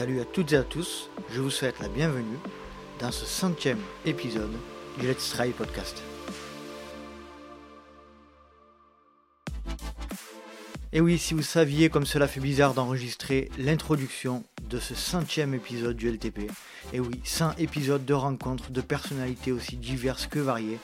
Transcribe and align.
Salut 0.00 0.22
à 0.22 0.24
toutes 0.24 0.54
et 0.54 0.56
à 0.56 0.62
tous, 0.62 1.10
je 1.30 1.42
vous 1.42 1.50
souhaite 1.50 1.78
la 1.78 1.88
bienvenue 1.88 2.38
dans 3.00 3.12
ce 3.12 3.26
centième 3.26 3.80
épisode 4.06 4.56
du 4.98 5.06
Let's 5.06 5.28
Try 5.28 5.50
Podcast. 5.50 6.02
Et 10.94 11.02
oui, 11.02 11.18
si 11.18 11.34
vous 11.34 11.42
saviez 11.42 11.90
comme 11.90 12.06
cela 12.06 12.28
fait 12.28 12.40
bizarre 12.40 12.72
d'enregistrer 12.72 13.50
l'introduction 13.58 14.42
de 14.70 14.78
ce 14.78 14.94
centième 14.94 15.52
épisode 15.52 15.98
du 15.98 16.10
LTP, 16.10 16.50
et 16.94 17.00
oui, 17.00 17.20
100 17.24 17.58
épisodes 17.58 18.06
de 18.06 18.14
rencontres 18.14 18.70
de 18.70 18.80
personnalités 18.80 19.52
aussi 19.52 19.76
diverses 19.76 20.26
que 20.26 20.38
variées, 20.38 20.78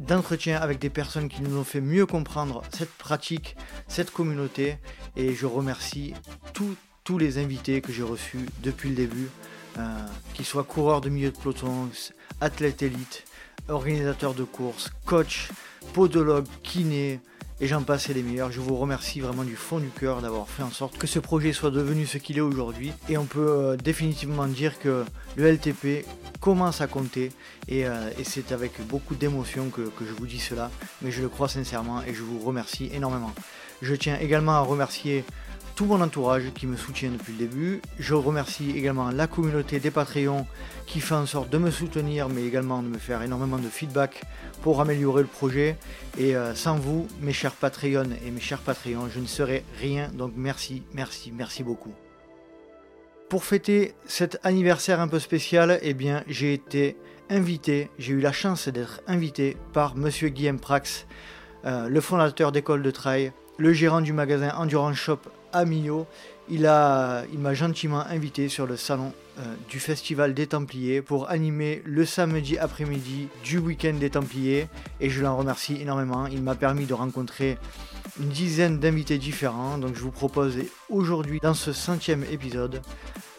d'entretiens 0.00 0.60
avec 0.60 0.80
des 0.80 0.90
personnes 0.90 1.28
qui 1.28 1.42
nous 1.42 1.56
ont 1.56 1.64
fait 1.64 1.80
mieux 1.80 2.06
comprendre 2.06 2.62
cette 2.76 2.90
pratique, 2.90 3.56
cette 3.86 4.10
communauté, 4.10 4.78
et 5.14 5.32
je 5.32 5.46
remercie 5.46 6.12
les 7.16 7.38
invités 7.38 7.80
que 7.80 7.92
j'ai 7.92 8.02
reçus 8.02 8.46
depuis 8.62 8.90
le 8.90 8.96
début, 8.96 9.28
euh, 9.78 10.06
qu'ils 10.34 10.44
soient 10.44 10.64
coureurs 10.64 11.00
de 11.00 11.08
milieu 11.08 11.30
de 11.30 11.36
peloton, 11.38 11.88
athlètes 12.40 12.82
élites, 12.82 13.24
organisateurs 13.68 14.34
de 14.34 14.44
courses, 14.44 14.90
coach, 15.06 15.48
podologue, 15.94 16.46
kiné, 16.62 17.20
et 17.60 17.66
j'en 17.66 17.82
passe 17.82 18.08
et 18.08 18.14
les 18.14 18.22
meilleurs. 18.22 18.52
Je 18.52 18.60
vous 18.60 18.76
remercie 18.76 19.20
vraiment 19.20 19.44
du 19.44 19.56
fond 19.56 19.78
du 19.78 19.88
cœur 19.88 20.22
d'avoir 20.22 20.48
fait 20.48 20.62
en 20.62 20.70
sorte 20.70 20.96
que 20.96 21.06
ce 21.06 21.18
projet 21.18 21.52
soit 21.52 21.70
devenu 21.70 22.06
ce 22.06 22.18
qu'il 22.18 22.38
est 22.38 22.42
aujourd'hui. 22.42 22.92
Et 23.08 23.16
on 23.16 23.24
peut 23.24 23.48
euh, 23.48 23.76
définitivement 23.76 24.46
dire 24.46 24.78
que 24.78 25.04
le 25.36 25.52
LTP 25.52 26.06
commence 26.40 26.80
à 26.80 26.86
compter 26.86 27.32
et, 27.66 27.86
euh, 27.86 28.10
c'est 28.22 28.52
avec 28.52 28.80
beaucoup 28.86 29.16
d'émotion 29.16 29.70
que, 29.70 29.90
je 30.00 30.12
vous 30.12 30.26
dis 30.26 30.38
cela, 30.38 30.70
mais 31.02 31.10
je 31.10 31.20
le 31.20 31.28
crois 31.28 31.48
sincèrement 31.48 32.02
et 32.02 32.14
je 32.14 32.22
vous 32.22 32.38
remercie 32.38 32.90
énormément. 32.92 33.32
Je 33.82 33.94
tiens 33.94 34.18
également 34.20 34.52
à 34.52 34.60
remercier 34.60 35.24
tout 35.78 35.84
mon 35.84 36.00
entourage 36.00 36.42
qui 36.56 36.66
me 36.66 36.76
soutient 36.76 37.12
depuis 37.12 37.34
le 37.34 37.38
début. 37.38 37.80
Je 38.00 38.12
remercie 38.12 38.72
également 38.76 39.12
la 39.12 39.28
communauté 39.28 39.78
des 39.78 39.92
Patreons 39.92 40.44
qui 40.86 40.98
fait 40.98 41.14
en 41.14 41.24
sorte 41.24 41.50
de 41.50 41.58
me 41.58 41.70
soutenir, 41.70 42.28
mais 42.28 42.42
également 42.42 42.82
de 42.82 42.88
me 42.88 42.98
faire 42.98 43.22
énormément 43.22 43.58
de 43.58 43.68
feedback 43.68 44.24
pour 44.62 44.80
améliorer 44.80 45.22
le 45.22 45.28
projet. 45.28 45.76
Et 46.18 46.34
euh, 46.34 46.52
sans 46.56 46.74
vous, 46.74 47.06
mes 47.20 47.32
chers 47.32 47.52
Patreons 47.52 48.10
et 48.26 48.32
mes 48.32 48.40
chers 48.40 48.58
Patreons, 48.58 49.08
je 49.08 49.20
ne 49.20 49.26
serais 49.26 49.62
rien. 49.78 50.08
Donc 50.12 50.32
merci, 50.34 50.82
merci, 50.94 51.30
merci 51.30 51.62
beaucoup. 51.62 51.92
Pour 53.28 53.44
fêter 53.44 53.94
cet 54.04 54.40
anniversaire 54.42 55.00
un 55.00 55.06
peu 55.06 55.20
spécial, 55.20 55.78
eh 55.82 55.94
bien, 55.94 56.24
j'ai 56.26 56.54
été 56.54 56.96
invité, 57.30 57.88
j'ai 58.00 58.14
eu 58.14 58.20
la 58.20 58.32
chance 58.32 58.66
d'être 58.66 59.00
invité 59.06 59.56
par 59.72 59.94
Monsieur 59.94 60.28
Guillaume 60.28 60.58
Prax, 60.58 61.06
euh, 61.66 61.88
le 61.88 62.00
fondateur 62.00 62.50
d'école 62.50 62.82
de 62.82 62.90
trail, 62.90 63.30
le 63.58 63.72
gérant 63.72 64.00
du 64.00 64.12
magasin 64.12 64.52
Endurance 64.56 64.96
Shop 64.96 65.20
à 65.52 65.64
Millau. 65.64 66.06
Il 66.50 66.62
m'a 66.62 67.22
il 67.32 67.54
gentiment 67.54 68.00
invité 68.00 68.48
sur 68.48 68.66
le 68.66 68.76
salon 68.76 69.12
euh, 69.38 69.54
du 69.68 69.80
Festival 69.80 70.34
des 70.34 70.46
Templiers 70.46 71.02
pour 71.02 71.28
animer 71.28 71.82
le 71.84 72.06
samedi 72.06 72.56
après-midi 72.56 73.28
du 73.44 73.58
week-end 73.58 73.94
des 73.94 74.10
Templiers 74.10 74.66
et 75.00 75.10
je 75.10 75.22
l'en 75.22 75.36
remercie 75.36 75.80
énormément. 75.80 76.26
Il 76.26 76.42
m'a 76.42 76.54
permis 76.54 76.86
de 76.86 76.94
rencontrer 76.94 77.58
une 78.18 78.28
dizaine 78.28 78.78
d'invités 78.78 79.18
différents. 79.18 79.78
Donc 79.78 79.94
je 79.94 80.00
vous 80.00 80.10
propose 80.10 80.56
aujourd'hui 80.88 81.38
dans 81.40 81.54
ce 81.54 81.72
centième 81.72 82.24
épisode 82.30 82.80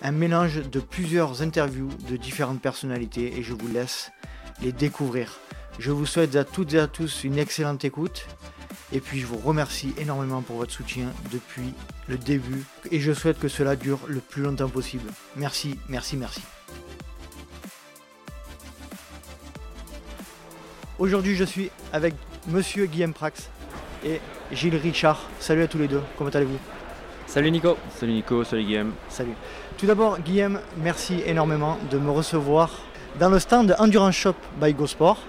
un 0.01 0.11
mélange 0.11 0.61
de 0.69 0.79
plusieurs 0.79 1.41
interviews 1.41 1.89
de 2.09 2.15
différentes 2.15 2.61
personnalités 2.61 3.37
et 3.37 3.43
je 3.43 3.53
vous 3.53 3.67
laisse 3.67 4.11
les 4.61 4.71
découvrir. 4.71 5.39
Je 5.79 5.91
vous 5.91 6.05
souhaite 6.05 6.35
à 6.35 6.43
toutes 6.43 6.73
et 6.73 6.79
à 6.79 6.87
tous 6.87 7.23
une 7.23 7.37
excellente 7.37 7.85
écoute 7.85 8.27
et 8.91 8.99
puis 8.99 9.19
je 9.19 9.25
vous 9.25 9.37
remercie 9.37 9.93
énormément 9.97 10.41
pour 10.41 10.57
votre 10.57 10.71
soutien 10.71 11.07
depuis 11.31 11.73
le 12.07 12.17
début 12.17 12.63
et 12.91 12.99
je 12.99 13.13
souhaite 13.13 13.39
que 13.39 13.47
cela 13.47 13.75
dure 13.75 13.99
le 14.07 14.19
plus 14.19 14.41
longtemps 14.41 14.69
possible. 14.69 15.09
Merci, 15.35 15.77
merci, 15.87 16.17
merci. 16.17 16.41
Aujourd'hui 20.97 21.35
je 21.35 21.43
suis 21.43 21.71
avec 21.93 22.15
Monsieur 22.47 22.85
Guillaume 22.85 23.13
Prax 23.13 23.49
et 24.05 24.19
Gilles 24.51 24.75
Richard. 24.75 25.21
Salut 25.39 25.63
à 25.63 25.67
tous 25.67 25.77
les 25.77 25.87
deux, 25.87 26.01
comment 26.17 26.29
allez-vous? 26.29 26.59
Salut 27.27 27.51
Nico. 27.51 27.77
Salut 27.95 28.13
Nico, 28.13 28.43
salut 28.43 28.63
Guillaume. 28.63 28.93
Salut. 29.07 29.33
Tout 29.77 29.85
d'abord 29.85 30.19
Guillaume, 30.19 30.59
merci 30.77 31.21
énormément 31.25 31.77
de 31.91 31.99
me 31.99 32.09
recevoir 32.09 32.71
dans 33.19 33.29
le 33.29 33.39
stand 33.39 33.75
Endurance 33.77 34.15
Shop 34.15 34.35
by 34.59 34.73
GoSport. 34.73 35.19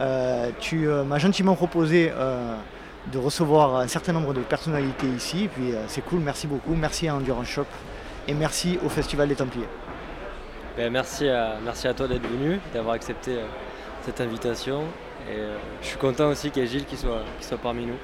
Euh, 0.00 0.50
tu 0.58 0.88
euh, 0.88 1.04
m'as 1.04 1.18
gentiment 1.18 1.54
proposé 1.54 2.10
euh, 2.14 2.56
de 3.12 3.18
recevoir 3.18 3.76
un 3.76 3.88
certain 3.88 4.12
nombre 4.12 4.34
de 4.34 4.40
personnalités 4.40 5.06
ici. 5.06 5.44
Et 5.44 5.48
puis 5.48 5.72
euh, 5.72 5.84
c'est 5.88 6.04
cool, 6.04 6.20
merci 6.20 6.46
beaucoup. 6.46 6.74
Merci 6.74 7.08
à 7.08 7.14
Endurance 7.16 7.48
Shop 7.48 7.66
et 8.28 8.34
merci 8.34 8.78
au 8.84 8.88
Festival 8.88 9.28
des 9.28 9.34
Templiers. 9.34 9.68
Ben, 10.76 10.92
merci, 10.92 11.28
à, 11.28 11.56
merci 11.64 11.88
à 11.88 11.94
toi 11.94 12.06
d'être 12.06 12.26
venu, 12.26 12.60
d'avoir 12.72 12.94
accepté 12.94 13.32
euh, 13.32 13.44
cette 14.02 14.20
invitation. 14.20 14.82
Et 15.30 15.36
euh, 15.36 15.56
je 15.82 15.88
suis 15.88 15.98
content 15.98 16.28
aussi 16.28 16.50
qu'il 16.50 16.62
y 16.62 16.66
ait 16.66 16.68
Gilles 16.68 16.86
qui 16.86 16.96
soit, 16.96 17.22
qui 17.40 17.46
soit 17.46 17.58
parmi 17.58 17.86
nous. 17.86 17.96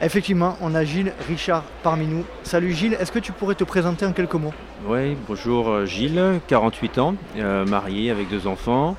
Effectivement, 0.00 0.56
on 0.60 0.76
a 0.76 0.84
Gilles 0.84 1.12
Richard 1.26 1.64
parmi 1.82 2.06
nous. 2.06 2.24
Salut 2.44 2.72
Gilles, 2.72 2.94
est-ce 3.00 3.10
que 3.10 3.18
tu 3.18 3.32
pourrais 3.32 3.56
te 3.56 3.64
présenter 3.64 4.06
en 4.06 4.12
quelques 4.12 4.34
mots? 4.34 4.54
Oui, 4.86 5.16
bonjour 5.26 5.86
Gilles, 5.86 6.40
48 6.46 6.98
ans, 6.98 7.14
marié 7.66 8.12
avec 8.12 8.28
deux 8.28 8.46
enfants. 8.46 8.96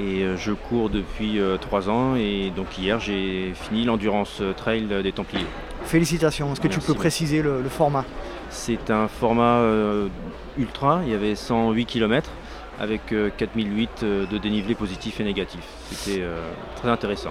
Et 0.00 0.22
euh, 0.22 0.36
je 0.36 0.52
cours 0.52 0.88
depuis 0.88 1.38
euh, 1.38 1.58
trois 1.58 1.90
ans 1.90 2.14
et 2.16 2.50
donc 2.56 2.78
hier 2.78 2.98
j'ai 3.00 3.52
fini 3.54 3.84
l'endurance 3.84 4.42
trail 4.56 4.86
des 5.02 5.12
Templiers. 5.12 5.44
Félicitations. 5.84 6.52
Est-ce 6.52 6.60
que 6.60 6.68
tu 6.68 6.80
peux 6.80 6.94
préciser 6.94 7.42
le, 7.42 7.62
format? 7.68 8.04
C'est 8.48 8.90
un 8.90 9.08
format 9.08 9.58
euh, 9.58 10.08
ultra, 10.56 11.00
il 11.04 11.12
y 11.12 11.14
avait 11.14 11.34
108 11.34 11.84
km 11.84 12.30
avec 12.78 13.14
4008 13.36 14.04
de 14.04 14.38
dénivelé 14.38 14.74
positif 14.74 15.20
et 15.20 15.24
négatif. 15.24 15.60
C'était 15.90 16.22
très 16.76 16.88
intéressant. 16.88 17.30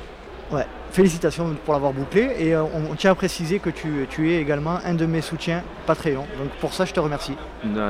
Ouais, 0.52 0.66
félicitations 0.92 1.56
pour 1.66 1.74
l'avoir 1.74 1.94
bouclé 1.94 2.36
et 2.40 2.56
on, 2.56 2.96
tient 2.96 3.12
à 3.12 3.16
préciser 3.16 3.60
que 3.60 3.72
tu, 3.72 4.08
tu, 4.10 4.32
es 4.32 4.42
également 4.42 4.80
un 4.84 4.94
de 4.94 5.08
mes 5.08 5.22
soutiens 5.22 5.64
Patreon. 5.88 6.26
Donc 6.40 6.50
pour 6.60 6.74
ça, 6.74 6.86
je 6.86 6.94
te 6.94 7.00
remercie. 7.00 7.34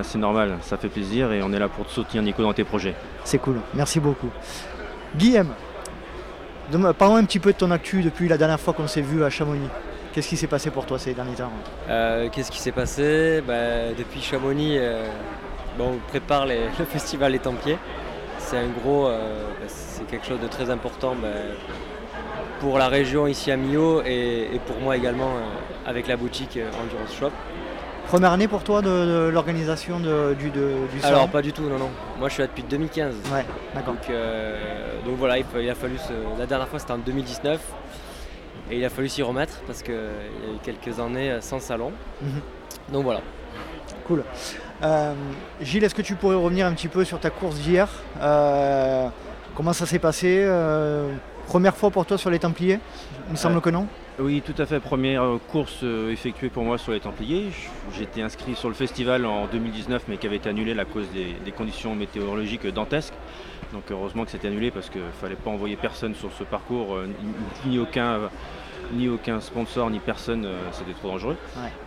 C'est 0.04 0.18
normal, 0.18 0.58
ça 0.62 0.78
fait 0.78 0.90
plaisir 0.90 1.34
et 1.34 1.42
on 1.42 1.52
est 1.52 1.60
là 1.60 1.68
pour 1.68 1.86
te 1.86 1.92
soutenir 1.92 2.24
Nico 2.24 2.42
dans 2.44 2.54
tes 2.54 2.64
projets. 2.66 2.96
C'est 3.24 3.40
cool, 3.40 3.58
merci 3.74 4.00
beaucoup. 4.00 4.30
Guillaume, 5.16 5.54
parlons 6.98 7.16
un 7.16 7.24
petit 7.24 7.40
peu 7.40 7.52
de 7.52 7.58
ton 7.58 7.72
actu 7.72 8.02
depuis 8.02 8.28
la 8.28 8.38
dernière 8.38 8.60
fois 8.60 8.74
qu'on 8.74 8.88
s'est 8.88 9.02
vu 9.02 9.24
à 9.24 9.30
Chamonix. 9.30 9.70
Qu'est-ce 10.14 10.28
qui 10.28 10.38
s'est 10.38 10.48
passé 10.48 10.70
pour 10.72 10.86
toi 10.86 11.00
ces 11.00 11.14
derniers 11.14 11.36
temps 11.36 11.52
euh, 11.88 12.30
Qu'est-ce 12.32 12.52
qui 12.52 12.60
s'est 12.60 12.72
passé 12.72 13.44
bah, 13.46 13.94
Depuis 13.98 14.22
Chamonix, 14.22 14.78
euh, 14.78 15.06
on 15.80 15.98
prépare 16.08 16.46
le 16.48 16.86
festival 16.86 17.32
Les 17.32 17.40
Templiers. 17.40 17.78
C'est 18.38 18.58
un 18.58 18.68
gros, 18.68 19.08
euh, 19.08 19.46
bah, 19.60 19.68
c'est 19.68 20.06
quelque 20.08 20.26
chose 20.26 20.40
de 20.40 20.48
très 20.48 20.70
important 20.70 21.16
pour 22.60 22.78
la 22.78 22.88
région 22.88 23.28
ici 23.28 23.52
à 23.52 23.58
Millau 23.58 24.02
et 24.04 24.60
pour 24.68 24.80
moi 24.80 24.98
également 24.98 25.32
avec 25.86 26.08
la 26.08 26.18
boutique 26.18 26.60
Endurance 26.84 27.16
Shop. 27.18 27.32
Première 28.10 28.32
année 28.32 28.48
pour 28.48 28.64
toi 28.64 28.82
de, 28.82 29.30
l'organisation 29.32 30.00
du, 30.00 30.50
du 30.50 31.00
salon 31.00 31.16
Alors 31.16 31.30
pas 31.30 31.44
du 31.44 31.54
tout, 31.54 31.62
non, 31.70 31.78
non. 31.78 31.92
Moi 32.18 32.28
je 32.28 32.34
suis 32.34 32.42
là 32.42 32.48
depuis 32.48 32.64
2015. 32.64 33.14
Ouais, 33.32 33.46
d'accord. 33.76 33.94
Donc, 33.94 34.10
euh, 34.10 34.58
voilà, 35.16 35.38
il, 35.38 35.70
a 35.70 35.76
fallu 35.76 35.98
la 36.40 36.48
dernière 36.48 36.68
fois 36.68 36.80
c'était 36.80 36.94
en 36.94 36.98
2019 36.98 37.62
et 38.72 38.80
il 38.80 38.84
a 38.84 38.90
fallu 38.90 39.10
s'y 39.10 39.22
remettre 39.22 39.62
parce 39.68 39.84
qu'il 39.84 39.94
y 39.94 39.98
a 39.98 40.56
eu 40.56 40.58
quelques 40.64 41.00
années 41.00 41.38
sans 41.42 41.60
salon. 41.60 41.92
Mhm. 42.20 42.42
Donc 42.94 43.04
voilà. 43.04 43.22
Cool. 44.08 44.24
Euh, 44.82 45.14
Gilles, 45.62 45.84
est-ce 45.84 45.94
que 45.94 46.02
tu 46.02 46.16
pourrais 46.16 46.36
revenir 46.36 46.66
un 46.66 46.74
petit 46.74 46.88
peu 46.88 47.04
sur 47.04 47.20
ta 47.20 47.30
course 47.30 47.58
d'hier? 47.58 47.88
Euh, 48.20 49.08
Comment 49.54 49.74
ça 49.74 49.86
s'est 49.86 50.00
passé? 50.00 50.50
Première 51.46 51.76
fois 51.78 51.92
pour 51.92 52.08
toi 52.08 52.18
sur 52.18 52.32
les 52.32 52.40
Templiers? 52.40 52.80
Il 53.28 53.34
me 53.34 53.38
semble 53.38 53.62
que 53.62 53.70
non 53.70 53.86
oui, 54.20 54.42
tout 54.46 54.60
à 54.62 54.66
fait. 54.66 54.80
Première 54.80 55.24
euh, 55.24 55.38
course 55.52 55.80
euh, 55.84 56.12
effectuée 56.12 56.50
pour 56.50 56.64
moi 56.64 56.78
sur 56.78 56.92
les 56.92 57.00
Templiers. 57.00 57.52
J'étais 57.98 58.22
inscrit 58.22 58.54
sur 58.54 58.68
le 58.68 58.76
festival 58.76 59.26
en 59.26 59.48
2019, 59.48 60.04
mais 60.10 60.18
qui 60.18 60.28
avait 60.28 60.36
été 60.36 60.50
annulé 60.50 60.78
à 60.78 60.84
cause 60.84 61.08
des, 61.12 61.52
conditions 61.52 61.96
météorologiques 61.96 62.68
dantesques. 62.68 63.14
Donc 63.72 63.84
heureusement 63.92 64.26
que 64.26 64.32
c'était 64.32 64.50
annulé 64.50 64.72
parce 64.72 64.90
qu'il 64.90 65.02
ne 65.02 65.12
fallait 65.22 65.36
pas 65.36 65.50
envoyer 65.52 65.78
personne 65.78 66.16
sur 66.16 66.34
ce 66.34 66.44
parcours, 66.44 66.96
euh, 66.96 67.08
ni, 67.66 67.80
aucun, 67.80 68.30
ni 68.94 69.08
aucun 69.08 69.40
sponsor, 69.40 69.90
ni 69.90 70.00
personne, 70.00 70.48
c'était 70.74 70.94
trop 70.94 71.10
dangereux. 71.10 71.38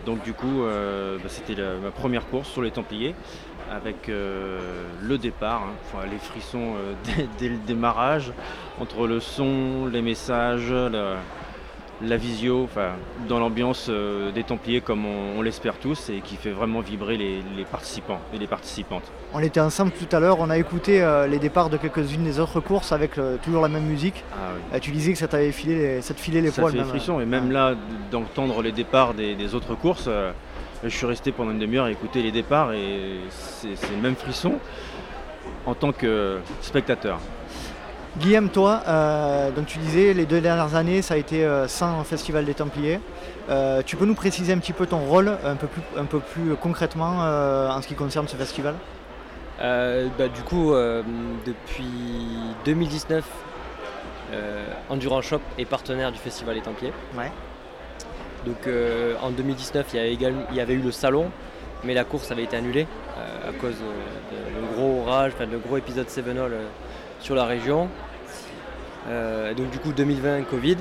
Donc 0.05 0.23
du 0.23 0.33
coup, 0.33 0.63
bah, 0.63 1.27
c'était 1.27 1.55
ma 1.55 1.91
première 1.91 2.25
course 2.27 2.49
sur 2.49 2.61
les 2.61 2.71
Templiers 2.71 3.13
avec 3.71 4.07
le 4.07 5.17
départ, 5.17 5.63
hein. 5.63 6.05
les 6.09 6.19
frissons 6.19 6.75
dès, 7.39 7.49
le 7.49 7.57
démarrage, 7.57 8.31
entre 8.79 9.07
le 9.07 9.19
son, 9.19 9.87
les 9.91 10.01
messages, 10.01 10.73
la 12.03 12.17
visio, 12.17 12.67
dans 13.27 13.39
l'ambiance 13.39 13.87
euh, 13.89 14.31
des 14.31 14.43
Templiers 14.43 14.81
comme 14.81 15.05
on, 15.05 15.41
l'espère 15.41 15.77
tous 15.77 16.09
et 16.09 16.21
qui 16.21 16.35
fait 16.35 16.51
vraiment 16.51 16.81
vibrer 16.81 17.17
les, 17.17 17.65
participants 17.71 18.19
et 18.33 18.37
les 18.37 18.47
participantes. 18.47 19.03
On 19.33 19.39
était 19.39 19.59
ensemble 19.59 19.91
tout 19.91 20.13
à 20.15 20.19
l'heure, 20.19 20.39
on 20.39 20.49
a 20.49 20.57
écouté 20.57 21.01
euh, 21.01 21.27
les 21.27 21.39
départs 21.39 21.69
de 21.69 21.77
quelques-unes 21.77 22.23
des 22.23 22.39
autres 22.39 22.59
courses 22.59 22.91
avec 22.91 23.17
euh, 23.17 23.37
toujours 23.43 23.61
la 23.61 23.67
même 23.67 23.85
musique. 23.85 24.23
Ah 24.73 24.79
tu 24.79 24.91
disais 24.91 25.13
que 25.13 25.17
ça 25.17 25.27
t'avait 25.27 25.51
filé, 25.51 25.75
les, 25.75 26.01
ça 26.01 26.13
te 26.13 26.19
filait 26.19 26.41
les 26.41 26.51
ça 26.51 26.61
poils. 26.61 26.75
Ça 26.75 26.83
fait 26.83 26.89
frissons 26.89 27.19
et 27.19 27.25
même 27.25 27.51
là 27.51 27.75
d'entendre 28.11 28.61
les 28.61 28.71
départs 28.71 29.13
des, 29.13 29.55
autres 29.55 29.75
courses, 29.75 30.09
Je 30.83 30.89
suis 30.89 31.05
resté 31.05 31.31
pendant 31.31 31.51
une 31.51 31.59
demi-heure 31.59 31.85
à 31.85 31.91
écouter 31.91 32.21
les 32.21 32.31
départs 32.31 32.73
et 32.73 33.19
c'est 33.29 33.91
le 33.95 34.01
même 34.01 34.15
frisson 34.15 34.53
en 35.65 35.73
tant 35.73 35.91
que 35.91 36.39
spectateur. 36.61 37.19
Guillaume, 38.19 38.49
toi, 38.49 38.83
euh, 38.87 39.49
donc 39.49 39.65
tu 39.65 39.79
disais 39.79 40.13
les 40.13 40.27
deux 40.27 40.39
dernières 40.39 40.75
années, 40.75 41.01
ça 41.01 41.15
a 41.15 41.17
été 41.17 41.43
euh, 41.43 41.67
sans 41.67 42.03
Festival 42.03 42.45
des 42.45 42.53
Templiers. 42.53 42.99
Euh, 43.49 43.81
tu 43.83 43.95
peux 43.95 44.05
nous 44.05 44.13
préciser 44.13 44.53
un 44.53 44.59
petit 44.59 44.73
peu 44.73 44.85
ton 44.85 44.99
rôle, 44.99 45.35
un 45.43 45.55
peu 45.55 45.65
plus, 45.65 45.81
un 45.97 46.05
peu 46.05 46.19
plus 46.19 46.55
concrètement 46.55 47.17
en 47.17 47.81
ce 47.81 47.87
qui 47.87 47.95
concerne 47.95 48.27
ce 48.27 48.35
festival? 48.35 48.75
Bah, 49.59 50.27
Du 50.33 50.41
coup, 50.43 50.73
depuis 51.45 51.85
2019, 52.65 53.25
Endurance 54.89 55.25
Shop 55.25 55.41
est 55.57 55.65
partenaire 55.65 56.11
du 56.11 56.19
Festival 56.19 56.53
des 56.53 56.61
Templiers. 56.61 56.93
Ouais. 57.17 57.31
Donc 58.45 58.69
en 59.23 59.31
2019, 59.31 59.87
il 59.93 59.95
y, 59.95 60.25
avait 60.25 60.35
il 60.51 60.55
y 60.55 60.61
avait 60.61 60.73
eu 60.75 60.81
le 60.81 60.91
salon, 60.91 61.31
mais 61.83 61.95
la 61.95 62.03
course 62.03 62.29
avait 62.29 62.43
été 62.43 62.57
annulée 62.57 62.85
à 63.17 63.51
cause 63.59 63.75
de, 63.75 64.75
gros 64.75 65.01
orage, 65.01 65.33
enfin 65.35 65.47
de 65.47 65.57
gros 65.57 65.77
épisode 65.77 66.09
Sevenol 66.09 66.51
sur 67.23 67.35
la 67.35 67.45
région. 67.45 67.87
Euh, 69.07 69.53
donc 69.53 69.71
du 69.71 69.79
coup 69.79 69.93
2020 69.93 70.43
Covid. 70.43 70.77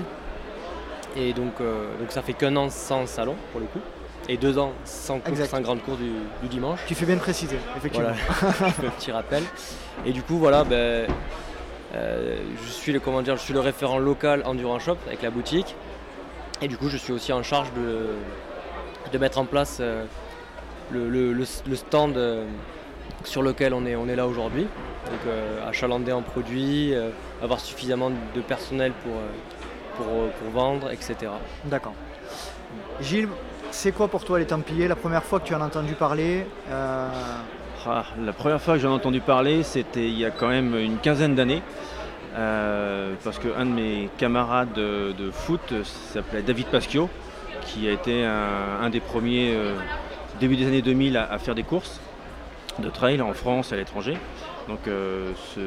Et 1.17 1.33
donc, 1.33 1.53
euh, 1.61 1.87
donc 1.99 2.11
ça 2.11 2.23
fait 2.23 2.33
qu'un 2.33 2.57
an 2.57 2.69
sans 2.69 3.07
salon 3.07 3.37
pour 3.53 3.61
le 3.61 3.67
coup. 3.67 3.81
Et 4.29 4.37
deux 4.37 4.59
ans 4.59 4.73
sans, 4.85 5.19
course, 5.19 5.45
sans 5.45 5.61
grande 5.61 5.83
course 5.83 5.99
du, 5.99 6.49
dimanche. 6.49 6.81
Tu 6.87 6.95
fais 6.95 7.07
bien 7.07 7.17
de 7.17 7.21
préciser, 7.21 7.59
effectivement. 7.77 8.11
Voilà, 8.41 8.67
un 8.69 8.91
petit 8.91 9.11
rappel. 9.11 9.43
Et 10.07 10.13
du 10.13 10.23
coup 10.23 10.39
voilà, 10.39 10.65
ben, 10.65 11.09
euh, 11.95 12.37
je 12.65 12.71
suis 12.71 12.93
le 12.93 13.01
comment 13.01 13.23
dire, 13.23 13.37
je 13.37 13.43
suis 13.43 13.55
le 13.55 13.61
référent 13.61 13.99
local 13.99 14.43
Endurance 14.45 14.83
Shop 14.83 14.97
avec 15.07 15.23
la 15.23 15.31
boutique. 15.31 15.75
Et 16.61 16.69
du 16.69 16.77
coup 16.77 16.89
je 16.89 16.97
suis 16.97 17.13
aussi 17.13 17.33
en 17.33 17.43
charge 17.43 17.73
de, 17.75 18.11
de 19.13 19.19
mettre 19.19 19.39
en 19.39 19.45
place 19.45 19.81
le, 20.93 21.33
le, 21.33 21.45
stand 21.75 22.19
sur 23.25 23.43
lequel 23.43 23.75
on 23.75 23.85
est, 23.87 23.97
on 23.97 24.09
est 24.09 24.17
là 24.17 24.27
aujourd'hui. 24.27 24.67
Donc 25.07 25.21
euh, 25.27 25.69
achalander 25.69 26.13
en 26.13 26.23
produits, 26.23 26.95
euh, 26.95 27.11
avoir 27.43 27.61
suffisamment 27.61 28.11
de 28.11 28.41
personnel 28.41 28.93
pour, 29.03 29.15
euh, 29.17 30.29
pour, 30.41 30.51
vendre, 30.51 30.91
etc. 30.91 31.33
D'accord. 31.65 31.95
Gilles, 33.01 33.29
c'est 33.71 33.93
quoi 33.93 34.09
pour 34.09 34.25
toi 34.25 34.39
les 34.39 34.47
Templiers 34.47 34.89
La 34.89 34.97
première 34.97 35.25
fois 35.25 35.41
que 35.41 35.47
tu 35.47 35.55
en 35.55 35.61
as 35.61 35.67
entendu 35.67 35.95
parler 35.95 36.47
ah, 36.71 37.09
La 38.25 38.33
première 38.33 38.61
fois 38.61 38.75
que 38.75 38.81
j'en 38.81 38.91
ai 38.91 38.95
entendu 38.95 39.21
parler, 39.21 39.63
c'était 39.63 40.07
il 40.07 40.19
y 40.19 40.25
a 40.25 40.31
quand 40.31 40.49
même 40.49 40.77
une 40.77 40.99
quinzaine 40.99 41.35
d'années. 41.35 41.63
parce 42.35 43.39
qu'un 43.39 43.67
de 43.67 43.71
mes 43.71 44.09
camarades 44.19 44.73
de, 44.73 45.31
foot 45.31 45.75
s'appelait 45.83 46.43
David 46.43 46.67
Pasquio, 46.67 47.11
qui 47.63 47.89
a 47.89 47.93
été 47.93 48.25
un, 48.25 48.89
des 48.89 49.01
premiers 49.01 49.57
début 50.41 50.57
des 50.57 50.67
années 50.67 50.83
2000 50.83 51.17
à, 51.17 51.39
faire 51.39 51.55
des 51.55 51.63
courses 51.63 52.01
de 52.79 52.89
trail 52.89 53.21
en 53.21 53.33
France 53.33 53.73
et 53.73 53.75
à 53.75 53.79
l'étranger. 53.79 54.17
Donc 54.69 54.81
euh, 54.87 55.33
ce 55.55 55.61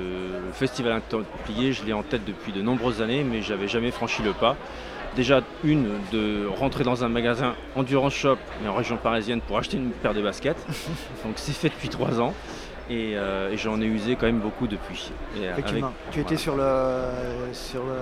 festival 0.53 0.93
Intertemplier, 0.93 1.73
je 1.73 1.83
l'ai 1.83 1.93
en 1.93 2.03
tête 2.03 2.25
depuis 2.25 2.51
de 2.51 2.61
nombreuses 2.61 3.01
années, 3.01 3.23
mais 3.23 3.41
j'avais 3.41 3.67
jamais 3.67 3.91
franchi 3.91 4.23
le 4.23 4.33
pas. 4.33 4.55
Déjà 5.15 5.41
une 5.63 5.87
de 6.11 6.45
rentrer 6.47 6.83
dans 6.83 7.03
un 7.03 7.09
magasin 7.09 7.55
endurance 7.75 8.13
shop, 8.13 8.37
mais 8.61 8.69
en 8.69 8.75
région 8.75 8.97
parisienne, 8.97 9.41
pour 9.41 9.57
acheter 9.57 9.77
une 9.77 9.91
paire 9.91 10.13
de 10.13 10.21
baskets. 10.21 10.57
Donc 11.25 11.33
c'est 11.35 11.53
fait 11.53 11.69
depuis 11.69 11.89
trois 11.89 12.19
ans. 12.19 12.33
Et, 12.89 13.17
euh, 13.17 13.55
j'en 13.57 13.81
ai 13.81 13.85
usé 13.85 14.15
quand 14.15 14.27
même 14.27 14.39
beaucoup 14.39 14.67
depuis. 14.67 15.11
Effectivement. 15.41 15.91
tu 16.11 16.19
étais 16.19 16.37
sur 16.37 16.55
le, 16.55 17.01
sur 17.51 17.81
le, 17.83 17.95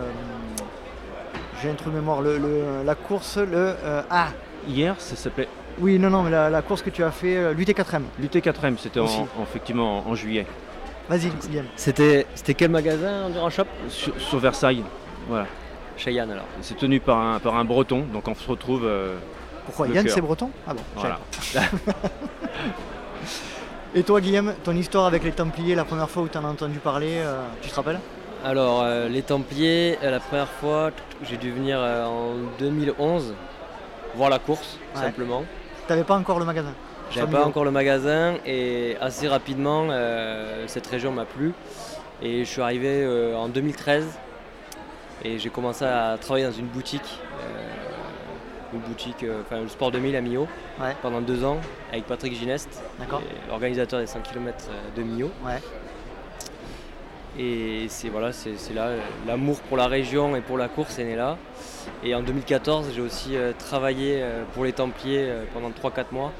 j'ai 1.62 1.70
un 1.70 1.76
trou 1.76 1.90
de 1.90 1.96
mémoire, 1.96 2.22
le, 2.22 2.38
la 2.84 2.96
course, 2.96 3.38
le 3.38 3.48
euh, 3.84 4.02
ah. 4.10 4.30
Hier, 4.68 4.96
ça 5.00 5.16
s'appelait 5.16 5.48
oui, 5.80 5.98
non, 5.98 6.12
non, 6.12 6.22
mais 6.22 6.30
la, 6.30 6.62
course 6.62 6.84
que 6.84 6.92
tu 6.92 7.04
as 7.04 7.10
fait, 7.10 7.52
l'UT4M. 7.56 8.04
L'UT4M, 8.22 8.78
c'était 8.78 9.00
effectivement 9.42 10.08
en, 10.08 10.14
juillet. 10.14 10.46
Vas-y. 11.10 11.32
C'était, 11.76 12.26
c'était 12.34 12.54
quel 12.54 12.72
magasin 12.72 13.30
en 13.40 13.50
Shop 13.50 13.66
sur, 13.90 14.40
Versailles. 14.40 14.84
Voilà. 15.28 15.48
Chez 15.98 16.14
Yann 16.14 16.32
alors. 16.32 16.46
C'est 16.62 16.78
tenu 16.78 17.00
par 17.00 17.20
un, 17.20 17.40
par 17.40 17.56
un 17.56 17.66
breton, 17.66 18.06
donc 18.12 18.28
on 18.28 18.36
se 18.36 18.48
retrouve. 18.48 18.86
Euh, 18.86 19.18
Pourquoi 19.66 19.88
Yann 19.88 20.08
c'est 20.08 20.22
breton? 20.22 20.50
Ah 20.68 20.74
bon, 20.74 20.82
voilà. 20.96 21.20
Et 23.96 24.02
toi 24.02 24.22
Guillaume, 24.22 24.56
ton 24.64 24.76
histoire 24.76 25.06
avec 25.06 25.24
les 25.24 25.32
Templiers, 25.32 25.76
la 25.76 25.86
première 25.86 26.10
fois 26.10 26.24
où 26.24 26.28
tu 26.28 26.38
en 26.38 26.46
as 26.46 26.48
entendu 26.48 26.80
parler, 26.80 27.18
euh, 27.18 27.44
tu 27.62 27.70
te 27.70 27.76
rappelles? 27.76 28.00
Alors 28.44 28.82
euh, 28.84 29.08
les 29.08 29.22
Templiers, 29.22 30.00
la 30.02 30.20
première 30.20 30.50
fois, 30.50 30.90
j'ai 31.24 31.38
dû 31.38 31.52
venir 31.52 31.78
en 31.80 32.34
2011 32.58 33.36
voir 34.16 34.30
la 34.30 34.40
course, 34.40 34.80
simplement. 34.96 35.44
Tu 35.86 35.92
n'avais 35.92 36.04
pas 36.04 36.16
encore 36.16 36.40
le 36.40 36.46
magasin? 36.46 36.74
J'avais 37.14 37.32
pas 37.32 37.46
encore 37.46 37.66
le 37.66 37.72
magasin 37.72 38.36
et 38.46 38.98
assez 39.00 39.28
rapidement, 39.28 39.88
euh, 39.90 40.66
cette 40.68 40.88
région 40.88 41.12
m'a 41.12 41.26
plu. 41.26 41.54
Et 42.22 42.40
je 42.46 42.50
suis 42.50 42.62
arrivé 42.62 43.04
euh, 43.04 43.36
en 43.36 43.50
2013 43.50 44.06
et 45.24 45.40
j'ai 45.40 45.50
commencé 45.50 45.86
à 45.86 46.18
travailler 46.20 46.46
dans 46.46 46.52
une 46.52 46.68
boutique, 46.68 47.20
euh, 47.40 48.74
une 48.74 48.80
boutique, 48.80 49.26
enfin 49.42 49.62
le 49.62 49.68
Sport 49.68 49.92
2000 49.92 50.16
à 50.16 50.22
Millau, 50.22 50.48
pendant 51.02 51.22
deux 51.22 51.44
ans 51.44 51.60
avec 51.92 52.06
Patrick 52.06 52.34
Gineste, 52.34 52.82
organisateur 53.52 54.00
des 54.00 54.08
100 54.08 54.22
km 54.22 54.70
de 54.96 55.04
Millau. 55.04 55.32
Et 57.38 57.88
c'est 57.90 58.10
voilà, 58.10 58.32
c'est 58.32 58.74
là 58.76 58.92
l'amour 59.26 59.60
pour 59.62 59.78
la 59.78 59.88
région 59.88 60.36
et 60.36 60.42
pour 60.42 60.58
la 60.58 60.68
course 60.68 61.00
est 61.00 61.04
né 61.04 61.16
là. 61.16 61.38
Et 62.04 62.14
en 62.14 62.22
2014, 62.22 62.92
j'ai 62.94 63.02
aussi 63.02 63.36
travaillé 63.58 64.24
pour 64.54 64.66
les 64.66 64.74
Templiers 64.74 65.32
pendant 65.54 65.72
3-4 65.72 66.06
mois 66.12 66.32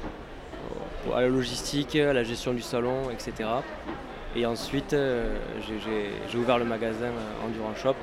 à 1.12 1.20
la 1.20 1.28
logistique, 1.28 1.96
à 1.96 2.12
la 2.12 2.24
gestion 2.24 2.52
du 2.52 2.62
salon, 2.62 3.10
etc. 3.10 3.48
Et 4.36 4.46
ensuite, 4.46 4.92
euh, 4.92 5.36
j'ai 5.68 6.38
ouvert 6.38 6.58
le 6.58 6.64
magasin 6.64 7.06
euh, 7.06 7.46
Endurance 7.46 7.78
Shop 7.78 7.94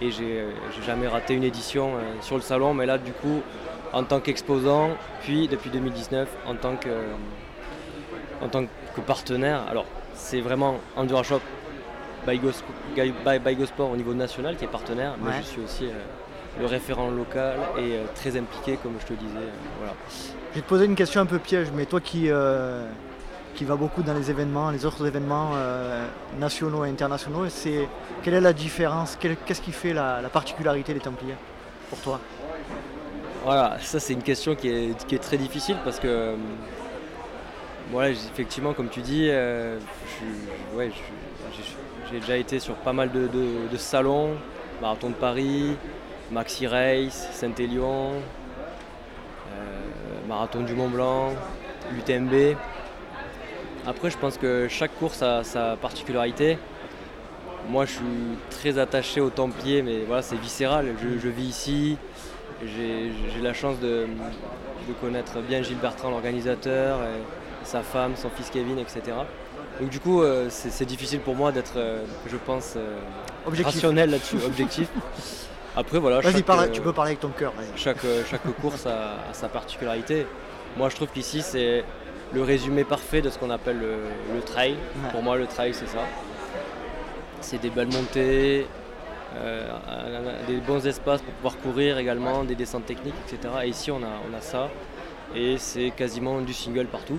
et 0.00 0.10
j'ai 0.10 0.44
jamais 0.86 1.08
raté 1.08 1.34
une 1.34 1.44
édition 1.44 1.94
euh, 1.94 2.00
sur 2.20 2.36
le 2.36 2.42
salon, 2.42 2.74
mais 2.74 2.86
là, 2.86 2.98
du 2.98 3.12
coup, 3.12 3.42
en 3.92 4.04
tant 4.04 4.20
qu'exposant, 4.20 4.90
puis 5.22 5.48
depuis 5.48 5.70
2019, 5.70 6.28
en 6.46 6.54
tant 6.54 6.76
que, 6.76 6.90
en 8.42 8.48
tant 8.48 8.64
que 8.94 9.00
partenaire. 9.00 9.62
Alors, 9.68 9.86
c'est 10.14 10.40
vraiment 10.40 10.76
Endurance 10.96 11.26
Shop 11.26 11.40
by 12.26 12.38
Go, 12.38 13.66
Sport 13.66 13.90
au 13.90 13.96
niveau 13.96 14.14
national 14.14 14.56
qui 14.56 14.64
est 14.64 14.68
partenaire, 14.68 15.14
mais 15.22 15.32
je 15.38 15.46
suis 15.46 15.60
aussi 15.62 15.88
le 16.58 16.66
référent 16.66 17.08
local 17.10 17.56
et 17.78 18.00
très 18.14 18.36
impliqué, 18.36 18.78
comme 18.82 18.94
je 19.00 19.06
te 19.06 19.12
disais. 19.12 19.48
voilà. 19.78 19.94
Je 20.56 20.62
vais 20.62 20.64
te 20.64 20.70
poser 20.70 20.86
une 20.86 20.94
question 20.94 21.20
un 21.20 21.26
peu 21.26 21.38
piège, 21.38 21.68
mais 21.74 21.84
toi 21.84 22.00
qui, 22.00 22.30
euh, 22.30 22.88
qui 23.54 23.66
va 23.66 23.76
beaucoup 23.76 24.02
dans 24.02 24.14
les 24.14 24.30
événements, 24.30 24.70
les 24.70 24.86
autres 24.86 25.06
événements 25.06 25.50
euh, 25.54 26.06
nationaux 26.40 26.82
et 26.86 26.88
internationaux, 26.88 27.50
c'est 27.50 27.86
quelle 28.22 28.32
est 28.32 28.40
la 28.40 28.54
différence? 28.54 29.18
Qu'est-ce 29.20 29.60
qui 29.60 29.72
fait 29.72 29.92
la, 29.92 30.22
particularité 30.32 30.94
des 30.94 31.00
Templiers 31.00 31.34
pour 31.90 31.98
toi? 31.98 32.20
Voilà, 33.44 33.76
ça 33.82 34.00
c'est 34.00 34.14
une 34.14 34.22
question 34.22 34.54
qui 34.54 34.70
est, 34.70 35.06
qui 35.06 35.16
est, 35.16 35.18
très 35.18 35.36
difficile 35.36 35.76
parce 35.84 36.00
que, 36.00 36.08
euh, 36.08 36.36
voilà, 37.90 38.08
effectivement, 38.08 38.72
comme 38.72 38.88
tu 38.88 39.02
dis, 39.02 39.26
j'ai 42.10 42.18
déjà 42.18 42.38
été 42.38 42.60
sur 42.60 42.76
pas 42.76 42.94
mal 42.94 43.12
de, 43.12 43.28
de 43.70 43.76
salons, 43.76 44.30
Marathon 44.80 45.10
de 45.10 45.16
Paris, 45.16 45.76
Maxi 46.30 46.66
Race, 46.66 47.28
Saint-Élion, 47.32 48.22
Marathon 50.26 50.62
du 50.62 50.74
Mont 50.74 50.88
Blanc, 50.88 51.32
l'UTMB. 51.94 52.56
Après, 53.86 54.10
je 54.10 54.18
pense 54.18 54.38
que 54.38 54.66
chaque 54.68 54.94
course 54.98 55.22
a 55.22 55.44
sa 55.44 55.76
particularité. 55.76 56.58
Moi, 57.68 57.84
je 57.84 57.92
suis 57.92 58.04
très 58.50 58.78
attaché 58.78 59.20
au 59.20 59.30
Templier, 59.30 59.82
mais 59.82 60.00
voilà, 60.06 60.22
c'est 60.22 60.36
viscéral. 60.36 60.94
Je, 61.00 61.28
vis 61.28 61.44
ici. 61.44 61.96
J'ai 62.64 63.40
la 63.42 63.54
chance 63.54 63.78
de, 63.80 64.06
connaître 65.00 65.40
bien 65.40 65.62
Gilles 65.62 65.78
Bertrand, 65.78 66.10
l'organisateur, 66.10 66.98
sa 67.64 67.82
femme, 67.82 68.12
son 68.16 68.30
fils 68.30 68.50
Kevin, 68.50 68.78
etc. 68.78 69.16
Donc 69.80 69.90
du 69.90 70.00
coup, 70.00 70.22
euh, 70.22 70.46
c'est 70.48 70.86
difficile 70.86 71.20
pour 71.20 71.34
moi 71.34 71.52
d'être, 71.52 71.76
euh, 71.76 72.02
je 72.26 72.36
pense, 72.36 72.74
euh, 72.76 72.96
rationnel 73.62 74.10
là-dessus, 74.10 74.36
objectif. 74.44 74.88
Après, 75.76 75.98
voilà. 75.98 76.20
Vas-y, 76.20 76.42
tu 76.72 76.80
peux 76.80 76.92
parler 76.92 77.10
avec 77.10 77.20
ton 77.20 77.28
cœur. 77.28 77.52
Chaque, 77.76 78.02
euh, 78.06 78.22
chaque 78.28 78.42
course 78.62 78.86
a, 78.86 79.18
sa 79.32 79.48
particularité. 79.48 80.26
Moi, 80.78 80.88
je 80.88 80.96
trouve 80.96 81.08
qu'ici, 81.08 81.42
c'est 81.42 81.84
le 82.32 82.42
résumé 82.42 82.82
parfait 82.84 83.20
de 83.20 83.28
ce 83.28 83.38
qu'on 83.38 83.50
appelle 83.50 83.78
le, 83.78 84.40
trail. 84.40 84.76
Pour 85.12 85.22
moi, 85.22 85.36
le 85.36 85.46
trail, 85.46 85.74
c'est 85.74 85.86
ça. 85.86 86.00
C'est 87.42 87.60
des 87.60 87.68
belles 87.68 87.92
montées, 87.92 88.66
euh, 89.36 89.70
des 90.48 90.56
bons 90.56 90.84
espaces 90.86 91.20
pour 91.20 91.34
pouvoir 91.34 91.58
courir 91.58 91.98
également, 91.98 92.42
des 92.42 92.54
descentes 92.54 92.86
techniques, 92.86 93.14
etc. 93.26 93.54
Et 93.64 93.68
ici, 93.68 93.90
on 93.90 94.02
a, 94.02 94.20
on 94.30 94.34
a 94.34 94.40
ça. 94.40 94.70
Et 95.34 95.58
c'est 95.58 95.90
quasiment 95.90 96.40
du 96.40 96.54
single 96.54 96.86
partout. 96.86 97.18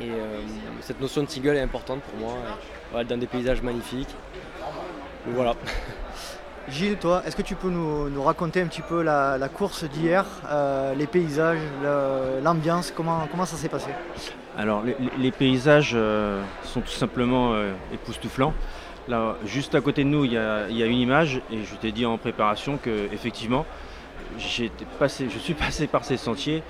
Et 0.00 0.10
euh, 0.10 0.40
cette 0.80 1.00
notion 1.00 1.24
de 1.24 1.28
single 1.28 1.56
est 1.56 1.60
importante 1.60 2.02
pour 2.02 2.20
moi, 2.20 3.04
dans 3.04 3.18
des 3.18 3.26
paysages 3.26 3.62
magnifiques. 3.62 4.14
voilà. 5.26 5.54
Gilles, 6.70 6.96
toi, 6.96 7.22
est-ce 7.24 7.34
que 7.34 7.42
tu 7.42 7.54
peux 7.54 7.70
nous, 7.70 8.22
raconter 8.22 8.60
un 8.60 8.66
petit 8.66 8.82
peu 8.82 9.02
la, 9.02 9.48
course 9.48 9.84
d'hier, 9.84 10.26
euh, 10.50 10.94
les 10.94 11.06
paysages, 11.06 11.58
l'ambiance, 12.42 12.92
comment, 12.94 13.26
comment 13.30 13.46
ça 13.46 13.56
s'est 13.56 13.68
passé? 13.68 13.88
Alors, 14.56 14.82
les, 15.18 15.30
paysages 15.30 15.92
euh, 15.94 16.42
sont 16.64 16.80
tout 16.80 16.88
simplement 16.88 17.54
euh, 17.54 17.72
époustouflants. 17.92 18.52
Là, 19.06 19.36
juste 19.46 19.74
à 19.74 19.80
côté 19.80 20.04
de 20.04 20.08
nous, 20.08 20.24
il 20.24 20.32
y, 20.32 20.36
a, 20.36 20.68
une 20.68 20.98
image, 20.98 21.40
et 21.50 21.64
je 21.64 21.74
t'ai 21.76 21.92
dit 21.92 22.04
en 22.04 22.18
préparation 22.18 22.76
que 22.76 23.08
effectivement, 23.12 23.64
passé, 24.98 25.28
je 25.30 25.38
suis 25.38 25.54
passé 25.54 25.86
par 25.86 26.04
ces 26.04 26.18
sentiers, 26.18 26.62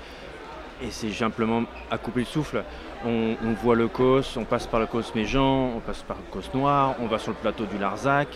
et 0.81 0.91
c'est 0.91 1.11
simplement 1.11 1.63
à 1.91 1.97
couper 1.97 2.21
le 2.21 2.25
souffle. 2.25 2.63
On, 3.05 3.35
voit 3.61 3.75
le 3.75 3.89
Cos, 3.89 4.37
on 4.37 4.45
passe 4.45 4.65
par 4.67 4.79
le 4.79 4.85
Cos 4.85 5.13
Méjean, 5.13 5.73
on 5.75 5.79
passe 5.81 6.03
par 6.03 6.15
le 6.17 6.31
Cos 6.31 6.47
Noir, 6.53 6.95
on 7.01 7.07
va 7.07 7.17
sur 7.17 7.31
le 7.31 7.37
plateau 7.37 7.65
du 7.65 7.77
Larzac 7.77 8.29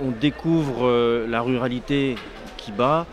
on 0.00 0.10
découvre 0.10 0.86
euh, 0.86 1.26
la 1.28 1.40
ruralité 1.40 2.16
qui 2.56 2.72
bat. 2.72 3.06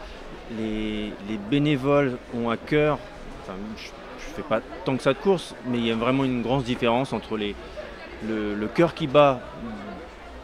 Les, 0.57 1.11
bénévoles 1.49 2.17
ont 2.33 2.49
à 2.49 2.57
cœur, 2.57 2.99
je 3.47 3.51
ne 3.51 4.33
fais 4.35 4.41
pas 4.41 4.59
tant 4.83 4.97
que 4.97 5.03
ça 5.03 5.13
de 5.13 5.17
course, 5.17 5.55
mais 5.65 5.77
il 5.77 5.87
y 5.87 5.91
a 5.91 5.95
vraiment 5.95 6.25
une 6.25 6.41
grande 6.41 6.63
différence 6.63 7.13
entre 7.13 7.37
le, 7.37 8.67
cœur 8.75 8.93
qui 8.93 9.07
bat 9.07 9.39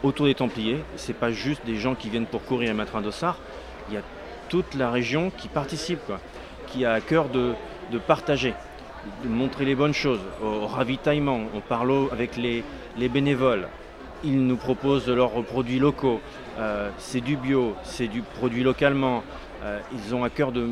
autour 0.02 0.26
des 0.26 0.34
Templiers. 0.34 0.82
Ce 0.96 1.08
n'est 1.08 1.18
pas 1.18 1.30
juste 1.30 1.64
des 1.66 1.76
gens 1.76 1.94
qui 1.94 2.08
viennent 2.08 2.26
pour 2.26 2.42
courir 2.44 2.70
et 2.70 2.74
mettre 2.74 2.96
un 2.96 3.02
dossard. 3.02 3.38
Il 3.88 3.94
y 3.94 3.96
a 3.98 4.02
toute 4.48 4.74
la 4.74 4.90
région 4.90 5.30
qui 5.36 5.48
participe, 5.48 6.12
qui 6.66 6.86
a 6.86 6.94
à 6.94 7.00
cœur 7.00 7.28
de, 7.28 7.54
partager, 8.06 8.54
de 9.24 9.28
montrer 9.28 9.66
les 9.66 9.74
bonnes 9.74 9.94
choses, 9.94 10.20
au, 10.42 10.66
ravitaillement. 10.66 11.40
On 11.54 11.60
parle 11.60 12.08
avec 12.12 12.36
les 12.36 12.64
bénévoles, 13.08 13.68
ils 14.24 14.46
nous 14.46 14.56
proposent 14.56 15.08
leurs 15.08 15.42
produits 15.44 15.78
locaux. 15.78 16.20
Euh, 16.58 16.90
c'est 16.98 17.20
du 17.20 17.36
bio, 17.36 17.74
c'est 17.84 18.08
du 18.08 18.22
produit 18.22 18.62
localement. 18.62 19.22
Euh, 19.64 19.78
ils 19.92 20.14
ont 20.14 20.24
à 20.24 20.30
cœur 20.30 20.52
de, 20.52 20.70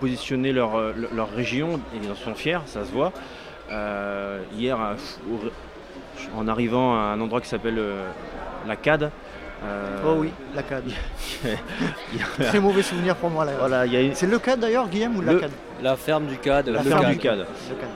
positionner 0.00 0.52
leur, 0.52 0.76
euh, 0.76 0.92
leur, 1.12 1.30
région 1.30 1.80
et 1.94 1.98
ils 2.02 2.10
en 2.10 2.14
sont 2.14 2.34
fiers, 2.34 2.60
ça 2.66 2.84
se 2.84 2.92
voit. 2.92 3.12
hier, 4.56 4.78
en 6.36 6.48
arrivant 6.48 6.94
à 6.94 7.14
un 7.14 7.20
endroit 7.20 7.40
qui 7.40 7.48
s'appelle 7.48 7.80
la 8.66 8.76
CAD, 8.76 9.10
oh 10.04 10.14
oui, 10.18 10.30
la 10.54 10.62
CAD. 10.62 10.84
Très 12.38 12.60
mauvais 12.60 12.82
souvenir 12.82 13.16
pour 13.16 13.30
moi 13.30 13.44
là. 13.44 13.52
Voilà, 13.58 13.84
C'est 14.14 14.26
le 14.26 14.38
CAD 14.38 14.60
d'ailleurs, 14.60 14.88
Guillaume, 14.88 15.16
ou 15.16 15.22
la 15.22 15.34
CAD 15.34 15.50
La 15.82 15.96
ferme 15.96 16.26
du 16.26 16.36
CAD. 16.36 16.68
La 16.68 16.82
ferme 16.82 17.10
du 17.10 17.18
CAD. 17.18 17.46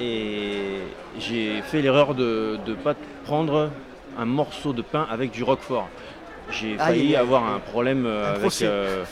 Et 0.00 0.78
j'ai 1.18 1.62
fait 1.62 1.82
l'erreur 1.82 2.14
de 2.14 2.58
ne 2.66 2.74
pas 2.74 2.94
prendre 3.24 3.70
un 4.18 4.24
morceau 4.24 4.72
de 4.72 4.82
pain 4.82 5.06
avec 5.10 5.30
du 5.30 5.42
roquefort. 5.42 5.88
J'ai 6.50 6.76
failli 6.76 7.16
avoir 7.16 7.44
un 7.44 7.58
problème 7.58 8.06
euh, 8.06 8.36
avec 8.36 8.62
euh, 8.62 9.04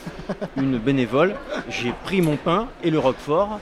une 0.56 0.78
bénévole. 0.78 1.34
J'ai 1.68 1.92
pris 2.04 2.22
mon 2.22 2.36
pain 2.36 2.68
et 2.82 2.90
le 2.90 2.98
roquefort, 2.98 3.58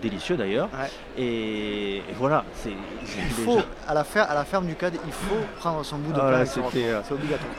délicieux 0.00 0.36
d'ailleurs. 0.36 0.68
Et, 1.16 2.02
voilà, 2.18 2.44
c'est. 2.54 2.70
Il 2.70 3.44
faut, 3.44 3.60
à, 3.86 3.94
la 3.94 4.04
ferme, 4.04 4.26
à 4.28 4.34
la 4.34 4.44
ferme 4.44 4.66
du 4.66 4.74
CAD, 4.74 4.94
il 5.06 5.12
faut 5.12 5.36
prendre 5.58 5.84
son 5.84 5.98
bout 5.98 6.12
de 6.12 6.18
pain. 6.18 6.44
C'est 6.44 6.60
obligatoire. 6.60 7.52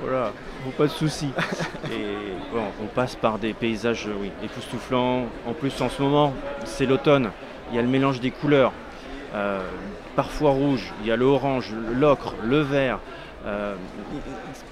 Voilà, 0.00 0.32
pas 0.76 0.84
de 0.84 0.90
soucis. 0.90 1.30
et 1.92 2.16
on 2.82 2.86
passe 2.86 3.14
par 3.14 3.38
des 3.38 3.54
paysages 3.54 4.08
oui, 4.20 4.32
époustouflants. 4.42 5.26
En 5.46 5.52
plus, 5.52 5.80
en 5.80 5.88
ce 5.88 6.02
moment, 6.02 6.34
c'est 6.64 6.86
l'automne. 6.86 7.30
Il 7.70 7.76
y 7.76 7.78
a 7.78 7.82
le 7.82 7.88
mélange 7.88 8.20
des 8.20 8.30
couleurs. 8.30 8.72
Euh, 9.34 9.60
parfois 10.16 10.50
rouge, 10.50 10.92
il 11.00 11.06
y 11.06 11.12
a 11.12 11.16
le 11.16 11.24
orange, 11.24 11.70
l'ocre, 11.92 12.34
le 12.42 12.60
vert. 12.60 12.98
Euh, 13.46 13.74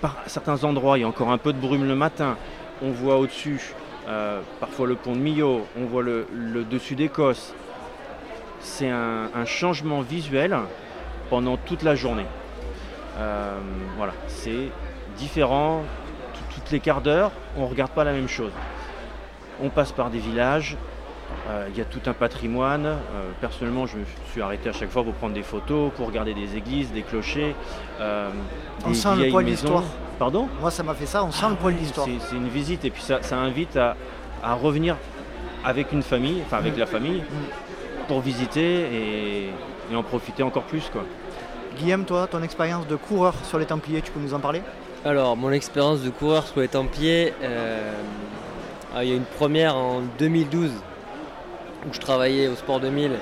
par 0.01 0.17
certains 0.27 0.65
endroits, 0.65 0.99
il 0.99 1.03
y 1.03 1.05
a 1.05 1.09
encore 1.09 1.31
un 1.31 1.39
peu 1.39 1.53
de 1.53 1.59
brume 1.59 1.87
le 1.87 1.95
matin. 1.95 2.37
On 2.83 2.91
voit 2.91 3.19
au-dessus 3.19 3.75
euh, 4.09 4.41
parfois 4.59 4.87
le 4.87 4.97
pont 4.97 5.13
de 5.13 5.21
Millau, 5.21 5.67
on 5.79 5.85
voit 5.85 6.03
le, 6.03 6.27
dessus 6.69 6.95
d'Écosse. 6.95 7.55
C'est 8.61 8.91
un, 8.91 9.45
changement 9.45 10.01
visuel 10.01 10.57
pendant 11.31 11.57
toute 11.57 11.83
la 11.83 11.95
journée. 11.95 12.27
Euh, 13.19 13.59
voilà, 13.97 14.13
c'est 14.29 14.71
différent. 15.17 15.83
Toutes 16.55 16.71
les 16.71 16.81
quarts 16.81 17.01
d'heure, 17.01 17.33
on 17.57 17.63
ne 17.63 17.67
regarde 17.67 17.93
pas 17.93 18.05
la 18.05 18.13
même 18.13 18.29
chose. 18.29 18.53
On 19.63 19.69
passe 19.69 19.93
par 19.93 20.11
des 20.11 20.19
villages, 20.19 20.77
il 21.73 21.79
y 21.79 21.81
a 21.81 21.85
tout 21.85 22.01
un 22.07 22.13
patrimoine. 22.13 22.87
Euh, 22.87 23.31
personnellement, 23.41 23.87
je 23.87 23.99
me 23.99 24.05
suis 24.31 24.43
arrêté 24.43 24.69
à 24.69 24.73
chaque 24.73 24.91
fois 24.91 25.05
pour 25.05 25.15
prendre 25.15 25.35
des 25.35 25.43
photos, 25.43 25.91
pour 25.97 26.07
regarder 26.07 26.35
des 26.35 26.57
églises, 26.57 26.93
des 26.93 27.03
clochers. 27.03 27.55
Euh, 28.01 28.31
on 28.87 28.95
sent 28.95 29.17
le 29.17 29.31
poil 29.31 29.45
d'histoire. 29.45 29.85
Pardon? 30.19 30.49
Moi, 30.61 30.71
ça 30.71 30.83
m'a 30.83 30.95
fait 30.95 31.07
ça, 31.07 31.25
on 31.25 31.33
sent 31.33 31.49
le 31.51 31.57
poil 31.57 31.75
d'histoire. 31.75 32.07
C'est 32.29 32.37
une 32.37 32.49
visite 32.49 32.85
et 32.85 32.91
puis 32.91 33.03
ça, 33.03 33.21
invite 33.33 33.77
à, 33.77 33.97
revenir 34.55 34.97
avec 35.65 35.93
une 35.93 36.03
famille, 36.03 36.43
enfin 36.45 36.59
avec 36.59 36.77
mm. 36.77 36.81
la 36.81 36.87
famille, 36.87 37.21
mm. 37.21 38.07
pour 38.09 38.21
visiter 38.21 39.51
et, 39.91 39.95
en 39.95 40.03
profiter 40.03 40.43
encore 40.43 40.65
plus. 40.65 40.89
Quoi. 40.91 41.05
Guillaume, 41.79 42.05
toi, 42.05 42.27
ton 42.27 42.43
expérience 42.43 42.87
de 42.87 42.97
coureur 42.97 43.35
sur 43.45 43.59
les 43.59 43.67
Templiers, 43.67 44.01
tu 44.01 44.11
peux 44.11 44.21
nous 44.21 44.33
en 44.33 44.41
parler? 44.41 44.63
Alors, 45.05 45.37
mon 45.37 45.51
expérience 45.51 46.01
de 46.01 46.09
coureur 46.11 46.47
sur 46.47 46.61
les 46.61 46.69
Templiers, 46.69 47.35
ah, 48.95 49.05
il 49.05 49.11
y 49.11 49.13
a 49.13 49.17
une 49.17 49.25
première 49.25 49.77
en 49.77 50.01
2012 50.19 50.71
où 51.87 51.93
je 51.93 52.01
travaillais 52.01 52.49
au 52.49 52.55
Sport 52.55 52.81
2000, 52.81 53.13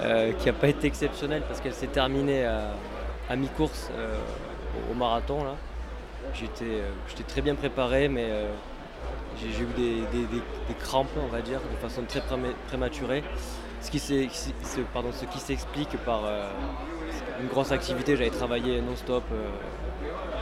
euh, 0.00 0.32
qui 0.32 0.46
n'a 0.46 0.52
pas 0.52 0.68
été 0.68 0.86
exceptionnelle 0.86 1.42
parce 1.46 1.60
qu'elle 1.60 1.74
s'est 1.74 1.86
terminée 1.86 2.44
à, 2.44 3.36
mi-course 3.36 3.90
euh, 3.96 4.18
au 4.90 4.94
marathon. 4.94 5.44
Là. 5.44 5.54
J'étais, 6.34 6.64
euh, 6.64 6.90
j'étais 7.08 7.22
très 7.22 7.42
bien 7.42 7.54
préparé, 7.54 8.08
mais 8.08 8.28
j'ai, 9.40 9.62
eu 9.62 9.66
des, 9.76 10.74
crampes, 10.80 11.08
on 11.22 11.28
va 11.28 11.40
dire, 11.40 11.60
de 11.60 11.76
façon 11.76 12.02
très 12.06 12.22
prématurée. 12.68 13.22
Ce 13.80 13.90
qui, 13.90 13.98
ce 13.98 15.24
qui 15.24 15.38
s'explique 15.38 15.96
par 16.04 16.22
une 17.40 17.48
grosse 17.48 17.72
activité. 17.72 18.16
J'avais 18.16 18.30
travaillé 18.30 18.82
non-stop 18.82 19.24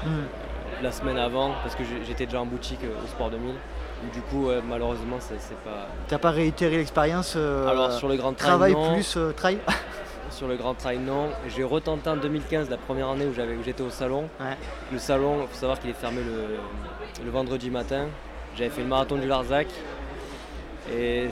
hmm. 0.05 0.83
la 0.83 0.91
semaine 0.91 1.19
avant 1.19 1.53
parce 1.63 1.77
que 1.77 1.85
j'étais 2.05 2.27
déjà 2.27 2.41
en 2.41 2.47
boutique 2.47 2.81
au 2.83 3.07
Sport 3.07 3.31
2000 3.31 3.55
du 4.13 4.21
coup, 4.23 4.49
malheureusement, 4.69 5.17
c'est 5.21 5.59
pas. 5.65 5.89
T'as 6.09 6.19
pas 6.19 6.31
réitéré 6.31 6.77
l'expérience 6.77 7.35
euh, 7.37 7.69
Alors 7.69 7.93
sur 7.93 8.09
le 8.09 8.17
Grand 8.17 8.33
Trail, 8.33 8.49
travail 8.49 8.77
plus 8.95 9.17
euh, 9.17 9.33
trail. 9.33 9.59
sur 10.31 10.49
le 10.49 10.57
Grand 10.57 10.75
Trail, 10.75 10.99
non. 10.99 11.31
J'ai 11.49 11.65
retenté 11.65 12.09
en 12.09 12.17
2015, 12.17 12.71
la 12.71 12.77
première 12.77 13.09
année 13.09 13.27
où 13.27 13.35
j'étais 13.65 13.83
au 13.83 13.91
salon. 13.91 14.29
Le 14.93 14.99
salon, 14.99 15.43
il 15.43 15.49
faut 15.49 15.57
savoir 15.57 15.81
qu'il 15.81 15.91
est 15.91 15.95
fermé 15.95 16.21
le, 17.25 17.31
vendredi 17.31 17.71
matin. 17.71 18.07
J'avais 18.57 18.71
fait 18.71 18.83
le 18.83 18.89
marathon 18.89 19.17
du 19.17 19.27
Larzac 19.27 19.67
et 20.93 21.29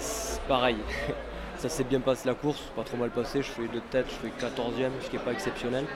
pareil. 0.48 0.76
Ça 1.56 1.70
s'est 1.70 1.84
bien 1.84 2.00
passé 2.00 2.28
la 2.28 2.34
course, 2.34 2.60
pas 2.76 2.82
trop 2.82 2.98
mal 2.98 3.08
passé. 3.08 3.40
Je 3.40 3.50
fais 3.50 3.62
de 3.62 3.80
tête, 3.90 4.06
je 4.10 4.28
fais 4.28 4.46
14e, 4.46 4.90
ce 5.00 5.08
qui 5.08 5.16
n'est 5.16 5.22
pas 5.22 5.32
exceptionnel. 5.32 5.86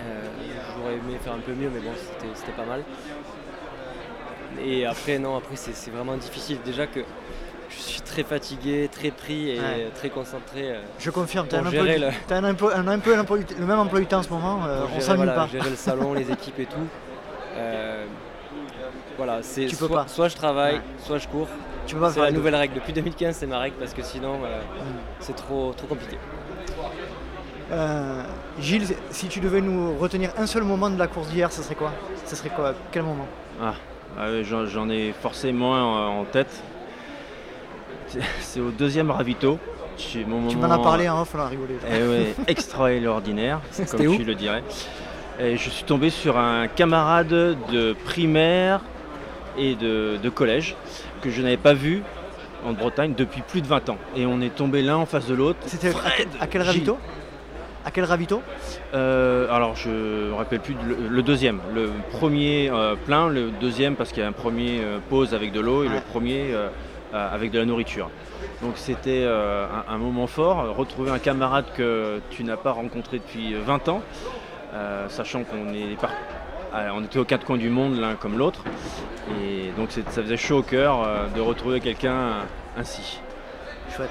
Euh, 0.00 0.28
j'aurais 0.76 0.94
aimé 0.94 1.18
faire 1.22 1.34
un 1.34 1.38
peu 1.38 1.52
mieux, 1.52 1.70
mais 1.72 1.80
bon, 1.80 1.92
c'était 2.34 2.52
pas 2.52 2.66
mal. 2.66 2.82
Et 4.62 4.86
après, 4.86 5.18
non, 5.18 5.36
après, 5.36 5.56
c'est 5.56 5.90
vraiment 5.90 6.16
difficile. 6.16 6.58
Déjà 6.64 6.86
que 6.86 7.00
je 7.76 7.82
suis 7.82 8.00
très 8.00 8.22
fatigué, 8.22 8.88
très 8.90 9.10
pris 9.10 9.50
et 9.50 9.60
très 9.94 10.10
concentré. 10.10 10.70
Euh, 10.70 10.82
je 10.98 11.10
confirme, 11.10 11.46
tu 11.48 11.56
as, 11.56 11.58
un, 11.58 11.64
peu, 11.64 12.70
le 12.76 13.66
même 13.66 13.78
emploi 13.78 14.00
du 14.00 14.06
temps 14.06 14.18
en 14.18 14.22
ce 14.22 14.30
moment, 14.30 14.60
euh, 14.66 14.84
on 14.94 15.00
s'ennuie 15.00 15.26
pas. 15.26 15.48
Gérer 15.50 15.70
le 15.70 15.76
salon, 15.76 16.14
les 16.14 16.30
équipes 16.30 16.60
et 16.60 16.66
tout. 16.66 16.76
Euh, 17.56 18.04
voilà, 19.16 19.38
c'est 19.42 19.68
soit, 19.68 20.08
soit, 20.08 20.26
je 20.26 20.34
travaille, 20.34 20.80
soit 20.98 21.18
je 21.18 21.28
cours. 21.28 21.46
Tu 21.86 21.94
c'est 22.12 22.18
la 22.18 22.32
nouvelle 22.32 22.56
règle. 22.56 22.74
Depuis 22.74 22.92
2015, 22.92 23.36
c'est 23.36 23.46
ma 23.46 23.60
règle 23.60 23.76
parce 23.76 23.94
que 23.94 24.02
sinon, 24.02 24.38
mm. 24.38 24.42
c'est 25.20 25.36
trop, 25.36 25.72
trop 25.72 25.86
compliqué. 25.86 26.18
Gilles, 28.58 28.88
si 29.12 29.28
tu 29.28 29.38
devais 29.38 29.60
nous 29.60 29.96
retenir 29.98 30.30
un 30.36 30.46
seul 30.46 30.64
moment 30.64 30.90
de 30.90 30.98
la 30.98 31.06
course 31.06 31.28
d'hier, 31.28 31.52
ce 31.52 31.62
serait 31.62 31.76
quoi? 31.76 31.92
Ce 32.26 32.34
serait 32.34 32.48
quoi? 32.48 32.74
Quel 32.90 33.04
moment? 33.04 33.28
Ah. 33.62 33.74
Ah 34.18 34.28
j'en 34.42 34.88
ai 34.88 35.12
forcément 35.12 36.20
en 36.20 36.24
tête. 36.24 36.62
C'est 38.40 38.60
au 38.60 38.70
deuxième 38.70 39.10
ravito. 39.10 39.58
tu 39.96 40.24
m'en 40.24 40.70
as 40.70 40.78
parlé 40.78 41.08
en 41.08 41.22
off, 41.22 41.34
on 41.34 41.40
a 41.40 41.48
rigolé. 41.48 41.74
Eh 41.90 42.34
extraordinaire, 42.50 43.60
comme 43.90 44.16
tu 44.16 44.24
le 44.24 44.34
dirais. 44.34 44.62
Et 45.40 45.56
je 45.56 45.68
suis 45.68 45.84
tombé 45.84 46.10
sur 46.10 46.38
un 46.38 46.68
camarade 46.68 47.28
de 47.28 47.92
primaire 48.04 48.80
et 49.58 49.74
de, 49.74 50.28
collège 50.28 50.76
que 51.22 51.30
je 51.30 51.42
n'avais 51.42 51.56
pas 51.56 51.74
vu 51.74 52.02
en 52.64 52.72
Bretagne 52.72 53.14
depuis 53.16 53.42
plus 53.42 53.60
de 53.60 53.66
20 53.66 53.90
ans. 53.90 53.98
Et 54.16 54.26
on 54.26 54.40
est 54.40 54.54
tombé 54.54 54.82
l'un 54.82 54.96
en 54.96 55.06
face 55.06 55.26
de 55.26 55.34
l'autre. 55.34 55.58
C'était 55.66 55.92
à, 56.40 56.46
quel 56.46 56.62
ravito? 56.62 56.98
À 57.84 57.90
quel 57.90 58.04
ravito 58.04 58.42
euh, 58.94 59.46
Alors 59.50 59.76
je 59.76 59.88
ne 59.88 60.28
me 60.30 60.34
rappelle 60.34 60.60
plus 60.60 60.76
le, 61.08 61.22
deuxième. 61.22 61.60
Le 61.74 61.90
premier 62.10 62.70
euh, 62.70 62.94
plein, 62.96 63.28
le 63.28 63.50
deuxième 63.50 63.96
parce 63.96 64.10
qu'il 64.10 64.22
y 64.22 64.26
a 64.26 64.28
un 64.28 64.32
premier 64.32 64.80
euh, 64.80 64.98
pause 65.08 65.34
avec 65.34 65.52
de 65.52 65.60
l'eau 65.60 65.84
et 65.84 65.88
le 65.88 66.00
premier 66.00 66.54
avec 67.12 67.52
de 67.52 67.58
la 67.60 67.64
nourriture. 67.64 68.10
Donc 68.60 68.72
c'était 68.74 69.24
un, 69.24 69.98
moment 69.98 70.26
fort, 70.26 70.74
retrouver 70.76 71.12
un 71.12 71.20
camarade 71.20 71.66
que 71.76 72.20
tu 72.30 72.42
n'as 72.42 72.56
pas 72.56 72.72
rencontré 72.72 73.18
depuis 73.18 73.54
20 73.54 73.88
ans, 73.88 74.02
sachant 75.08 75.44
qu'on 75.44 75.72
est 75.72 75.96
on 76.92 77.04
était 77.04 77.18
aux 77.18 77.24
quatre 77.24 77.46
coins 77.46 77.56
du 77.56 77.70
monde 77.70 77.98
l'un 77.98 78.14
comme 78.14 78.36
l'autre. 78.36 78.64
Et 79.40 79.70
donc 79.76 79.90
ça 79.92 80.22
faisait 80.22 80.36
chaud 80.36 80.58
au 80.58 80.62
cœur 80.62 81.02
euh, 81.02 81.28
de 81.34 81.40
retrouver 81.40 81.80
quelqu'un 81.80 82.46
ainsi. 82.76 83.20
Chouette. 83.94 84.10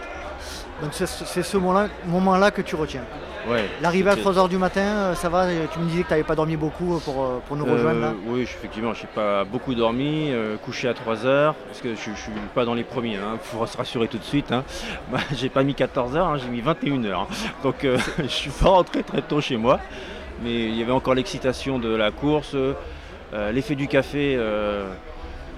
Donc 0.84 0.94
c'est 0.94 1.44
ce 1.44 1.58
moment-là 1.58 2.52
que 2.52 2.62
tu 2.62 2.76
retiens. 2.76 3.04
Ouais, 3.50 3.66
L'arrivée 3.82 4.12
à 4.12 4.16
3h 4.16 4.48
du 4.48 4.58
matin, 4.58 4.82
euh, 4.82 5.16
ça 5.16 5.28
va 5.28 5.48
Tu 5.74 5.80
me 5.80 5.86
disais 5.90 6.04
que 6.04 6.08
tu 6.08 6.14
n'avais 6.14 6.24
pas 6.24 6.36
dormi 6.36 6.56
beaucoup 6.56 7.02
pour, 7.04 7.42
pour 7.42 7.58
nous 7.58 7.66
rejoindre 7.66 8.00
là 8.00 8.14
Oui, 8.26 8.42
effectivement, 8.42 8.94
je 8.94 9.02
n'ai 9.02 9.10
pas 9.14 9.44
beaucoup 9.44 9.76
dormi, 9.76 10.32
couché 10.64 10.88
à 10.88 10.94
3h, 10.94 11.54
parce 11.68 11.82
que 11.82 11.94
je 11.96 12.10
ne 12.10 12.16
suis 12.16 12.32
pas 12.56 12.64
dans 12.64 12.74
les 12.74 12.86
premiers, 12.86 13.16
il 13.16 13.18
hein, 13.18 13.38
faut 13.42 13.66
se 13.66 13.76
rassurer 13.76 14.08
tout 14.08 14.18
de 14.18 14.24
suite. 14.24 14.52
Hein. 14.52 14.64
Bah, 15.12 15.20
j'ai 15.36 15.50
pas 15.50 15.64
mis 15.64 15.74
14h, 15.74 16.18
hein, 16.18 16.38
j'ai 16.38 16.48
mis 16.48 16.62
21h. 16.62 17.26
Donc 17.64 17.76
je 17.82 18.22
ne 18.22 18.28
suis 18.28 18.50
pas 18.50 18.70
rentré 18.70 19.04
très 19.04 19.22
tôt 19.22 19.42
chez 19.42 19.58
moi 19.58 19.80
mais 20.44 20.66
il 20.66 20.76
y 20.76 20.82
avait 20.82 20.92
encore 20.92 21.16
l'excitation 21.16 21.80
de 21.80 21.90
la 21.90 22.12
course, 22.12 22.56
euh, 22.56 23.52
l'effet 23.52 23.76
du 23.76 23.88
café, 23.88 24.36
euh, 24.38 24.88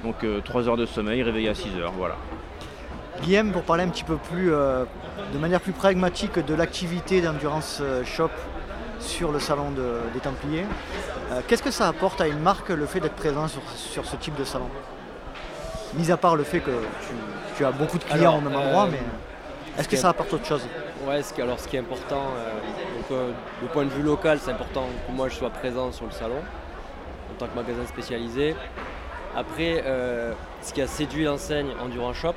donc 0.03 0.25
3 0.44 0.62
euh, 0.62 0.70
heures 0.70 0.77
de 0.77 0.86
sommeil, 0.86 1.24
réveillé 1.24 1.50
à 1.50 1.55
6 1.55 1.75
heures, 1.77 1.94
voilà. 1.98 2.15
Guillaume, 3.22 3.51
pour 3.51 3.63
parler 3.63 3.84
un 3.84 3.89
petit 3.89 4.03
peu 4.03 4.17
plus, 4.17 4.50
de 4.50 5.38
manière 5.39 5.62
plus 5.62 5.72
pragmatique 5.72 6.39
de 6.39 6.53
l'activité 6.53 7.22
d'Endurance 7.22 7.81
Shop 8.03 8.29
sur 9.00 9.31
le 9.31 9.39
salon 9.39 9.72
des 10.13 10.19
Templiers, 10.19 10.65
qu'est-ce 11.48 11.63
que 11.63 11.72
ça 11.72 11.88
apporte 11.88 12.22
à 12.22 12.27
une 12.27 12.39
marque 12.39 12.69
le 12.69 12.86
fait 12.86 13.00
d'être 13.00 13.15
présent 13.15 13.48
sur, 13.48 14.05
ce 14.05 14.15
type 14.17 14.36
de 14.36 14.43
salon? 14.43 14.69
Mis 15.95 16.12
à 16.12 16.17
part 16.17 16.36
le 16.36 16.43
fait 16.43 16.60
que 16.60 16.72
tu, 17.57 17.65
as 17.65 17.72
beaucoup 17.72 17.98
de 17.98 18.03
clients 18.03 18.38
au 18.38 18.41
même 18.41 18.55
endroit, 18.55 18.88
mais 18.91 19.00
est-ce 19.77 19.89
que 19.89 19.95
ça 19.95 20.10
apporte 20.10 20.34
autre 20.34 20.45
chose? 20.45 20.62
Ouais, 21.07 21.22
alors 21.39 21.60
ce 21.60 21.67
qui 21.67 21.75
est 21.75 21.79
important, 21.79 22.24
euh, 23.12 23.31
du 23.62 23.67
point 23.67 23.84
de 23.84 23.89
vue 23.89 24.01
local, 24.01 24.39
c'est 24.41 24.51
important 24.51 24.88
que 25.07 25.12
moi 25.12 25.29
je 25.29 25.36
sois 25.36 25.50
présent 25.50 25.91
sur 25.91 26.05
le 26.05 26.12
salon 26.12 26.41
en 27.31 27.38
tant 27.38 27.48
que 27.48 27.55
magasin 27.55 27.86
spécialisé. 27.86 28.55
Après, 29.36 29.84
euh, 29.86 30.31
ce 30.62 30.74
qui 30.74 30.81
a 30.81 30.88
séduit 30.88 31.25
l'enseigne 31.25 31.67
Endurance 31.84 32.15
Shop, 32.15 32.36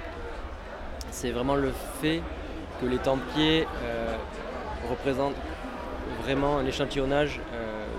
c'est 1.18 1.30
vraiment 1.32 1.56
le 1.56 1.72
fait 2.00 2.22
que 2.80 2.86
les 2.86 2.98
Templiers 2.98 3.66
euh, 3.82 4.16
représentent 4.88 5.34
vraiment 6.22 6.58
un 6.58 6.66
échantillonnage 6.66 7.40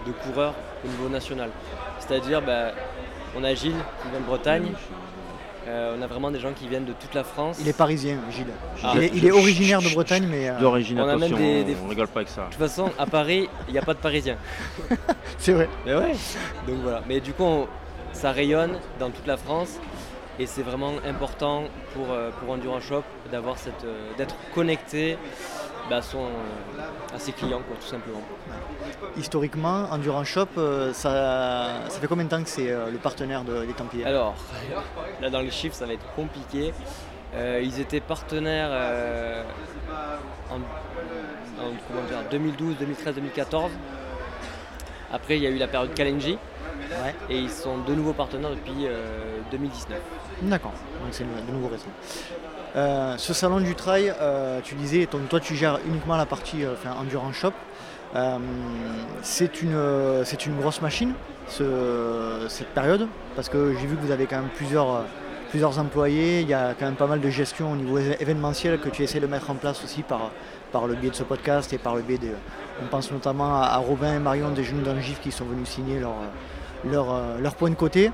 de 0.08 0.12
coureurs 0.12 0.56
au 0.86 0.88
niveau 0.88 1.10
national. 1.10 1.50
C'est-à-dire, 2.00 2.42
ben, 2.42 2.72
on 3.38 3.44
a 3.44 3.54
Gilles 3.54 3.74
qui 4.02 4.10
vient 4.10 4.20
de 4.22 4.26
Bretagne, 4.26 4.72
euh, 5.68 5.96
on 5.98 6.02
a 6.02 6.08
vraiment 6.08 6.32
des 6.32 6.40
gens 6.40 6.54
qui 6.54 6.68
viennent 6.68 6.86
de 6.86 6.94
toute 6.94 7.14
la 7.14 7.24
France. 7.24 7.58
Il 7.62 7.68
est 7.68 7.78
parisien, 7.78 8.18
Gilles. 8.32 8.48
Ah. 8.84 8.94
Il, 8.96 9.26
est, 9.26 9.32
originaire 9.32 9.82
de 9.82 9.90
Bretagne, 9.90 10.26
mais. 10.28 10.50
Euh, 10.50 10.60
D'origine, 10.60 11.00
on 11.00 11.18
des, 11.18 11.78
on 11.84 11.88
rigole 11.88 12.08
pas 12.08 12.22
avec 12.22 12.30
ça. 12.30 12.46
De 12.46 12.56
toute 12.56 12.60
façon, 12.60 12.92
à 12.98 13.06
Paris, 13.06 13.50
il 13.68 13.74
n'y 13.74 13.78
a 13.78 13.84
pas 13.84 13.94
de 13.94 14.00
Parisiens. 14.00 14.38
C'est 15.38 15.52
vrai. 15.52 15.70
Mais 15.86 15.94
ouais. 15.94 16.14
Donc 16.68 16.78
voilà. 16.82 17.04
Mais 17.08 17.20
du 17.20 17.34
coup, 17.34 17.68
ça 18.14 18.32
rayonne 18.32 18.78
dans 19.00 19.10
toute 19.10 19.28
la 19.28 19.38
France. 19.38 19.78
Et 20.40 20.46
c'est 20.46 20.64
vraiment 20.64 20.94
important 21.06 21.66
pour, 21.94 22.12
euh, 22.12 22.30
pour 22.40 22.50
Endurance 22.52 22.84
Shop 22.84 23.04
d'avoir 23.32 23.58
cette, 23.58 23.86
d'être 24.18 24.36
connecté 24.56 25.18
bah, 25.90 26.02
à 27.14 27.20
ses 27.20 27.32
clients, 27.32 27.62
quoi, 27.68 27.76
tout 27.82 27.88
simplement. 27.88 28.22
Historiquement, 29.18 29.88
Endurance 29.92 30.28
Shop, 30.28 30.48
euh, 30.58 30.94
ça, 30.94 31.90
ça 31.90 32.00
fait 32.00 32.08
combien 32.08 32.26
de 32.26 32.30
temps 32.30 32.44
que 32.44 32.50
c'est 32.50 32.70
euh, 32.70 32.92
le 32.92 33.00
partenaire 33.00 33.44
des 33.44 33.74
Templiers? 33.74 34.06
Alors, 34.06 34.36
là 35.20 35.30
dans 35.32 35.40
les 35.40 35.50
chiffres, 35.50 35.76
ça 35.76 35.88
va 35.88 35.94
être 35.94 36.06
compliqué. 36.16 36.74
Euh, 37.34 37.62
ils 37.64 37.80
étaient 37.80 38.02
partenaires 38.02 38.70
en, 40.52 40.60
2012, 42.30 42.78
2013, 42.78 43.16
2014. 43.16 43.72
Après, 45.12 45.38
il 45.38 45.44
y 45.44 45.48
a 45.48 45.50
eu 45.50 45.58
la 45.58 45.68
période 45.68 45.94
Kalenji. 45.94 46.38
Et 47.30 47.38
ils 47.38 47.50
sont 47.50 47.80
de 47.80 47.94
nouveaux 47.94 48.14
partenaires 48.14 48.52
depuis 48.52 48.88
2019. 49.52 50.00
D'accord, 50.42 50.74
donc 51.04 51.10
c'est 51.12 51.24
de 51.26 51.52
nouveau 51.52 51.68
récent. 51.68 51.90
Euh, 52.76 53.16
ce 53.18 53.34
salon 53.34 53.60
du 53.60 53.76
trail, 53.76 54.14
euh, 54.22 54.62
tu 54.64 54.76
disais, 54.76 55.08
toi 55.30 55.40
tu 55.40 55.56
gères 55.56 55.80
uniquement 55.86 56.16
la 56.16 56.26
partie 56.26 56.64
euh, 56.64 56.76
Endurance 57.00 57.36
Shop. 57.36 57.52
c'est 59.22 59.62
une, 59.62 59.78
une 60.46 60.60
grosse 60.60 60.82
machine 60.82 61.14
cette 61.48 62.68
période? 62.74 63.08
Parce 63.36 63.50
que 63.50 63.74
j'ai 63.80 63.88
vu 63.88 63.96
que 63.96 64.02
vous 64.02 64.12
avez 64.12 64.28
quand 64.28 64.38
même 64.38 64.50
plusieurs, 64.56 65.04
plusieurs 65.50 65.78
employés, 65.78 66.42
il 66.42 66.48
y 66.48 66.54
a 66.54 66.74
quand 66.74 66.86
même 66.86 66.96
pas 66.96 67.08
mal 67.08 67.20
de 67.20 67.30
gestion 67.30 67.74
au 67.74 67.76
niveau 67.76 67.98
événementiel 67.98 68.80
que 68.80 68.90
tu 68.90 69.04
essaies 69.04 69.20
de 69.20 69.28
mettre 69.28 69.50
en 69.50 69.56
place 69.56 69.84
aussi 69.84 70.04
par, 70.04 70.32
par 70.72 70.88
le 70.88 70.96
biais 70.96 71.10
de 71.10 71.16
ce 71.16 71.24
podcast 71.24 71.74
et 71.74 71.80
par 71.80 71.96
le 71.96 72.02
biais 72.02 72.18
de. 72.18 72.30
On 72.82 72.88
pense 72.88 73.12
notamment 73.12 73.62
à, 73.62 73.78
Robin 73.78 74.16
et 74.16 74.20
Marion 74.20 74.52
des 74.52 74.64
Genoux 74.64 74.84
d'Angif 74.84 75.20
qui 75.20 75.32
sont 75.32 75.46
venus 75.46 75.68
signer 75.68 76.00
leur, 76.00 76.16
leur, 76.86 77.40
leur 77.42 77.56
point 77.56 77.72
de 77.72 77.76
côté. 77.76 78.12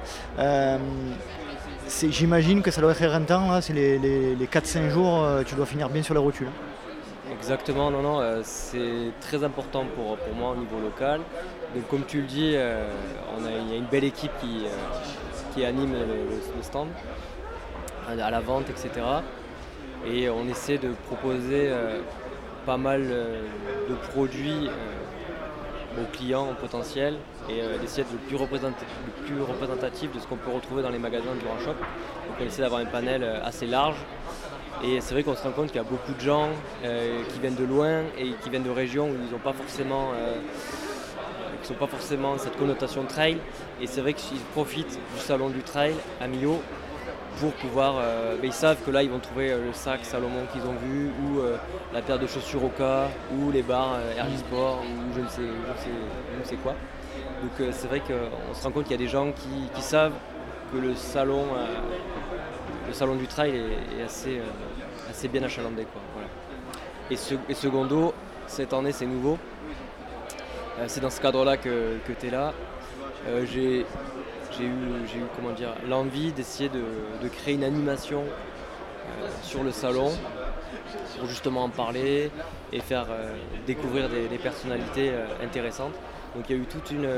J'imagine 1.88 2.62
que 2.62 2.72
ça 2.72 2.82
doit 2.82 2.92
être 2.92 3.02
éreintant, 3.02 3.62
c'est 3.62 3.74
les, 3.74 4.00
les, 4.00 4.48
4-5 4.48 4.90
jours, 4.90 5.24
euh, 5.24 5.44
tu 5.44 5.56
dois 5.56 5.66
finir 5.66 5.90
bien 5.90 6.02
sur 6.02 6.14
les 6.14 6.20
rotules. 6.20 6.50
Exactement, 7.32 7.92
non, 7.92 8.02
non, 8.02 8.20
euh, 8.22 8.42
c'est 8.44 9.12
très 9.22 9.44
important 9.44 9.86
pour, 9.96 10.18
pour, 10.18 10.36
moi 10.36 10.52
au 10.52 10.56
niveau 10.56 10.80
local. 10.80 11.22
Donc 11.76 11.88
comme 11.88 12.04
tu 12.06 12.22
le 12.22 12.28
dis, 12.28 12.54
euh, 12.56 12.88
il 13.40 13.72
y 13.72 13.76
a 13.76 13.78
une 13.78 13.86
belle 13.86 14.04
équipe 14.04 14.32
qui, 14.42 14.66
qui 15.54 15.64
anime 15.64 15.94
le, 15.94 16.64
stand, 16.64 16.88
à 18.08 18.32
la 18.32 18.40
vente, 18.40 18.70
etc. 18.70 18.90
Et 20.08 20.30
on 20.30 20.48
essaie 20.48 20.78
de 20.78 20.90
proposer 21.08 21.72
pas 22.66 22.78
mal 22.78 23.04
de 23.04 23.96
produits 24.12 24.70
aux 26.00 26.18
clients 26.18 26.54
potentiels 26.60 27.18
et 27.50 27.62
euh, 27.62 27.78
d'essayer 27.78 28.04
d'être 28.04 28.14
le 28.14 28.20
plus, 28.20 28.36
représentatif, 29.42 30.12
de 30.12 30.20
ce 30.20 30.28
qu'on 30.28 30.38
peut 30.38 30.52
retrouver 30.52 30.82
dans 30.82 30.90
les 30.90 31.00
magasins 31.00 31.34
du 31.34 31.64
Shop. 31.64 31.72
Donc 31.74 32.38
on 32.40 32.44
essaie 32.44 32.62
d'avoir 32.62 32.82
un 32.82 32.86
panel 32.86 33.24
euh, 33.24 33.44
assez 33.44 33.66
large. 33.66 33.98
Et 34.84 35.00
c'est 35.00 35.14
vrai 35.14 35.24
qu'on 35.24 35.36
se 35.36 35.44
rend 35.44 35.52
compte 35.52 35.68
qu'il 35.68 35.78
y 35.78 35.80
a 35.80 35.84
beaucoup 35.84 36.14
de 36.14 36.20
gens 36.20 36.50
euh, 36.84 37.22
qui 37.30 37.40
viennent 37.40 37.56
de 37.56 37.64
loin 37.64 38.02
et 38.18 38.32
qui 38.44 38.50
viennent 38.50 38.64
de 38.64 38.70
régions 38.70 39.10
où 39.10 39.16
ils 39.26 39.32
n'ont 39.32 39.40
pas 39.40 39.54
forcément 39.54 40.12
sont 41.64 41.74
pas 41.74 41.88
forcément 41.88 42.38
cette 42.38 42.58
connotation 42.58 43.04
trail. 43.06 43.38
Et 43.82 43.88
c'est 43.88 44.02
vrai 44.02 44.14
qu'ils 44.14 44.40
profitent 44.54 45.00
du 45.16 45.20
salon 45.20 45.50
du 45.50 45.62
trail 45.62 45.96
à 46.22 46.28
Millau 46.28 46.62
pour 47.40 47.52
pouvoir. 47.54 47.96
Euh, 48.00 48.36
ben, 48.42 48.48
ils 48.48 48.54
savent 48.54 48.78
que 48.86 48.92
là, 48.92 49.04
ils 49.04 49.10
vont 49.10 49.20
trouver 49.20 49.52
euh, 49.52 49.66
le 49.66 49.74
sac 49.74 50.06
Salomon 50.06 50.46
qu'ils 50.52 50.62
ont 50.62 50.76
vu, 50.86 51.10
ou 51.24 51.40
euh, 51.40 51.58
la 51.94 52.02
paire 52.02 52.20
de 52.20 52.28
chaussures 52.28 52.64
Oka, 52.64 53.10
ou 53.34 53.52
les 53.52 53.62
barres 53.62 54.00
RG 54.18 54.38
Sport, 54.38 54.82
ou 54.84 55.16
je 55.16 55.22
ne 55.22 55.28
sais, 55.28 55.54
je 56.42 56.48
sais, 56.48 56.56
quoi. 56.56 56.76
Donc 57.42 57.70
c'est 57.72 57.88
vrai 57.88 58.00
qu'on 58.02 58.54
se 58.54 58.64
rend 58.64 58.72
compte 58.72 58.84
qu'il 58.84 58.94
y 58.94 58.96
a 58.96 59.04
des 59.04 59.08
gens 59.08 59.32
qui, 59.32 59.82
savent 59.82 60.14
que 60.72 60.78
le 60.78 60.96
salon, 60.96 61.44
le 62.88 62.94
salon 62.94 63.16
du 63.16 63.28
trail 63.28 63.62
est, 63.98 64.04
assez, 64.04 64.42
assez 65.10 65.28
bien 65.28 65.44
achalandé. 65.44 65.86
Quoi, 65.86 66.02
et, 67.12 67.54
secondo, 67.54 68.14
cette 68.48 68.74
année 68.74 68.92
c'est 68.92 69.06
nouveau. 69.06 69.38
c'est 70.88 71.02
dans 71.02 71.10
ce 71.10 71.22
cadre-là 71.22 71.58
que, 71.58 71.98
tu 72.20 72.28
es 72.28 72.32
là. 72.32 72.54
j'ai 73.46 73.86
eu, 74.64 75.54
dire, 75.56 75.74
l'envie 75.88 76.32
d'essayer 76.32 76.70
de, 76.70 77.28
créer 77.28 77.56
une 77.56 77.64
animation 77.64 78.24
euh, 78.24 79.28
sur 79.44 79.64
le 79.64 79.72
salon 79.72 80.12
pour 81.18 81.28
justement 81.28 81.66
en 81.66 81.70
parler 81.70 82.32
et 82.72 82.80
faire 82.80 83.06
euh, 83.10 83.36
découvrir 83.66 84.10
des, 84.10 84.38
personnalités 84.38 85.12
euh, 85.12 85.26
intéressantes. 85.44 85.94
Donc 86.36 86.46
il 86.50 86.56
y 86.56 86.60
a 86.60 86.62
eu 86.62 86.66
toute 86.66 86.92
une, 86.92 87.10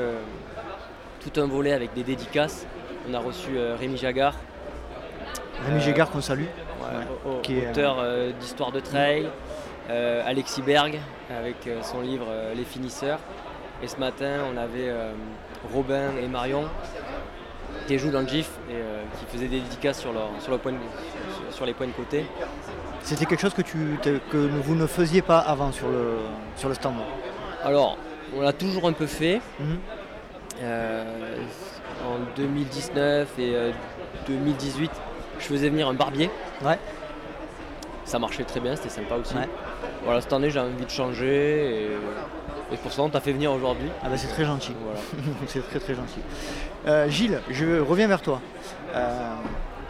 tout 1.20 1.40
un 1.40 1.46
volet 1.46 1.72
avec 1.72 1.92
des 1.94 2.04
dédicaces. 2.04 2.66
On 3.08 3.14
a 3.14 3.18
reçu 3.18 3.50
Rémi 3.78 3.96
Jagard. 3.96 4.34
Rémi 5.66 5.80
Jagard 5.80 6.10
qu'on 6.10 6.20
salue. 6.20 6.46
qui 7.42 7.58
est 7.58 7.70
auteur 7.70 7.96
d'histoire 8.38 8.70
de 8.72 8.80
trail. 8.80 9.28
Alexis 9.88 10.62
Berg 10.62 10.98
avec 11.30 11.68
son 11.82 12.00
livre 12.00 12.26
Les 12.54 12.64
finisseurs. 12.64 13.18
Et 13.82 13.88
ce 13.88 13.96
matin, 13.96 14.44
on 14.52 14.56
avait 14.56 14.92
Robin 15.72 16.16
et 16.22 16.28
Marion 16.28 16.64
qui 17.88 17.98
jouent 17.98 18.10
dans 18.10 18.20
le 18.20 18.28
GIF 18.28 18.50
et 18.68 18.74
euh, 18.74 19.02
qui 19.18 19.24
faisaient 19.26 19.48
des 19.48 19.60
dédicaces 19.60 20.00
sur, 20.00 20.12
sur, 20.40 20.52
le 20.52 20.58
point 20.58 20.72
sur, 21.50 21.64
les 21.64 21.72
points 21.72 21.86
de 21.86 21.92
côté. 21.92 22.26
C'était 23.02 23.24
quelque 23.24 23.40
chose 23.40 23.54
que, 23.54 23.62
tu, 23.62 23.98
que 24.02 24.36
vous 24.36 24.74
ne 24.74 24.86
faisiez 24.86 25.22
pas 25.22 25.38
avant 25.38 25.72
sur 25.72 25.88
le, 25.88 26.18
sur 26.56 26.68
le 26.68 26.74
stand 26.74 26.96
Alors, 27.64 27.96
on 28.36 28.40
l'a 28.40 28.52
toujours 28.52 28.86
un 28.86 28.92
peu 28.92 29.06
fait. 29.06 29.40
Mhm. 29.60 29.78
Euh, 30.60 31.36
en 32.04 32.18
2019 32.36 33.38
et 33.38 33.54
2018, 34.26 34.90
euh, 34.90 34.94
je 35.38 35.44
faisais 35.44 35.68
venir 35.68 35.88
un 35.88 35.94
barbier. 35.94 36.30
Ouais. 36.64 36.78
Ça 38.04 38.18
marchait 38.18 38.44
très 38.44 38.60
bien, 38.60 38.74
c'était 38.74 38.88
sympa 38.88 39.16
aussi. 39.16 39.34
Voilà, 40.04 40.20
cette 40.20 40.32
année 40.32 40.50
j'ai 40.50 40.60
envie 40.60 40.84
de 40.84 40.90
changer 40.90 41.84
et 41.84 41.88
et 42.72 42.76
pour 42.76 42.92
ça, 42.92 43.02
on 43.02 43.08
t'a 43.08 43.20
fait 43.20 43.32
venir 43.32 43.52
aujourd'hui. 43.52 43.88
Ah 44.02 44.08
bah 44.08 44.16
c'est 44.16 44.28
très 44.28 44.44
gentil. 44.44 44.72
c'est 45.46 45.66
très 45.68 45.78
très 45.78 45.94
gentil. 45.94 46.20
Euh, 46.86 47.08
Gilles, 47.08 47.40
je 47.50 47.80
reviens 47.80 48.06
vers 48.06 48.20
toi. 48.20 48.40
Euh, 48.94 49.34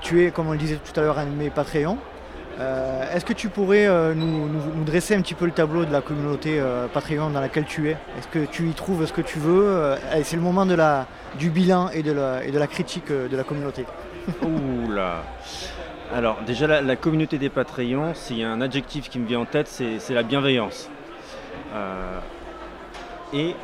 tu 0.00 0.24
es, 0.24 0.30
comme 0.30 0.48
on 0.48 0.52
le 0.52 0.58
disait 0.58 0.76
tout 0.76 0.98
à 0.98 1.02
l'heure, 1.02 1.18
animé 1.18 1.50
Patreon. 1.50 1.98
Euh, 2.60 3.14
est-ce 3.14 3.24
que 3.24 3.32
tu 3.32 3.48
pourrais 3.48 3.86
euh, 3.86 4.14
nous, 4.14 4.48
dresser 4.84 5.14
un 5.14 5.22
petit 5.22 5.34
peu 5.34 5.44
le 5.44 5.52
tableau 5.52 5.84
de 5.84 5.92
la 5.92 6.00
communauté 6.00 6.60
Patreon 6.92 7.30
dans 7.30 7.40
laquelle 7.40 7.64
tu 7.64 7.88
es? 7.88 7.96
Est-ce 8.18 8.28
que 8.28 8.44
tu 8.44 8.68
y 8.68 8.72
trouves 8.72 9.06
ce 9.06 9.12
que 9.12 9.20
tu 9.20 9.38
veux? 9.38 9.94
C'est 10.22 10.36
le 10.36 10.42
moment 10.42 10.64
la, 10.64 11.06
du 11.38 11.50
bilan 11.50 11.90
et 11.90 12.02
de 12.02 12.12
la, 12.12 12.42
la 12.44 12.66
critique 12.66 13.10
de 13.10 13.36
la 13.36 13.44
communauté. 13.44 13.84
Ouh 14.42 14.90
là 14.90 15.22
Alors 16.12 16.38
déjà 16.46 16.80
la, 16.80 16.96
communauté 16.96 17.38
des 17.38 17.48
Patreons, 17.48 18.14
s'il 18.14 18.38
y 18.38 18.44
a 18.44 18.50
un 18.50 18.60
adjectif 18.60 19.08
qui 19.08 19.18
me 19.18 19.26
vient 19.26 19.40
en 19.40 19.46
tête, 19.46 19.68
c'est 19.68 20.14
la 20.14 20.22
bienveillance. 20.22 20.90
et 23.32 23.54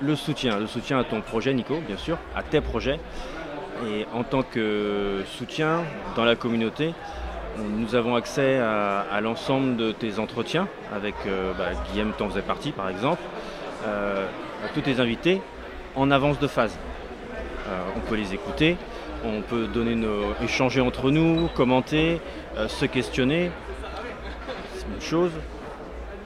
le 0.00 0.16
soutien, 0.16 0.58
le 0.58 0.66
soutien 0.66 0.98
à 0.98 1.04
ton 1.04 1.20
projet 1.20 1.54
Nico, 1.54 1.78
bien 1.86 1.96
sûr, 1.96 2.18
à 2.34 2.42
tes 2.42 2.60
projets. 2.60 2.98
Et 3.86 4.06
en 4.14 4.24
tant 4.24 4.42
que 4.42 5.22
soutien 5.26 5.82
dans 6.16 6.24
la 6.24 6.34
communauté, 6.34 6.94
nous 7.58 7.94
avons 7.94 8.14
accès 8.16 8.58
à, 8.58 9.20
l'ensemble 9.20 9.76
de 9.76 9.92
tes 9.92 10.18
entretiens 10.18 10.68
avec 10.94 11.14
euh, 11.26 11.52
bah, 11.56 11.70
Guillaume, 11.90 12.12
t'en 12.16 12.28
faisais 12.28 12.42
partie 12.42 12.72
par 12.72 12.88
exemple, 12.88 13.22
euh, 13.86 14.26
à 14.64 14.68
tous 14.68 14.80
tes 14.80 15.00
invités 15.00 15.40
en 15.94 16.10
avance 16.10 16.38
de 16.38 16.46
phase. 16.46 16.76
Euh, 17.68 17.78
on 17.96 18.00
peut 18.00 18.16
les 18.16 18.34
écouter, 18.34 18.76
on 19.24 19.40
peut 19.40 19.66
donner 19.66 19.94
nos, 19.94 20.34
échanger 20.42 20.80
entre 20.80 21.10
nous, 21.10 21.48
commenter, 21.48 22.20
se 22.68 22.84
questionner. 22.84 23.50
C'est 24.74 24.86
une 24.94 25.00
chose. 25.00 25.32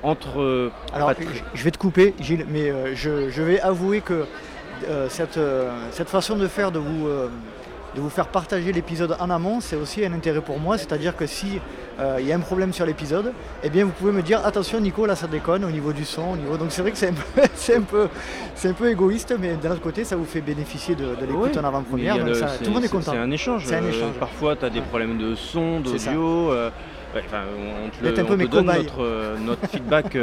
Entre. 0.03 0.71
Alors, 0.95 1.13
je 1.55 1.63
vais 1.63 1.71
te 1.71 1.79
couper, 1.79 2.15
Gilles, 2.21 2.47
mais 2.49 2.95
je, 2.95 3.43
vais 3.43 3.61
avouer 3.61 4.01
que 4.01 4.27
cette, 5.09 5.39
cette, 5.93 6.09
façon 6.09 6.37
de 6.37 6.47
faire 6.47 6.73
de 6.73 6.79
vous 6.79 7.07
de 7.95 8.01
vous 8.01 8.09
faire 8.09 8.29
partager 8.29 8.73
l'épisode 8.73 9.17
en 9.19 9.31
amont, 9.31 9.61
c'est 9.61 9.77
aussi 9.77 10.05
un 10.05 10.13
intérêt 10.13 10.41
pour 10.41 10.59
moi. 10.59 10.79
C'est-à-dire 10.79 11.17
que 11.17 11.27
si 11.27 11.61
euh, 11.99 12.19
il 12.21 12.27
y 12.27 12.33
a 12.33 12.37
un 12.37 12.41
problème 12.41 12.73
sur 12.73 12.87
l'épisode, 12.87 13.33
eh 13.63 13.71
bien 13.71 13.85
vous 13.85 13.91
pouvez 13.91 14.13
me 14.13 14.23
dire 14.23 14.45
attention 14.45 14.81
Nico, 14.81 15.07
là 15.07 15.17
ça 15.17 15.27
déconne 15.27 15.65
au 15.65 15.71
niveau 15.71 15.93
du 15.93 16.05
son, 16.05 16.33
au 16.33 16.37
niveau. 16.37 16.57
Donc 16.57 16.71
c'est 16.71 16.83
vrai 16.83 16.93
que 16.93 16.99
c'est 16.99 17.09
un, 17.09 17.13
peu, 17.83 18.09
un, 18.65 18.73
peu, 18.73 18.91
égoïste, 18.91 19.35
mais 19.39 19.55
d'un 19.55 19.73
autre 19.73 19.81
côté 19.81 20.05
ça 20.05 20.17
vous 20.17 20.25
fait 20.25 20.41
bénéficier 20.41 20.95
de, 20.95 21.17
l'écoute 21.21 21.57
en 21.57 21.65
avant-première. 21.65 22.17
tout 22.17 22.25
le 22.65 22.71
monde 22.71 22.85
est 22.85 22.89
content. 22.89 23.13
C'est 23.13 23.19
un 23.19 23.31
échange. 23.31 23.73
Un 23.73 23.83
euh, 23.83 24.11
parfois 24.19 24.57
tu 24.57 24.65
as 24.65 24.71
des 24.71 24.83
problèmes 24.83 25.19
de 25.19 25.35
son, 25.35 25.81
d'audio. 25.81 26.53
Euh, 26.53 26.71
on 27.13 27.91
te, 27.91 28.21
un 28.21 28.25
peu 28.25 28.47
donne 28.47 28.67
notre, 28.67 29.37
notre 29.41 29.67
feedback. 29.73 30.17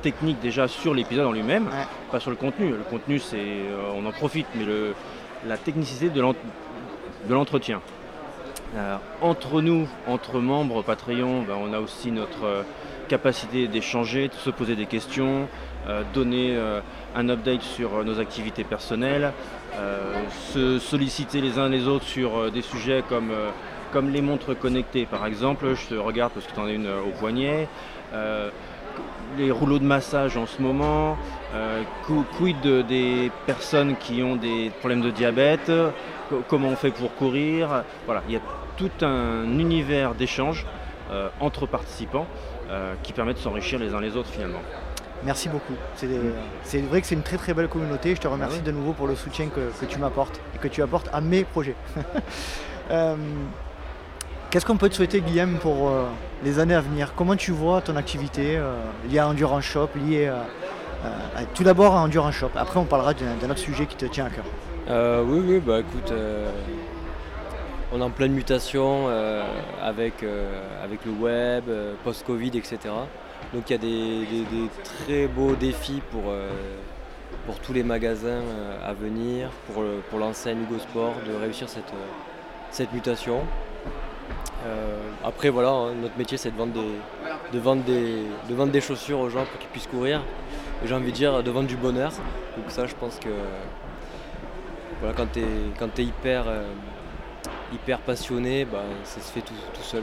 technique 0.00 0.38
déjà 0.40 0.68
sur 0.68 0.94
l'épisode 0.94 1.26
en 1.26 1.32
lui-même, 1.32 1.66
pas 2.10 2.20
sur 2.20 2.30
le 2.30 2.36
contenu. 2.36 2.70
Le 2.70 2.84
contenu, 2.88 3.18
c'est, 3.18 3.64
on 3.94 4.06
en 4.06 4.12
profite, 4.12 4.46
mais 4.54 4.64
le, 4.64 4.94
la 5.46 5.56
technicité 5.56 6.08
de 6.08 6.20
de 7.26 7.34
l'entretien. 7.34 7.80
Euh, 8.76 8.96
entre 9.22 9.62
nous, 9.62 9.88
entre 10.06 10.40
membres 10.40 10.82
Patreon, 10.82 11.42
ben, 11.42 11.54
on 11.58 11.72
a 11.72 11.80
aussi 11.80 12.10
notre 12.10 12.44
euh, 12.44 12.62
capacité 13.08 13.66
d'échanger, 13.66 14.28
de 14.28 14.34
se 14.34 14.50
poser 14.50 14.76
des 14.76 14.84
questions, 14.84 15.48
euh, 15.88 16.02
donner 16.12 16.58
un 17.14 17.28
update 17.30 17.62
sur 17.62 18.04
nos 18.04 18.20
activités 18.20 18.64
personnelles, 18.64 19.32
se 20.52 20.78
solliciter 20.78 21.40
les 21.40 21.58
uns 21.58 21.70
les 21.70 21.88
autres 21.88 22.04
sur 22.04 22.50
des 22.50 22.60
sujets 22.60 23.02
comme, 23.08 23.32
comme 23.92 24.10
les 24.10 24.20
montres 24.20 24.58
connectées 24.58 25.06
par 25.06 25.24
exemple. 25.24 25.74
Je 25.74 25.94
te 25.94 25.94
regarde 25.94 26.32
parce 26.34 26.46
que 26.46 26.52
tu 26.52 26.60
en 26.60 26.66
as 26.66 26.72
une 26.72 26.88
au 26.88 27.18
poignet 27.18 27.66
les 29.36 29.50
rouleaux 29.50 29.78
de 29.78 29.84
massage 29.84 30.36
en 30.36 30.46
ce 30.46 30.60
moment, 30.60 31.16
quid 32.36 32.86
des 32.86 33.30
personnes 33.46 33.96
qui 33.96 34.22
ont 34.22 34.36
des 34.36 34.72
problèmes 34.80 35.02
de 35.02 35.10
diabète, 35.10 35.70
comment 36.48 36.68
on 36.68 36.76
fait 36.76 36.90
pour 36.90 37.14
courir. 37.14 37.84
Voilà, 38.06 38.22
il 38.28 38.34
y 38.34 38.36
a 38.36 38.40
tout 38.76 38.90
un 39.02 39.58
univers 39.58 40.14
d'échange 40.14 40.64
euh, 41.10 41.28
entre 41.40 41.66
participants 41.66 42.26
euh, 42.70 42.92
qui 43.02 43.14
permet 43.14 43.32
de 43.32 43.38
s'enrichir 43.38 43.78
les 43.78 43.94
uns 43.94 44.00
les 44.00 44.16
autres 44.16 44.28
finalement. 44.28 44.60
Merci 45.24 45.48
beaucoup. 45.48 45.72
C'est 45.94 46.80
vrai 46.82 47.00
que 47.00 47.06
c'est 47.06 47.14
une 47.14 47.22
très 47.22 47.38
très 47.38 47.54
belle 47.54 47.68
communauté. 47.68 48.14
Je 48.14 48.20
te 48.20 48.28
remercie 48.28 48.58
ah 48.60 48.66
de 48.66 48.70
nouveau 48.70 48.92
pour 48.92 49.06
le 49.06 49.16
soutien 49.16 49.48
que, 49.48 49.84
tu 49.86 49.98
m'apportes 49.98 50.38
et 50.54 50.58
que 50.58 50.68
tu 50.68 50.82
apportes 50.82 51.08
à 51.12 51.20
mes 51.20 51.44
projets. 51.44 51.76
Euh, 52.90 53.16
qu'est-ce 54.48 54.64
qu'on 54.64 54.78
peut 54.78 54.88
te 54.88 54.94
souhaiter, 54.94 55.20
Guillaume, 55.20 55.58
pour 55.58 55.92
les 56.42 56.58
années 56.58 56.74
à 56.74 56.80
venir? 56.80 57.12
Comment 57.14 57.36
tu 57.36 57.50
vois 57.50 57.82
ton 57.82 57.96
activité 57.96 58.58
liée 59.10 59.18
à 59.18 59.28
Endurance 59.28 59.64
Shop, 59.64 59.90
liée 59.94 60.32
tout 61.52 61.64
d'abord 61.64 61.94
à 61.94 62.00
Endurance 62.00 62.36
Shop 62.36 62.48
Après, 62.56 62.80
on 62.80 62.86
parlera 62.86 63.12
d'un 63.12 63.50
autre 63.50 63.58
sujet 63.58 63.84
qui 63.84 63.96
te 63.96 64.06
tient 64.06 64.24
à 64.24 64.30
cœur? 64.30 64.44
Euh, 64.90 65.22
oui, 65.22 65.42
oui, 65.46 65.60
bah 65.60 65.80
écoute, 65.80 66.10
euh, 66.12 66.50
on 67.92 68.00
est 68.00 68.04
en 68.04 68.08
pleine 68.08 68.32
mutation 68.32 69.04
euh, 69.08 69.44
avec, 69.82 70.24
avec 70.82 71.04
le 71.04 71.12
web, 71.12 71.64
post-Covid, 72.04 72.52
etc. 72.54 72.78
Donc 73.52 73.68
il 73.68 73.72
y 73.72 73.74
a 73.74 73.78
des, 73.78 74.26
très 74.82 75.26
beaux 75.26 75.54
défis 75.54 76.00
pour, 76.10 76.32
pour 77.44 77.58
tous 77.60 77.74
les 77.74 77.82
magasins 77.82 78.40
à 78.84 78.94
venir, 78.94 79.50
pour, 79.66 79.84
pour 80.08 80.18
l'enseigne 80.18 80.62
Hugo 80.62 80.78
Sport, 80.78 81.14
de 81.26 81.34
réussir 81.34 81.68
cette, 81.68 81.92
cette 82.70 82.92
mutation. 82.94 83.40
après 85.22 85.50
voilà, 85.50 85.70
hein, 85.70 85.92
notre 86.00 86.16
métier 86.16 86.38
c'est 86.38 86.50
de 86.50 86.56
vendre 86.56 86.72
des, 86.72 87.58
de 87.58 88.48
de 88.48 88.54
vendre 88.54 88.72
des 88.72 88.80
chaussures 88.80 89.20
aux 89.20 89.28
gens 89.28 89.44
pour 89.44 89.58
qu'ils 89.58 89.68
puissent 89.68 89.86
courir. 89.86 90.22
Et 90.82 90.88
j'ai 90.88 90.94
envie 90.94 91.12
de 91.12 91.16
dire 91.16 91.42
de 91.42 91.50
vendre 91.50 91.68
du 91.68 91.76
bonheur. 91.76 92.10
Donc 92.56 92.70
ça 92.70 92.86
je 92.86 92.94
pense 92.94 93.18
que 93.18 93.28
quand 95.16 95.26
tu 95.32 95.40
es, 95.40 96.04
hyper, 96.04 96.44
euh, 96.46 96.62
hyper 97.72 97.98
passionné, 98.00 98.64
bah, 98.64 98.82
ça 99.04 99.20
se 99.20 99.32
fait 99.32 99.40
tout, 99.40 99.54
seul. 99.82 100.02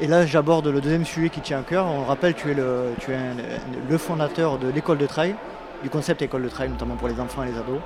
Et 0.00 0.06
là, 0.06 0.24
j'aborde 0.26 0.68
le 0.68 0.80
deuxième 0.80 1.04
sujet 1.04 1.28
qui 1.28 1.40
tient 1.40 1.60
à 1.60 1.62
cœur. 1.62 1.86
On 1.86 2.04
rappelle, 2.04 2.34
tu 2.34 2.50
es 2.50 2.54
le, 2.54 2.94
tu 3.00 3.12
es 3.12 3.18
le 3.88 3.98
fondateur 3.98 4.58
de 4.58 4.68
l'école 4.68 4.98
de 4.98 5.06
trail, 5.06 5.34
du 5.82 5.90
concept 5.90 6.22
école 6.22 6.42
de 6.42 6.48
trail, 6.48 6.70
notamment 6.70 6.96
pour 6.96 7.08
les 7.08 7.20
enfants 7.20 7.42
et 7.42 7.46
les 7.46 7.58
ados. 7.58 7.80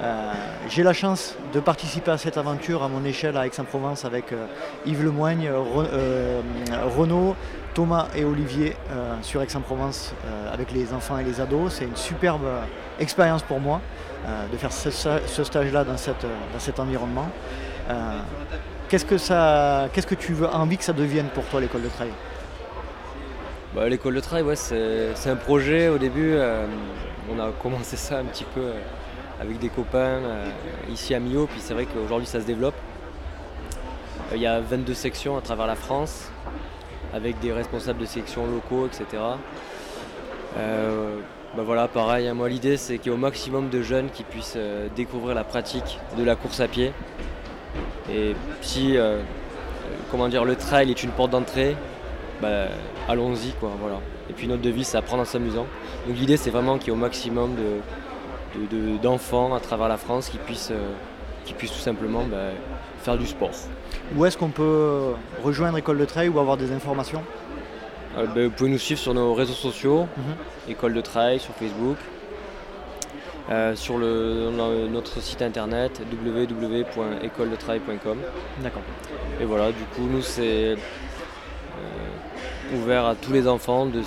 Euh, 0.00 0.32
j'ai 0.68 0.82
la 0.82 0.92
chance 0.92 1.36
de 1.52 1.60
participer 1.60 2.10
à 2.10 2.18
cette 2.18 2.36
aventure 2.36 2.82
à 2.82 2.88
mon 2.88 3.04
échelle 3.04 3.36
à 3.36 3.46
Aix-en-Provence 3.46 4.04
avec 4.04 4.32
euh, 4.32 4.46
Yves 4.86 5.04
Lemoigne, 5.04 5.50
Renaud, 6.96 7.36
Thomas 7.74 8.08
et 8.14 8.24
Olivier 8.24 8.76
sur 9.22 9.42
Aix-en-Provence 9.42 10.14
avec 10.52 10.70
les 10.70 10.92
enfants 10.92 11.18
et 11.18 11.24
les 11.24 11.40
ados. 11.40 11.74
C'est 11.74 11.84
une 11.84 11.96
superbe 11.96 12.46
expérience 13.00 13.42
pour 13.42 13.58
moi. 13.58 13.80
Euh, 14.26 14.46
de 14.48 14.56
faire 14.56 14.72
ce, 14.72 15.44
stage-là 15.44 15.84
dans, 15.84 15.98
cet 15.98 16.80
environnement. 16.80 17.28
Euh, 17.90 18.18
qu'est-ce 18.88 19.04
que 19.04 20.08
que 20.08 20.14
tu 20.14 20.32
veux, 20.32 20.46
envie 20.46 20.78
que 20.78 20.84
ça 20.84 20.94
devienne 20.94 21.26
pour 21.26 21.44
toi 21.44 21.60
l'école 21.60 21.82
de 21.82 21.88
trail? 21.88 22.08
Bah, 23.74 23.86
L'école 23.86 24.14
de 24.14 24.20
trail, 24.20 24.42
ouais, 24.42 24.56
c'est, 24.56 25.26
un 25.26 25.36
projet. 25.36 25.88
Au 25.88 25.98
début, 25.98 26.32
euh, 26.32 26.64
on 27.30 27.38
a 27.38 27.50
commencé 27.62 27.98
ça 27.98 28.18
un 28.18 28.24
petit 28.24 28.44
peu 28.44 28.70
avec 29.38 29.58
des 29.58 29.68
copains 29.68 30.20
ici 30.90 31.14
à 31.14 31.20
Millau, 31.20 31.46
puis 31.46 31.60
c'est 31.60 31.74
vrai 31.74 31.84
qu'aujourd'hui 31.84 32.26
ça 32.26 32.40
se 32.40 32.46
développe. 32.46 32.76
Il 34.32 34.40
y 34.40 34.46
a 34.46 34.58
22 34.60 34.94
sections 34.94 35.36
à 35.36 35.42
travers 35.42 35.66
la 35.66 35.74
France, 35.74 36.30
avec 37.12 37.40
des 37.40 37.52
responsables 37.52 37.98
de 37.98 38.06
sections 38.06 38.46
locaux, 38.46 38.86
etc. 38.86 39.22
Bah 41.56 41.62
voilà, 41.64 41.86
pareil, 41.86 42.26
hein. 42.26 42.34
moi 42.34 42.48
l'idée 42.48 42.76
c'est 42.76 42.98
qu'il 42.98 43.12
y 43.12 43.14
ait 43.14 43.16
au 43.16 43.20
maximum 43.20 43.68
de 43.68 43.80
jeunes 43.80 44.08
qui 44.10 44.24
puissent 44.24 44.54
euh, 44.56 44.88
découvrir 44.96 45.36
la 45.36 45.44
pratique 45.44 46.00
de 46.18 46.24
la 46.24 46.34
course 46.34 46.58
à 46.58 46.66
pied. 46.66 46.92
Et 48.12 48.34
si 48.60 48.96
euh, 48.96 49.20
comment 50.10 50.28
dire, 50.28 50.44
le 50.44 50.56
trail 50.56 50.90
est 50.90 51.04
une 51.04 51.10
porte 51.12 51.30
d'entrée, 51.30 51.76
bah, 52.42 52.66
allons-y 53.08 53.52
quoi, 53.60 53.70
voilà. 53.80 54.00
Et 54.28 54.32
puis 54.32 54.48
notre 54.48 54.62
devise 54.62 54.88
c'est 54.88 54.96
apprendre 54.96 55.22
en 55.22 55.26
s'amusant. 55.26 55.66
Donc 56.08 56.16
l'idée 56.16 56.36
c'est 56.36 56.50
vraiment 56.50 56.76
qu'il 56.76 56.88
y 56.88 56.90
ait 56.90 56.92
au 56.92 57.00
maximum 57.00 57.54
d'enfants 59.00 59.54
à 59.54 59.60
travers 59.60 59.86
la 59.86 59.96
France 59.96 60.30
qui 60.30 60.38
puissent, 60.38 60.72
euh, 60.72 60.92
tout 61.46 61.66
simplement 61.66 62.24
bah, 62.28 62.50
faire 63.02 63.16
du 63.16 63.26
sport. 63.28 63.50
Où 64.16 64.24
est-ce 64.24 64.36
qu'on 64.36 64.48
peut 64.48 65.12
rejoindre 65.44 65.78
École 65.78 65.98
de 65.98 66.04
Trail 66.04 66.30
ou 66.30 66.40
avoir 66.40 66.56
des 66.56 66.72
informations? 66.72 67.22
euh, 67.22 67.43
vous 68.16 68.50
pouvez 68.50 68.70
nous 68.70 68.78
suivre 68.78 69.00
sur 69.00 69.12
nos 69.14 69.32
réseaux 69.34 69.54
sociaux, 69.54 70.06
mhm. 70.16 70.34
École 70.68 70.94
de 70.94 71.00
Trail 71.00 71.40
sur 71.40 71.52
Facebook, 71.54 71.96
euh, 73.50 73.76
sur 73.76 73.98
notre 73.98 75.20
site 75.20 75.42
internet 75.42 76.00
www.écoledetrail.com. 76.10 78.18
D'accord. 78.62 78.82
Et 79.40 79.44
voilà, 79.44 79.72
du 79.72 79.84
coup, 79.94 80.08
nous, 80.10 80.22
c'est 80.22 80.72
euh, 80.72 80.76
ouvert 82.74 83.04
à 83.04 83.14
tous 83.14 83.32
les 83.32 83.46
enfants 83.46 83.84
de 83.86 84.00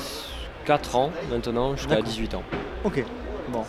4 0.66 0.96
ans 0.96 1.12
maintenant 1.30 1.76
jusqu'à 1.76 2.02
18 2.02 2.34
ans. 2.36 2.44
Ok, 2.84 3.04
bon. 3.50 3.64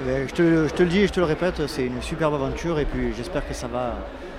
Eh 0.00 0.04
ben, 0.04 0.28
je, 0.28 0.34
te, 0.34 0.68
je, 0.68 0.74
te, 0.74 0.82
le 0.82 0.88
dis 0.88 1.00
et 1.00 1.06
je 1.06 1.12
te 1.12 1.20
le 1.20 1.26
répète, 1.26 1.66
c'est 1.68 1.86
une 1.86 2.02
superbe 2.02 2.34
aventure 2.34 2.80
et 2.80 2.84
puis 2.84 3.14
j'espère 3.16 3.46
que 3.46 3.54
ça 3.54 3.68
va, 3.68 3.94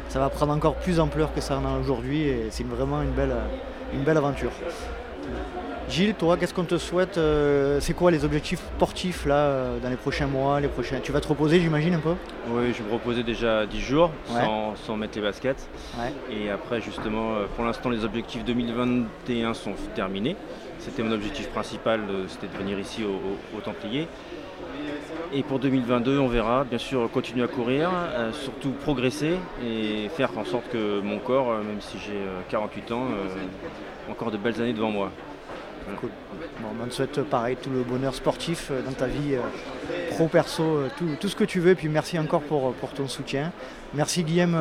ça 0.10 0.20
va 0.20 0.30
prendre 0.30 0.52
encore 0.54 0.76
plus 0.76 1.00
ampleur 1.00 1.34
que 1.34 1.40
ça 1.40 1.58
en 1.58 1.66
a 1.66 1.80
aujourd'hui 1.80 2.24
et 2.24 2.48
c'est 2.52 2.66
vraiment 2.66 3.02
une 3.02 3.12
belle, 3.12 3.34
une 3.94 4.04
belle 4.04 4.18
aventure. 4.18 4.52
Gilles, 5.88 6.16
toi, 6.16 6.36
qu'est-ce 6.36 6.54
qu'on 6.54 6.64
te 6.64 6.80
souhaite 6.80 7.18
euh, 7.20 7.80
C'est 7.80 7.94
quoi 7.94 8.10
les 8.10 8.26
objectifs 8.26 8.60
sportifs 8.60 9.26
là 9.28 9.36
euh, 9.36 9.80
dans 9.80 9.90
les 9.90 9.96
prochains 9.98 10.26
mois, 10.26 10.60
les 10.60 10.68
prochains 10.68 11.00
Tu 11.02 11.12
vas 11.12 11.22
te 11.22 11.28
reposer, 11.28 11.60
j'imagine 11.60 11.94
un 11.94 12.00
peu? 12.00 12.16
Oui, 12.50 12.74
je 12.74 12.82
vais 12.82 12.90
me 12.90 12.94
reposer 12.94 13.22
déjà 13.22 13.68
10 13.68 13.82
jours 13.82 14.10
Ouais. 14.34 14.42
sans, 14.42 14.76
sans 14.76 14.98
mettre 14.98 15.16
les 15.16 15.22
baskets. 15.22 15.68
Ouais. 16.00 16.12
Et 16.36 16.50
après, 16.50 16.82
justement, 16.82 17.36
euh, 17.36 17.46
pour 17.56 17.64
l'instant, 17.66 17.90
les 17.90 18.04
objectifs 18.04 18.44
2021 18.44 19.54
sont 19.54 19.74
terminés. 19.94 20.36
C'était 20.80 21.04
mon 21.04 21.12
objectif 21.12 21.50
principal, 21.50 22.02
c'était 22.30 22.48
de 22.52 22.58
venir 22.58 22.80
ici 22.80 23.04
au, 23.04 23.10
au- 23.10 23.58
au 23.58 23.62
Templier. 23.62 24.08
Et 25.34 25.44
pour 25.44 25.60
2022, 25.60 26.18
on 26.18 26.28
verra, 26.28 26.64
bien 26.64 26.78
sûr, 26.80 27.10
continuer 27.12 27.44
à 27.44 27.48
courir, 27.48 27.90
euh, 27.94 28.32
surtout 28.32 28.72
progresser 28.72 29.36
et 29.64 30.10
faire 30.10 30.30
en 30.38 30.46
sorte 30.46 30.68
que 30.70 31.00
mon 31.02 31.20
corps, 31.20 31.52
euh, 31.52 31.58
même 31.64 31.80
si 31.82 31.98
j'ai 32.00 32.14
euh, 32.14 32.40
48 32.50 32.92
ans, 32.92 33.06
encore 34.10 34.32
de 34.32 34.38
belles 34.38 34.62
années 34.62 34.74
devant 34.74 34.92
moi. 34.92 35.12
Bon, 35.88 36.70
on 36.84 36.88
te 36.88 36.94
souhaite 36.94 37.22
pareil, 37.24 37.58
tout 37.62 37.70
le 37.70 37.84
bonheur 37.84 38.16
sportif 38.16 38.70
euh, 38.72 38.82
dans 38.82 38.92
ta 38.92 39.06
vie 39.06 39.36
euh, 39.36 40.10
pro, 40.12 40.28
perso, 40.28 40.64
euh, 40.64 40.88
tout, 41.20 41.28
ce 41.28 41.36
que 41.36 41.44
tu 41.44 41.60
veux. 41.60 41.76
Puis 41.76 41.90
merci 41.90 42.18
encore 42.18 42.42
pour, 42.42 42.74
ton 42.96 43.08
soutien. 43.08 43.52
Merci 43.94 44.24
Guillaume 44.24 44.58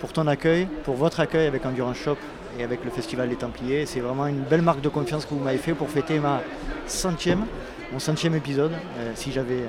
pour 0.00 0.12
ton 0.12 0.26
accueil, 0.26 0.66
pour 0.84 0.94
votre 0.94 1.20
accueil 1.20 1.46
avec 1.46 1.64
Endurance 1.66 1.98
Shop 1.98 2.16
et 2.58 2.64
avec 2.64 2.84
le 2.84 2.90
Festival 2.90 3.28
des 3.28 3.36
Templiers. 3.36 3.86
C'est 3.86 4.00
vraiment 4.00 4.26
une 4.26 4.40
belle 4.40 4.62
marque 4.62 4.80
de 4.80 4.88
confiance 4.88 5.24
que 5.24 5.34
vous 5.34 5.40
m'avez 5.40 5.58
fait 5.58 5.74
pour 5.74 5.88
fêter 5.88 6.18
ma 6.18 6.40
centième, 6.86 7.44
mon 7.92 7.98
centième 7.98 8.34
épisode. 8.34 8.72
Si 9.14 9.30
j'avais, 9.30 9.62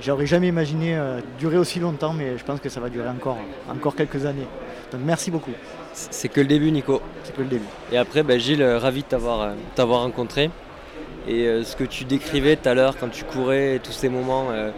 j'aurais 0.00 0.26
jamais 0.26 0.48
imaginé 0.48 1.00
durer 1.38 1.56
aussi 1.56 1.80
longtemps, 1.80 2.12
mais 2.12 2.36
je 2.36 2.44
pense 2.44 2.60
que 2.60 2.68
ça 2.68 2.80
va 2.80 2.90
durer 2.90 3.08
encore, 3.08 3.38
encore 3.70 3.96
quelques 3.96 4.26
années. 4.26 4.46
Donc 4.92 5.00
merci 5.04 5.30
beaucoup. 5.30 5.52
C'est 5.92 6.28
que 6.28 6.40
le 6.40 6.46
début, 6.46 6.70
Nico. 6.70 7.00
C'est 7.24 7.34
que 7.34 7.42
le 7.42 7.48
début. 7.48 7.66
Et 7.92 7.96
après, 7.98 8.22
bah, 8.22 8.38
Gilles, 8.38 8.62
euh, 8.62 8.78
ravi 8.78 9.02
de 9.02 9.06
t'avoir 9.06 9.40
euh, 9.42 9.52
t'avoir 9.74 10.02
rencontré. 10.02 10.50
Et 11.28 11.46
euh, 11.46 11.64
ce 11.64 11.76
que 11.76 11.84
tu 11.84 12.04
décrivais 12.04 12.56
tout 12.56 12.68
à 12.68 12.74
l'heure 12.74 12.96
quand 12.98 13.08
tu 13.10 13.24
courais, 13.24 13.76
et 13.76 13.78
tous 13.78 13.92
ces 13.92 14.08
moments, 14.08 14.46
euh, 14.50 14.70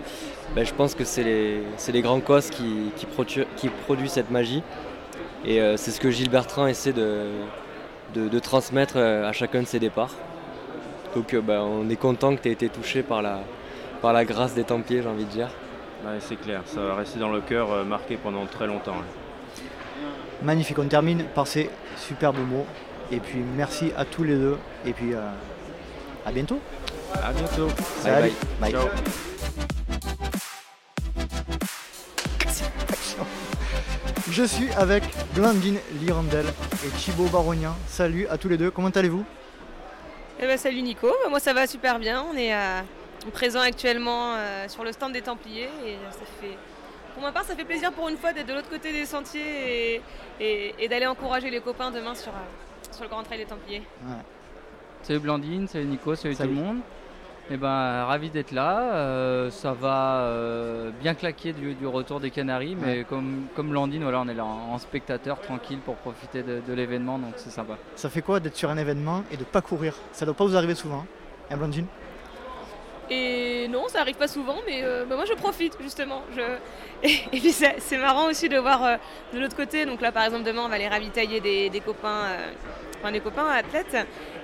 bah, 0.57 0.65
je 0.65 0.73
pense 0.75 0.95
que 0.95 1.05
c'est 1.05 1.23
les, 1.23 1.63
c'est 1.77 1.93
les 1.93 2.03
grands 2.03 2.21
cosses 2.21 2.51
qui, 2.51 2.91
qui, 2.97 3.07
produ- 3.07 3.47
qui 3.57 3.69
produisent 3.69 4.13
cette 4.13 4.31
magie. 4.31 4.63
Et 5.45 5.61
euh, 5.61 5.77
c'est 5.77 5.91
ce 5.91 6.01
que 6.01 6.11
Gilles 6.11 6.31
Bertrand 6.31 6.67
essaie 6.67 6.93
de, 6.93 7.27
de, 8.15 8.29
de 8.29 8.39
transmettre 8.39 8.95
euh, 8.97 9.29
à 9.29 9.33
chacun 9.33 9.63
de 9.63 9.67
ses 9.67 9.79
départs. 9.79 10.15
Donc 11.15 11.35
euh, 11.35 11.41
bah, 11.41 11.63
on 11.63 11.89
est 11.89 11.97
content 11.97 12.35
que 12.37 12.43
tu 12.43 12.49
aies 12.49 12.53
été 12.53 12.69
touché 12.69 13.03
par 13.03 13.23
la, 13.23 13.41
par 14.01 14.13
la 14.13 14.25
grâce 14.25 14.55
des 14.55 14.65
Templiers, 14.65 15.03
j'ai 15.03 15.09
envie 15.09 15.25
de 15.25 15.31
dire. 15.31 15.49
Ouais, 16.05 16.19
c'est 16.21 16.37
clair, 16.37 16.63
ça 16.67 16.81
va 16.81 16.97
rester 16.97 17.19
dans 17.19 17.31
le 17.31 17.41
cœur, 17.41 17.71
euh, 17.73 17.85
marqué 17.85 18.17
pendant 18.17 18.45
très 18.47 18.67
longtemps. 18.67 18.97
hein. 18.99 19.22
Magnifique, 20.43 20.79
on 20.79 20.89
termine 20.89 21.25
par 21.35 21.47
ces 21.47 21.71
superbes 21.97 22.39
mots. 22.39 22.67
Et 23.11 23.21
puis 23.21 23.39
merci 23.57 23.93
à 23.97 24.05
tous 24.05 24.25
les 24.25 24.35
deux. 24.35 24.59
Et 24.87 24.93
puis 24.93 25.15
euh, 25.15 25.21
à 26.27 26.33
bientôt. 26.33 26.61
À 27.15 27.33
bientôt. 27.33 27.67
Bye 27.67 27.75
Salut. 28.03 28.33
bye. 28.61 28.73
Bye. 28.73 28.75
Ciao. 28.75 28.89
Je 34.31 34.45
suis 34.45 34.71
avec 34.73 35.03
Blandine 35.35 35.79
Lirandel 36.01 36.47
et 36.47 36.89
Thibaut 36.99 37.27
Barognan. 37.29 37.75
Salut 37.87 38.27
à 38.29 38.39
tous 38.39 38.49
les 38.49 38.57
deux, 38.57 38.71
comment 38.71 38.89
allez-vous? 38.89 39.25
Eh 40.41 40.47
ben, 40.47 40.57
salut 40.57 40.81
Nico, 40.83 41.09
Bah, 41.23 41.29
moi 41.31 41.39
ça 41.39 41.53
va 41.53 41.67
super 41.67 41.99
bien. 41.99 42.25
On 42.33 42.37
est 42.37 42.55
euh, 42.55 42.81
présent 43.33 43.61
actuellement 43.61 44.35
euh, 44.35 44.67
sur 44.69 44.85
le 44.85 44.93
stand 44.93 45.13
des 45.13 45.21
Templiers 45.21 45.69
et 45.87 45.97
ça 46.11 46.21
fait, 46.41 46.57
pour 47.15 47.23
ma 47.23 47.33
part, 47.33 47.45
ça 47.45 47.55
fait 47.55 47.65
plaisir 47.65 47.93
pour 47.93 48.09
une 48.09 48.17
fois 48.17 48.33
d'être 48.33 48.47
de 48.47 48.55
l'autre 48.55 48.71
côté 48.71 48.93
des 48.93 49.07
sentiers 49.07 49.95
et, 49.97 50.03
et- 50.41 50.75
et 50.79 50.89
d'aller 50.89 51.07
encourager 51.07 51.51
les 51.51 51.61
copains 51.61 51.91
demain 51.91 52.15
sur, 52.15 52.33
euh, 52.33 52.93
sur 52.93 53.03
le 53.05 53.09
Grand 53.09 53.23
Trail 53.23 53.39
des 53.39 53.45
Templiers. 53.47 53.83
Salut 55.03 55.19
Blandine, 55.21 55.67
salut 55.69 55.87
Nico, 55.87 56.15
salut, 56.15 56.35
Salut. 56.35 56.51
tout 56.51 56.57
le 56.57 56.63
monde. 56.65 56.79
Eh 57.51 57.57
ben, 57.57 58.05
ravi 58.05 58.31
d'être 58.31 58.53
là. 58.53 58.95
Euh, 58.95 59.51
ça 59.51 59.73
va 59.73 60.21
euh, 60.23 60.91
bien 61.03 61.13
claquer 61.15 61.53
du, 61.53 61.75
du 61.75 61.87
retour 61.87 62.21
des 62.21 62.31
Canaries, 62.31 62.77
mais 62.81 63.03
comme, 63.05 63.47
comme 63.57 63.69
Blandine, 63.71 64.03
voilà, 64.05 64.21
on 64.21 64.29
est 64.29 64.35
là 64.35 64.45
en, 64.45 64.73
en 64.73 64.79
spectateur 64.79 65.41
tranquille 65.41 65.81
pour 65.85 65.97
profiter 65.97 66.43
de, 66.45 66.63
de 66.67 66.73
l'événement, 66.73 67.19
donc 67.19 67.33
c'est 67.37 67.51
sympa. 67.51 67.75
Ça 67.97 68.09
fait 68.09 68.23
quoi 68.23 68.39
d'être 68.39 68.57
sur 68.57 68.71
un 68.71 68.79
événement 68.79 69.25
et 69.33 69.37
de 69.37 69.45
pas 69.45 69.61
courir? 69.61 69.97
Ça 70.13 70.25
doit 70.25 70.35
pas 70.35 70.45
vous 70.45 70.57
arriver 70.57 70.77
souvent, 70.77 71.05
hein, 71.51 71.57
Blandine? 71.57 71.87
Et 73.13 73.69
non, 73.69 73.89
ça 73.89 74.01
arrive 74.01 74.17
pas 74.17 74.29
souvent, 74.29 74.57
mais 74.67 74.81
euh, 74.83 75.05
bah, 75.05 75.17
moi 75.17 75.25
je 75.27 75.35
profite 75.35 75.77
justement. 75.81 76.23
Je... 76.35 76.41
Et, 77.33 77.41
puis 77.41 77.53
c'est 77.53 77.99
marrant 77.99 78.29
aussi 78.29 78.49
de 78.49 78.57
voir 78.57 78.85
euh, 78.85 78.97
de 79.35 79.39
l'autre 79.41 79.57
côté. 79.57 79.85
Donc 79.85 80.01
là 80.01 80.13
par 80.13 80.25
exemple 80.25 80.45
demain 80.45 80.63
on 80.65 80.69
va 80.69 80.77
aller 80.77 80.89
ravitailler 80.89 81.41
des, 81.41 81.83
copains, 81.85 82.25
euh, 82.27 82.53
enfin, 82.99 83.13
des 83.13 83.21
copains 83.21 83.47
athlètes. 83.47 83.97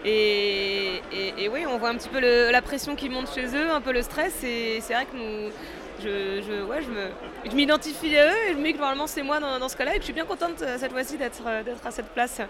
Et, 0.05 1.01
et- 1.39 1.49
oui, 1.49 1.65
on 1.67 1.79
voit 1.79 1.89
un 1.89 1.97
petit 1.97 2.09
peu 2.11 2.21
la 2.21 2.63
pression 2.63 2.95
qui 2.95 3.09
monte 3.09 3.33
chez 3.35 3.47
eux, 3.57 3.71
un 3.71 3.81
peu 3.81 3.93
le 3.93 4.03
stress. 4.03 4.45
Et 4.45 4.81
c'est 4.83 4.93
vrai 4.93 5.07
que 5.07 5.17
nous, 5.17 5.51
je, 6.03 6.43
je, 6.43 6.63
ouais, 6.65 6.81
je 6.83 6.89
me, 6.91 7.09
je 7.51 7.55
m'identifie 7.57 8.17
à 8.17 8.27
eux 8.33 8.37
et 8.49 8.53
je 8.53 8.59
me 8.59 8.65
dis 8.65 8.73
que 8.73 8.79
normalement 8.79 9.07
c'est 9.07 9.23
moi 9.23 9.41
dans, 9.41 9.59
dans 9.59 9.69
ce 9.69 9.77
cas-là. 9.77 9.93
Et 9.93 9.95
que 9.97 10.01
je 10.01 10.05
suis 10.05 10.13
bien 10.13 10.25
contente 10.25 10.63
euh, 10.63 10.77
cette 10.79 10.93
fois-ci 10.93 11.17
d'être 11.19 11.43
euh, 11.47 11.63
d'être 11.63 11.87
à 11.87 11.91
cette 11.91 12.09
place. 12.11 12.41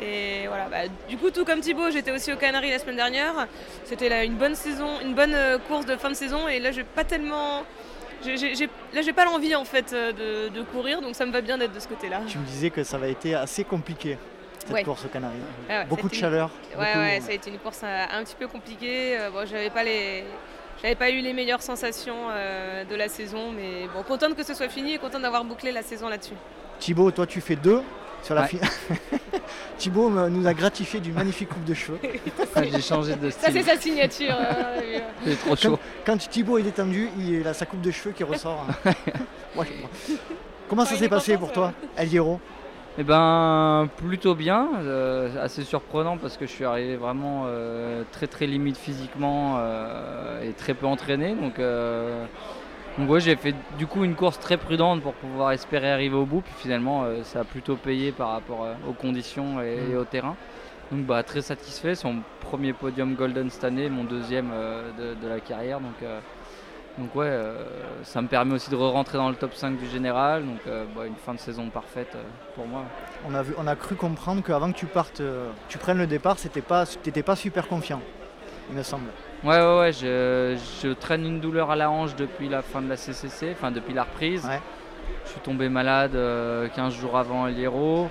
Et 0.00 0.46
voilà, 0.48 0.66
bah, 0.68 0.88
du 1.08 1.16
coup 1.16 1.30
tout 1.30 1.44
comme 1.44 1.60
Thibaut, 1.60 1.90
j'étais 1.90 2.10
aussi 2.12 2.32
aux 2.32 2.36
Canaries 2.36 2.70
la 2.70 2.78
semaine 2.78 2.96
dernière. 2.96 3.46
C'était 3.84 4.08
là 4.08 4.24
une 4.24 4.36
bonne 4.36 4.54
saison, 4.54 5.00
une 5.02 5.14
bonne 5.14 5.34
euh, 5.34 5.58
course 5.58 5.86
de 5.86 5.96
fin 5.96 6.10
de 6.10 6.14
saison 6.14 6.48
et 6.48 6.58
là 6.60 6.70
j'ai 6.72 6.84
pas 6.84 7.04
tellement. 7.04 7.64
j'ai- 8.24 8.54
là 8.94 9.02
j'ai 9.02 9.12
pas 9.12 9.24
l'envie 9.24 9.54
en 9.56 9.64
fait 9.64 9.92
de, 9.92 10.48
de 10.48 10.62
courir 10.62 11.00
donc 11.02 11.14
ça 11.16 11.26
me 11.26 11.32
va 11.32 11.40
bien 11.40 11.58
d'être 11.58 11.72
de 11.72 11.80
ce 11.80 11.88
côté-là. 11.88 12.20
Tu 12.28 12.38
me 12.38 12.44
disais 12.44 12.70
que 12.70 12.84
ça 12.84 12.98
va 12.98 13.08
été 13.08 13.34
assez 13.34 13.64
compliqué, 13.64 14.16
cette 14.60 14.70
Ouais. 14.72 14.84
course 14.84 15.04
aux 15.04 15.08
Canaries. 15.08 15.34
Ouais, 15.68 15.84
Beaucoup 15.86 16.08
de 16.08 16.14
une- 16.14 16.20
chaleur. 16.20 16.50
Ouais 16.78 16.86
beaucoup- 16.86 16.98
ouais 17.00 17.20
ça 17.20 17.30
a 17.30 17.34
été 17.34 17.50
une 17.50 17.58
course 17.58 17.80
euh, 17.82 18.04
un 18.12 18.22
petit 18.22 18.36
peu 18.38 18.46
compliquée. 18.46 19.18
Bon 19.32 19.44
j'avais 19.44 19.70
pas 19.70 19.82
les. 19.82 20.22
J'avais 20.82 20.94
pas 20.96 21.10
eu 21.10 21.20
les 21.20 21.32
meilleures 21.32 21.62
sensations 21.62 22.16
euh, 22.30 22.84
de 22.84 22.94
la 22.96 23.08
saison, 23.08 23.52
mais 23.52 23.86
bon, 23.94 24.02
contente 24.02 24.34
que 24.34 24.42
ce 24.42 24.52
soit 24.54 24.68
fini 24.68 24.94
et 24.94 24.98
contente 24.98 25.22
d'avoir 25.22 25.44
bouclé 25.44 25.70
la 25.72 25.82
saison 25.82 26.08
là-dessus. 26.08 26.34
Thibaut, 26.80 27.10
toi 27.12 27.26
tu 27.26 27.40
fais 27.40 27.54
deux 27.56 27.82
sur 28.22 28.34
la 28.34 28.42
Ouais. 28.42 28.48
fi- 28.48 28.58
Thibaut 29.78 30.10
nous 30.10 30.46
a 30.46 30.54
gratifié 30.54 30.98
d'une 31.00 31.14
magnifique 31.14 31.48
coupe 31.50 31.64
de 31.64 31.74
cheveux. 31.74 31.98
J'ai 32.72 32.80
changé 32.80 33.14
de 33.14 33.30
Ça 33.30 33.36
c'est 33.42 33.50
style, 33.50 33.64
sa 33.64 33.76
signature. 33.76 34.34
euh, 34.38 34.80
euh, 34.80 34.98
il 35.26 35.32
est 35.32 35.36
trop 35.36 35.54
chaud. 35.56 35.78
Quand 36.04 36.16
Thibaut 36.18 36.58
est 36.58 36.62
détendu, 36.62 37.08
il 37.18 37.46
a 37.46 37.54
sa 37.54 37.66
coupe 37.66 37.80
de 37.80 37.90
cheveux 37.90 38.12
qui 38.12 38.24
ressort. 38.24 38.66
hein. 38.84 38.92
Moi, 39.54 39.64
je- 39.66 40.14
Comment 40.68 40.84
ça 40.84 40.96
s'est 40.96 41.04
est 41.04 41.08
passé 41.08 41.36
pour 41.36 41.52
toi, 41.52 41.72
El 41.96 42.08
Hierro 42.12 42.40
Eh 42.98 43.04
ben, 43.04 43.88
plutôt 43.96 44.34
bien, 44.34 44.68
euh, 44.80 45.42
assez 45.42 45.64
surprenant 45.64 46.18
parce 46.18 46.36
que 46.36 46.46
je 46.46 46.50
suis 46.52 46.64
arrivé 46.64 46.96
vraiment 46.96 47.44
euh, 47.46 48.02
très 48.12 48.26
très 48.26 48.46
limite 48.46 48.76
physiquement 48.76 49.56
euh, 49.58 50.42
et 50.42 50.52
très 50.52 50.74
peu 50.74 50.84
entraîné. 50.86 51.34
Donc, 51.34 51.58
donc 52.98 53.08
ouais, 53.10 53.20
j'ai 53.20 53.36
fait 53.36 53.54
du 53.78 53.86
coup 53.86 54.04
une 54.04 54.14
course 54.14 54.38
très 54.38 54.58
prudente 54.58 55.00
pour 55.00 55.14
pouvoir 55.14 55.52
espérer 55.52 55.90
arriver 55.90 56.16
au 56.16 56.26
bout. 56.26 56.42
Puis 56.42 56.52
finalement, 56.58 57.06
ça 57.22 57.40
a 57.40 57.44
plutôt 57.44 57.76
payé 57.76 58.12
par 58.12 58.28
rapport 58.32 58.66
aux 58.86 58.92
conditions 58.92 59.62
et, 59.62 59.76
Mm. 59.76 59.92
et 59.92 59.96
au 59.96 60.04
terrain. 60.04 60.36
Donc 60.90 61.06
bah, 61.06 61.22
très 61.22 61.40
satisfait, 61.40 61.94
c'est 61.94 62.06
mon 62.06 62.20
premier 62.40 62.74
podium 62.74 63.14
Golden 63.14 63.48
cette 63.48 63.64
année, 63.64 63.88
mon 63.88 64.04
deuxième 64.04 64.50
de, 64.98 65.14
de 65.14 65.28
la 65.28 65.40
carrière. 65.40 65.80
Donc, 65.80 65.96
donc 66.98 67.14
ouais, 67.14 67.26
euh, 67.26 67.64
ça 68.02 68.20
me 68.20 68.28
permet 68.28 68.54
aussi 68.54 68.70
de 68.70 68.76
re-rentrer 68.76 69.18
dans 69.18 69.30
le 69.30 69.34
top 69.34 69.54
5 69.54 69.78
du 69.78 69.88
général. 69.88 70.44
Donc 70.44 70.60
euh, 70.66 70.84
bah, 70.94 71.06
une 71.06 71.16
fin 71.16 71.34
de 71.34 71.38
saison 71.38 71.68
parfaite 71.68 72.14
euh, 72.14 72.22
pour 72.54 72.66
moi. 72.66 72.82
on 73.28 73.34
a, 73.34 73.42
vu, 73.42 73.54
on 73.58 73.66
a 73.66 73.76
cru 73.76 73.94
comprendre 73.94 74.42
qu'avant 74.42 74.70
que 74.72 74.78
tu 74.78 74.86
partes, 74.86 75.22
tu 75.68 75.78
prennes 75.78 75.98
le 75.98 76.06
départ, 76.06 76.38
c'était 76.38 76.60
pas, 76.60 76.84
t'étais 76.86 77.22
pas 77.22 77.36
super 77.36 77.68
confiant, 77.68 78.00
il 78.70 78.76
me 78.76 78.82
semble. 78.82 79.08
Ouais, 79.44 79.58
ouais, 79.58 79.78
ouais, 79.80 79.92
je, 79.92 80.56
je 80.82 80.92
traîne 80.92 81.26
une 81.26 81.40
douleur 81.40 81.70
à 81.70 81.76
la 81.76 81.90
hanche 81.90 82.14
depuis 82.14 82.48
la 82.48 82.62
fin 82.62 82.80
de 82.80 82.88
la 82.88 82.96
CCC, 82.96 83.52
enfin 83.52 83.72
depuis 83.72 83.92
la 83.92 84.04
reprise. 84.04 84.44
Ouais. 84.44 84.60
Je 85.24 85.30
suis 85.30 85.40
tombé 85.40 85.68
malade 85.68 86.14
euh, 86.14 86.68
15 86.68 86.94
jours 86.94 87.16
avant 87.16 87.46
l'Héro. 87.46 88.08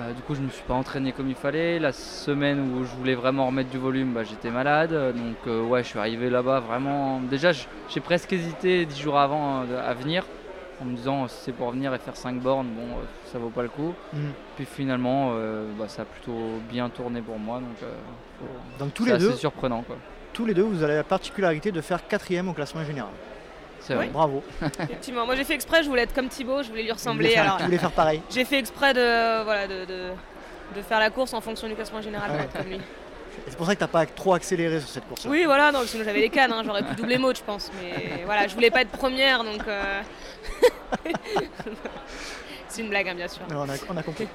Euh, 0.00 0.12
du 0.12 0.22
coup, 0.22 0.34
je 0.34 0.40
me 0.40 0.48
suis 0.48 0.62
pas 0.62 0.74
entraîné 0.74 1.12
comme 1.12 1.28
il 1.28 1.34
fallait. 1.34 1.78
La 1.78 1.92
semaine 1.92 2.74
où 2.74 2.84
je 2.84 2.94
voulais 2.96 3.14
vraiment 3.14 3.46
remettre 3.46 3.70
du 3.70 3.78
volume, 3.78 4.12
bah, 4.12 4.24
j'étais 4.24 4.50
malade. 4.50 4.92
Donc, 4.92 5.36
euh, 5.46 5.62
ouais, 5.62 5.82
je 5.82 5.88
suis 5.88 5.98
arrivé 5.98 6.30
là-bas 6.30 6.60
vraiment. 6.60 7.20
Déjà, 7.20 7.52
j'ai 7.52 8.00
presque 8.00 8.32
hésité 8.32 8.86
10 8.86 9.00
jours 9.00 9.18
avant 9.18 9.62
euh, 9.62 9.88
à 9.88 9.94
venir 9.94 10.24
en 10.80 10.86
me 10.86 10.96
disant 10.96 11.28
si 11.28 11.36
c'est 11.42 11.52
pour 11.52 11.70
venir 11.72 11.92
et 11.92 11.98
faire 11.98 12.16
5 12.16 12.40
bornes, 12.40 12.68
bon, 12.68 12.86
ça 13.26 13.38
vaut 13.38 13.50
pas 13.50 13.62
le 13.62 13.68
coup. 13.68 13.94
Mhm. 14.14 14.32
Puis 14.56 14.64
finalement, 14.64 15.32
euh, 15.34 15.66
bah, 15.78 15.88
ça 15.88 16.02
a 16.02 16.04
plutôt 16.06 16.60
bien 16.70 16.88
tourné 16.88 17.20
pour 17.20 17.38
moi. 17.38 17.60
Donc, 17.60 18.48
Donc 18.78 18.94
tous 18.94 19.04
c'est 19.04 19.12
les, 19.12 19.18
deux, 19.18 19.32
surprenant. 19.32 19.82
Quoi. 19.82 19.96
tous 20.32 20.46
les 20.46 20.54
deux, 20.54 20.62
vous 20.62 20.82
avez 20.82 20.94
la 20.94 21.04
particularité 21.04 21.70
de 21.70 21.80
faire 21.82 22.06
quatrième 22.06 22.48
au 22.48 22.54
classement 22.54 22.84
général. 22.84 23.10
C'est 23.90 23.96
vrai. 23.96 24.06
Bravo. 24.08 24.42
Effectivement, 24.82 25.26
moi 25.26 25.34
j'ai 25.36 25.44
fait 25.44 25.54
exprès, 25.54 25.82
je 25.82 25.88
voulais 25.88 26.02
être 26.02 26.14
comme 26.14 26.28
Thibaut, 26.28 26.62
je 26.62 26.68
voulais 26.68 26.82
lui 26.82 26.88
Tu 26.88 26.94
ressembler. 26.94 27.30
faire, 27.30 27.42
Alors, 27.42 27.56
tu 27.58 27.64
voulais 27.64 27.78
faire 27.78 27.90
pareil. 27.92 28.22
J'ai 28.30 28.44
fait 28.44 28.58
exprès 28.58 28.94
de, 28.94 29.42
voilà, 29.44 29.66
de, 29.66 29.84
de, 29.84 30.10
de 30.76 30.82
faire 30.82 30.98
la 31.00 31.10
course 31.10 31.32
en 31.34 31.40
fonction 31.40 31.66
du 31.68 31.74
classement 31.74 32.00
général 32.00 32.30
Ouais. 32.30 32.42
être 32.42 32.52
comme 32.52 32.68
lui. 32.68 32.80
C'est 33.48 33.56
pour 33.56 33.66
ça 33.66 33.74
que 33.74 33.80
t'as 33.80 33.86
pas 33.88 34.06
trop 34.06 34.34
accéléré 34.34 34.80
sur 34.80 34.88
cette 34.88 35.06
course. 35.08 35.24
Oui, 35.26 35.44
voilà, 35.44 35.72
non, 35.72 35.80
sinon 35.86 36.04
j'avais 36.04 36.20
les 36.20 36.28
cannes, 36.30 36.52
hein, 36.52 36.62
j'aurais 36.64 36.82
pu 36.82 36.94
doubler 36.94 37.16
mot, 37.18 37.32
je 37.34 37.40
pense. 37.42 37.70
Mais 37.80 38.22
voilà, 38.26 38.46
je 38.46 38.54
voulais 38.54 38.70
pas 38.70 38.82
être 38.82 38.90
première, 38.90 39.42
donc. 39.44 39.60
euh, 39.66 40.02
C'est 42.68 42.82
une 42.82 42.88
blague, 42.90 43.08
hein, 43.08 43.14
bien 43.14 43.28
sûr. 43.28 43.42
on, 43.50 43.68
a, 43.68 43.74
on 43.88 43.96
a 43.96 44.02
compris. 44.02 44.28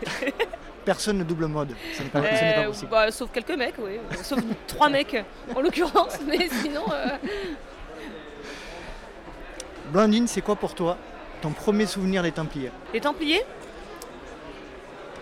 personne 0.84 1.18
ne 1.20 1.24
double 1.24 1.46
mode. 1.46 1.74
Ce 1.94 2.04
n'est 2.04 2.10
pas, 2.10 2.22
pas 2.22 2.28
Euh, 2.28 2.66
possible. 2.68 2.92
bah, 2.92 3.12
sauf 3.12 3.30
quelques 3.32 3.52
mecs, 3.58 3.76
oui. 3.80 4.00
Sauf 4.24 4.40
trois 4.68 4.90
mecs 4.90 5.16
en 5.56 5.62
l'occurrence, 5.62 6.18
mais 6.28 6.50
sinon. 6.62 6.84
euh, 6.92 7.08
Blandine, 9.92 10.28
c'est 10.28 10.42
quoi 10.42 10.56
pour 10.56 10.76
toi 10.76 10.98
ton 11.42 11.52
premier 11.52 11.86
souvenir 11.86 12.24
des 12.24 12.32
Templiers? 12.32 12.72
Les 12.94 13.02
Templiers? 13.02 13.44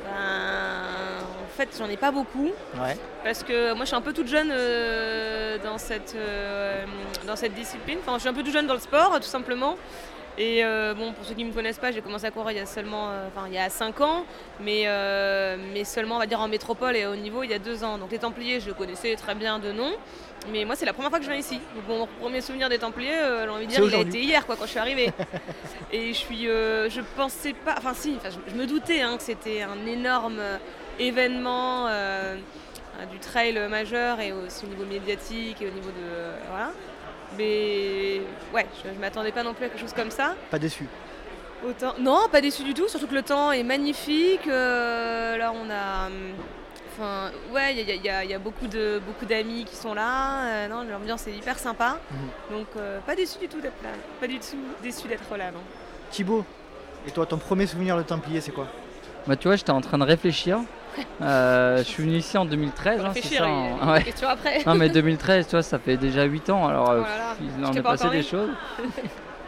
Ben, 0.06 1.26
En 1.44 1.56
fait, 1.56 1.70
j'en 1.78 1.88
ai 1.90 1.98
pas 1.98 2.12
beaucoup. 2.12 2.52
Ouais. 2.76 2.98
Parce 3.24 3.44
que 3.44 3.74
moi, 3.74 3.82
je 3.82 3.88
suis 3.88 3.96
un 3.96 4.02
peu 4.02 4.14
toute 4.14 4.28
jeune 4.28 4.50
euh, 4.52 5.58
dans, 5.64 5.78
cette, 5.78 6.16
euh, 6.16 6.84
dans 7.28 7.36
cette 7.36 7.54
discipline. 7.54 7.98
Enfin, 8.02 8.14
je 8.16 8.20
suis 8.22 8.30
un 8.30 8.34
peu 8.34 8.44
toute 8.44 8.54
jeune 8.54 8.68
dans 8.68 8.74
le 8.74 8.80
sport, 8.80 9.16
tout 9.20 9.28
simplement. 9.28 9.76
Et 10.36 10.64
euh, 10.66 10.96
bon, 10.96 11.14
pour 11.14 11.24
ceux 11.26 11.36
qui 11.36 11.44
ne 11.44 11.50
me 11.50 11.54
connaissent 11.54 11.78
pas, 11.78 11.92
j'ai 11.92 12.02
commencé 12.02 12.26
à 12.26 12.32
courir 12.32 12.52
il 12.52 12.58
y 12.58 12.60
a 12.60 12.66
seulement, 12.66 13.10
euh, 13.12 13.28
enfin, 13.28 13.46
il 13.48 13.54
y 13.54 13.58
a 13.60 13.70
5 13.70 14.02
ans, 14.02 14.26
mais, 14.60 14.84
euh, 14.88 15.58
mais 15.74 15.84
seulement, 15.84 16.16
on 16.16 16.20
va 16.20 16.26
dire, 16.26 16.40
en 16.40 16.48
métropole 16.48 16.96
et 16.96 17.06
au 17.06 17.16
niveau, 17.16 17.44
il 17.44 17.52
y 17.52 17.54
a 17.54 17.60
2 17.60 17.84
ans. 17.84 18.00
Donc 18.00 18.12
les 18.12 18.18
Templiers, 18.18 18.60
je 18.60 18.72
connaissais 18.72 19.16
très 19.16 19.36
bien 19.36 19.60
de 19.60 19.72
nom, 19.72 19.92
mais 20.52 20.66
moi, 20.66 20.76
c'est 20.76 20.86
la 20.86 20.94
première 20.94 21.10
fois 21.10 21.20
que 21.20 21.26
je 21.26 21.30
viens 21.30 21.40
ici. 21.40 21.60
Donc 21.76 21.88
mon 21.88 22.08
premier 22.22 22.42
souvenir 22.42 22.70
des 22.70 22.80
Templiers, 22.80 23.14
euh, 23.14 23.44
j'ai 23.44 23.50
envie 23.50 23.66
de 23.68 23.72
dire, 23.72 23.84
il 23.84 23.96
a 23.96 24.00
été 24.00 24.22
hier, 24.22 24.46
quoi, 24.46 24.56
quand 24.56 24.66
je 24.66 24.72
suis 24.72 24.80
arrivée. 24.80 25.12
et 25.92 26.10
je 26.14 26.18
suis, 26.18 26.48
euh, 26.48 26.90
je 26.90 27.02
pensais 27.16 27.54
pas, 27.54 27.76
enfin 27.78 27.94
si, 27.94 28.16
enfin, 28.18 28.30
je, 28.30 28.52
je 28.52 28.56
me 28.58 28.66
doutais 28.66 29.02
hein, 29.02 29.18
que 29.18 29.24
c'était 29.24 29.62
un 29.62 29.86
énorme 29.86 30.40
euh, 30.40 30.58
événement. 31.00 31.88
euh, 31.88 32.36
du 33.12 33.18
trail 33.18 33.58
majeur 33.70 34.20
et 34.20 34.32
aussi 34.32 34.66
au 34.66 34.68
niveau 34.68 34.86
médiatique 34.86 35.60
et 35.64 35.68
au 35.68 35.72
niveau 35.72 35.90
de. 35.90 36.48
voilà. 36.48 36.72
Mais 37.36 38.22
ouais, 38.54 38.68
je 38.84 38.90
ne 38.92 39.00
m'attendais 39.00 39.32
pas 39.32 39.42
non 39.42 39.56
plus 39.56 39.66
à 39.66 39.70
quelque 39.70 39.82
chose 39.82 39.94
comme 39.94 40.12
ça. 40.12 40.36
Pas 40.52 40.60
déçu. 40.60 40.88
Autant... 41.68 41.96
Non, 42.00 42.28
pas 42.32 42.40
déçu 42.40 42.64
du 42.64 42.76
tout, 42.76 42.88
surtout 42.88 43.08
que 43.08 43.16
le 43.16 43.24
temps 43.24 43.52
est 43.52 43.64
magnifique. 43.64 44.46
là, 44.46 45.52
on 45.56 45.72
a. 45.72 46.10
Enfin, 46.96 47.32
ouais, 47.52 47.74
il 47.76 47.90
y 48.06 48.10
a, 48.10 48.24
y 48.24 48.32
y 48.32 48.38
beaucoup 48.38 48.68
de 48.68 49.02
beaucoup 49.06 49.26
d'amis 49.26 49.66
qui 49.66 49.76
sont 49.76 49.94
là. 49.94 50.46
euh, 50.46 50.68
non, 50.68 50.84
l'ambiance 50.90 51.28
est 51.28 51.32
hyper 51.34 51.58
sympa. 51.58 51.98
Mhm. 52.12 52.58
Donc, 52.58 52.68
euh, 52.78 53.00
pas 53.06 53.16
déçu 53.16 53.40
du 53.40 53.48
tout 53.48 53.60
d'être 53.62 53.82
là. 53.84 53.90
Pas 54.20 54.28
du 54.28 54.38
tout 54.40 54.58
déçu 54.84 55.08
d'être 55.08 55.36
là, 55.38 55.52
non. 55.52 55.60
Thibaut, 56.12 56.46
et 57.08 57.12
toi, 57.12 57.26
ton 57.26 57.38
premier 57.38 57.66
souvenir 57.66 57.98
de 57.98 58.04
Templiers, 58.04 58.42
c'est 58.42 58.52
quoi? 58.52 58.68
Bah, 59.26 59.36
tu 59.36 59.48
vois, 59.48 59.56
j'étais 59.56 59.72
en 59.72 59.82
train 59.82 59.98
de 59.98 60.04
réfléchir. 60.06 60.60
Euh, 61.24 61.78
je 61.80 61.84
suis 61.84 62.04
venu 62.04 62.18
ici 62.18 62.38
en 62.38 62.46
2013. 62.46 63.00
hein, 63.00 63.10
c'est 63.16 63.22
Réfléchir, 63.22 63.40
ça, 63.46 63.50
en- 63.50 63.92
ouais. 63.94 64.04
question 64.04 64.28
après. 64.30 64.62
Non 64.68 64.76
mais 64.76 64.90
2013, 64.90 65.48
tu 65.48 65.52
vois, 65.54 65.64
ça 65.64 65.80
fait 65.80 65.98
déjà 65.98 66.24
8 66.24 66.52
ans, 66.52 66.68
alors 66.68 66.92
euh, 66.92 67.00
Oh 67.00 67.04
là 67.04 67.18
là, 67.18 67.36
il 67.60 67.66
en 67.66 67.74
est 67.74 67.82
pas 67.82 67.92
passé 67.92 68.10
des 68.12 68.22
choses. 68.22 68.52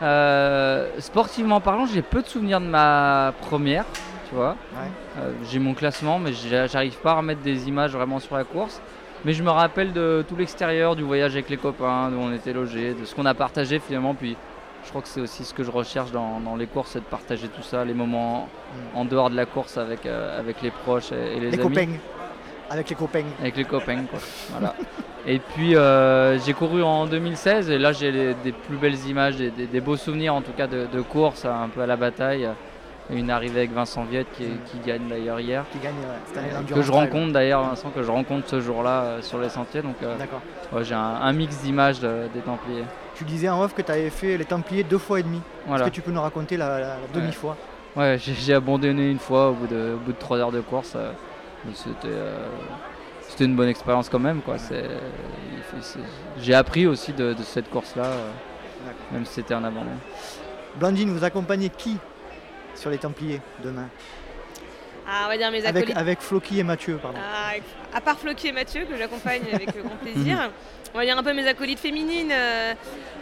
Euh, 0.02 0.90
sportivement 1.00 1.62
parlant, 1.62 1.86
j'ai 1.86 2.02
peu 2.02 2.22
de 2.22 2.28
souvenirs 2.28 2.60
de 2.60 2.66
ma 2.66 3.34
première, 3.42 3.86
tu 4.30 4.36
vois. 4.36 4.56
Ouais. 4.74 4.90
Euh, 5.20 5.32
j'ai 5.50 5.60
mon 5.60 5.74
classement, 5.74 6.20
mais 6.20 6.32
j'arrive 6.34 6.98
pas 7.00 7.12
à 7.12 7.16
remettre 7.16 7.42
des 7.42 7.68
images 7.68 7.92
vraiment 7.92 8.20
sur 8.20 8.36
la 8.36 8.44
course. 8.44 8.82
Mais 9.24 9.34
je 9.34 9.42
me 9.44 9.50
rappelle 9.50 9.92
de 9.94 10.24
tout 10.28 10.36
l'extérieur, 10.36 10.96
du 10.96 11.04
voyage 11.04 11.34
avec 11.34 11.50
les 11.50 11.58
copains, 11.58 12.10
d'où 12.12 12.18
on 12.20 12.32
était 12.34 12.54
logés, 12.54 12.94
de 12.94 13.06
ce 13.06 13.16
qu'on 13.16 13.26
a 13.26 13.34
partagé 13.34 13.80
finalement. 13.80 14.14
Puis 14.14 14.36
je 14.84 14.90
crois 14.90 15.02
que 15.02 15.08
c'est 15.08 15.22
aussi 15.22 15.44
ce 15.44 15.54
que 15.54 15.64
je 15.64 15.72
recherche 15.72 16.12
dans, 16.12 16.40
dans 16.40 16.56
les 16.56 16.68
courses, 16.68 16.92
c'est 16.92 17.00
de 17.00 17.06
partager 17.06 17.48
tout 17.48 17.64
ça, 17.64 17.84
les 17.84 17.96
moments 17.96 18.48
en 18.94 19.04
dehors 19.06 19.32
de 19.32 19.36
la 19.36 19.46
course 19.48 19.78
avec, 19.78 20.06
euh, 20.06 20.40
avec 20.40 20.62
les 20.62 20.70
proches 20.70 21.12
et, 21.12 21.38
et 21.38 21.40
les, 21.40 21.50
Les 21.52 21.60
amis. 21.60 21.64
copains. 21.76 21.88
Avec 22.70 22.90
les 22.90 22.96
copains. 22.96 23.24
Avec 23.40 23.58
les 23.58 23.64
copains, 23.66 24.04
quoi. 24.04 24.20
Voilà. 24.52 24.76
Et 25.28 25.40
puis 25.40 25.76
euh, 25.76 26.38
j'ai 26.38 26.54
couru 26.54 26.84
en 26.84 27.08
2016 27.08 27.72
et 27.72 27.80
là 27.80 27.94
j'ai 27.94 28.36
des 28.44 28.52
plus 28.52 28.78
belles 28.78 29.08
images, 29.08 29.38
des, 29.38 29.50
des- 29.50 29.66
des 29.66 29.82
beaux 29.82 29.98
souvenirs 29.98 30.36
en 30.36 30.42
tout 30.42 30.52
cas 30.52 30.68
de, 30.68 30.86
de 30.92 31.02
course, 31.02 31.46
un 31.46 31.68
peu 31.70 31.82
à 31.82 31.88
la 31.88 31.96
bataille. 31.96 32.48
Une 33.12 33.30
arrivée 33.30 33.60
avec 33.60 33.72
Vincent 33.74 34.04
Viette 34.04 34.28
qui, 34.34 34.46
qui 34.66 34.80
gagne 34.86 35.08
d'ailleurs 35.08 35.40
hier. 35.40 35.64
Qui 35.72 35.78
gagne 35.78 35.94
ouais, 35.94 36.18
cette 36.26 36.38
année 36.38 36.50
Que 36.68 36.82
je 36.82 36.92
rencontre 36.92 37.34
d'ailleurs, 37.34 37.62
Vincent, 37.64 37.92
que 37.92 38.02
je 38.02 38.10
rencontre 38.10 38.48
ce 38.50 38.60
jour-là 38.62 39.02
euh, 39.04 39.22
sur 39.22 39.38
les 39.38 39.50
sentiers. 39.50 39.84
Donc 39.84 39.96
euh, 40.02 40.16
ouais, 40.74 40.84
j'ai 40.84 40.96
un, 40.96 41.00
un 41.22 41.32
mix 41.34 41.58
d'images 41.62 42.00
de- 42.00 42.28
des 42.34 42.40
Templiers. 42.40 42.84
Tu 43.14 43.24
disais 43.24 43.48
en 43.48 43.62
off 43.62 43.76
que 43.76 43.84
tu 43.84 43.92
avais 43.92 44.10
fait 44.10 44.38
les 44.38 44.46
Templiers 44.46 44.84
deux 44.84 44.98
fois 44.98 45.20
et 45.20 45.24
demi. 45.24 45.40
Voilà. 45.68 45.84
Est-ce 45.84 45.92
que 45.92 45.96
tu 45.96 46.02
peux 46.02 46.12
nous 46.12 46.22
raconter 46.22 46.58
la, 46.58 46.80
la- 46.80 46.88
la 46.88 46.96
demi-fois 47.14 47.56
Ouais, 47.96 48.18
j'ai 48.20 48.54
abandonné 48.56 49.12
une 49.12 49.20
fois 49.20 49.50
au 49.50 49.54
bout 49.54 49.68
de, 49.68 49.94
au 49.94 49.98
bout 49.98 50.12
de 50.14 50.18
3 50.18 50.38
heures 50.40 50.52
de 50.52 50.62
course. 50.62 50.94
euh, 50.96 51.12
C'était 51.76 52.08
euh, 52.08 52.48
une 53.40 53.56
bonne 53.56 53.70
expérience 53.70 54.10
quand 54.10 54.20
même. 54.20 54.42
quoi. 54.42 54.56
J'ai 56.40 56.54
appris 56.56 56.88
aussi 56.88 57.14
de, 57.14 57.34
de 57.34 57.44
cette 57.44 57.70
course-là, 57.70 58.06
euh, 58.06 58.30
même 59.12 59.26
si 59.26 59.34
c'était 59.36 59.54
un 59.54 59.64
abandon. 59.64 59.92
Blandine, 60.80 61.12
vous 61.12 61.24
accompagnez 61.24 61.70
qui 61.70 61.98
sur 62.76 62.90
les 62.90 62.98
Templiers 62.98 63.42
demain 63.64 63.88
Ah, 65.08 65.24
on 65.26 65.30
va 65.30 65.38
dire 65.38 65.52
mes 65.52 65.66
avec, 65.66 65.90
avec 65.96 66.20
Floki 66.22 66.60
et 66.60 66.64
Mathieu, 66.64 66.98
pardon. 67.02 67.18
Ah, 67.22 67.54
à 67.94 68.02
part 68.02 68.20
Floki 68.20 68.48
et 68.48 68.52
Mathieu, 68.52 68.86
que 68.86 68.98
j'accompagne 68.98 69.44
avec 69.52 69.78
grand 69.82 69.96
plaisir. 69.98 70.50
On 70.94 70.98
va 70.98 71.04
dire 71.04 71.18
un 71.18 71.24
peu 71.24 71.34
mes 71.34 71.46
acolytes 71.46 71.80
féminines. 71.80 72.32
Euh, 72.32 72.74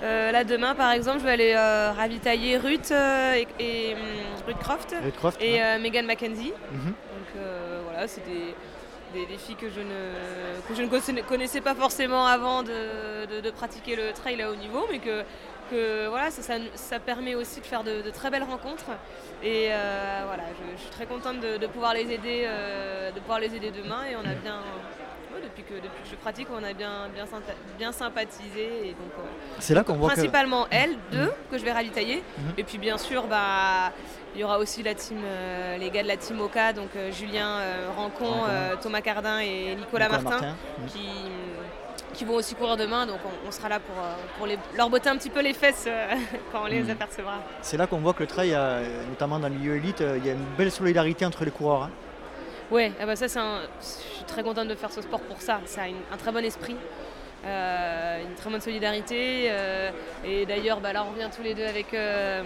euh, 0.03 0.31
là, 0.31 0.43
demain, 0.43 0.75
par 0.75 0.91
exemple, 0.91 1.21
je 1.21 1.23
vais 1.25 1.31
aller 1.31 1.53
euh, 1.57 1.91
ravitailler 1.91 2.57
Ruth 2.57 2.91
et, 2.91 3.47
et, 3.59 3.95
hum, 3.95 3.99
Ruth 4.45 4.59
Croft 4.59 4.93
Red 5.03 5.15
Croft 5.15 5.41
et 5.41 5.53
ouais. 5.55 5.79
Megan 5.79 6.05
McKenzie. 6.05 6.53
Mhm. 6.71 6.85
Donc 6.85 7.43
voilà, 7.85 8.07
c'est 8.07 8.23
des, 8.25 8.53
des, 9.19 9.25
des 9.25 9.37
filles 9.39 9.55
que 9.55 9.69
je 9.71 9.79
ne, 9.79 10.67
que 10.69 10.75
je 10.75 10.83
ne 10.83 10.87
connaissais- 10.87 11.21
connaissais 11.23 11.61
pas 11.61 11.73
forcément 11.73 12.27
avant 12.27 12.61
de, 12.61 13.25
de- 13.25 13.41
de 13.41 13.49
pratiquer 13.49 13.95
le 13.95 14.11
trail 14.13 14.39
à 14.43 14.51
haut 14.51 14.55
niveau, 14.55 14.85
mais 14.91 14.99
que, 14.99 15.23
que 15.73 16.07
voilà, 16.07 16.29
ça, 16.31 16.41
ça, 16.41 16.55
ça 16.75 16.99
permet 16.99 17.35
aussi 17.35 17.59
de 17.59 17.65
faire 17.65 17.83
de, 17.83 18.01
de 18.01 18.09
très 18.11 18.29
belles 18.29 18.43
rencontres. 18.53 18.91
Et 19.43 19.67
euh, 19.71 20.21
voilà, 20.27 20.43
je, 20.57 20.77
je 20.77 20.81
suis 20.81 20.91
très 20.91 21.05
contente 21.05 21.39
de, 21.39 21.57
de 21.57 21.67
pouvoir 21.67 21.93
les 21.93 22.07
aider, 22.11 22.43
euh, 22.45 23.11
de 23.11 23.19
pouvoir 23.19 23.39
les 23.39 23.53
aider 23.55 23.71
demain. 23.71 24.01
Et 24.09 24.15
on 24.15 24.25
a 24.33 24.33
bien, 24.45 24.57
ouais, 25.33 25.41
depuis 25.43 25.63
que 25.63 25.73
depuis 25.75 26.01
que 26.03 26.09
je 26.11 26.15
pratique, 26.15 26.47
on 26.53 26.63
a 26.63 26.73
bien 26.73 26.93
bien, 27.77 27.91
sympathisé. 27.91 28.65
Et 28.87 28.91
donc 28.91 29.13
euh, 29.19 29.23
C'est 29.59 29.73
là 29.73 29.83
qu'on 29.83 29.95
voit 29.95 30.09
que. 30.09 30.13
principalement 30.15 30.67
elles 30.71 30.95
deux 31.11 31.31
que 31.51 31.57
je 31.57 31.63
vais 31.65 31.73
ravitailler. 31.73 32.23
Mhm. 32.37 32.53
Et 32.59 32.63
puis 32.63 32.77
bien 32.77 32.97
sûr, 32.97 33.27
bah, 33.27 33.91
il 34.35 34.41
y 34.41 34.43
aura 34.43 34.57
aussi 34.59 34.81
la 34.81 34.95
team, 34.95 35.19
euh, 35.23 35.77
les 35.77 35.89
gars 35.91 36.03
de 36.03 36.07
la 36.07 36.17
team 36.17 36.39
Oka, 36.41 36.73
donc 36.73 36.89
euh, 36.95 37.11
Julien 37.11 37.49
euh, 37.59 37.87
Rancon, 37.97 38.25
Rancon. 38.25 38.45
euh, 38.49 38.75
Thomas 38.81 39.01
Cardin 39.01 39.39
et 39.39 39.75
Nicolas, 39.75 40.07
Nicolas 40.07 40.21
Martin, 40.21 40.55
qui, 40.87 41.07
qui 42.13 42.25
vont 42.25 42.35
aussi 42.35 42.55
courir 42.55 42.77
demain. 42.77 43.05
Donc 43.05 43.17
on, 43.25 43.47
on 43.47 43.51
sera 43.51 43.69
là 43.69 43.79
pour, 43.79 43.95
euh, 43.97 44.13
pour 44.37 44.47
les- 44.47 44.57
leur 44.77 44.89
botter 44.89 45.09
un 45.09 45.17
petit 45.17 45.29
peu 45.29 45.41
les 45.41 45.53
fesses 45.53 45.85
euh, 45.87 46.07
quand 46.51 46.61
on 46.63 46.67
les 46.67 46.81
Mhm. 46.83 46.91
apercevra. 46.91 47.33
C'est 47.61 47.77
là 47.77 47.87
qu'on 47.87 47.97
voit 47.97 48.13
que 48.13 48.21
le 48.21 48.27
trail, 48.27 48.53
euh, 48.53 48.83
notamment 49.09 49.39
dans 49.39 49.49
le 49.49 49.55
milieu 49.55 49.75
élite, 49.75 50.01
il 50.17 50.25
y 50.25 50.29
a 50.29 50.33
une 50.33 50.45
belle 50.57 50.71
solidarité 50.71 51.25
entre 51.25 51.43
les 51.45 51.51
coureurs. 51.51 51.83
hein. 51.83 51.89
Ouais, 52.71 52.91
ah 52.99 53.05
bah 53.05 53.15
ça, 53.15 53.27
c'est 53.27 53.39
un- 53.39 53.61
je 53.81 53.85
suis 54.15 54.23
très 54.25 54.41
contente 54.41 54.67
de 54.67 54.75
faire 54.75 54.91
ce 54.91 55.01
sport 55.01 55.19
pour 55.19 55.41
ça. 55.41 55.59
Ça 55.65 55.83
a 55.83 55.87
une- 55.87 55.97
un 56.11 56.17
très 56.17 56.31
bon 56.31 56.43
esprit. 56.43 56.75
euh, 57.45 58.21
une 58.23 58.35
très 58.35 58.49
bonne 58.49 58.61
solidarité 58.61 59.47
euh, 59.51 59.91
et 60.23 60.45
d'ailleurs 60.45 60.79
bah, 60.79 60.93
là 60.93 61.03
on 61.05 61.11
revient 61.11 61.27
tous 61.35 61.43
les 61.43 61.53
deux 61.53 61.65
avec 61.65 61.93
euh, 61.93 62.41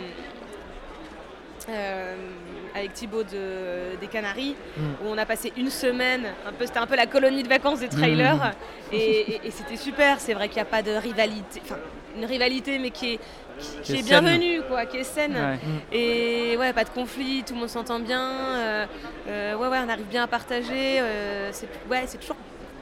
avec 2.78 2.94
Thibaut 2.94 3.24
de- 3.24 3.96
des 4.00 4.08
Canaries 4.08 4.56
Mm. 4.78 4.82
où 5.04 5.10
on 5.10 5.18
a 5.18 5.26
passé 5.26 5.52
une 5.58 5.70
semaine 5.70 6.26
un 6.48 6.52
peu 6.54 6.66
c'était 6.66 6.80
un 6.80 6.88
peu 6.88 6.96
la 6.96 7.06
colonie 7.08 7.44
de 7.44 7.50
vacances 7.50 7.80
des 7.80 7.90
trailers 7.90 8.54
et, 8.92 8.98
et- 8.98 9.42
et 9.46 9.52
c'était 9.52 9.78
super 9.78 10.20
c'est 10.20 10.34
vrai 10.34 10.48
qu'il 10.48 10.58
n'y 10.58 10.62
a 10.62 10.66
pas 10.66 10.82
de 10.82 10.92
rivalité 10.92 11.62
enfin 11.64 11.78
une 12.18 12.26
rivalité 12.26 12.80
mais 12.80 12.92
qui 12.92 13.14
est 13.14 13.20
qui, 13.60 13.68
Qui 13.82 13.94
qui 13.94 14.00
est 14.00 14.04
bienvenue 14.04 14.62
quoi 14.70 14.86
qui 14.86 14.98
est 14.98 15.04
saine 15.04 15.34
Ouais. 15.36 15.98
et 15.98 16.58
ouais, 16.58 16.74
pas 16.74 16.84
de 16.84 16.90
conflit, 16.90 17.44
tout 17.44 17.54
le 17.56 17.62
monde 17.62 17.70
s'entend 17.70 18.00
bien. 18.00 18.22
euh, 18.22 18.86
euh, 19.28 19.56
ouais, 19.56 19.68
ouais, 19.68 19.80
on 19.84 19.90
arrive 19.90 20.06
bien 20.06 20.24
à 20.26 20.28
partager. 20.28 21.00
euh, 21.00 21.50
c'est 21.52 21.68
ouais, 21.90 22.04
c'est 22.06 22.20
toujours 22.20 22.36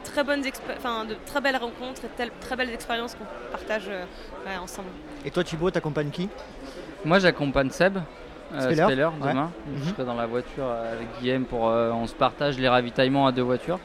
très 0.03 0.21
bonnes 0.25 0.43
enfin, 0.77 1.05
de 1.05 1.15
très 1.25 1.39
belles 1.39 1.55
rencontres 1.55 2.03
et 2.03 2.09
tel- 2.17 2.31
très 2.41 2.57
belles 2.57 2.71
expériences 2.73 3.15
qu'on 3.15 3.23
partage 3.53 3.85
euh, 3.87 4.03
ouais, 4.45 4.57
ensemble. 4.61 4.89
Et 5.23 5.31
toi, 5.31 5.45
Thibaut, 5.45 5.71
t'accompagnes 5.71 6.09
qui? 6.09 6.27
Moi 7.05 7.19
j'accompagne 7.19 7.69
Seb. 7.69 7.97
Euh, 8.55 8.61
Speller, 8.71 8.83
Speller, 8.85 9.09
demain. 9.21 9.51
Mhm. 9.67 9.73
Je 9.83 9.89
serai 9.91 10.05
dans 10.05 10.13
la 10.15 10.25
voiture 10.25 10.63
euh, 10.65 10.93
avec 10.93 11.07
Guillaume 11.19 11.45
pour 11.45 11.69
euh, 11.69 11.91
on 11.91 12.07
se 12.07 12.13
partage 12.15 12.57
les 12.57 12.67
ravitaillements 12.69 13.27
à 13.27 13.31
deux 13.31 13.41
voitures. 13.43 13.79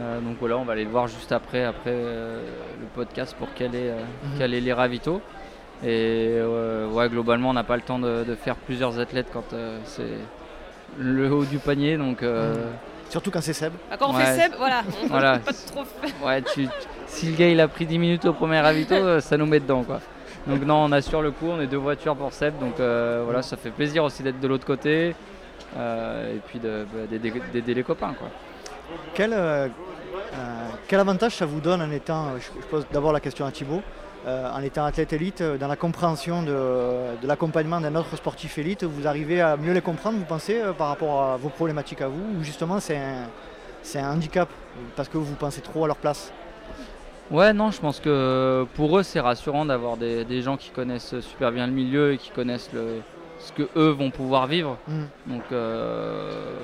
Euh, 0.00 0.20
donc 0.20 0.36
voilà, 0.38 0.56
on 0.58 0.64
va 0.64 0.72
aller 0.74 0.84
le 0.84 0.90
voir 0.90 1.08
juste 1.08 1.32
après, 1.32 1.64
après 1.64 1.90
euh, 1.92 2.40
le 2.80 2.86
podcast 2.94 3.34
pour 3.38 3.52
caler, 3.54 3.88
euh, 3.90 4.00
Mhm. 4.32 4.38
caler 4.38 4.60
les 4.60 4.72
ravitaux. 4.72 5.20
Et 5.82 6.28
euh, 6.38 6.86
ouais, 6.88 7.08
globalement, 7.08 7.50
on 7.50 7.54
n'a 7.54 7.64
pas 7.64 7.76
le 7.76 7.82
temps 7.82 7.98
de, 7.98 8.22
de 8.24 8.34
faire 8.34 8.54
plusieurs 8.56 8.98
athlètes 9.00 9.28
quand 9.32 9.52
euh, 9.52 9.78
c'est 9.84 10.18
le 10.98 11.32
haut 11.32 11.44
du 11.44 11.58
panier. 11.58 11.96
Donc 11.96 12.22
euh, 12.22 12.54
Surtout 13.08 13.30
quand 13.32 13.40
c'est 13.40 13.52
Seb. 13.54 13.72
Bah, 13.90 13.96
quand 13.98 14.10
on 14.10 14.14
Ouais. 14.14 14.24
fait 14.24 14.40
Seb, 14.42 14.52
voilà, 14.58 14.82
on 15.04 15.06
Voilà. 15.08 15.38
peut 15.38 15.46
pas 15.46 15.52
trop 15.52 15.84
faire. 15.84 16.10
ouais, 16.24 16.42
tu- 16.42 16.66
tu- 16.66 16.70
si 17.06 17.26
le 17.30 17.36
gars 17.36 17.48
il 17.48 17.60
a 17.60 17.66
pris 17.66 17.84
10 17.86 17.98
minutes 17.98 18.24
au 18.26 18.32
premier 18.32 18.60
ravito, 18.60 19.18
ça 19.20 19.36
nous 19.36 19.46
met 19.46 19.58
dedans 19.58 19.82
quoi. 19.82 20.00
Donc 20.46 20.64
non, 20.64 20.84
on 20.84 20.92
assure 20.92 21.22
le 21.22 21.30
coup, 21.30 21.46
on 21.48 21.60
est 21.60 21.66
deux 21.66 21.76
voitures 21.76 22.16
pour 22.16 22.32
Seb, 22.32 22.58
donc 22.58 22.80
euh, 22.80 23.22
voilà, 23.24 23.42
ça 23.42 23.56
fait 23.56 23.70
plaisir 23.70 24.04
aussi 24.04 24.22
d'être 24.22 24.40
de 24.40 24.48
l'autre 24.48 24.66
côté. 24.66 25.14
euh, 25.76 26.36
et 26.36 26.38
puis 26.38 26.58
bah, 26.58 27.38
d'aider 27.52 27.74
les 27.74 27.82
copains. 27.82 28.14
Quel, 29.14 29.32
euh, 29.34 29.68
quel 30.88 30.98
avantage 31.00 31.36
ça 31.36 31.46
vous 31.46 31.60
donne 31.60 31.82
en 31.82 31.90
étant, 31.90 32.38
je, 32.38 32.66
pose 32.68 32.86
d'abord 32.90 33.12
la 33.12 33.20
question 33.20 33.44
à 33.44 33.52
Thibaut, 33.52 33.82
en 34.26 34.62
étant 34.62 34.84
athlète 34.84 35.12
élite, 35.12 35.42
dans 35.42 35.68
la 35.68 35.76
compréhension 35.76 36.42
de, 36.42 37.26
l'accompagnement 37.26 37.80
d'un 37.80 37.94
autre 37.94 38.16
sportif 38.16 38.58
élite, 38.58 38.84
vous 38.84 39.06
arrivez 39.06 39.40
à 39.40 39.56
mieux 39.56 39.72
les 39.72 39.80
comprendre, 39.80 40.18
vous 40.18 40.24
pensez, 40.24 40.60
par 40.76 40.88
rapport 40.88 41.22
à 41.22 41.36
vos 41.36 41.48
problématiques 41.50 42.02
à 42.02 42.08
vous, 42.08 42.38
ou 42.38 42.42
justement 42.42 42.80
c'est 42.80 42.98
un 42.98 44.12
handicap 44.12 44.48
parce 44.96 45.08
que 45.08 45.18
vous 45.18 45.34
pensez 45.34 45.60
trop 45.60 45.84
à 45.84 45.86
leur 45.86 45.96
place? 45.96 46.32
Ouais, 47.30 47.52
non, 47.52 47.70
je 47.70 47.80
pense 47.80 48.00
que 48.00 48.66
pour 48.74 48.98
eux, 48.98 49.02
c'est 49.04 49.20
rassurant 49.20 49.64
d'avoir 49.64 49.96
des, 49.96 50.42
gens 50.42 50.56
qui 50.56 50.70
connaissent 50.70 51.20
super 51.20 51.52
bien 51.52 51.66
le 51.66 51.72
milieu 51.72 52.12
et 52.12 52.18
qui 52.18 52.30
connaissent 52.30 52.70
le, 52.72 53.00
ce 53.38 53.52
que 53.52 53.68
eux 53.76 53.90
vont 53.90 54.10
pouvoir 54.10 54.46
vivre. 54.48 54.78
Mm. 54.88 55.02
Donc, 55.26 55.42
euh, 55.52 56.56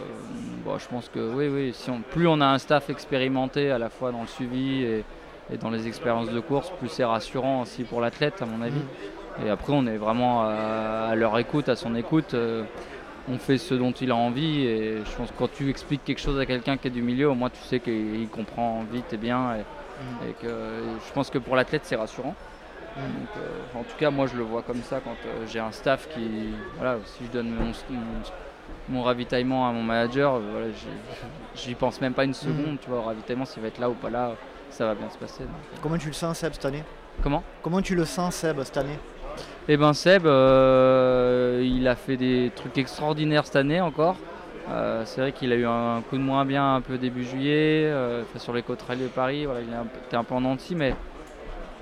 je 0.79 0.89
pense 0.89 1.09
que 1.09 1.21
oui, 1.21 1.49
oui. 1.49 1.73
Si 1.73 1.89
on, 1.91 2.01
plus 2.01 2.27
on 2.27 2.41
a 2.41 2.47
un 2.47 2.59
staff 2.59 2.91
expérimenté 2.91 3.71
à 3.71 3.79
la 3.79 3.89
fois 3.89 4.11
dans 4.11 4.23
le 4.23 4.27
suivi 4.27 4.83
et, 4.83 5.05
dans 5.61 5.71
les 5.71 5.87
expériences 5.87 6.31
de 6.31 6.41
course, 6.41 6.73
plus 6.81 6.89
c'est 6.89 7.05
rassurant 7.05 7.63
aussi 7.63 7.85
pour 7.85 8.01
l'athlète, 8.01 8.43
à 8.43 8.47
mon 8.47 8.61
avis. 8.61 8.81
Mm. 8.81 9.47
Et 9.47 9.51
après, 9.51 9.73
on 9.73 9.87
est 9.87 9.99
vraiment 9.99 10.43
à, 10.43 11.15
leur 11.15 11.39
écoute, 11.39 11.69
à 11.69 11.77
son 11.77 11.95
écoute. 11.95 12.35
Euh, 12.35 12.65
on 13.29 13.39
fait 13.39 13.59
ce 13.59 13.75
dont 13.75 13.91
il 13.91 14.13
a 14.13 14.17
envie 14.17 14.61
et 14.61 14.99
je 15.05 15.17
pense 15.17 15.33
que 15.33 15.37
quand 15.37 15.53
tu 15.53 15.69
expliques 15.69 16.05
quelque 16.05 16.21
chose 16.21 16.39
à 16.39 16.47
quelqu'un 16.47 16.77
qui 16.77 16.87
est 16.87 16.93
du 16.93 17.03
milieu, 17.03 17.29
au 17.29 17.35
moins 17.35 17.51
tu 17.51 17.61
sais 17.65 17.81
qu'il 17.81 18.29
comprend 18.31 18.85
vite 18.93 19.13
et 19.13 19.17
bien. 19.17 19.57
Et 19.57 19.63
que 20.41 20.49
je 21.07 21.13
pense 21.13 21.31
que 21.31 21.39
pour 21.39 21.57
l'athlète, 21.57 21.83
c'est 21.85 21.97
rassurant. 21.97 22.35
Euh, 22.99 23.79
en 23.79 23.83
tout 23.83 23.97
cas, 23.99 24.11
moi, 24.11 24.27
je 24.27 24.37
le 24.37 24.43
vois 24.43 24.63
comme 24.63 24.83
ça 24.83 25.01
quand 25.01 25.11
euh, 25.11 25.45
j'ai 25.47 25.59
un 25.59 25.73
staff 25.73 26.09
qui. 26.09 26.55
Voilà, 26.77 26.99
si 27.05 27.25
je 27.27 27.31
donne 27.31 27.55
mon, 28.89 29.03
ravitaillement 29.03 29.69
à 29.69 29.73
mon 29.73 29.83
manager, 29.83 30.35
euh, 30.35 30.41
voilà, 30.51 30.67
j'y 31.55 31.75
pense 31.79 32.01
même 32.01 32.15
pas 32.15 32.25
une 32.25 32.35
seconde. 32.35 32.73
Mhm. 32.73 32.79
Tu 32.79 32.89
vois, 32.89 32.99
au 32.99 33.03
ravitaillement, 33.03 33.45
s'il 33.45 33.63
va 33.63 33.69
être 33.69 33.79
là 33.79 33.91
ou 33.91 33.95
pas 33.95 34.11
là, 34.11 34.33
ça 34.71 34.87
va 34.87 34.95
bien 34.95 35.11
se 35.11 35.19
passer. 35.19 35.45
Comment 35.83 35.99
tu 35.99 36.09
le 36.09 36.15
sens, 36.15 36.39
Seb, 36.39 36.55
cette 36.55 36.65
année? 36.65 36.85
Comment? 37.23 37.43
Comment 37.63 37.83
tu 37.83 37.95
le 37.95 38.05
sens, 38.05 38.35
Seb, 38.35 38.63
cette 38.63 38.77
année? 38.79 38.99
Eh 39.69 39.77
ben, 39.77 39.93
Seb, 39.93 40.25
il 40.25 41.89
a 41.89 41.97
fait 41.97 42.17
des 42.17 42.51
trucs 42.55 42.79
extraordinaires 42.79 43.45
cette 43.45 43.57
année 43.57 43.81
encore. 43.81 44.17
Euh, 44.71 45.03
c'est 45.05 45.21
vrai 45.21 45.33
qu'il 45.33 45.53
a 45.53 45.57
eu 45.57 45.67
un 45.67 46.03
coup 46.09 46.17
de 46.17 46.23
moins 46.23 46.45
bien 46.45 46.75
un 46.75 46.81
peu 46.81 46.99
début 46.99 47.25
juillet, 47.25 47.85
euh, 47.85 48.25
sur 48.37 48.53
les 48.53 48.63
côtes 48.63 48.83
rallye 48.83 49.05
de 49.05 49.09
Paris, 49.09 49.45
voilà, 49.45 49.61
il 49.61 49.69
était 50.07 50.17
un 50.17 50.25
peu 50.25 50.35
en 50.35 50.45
anti, 50.45 50.75
mais 50.75 50.95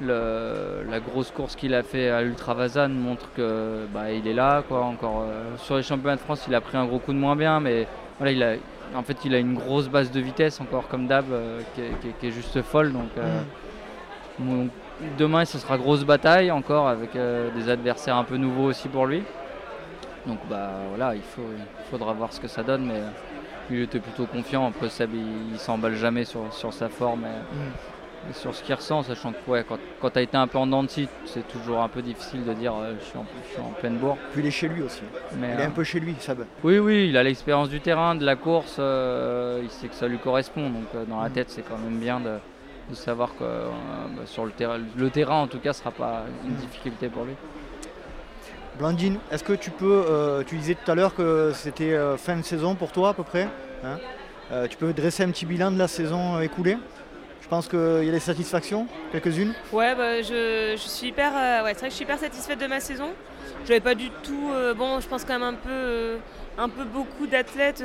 la 0.01 1.01
grosse 1.01 1.30
course 1.30 1.57
qu'il 1.57 1.72
a 1.72 1.82
fait 1.82 2.11
à 2.11 2.20
l'Ultra 2.20 2.53
Vazan 2.53 2.91
montre 2.91 3.26
que 3.35 3.87
bah, 3.95 4.11
il 4.11 4.26
est 4.26 4.35
là. 4.35 4.62
Quoi, 4.68 4.82
encore, 4.82 5.22
euh, 5.22 5.57
sur 5.57 5.76
les 5.76 5.82
championnats 5.82 6.16
de 6.16 6.20
France, 6.20 6.45
il 6.47 6.55
a 6.55 6.61
pris 6.61 6.76
un 6.76 6.85
gros 6.85 6.99
coup 6.99 7.12
de 7.12 7.18
moins 7.18 7.37
bien, 7.37 7.59
mais 7.61 7.87
voilà, 8.18 8.32
il 8.32 8.43
a, 8.43 8.55
en 8.95 9.03
fait, 9.03 9.16
il 9.24 9.35
a 9.35 9.39
une 9.39 9.55
grosse 9.55 9.89
base 9.89 10.11
de 10.11 10.20
vitesse 10.20 10.61
encore 10.61 10.89
comme 10.89 11.07
d'hab 11.07 11.24
qui, 11.74 12.26
est 12.26 12.30
juste 12.30 12.61
folle. 12.61 12.93
Donc, 12.93 13.09
mm. 14.39 14.66
demain, 15.16 15.45
ce 15.47 15.59
sera 15.59 15.78
grosse 15.78 16.05
bataille 16.05 16.51
encore 16.51 16.89
avec 16.89 17.12
des 17.14 17.68
adversaires 17.70 18.16
un 18.16 18.24
peu 18.24 18.37
nouveaux 18.37 18.64
aussi 18.64 18.89
pour 18.89 19.07
lui. 19.07 19.22
Donc 20.27 20.39
bah 20.49 20.70
voilà, 20.89 21.14
il, 21.14 21.22
faut, 21.22 21.43
faudra 21.91 22.12
voir 22.12 22.33
ce 22.33 22.41
que 22.41 22.49
ça 22.49 22.62
donne, 22.62 22.87
mais 22.87 23.01
il 23.70 23.81
était 23.81 24.01
plutôt 24.01 24.27
confiant. 24.27 24.66
Après 24.66 24.89
Seb, 24.89 25.11
il, 25.14 25.59
s'emballe 25.59 25.97
jamais 25.97 26.25
sur, 26.25 26.49
sa 26.53 26.89
forme 26.89 27.25
et, 27.25 28.31
mm. 28.31 28.33
sur 28.33 28.55
ce 28.55 28.62
qu'il 28.62 28.75
ressent, 28.75 29.03
sachant 29.03 29.33
que 29.33 29.51
ouais, 29.51 29.64
quand, 29.68 29.79
quand 30.01 30.11
tu 30.11 30.18
as 30.18 30.22
été 30.22 30.37
un 30.37 30.47
peu 30.47 30.59
en 30.59 30.66
dents 30.66 30.85
c'est 30.89 31.49
toujours 31.49 31.81
un 31.81 31.89
peu 31.89 32.03
difficile 32.03 32.45
de 32.45 32.53
dire 32.55 32.75
euh, 32.75 32.95
je, 32.99 33.05
suis 33.05 33.18
en, 33.18 33.70
pleine 33.81 33.97
bourre. 33.97 34.16
Puis 34.33 34.43
il 34.43 34.47
est 34.47 34.51
chez 34.51 34.68
lui 34.68 34.83
aussi. 34.83 35.03
il 35.37 35.45
est 35.45 35.62
un 35.62 35.70
peu 35.70 35.85
chez 35.85 36.01
lui, 36.01 36.14
Seb. 36.18 36.45
Oui, 36.62 36.79
oui, 36.79 37.09
il 37.09 37.16
a 37.16 37.22
l'expérience 37.22 37.68
du 37.68 37.81
terrain, 37.81 38.14
de 38.14 38.25
la 38.25 38.37
course, 38.37 38.77
euh, 38.79 39.61
il 39.62 39.70
sait 39.70 39.89
que 39.89 39.95
ça 39.95 40.09
lui 40.09 40.18
correspond. 40.18 40.70
Donc 40.70 40.87
euh, 40.95 41.05
dans 41.05 41.20
la 41.20 41.29
mm. 41.29 41.33
tête, 41.33 41.51
c'est 41.51 41.62
quand 41.62 41.79
même 41.79 41.99
bien 41.99 42.20
de, 42.20 42.39
savoir 42.95 43.35
que 43.39 43.45
bah, 43.45 44.22
sur 44.27 44.45
le 44.45 44.53
terrain, 44.53 44.79
le 44.97 45.11
terrain 45.11 45.43
en 45.43 45.47
tout 45.47 45.59
cas, 45.59 45.72
sera 45.72 45.91
pas 45.91 46.25
une 46.47 46.55
difficulté 46.55 47.09
pour 47.09 47.25
lui. 47.25 47.35
Blandine, 48.79 49.18
est-ce 49.31 49.45
que 49.45 49.53
tu 49.53 49.70
peux, 49.70 50.05
euh, 50.09 50.43
tu 50.43 50.57
disais 50.57 50.75
tout 50.75 50.91
à 50.91 50.97
l'heure 50.97 51.14
que 51.14 51.53
c'était 51.55 51.93
euh, 51.93 52.16
fin 52.16 52.37
de 52.37 52.43
saison 52.43 52.75
pour 52.75 52.91
toi 52.91 53.11
à 53.11 53.14
peu 53.14 53.22
près. 53.22 53.49
Hein 53.85 53.99
euh, 54.51 54.66
tu 54.66 54.77
peux 54.77 54.93
dresser 54.93 55.22
un 55.22 55.31
petit 55.31 55.47
bilan 55.47 55.70
de 55.70 55.79
la 55.79 55.87
saison 55.87 56.41
écoulée? 56.41 56.77
Je 57.41 57.49
pense 57.49 57.68
qu'il 57.68 58.05
y 58.05 58.09
a 58.09 58.12
des 58.12 58.18
satisfactions, 58.18 58.89
quelques-unes? 59.12 59.55
Ouais, 59.72 59.95
bah, 59.95 60.22
je, 60.22 60.75
suis 60.77 61.09
hyper, 61.09 61.33
ouais, 61.62 61.72
c'est 61.75 61.81
vrai 61.81 61.89
que 61.89 61.91
je 61.91 61.95
suis 61.95 62.05
hyper 62.05 62.18
satisfaite 62.18 62.59
de 62.59 62.66
ma 62.66 62.81
saison. 62.81 63.11
Je 63.64 63.68
n'avais 63.68 63.81
pas 63.81 63.95
du 63.95 64.11
tout, 64.11 64.51
bon, 64.77 64.99
je 64.99 65.07
pense 65.07 65.25
quand 65.25 65.39
même 65.39 65.43
un 65.43 65.55
peu, 65.55 66.16
un 66.59 66.68
peu 66.68 66.85
beaucoup 66.85 67.27
d'athlètes. 67.27 67.85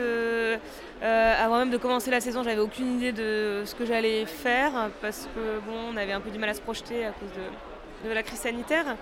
avant 1.04 1.60
même 1.60 1.72
de 1.72 1.78
commencer 1.78 2.10
la 2.10 2.22
saison, 2.22 2.42
j'avais 2.42 2.62
aucune 2.62 2.96
idée 2.96 3.12
de 3.12 3.64
ce 3.66 3.76
que 3.76 3.86
j'allais 3.86 4.26
faire 4.26 4.90
parce 5.02 5.28
que 5.36 5.60
bon, 5.70 5.94
on 5.94 5.98
avait 5.98 6.14
un 6.14 6.22
peu 6.22 6.32
du 6.32 6.40
mal 6.40 6.50
à 6.50 6.54
se 6.54 6.62
projeter 6.62 7.06
à 7.06 7.12
cause 7.12 7.30
de, 7.36 8.10
de 8.10 8.14
la 8.14 8.24
crise 8.24 8.40
sanitaire. 8.40 8.96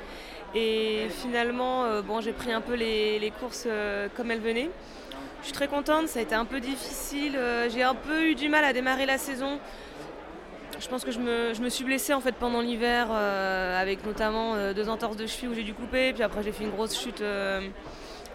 Et 0.56 1.08
finalement, 1.10 1.84
euh, 1.84 2.02
bon, 2.02 2.22
j'ai 2.22 2.32
pris 2.32 2.52
un 2.52 2.62
peu 2.62 2.74
les, 2.74 3.32
courses 3.40 3.66
euh, 3.68 4.08
comme 4.16 4.32
elles 4.32 4.40
venaient. 4.40 4.70
Je 5.42 5.46
suis 5.46 5.54
très 5.54 5.68
contente, 5.68 6.08
ça 6.08 6.20
a 6.20 6.22
été 6.22 6.36
un 6.36 6.46
peu 6.46 6.60
difficile. 6.60 7.36
Euh, 7.36 7.70
j'ai 7.70 7.84
un 7.84 7.96
peu 7.96 8.30
eu 8.30 8.36
du 8.36 8.50
mal 8.50 8.64
à 8.64 8.74
démarrer 8.74 9.06
la 9.06 9.18
saison. 9.18 9.60
Je 10.80 10.88
pense 10.88 11.04
que 11.04 11.12
je 11.12 11.20
me, 11.20 11.70
suis 11.70 11.84
blessée 11.84 12.14
en 12.14 12.22
fait 12.22 12.34
pendant 12.34 12.62
l'hiver 12.62 13.12
avec 13.12 14.06
notamment 14.06 14.74
deux 14.74 14.90
entorses 14.90 15.18
de 15.18 15.26
cheville 15.26 15.50
où 15.50 15.54
j'ai 15.56 15.64
dû 15.64 15.74
couper. 15.74 16.14
Puis 16.14 16.22
après 16.22 16.44
j'ai 16.44 16.52
fait 16.52 16.66
une 16.66 16.70
grosse 16.70 16.96
chute 16.96 17.24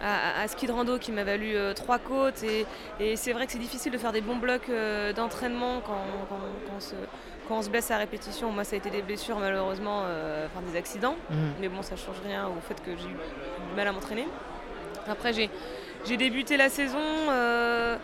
à, 0.01 0.47
ski 0.49 0.67
de 0.67 0.73
rando 0.73 0.97
qui 0.97 1.13
m'a 1.13 1.23
valu 1.23 1.55
trois 1.73 1.99
côtes. 1.99 2.43
Et, 2.43 3.15
c'est 3.15 3.31
vrai 3.31 3.45
que 3.45 3.53
c'est 3.53 3.59
difficile 3.59 3.93
de 3.93 3.97
faire 3.97 4.11
des 4.11 4.19
bons 4.19 4.35
blocs 4.35 4.69
d'entraînement 5.15 5.79
quand, 5.85 6.03
quand, 6.27 6.35
quand 6.35 6.73
on 6.75 6.81
se 6.81 6.95
blesse 7.69 7.91
à 7.91 7.97
répétition, 7.97 8.51
moi 8.51 8.63
ça 8.63 8.75
a 8.75 8.77
été 8.77 8.89
des 8.89 9.01
blessures 9.01 9.39
malheureusement, 9.39 10.03
euh, 10.05 10.47
enfin 10.47 10.65
des 10.69 10.77
accidents, 10.77 11.15
mhm. 11.29 11.53
mais 11.59 11.69
bon 11.69 11.81
ça 11.81 11.95
change 11.95 12.17
rien 12.25 12.47
au 12.47 12.61
fait 12.61 12.75
que 12.83 12.91
j'ai 12.97 13.07
eu 13.07 13.69
du 13.69 13.75
mal 13.75 13.87
à 13.87 13.91
m'entraîner. 13.91 14.27
Après 15.07 15.33
j'ai 15.33 16.17
débuté 16.17 16.57
la 16.57 16.69
saison, 16.69 16.97
euh, 17.29 17.97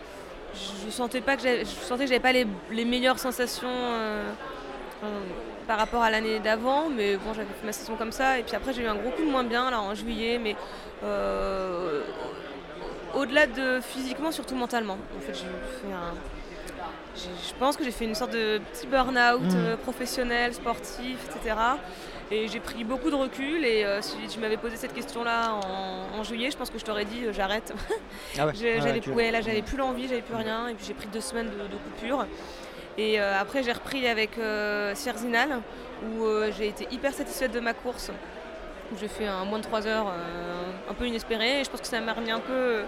je 0.86 0.90
sentais 0.90 1.20
pas 1.20 1.36
que 1.36 1.42
je 1.42 1.64
sentais 1.64 2.04
que 2.04 2.08
j'avais 2.08 2.20
pas 2.20 2.32
les, 2.32 2.84
meilleures 2.84 3.18
sensations 3.18 3.68
euh, 3.68 4.30
par 5.66 5.78
rapport 5.78 6.02
à 6.02 6.10
l'année 6.10 6.40
d'avant, 6.40 6.88
mais 6.88 7.16
bon 7.16 7.32
j'avais 7.34 7.46
fait 7.60 7.66
ma 7.66 7.72
saison 7.72 7.96
comme 7.96 8.12
ça 8.12 8.38
et 8.38 8.42
puis 8.42 8.56
après 8.56 8.72
j'ai 8.72 8.82
eu 8.82 8.88
un 8.88 8.94
gros 8.96 9.10
coup 9.10 9.24
de 9.24 9.30
moins 9.30 9.44
bien 9.44 9.70
là 9.70 9.80
en 9.80 9.94
juillet, 9.94 10.38
mais 10.38 10.56
au-delà 13.14 13.46
de 13.46 13.80
physiquement, 13.80 14.30
surtout 14.30 14.54
mentalement. 14.54 14.98
En 15.16 15.20
fait 15.20 15.34
j'ai 15.34 15.40
fait 15.40 15.92
un 15.92 16.14
je 17.48 17.54
pense 17.58 17.76
que 17.76 17.84
j'ai 17.84 17.90
fait 17.90 18.04
une 18.04 18.14
sorte 18.14 18.32
de 18.32 18.60
petit 18.72 18.86
burn-out 18.86 19.42
mm. 19.42 19.56
euh, 19.56 19.76
professionnel, 19.76 20.54
sportif, 20.54 21.18
etc. 21.28 21.56
Et 22.30 22.48
j'ai 22.48 22.60
pris 22.60 22.84
beaucoup 22.84 23.10
de 23.10 23.16
recul. 23.16 23.64
Et 23.64 23.84
euh, 23.84 24.00
si 24.02 24.16
tu 24.28 24.38
m'avais 24.38 24.56
posé 24.56 24.76
cette 24.76 24.92
question-là 24.94 25.54
en, 26.14 26.22
juillet, 26.22 26.50
je 26.50 26.56
pense 26.56 26.70
que 26.70 26.78
je 26.78 26.84
t'aurais 26.84 27.04
dit 27.04 27.24
euh, 27.24 27.32
j'arrête. 27.32 27.72
Ah 28.38 28.46
ouais. 28.46 28.52
là, 29.30 29.40
j'avais 29.40 29.62
plus 29.62 29.76
l'envie, 29.76 30.08
j'avais 30.08 30.22
plus 30.22 30.36
rien. 30.36 30.68
Et 30.68 30.74
puis 30.74 30.84
j'ai 30.86 30.94
pris 30.94 31.08
deux 31.08 31.20
semaines 31.20 31.48
de, 31.48 31.76
coupure. 31.76 32.26
Et 32.98 33.18
après, 33.18 33.62
j'ai 33.62 33.72
repris 33.72 34.06
avec 34.06 34.32
Sierzinal, 34.94 35.60
où 36.04 36.26
j'ai 36.58 36.68
été 36.68 36.86
hyper 36.90 37.14
satisfaite 37.14 37.52
de 37.52 37.60
ma 37.60 37.72
course. 37.72 38.10
J'ai 39.00 39.08
fait 39.08 39.26
un 39.26 39.44
moins 39.44 39.58
de 39.58 39.64
3 39.64 39.86
heures, 39.86 40.12
un 40.90 40.94
peu 40.94 41.06
inespéré. 41.06 41.60
Et 41.60 41.64
je 41.64 41.70
pense 41.70 41.80
que 41.80 41.86
ça 41.86 41.98
m'a 42.00 42.12
remis 42.12 42.30
un 42.30 42.40
peu 42.40 42.82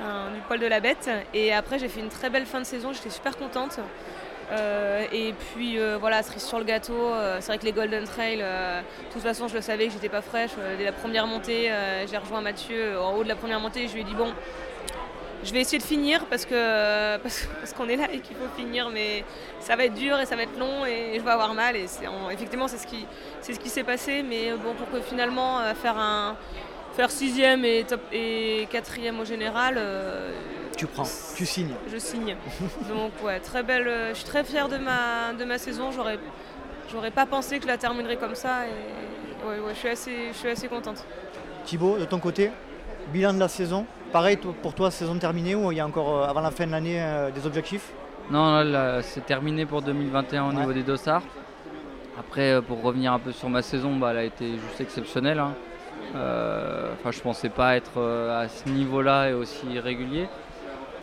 du 0.00 0.40
poil 0.46 0.60
de 0.60 0.66
la 0.66 0.80
bête. 0.80 1.10
Et 1.34 1.52
après, 1.52 1.78
j'ai 1.78 1.88
fait 1.88 2.00
une 2.00 2.08
très 2.08 2.30
belle 2.30 2.46
fin 2.46 2.60
de 2.60 2.66
saison, 2.66 2.92
j'étais 2.92 3.10
super 3.10 3.36
contente. 3.36 3.80
Euh, 4.52 5.04
et 5.12 5.32
puis 5.32 5.78
euh, 5.78 5.98
voilà, 5.98 6.22
cerise 6.22 6.44
sur 6.44 6.58
le 6.58 6.64
gâteau, 6.64 6.94
euh, 6.94 7.38
c'est 7.40 7.48
vrai 7.48 7.58
que 7.58 7.64
les 7.64 7.72
Golden 7.72 8.04
Trail, 8.04 8.38
de 8.38 9.12
toute 9.12 9.22
façon 9.22 9.48
je 9.48 9.54
le 9.54 9.60
savais 9.60 9.86
que 9.86 9.92
j'étais 9.92 10.08
pas 10.08 10.22
fraîche. 10.22 10.52
dès 10.78 10.84
la 10.84 10.92
première 10.92 11.26
montée, 11.26 11.70
j'ai 12.08 12.16
rejoint 12.16 12.40
Mathieu 12.40 13.00
en 13.00 13.14
haut 13.14 13.24
de 13.24 13.28
la 13.28 13.36
première 13.36 13.60
montée, 13.60 13.88
je 13.88 13.94
lui 13.94 14.02
ai 14.02 14.04
dit 14.04 14.14
bon, 14.14 14.32
je 15.42 15.52
vais 15.52 15.60
essayer 15.60 15.78
de 15.78 15.82
finir 15.82 16.24
parce 16.26 16.46
que 16.46 17.16
parce, 17.22 17.72
qu'on 17.76 17.88
est 17.88 17.96
là 17.96 18.06
et 18.12 18.20
qu'il 18.20 18.36
faut 18.36 18.48
finir, 18.56 18.90
mais 18.90 19.24
ça 19.58 19.74
va 19.74 19.84
être 19.84 19.94
dur 19.94 20.18
et 20.20 20.26
ça 20.26 20.36
va 20.36 20.42
être 20.42 20.58
long 20.58 20.86
et 20.86 21.14
je 21.16 21.22
vais 21.22 21.30
avoir 21.30 21.52
mal. 21.54 21.74
Et 21.74 21.86
effectivement 22.30 22.68
c'est 22.68 22.78
ce 22.78 22.86
qui 22.86 23.04
c'est 23.40 23.52
ce 23.52 23.60
qui 23.60 23.68
s'est 23.68 23.84
passé, 23.84 24.22
mais 24.22 24.52
bon 24.52 24.74
pour 24.74 24.88
que 24.90 25.00
finalement 25.00 25.60
faire 25.74 25.98
un 25.98 26.36
faire 26.96 27.10
sixième 27.10 27.64
et, 27.64 27.84
top, 27.84 28.00
et 28.10 28.66
quatrième 28.70 29.20
au 29.20 29.24
général. 29.24 29.74
Euh, 29.76 30.32
tu 30.76 30.86
prends, 30.86 31.04
tu 31.36 31.46
signes. 31.46 31.74
Je 31.92 31.98
signe. 31.98 32.36
Donc 32.88 33.12
ouais, 33.22 33.38
très 33.40 33.62
belle. 33.62 33.86
Euh, 33.86 34.08
je 34.10 34.14
suis 34.16 34.24
très 34.24 34.42
fière 34.42 34.68
de 34.68 34.78
ma, 34.78 35.34
de 35.38 35.44
ma 35.44 35.58
saison. 35.58 35.92
J'aurais, 35.92 36.18
j'aurais 36.90 37.10
pas 37.10 37.26
pensé 37.26 37.58
que 37.58 37.64
je 37.64 37.68
la 37.68 37.76
terminerais 37.76 38.16
comme 38.16 38.34
ça. 38.34 38.66
Et 38.66 39.46
ouais, 39.46 39.60
ouais, 39.60 39.74
je 39.74 39.78
suis 39.78 39.88
assez, 39.88 40.16
je 40.32 40.36
suis 40.36 40.48
assez 40.48 40.68
contente. 40.68 41.04
Thibaut, 41.64 41.98
de 41.98 42.06
ton 42.06 42.18
côté, 42.18 42.50
bilan 43.12 43.34
de 43.34 43.40
la 43.40 43.48
saison. 43.48 43.84
Pareil 44.10 44.38
pour 44.38 44.72
toi, 44.72 44.90
saison 44.90 45.18
terminée 45.18 45.54
ou 45.54 45.70
il 45.72 45.78
y 45.78 45.80
a 45.80 45.86
encore 45.86 46.22
euh, 46.22 46.28
avant 46.28 46.40
la 46.40 46.50
fin 46.50 46.66
de 46.66 46.72
l'année 46.72 47.04
des 47.34 47.46
objectifs? 47.46 47.92
Non, 48.30 48.62
là, 48.62 49.02
c'est 49.02 49.24
terminé 49.24 49.66
pour 49.66 49.82
2021 49.82 50.48
au 50.48 50.52
niveau 50.52 50.72
des 50.72 50.82
dossards. 50.82 51.22
Après, 52.18 52.60
pour 52.62 52.82
revenir 52.82 53.12
un 53.12 53.18
peu 53.18 53.30
sur 53.30 53.50
ma 53.50 53.60
saison, 53.62 53.94
bah, 53.96 54.08
elle 54.12 54.16
a 54.16 54.24
été 54.24 54.52
juste 54.52 54.80
exceptionnelle. 54.80 55.38
Hein. 55.38 55.54
Euh, 56.14 56.92
enfin, 56.98 57.10
je 57.10 57.20
pensais 57.20 57.48
pas 57.48 57.76
être 57.76 57.98
euh, 57.98 58.42
à 58.44 58.48
ce 58.48 58.68
niveau-là 58.68 59.30
et 59.30 59.32
aussi 59.34 59.78
régulier. 59.78 60.28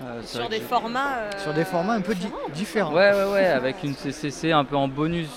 Euh, 0.04 0.22
Sur 0.24 0.50
des 0.50 0.60
formats. 0.60 1.18
euh, 1.18 1.30
Sur 1.38 1.54
des 1.54 1.66
formats 1.66 1.94
un 1.94 2.02
peu 2.02 2.16
di- 2.16 2.28
différents. 2.54 2.94
Ouais, 2.94 3.12
ouais, 3.14 3.32
ouais, 3.32 3.46
avec 3.46 3.84
une 3.84 3.94
CCC 3.94 4.52
un 4.52 4.66
peu 4.66 4.76
en 4.76 4.88
bonus, 4.88 5.30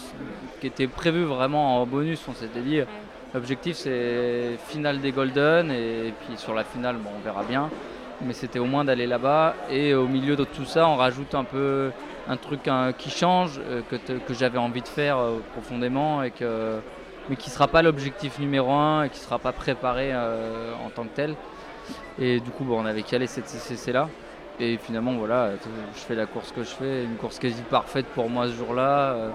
qui 0.60 0.66
était 0.66 0.86
prévue 0.86 1.24
vraiment 1.24 1.80
en 1.82 1.86
bonus. 1.86 2.20
On 2.28 2.34
s'était 2.34 2.60
dit, 2.60 2.80
l'objectif 3.34 3.76
c'est 3.76 4.56
finale 4.68 5.00
des 5.00 5.12
Golden, 5.12 5.70
et, 5.70 6.12
puis 6.26 6.36
sur 6.38 6.54
la 6.54 6.64
finale, 6.64 6.96
bon, 6.96 7.10
on 7.16 7.24
verra 7.24 7.42
bien. 7.44 7.68
Mais 8.22 8.32
c'était 8.32 8.58
au 8.58 8.64
moins 8.64 8.82
d'aller 8.84 9.06
là-bas. 9.06 9.54
Et 9.70 9.92
au 9.94 10.06
milieu 10.08 10.36
de 10.36 10.44
tout 10.44 10.64
ça, 10.64 10.88
on 10.88 10.96
rajoute 10.96 11.34
un 11.34 11.44
peu 11.44 11.90
un 12.28 12.36
truc 12.38 12.66
hein, 12.66 12.92
qui 12.96 13.10
change, 13.10 13.60
euh, 13.68 13.82
que, 13.90 13.96
que 13.96 14.34
j'avais 14.34 14.58
envie 14.58 14.80
de 14.82 14.88
faire 14.88 15.18
euh, 15.18 15.36
profondément, 15.52 16.22
et 16.22 16.30
que, 16.30 16.78
mais 17.28 17.36
qui 17.36 17.48
ne 17.48 17.54
sera 17.54 17.68
pas 17.68 17.82
l'objectif 17.82 18.38
numéro 18.38 18.72
un, 18.72 19.04
et 19.04 19.10
qui 19.10 19.18
ne 19.18 19.24
sera 19.24 19.38
pas 19.38 19.52
préparé 19.52 20.10
euh, 20.12 20.72
en 20.84 20.90
tant 20.90 21.04
que 21.04 21.14
tel. 21.14 21.34
Et 22.18 22.40
du 22.40 22.50
coup, 22.50 22.64
bon, 22.64 22.80
on 22.82 22.86
avait 22.86 23.02
calé 23.02 23.26
cette 23.26 23.48
CCC 23.48 23.92
là. 23.92 24.08
Et 24.58 24.78
finalement, 24.78 25.12
voilà, 25.14 25.50
je 25.94 26.00
fais 26.00 26.14
la 26.14 26.24
course 26.26 26.50
que 26.50 26.62
je 26.62 26.70
fais, 26.70 27.04
une 27.04 27.16
course 27.16 27.38
quasi 27.38 27.60
parfaite 27.62 28.06
pour 28.06 28.30
moi 28.30 28.46
ce 28.48 28.54
jour-là. 28.54 29.12
euh, 29.12 29.30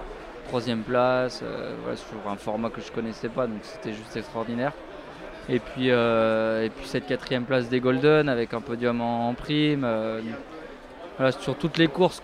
troisième 0.48 0.82
place, 0.82 1.40
euh, 1.44 1.74
voilà, 1.82 1.96
sur 1.96 2.16
un 2.28 2.36
format 2.36 2.68
que 2.68 2.80
je 2.80 2.90
connaissais 2.90 3.28
pas, 3.28 3.46
donc 3.46 3.60
c'était 3.62 3.92
juste 3.92 4.16
extraordinaire. 4.16 4.72
Et 5.48 5.60
puis, 5.60 5.88
et 5.88 6.70
puis 6.76 6.86
cette 6.86 7.06
quatrième 7.06 7.44
place 7.44 7.68
des 7.68 7.80
Golden 7.80 8.28
avec 8.28 8.54
un 8.54 8.60
podium 8.60 9.00
en, 9.00 9.28
en 9.28 9.34
prime. 9.34 9.86
voilà, 11.16 11.32
sur 11.32 11.56
toutes 11.56 11.78
les 11.78 11.88
courses 11.88 12.22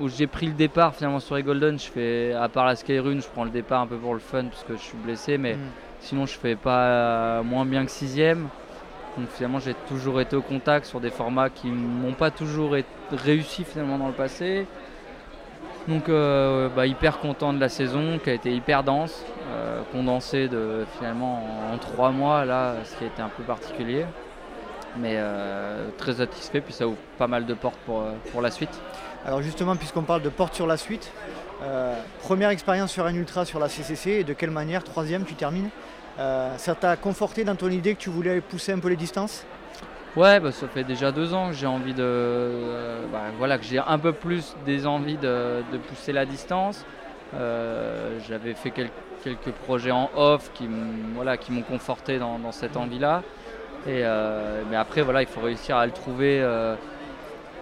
où 0.00 0.08
j'ai 0.08 0.26
pris 0.26 0.46
le 0.46 0.52
départ, 0.52 0.94
finalement 0.94 1.20
sur 1.20 1.36
les 1.36 1.42
Golden, 1.42 1.78
je 1.78 1.86
fais, 1.90 2.32
à 2.34 2.48
part 2.48 2.66
la 2.66 2.76
Skyrun, 2.76 3.20
je 3.20 3.28
prends 3.28 3.44
le 3.44 3.50
départ 3.50 3.80
un 3.82 3.86
peu 3.86 3.96
pour 3.96 4.14
le 4.14 4.20
fun 4.20 4.44
parce 4.44 4.64
que 4.64 4.74
je 4.74 4.82
suis 4.82 4.96
blessé, 4.98 5.38
mais 5.38 5.54
Mm. 5.54 5.58
sinon 6.00 6.26
je 6.26 6.34
fais 6.38 6.56
pas 6.56 6.80
euh, 6.86 7.42
moins 7.42 7.64
bien 7.64 7.84
que 7.84 7.90
sixième. 7.90 8.48
Donc 9.16 9.28
finalement 9.30 9.58
j'ai 9.60 9.74
toujours 9.88 10.20
été 10.20 10.36
au 10.36 10.42
contact 10.42 10.84
sur 10.86 11.00
des 11.00 11.10
formats 11.10 11.48
qui 11.48 11.68
m'ont 11.68 12.12
pas 12.12 12.30
toujours 12.30 12.74
réussi 13.10 13.64
finalement 13.64 13.96
dans 13.98 14.08
le 14.08 14.12
passé. 14.12 14.66
Donc 15.88 16.08
euh, 16.08 16.68
bah, 16.74 16.86
hyper 16.86 17.18
content 17.18 17.52
de 17.52 17.60
la 17.60 17.68
saison 17.68 18.18
qui 18.22 18.28
a 18.28 18.34
été 18.34 18.52
hyper 18.52 18.82
dense, 18.82 19.24
euh, 19.52 19.80
condensée 19.92 20.48
de 20.48 20.84
finalement 20.98 21.42
en, 21.70 21.74
en 21.74 21.78
trois 21.78 22.10
mois 22.10 22.44
là, 22.44 22.74
ce 22.84 22.96
qui 22.96 23.04
a 23.04 23.06
été 23.06 23.22
un 23.22 23.28
peu 23.28 23.42
particulier. 23.44 24.04
Mais 24.98 25.14
euh, 25.16 25.88
très 25.98 26.14
satisfait, 26.14 26.60
puis 26.60 26.72
ça 26.72 26.86
ouvre 26.88 26.96
pas 27.18 27.26
mal 27.26 27.44
de 27.46 27.54
portes 27.54 27.78
pour, 27.86 28.02
pour 28.32 28.40
la 28.42 28.50
suite. 28.50 28.80
Alors 29.24 29.42
justement, 29.42 29.76
puisqu'on 29.76 30.02
parle 30.02 30.22
de 30.22 30.28
porte 30.28 30.54
sur 30.54 30.66
la 30.66 30.76
suite, 30.76 31.10
euh, 31.62 31.94
première 32.20 32.50
expérience 32.50 32.92
sur 32.92 33.06
un 33.06 33.14
ultra 33.14 33.44
sur 33.44 33.58
la 33.58 33.68
CCC 33.68 34.10
et 34.10 34.24
de 34.24 34.32
quelle 34.32 34.50
manière, 34.50 34.84
troisième, 34.84 35.24
tu 35.24 35.34
termines 35.34 35.70
Euh, 36.18 36.56
Ça 36.56 36.74
t'a 36.74 36.96
conforté 36.96 37.44
dans 37.44 37.56
ton 37.56 37.68
idée 37.68 37.94
que 37.94 38.00
tu 38.00 38.08
voulais 38.08 38.40
pousser 38.40 38.72
un 38.72 38.78
peu 38.78 38.88
les 38.88 38.96
distances? 38.96 39.44
Ouais, 40.16 40.40
bah, 40.40 40.50
ça 40.50 40.66
fait 40.66 40.82
déjà 40.84 41.12
deux 41.12 41.34
ans 41.34 41.48
que 41.48 41.52
j'ai 41.54 41.66
envie 41.66 41.92
de, 41.92 42.02
euh, 42.02 43.04
bah, 43.12 43.24
voilà, 43.36 43.58
que 43.58 43.64
j'ai 43.64 43.78
un 43.78 43.98
peu 43.98 44.12
plus 44.14 44.54
des 44.64 44.86
envies 44.86 45.18
de, 45.18 45.62
pousser 45.88 46.12
la 46.12 46.24
distance. 46.24 46.86
J'avais 47.34 48.54
fait 48.54 48.70
quel- 48.70 48.88
quelques 49.22 49.50
projets 49.66 49.90
en 49.90 50.08
off 50.16 50.50
qui 50.54 50.68
m'ont 50.68 51.62
conforté 51.62 52.18
dans, 52.18 52.38
dans 52.38 52.52
cette 52.52 52.78
envie-là. 52.78 53.22
Mais 53.86 54.76
après, 54.76 55.02
voilà, 55.02 55.20
il 55.20 55.28
faut 55.28 55.42
réussir 55.42 55.76
à 55.76 55.84
le 55.84 55.92
trouver, 55.92 56.42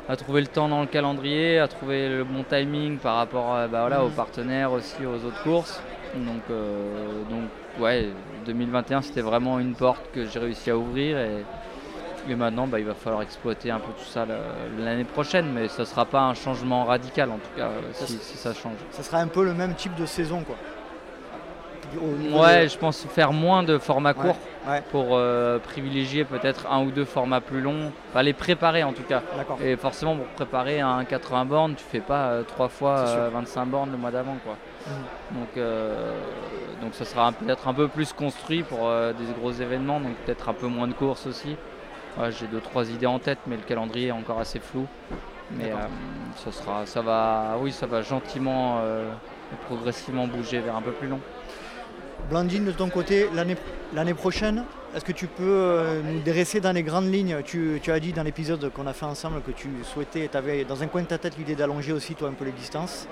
à 0.09 0.17
trouver 0.17 0.41
le 0.41 0.47
temps 0.47 0.69
dans 0.69 0.81
le 0.81 0.87
calendrier, 0.87 1.59
à 1.59 1.69
trouver 1.69 2.09
le 2.09 2.25
bon 2.25 2.45
timing 2.45 2.99
par 2.99 3.17
rapport 3.17 3.53
bah, 3.71 3.81
voilà, 3.81 4.05
aux 4.05 4.11
partenaires 4.11 4.73
aussi, 4.73 5.05
aux 5.07 5.25
autres 5.27 5.43
courses. 5.43 5.81
Donc, 6.15 6.43
euh, 6.51 7.23
donc 7.29 7.45
ouais, 7.81 8.09
2021 8.47 9.03
c'était 9.03 9.21
vraiment 9.21 9.59
une 9.59 9.75
porte 9.75 10.03
que 10.13 10.27
j'ai 10.27 10.39
réussi 10.39 10.71
à 10.71 10.77
ouvrir 10.77 11.19
et, 11.19 11.45
et 12.29 12.35
maintenant, 12.37 12.67
bah, 12.67 12.79
il 12.79 12.87
va 12.87 12.95
falloir 12.95 13.23
exploiter 13.23 13.71
un 13.71 13.79
peu 13.79 13.93
tout 13.99 14.05
ça 14.05 14.27
l'année 14.79 15.05
prochaine, 15.05 15.51
mais 15.53 15.69
ce 15.69 15.81
ne 15.81 15.87
sera 15.87 16.05
pas 16.05 16.23
un 16.23 16.35
changement 16.35 16.85
radical 16.85 17.31
en 17.31 17.39
tout 17.39 17.51
cas, 17.57 17.67
euh, 17.67 17.93
Ça 17.93 18.07
si, 18.07 18.19
si 18.19 18.37
ça 18.37 18.55
change. 18.55 18.77
Ça 18.91 19.03
sera 19.03 19.19
un 19.19 19.27
peu 19.27 19.45
le 19.45 19.55
même 19.55 19.75
type 19.75 19.95
de 19.97 20.07
saison 20.07 20.43
quoi. 20.43 20.57
Au 21.99 22.39
Ouais, 22.41 22.65
de- 22.65 22.69
je 22.69 22.79
pense 22.79 23.05
faire 23.05 23.33
moins 23.33 23.63
de 23.63 23.79
formats 23.79 24.15
courts 24.15 24.39
ouais. 24.69 24.83
pour 24.91 25.09
euh, 25.13 25.59
privilégier 25.59 26.25
peut-être 26.25 26.67
un 26.71 26.83
ou 26.85 26.91
deux 26.91 27.05
formats 27.05 27.41
plus 27.41 27.61
longs, 27.61 27.93
enfin 28.11 28.23
les 28.23 28.33
préparer 28.33 28.83
en 28.83 28.93
tout 28.93 29.03
cas. 29.03 29.23
Et 29.63 29.77
forcément, 29.77 30.17
pour 30.17 30.27
préparer 30.27 30.81
un 30.81 31.05
80 31.05 31.45
bornes, 31.45 31.75
tu 31.75 31.85
fais 31.85 32.01
pas 32.01 32.27
euh, 32.29 32.43
trois 32.43 32.69
fois 32.69 33.05
C'est 33.07 33.13
sûr. 33.13 33.21
euh, 33.23 33.31
25 33.31 33.67
bornes 33.67 33.91
le 33.93 33.97
mois 33.99 34.11
d'avant. 34.11 34.37
quoi. 34.45 34.57
Mhm. 34.87 35.39
Donc, 35.39 35.49
euh, 35.57 36.21
donc 36.83 36.95
ça 36.95 37.05
sera 37.05 37.33
peut-être 37.33 37.67
un 37.69 37.75
peu 37.75 37.89
plus 37.89 38.13
construit 38.13 38.63
pour 38.63 38.89
des 38.89 39.33
gros 39.41 39.53
événements, 39.53 40.01
donc 40.01 40.15
peut-être 40.25 40.49
un 40.49 40.55
peu 40.55 40.67
moins 40.67 40.87
de 40.89 40.93
courses 40.95 41.27
aussi. 41.27 41.57
Ouais, 42.19 42.31
J'ai 42.31 42.47
deux 42.47 42.61
trois 42.61 42.89
idées 42.91 43.07
en 43.07 43.19
tête, 43.19 43.39
mais 43.47 43.57
le 43.57 43.63
calendrier 43.63 44.09
est 44.09 44.13
encore 44.13 44.39
assez 44.39 44.61
flou. 44.61 44.87
Mais 45.51 45.73
ça 46.37 46.51
sera, 46.53 46.87
ça 46.87 47.01
va, 47.03 47.57
oui, 47.61 47.71
ça 47.73 47.87
va 47.87 48.03
gentiment 48.03 48.79
et 49.53 49.57
progressivement 49.67 50.27
bouger 50.27 50.61
vers 50.61 50.75
un 50.77 50.81
peu 50.83 50.91
plus 50.93 51.07
long. 51.09 51.21
Blandine, 52.31 52.65
de 52.65 52.73
ton 52.73 52.89
côté, 52.89 53.29
l'année 53.95 54.15
prochaine, 54.15 54.65
est-ce 54.97 55.05
que 55.05 55.13
tu 55.13 55.27
peux 55.27 55.43
euh, 55.45 56.01
nous 56.03 56.21
dresser 56.21 56.61
dans 56.61 56.73
les 56.73 56.83
grandes 56.83 57.13
lignes? 57.13 57.37
Tu, 57.45 57.81
tu 57.83 57.91
as 57.93 58.01
dit 58.01 58.13
dans 58.13 58.23
l'épisode 58.23 58.71
qu'on 58.73 58.87
a 58.87 58.93
fait 58.93 59.05
ensemble 59.07 59.43
que 59.43 59.51
tu 59.51 59.69
souhaitais, 59.83 60.29
tu 60.31 60.37
avais 60.37 60.65
dans 60.65 60.83
un 60.83 60.87
coin 60.87 61.03
de 61.03 61.07
ta 61.07 61.19
tête 61.19 61.37
l'idée 61.37 61.55
d'allonger 61.55 61.93
aussi 61.93 62.15
toi 62.15 62.29
un 62.29 62.33
peu 62.33 62.45
les 62.45 62.53
distances. 62.53 63.07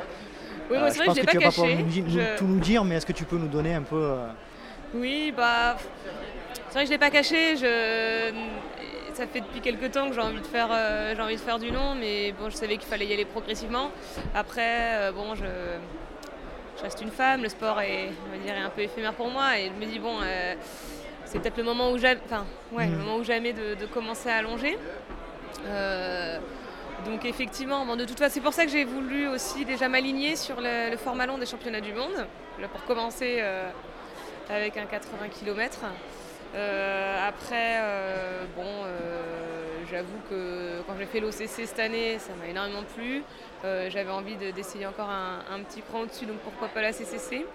Oui, 0.71 0.77
Euh, 0.77 0.81
moi, 0.81 0.89
je 0.89 0.93
c'est 0.93 0.99
vrai 0.99 1.07
pense 1.07 1.15
que 1.17 1.21
je 1.23 1.27
que 1.27 1.33
l'ai 1.33 1.39
tu 1.39 1.45
pas 1.45 1.51
vas 1.51 1.51
pas 1.51 1.63
pouvoir 1.63 1.79
nous, 1.79 2.03
nous- 2.03 2.21
Je- 2.21 2.39
tout 2.39 2.47
nous 2.47 2.61
dire, 2.61 2.85
mais 2.85 2.95
est-ce 2.97 3.07
que 3.07 3.13
tu 3.13 3.25
peux 3.25 3.37
nous 3.37 3.49
donner 3.49 3.75
un 3.75 3.83
peu... 3.83 3.97
euh, 3.97 4.27
Oui, 4.95 5.33
bah. 5.37 5.77
C'est 6.69 6.75
vrai 6.75 6.83
que 6.85 6.87
je 6.87 6.93
l'ai 6.93 6.99
pas 6.99 7.11
caché. 7.11 7.57
Je... 7.57 8.33
Ça 9.13 9.27
fait 9.27 9.41
depuis 9.43 9.61
quelques 9.61 9.91
temps 9.93 10.09
que 10.09 10.15
j'ai 10.15 10.23
envie 10.23 10.41
de 10.41 10.47
faire, 10.47 10.69
euh, 10.73 11.15
envie 11.21 11.35
de 11.35 11.41
faire 11.41 11.59
du 11.59 11.71
long, 11.71 11.95
mais 11.95 12.33
bon, 12.33 12.49
je 12.49 12.57
savais 12.57 12.79
qu'il 12.79 12.89
fallait 12.89 13.05
y 13.07 13.13
aller 13.13 13.27
progressivement. 13.27 13.91
Après, 14.35 14.63
euh, 14.95 15.13
bon, 15.13 15.35
je... 15.35 15.43
je 16.83 16.87
reste 16.89 17.01
une 17.01 17.11
femme, 17.13 17.43
le 17.45 17.49
sport 17.49 17.81
est, 17.81 18.09
on 18.27 18.37
va 18.37 18.43
dire, 18.43 18.55
est 18.57 18.61
un 18.61 18.71
peu 18.71 18.81
éphémère 18.83 19.15
pour 19.15 19.31
moi, 19.31 19.57
et 19.57 19.67
je 19.69 19.73
me 19.87 19.91
dis 19.91 20.01
bon, 20.01 20.17
euh, 20.21 20.55
c'est 21.25 21.39
peut-être 21.39 21.57
le 21.57 21.63
moment 21.63 21.93
où 21.93 21.99
jamais, 21.99 22.21
enfin, 22.25 22.45
ouais, 22.73 22.87
le 22.87 22.93
Mhm. 22.93 22.99
moment 22.99 23.17
où 23.19 23.25
jamais 23.25 23.53
de, 23.53 23.75
de 23.75 23.87
commencer 23.87 24.29
à 24.29 24.37
allonger. 24.39 24.77
Euh, 25.67 26.39
donc 27.07 27.25
effectivement, 27.25 27.87
bon, 27.87 27.95
de 27.97 28.05
toute 28.05 28.19
façon, 28.19 28.35
c'est 28.35 28.41
pour 28.41 28.53
ça 28.53 28.65
que 28.65 28.71
j'ai 28.73 28.85
voulu 28.85 29.29
aussi 29.29 29.65
déjà 29.65 29.89
m'aligner 29.89 30.35
sur 30.35 30.61
le, 30.61 30.91
le 30.91 30.97
format 30.97 31.27
long 31.27 31.39
des 31.39 31.47
championnats 31.47 31.81
du 31.81 31.93
monde, 31.93 32.27
là, 32.61 32.67
pour 32.67 32.85
commencer 32.85 33.37
euh, 33.41 33.71
avec 34.51 34.77
un 34.77 34.87
80 34.87 35.29
km. 35.29 35.79
après, 37.29 37.81
bon, 38.57 38.85
j'avoue 39.91 40.19
que 40.29 40.83
quand 40.87 40.95
j'ai 40.99 41.07
fait 41.07 41.21
l'OCC 41.21 41.49
cette 41.67 41.79
année, 41.79 42.19
ça 42.19 42.33
m'a 42.41 42.49
énormément 42.51 42.83
plu. 42.97 43.23
Euh, 43.65 43.89
J'avais 43.91 44.11
envie 44.11 44.37
de- 44.37 44.51
d'essayer 44.51 44.87
encore 44.87 45.09
un, 45.09 45.63
petit 45.63 45.83
cran 45.83 46.01
au-dessus, 46.01 46.27
donc 46.27 46.39
pourquoi 46.39 46.69
pas 46.69 46.83
la 46.83 46.93
CCC. 46.93 47.47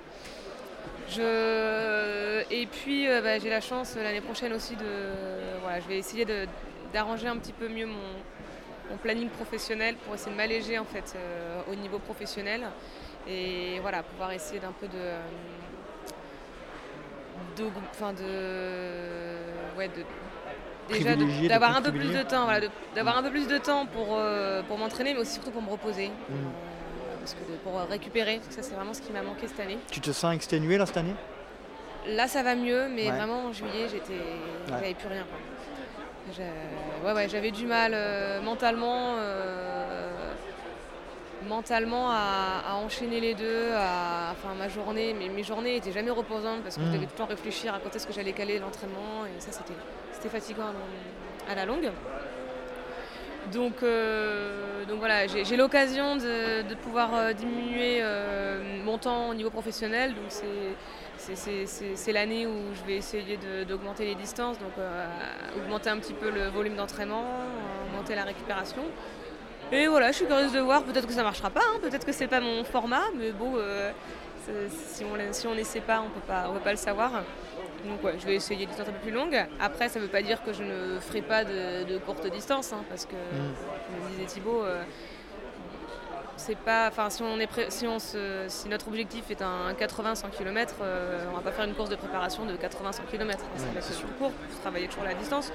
Je... 1.10 2.44
Et 2.52 2.66
puis 2.66 3.08
euh, 3.08 3.22
bah, 3.22 3.40
j'ai 3.40 3.50
la 3.50 3.62
chance 3.62 3.96
euh, 3.98 4.04
l'année 4.04 4.22
prochaine 4.22 4.54
aussi 4.54 4.76
de... 4.76 4.86
Voilà, 5.62 5.80
je 5.82 5.88
vais 5.88 5.98
essayer 5.98 6.26
de- 6.26 6.48
d'arranger 6.94 7.28
un 7.28 7.38
petit 7.38 7.54
peu 7.54 7.68
mieux 7.68 7.86
mon, 7.86 8.98
planning 9.04 9.30
professionnel 9.30 9.96
pour 9.96 10.16
essayer 10.16 10.32
de 10.32 10.38
m'alléger 10.38 10.80
en 10.80 10.86
fait 10.86 11.14
au 11.70 11.76
niveau 11.76 12.00
professionnel 12.00 12.62
et 13.28 13.80
voilà 13.82 14.02
pouvoir 14.02 14.32
essayer 14.32 14.62
d'un 14.62 14.72
peu 14.72 14.88
de 14.88 14.98
enfin 17.92 18.14
de 18.14 19.38
ouais 19.78 19.90
de 19.90 20.04
déjà 20.90 21.16
d'avoir 21.48 21.76
un 21.76 21.82
peu 21.82 21.92
plus 21.92 22.10
de 22.14 22.24
temps 22.24 22.44
voilà 22.46 22.62
de- 22.62 22.70
d'avoir 22.96 23.18
un 23.18 23.24
peu 23.24 23.30
plus 23.30 23.48
de 23.48 23.58
temps 23.58 23.86
pour 23.86 24.08
euh, 24.18 24.62
pour 24.64 24.78
m'entraîner 24.78 25.14
mais 25.14 25.20
aussi 25.20 25.34
surtout 25.34 25.52
pour 25.52 25.62
me 25.62 25.70
reposer 25.70 26.08
Mm. 26.08 26.34
Euh, 26.34 27.16
parce 27.20 27.34
que 27.34 27.40
de- 27.52 27.58
pour 27.58 27.80
récupérer 27.90 28.36
parce 28.38 28.48
que 28.48 28.54
ça 28.54 28.64
c'est 28.64 28.76
vraiment 28.76 28.94
ce 28.94 29.02
qui 29.02 29.12
m'a 29.12 29.22
manqué 29.22 29.48
cette 29.48 29.60
année 29.60 29.78
Tu 29.92 30.00
te 30.02 30.12
sens 30.12 30.34
exténué 30.34 30.78
là 30.78 30.86
cette 30.86 30.98
année? 30.98 31.16
Là, 32.10 32.26
ça 32.30 32.42
va 32.42 32.56
mieux, 32.56 32.88
mais 32.88 33.08
Ouais. 33.10 33.18
vraiment 33.18 33.48
en 33.48 33.52
juillet, 33.52 33.88
j'étais, 33.92 34.22
j'avais 34.70 34.94
plus 34.94 35.10
rien. 35.10 35.26
quoi. 37.04 37.14
Ouais, 37.14 37.28
j'avais 37.30 37.52
du 37.52 37.66
mal 37.66 37.92
euh, 37.94 38.42
mentalement, 38.42 39.16
euh, 39.18 40.34
mentalement 41.48 42.10
à, 42.12 42.62
à 42.70 42.76
enchaîner 42.76 43.20
les 43.20 43.34
deux. 43.34 43.72
À, 43.74 44.32
enfin, 44.34 44.54
ma 44.58 44.70
journée, 44.70 45.14
mes, 45.14 45.30
mes 45.30 45.44
journées 45.44 45.76
étaient 45.78 45.92
jamais 45.92 46.12
reposantes 46.12 46.62
parce 46.64 46.76
que 46.78 46.84
je 46.84 46.88
Mm. 46.88 46.94
devais 46.94 47.06
tout 47.06 47.14
le 47.14 47.18
temps 47.18 47.26
réfléchir 47.26 47.74
à 47.74 47.80
quand 47.80 47.96
est-ce 47.96 48.06
que 48.08 48.14
j'allais 48.14 48.34
caler 48.34 48.60
l'entraînement 48.60 49.26
et 49.26 49.40
ça, 49.40 49.52
c'était, 49.52 50.30
fatigant 50.30 50.64
à, 51.48 51.52
à 51.52 51.56
la 51.56 51.66
longue. 51.66 51.90
Donc, 53.54 53.82
euh, 53.82 54.84
donc 54.86 55.00
voilà, 55.00 55.26
j'ai, 55.28 55.56
l'occasion 55.56 56.18
de, 56.18 56.68
de 56.68 56.76
pouvoir 56.76 57.16
euh, 57.16 57.32
diminuer 57.34 58.00
euh, 58.02 58.84
mon 58.84 58.98
temps 58.98 59.30
au 59.30 59.34
niveau 59.34 59.50
professionnel. 59.50 60.14
Donc 60.16 60.26
c'est, 61.18 62.12
l'année 62.12 62.46
où 62.46 62.58
je 62.74 62.84
vais 62.86 62.98
essayer 62.98 63.40
d'augmenter 63.66 64.06
les 64.06 64.16
distances, 64.16 64.60
donc 64.60 64.74
euh, 64.78 65.06
augmenter 65.58 65.90
un 65.90 65.98
petit 65.98 66.14
peu 66.14 66.30
le 66.30 66.48
volume 66.50 66.76
d'entraînement, 66.76 67.24
augmenter 67.88 68.16
la 68.16 68.24
récupération. 68.26 68.84
Et 69.72 69.88
voilà, 69.88 70.12
je 70.12 70.18
suis 70.18 70.26
curieuse 70.26 70.54
de 70.54 70.60
voir, 70.60 70.84
peut-être 70.84 71.08
que 71.08 71.14
ça 71.14 71.24
marchera 71.24 71.50
pas, 71.50 71.60
hein, 71.62 71.80
peut-être 71.82 72.06
que 72.06 72.12
c'est 72.14 72.28
pas 72.28 72.40
mon 72.40 72.64
format, 72.64 73.04
mais 73.16 73.32
bon, 73.32 73.54
euh, 73.58 73.92
c'est- 74.46 74.70
si 74.96 75.04
on 75.04 75.34
si 75.34 75.46
on 75.48 75.56
n'essaie 75.56 75.82
pas, 75.82 76.00
on 76.06 76.10
peut 76.10 76.26
pas, 76.26 76.46
on 76.50 76.54
peut 76.54 76.60
pas 76.62 76.72
le 76.72 76.78
savoir. 76.78 77.12
Donc 77.86 78.04
ouais, 78.04 78.16
je 78.20 78.26
vais 78.26 78.36
essayer 78.36 78.60
des 78.62 78.66
distances 78.66 78.88
un 78.88 78.92
peu 78.94 79.00
plus 79.00 79.12
longues. 79.12 79.38
Après, 79.60 79.90
ça 79.90 80.00
ne 80.00 80.06
veut 80.06 80.10
pas 80.12 80.22
dire 80.22 80.42
que 80.44 80.54
je 80.54 80.64
ne 80.64 81.00
ferai 81.02 81.22
pas 81.22 81.44
de, 81.44 81.84
de 81.84 81.98
courtes 81.98 82.26
distances, 82.32 82.72
hein, 82.72 82.84
parce 82.90 83.06
que, 83.06 83.12
comme 83.12 84.10
le 84.10 84.16
disait 84.16 84.26
Thibaut, 84.26 84.64
euh, 84.64 84.84
c'est 86.38 86.58
pas, 86.58 86.88
enfin, 86.88 87.10
si, 87.10 87.22
on 87.24 87.38
est 87.40 87.50
si, 87.70 87.88
on 87.88 88.00
se- 88.00 88.46
si 88.48 88.70
notre 88.70 88.88
objectif 88.88 89.30
est 89.32 89.42
un 89.42 89.74
80-100 89.74 90.30
km, 90.30 90.76
on 91.32 91.36
va 91.36 91.42
pas 91.42 91.52
faire 91.52 91.66
une 91.66 91.74
course 91.76 91.90
de 91.90 91.96
préparation 91.96 92.46
de 92.46 92.56
80-100 92.56 93.04
km. 93.12 93.40
Ça 93.58 93.66
va 93.74 93.80
être 93.80 93.88
plus 93.88 94.14
court 94.18 94.32
pour 94.32 94.60
travailler 94.62 94.88
toujours 94.88 95.04
la 95.04 95.14
distance. 95.14 95.52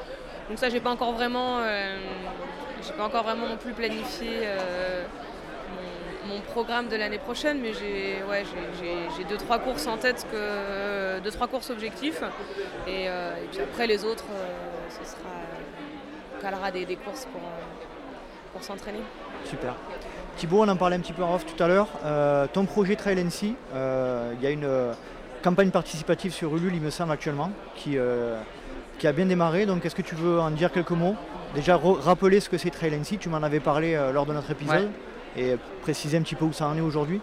Donc 0.48 0.58
ça, 0.58 0.68
j'ai 0.68 0.80
pas 0.80 0.90
encore 0.90 1.12
vraiment, 1.12 1.58
euh, 1.60 1.96
j'ai 2.87 2.93
pas 2.93 3.05
encore 3.05 3.22
vraiment 3.22 3.49
non 3.49 3.57
plus 3.57 3.72
planifié 3.72 4.28
euh, 4.43 5.05
mon, 6.28 6.41
programme 6.41 6.89
de 6.89 6.97
l'année 6.97 7.18
prochaine, 7.18 7.61
mais 7.61 7.72
j'ai, 7.72 8.22
ouais, 8.28 8.45
j'ai, 9.16 9.24
deux 9.24 9.37
trois 9.37 9.59
courses 9.59 9.87
en 9.87 9.97
tête 9.97 10.26
que, 10.30 11.20
deux 11.20 11.30
trois 11.30 11.47
courses 11.47 11.70
objectifs, 11.70 12.22
et, 12.87 13.09
euh, 13.09 13.33
puis 13.51 13.61
après 13.61 13.87
les 13.87 14.05
autres, 14.05 14.24
euh, 14.30 14.89
ce 14.91 15.11
sera, 15.11 15.30
on 16.37 16.43
calera 16.43 16.70
des, 16.70 16.85
courses 16.97 17.26
pour, 18.53 18.62
s'entraîner. 18.62 19.01
Super. 19.45 19.74
Thibaut, 20.37 20.62
on 20.62 20.68
en 20.68 20.76
parlait 20.76 20.97
un 20.97 21.01
petit 21.01 21.14
peu 21.14 21.22
en 21.22 21.35
off 21.35 21.45
tout 21.47 21.62
à 21.62 21.68
l'heure. 21.68 21.89
Ton 22.53 22.66
projet 22.66 22.97
Trail 22.97 23.16
NC, 23.16 23.43
il 23.74 24.43
y 24.43 24.47
a 24.47 24.51
une 24.51 24.68
campagne 25.43 25.70
participative 25.70 26.33
sur 26.33 26.55
Ulule, 26.57 26.74
il 26.74 26.83
me 26.83 26.91
semble, 26.91 27.12
actuellement, 27.12 27.51
qui 27.76 27.99
a 27.99 29.12
bien 29.12 29.26
démarré. 29.26 29.64
Donc, 29.64 29.87
est-ce 29.87 29.95
que 29.95 30.03
tu 30.03 30.14
veux 30.14 30.39
en 30.39 30.51
dire 30.51 30.70
quelques 30.70 30.91
mots? 30.91 31.16
Déjà, 31.55 31.76
rappeler 31.76 32.40
ce 32.40 32.48
que 32.48 32.57
c'est 32.59 32.70
Trail 32.70 32.94
NC. 32.94 33.18
Tu 33.18 33.28
m'en 33.28 33.42
avais 33.42 33.61
parlé 33.61 33.94
euh, 33.94 34.12
lors 34.12 34.26
de 34.26 34.32
notre 34.32 34.50
épisode. 34.50 34.90
Et 35.36 35.57
préciser 35.82 36.18
un 36.18 36.22
petit 36.22 36.34
peu 36.34 36.44
où 36.44 36.53
ça 36.53 36.66
en 36.66 36.76
est 36.76 36.80
aujourd'hui. 36.82 37.20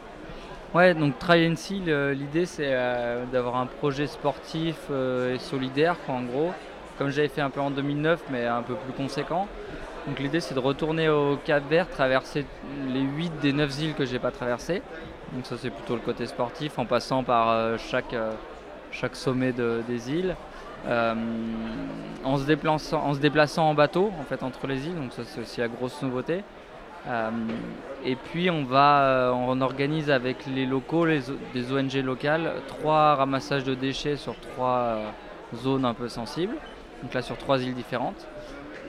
Ouais, 0.74 0.94
donc 0.94 1.14
See, 1.56 1.80
le- 1.80 2.14
l'idée 2.14 2.46
c'est 2.46 2.70
euh, 2.72 3.24
d'avoir 3.32 3.58
un 3.58 3.66
projet 3.68 4.08
sportif 4.08 4.76
euh, 4.92 5.36
et 5.36 5.40
solidaire, 5.40 5.96
quoi, 6.06 6.16
en 6.16 6.24
gros, 6.24 6.52
comme 6.98 7.10
j'avais 7.10 7.28
fait 7.28 7.42
un 7.42 7.50
peu 7.50 7.60
en 7.60 7.72
2009, 7.72 8.20
mais 8.32 8.46
un 8.46 8.62
peu 8.62 8.76
plus 8.76 8.94
conséquent. 8.94 9.48
Donc 10.08 10.20
l'idée 10.20 10.40
c'est 10.40 10.54
de 10.56 10.60
retourner 10.60 11.10
au 11.10 11.38
Cap 11.44 11.64
Vert, 11.70 11.88
traverser 11.90 12.46
les 12.88 13.02
8 13.02 13.32
des 13.42 13.54
9 13.54 13.80
îles 13.82 13.94
que 13.96 14.06
j'ai 14.06 14.20
pas 14.20 14.32
traversées. 14.32 14.82
Donc 15.34 15.46
ça 15.46 15.56
c'est 15.60 15.70
plutôt 15.72 15.94
le 15.96 16.02
côté 16.02 16.26
sportif, 16.28 16.78
en 16.80 16.86
passant 16.86 17.24
par 17.24 17.78
chaque, 17.80 18.16
chaque 18.92 19.16
sommet 19.16 19.52
de- 19.54 19.82
des 19.88 20.12
îles. 20.12 20.36
Euh, 20.88 21.14
en, 22.24 22.38
se 22.38 22.46
déplaçant, 22.46 23.04
en 23.04 23.14
se 23.14 23.20
déplaçant 23.20 23.70
en 23.70 23.74
bateau 23.74 24.12
en 24.20 24.24
fait 24.24 24.44
entre 24.44 24.66
les 24.68 24.88
îles, 24.88 24.96
donc 24.96 25.12
ça 25.14 25.24
c'est 25.26 25.42
aussi 25.42 25.60
la 25.60 25.68
grosse 25.68 26.02
nouveauté. 26.02 26.44
Euh, 27.08 27.30
et 28.06 28.16
puis 28.16 28.50
on 28.50 28.64
va, 28.64 29.02
euh, 29.04 29.32
on 29.32 29.62
organise 29.62 30.10
avec 30.12 30.46
les 30.48 30.66
locaux, 30.66 31.06
les, 31.06 31.22
des 31.54 31.72
ONG 31.72 31.94
locales, 32.04 32.52
trois 32.68 33.16
ramassages 33.16 33.64
de 33.64 33.74
déchets 33.74 34.18
sur 34.18 34.36
trois 34.36 34.98
zones 35.56 35.86
un 35.86 35.94
peu 35.94 36.10
sensibles. 36.10 36.56
Donc 37.04 37.14
là 37.14 37.22
sur 37.22 37.38
trois 37.38 37.62
îles 37.62 37.74
différentes. 37.74 38.28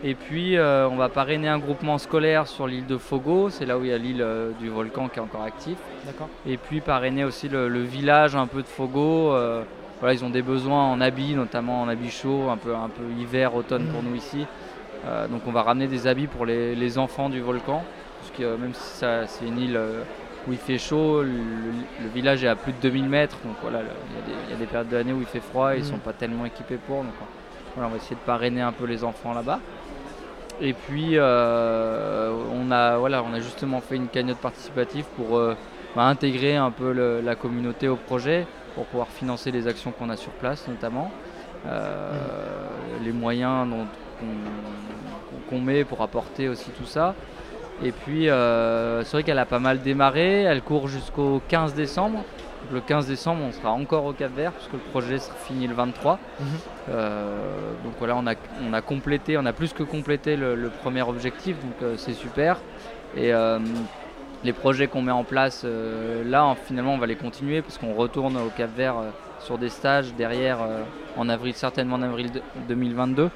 Et 0.03 0.15
puis 0.15 0.57
euh, 0.57 0.89
on 0.89 0.97
va 0.97 1.09
parrainer 1.09 1.49
un 1.49 1.59
groupement 1.59 1.99
scolaire 1.99 2.47
sur 2.47 2.67
l'île 2.67 2.87
de 2.87 2.97
Fogo, 2.97 3.51
c'est 3.51 3.67
là 3.67 3.79
où 3.79 3.85
il 3.85 3.91
y 3.91 3.93
a 3.93 3.99
l'île 3.99 4.23
euh, 4.23 4.51
du 4.59 4.69
volcan 4.69 5.09
qui 5.09 5.19
est 5.19 5.23
encore 5.23 5.43
actif. 5.43 5.77
D'accord 6.07 6.29
Et 6.47 6.57
puis 6.57 6.81
parrainer 6.81 7.25
aussi 7.25 7.49
le, 7.49 7.69
le 7.69 7.83
village 7.83 8.35
un 8.35 8.47
peu 8.47 8.63
de 8.63 8.67
Fogo. 8.69 9.33
euh, 9.33 9.63
voilà, 10.01 10.15
ils 10.15 10.25
ont 10.25 10.31
des 10.31 10.43
besoins 10.43 10.85
en 10.91 11.01
habits, 11.01 11.35
notamment 11.35 11.83
en 11.83 11.89
habits 11.89 12.11
chauds, 12.11 12.49
un 12.51 12.57
peu, 12.57 12.75
un 12.75 12.89
peu 12.89 13.05
hiver, 13.19 13.55
automne 13.55 13.87
pour 13.87 14.03
nous 14.03 14.15
ici. 14.15 14.47
Euh, 15.07 15.29
donc 15.29 15.43
on 15.47 15.53
va 15.53 15.63
ramener 15.63 15.87
des 15.87 16.07
habits 16.07 16.27
pour 16.27 16.45
les, 16.47 16.75
les 16.75 16.99
enfants 16.99 17.29
du 17.29 17.41
volcan, 17.41 17.83
parce 18.21 18.31
que 18.37 18.43
euh, 18.43 18.57
même 18.59 18.73
si 18.75 19.05
c'est 19.27 19.47
une 19.47 19.59
île 19.59 19.77
euh, 19.77 20.03
où 20.49 20.53
il 20.53 20.59
fait 20.59 20.79
chaud, 20.79 21.23
le, 21.23 21.31
le 21.31 22.09
village 22.15 22.43
est 22.45 22.49
à 22.49 22.57
plus 22.57 22.73
de 22.73 22.79
2000 22.81 23.09
mètres, 23.09 23.37
donc 23.45 23.57
voilà, 23.63 23.81
il 23.81 23.85
y, 23.85 24.19
a 24.19 24.27
des- 24.39 24.45
il 24.47 24.51
y 24.53 24.55
a 24.55 24.59
des 24.59 24.67
périodes 24.67 24.89
de 24.89 24.97
l'année 24.97 25.13
où 25.13 25.21
il 25.21 25.27
fait 25.27 25.41
froid, 25.41 25.75
et 25.75 25.79
ils 25.79 25.85
Mhm. 25.85 25.91
sont 25.91 25.99
pas 25.99 26.13
tellement 26.15 26.45
équipés 26.47 26.79
pour, 26.87 26.97
donc 26.99 27.13
euh, 27.21 27.25
voilà, 27.75 27.89
on 27.89 27.91
va 27.93 27.97
essayer 27.99 28.17
de 28.17 28.21
parrainer 28.27 28.63
un 28.63 28.73
peu 28.73 28.85
les 28.87 29.05
enfants 29.05 29.33
là-bas. 29.35 29.61
Et 30.63 30.73
puis 30.75 31.13
euh, 31.15 32.31
on, 32.55 32.71
a, 32.71 32.99
voilà, 32.99 33.23
on 33.23 33.33
a 33.33 33.41
justement 33.41 33.81
fait 33.81 33.97
une 33.97 34.09
cagnotte 34.09 34.39
participative 34.39 35.05
pour 35.17 35.39
bah, 35.97 36.03
intégrer 36.05 36.57
un 36.57 36.71
peu 36.71 36.93
le- 36.93 37.21
la 37.23 37.35
communauté 37.35 37.89
au 37.89 37.97
projet, 37.97 38.47
pour 38.75 38.87
pouvoir 38.87 39.09
financer 39.09 39.51
les 39.51 39.67
actions 39.69 39.93
qu'on 39.93 40.11
a 40.11 40.17
sur 40.17 40.33
place 40.33 40.67
notamment. 40.69 41.11
Euh, 41.67 42.13
les 43.05 43.13
moyens 43.13 43.69
dont- 43.69 43.87
qu'on 45.49 45.61
met 45.61 45.85
pour 45.85 46.03
apporter 46.03 46.49
aussi 46.49 46.71
tout 46.71 46.87
ça. 46.87 47.15
Et 47.83 47.93
puis 47.93 48.29
euh, 48.29 49.03
c'est 49.05 49.13
vrai 49.13 49.23
qu'elle 49.23 49.39
a 49.39 49.47
pas 49.47 49.59
mal 49.59 49.81
démarré, 49.81 50.43
elle 50.43 50.63
court 50.63 50.89
jusqu'au 50.89 51.41
15 51.49 51.75
décembre. 51.75 52.17
Donc, 52.19 52.73
le 52.75 52.81
15 52.81 53.07
décembre 53.07 53.41
on 53.49 53.53
sera 53.53 53.73
encore 53.73 54.05
au 54.05 54.13
Cap 54.13 54.33
Vert 54.35 54.53
puisque 54.53 54.73
le 54.75 54.79
projet 54.91 55.19
sera 55.19 55.35
fini 55.37 55.67
le 55.67 55.75
23. 55.75 56.19
Mhm. 56.41 56.47
Euh, 56.91 57.73
donc 57.85 57.95
voilà 57.99 58.17
on 58.17 58.27
a, 58.27 58.35
on 58.69 58.73
a 58.75 58.83
complété, 58.83 59.39
on 59.39 59.47
a 59.47 59.53
plus 59.55 59.73
que 59.73 59.83
complété 59.83 60.37
le, 60.37 60.55
le 60.55 60.69
premier 60.69 61.03
objectif 61.03 61.57
donc 61.63 61.99
c'est 61.99 62.13
super. 62.15 62.59
Et 63.17 63.33
les 64.45 64.53
projets 64.53 64.87
qu'on 64.87 65.03
met 65.03 65.13
en 65.13 65.25
place 65.25 65.63
euh, 65.65 66.23
là 66.25 66.45
en- 66.45 66.55
finalement 66.55 66.95
on 66.95 66.99
va 66.99 67.07
les 67.07 67.17
continuer 67.17 67.61
parce 67.63 67.77
qu'on 67.79 67.95
retourne 67.95 68.37
au 68.37 68.49
Cap 68.57 68.71
Vert 68.77 68.99
euh, 68.99 69.11
sur 69.41 69.59
des 69.59 69.69
stages 69.69 70.15
derrière 70.15 70.59
euh, 70.63 70.83
en 71.17 71.29
avril 71.29 71.55
certainement 71.55 71.97
en 71.97 72.03
avril 72.03 72.31
de- 72.33 72.43
2022 72.69 73.31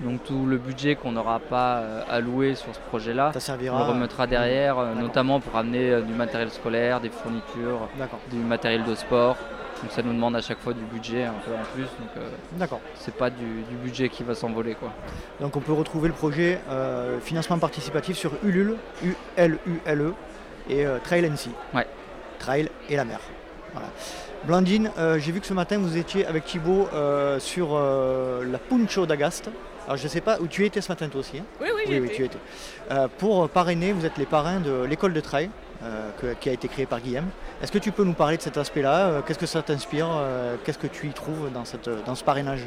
donc 0.00 0.22
tout 0.24 0.46
le 0.46 0.58
budget 0.58 0.94
qu'on 0.94 1.10
n'aura 1.12 1.40
pas 1.40 1.82
alloué 2.08 2.54
sur 2.54 2.72
ce 2.72 2.78
projet 2.88 3.14
là 3.14 3.32
Ça 3.36 3.56
on 3.72 3.84
remettra 3.84 4.26
derrière 4.28 4.76
notamment 4.94 5.40
pour 5.40 5.56
amener 5.56 6.00
du 6.02 6.12
matériel 6.12 6.50
scolaire 6.50 7.00
des 7.00 7.08
fournitures 7.10 7.88
du 8.30 8.36
matériel 8.38 8.84
de 8.84 8.94
sport. 8.94 9.36
Donc 9.82 9.90
ça 9.92 10.02
nous 10.02 10.12
demande 10.12 10.34
à 10.36 10.40
chaque 10.40 10.58
fois 10.60 10.72
du 10.72 10.82
budget 10.84 11.24
un 11.24 11.34
peu 11.44 11.52
en 11.52 11.64
plus. 11.74 11.82
Donc 11.82 12.10
euh, 12.16 12.28
D'accord. 12.52 12.80
c'est 12.94 13.14
pas 13.14 13.28
du, 13.30 13.44
du 13.44 13.76
budget 13.82 14.08
qui 14.08 14.22
va 14.22 14.34
s'envoler 14.36 14.74
quoi. 14.74 14.92
Donc 15.40 15.56
on 15.56 15.60
peut 15.60 15.72
retrouver 15.72 16.06
le 16.08 16.14
projet 16.14 16.60
euh, 16.70 17.18
financement 17.20 17.58
participatif 17.58 18.16
sur 18.16 18.32
Ulule, 18.44 18.76
U-L-U-L-E, 19.04 20.08
E, 20.10 20.14
et 20.68 20.86
euh, 20.86 20.98
Trail 21.02 21.22
NC. 21.28 21.48
Ouais. 21.74 21.86
Trail 22.38 22.68
et 22.88 22.96
la 22.96 23.04
mer. 23.04 23.20
Voilà. 23.72 23.88
Blandine, 24.44 24.90
euh, 24.98 25.18
j'ai 25.18 25.32
vu 25.32 25.40
que 25.40 25.46
ce 25.46 25.54
matin 25.54 25.78
vous 25.78 25.96
étiez 25.96 26.24
avec 26.26 26.44
Thibaut 26.44 26.88
euh, 26.94 27.38
sur 27.40 27.70
euh, 27.72 28.44
la 28.50 28.58
Puncho 28.58 29.04
d'Agast. 29.06 29.50
Alors 29.86 29.96
je 29.96 30.04
ne 30.04 30.08
sais 30.08 30.20
pas 30.20 30.38
où 30.40 30.46
tu 30.46 30.64
étais 30.64 30.80
ce 30.80 30.88
matin 30.90 31.08
toi 31.08 31.20
aussi. 31.20 31.38
hein? 31.38 31.44
Oui, 31.60 31.68
oui, 31.74 31.82
oui, 31.88 31.96
étais. 31.96 32.14
tu 32.14 32.24
étais. 32.24 32.38
Euh, 32.90 33.08
pour 33.18 33.48
parrainer, 33.48 33.92
vous 33.92 34.04
êtes 34.06 34.16
les 34.18 34.26
parrains 34.26 34.60
de 34.60 34.84
l'école 34.84 35.12
de 35.12 35.20
trail 35.20 35.50
euh, 35.82 36.10
que- 36.20 36.34
qui 36.34 36.48
a 36.48 36.52
été 36.52 36.68
créée 36.68 36.86
par 36.86 37.00
Guillaume. 37.00 37.26
Est-ce 37.62 37.72
que 37.72 37.78
tu 37.78 37.90
peux 37.90 38.04
nous 38.04 38.12
parler 38.12 38.36
de 38.36 38.42
cet 38.42 38.56
aspect-là? 38.58 39.22
Qu'est-ce 39.26 39.38
que 39.38 39.46
ça 39.46 39.62
t'inspire? 39.62 40.06
Qu'est-ce 40.64 40.78
que 40.78 40.86
tu 40.86 41.06
y 41.08 41.12
trouves 41.12 41.50
dans, 41.52 41.64
cette, 41.64 41.88
dans 42.06 42.14
ce 42.14 42.22
parrainage? 42.22 42.60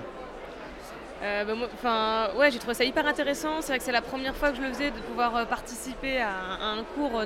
Euh, 1.23 1.43
bah, 1.83 2.31
ouais, 2.35 2.49
j'ai 2.49 2.57
trouvé 2.57 2.73
ça 2.73 2.83
hyper 2.83 3.05
intéressant. 3.05 3.61
C'est 3.61 3.67
vrai 3.67 3.77
que 3.77 3.83
c'est 3.83 3.91
la 3.91 4.01
première 4.01 4.35
fois 4.35 4.49
que 4.49 4.57
je 4.57 4.61
le 4.61 4.69
faisais 4.69 4.89
de 4.89 4.99
pouvoir 4.99 5.35
euh, 5.35 5.45
participer 5.45 6.19
à, 6.19 6.29
un- 6.29 6.83
cours 6.95 7.21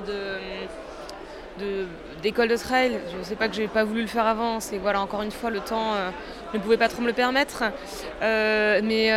d'école 2.22 2.48
de, 2.48 2.56
trail. 2.56 3.00
Je 3.10 3.16
ne 3.16 3.22
sais 3.22 3.36
pas 3.36 3.48
que 3.48 3.54
j'ai 3.54 3.68
pas 3.68 3.84
voulu 3.84 4.02
le 4.02 4.06
faire 4.06 4.26
avant. 4.26 4.60
C'est 4.60 4.76
voilà, 4.76 5.00
encore 5.00 5.22
une 5.22 5.30
fois, 5.30 5.48
le 5.48 5.60
temps 5.60 5.94
euh, 5.94 6.10
ne 6.52 6.58
pouvait 6.58 6.76
pas 6.76 6.88
trop 6.88 7.00
me 7.00 7.06
le 7.06 7.14
permettre. 7.14 7.64
Mais 8.20 9.12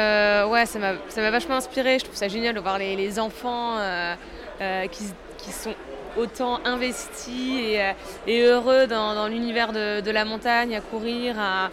ouais, 0.45 0.65
ça 0.65 0.79
m'a 0.79 1.31
vachement 1.31 1.55
inspiré. 1.55 1.99
Je 1.99 2.05
trouve 2.05 2.15
ça 2.15 2.29
génial 2.29 2.55
de 2.55 2.61
voir 2.61 2.77
les, 2.77 3.19
enfants 3.19 3.77
qui, 4.91 5.03
qui 5.37 5.51
sont 5.51 5.75
autant 6.17 6.59
investis 6.65 7.77
et, 8.27 8.43
heureux 8.43 8.87
dans, 8.87 9.13
dans 9.13 9.27
l'univers 9.27 9.73
de, 9.73 9.99
de 9.99 10.11
la 10.11 10.25
montagne, 10.25 10.75
à 10.75 10.81
courir, 10.81 11.35
à, 11.37 11.69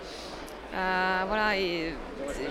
à- 0.74 1.24
voilà. 1.26 1.58
Et 1.58 1.92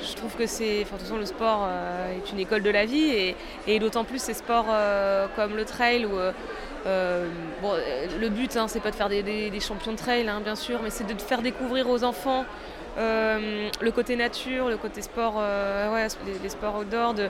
je 0.01 0.15
trouve 0.15 0.35
que 0.35 0.45
c'est, 0.45 0.81
enfin, 0.83 0.95
de 0.95 0.99
toute 0.99 1.07
façon, 1.07 1.17
le 1.17 1.25
sport 1.25 1.65
euh, 1.67 2.17
est 2.17 2.31
une 2.31 2.39
école 2.39 2.63
de 2.63 2.69
la 2.69 2.85
vie 2.85 3.35
et, 3.67 3.79
d'autant 3.79 4.03
plus 4.03 4.21
ces 4.21 4.33
sports 4.33 4.67
euh, 4.69 5.27
comme 5.35 5.55
le 5.55 5.65
trail 5.65 6.05
euh, 6.05 6.31
euh, 6.85 7.27
euh, 7.63 8.07
le 8.19 8.29
but, 8.29 8.55
hein, 8.57 8.67
c'est 8.67 8.79
pas 8.79 8.91
de 8.91 8.95
faire 8.95 9.09
des, 9.09 9.59
champions 9.59 9.93
de 9.93 9.97
trail, 9.97 10.27
hein, 10.27 10.41
bien 10.43 10.55
sûr, 10.55 10.81
mais 10.83 10.89
c'est 10.89 11.05
de 11.05 11.19
faire 11.19 11.41
découvrir 11.41 11.89
aux 11.89 12.03
enfants 12.03 12.45
euh, 12.97 13.69
le 13.81 13.91
côté 13.91 14.15
nature, 14.15 14.69
le 14.69 14.77
côté 14.77 15.01
sport, 15.01 15.35
euh, 15.39 16.07
les, 16.43 16.49
sports 16.49 16.77
outdoor, 16.77 17.13
de, 17.15 17.29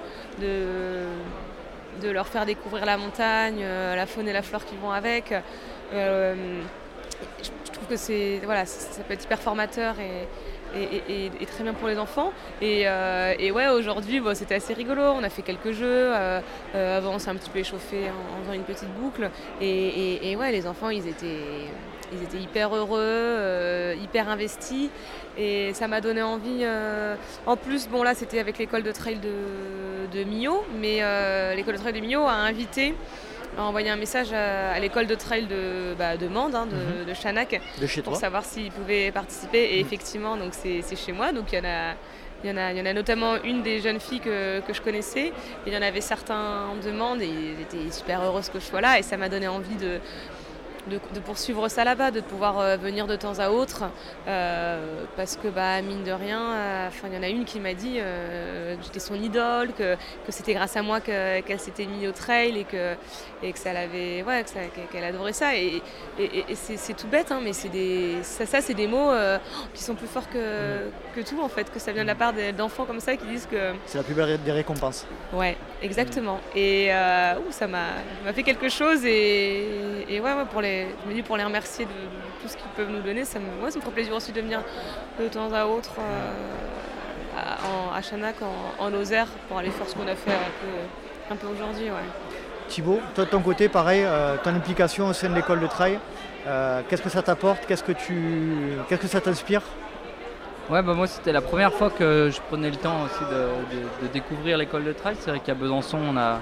de, 2.01 2.09
leur 2.09 2.27
faire 2.27 2.45
découvrir 2.45 2.85
la 2.85 2.97
montagne, 2.97 3.59
euh, 3.61 3.95
la 3.95 4.05
faune 4.05 4.27
et 4.27 4.33
la 4.33 4.41
flore 4.41 4.65
qui 4.65 4.75
vont 4.75 4.91
avec. 4.91 5.33
Euh, 5.93 6.61
je, 7.41 7.71
trouve 7.71 7.87
que 7.87 7.95
c'est 7.95 8.41
voilà, 8.43 8.65
ça, 8.65 9.01
peut 9.03 9.13
être 9.13 9.23
hyper 9.23 9.39
formateur 9.39 9.95
et, 10.75 11.45
très 11.45 11.63
bien 11.63 11.73
pour 11.73 11.87
les 11.87 11.97
enfants. 11.97 12.31
Et, 12.61 12.83
euh, 12.85 13.33
et 13.39 13.51
ouais, 13.51 13.67
aujourd'hui, 13.67 14.19
bon, 14.19 14.35
c'était 14.35 14.55
assez 14.55 14.73
rigolo. 14.73 15.01
On 15.01 15.23
a 15.23 15.29
fait 15.29 15.41
quelques 15.41 15.71
jeux. 15.71 15.85
euh, 15.85 16.39
euh, 16.75 16.97
avant, 16.97 17.13
on 17.13 17.19
s'est 17.19 17.29
un 17.29 17.35
petit 17.35 17.49
peu 17.49 17.59
échauffé 17.59 18.09
en, 18.09 18.43
faisant 18.43 18.53
une 18.53 18.63
petite 18.63 18.93
boucle. 18.99 19.29
Et, 19.61 20.35
ouais, 20.37 20.51
les 20.51 20.67
enfants, 20.67 20.89
ils 20.89 21.07
étaient, 21.07 21.69
ils 22.13 22.23
étaient 22.23 22.37
hyper 22.37 22.75
heureux, 22.75 23.95
hyper 24.01 24.29
investis. 24.29 24.89
Et 25.37 25.73
ça 25.73 25.87
m'a 25.87 26.01
donné 26.01 26.21
envie. 26.21 26.65
En 27.45 27.57
plus, 27.57 27.87
bon, 27.87 28.03
là, 28.03 28.13
c'était 28.13 28.39
avec 28.39 28.57
l'école 28.57 28.83
de 28.83 28.91
trail 28.91 29.17
de, 29.17 30.17
de. 30.17 30.25
Mais 30.79 31.55
l'école 31.55 31.75
de 31.75 31.79
trail 31.79 31.93
de 31.93 31.99
Millau 31.99 32.23
a 32.23 32.33
invité 32.33 32.95
a 33.57 33.61
envoyé 33.63 33.89
un 33.89 33.95
message 33.95 34.33
à, 34.33 34.79
l'école 34.79 35.07
de 35.07 35.15
trail 35.15 35.45
de, 35.45 35.93
bah, 35.97 36.17
de 36.17 36.27
Mende, 36.27 36.55
hein, 36.55 36.65
de, 36.67 36.75
Mhm. 37.09 37.15
Chanac, 37.15 37.61
De 37.79 37.87
chez 37.87 38.01
pour 38.01 38.13
toi 38.13 38.19
savoir 38.19 38.45
s'ils 38.45 38.71
pouvaient 38.71 39.11
participer. 39.11 39.75
Et 39.75 39.79
Mhm. 39.79 39.85
effectivement, 39.85 40.37
donc 40.37 40.53
c'est 40.53 40.81
c'est 40.81 40.95
chez 40.95 41.11
moi. 41.11 41.31
Donc 41.31 41.51
il 41.51 41.55
y 41.57 41.61
en 41.61 41.65
a. 41.65 41.93
Il 42.43 42.49
y, 42.49 42.53
en 42.53 42.57
a, 42.57 42.71
il 42.73 42.77
y 42.77 42.81
en 42.81 42.85
a 42.85 42.93
notamment 42.93 43.41
une 43.43 43.63
des 43.63 43.79
jeunes 43.79 43.99
filles 43.99 44.19
que, 44.19 44.59
que 44.59 44.71
je 44.73 44.79
connaissais. 44.79 45.31
Il 45.65 45.73
y 45.73 45.77
en 45.77 45.81
avait 45.81 46.01
certains 46.01 46.65
en 46.67 46.75
demande 46.75 47.19
et 47.21 47.25
ils 47.27 47.59
étaient 47.59 47.91
super 47.91 48.21
heureuses 48.21 48.49
que 48.49 48.59
je 48.59 48.65
sois 48.65 48.81
là. 48.81 48.99
Et 48.99 49.03
ça 49.03 49.17
m'a 49.17 49.29
donné 49.29 49.47
envie 49.47 49.77
de, 49.77 49.99
de, 50.89 50.99
de 51.13 51.19
poursuivre 51.19 51.67
ça 51.69 51.83
là-bas, 51.83 52.11
de 52.11 52.21
pouvoir 52.21 52.59
euh, 52.59 52.77
venir 52.77 53.07
de 53.07 53.15
temps 53.15 53.39
à 53.39 53.49
autre. 53.49 53.83
euh, 54.27 55.03
parce 55.15 55.37
que, 55.37 55.47
bah, 55.47 55.81
mine 55.81 56.03
de 56.03 56.11
rien, 56.11 56.41
euh, 56.53 56.89
il 57.07 57.13
y 57.13 57.17
en 57.17 57.23
a 57.23 57.27
une 57.29 57.45
qui 57.45 57.59
m'a 57.59 57.73
dit 57.73 57.95
que 57.95 58.77
j'étais 58.83 58.99
son 58.99 59.15
idole, 59.15 59.69
que, 59.77 59.95
que 59.95 60.31
c'était 60.31 60.53
grâce 60.53 60.75
à 60.75 60.81
moi 60.81 60.99
que- 60.99 61.41
qu'elle 61.41 61.59
s'était 61.59 61.85
mise 61.85 62.07
au 62.07 62.11
trail 62.11 62.57
et 62.59 62.63
que, 62.63 62.95
et 63.43 63.51
que 63.51 63.59
ça 63.59 63.73
l'avait, 63.73 64.23
ouais, 64.23 64.43
qu'elle 64.91 65.03
adorait 65.03 65.33
ça. 65.33 65.55
Et, 65.55 65.81
et- 66.19 66.23
et- 66.23 66.45
et 66.49 66.55
c'est 66.55 66.93
tout 66.93 67.07
bête, 67.07 67.31
hein, 67.31 67.39
mais 67.43 67.53
c'est 67.53 67.69
des, 67.69 68.17
ça, 68.23 68.45
ça 68.45 68.61
c'est 68.61 68.73
des 68.73 68.87
mots 68.87 69.11
qui 69.73 69.83
sont 69.83 69.95
plus 69.95 70.07
forts 70.07 70.29
que, 70.29 70.89
que 71.15 71.21
tout 71.21 71.39
en 71.41 71.49
fait, 71.49 71.71
que 71.71 71.79
ça 71.79 71.91
vient 71.91 72.03
de 72.03 72.07
la 72.07 72.15
part 72.15 72.33
d'enfants 72.57 72.85
comme 72.85 72.99
ça 72.99 73.15
qui 73.15 73.25
disent 73.25 73.47
que 73.49 73.71
C'est 73.85 73.97
la 73.97 74.03
plus 74.03 74.13
belle 74.13 74.41
des 74.43 74.51
récompenses. 74.51 75.05
Ouais, 75.33 75.55
exactement. 75.81 76.39
Et 76.55 76.89
ouh, 76.91 77.51
ça 77.51 77.67
m'a 77.67 77.75
ça 77.85 78.25
m'a 78.25 78.33
fait 78.33 78.43
quelque 78.43 78.69
chose 78.69 79.05
et, 79.05 80.05
et 80.09 80.19
ouais, 80.19 80.33
ouais, 80.33 80.45
pour 80.51 80.61
les, 80.61 80.74
je 81.03 81.09
me 81.09 81.13
dis 81.13 81.21
pour 81.21 81.37
les 81.37 81.43
remercier 81.43 81.85
de, 81.85 81.89
de 81.91 82.41
tout 82.41 82.47
ce 82.47 82.55
qu'ils 82.57 82.69
peuvent 82.77 82.89
nous 82.89 83.01
donner, 83.01 83.23
ça 83.25 83.39
me, 83.39 83.63
ouais, 83.63 83.71
ça 83.71 83.77
me 83.77 83.81
ferait 83.83 83.93
plaisir 83.93 84.13
aussi 84.15 84.31
de 84.31 84.41
venir 84.41 84.61
de 85.19 85.27
temps 85.27 85.51
à 85.53 85.65
autre 85.65 85.91
euh, 85.99 87.37
à, 87.37 87.57
en- 87.67 87.93
à 87.97 88.01
Chanac, 88.01 88.35
en, 88.41 88.83
en 88.83 88.89
Lozère, 88.89 89.27
pour 89.47 89.57
aller 89.57 89.71
faire 89.71 89.87
ce 89.87 89.95
qu'on 89.95 90.07
a 90.07 90.15
fait 90.15 90.31
un 90.31 90.51
peu, 90.61 91.33
un 91.33 91.35
peu 91.35 91.47
aujourd'hui. 91.47 91.85
Ouais. 91.85 92.09
Thibaut, 92.67 92.99
toi 93.13 93.25
de 93.25 93.29
ton 93.29 93.41
côté, 93.41 93.69
pareil, 93.69 94.03
euh, 94.05 94.37
ton 94.43 94.51
implication 94.55 95.07
au 95.07 95.13
sein 95.13 95.29
de 95.29 95.35
l'école 95.35 95.59
de 95.59 95.67
trail, 95.67 95.99
euh, 96.47 96.81
qu'est-ce 96.89 97.01
que 97.01 97.09
ça 97.09 97.21
t'apporte? 97.21 97.65
Qu'est-ce 97.67 97.83
que 97.83 97.91
tu, 97.91 98.77
qu'est-ce 98.89 99.01
que 99.01 99.07
ça 99.07 99.21
t'inspire? 99.21 99.61
Ouais, 100.69 100.81
bah 100.81 100.93
moi 100.95 101.05
c'était 101.05 101.31
la 101.31 101.41
première 101.41 101.71
fois 101.73 101.91
que 101.91 102.31
je 102.33 102.41
prenais 102.49 102.71
le 102.71 102.75
temps 102.75 103.03
aussi 103.05 103.23
de, 103.25 103.75
de- 103.75 104.07
de 104.07 104.11
découvrir 104.11 104.57
l'école 104.57 104.83
de 104.83 104.93
trail. 104.93 105.15
C'est 105.19 105.29
vrai 105.29 105.39
qu'à 105.39 105.53
Besançon, 105.53 105.99
on 106.11 106.17
a, 106.17 106.39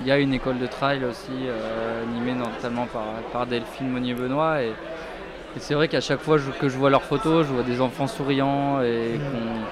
il 0.00 0.06
y 0.06 0.10
a 0.10 0.18
une 0.18 0.32
école 0.32 0.58
de 0.58 0.66
trail 0.66 1.04
aussi, 1.04 1.30
euh, 1.46 2.02
animée 2.02 2.34
notamment 2.34 2.86
par, 2.86 3.02
par 3.32 3.46
Delphine 3.46 3.88
Monnier-Benoît. 3.90 4.62
Et, 4.62 4.68
et 4.68 5.60
c'est 5.60 5.74
vrai 5.74 5.88
qu'à 5.88 6.00
chaque 6.00 6.20
fois 6.20 6.38
je- 6.38 6.50
que 6.50 6.68
je 6.68 6.76
vois 6.78 6.90
leurs 6.90 7.02
photos, 7.02 7.46
je 7.46 7.52
vois 7.52 7.62
des 7.62 7.80
enfants 7.80 8.06
souriants 8.06 8.80
et 8.82 9.18
qu'on- 9.18 9.62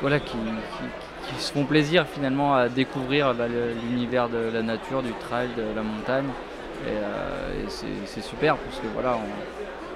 voilà, 0.00 0.20
qui, 0.20 0.36
qui- 0.36 1.34
qui 1.34 1.42
se 1.42 1.52
font 1.52 1.64
plaisir 1.64 2.06
finalement 2.06 2.54
à 2.54 2.68
découvrir 2.68 3.34
bah, 3.34 3.44
l'univers 3.88 4.28
de 4.28 4.50
la 4.52 4.62
nature, 4.62 5.02
du 5.02 5.12
trail, 5.14 5.48
de 5.56 5.62
la 5.76 5.82
montagne. 5.82 6.26
Et, 6.86 6.90
euh, 6.92 7.64
et 7.66 8.04
c'est 8.06 8.22
super 8.22 8.56
parce 8.56 8.78
que 8.78 8.86
voilà, 8.94 9.16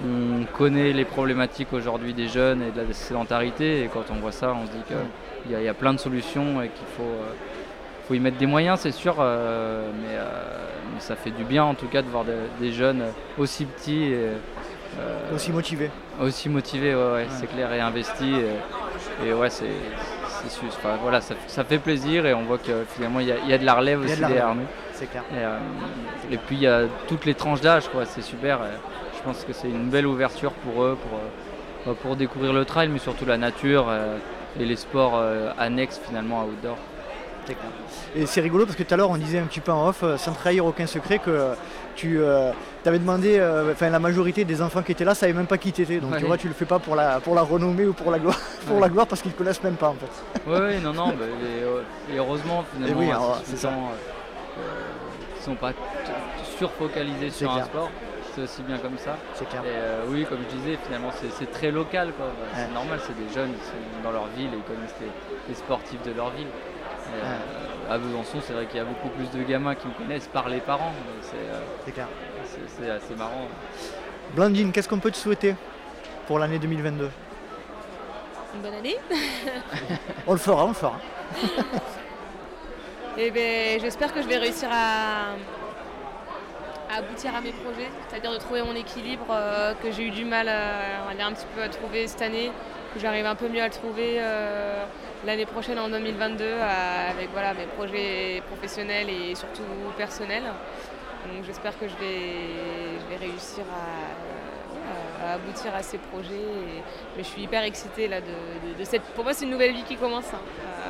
on, 0.02 0.06
on 0.06 0.44
connaît 0.52 0.92
les 0.92 1.04
problématiques 1.06 1.72
aujourd'hui 1.72 2.12
des 2.12 2.28
jeunes 2.28 2.60
et 2.62 2.70
de 2.70 2.86
la 2.86 2.92
sédentarité 2.92 3.84
et 3.84 3.86
quand 3.88 4.04
on 4.10 4.16
voit 4.20 4.32
ça, 4.32 4.52
on 4.54 4.66
se 4.66 4.72
dit 4.72 4.82
qu'il 4.86 5.52
y, 5.52 5.54
a- 5.54 5.60
il 5.60 5.64
y 5.64 5.68
a 5.68 5.74
plein 5.74 5.94
de 5.94 5.98
solutions 5.98 6.60
et 6.60 6.68
qu'il 6.68 6.86
faut, 6.96 7.02
euh, 7.04 7.32
faut 8.06 8.14
y 8.14 8.20
mettre 8.20 8.36
des 8.36 8.46
moyens, 8.46 8.80
c'est 8.80 8.92
sûr, 8.92 9.16
euh, 9.18 9.90
mais, 10.00 10.08
euh, 10.16 10.24
mais 10.94 11.00
ça 11.00 11.16
fait 11.16 11.30
du 11.30 11.44
bien 11.44 11.64
en 11.64 11.74
tout 11.74 11.86
cas 11.86 12.02
de 12.02 12.08
voir 12.08 12.24
de- 12.24 12.32
des 12.60 12.72
jeunes 12.72 13.02
aussi 13.38 13.64
petits 13.64 14.04
et 14.04 14.28
euh, 15.00 15.34
Aussi 15.34 15.50
motivé 15.52 15.90
aussi 16.20 16.48
motivés, 16.48 16.94
ouais, 16.94 17.12
ouais, 17.12 17.26
c'est 17.28 17.46
clair, 17.48 17.72
et 17.72 17.80
investis. 17.80 18.38
Et, 19.24 19.26
et 19.28 19.32
ouais, 19.34 19.50
c'est 19.50 19.66
enfin, 20.68 20.96
voilà, 21.02 21.20
ça, 21.20 21.34
ça 21.48 21.64
fait 21.64 21.78
plaisir 21.78 22.26
et 22.26 22.34
on 22.34 22.42
voit 22.42 22.58
que 22.58 22.84
finalement 22.94 23.18
il 23.20 23.26
y, 23.26 23.32
a- 23.32 23.38
il 23.42 23.48
y 23.50 23.52
a 23.52 23.58
de 23.58 23.64
la 23.64 23.74
relève 23.74 24.00
aussi 24.00 24.16
de 24.16 24.20
la 24.22 24.28
derrière 24.28 24.54
nous. 24.54 24.66
C'est 24.92 25.06
clair. 25.10 25.24
Et, 25.32 25.38
euh, 25.38 25.58
et 26.30 26.36
puis 26.36 26.56
il 26.56 26.62
y 26.62 26.66
a 26.68 26.82
toutes 27.08 27.24
les 27.24 27.34
tranches 27.34 27.60
d'âge, 27.62 27.88
quoi, 27.88 28.04
c'est 28.06 28.22
super. 28.22 28.60
je 29.16 29.22
pense 29.24 29.42
que 29.44 29.52
c'est 29.52 29.68
une 29.68 29.88
belle 29.88 30.06
ouverture 30.06 30.52
pour 30.52 30.84
eux, 30.84 30.96
pour, 31.84 31.94
pour 31.96 32.14
découvrir 32.16 32.52
le 32.52 32.64
trail, 32.64 32.88
mais 32.88 32.98
surtout 32.98 33.24
la 33.24 33.38
nature 33.38 33.86
et 34.60 34.64
les 34.64 34.76
sports 34.76 35.20
annexes 35.58 36.00
finalement 36.06 36.42
à 36.42 36.44
outdoor. 36.44 36.76
Et 38.16 38.26
c'est 38.26 38.40
rigolo 38.40 38.64
parce 38.66 38.76
que 38.76 38.82
tout 38.82 38.94
à 38.94 38.96
l'heure 38.96 39.10
on 39.10 39.16
disait 39.16 39.38
un 39.38 39.44
petit 39.46 39.60
peu 39.60 39.72
en 39.72 39.88
off, 39.88 40.02
euh, 40.02 40.16
sans 40.16 40.32
trahir 40.32 40.64
aucun 40.66 40.86
secret, 40.86 41.18
que 41.18 41.50
tu 41.96 42.20
avais 42.86 42.98
demandé, 42.98 43.38
euh, 43.38 43.72
enfin 43.72 43.90
la 43.90 43.98
majorité 43.98 44.44
des 44.44 44.60
enfants 44.62 44.82
qui 44.82 44.92
étaient 44.92 45.04
là 45.04 45.14
savaient 45.14 45.32
même 45.32 45.46
pas 45.46 45.58
qui 45.58 45.72
t'étais. 45.72 45.98
Donc 46.00 46.16
tu 46.18 46.24
vois, 46.24 46.36
tu 46.38 46.48
le 46.48 46.54
fais 46.54 46.64
pas 46.64 46.78
pour 46.78 46.94
la, 46.96 47.20
pour 47.20 47.34
la 47.34 47.42
renommée 47.42 47.86
ou 47.86 47.92
pour 47.92 48.10
la 48.10 48.18
gloire, 48.18 48.38
pour 48.66 48.76
Ouais. 48.76 48.80
la 48.82 48.88
gloire 48.88 49.06
parce 49.06 49.20
qu'ils 49.22 49.32
te 49.32 49.38
connaissent 49.38 49.62
même 49.62 49.76
pas 49.76 49.88
en 49.88 49.94
fait. 49.94 50.40
Oui, 50.46 50.58
oui, 50.60 50.80
non, 50.82 50.92
non, 50.92 51.08
bah, 51.08 51.24
et, 51.24 51.62
euh, 51.62 51.82
et 52.12 52.18
heureusement 52.18 52.64
finalement, 52.74 52.98
oui, 53.00 53.06
euh, 53.06 53.10
alors, 53.10 53.40
euh, 53.46 53.66
euh, 54.58 54.60
qui 55.36 55.42
sont 55.42 55.54
pas 55.56 55.72
surfocalisés 56.58 57.30
sur 57.30 57.50
un 57.52 57.64
sport, 57.64 57.90
c'est 58.34 58.42
aussi 58.42 58.62
bien 58.62 58.78
comme 58.78 58.98
ça. 58.98 59.16
C'est 59.34 59.48
clair. 59.48 59.62
Et 59.64 59.68
euh, 59.70 60.04
oui, 60.08 60.26
comme 60.28 60.38
je 60.50 60.56
disais, 60.56 60.78
finalement, 60.84 61.10
c'est 61.20 61.30
c'est 61.38 61.50
très 61.50 61.70
local. 61.70 62.12
quoi. 62.16 62.26
Bah, 62.26 62.32
Ouais. 62.58 62.64
C'est 62.68 62.74
normal, 62.74 62.98
c'est 63.06 63.16
des 63.16 63.32
jeunes, 63.34 63.50
ils 63.52 63.64
sont 63.64 64.02
dans 64.04 64.12
leur 64.12 64.26
ville 64.36 64.50
et 64.52 64.56
ils 64.56 64.62
connaissent 64.74 64.94
les, 65.00 65.10
les 65.48 65.54
sportifs 65.54 66.02
de 66.02 66.12
leur 66.12 66.30
ville. 66.30 66.46
Euh, 67.22 67.92
à 67.94 67.98
Besançon, 67.98 68.38
c'est 68.40 68.52
vrai 68.54 68.66
qu'il 68.66 68.76
y 68.78 68.80
a 68.80 68.84
beaucoup 68.84 69.08
plus 69.10 69.30
de 69.30 69.42
gamins 69.44 69.74
qui 69.74 69.86
me 69.86 69.92
connaissent 69.92 70.28
par 70.28 70.48
les 70.48 70.60
parents. 70.60 70.92
C'est 71.22 71.36
euh, 71.36 71.60
C'est 71.84 71.92
clair. 71.92 72.08
c'est- 72.78 72.90
assez 72.90 73.14
marrant. 73.14 73.46
Blandine, 74.34 74.72
qu'est-ce 74.72 74.88
qu'on 74.88 74.98
peut 74.98 75.10
te 75.10 75.16
souhaiter 75.16 75.54
pour 76.26 76.38
l'année 76.38 76.58
2022 76.58 77.10
Une 78.54 78.60
bonne 78.62 78.74
année. 78.74 78.96
On 80.26 80.32
le 80.32 80.38
fera, 80.38 80.64
on 80.64 80.68
le 80.68 80.74
fera. 80.74 80.98
Et 83.18 83.30
ben, 83.30 83.78
j'espère 83.80 84.12
que 84.12 84.20
je 84.22 84.26
vais 84.26 84.38
réussir 84.38 84.68
à, 84.72 85.34
à 86.92 86.98
aboutir 86.98 87.34
à 87.34 87.40
mes 87.40 87.52
projets, 87.52 87.88
c'est-à-dire 88.08 88.32
de 88.32 88.38
trouver 88.38 88.62
mon 88.62 88.74
équilibre 88.74 89.26
euh, 89.30 89.74
que 89.82 89.92
j'ai 89.92 90.04
eu 90.08 90.10
du 90.10 90.24
mal 90.24 90.48
à, 90.48 91.14
dire 91.14 91.26
un 91.26 91.32
petit 91.32 91.46
peu 91.54 91.62
à 91.62 91.68
trouver 91.68 92.08
cette 92.08 92.22
année, 92.22 92.50
j'arrive 93.00 93.26
un 93.26 93.34
peu 93.34 93.48
mieux 93.48 93.60
à 93.62 93.66
le 93.66 93.72
trouver 93.72 94.16
euh, 94.18 94.84
l'année 95.26 95.46
prochaine 95.46 95.78
en 95.78 95.88
2022 95.88 96.44
à- 96.62 97.10
avec 97.10 97.30
voilà, 97.32 97.54
mes 97.54 97.66
projets 97.66 98.42
professionnels 98.48 99.08
et 99.10 99.34
surtout 99.34 99.62
personnels. 99.96 100.44
Donc 101.34 101.44
j'espère 101.46 101.78
que 101.78 101.86
je 101.88 101.94
vais, 101.96 102.98
je 103.00 103.06
vais 103.10 103.26
réussir 103.26 103.64
à, 105.24 105.34
aboutir 105.34 105.74
à 105.74 105.82
ces 105.82 105.98
projets. 105.98 106.34
et- 106.34 106.82
mais 107.16 107.22
je 107.22 107.28
suis 107.28 107.42
hyper 107.42 107.62
excitée 107.64 108.08
là 108.08 108.20
de, 108.20 108.84
cette. 108.84 109.02
Pour 109.14 109.24
moi 109.24 109.32
c'est 109.32 109.44
une 109.46 109.50
nouvelle 109.50 109.72
vie 109.72 109.84
qui 109.84 109.96
commence. 109.96 110.32
hein. 110.34 110.38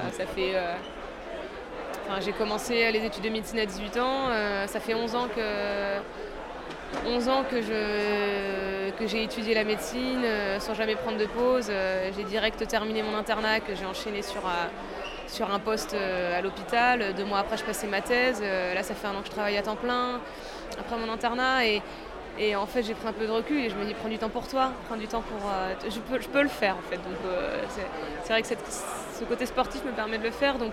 Euh, 0.06 0.10
ça 0.10 0.26
fait. 0.26 0.52
euh, 0.54 0.74
Enfin, 2.06 2.20
j'ai 2.20 2.32
commencé 2.32 2.92
les 2.92 3.02
études 3.06 3.24
de 3.24 3.30
médecine 3.30 3.58
à 3.60 3.64
18 3.64 3.96
ans. 3.98 4.28
ça 4.66 4.78
fait 4.78 4.92
11 4.92 5.14
ans 5.14 5.26
que, 5.34 5.40
11 7.06 7.28
ans 7.28 7.44
que, 7.48 7.60
je, 7.62 8.90
que 8.98 9.06
j'ai 9.06 9.22
étudié 9.22 9.54
la 9.54 9.64
médecine 9.64 10.22
euh, 10.24 10.60
sans 10.60 10.74
jamais 10.74 10.96
prendre 10.96 11.18
de 11.18 11.26
pause. 11.26 11.66
Euh, 11.70 12.10
j'ai 12.16 12.24
direct 12.24 12.66
terminé 12.66 13.02
mon 13.02 13.16
internat 13.16 13.60
que 13.60 13.74
j'ai 13.74 13.84
enchaîné 13.84 14.22
sur, 14.22 14.42
sur 15.26 15.52
un 15.52 15.58
poste 15.58 15.94
euh, 15.94 16.38
à 16.38 16.40
l'hôpital. 16.40 17.14
Deux 17.14 17.24
mois 17.24 17.40
après, 17.40 17.56
je 17.56 17.64
passais 17.64 17.86
ma 17.86 18.00
thèse. 18.00 18.42
Là, 18.42 18.82
ça 18.82 18.94
fait 18.94 19.06
un 19.06 19.14
an 19.14 19.20
que 19.20 19.26
je 19.26 19.32
travaille 19.32 19.56
à 19.56 19.62
temps 19.62 19.76
plein 19.76 20.20
après 20.78 20.96
mon 20.96 21.12
internat. 21.12 21.66
Et, 21.66 21.82
et 22.38 22.56
en 22.56 22.66
fait, 22.66 22.82
j'ai 22.82 22.94
pris 22.94 23.06
un 23.06 23.12
peu 23.12 23.26
de 23.26 23.30
recul 23.30 23.58
et 23.64 23.70
je 23.70 23.76
me 23.76 23.84
dis, 23.84 23.94
prends 23.94 24.08
du 24.08 24.18
temps 24.18 24.28
pour 24.28 24.48
toi, 24.48 24.72
prends 24.88 24.96
du 24.96 25.06
temps 25.06 25.22
pour... 25.22 25.50
je, 25.88 26.00
peux, 26.00 26.20
je 26.20 26.28
peux 26.28 26.42
le 26.42 26.48
faire, 26.48 26.76
en 26.76 26.90
fait. 26.90 26.96
Donc, 26.96 27.16
c'est, 28.24 28.32
vrai 28.32 28.42
que 28.42 28.48
ce 28.48 29.24
côté 29.24 29.46
sportif 29.46 29.84
me 29.84 29.92
permet 29.92 30.18
de 30.18 30.24
le 30.24 30.32
faire. 30.32 30.58
Donc, 30.58 30.72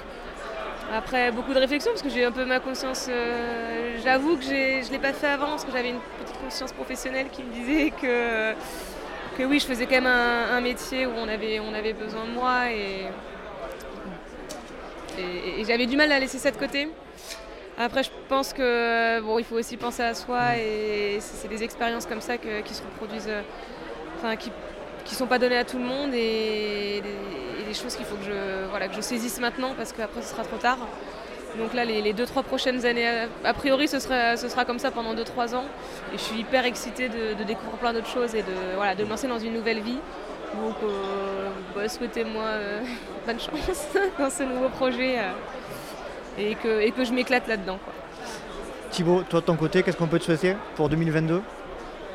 après 0.93 1.31
beaucoup 1.31 1.53
de 1.53 1.59
réflexion, 1.59 1.91
parce 1.91 2.01
que 2.01 2.09
j'ai 2.09 2.25
un 2.25 2.31
peu 2.31 2.45
ma 2.45 2.59
conscience, 2.59 3.07
euh, 3.09 3.97
j'avoue 4.03 4.37
que 4.37 4.43
je 4.43 4.85
ne 4.87 4.91
l'ai 4.91 4.99
pas 4.99 5.13
fait 5.13 5.27
avant, 5.27 5.51
parce 5.51 5.63
que 5.65 5.71
j'avais 5.71 5.89
une 5.89 5.99
petite 6.21 6.39
conscience 6.41 6.73
professionnelle 6.73 7.27
qui 7.31 7.43
me 7.43 7.53
disait 7.53 7.91
que, 7.91 8.53
que 9.37 9.43
oui, 9.43 9.59
je 9.59 9.65
faisais 9.65 9.85
quand 9.85 10.01
même 10.01 10.07
un, 10.07 10.61
métier 10.61 11.05
où 11.05 11.11
on 11.17 11.27
avait, 11.27 11.59
on 11.59 11.73
avait 11.73 11.93
besoin 11.93 12.25
de 12.25 12.31
moi 12.31 12.71
et, 12.71 13.07
et, 15.17 15.61
et 15.61 15.65
j'avais 15.65 15.85
du 15.85 15.95
mal 15.95 16.11
à 16.11 16.19
laisser 16.19 16.37
ça 16.37 16.51
de 16.51 16.57
côté. 16.57 16.89
Après, 17.77 18.03
je 18.03 18.11
pense 18.27 18.53
que 18.53 19.21
bon, 19.21 19.39
il 19.39 19.45
faut 19.45 19.55
aussi 19.55 19.77
penser 19.77 20.03
à 20.03 20.13
soi 20.13 20.57
et 20.57 21.17
c'est 21.19 21.37
c'est 21.37 21.47
des 21.47 21.63
expériences 21.63 22.05
comme 22.05 22.21
ça 22.21 22.37
que- 22.37 22.61
qui 22.61 22.73
se 22.73 22.83
reproduisent, 22.83 23.29
euh, 23.29 23.41
enfin 24.17 24.35
qui 24.35 24.51
qui 25.11 25.17
sont 25.17 25.27
pas 25.27 25.39
données 25.39 25.57
à 25.57 25.65
tout 25.65 25.77
le 25.77 25.83
monde 25.83 26.13
et, 26.13 27.03
des 27.67 27.73
choses 27.73 27.95
qu'il 27.95 28.05
faut 28.05 28.15
que 28.15 28.23
je, 28.23 28.69
voilà, 28.69 28.87
que 28.87 28.95
je 28.95 29.01
saisisse 29.01 29.39
maintenant 29.39 29.73
parce 29.75 29.91
qu'après 29.91 30.21
ce 30.21 30.29
sera 30.29 30.43
trop 30.43 30.55
tard. 30.55 30.77
Donc 31.57 31.73
là, 31.73 31.83
les, 31.83 32.01
les 32.01 32.13
deux, 32.13 32.25
trois 32.25 32.43
prochaines 32.43 32.85
années, 32.85 33.27
a, 33.43 33.53
priori, 33.53 33.89
ce 33.89 33.99
sera, 33.99 34.37
ce 34.37 34.47
sera 34.47 34.63
comme 34.63 34.79
ça 34.79 34.89
pendant 34.89 35.13
2-3 35.13 35.55
ans. 35.55 35.65
Et 36.13 36.17
je 36.17 36.21
suis 36.21 36.39
hyper 36.39 36.65
excitée 36.65 37.09
de, 37.09 37.43
découvrir 37.43 37.77
plein 37.77 37.93
d'autres 37.93 38.07
choses 38.09 38.35
et 38.35 38.41
de, 38.41 38.75
voilà, 38.75 38.95
de 38.95 39.03
me 39.03 39.09
lancer 39.09 39.27
dans 39.27 39.39
une 39.39 39.53
nouvelle 39.53 39.81
vie. 39.81 39.99
Donc, 40.61 40.75
euh, 40.83 41.49
bah, 41.75 41.89
souhaitez-moi 41.89 42.43
euh, 42.43 42.81
bonne 43.27 43.39
chance 43.39 43.87
dans 44.19 44.29
ce 44.29 44.43
nouveau 44.43 44.69
projet 44.69 45.19
euh, 45.19 45.31
et, 46.37 46.55
que, 46.55 46.81
et 46.81 46.91
que 46.91 47.03
je 47.03 47.11
m'éclate 47.11 47.47
là-dedans. 47.49 47.79
Thibaut, 48.91 49.23
toi 49.29 49.41
de 49.41 49.45
ton 49.45 49.55
côté, 49.57 49.83
qu'est-ce 49.83 49.97
qu'on 49.97 50.07
peut 50.07 50.19
te 50.19 50.25
souhaiter 50.25 50.55
pour 50.75 50.87
2022 50.87 51.41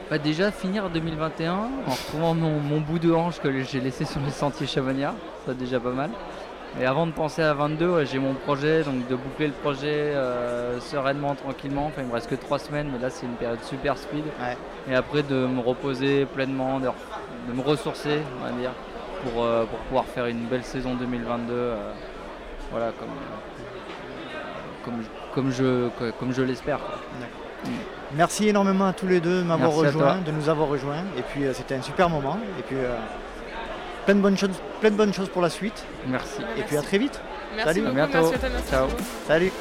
Bah 0.09 0.19
déjà 0.19 0.53
finir 0.53 0.89
2021 0.89 1.53
en 1.53 1.91
retrouvant 1.91 2.35
mon, 2.35 2.61
mon 2.61 2.81
bout 2.81 3.01
de 3.01 3.11
hanche 3.13 3.41
que 3.41 3.63
j'ai 3.65 3.81
laissé 3.81 4.05
sur 4.05 4.21
le 4.21 4.31
sentier 4.31 4.67
Chavognard, 4.67 5.15
ça 5.45 5.53
déjà 5.53 5.81
pas 5.81 5.91
mal. 5.91 6.11
Et 6.81 6.85
avant 6.87 7.07
de 7.09 7.13
penser 7.13 7.43
à 7.43 7.55
22, 7.55 7.89
ouais, 7.89 8.07
j'ai 8.07 8.19
mon 8.21 8.35
projet, 8.35 8.85
donc 8.85 9.09
de 9.09 9.17
boucler 9.17 9.49
le 9.49 9.53
projet 9.55 10.13
euh, 10.15 10.79
sereinement, 10.79 11.35
tranquillement. 11.35 11.87
Enfin, 11.87 12.03
il 12.03 12.09
me 12.09 12.13
reste 12.13 12.29
que 12.31 12.37
trois 12.37 12.59
semaines, 12.61 12.89
mais 12.93 13.01
là 13.01 13.11
c'est 13.11 13.27
une 13.27 13.33
période 13.35 13.63
super 13.65 13.99
speed. 13.99 14.25
Ouais. 14.41 14.57
Et 14.89 14.95
après 14.95 15.25
de 15.25 15.35
me 15.47 15.61
reposer 15.61 16.25
pleinement, 16.27 16.79
de, 16.79 16.87
de 17.49 17.53
me 17.53 17.63
ressourcer, 17.63 18.21
on 18.41 18.45
va 18.45 18.53
dire, 18.53 18.73
pour, 19.25 19.43
euh, 19.43 19.65
pour 19.65 19.79
pouvoir 19.81 20.05
faire 20.05 20.27
une 20.27 20.45
belle 20.47 20.65
saison 20.65 20.95
2022. 20.95 21.53
euh, 21.53 21.75
voilà, 22.71 22.93
comme, 22.93 23.09
comme, 24.85 25.03
comme 25.35 25.51
je, 25.51 25.89
comme 26.21 26.33
je 26.33 26.43
l'espère. 26.43 26.79
Merci 28.15 28.49
énormément 28.49 28.87
à 28.87 28.93
tous 28.93 29.07
les 29.07 29.21
deux 29.21 29.41
de 29.41 29.47
m'avoir 29.47 29.73
rejoint, 29.73 30.19
de 30.25 30.31
nous 30.31 30.49
avoir 30.49 30.69
rejoints. 30.69 31.05
Et 31.19 31.23
puis 31.23 31.45
euh, 31.45 31.53
c'était 31.53 31.75
un 31.75 31.83
super 31.83 32.09
moment. 32.09 32.39
Et 32.59 32.63
puis 32.63 32.77
euh, 32.77 32.95
plein, 34.07 34.15
de 34.15 34.21
bonnes 34.21 34.39
choses, 34.39 34.51
plein 34.81 34.91
de 34.91 34.97
bonnes 34.97 35.13
choses 35.13 35.29
pour 35.29 35.43
la 35.43 35.51
suite. 35.51 35.85
Merci. 36.07 36.41
Et 36.57 36.63
puis 36.63 36.77
à 36.77 36.83
très 36.83 36.99
vite. 36.99 37.21
Merci 37.57 37.69
Salut. 37.69 37.81
beaucoup, 37.83 37.99
À 37.99 38.07
bientôt. 38.07 38.31
merci 38.31 38.35
à 38.35 38.39
toi, 38.39 38.49
merci 38.53 38.71
Ciao. 38.71 38.87
beaucoup. 38.87 39.03
Salut. 39.27 39.53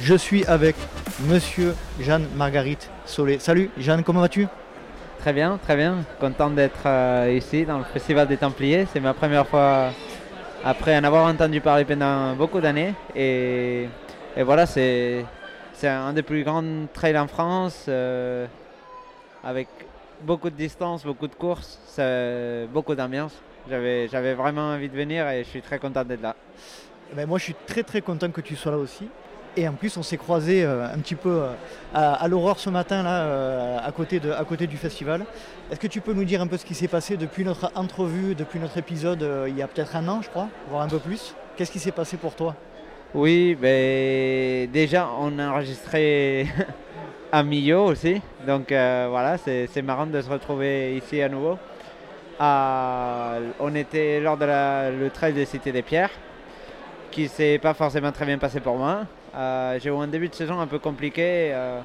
Je 0.00 0.14
suis 0.14 0.44
avec 0.46 0.76
Monsieur 1.28 1.74
Jeanne 2.00 2.26
Marguerite 2.34 2.90
Solé. 3.04 3.38
Salut 3.38 3.70
Jeanne, 3.78 4.02
comment 4.02 4.20
vas-tu? 4.20 4.46
Très 5.20 5.32
bien, 5.34 5.58
très 5.62 5.76
bien. 5.76 5.98
Content 6.18 6.48
d'être 6.50 6.86
euh, 6.86 7.34
ici 7.36 7.66
dans 7.66 7.78
le 7.78 7.84
Festival 7.84 8.26
des 8.26 8.38
Templiers. 8.38 8.86
C'est 8.92 9.00
ma 9.00 9.12
première 9.12 9.46
fois 9.46 9.90
après 10.64 10.96
en 10.96 11.04
avoir 11.04 11.26
entendu 11.26 11.60
parler 11.60 11.84
pendant 11.84 12.34
beaucoup 12.34 12.60
d'années. 12.60 12.94
Et, 13.14 13.88
voilà, 14.36 14.66
c'est 14.66 15.24
un 15.82 16.12
des 16.12 16.22
plus 16.22 16.44
grands 16.44 16.86
trails 16.92 17.18
en 17.18 17.26
France 17.26 17.86
euh, 17.88 18.46
avec 19.42 19.68
beaucoup 20.22 20.50
de 20.50 20.56
distance, 20.56 21.04
beaucoup 21.04 21.28
de 21.28 21.34
courses, 21.34 21.78
beaucoup 22.72 22.94
d'ambiance. 22.94 23.34
J'avais 23.68 24.34
vraiment 24.34 24.72
envie 24.72 24.88
de 24.88 24.96
venir 24.96 25.28
et 25.28 25.44
je 25.44 25.48
suis 25.48 25.62
très 25.62 25.78
content 25.78 26.04
d'être 26.04 26.22
là. 26.22 26.36
Ben, 27.14 27.26
Moi 27.26 27.38
je 27.38 27.44
suis 27.44 27.56
très 27.66 27.82
très 27.82 28.00
content 28.00 28.30
que 28.30 28.40
tu 28.40 28.56
sois 28.56 28.72
là 28.72 28.78
aussi. 28.78 29.08
Et 29.56 29.66
en 29.68 29.72
plus 29.72 29.96
on 29.96 30.02
s'est 30.02 30.16
croisés 30.16 30.64
euh, 30.64 30.84
un 30.86 30.98
petit 30.98 31.16
peu 31.16 31.42
euh, 31.42 31.52
à, 31.92 32.14
à 32.14 32.28
l'aurore 32.28 32.58
ce 32.60 32.70
matin 32.70 33.02
là, 33.02 33.22
euh, 33.22 33.78
à, 33.84 33.90
côté 33.92 34.20
de, 34.20 34.30
à 34.30 34.44
côté 34.44 34.66
du 34.66 34.76
festival. 34.76 35.24
Est-ce 35.70 35.80
que 35.80 35.86
tu 35.88 36.00
peux 36.00 36.12
nous 36.12 36.24
dire 36.24 36.40
un 36.40 36.46
peu 36.46 36.56
ce 36.56 36.64
qui 36.64 36.74
s'est 36.74 36.88
passé 36.88 37.16
depuis 37.16 37.44
notre 37.44 37.70
entrevue, 37.74 38.34
depuis 38.34 38.60
notre 38.60 38.78
épisode 38.78 39.26
il 39.48 39.56
y 39.56 39.62
a 39.62 39.66
peut-être 39.68 39.96
un 39.96 40.06
an 40.08 40.20
je 40.22 40.30
crois, 40.30 40.48
voire 40.68 40.82
un 40.82 40.88
peu 40.88 40.98
plus? 40.98 41.34
Qu'est-ce 41.56 41.72
qui 41.72 41.80
s'est 41.80 41.92
passé 41.92 42.16
pour 42.16 42.34
toi? 42.34 42.54
Oui, 43.12 43.56
ben, 43.60 44.70
déjà, 44.70 45.08
on 45.18 45.36
a 45.40 45.48
enregistré 45.48 46.46
à 47.32 47.42
Millau 47.42 47.86
aussi. 47.86 48.22
Donc 48.46 48.68
voilà, 48.68 49.36
c'est 49.36 49.82
marrant 49.82 50.06
de 50.06 50.20
se 50.20 50.30
retrouver 50.30 50.96
ici 50.96 51.20
à 51.20 51.28
nouveau. 51.28 51.58
On 52.40 53.74
était 53.74 54.20
lors 54.20 54.36
de 54.36 54.44
la- 54.44 54.90
le 54.90 55.10
trail 55.10 55.32
de 55.34 55.44
Cité 55.44 55.72
des 55.72 55.82
Pierres, 55.82 56.10
qui 57.10 57.28
s'est 57.28 57.58
pas 57.58 57.74
forcément 57.74 58.12
très 58.12 58.24
bien 58.26 58.38
passé 58.38 58.60
pour 58.60 58.76
moi. 58.76 59.00
Euh, 59.34 59.78
J'ai 59.80 59.90
eu 59.90 59.94
un 59.94 60.08
début 60.08 60.28
de 60.28 60.34
saison 60.34 60.58
un 60.60 60.66
peu 60.66 60.80
compliqué, 60.80 61.52
euh, 61.52 61.80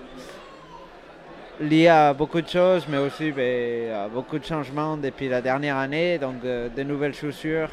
lié 1.60 1.88
à 1.88 2.14
beaucoup 2.14 2.41
de 2.41 2.48
choses, 2.48 2.88
mais 2.89 2.98
aussi 2.98 3.32
ben, 3.32 3.91
à 3.91 4.08
beaucoup 4.08 4.39
de 4.39 4.46
changements 4.46 4.98
depuis 4.98 5.30
la 5.30 5.41
dernière 5.41 5.78
année. 5.78 6.18
Donc 6.18 6.43
euh, 6.43 6.70
de 6.70 6.82
nouvelles 6.84 7.14
chaussures, 7.14 7.70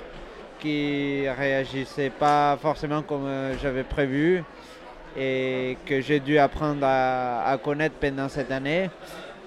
qui 0.60 1.26
réagissaient 1.26 2.10
pas 2.10 2.58
forcément 2.60 3.02
comme 3.02 3.24
euh, 3.26 3.54
j'avais 3.62 3.82
prévu 3.84 4.44
et 5.16 5.78
que 5.86 6.00
j'ai 6.00 6.20
dû 6.20 6.38
apprendre 6.38 6.84
à, 6.84 7.56
connaître 7.62 7.94
pendant 7.96 8.28
cette 8.28 8.50
année. 8.50 8.90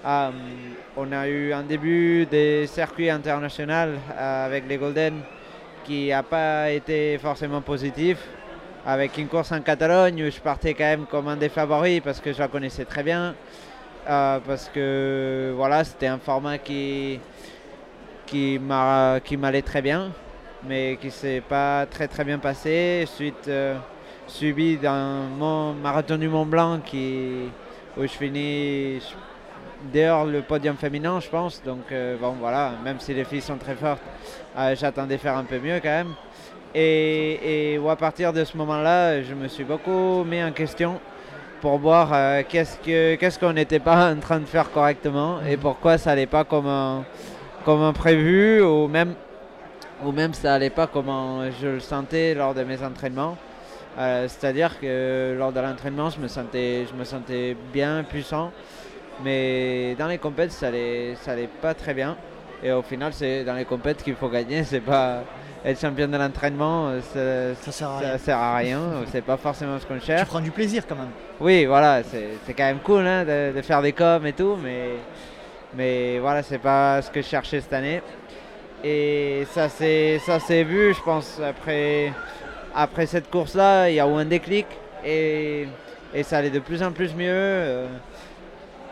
On 0.04 1.12
a 1.12 1.28
eu 1.28 1.52
un 1.52 1.62
début 1.62 2.26
des 2.26 2.68
circuits 2.68 3.10
internationaux 3.10 3.98
avec 4.16 4.68
les 4.68 4.76
Golden 4.76 5.22
qui 5.84 6.10
n'a 6.10 6.22
pas 6.22 6.70
été 6.70 7.18
forcément 7.18 7.60
positif. 7.60 8.18
Avec 8.86 9.18
une 9.18 9.26
course 9.26 9.50
en 9.50 9.60
Catalogne 9.62 10.22
où 10.22 10.30
je 10.30 10.40
partais 10.40 10.72
quand 10.74 10.84
même 10.84 11.06
comme 11.06 11.26
un 11.28 11.36
des 11.36 11.48
favoris 11.48 12.00
parce 12.00 12.20
que 12.20 12.32
je 12.32 12.38
la 12.38 12.46
connaissais 12.48 12.84
très 12.84 13.02
bien. 13.02 13.34
Euh, 14.08 14.38
parce 14.46 14.68
que 14.68 15.52
voilà, 15.56 15.82
c'était 15.82 16.06
un 16.06 16.18
format 16.18 16.58
qui, 16.58 17.18
qui 18.26 18.58
m'a- 18.58 19.18
qui 19.24 19.36
m'allait 19.36 19.62
très 19.62 19.82
bien 19.82 20.12
mais 20.68 20.98
qui 21.00 21.10
s'est 21.10 21.42
pas 21.48 21.86
très 21.86 22.08
très 22.08 22.24
bien 22.24 22.38
passé. 22.38 23.04
Suite 23.06 23.48
euh, 23.48 23.76
suivi 24.26 24.76
d'un 24.76 25.28
marathon 25.82 26.16
du 26.18 26.28
Mont 26.28 26.46
Blanc 26.46 26.80
où 27.96 28.02
je 28.02 28.08
finis 28.08 29.00
dehors 29.92 30.24
le 30.26 30.42
podium 30.42 30.76
féminin, 30.76 31.20
je 31.20 31.28
pense. 31.28 31.62
Donc 31.64 31.90
euh, 31.92 32.16
bon 32.18 32.32
voilà, 32.40 32.72
même 32.84 33.00
si 33.00 33.14
les 33.14 33.24
filles 33.24 33.40
sont 33.40 33.58
très 33.58 33.74
fortes, 33.74 34.02
euh, 34.58 34.74
j'attendais 34.76 35.18
faire 35.18 35.36
un 35.36 35.44
peu 35.44 35.58
mieux 35.58 35.80
quand 35.80 35.88
même. 35.88 36.14
Et, 36.78 37.80
à 37.88 37.96
partir 37.96 38.34
de 38.34 38.44
ce 38.44 38.54
moment-là, 38.58 39.22
je 39.22 39.32
me 39.32 39.48
suis 39.48 39.64
beaucoup 39.64 40.24
mis 40.24 40.42
en 40.44 40.52
question 40.52 41.00
pour 41.62 41.78
voir 41.78 42.10
euh, 42.12 42.42
qu'est-ce 42.46 42.76
que 42.78 43.14
qu'est-ce 43.14 43.38
qu'on 43.38 43.54
n'était 43.54 43.78
pas 43.78 44.12
en 44.12 44.20
train 44.20 44.38
de 44.40 44.44
faire 44.44 44.70
correctement 44.70 45.38
et 45.48 45.56
pourquoi 45.56 45.96
ça 45.96 46.10
n'allait 46.10 46.26
pas 46.26 46.44
comme 46.44 46.66
un, 46.66 47.02
comme 47.64 47.80
un 47.80 47.94
prévu 47.94 48.60
ou 48.60 48.88
même 48.88 49.14
ou 50.04 50.12
même 50.12 50.34
ça 50.34 50.52
allait 50.52 50.68
pas 50.68 50.86
comme 50.86 51.08
un- 51.08 51.50
je 51.62 51.66
le 51.68 51.80
sentais 51.80 52.34
lors 52.34 52.52
de 52.52 52.62
mes 52.62 52.82
entraînements. 52.82 53.38
Euh, 53.98 54.28
C'est-à-dire 54.28 54.78
que 54.78 55.34
lors 55.38 55.52
de 55.52 55.60
l'entraînement, 55.60 56.10
je 56.10 56.20
me 56.20 56.28
sentais, 56.28 56.84
je 56.90 56.94
me 56.94 57.04
sentais 57.04 57.56
bien, 57.72 58.04
puissant, 58.04 58.50
mais 59.24 59.94
dans 59.98 60.08
les 60.08 60.18
compètes, 60.18 60.52
ça 60.52 60.66
allait, 60.66 61.14
ça 61.22 61.32
allait 61.32 61.48
pas 61.62 61.72
très 61.72 61.94
bien. 61.94 62.18
Et 62.62 62.70
au 62.72 62.82
final, 62.82 63.14
c'est 63.14 63.44
dans 63.44 63.54
les 63.54 63.64
compètes 63.64 64.02
qu'il 64.02 64.14
faut 64.16 64.28
gagner, 64.28 64.62
c'est 64.64 64.80
pas 64.80 65.22
être 65.64 65.80
champion 65.80 66.06
de 66.08 66.16
l'entraînement, 66.16 66.88
euh, 67.16 67.54
ça, 67.54 67.60
Ça 67.62 67.72
sert 67.72 67.88
à 67.90 68.00
ça 68.00 68.06
rien. 68.08 68.18
sert 68.18 68.38
à 68.38 68.56
rien, 68.56 68.80
c'est 69.10 69.22
pas 69.24 69.36
forcément 69.36 69.78
ce 69.78 69.86
qu'on 69.86 69.98
Tu 69.98 70.06
cherche. 70.06 70.28
prends 70.28 70.40
du 70.40 70.50
plaisir 70.50 70.86
quand 70.86 70.94
même. 70.96 71.10
Oui, 71.40 71.64
voilà, 71.66 72.02
c'est 72.04 72.54
quand 72.54 72.64
même 72.64 72.78
cool 72.80 73.06
hein, 73.06 73.24
de, 73.24 73.52
de 73.56 73.62
faire 73.62 73.82
des 73.82 73.92
coms 73.92 74.24
et 74.26 74.32
tout, 74.32 74.56
mais, 74.62 74.90
mais 75.74 76.18
voilà, 76.18 76.42
c'est 76.42 76.58
pas 76.58 77.02
ce 77.02 77.10
que 77.10 77.20
je 77.22 77.26
cherchais 77.26 77.60
cette 77.60 77.72
année. 77.72 78.02
Et 78.84 79.46
ça 79.50 79.68
s'est 79.68 80.20
ça 80.24 80.38
s'est 80.38 80.62
vu, 80.64 80.94
je 80.94 81.00
pense, 81.02 81.40
après, 81.44 82.12
après 82.74 83.06
cette 83.06 83.30
course-là, 83.30 83.88
il 83.88 83.94
y 83.96 84.00
a 84.00 84.06
eu 84.06 84.12
un 84.14 84.24
déclic 84.24 84.66
et, 85.04 85.66
et 86.14 86.22
ça 86.22 86.38
allait 86.38 86.50
de 86.50 86.60
plus 86.60 86.82
en 86.82 86.92
plus 86.92 87.14
mieux. 87.14 87.26
Euh, 87.30 87.86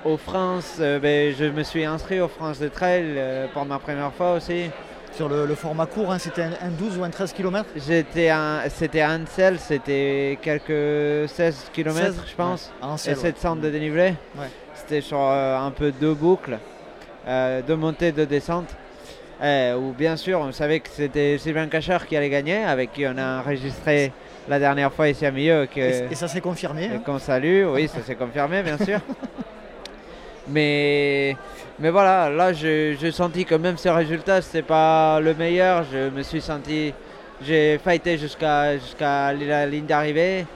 aux 0.04 0.18
France, 0.18 0.76
euh, 0.80 0.98
ben, 0.98 1.34
je 1.34 1.44
me 1.46 1.62
suis 1.62 1.84
inscrit 1.84 2.20
aux 2.20 2.28
France 2.28 2.58
de 2.58 2.68
Trail 2.68 3.04
euh, 3.16 3.46
pour 3.54 3.64
ma 3.64 3.78
première 3.78 4.12
fois 4.12 4.32
aussi. 4.34 4.70
Sur 5.16 5.28
le, 5.28 5.46
le 5.46 5.54
format 5.54 5.86
court, 5.86 6.10
hein, 6.12 6.18
c'était 6.18 6.42
un, 6.42 6.50
un 6.60 6.70
12 6.70 6.98
ou 6.98 7.04
un 7.04 7.10
13 7.10 7.32
km 7.32 7.68
C'était 7.76 8.30
à 8.30 8.62
Ansel, 9.10 9.58
c'était 9.60 10.38
quelques 10.42 11.28
16 11.28 11.70
km, 11.72 12.14
je 12.28 12.34
pense. 12.34 12.72
et 13.06 13.14
700 13.14 13.56
de 13.56 13.70
dénivelé. 13.70 14.14
Ouais. 14.36 14.46
C'était 14.74 15.00
sur 15.00 15.20
euh, 15.20 15.56
un 15.58 15.70
peu 15.70 15.92
deux 15.92 16.14
boucles, 16.14 16.58
euh, 17.28 17.62
deux 17.62 17.76
montées, 17.76 18.10
deux 18.10 18.26
descentes. 18.26 18.74
Euh, 19.42 19.76
où 19.76 19.92
bien 19.92 20.16
sûr, 20.16 20.40
on 20.40 20.50
savait 20.52 20.80
que 20.80 20.88
c'était 20.90 21.38
Sylvain 21.38 21.66
Cachard 21.68 22.06
qui 22.06 22.16
allait 22.16 22.30
gagner, 22.30 22.64
avec 22.64 22.92
qui 22.92 23.06
on 23.06 23.16
a 23.16 23.40
enregistré 23.40 24.12
la 24.48 24.58
dernière 24.58 24.92
fois 24.92 25.08
ici 25.08 25.24
à 25.26 25.30
Milieu. 25.30 25.66
Que, 25.66 25.80
Et, 25.80 26.12
et 26.12 26.14
ça 26.16 26.26
s'est 26.28 26.40
confirmé. 26.40 26.84
et 26.86 26.88
hein. 26.88 27.02
qu'on 27.04 27.18
salue, 27.20 27.64
oui, 27.66 27.86
ça 27.88 28.00
s'est 28.02 28.14
confirmé, 28.16 28.62
bien 28.62 28.78
sûr. 28.78 28.98
mais, 30.48 31.36
mais 31.78 31.90
voilà, 31.90 32.28
là, 32.30 32.52
j'ai 32.52 33.12
senti 33.12 33.44
que 33.44 33.54
même 33.54 33.76
ce 33.76 33.88
résultat, 33.88 34.42
c'est 34.42 34.62
pas 34.62 35.20
le 35.20 35.34
meilleur. 35.34 35.84
Je 35.90 36.10
me 36.10 36.22
suis 36.22 36.40
senti, 36.40 36.92
j'ai 37.42 37.78
fighté 37.78 38.18
jusqu'à 38.18 38.74
la 39.32 39.66
ligne 39.66 39.86
d'arrivée. 39.86 40.46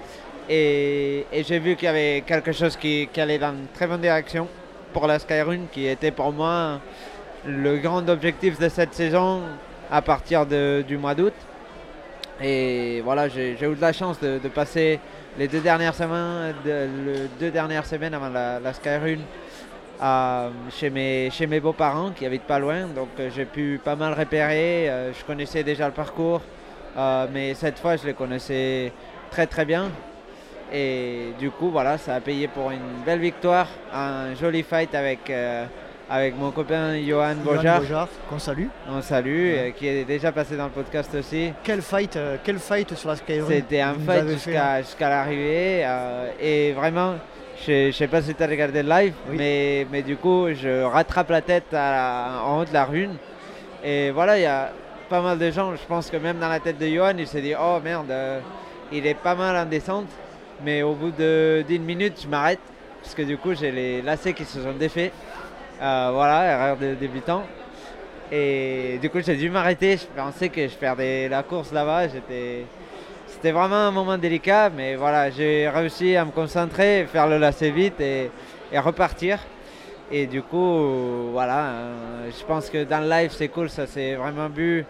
Et, 0.50 1.26
et 1.32 1.42
j'ai 1.44 1.58
vu 1.58 1.76
qu'il 1.76 1.86
y 1.86 1.88
avait 1.88 2.22
quelque 2.26 2.52
chose 2.52 2.76
qui, 2.76 3.08
qui 3.12 3.20
allait 3.20 3.38
dans 3.38 3.50
une 3.52 3.66
très 3.74 3.86
bonne 3.86 4.00
direction 4.00 4.48
pour 4.92 5.06
la 5.06 5.18
Skyrun, 5.18 5.66
qui 5.70 5.86
était 5.86 6.10
pour 6.10 6.32
moi 6.32 6.80
le 7.46 7.76
grand 7.76 8.08
objectif 8.08 8.58
de 8.58 8.68
cette 8.68 8.94
saison 8.94 9.42
à 9.90 10.00
partir 10.02 10.46
de- 10.46 10.82
du 10.86 10.96
mois 10.96 11.14
d'août. 11.14 11.34
Et 12.42 13.00
voilà, 13.04 13.28
j'ai 13.28 13.52
eu 13.60 13.74
de 13.74 13.80
la 13.80 13.92
chance 13.92 14.18
de, 14.20 14.38
passer 14.48 15.00
les 15.38 15.48
deux 15.48 15.60
dernières 15.60 15.94
semaines, 15.94 16.54
de- 16.64 17.28
deux 17.38 17.50
dernières 17.50 17.84
semaines 17.84 18.14
avant 18.14 18.28
la, 18.30 18.58
la 18.60 18.72
Skyrun 18.72 19.18
à- 20.00 20.48
chez 20.70 20.90
mes, 20.90 21.30
chez 21.30 21.46
mes 21.46 21.60
beaux-parents 21.60 22.10
qui 22.10 22.24
habitent 22.26 22.42
pas 22.46 22.58
loin. 22.58 22.86
Donc 22.94 23.08
euh, 23.18 23.30
j'ai 23.34 23.44
pu 23.44 23.80
pas 23.82 23.96
mal 23.96 24.12
repérer. 24.14 24.88
euh, 24.88 25.12
je 25.12 25.24
connaissais 25.24 25.62
déjà 25.62 25.86
le 25.86 25.92
parcours, 25.94 26.40
euh, 26.96 27.26
mais 27.32 27.54
cette 27.54 27.78
fois 27.78 27.96
je 27.96 28.06
les 28.06 28.14
connaissais 28.14 28.92
très 29.30 29.46
très 29.46 29.64
bien. 29.64 29.90
Et 30.72 31.32
du 31.38 31.50
coup, 31.50 31.70
voilà, 31.70 31.96
ça 31.96 32.14
a 32.16 32.20
payé 32.20 32.46
pour 32.46 32.70
une 32.70 33.02
belle 33.06 33.20
victoire, 33.20 33.68
un 33.94 34.34
joli 34.34 34.62
fight 34.62 34.94
avec, 34.94 35.30
euh, 35.30 35.64
avec 36.10 36.36
mon 36.36 36.50
copain 36.50 36.94
Johan 37.00 37.36
Johan 37.42 37.54
Bojar. 37.56 37.80
Bojar, 37.80 38.08
qu'on 38.28 38.38
salue. 38.38 38.66
On 38.90 39.00
salue, 39.00 39.52
Ouais. 39.54 39.58
euh, 39.58 39.70
qui 39.70 39.88
est 39.88 40.04
déjà 40.04 40.30
passé 40.30 40.56
dans 40.58 40.64
le 40.66 40.70
podcast 40.70 41.14
aussi. 41.14 41.52
Quel 41.64 41.80
fight, 41.80 42.14
euh, 42.16 42.36
quel 42.44 42.58
fight 42.58 42.94
sur 42.94 43.08
la 43.08 43.16
Skyrun 43.16 43.46
C'était 43.48 43.80
un 43.80 43.94
fight 43.94 44.06
fait, 44.06 44.18
hein. 44.20 44.28
jusqu'à 44.28 44.82
jusqu'à 44.82 45.08
l'arrivée. 45.08 45.86
et 46.38 46.72
vraiment, 46.72 47.14
Je 47.66 47.86
ne 47.88 47.92
sais 47.92 48.06
pas 48.06 48.22
si 48.22 48.34
tu 48.34 48.42
as 48.42 48.46
regardé 48.46 48.82
le 48.82 48.88
live, 48.88 49.14
Oui. 49.28 49.36
mais, 49.36 49.86
mais 49.90 50.02
du 50.02 50.16
coup, 50.16 50.46
je 50.54 50.82
rattrape 50.84 51.30
la 51.30 51.42
tête 51.42 51.74
à- 51.74 52.42
en 52.44 52.60
haut 52.60 52.64
de 52.64 52.72
la 52.72 52.84
rune. 52.84 53.16
Et 53.84 54.10
voilà, 54.10 54.38
il 54.38 54.42
y 54.42 54.46
a 54.46 54.70
pas 55.08 55.20
mal 55.20 55.38
de 55.38 55.50
gens. 55.50 55.74
Je 55.74 55.84
pense 55.86 56.08
que 56.10 56.16
même 56.16 56.38
dans 56.38 56.48
la 56.48 56.60
tête 56.60 56.78
de 56.78 56.86
Johan, 56.86 57.14
il 57.18 57.26
s'est 57.26 57.40
dit 57.40 57.54
Oh 57.60 57.78
merde, 57.82 58.10
euh, 58.10 58.40
il 58.92 59.06
est 59.06 59.14
pas 59.14 59.34
mal 59.34 59.56
en 59.56 59.66
descente. 59.68 60.06
Mais 60.64 60.82
au 60.82 60.94
bout 60.94 61.10
d'une 61.12 61.84
minute, 61.84 62.20
je 62.22 62.28
m'arrête. 62.28 62.60
Parce 63.02 63.14
que 63.14 63.22
du 63.22 63.36
coup, 63.38 63.54
j'ai 63.54 63.70
les 63.70 64.02
lacets 64.02 64.32
qui 64.32 64.44
se 64.44 64.60
sont 64.60 64.72
défaits. 64.72 65.12
Euh, 65.80 66.10
voilà, 66.12 66.52
erreur 66.52 66.76
de 66.76 66.94
débutant. 66.94 67.42
Et 68.30 68.98
du 69.00 69.08
coup, 69.10 69.20
j'ai 69.20 69.36
dû 69.36 69.50
m'arrêter. 69.50 69.96
Je 69.96 70.06
pensais 70.16 70.48
que 70.48 70.66
je 70.68 70.74
perdais 70.76 71.28
la 71.28 71.42
course 71.42 71.72
là-bas. 71.72 72.08
J'étais. 72.08 72.66
C'était 73.38 73.52
vraiment 73.52 73.86
un 73.86 73.92
moment 73.92 74.18
délicat, 74.18 74.68
mais 74.68 74.96
voilà, 74.96 75.30
j'ai 75.30 75.68
réussi 75.68 76.16
à 76.16 76.24
me 76.24 76.32
concentrer, 76.32 77.06
faire 77.08 77.28
le 77.28 77.38
lacet 77.38 77.70
vite 77.70 78.00
et, 78.00 78.32
et 78.72 78.78
repartir. 78.80 79.38
Et 80.10 80.26
du 80.26 80.42
coup, 80.42 81.30
voilà, 81.30 81.66
euh, 81.66 82.30
je 82.36 82.44
pense 82.44 82.68
que 82.68 82.82
dans 82.82 82.98
le 82.98 83.08
live, 83.08 83.30
c'est 83.30 83.46
cool, 83.46 83.70
ça 83.70 83.86
s'est 83.86 84.16
vraiment 84.16 84.48
vu 84.48 84.84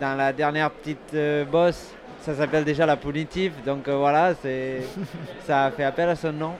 dans 0.00 0.16
la 0.16 0.32
dernière 0.32 0.70
petite 0.70 1.12
euh, 1.14 1.44
bosse. 1.44 1.92
Ça 2.20 2.36
s'appelle 2.36 2.62
déjà 2.62 2.86
la 2.86 2.94
punitive, 2.94 3.54
donc 3.66 3.88
euh, 3.88 3.96
voilà, 3.96 4.32
ça 5.44 5.64
a 5.64 5.70
fait 5.72 5.82
appel 5.82 6.08
à 6.08 6.14
son 6.14 6.32
nom. 6.32 6.52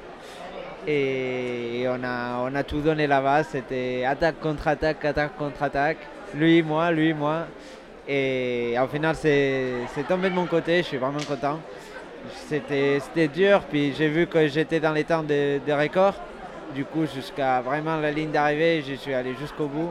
Et 0.89 1.86
on 1.86 2.03
a, 2.03 2.51
on 2.51 2.53
a 2.57 2.64
tout 2.64 2.80
donné 2.80 3.07
là-bas, 3.07 3.45
c'était 3.45 4.05
attaque 4.05 4.41
contre 4.41 4.66
attaque, 4.66 5.05
attaque 5.05 5.36
contre 5.36 5.62
attaque. 5.62 5.99
Lui, 6.34 6.64
moi, 6.64 6.91
lui, 6.91 7.14
moi. 7.14 7.45
Et 8.09 8.75
au 8.83 8.87
final, 8.87 9.15
c'est 9.17 10.07
tombé 10.09 10.31
de 10.31 10.35
mon 10.35 10.47
côté, 10.47 10.79
je 10.79 10.89
suis 10.89 10.97
vraiment 10.97 11.21
content. 11.29 11.61
C'était 12.49 13.29
dur, 13.29 13.61
puis 13.71 13.93
j'ai 13.97 14.09
vu 14.09 14.27
que 14.27 14.49
j'étais 14.49 14.81
dans 14.81 14.93
les 14.93 15.05
temps 15.05 15.23
des 15.23 15.61
des 15.65 15.75
records. 15.75 16.15
Du 16.75 16.85
coup, 16.85 17.07
jusqu'à 17.07 17.61
vraiment 17.61 17.97
la 17.97 18.11
ligne 18.11 18.31
d'arrivée, 18.31 18.83
je 18.87 18.95
suis 18.95 19.15
allé 19.15 19.35
jusqu'au 19.41 19.67
bout. 19.67 19.91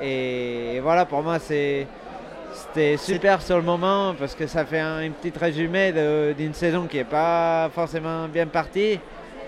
Et, 0.00 0.78
voilà, 0.82 1.04
pour 1.04 1.22
moi, 1.22 1.38
c'était 1.38 2.96
super 2.96 3.42
sur 3.42 3.56
le 3.56 3.62
moment 3.62 4.14
parce 4.18 4.34
que 4.34 4.46
ça 4.46 4.64
fait 4.64 4.80
un, 4.80 5.00
une 5.02 5.12
petite 5.12 5.36
résumé 5.36 5.92
de- 5.92 6.32
d'une 6.36 6.54
saison 6.54 6.86
qui 6.86 6.98
n'est 6.98 7.04
pas 7.04 7.68
forcément 7.74 8.28
bien 8.28 8.46
partie, 8.46 9.00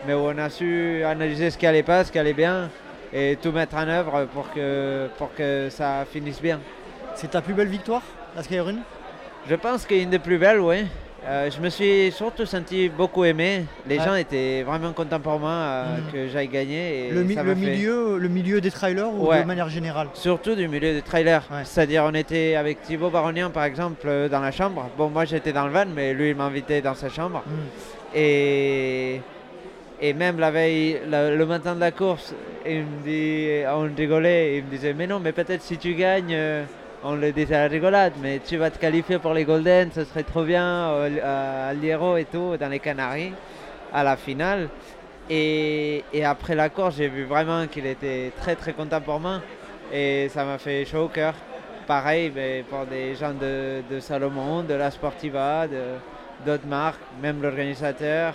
mais 0.07 0.15
où 0.15 0.19
on 0.27 0.39
a 0.39 0.51
su 0.51 1.03
analyser 1.05 1.51
ce 1.51 1.57
qui 1.59 1.67
allait 1.67 1.83
pas, 1.83 2.05
ce 2.05 2.13
qui 2.13 2.19
allait 2.19 2.35
bien 2.35 2.69
et 3.13 3.37
tout 3.41 3.53
mettre 3.53 3.77
en 3.77 3.89
œuvre 3.89 4.27
pour 4.35 4.53
que, 4.53 5.09
pour 5.19 5.35
que 5.35 5.69
ça 5.71 6.05
finisse 6.11 6.41
bien. 6.43 6.61
C'est 7.15 7.31
ta 7.31 7.41
plus 7.43 7.55
belle 7.55 7.69
victoire, 7.69 8.03
la 8.37 8.43
Skyrun 8.43 8.77
Je 9.49 9.55
pense 9.55 9.87
qu'une 9.87 10.11
des 10.11 10.19
plus 10.19 10.39
belles, 10.39 10.61
oui. 10.61 10.85
Euh, 11.27 11.51
je 11.51 11.61
me 11.61 11.69
suis 11.69 12.11
surtout 12.13 12.47
senti 12.47 12.89
beaucoup 12.89 13.25
aimé. 13.25 13.67
Les 13.87 13.99
Ouais. 13.99 14.05
gens 14.05 14.15
étaient 14.15 14.63
vraiment 14.63 14.93
contents 14.95 15.21
pour 15.21 15.39
moi 15.39 15.51
euh, 15.51 15.97
Mhm. 15.99 16.13
que 16.13 16.29
j'aille 16.29 16.49
gagner. 16.49 17.09
Et 17.09 17.11
le, 17.11 17.25
mi- 17.25 17.35
ça 17.35 17.43
le 17.43 17.51
m'a 17.55 17.55
fait- 17.61 17.61
milieu, 17.73 18.17
le 18.17 18.29
milieu 18.29 18.61
des 18.63 18.71
trailers 18.71 19.13
ou 19.13 19.29
Ouais. 19.29 19.43
de 19.43 19.47
manière 19.47 19.69
générale 19.69 20.09
Surtout 20.15 20.55
du 20.55 20.67
milieu 20.67 20.95
des 20.95 21.03
trailers. 21.03 21.43
Ouais. 21.51 21.61
C'est-à-dire, 21.65 22.05
on 22.07 22.15
était 22.15 22.55
avec 22.55 22.81
Thibaut 22.83 23.11
Baronian, 23.11 23.51
par 23.51 23.65
exemple, 23.65 24.07
euh, 24.07 24.29
dans 24.31 24.41
la 24.41 24.51
chambre. 24.51 24.89
Bon, 24.97 25.11
moi, 25.11 25.27
j'étais 25.27 25.53
dans 25.53 25.67
le 25.67 25.73
van, 25.73 25.85
mais 25.95 26.15
lui, 26.15 26.31
il 26.31 26.37
m'invitait 26.37 26.81
dans 26.81 26.95
sa 26.95 27.11
chambre. 27.11 27.43
Mm. 27.47 28.17
Et, 28.17 29.21
et 30.01 30.13
même 30.15 30.39
la 30.39 30.51
veille, 30.51 31.01
la- 31.07 31.35
le 31.35 31.45
matin 31.47 31.75
de 31.75 31.81
la 31.81 31.91
course, 31.91 32.35
il 32.67 32.79
me 32.85 33.03
dit, 33.05 33.63
on 33.69 33.95
rigolait. 33.95 34.57
Il 34.57 34.65
me 34.65 34.71
disait, 34.71 34.95
mais 34.95 35.07
non, 35.07 35.21
mais 35.21 35.33
peut-être 35.33 35.61
si 35.63 35.77
tu 35.77 35.93
gagnes, 35.95 36.33
euh, 36.35 36.65
on 37.03 37.15
le 37.15 37.33
disait 37.33 37.55
à 37.55 37.63
la 37.63 37.69
rigolade, 37.69 38.13
mais 38.21 38.41
tu 38.45 38.57
vas 38.57 38.71
te 38.71 38.79
qualifier 38.79 39.19
pour 39.19 39.33
les 39.33 39.45
Golden, 39.45 39.91
ce 39.93 40.05
serait 40.05 40.23
trop 40.23 40.45
bien, 40.45 40.65
euh, 40.65 41.71
à 41.71 41.75
Liero 41.75 42.17
et 42.17 42.25
tout, 42.27 42.57
dans 42.59 42.69
les 42.69 42.79
Canaries, 42.79 43.33
à 43.93 44.05
la 44.05 44.17
finale. 44.17 44.69
Et, 45.29 46.05
et 46.13 46.25
après 46.25 46.55
la 46.55 46.69
course, 46.69 46.97
j'ai 46.97 47.09
vu 47.09 47.25
vraiment 47.25 47.67
qu'il 47.67 47.87
était 47.87 48.33
très 48.41 48.57
très 48.57 48.73
content 48.73 49.01
pour 49.01 49.21
moi. 49.21 49.41
Et 49.93 50.29
ça 50.29 50.45
m'a 50.45 50.59
fait 50.59 50.85
chaud 50.85 51.05
au 51.05 51.09
cœur. 51.09 51.35
Pareil 51.87 52.31
mais 52.35 52.65
pour 52.69 52.87
des 52.87 53.15
gens 53.15 53.33
de, 53.33 53.83
de 53.91 53.99
Salomon, 54.01 54.63
de 54.63 54.75
la 54.75 54.91
Sportiva, 54.91 55.67
d'autres 56.47 56.67
marques, 56.67 57.01
même 57.23 57.43
l'organisateur, 57.43 58.35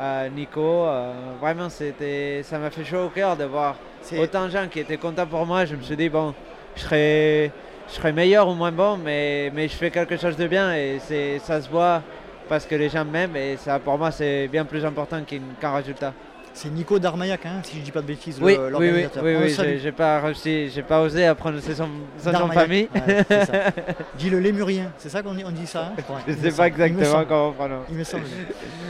euh, 0.00 0.28
Nico. 0.28 0.60
euh, 0.60 1.12
vraiment, 1.40 1.68
c'était, 1.68 2.42
ça 2.42 2.58
m'a 2.58 2.70
fait 2.70 2.84
chaud 2.84 3.04
au 3.06 3.08
cœur 3.08 3.36
de 3.36 3.44
voir 3.44 3.76
autant 4.18 4.46
de 4.46 4.50
gens 4.50 4.66
qui 4.68 4.80
étaient 4.80 4.96
contents 4.96 5.26
pour 5.26 5.46
moi. 5.46 5.64
Je 5.64 5.76
me 5.76 5.82
suis 5.82 5.96
dit, 5.96 6.08
bon, 6.08 6.34
je 6.76 6.80
serai, 6.82 7.52
je 7.88 7.94
serai 7.94 8.12
meilleur 8.12 8.48
ou 8.48 8.54
moins 8.54 8.72
bon, 8.72 8.96
mais, 8.96 9.50
mais 9.54 9.68
je 9.68 9.74
fais 9.74 9.90
quelque 9.90 10.16
chose 10.16 10.36
de 10.36 10.46
bien 10.46 10.74
et 10.74 10.98
ça 11.42 11.60
se 11.62 11.68
voit 11.68 12.02
parce 12.48 12.64
que 12.66 12.74
les 12.74 12.88
gens 12.88 13.04
m'aiment 13.04 13.36
et 13.36 13.56
ça, 13.56 13.78
pour 13.78 13.98
moi, 13.98 14.10
c'est 14.10 14.48
bien 14.48 14.64
plus 14.64 14.84
important 14.84 15.20
qu'un 15.60 15.74
résultat. 15.74 16.12
C'est 16.54 16.70
Nico 16.70 16.98
Darmayak, 16.98 17.46
hein, 17.46 17.60
si 17.62 17.76
je 17.78 17.82
dis 17.82 17.92
pas 17.92 18.00
de 18.00 18.06
bêtises, 18.06 18.40
le- 18.40 18.44
Oui, 18.46 18.56
oui, 18.78 18.90
oui, 19.22 19.36
oui, 19.42 19.50
salue. 19.52 19.76
j'ai, 19.80 19.92
pas 19.92 20.18
réussi, 20.20 20.68
j'ai 20.70 20.82
pas 20.82 21.02
osé 21.02 21.32
prononcer 21.38 21.72
son, 21.74 21.88
son 22.18 22.32
nom 22.32 22.32
de 22.32 22.32
Darmayak. 22.32 22.60
famille. 22.62 22.88
Ouais, 22.94 23.24
c'est 23.28 23.44
ça. 23.44 23.52
Dis 24.18 24.28
le 24.28 24.40
lémurien, 24.40 24.90
c'est 24.98 25.08
ça 25.08 25.22
qu'on 25.22 25.34
dit, 25.34 25.44
on 25.46 25.52
dit 25.52 25.68
ça 25.68 25.92
hein 25.96 26.02
Ouais, 26.08 26.16
Je 26.26 26.32
me 26.32 26.50
sais 26.50 26.56
pas 26.56 26.66
exactement 26.66 27.24
comment 27.28 27.48
on 27.48 27.52
prononce. 27.52 27.84
Il 27.90 27.96
me 27.96 28.02
semble. 28.02 28.24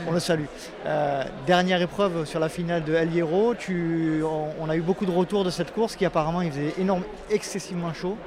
On 0.07 0.13
le 0.13 0.19
salue. 0.19 0.45
Euh, 0.87 1.23
dernière 1.45 1.79
épreuve 1.81 2.25
sur 2.25 2.39
la 2.39 2.49
finale 2.49 2.83
de 2.85 2.95
El 2.95 3.13
Hierro. 3.13 3.53
Tu, 3.53 4.23
on, 4.23 4.47
on 4.59 4.69
a 4.69 4.75
eu 4.75 4.81
beaucoup 4.81 5.05
de 5.05 5.11
retours 5.11 5.43
de 5.43 5.51
cette 5.51 5.71
course 5.71 5.95
qui 5.95 6.05
apparemment 6.05 6.41
il 6.41 6.49
faisait 6.51 6.73
énorme, 6.79 7.03
excessivement 7.29 7.93
chaud. 7.93 8.17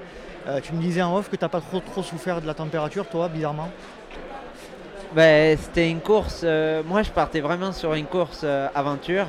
Euh, 0.49 0.61
tu 0.61 0.73
me 0.73 0.81
disais 0.81 1.03
en 1.03 1.17
off 1.17 1.31
que 1.31 1.37
tu 1.37 1.45
n'as 1.45 1.49
pas 1.49 1.61
trop, 1.61 1.79
trop 1.79 2.03
souffert 2.03 2.41
de 2.41 2.47
la 2.47 2.55
température, 2.55 3.07
toi, 3.07 3.29
bizarrement. 3.29 3.71
Ben, 5.15 5.57
c'était 5.57 5.89
une 5.89 6.01
course. 6.01 6.41
euh, 6.43 6.83
moi, 6.85 7.03
je 7.03 7.11
partais 7.11 7.41
vraiment 7.41 7.71
sur 7.73 7.95
une 7.95 8.07
course 8.07 8.41
euh, 8.43 8.67
aventure. 8.75 9.27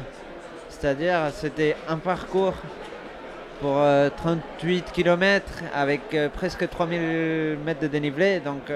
C'est-à-dire, 0.70 1.30
c'était 1.34 1.76
un 1.88 1.98
parcours 1.98 2.54
pour 3.62 3.76
euh, 3.78 4.10
38 4.18 4.92
km 4.92 5.46
avec 5.74 6.02
presque 6.34 6.68
3000 6.68 7.58
mètres 7.64 7.82
de 7.82 7.88
dénivelé. 7.88 8.40
Donc, 8.40 8.72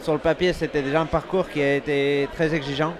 sur 0.00 0.14
le 0.14 0.18
papier, 0.18 0.52
c'était 0.52 0.82
déjà 0.82 1.00
un 1.02 1.06
parcours 1.06 1.48
qui 1.50 1.60
a 1.60 1.74
été 1.74 2.28
très 2.34 2.54
exigeant. 2.54 2.94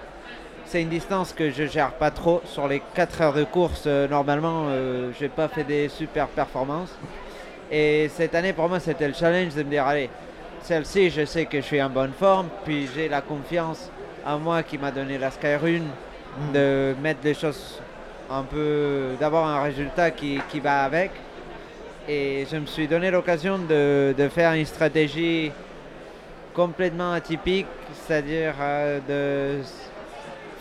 C'est 0.65 0.81
une 0.81 0.89
distance 0.89 1.33
que 1.33 1.49
je 1.49 1.65
gère 1.65 1.93
pas 1.93 2.11
trop. 2.11 2.41
Sur 2.45 2.67
les 2.67 2.81
4 2.93 3.21
heures 3.21 3.33
de 3.33 3.43
course, 3.43 3.87
normalement, 3.87 4.67
j'ai 5.19 5.27
pas 5.27 5.47
fait 5.47 5.63
des 5.63 5.89
super 5.89 6.27
performances. 6.27 6.95
Et 7.71 8.09
cette 8.09 8.33
année, 8.35 8.53
pour 8.53 8.67
moi, 8.67 8.79
c'était 8.79 9.07
le 9.07 9.13
challenge 9.13 9.53
de 9.53 9.63
me 9.63 9.69
dire, 9.69 9.85
allez, 9.85 10.09
celle-ci, 10.63 11.09
je 11.09 11.25
sais 11.25 11.45
que 11.45 11.61
je 11.61 11.65
suis 11.65 11.81
en 11.81 11.89
bonne 11.89 12.13
forme, 12.13 12.47
puis 12.65 12.87
j'ai 12.93 13.07
la 13.07 13.21
confiance 13.21 13.89
en 14.25 14.39
moi 14.39 14.63
qui 14.63 14.77
m'a 14.77 14.91
donné 14.91 15.17
la 15.17 15.31
Skyrun 15.31 15.83
Mm. 16.37 16.51
de 16.53 16.95
mettre 17.01 17.19
les 17.23 17.33
choses 17.33 17.79
un 18.29 18.43
peu, 18.43 19.15
d'avoir 19.19 19.47
un 19.47 19.63
résultat 19.63 20.11
qui, 20.11 20.39
qui 20.49 20.59
va 20.59 20.83
avec. 20.83 21.11
Et 22.07 22.45
je 22.51 22.57
me 22.57 22.65
suis 22.65 22.87
donné 22.87 23.11
l'occasion 23.11 23.57
de, 23.57 24.13
de 24.17 24.29
faire 24.29 24.53
une 24.53 24.65
stratégie 24.65 25.51
complètement 26.53 27.13
atypique, 27.13 27.67
c'est-à-dire 27.93 28.53
euh, 28.59 28.99
de 29.59 29.63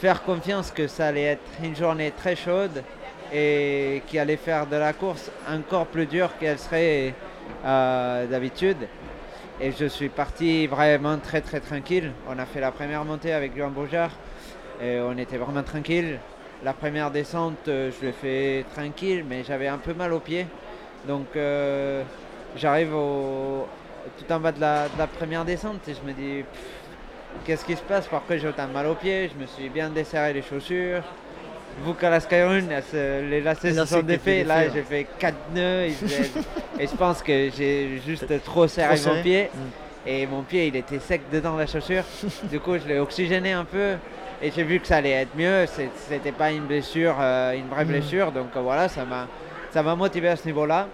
faire 0.00 0.22
confiance 0.22 0.70
que 0.70 0.86
ça 0.86 1.06
allait 1.06 1.22
être 1.22 1.42
une 1.62 1.74
journée 1.74 2.12
très 2.16 2.36
chaude 2.36 2.82
et 3.32 4.02
qui 4.06 4.18
allait 4.18 4.36
faire 4.36 4.66
de 4.66 4.76
la 4.76 4.92
course 4.92 5.30
encore 5.48 5.86
plus 5.86 6.06
dure 6.06 6.36
qu'elle 6.38 6.58
serait 6.58 7.14
euh, 7.64 8.26
d'habitude. 8.26 8.88
Et 9.60 9.72
je 9.72 9.86
suis 9.86 10.08
parti 10.08 10.66
vraiment 10.66 11.18
très 11.18 11.40
très 11.40 11.60
tranquille. 11.60 12.12
On 12.28 12.38
a 12.38 12.46
fait 12.46 12.60
la 12.60 12.70
première 12.70 13.04
montée 13.04 13.32
avec 13.32 13.56
Johan 13.56 13.70
Bourgeard 13.70 14.10
et 14.80 15.00
on 15.00 15.16
était 15.18 15.36
vraiment 15.36 15.62
tranquille. 15.62 16.18
La 16.64 16.72
première 16.72 17.10
descente, 17.10 17.68
euh, 17.68 17.90
je 18.00 18.06
l'ai 18.06 18.12
fait 18.12 18.64
tranquille, 18.74 19.24
mais 19.28 19.44
j'avais 19.44 19.68
un 19.68 19.78
peu 19.78 19.94
mal 19.94 20.12
aux 20.12 20.20
pieds. 20.20 20.46
Donc 21.06 21.26
euh, 21.36 22.02
j'arrive 22.56 22.90
tout 22.90 24.32
en 24.32 24.40
bas 24.40 24.52
de 24.52 24.60
la, 24.60 25.06
première 25.18 25.44
descente 25.44 25.86
et 25.88 25.94
je 25.94 26.00
me 26.06 26.12
dis 26.12 26.44
qu'est-ce 27.44 27.64
qui 27.64 27.76
se 27.76 27.82
passe? 27.82 28.06
Pourquoi 28.06 28.36
j'ai 28.36 28.48
autant 28.48 28.68
mal 28.68 28.86
aux 28.86 28.94
pieds? 28.94 29.28
Je 29.28 29.40
me 29.40 29.46
suis 29.46 29.68
bien 29.68 29.90
desserré 29.90 30.32
les 30.32 30.42
chaussures. 30.42 31.02
Elles 32.70 32.82
se- 32.82 33.28
les 33.30 33.40
lacets 33.40 33.72
se 33.72 33.84
sont 33.84 34.02
défaits. 34.02 34.46
Là, 34.46 34.68
j'ai 34.68 34.82
fait 34.82 35.06
4 35.18 35.36
nœuds 35.54 35.84
et, 35.84 35.90
je- 35.92 36.82
et 36.82 36.86
je 36.86 36.96
pense 36.96 37.22
que 37.22 37.50
j'ai 37.56 38.00
juste 38.06 38.26
trop 38.44 38.66
serré 38.68 38.96
Trop 38.98 39.14
mon 39.14 39.22
pied. 39.22 39.50
Mm. 39.54 39.58
Et 40.10 40.26
mon 40.26 40.42
pied, 40.42 40.66
il 40.68 40.76
était 40.76 40.98
sec 41.00 41.22
dedans 41.32 41.56
la 41.56 41.66
chaussure. 41.66 42.04
du 42.44 42.60
coup, 42.60 42.78
je 42.78 42.86
l'ai 42.88 42.98
oxygéné 42.98 43.52
un 43.52 43.64
peu. 43.64 43.94
Et 44.40 44.50
j'ai 44.54 44.62
vu 44.62 44.78
que 44.80 44.86
ça 44.86 44.96
allait 44.96 45.10
être 45.10 45.34
mieux. 45.36 45.66
C'était 46.08 46.32
pas 46.32 46.52
une 46.52 46.64
blessure, 46.66 47.16
euh, 47.20 47.52
une 47.54 47.66
vraie 47.68 47.84
Mhm. 47.84 47.90
blessure. 47.92 48.32
Donc 48.32 48.48
euh, 48.56 48.60
voilà, 48.60 48.88
ça 48.88 49.04
m'a, 49.04 49.26
ça 49.70 49.82
m'a 49.82 49.94
motivé 49.96 50.28
à 50.28 50.36
ce 50.36 50.46
niveau-là. 50.46 50.86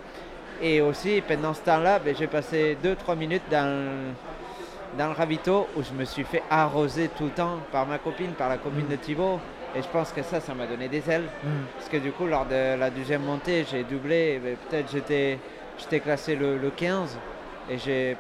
Et 0.63 0.81
aussi, 0.81 1.23
pendant 1.27 1.53
ce 1.53 1.61
temps-là, 1.61 1.99
ben, 1.99 2.15
j'ai 2.19 2.27
passé 2.27 2.77
2-3 2.83 3.15
minutes 3.17 3.43
dans, 3.51 3.67
le- 3.67 4.99
dans 4.99 5.09
le 5.09 5.13
ravito 5.13 5.69
où 5.77 5.83
je 5.83 5.93
me 5.93 6.05
suis 6.05 6.25
fait 6.25 6.43
arroser 6.49 7.11
tout 7.17 7.25
le 7.25 7.31
temps 7.31 7.59
par 7.71 7.87
ma 7.87 7.99
copine, 7.99 8.31
par 8.33 8.49
la 8.49 8.57
copine 8.57 8.87
de 8.89 8.97
Thibaut. 8.97 9.41
Et 9.77 9.83
je 9.83 9.89
pense 9.89 10.13
que 10.13 10.23
ça, 10.23 10.41
ça 10.41 10.55
m'a 10.55 10.67
donné 10.67 10.89
des 10.89 11.09
ailes. 11.11 11.29
Mm. 11.43 11.49
Parce 11.77 11.89
que 11.89 11.97
du 11.97 12.13
coup, 12.13 12.27
lors 12.27 12.47
de 12.47 12.79
la 12.79 12.91
deuxième 12.91 13.23
montée, 13.23 13.65
j'ai 13.71 13.83
doublé. 13.85 14.41
mais 14.43 14.57
Peut-être 14.69 14.91
j'étais, 14.93 15.39
j'étais 15.79 16.01
classé 16.01 16.37
le, 16.37 16.59
le 16.59 16.71
15 16.71 17.19
et 17.71 17.79
j'ai, 17.79 18.17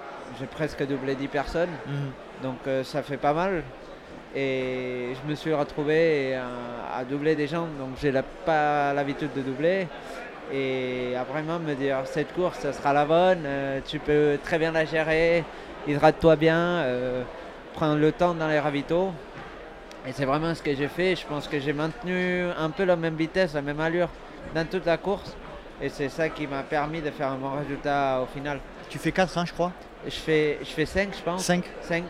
presque 0.50 0.84
doublé 0.86 1.14
10 1.14 1.28
personnes. 1.28 1.70
Mm. 1.86 2.42
Donc 2.42 2.58
euh, 2.66 2.82
ça 2.82 3.02
fait 3.02 3.16
pas 3.16 3.32
mal. 3.32 3.62
Et 4.36 5.12
je 5.14 5.30
me 5.30 5.36
suis 5.36 5.54
retrouvé 5.54 6.34
à, 6.34 6.98
à 6.98 7.04
doubler 7.04 7.36
des 7.36 7.46
gens, 7.46 7.68
donc 7.78 7.90
j'ai 8.00 8.12
pas 8.44 8.92
l'habitude 8.92 9.30
de 9.32 9.42
doubler. 9.42 9.86
Et 10.52 11.14
à 11.16 11.24
vraiment 11.24 11.58
me 11.58 11.74
dire, 11.74 11.98
cette 12.04 12.34
course, 12.34 12.58
ça 12.58 12.72
sera 12.72 12.92
la 12.92 13.04
bonne, 13.04 13.44
euh, 13.46 13.80
tu 13.86 13.98
peux 13.98 14.38
très 14.42 14.58
bien 14.58 14.72
la 14.72 14.84
gérer, 14.84 15.44
hydrate-toi 15.86 16.36
bien, 16.36 16.58
euh, 16.58 17.22
prends 17.72 17.94
le 17.94 18.12
temps 18.12 18.34
dans 18.34 18.48
les 18.48 18.58
ravitaux. 18.58 19.12
Et 20.06 20.12
c'est 20.12 20.24
vraiment 20.24 20.54
ce 20.54 20.62
que 20.62 20.74
j'ai 20.74 20.88
fait. 20.88 21.16
Je 21.16 21.26
pense 21.26 21.48
que 21.48 21.58
j'ai 21.58 21.72
maintenu 21.72 22.44
un 22.58 22.70
peu 22.70 22.84
la 22.84 22.96
même 22.96 23.14
vitesse, 23.16 23.54
la 23.54 23.62
même 23.62 23.80
allure 23.80 24.08
dans 24.54 24.66
toute 24.66 24.84
la 24.86 24.96
course. 24.98 25.34
Et 25.80 25.88
c'est 25.88 26.08
ça 26.08 26.28
qui 26.28 26.46
m'a 26.46 26.62
permis 26.62 27.00
de 27.00 27.10
faire 27.10 27.28
un 27.28 27.36
bon 27.36 27.50
résultat 27.58 28.20
au 28.22 28.26
final. 28.26 28.60
Tu 28.90 28.98
fais 28.98 29.12
4, 29.12 29.38
hein, 29.38 29.44
je 29.46 29.52
crois 29.52 29.72
Je 30.06 30.10
fais, 30.10 30.58
je 30.60 30.66
fais 30.70 30.86
5, 30.86 31.08
je 31.16 31.22
pense. 31.22 31.42
5. 31.44 31.64
5. 31.80 32.04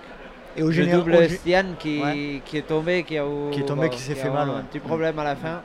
Et 0.57 0.63
au 0.63 0.67
Le 0.67 0.73
général. 0.73 1.01
double 1.01 1.15
au 1.17 1.21
gé- 1.23 1.37
Stian 1.37 1.65
qui, 1.79 2.01
Ouais. 2.03 2.41
qui 2.45 2.59
est 2.59 2.63
tombé, 2.67 3.03
qui, 3.05 3.17
a 3.19 3.25
eu- 3.25 3.51
Qui 3.53 3.61
est 3.61 3.65
tombé, 3.65 3.89
qui 3.89 3.99
s'est 4.01 4.15
fait 4.15 4.31
mal, 4.31 4.49
Un 4.51 4.55
ouais. 4.57 4.63
petit 4.71 4.81
problème 4.81 5.19
à 5.19 5.25
la 5.25 5.37
fin. 5.37 5.63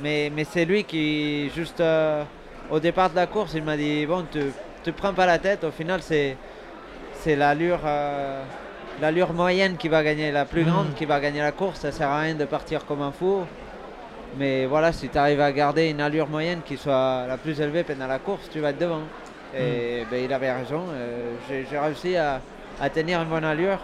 Mais, 0.00 0.30
mais 0.34 0.44
c'est 0.44 0.64
lui 0.64 0.84
qui, 0.84 1.50
juste 1.54 1.80
euh, 1.80 2.22
au 2.70 2.80
départ 2.80 3.10
de 3.10 3.16
la 3.16 3.26
course, 3.26 3.52
il 3.54 3.62
m'a 3.62 3.76
dit 3.76 4.04
Bon, 4.06 4.22
te, 4.30 4.38
te 4.84 4.90
prends 4.90 5.12
pas 5.14 5.26
la 5.26 5.38
tête. 5.38 5.64
Au 5.64 5.70
final, 5.70 6.00
c'est, 6.02 6.36
c'est 7.14 7.36
l'allure, 7.36 7.80
euh, 7.84 8.42
l'allure 9.00 9.32
moyenne 9.32 9.76
qui 9.76 9.88
va 9.88 10.02
gagner, 10.02 10.30
la 10.30 10.44
plus 10.44 10.62
Mhm. 10.64 10.70
grande 10.70 10.94
qui 10.94 11.04
va 11.04 11.20
gagner 11.20 11.40
la 11.40 11.52
course. 11.52 11.80
Ça 11.80 11.92
sert 11.92 12.08
à 12.08 12.20
rien 12.20 12.34
de 12.34 12.44
partir 12.44 12.84
comme 12.86 13.02
un 13.02 13.12
fou. 13.12 13.40
Mais 14.38 14.66
voilà, 14.66 14.92
si 14.92 15.08
tu 15.08 15.16
arrives 15.18 15.40
à 15.40 15.50
garder 15.52 15.88
une 15.90 16.00
allure 16.00 16.28
moyenne 16.28 16.60
qui 16.64 16.76
soit 16.76 17.26
la 17.26 17.36
plus 17.38 17.60
élevée 17.60 17.82
pendant 17.82 18.06
la 18.06 18.18
course, 18.18 18.48
tu 18.52 18.60
vas 18.60 18.70
être 18.70 18.78
devant. 18.78 19.00
Et 19.56 20.04
ben, 20.10 20.22
il 20.24 20.32
avait 20.32 20.52
raison. 20.52 20.82
euh, 20.92 21.32
j'ai, 21.48 21.78
réussi 21.78 22.16
à, 22.16 22.40
à 22.80 22.90
tenir 22.90 23.22
une 23.22 23.28
bonne 23.28 23.44
allure 23.44 23.78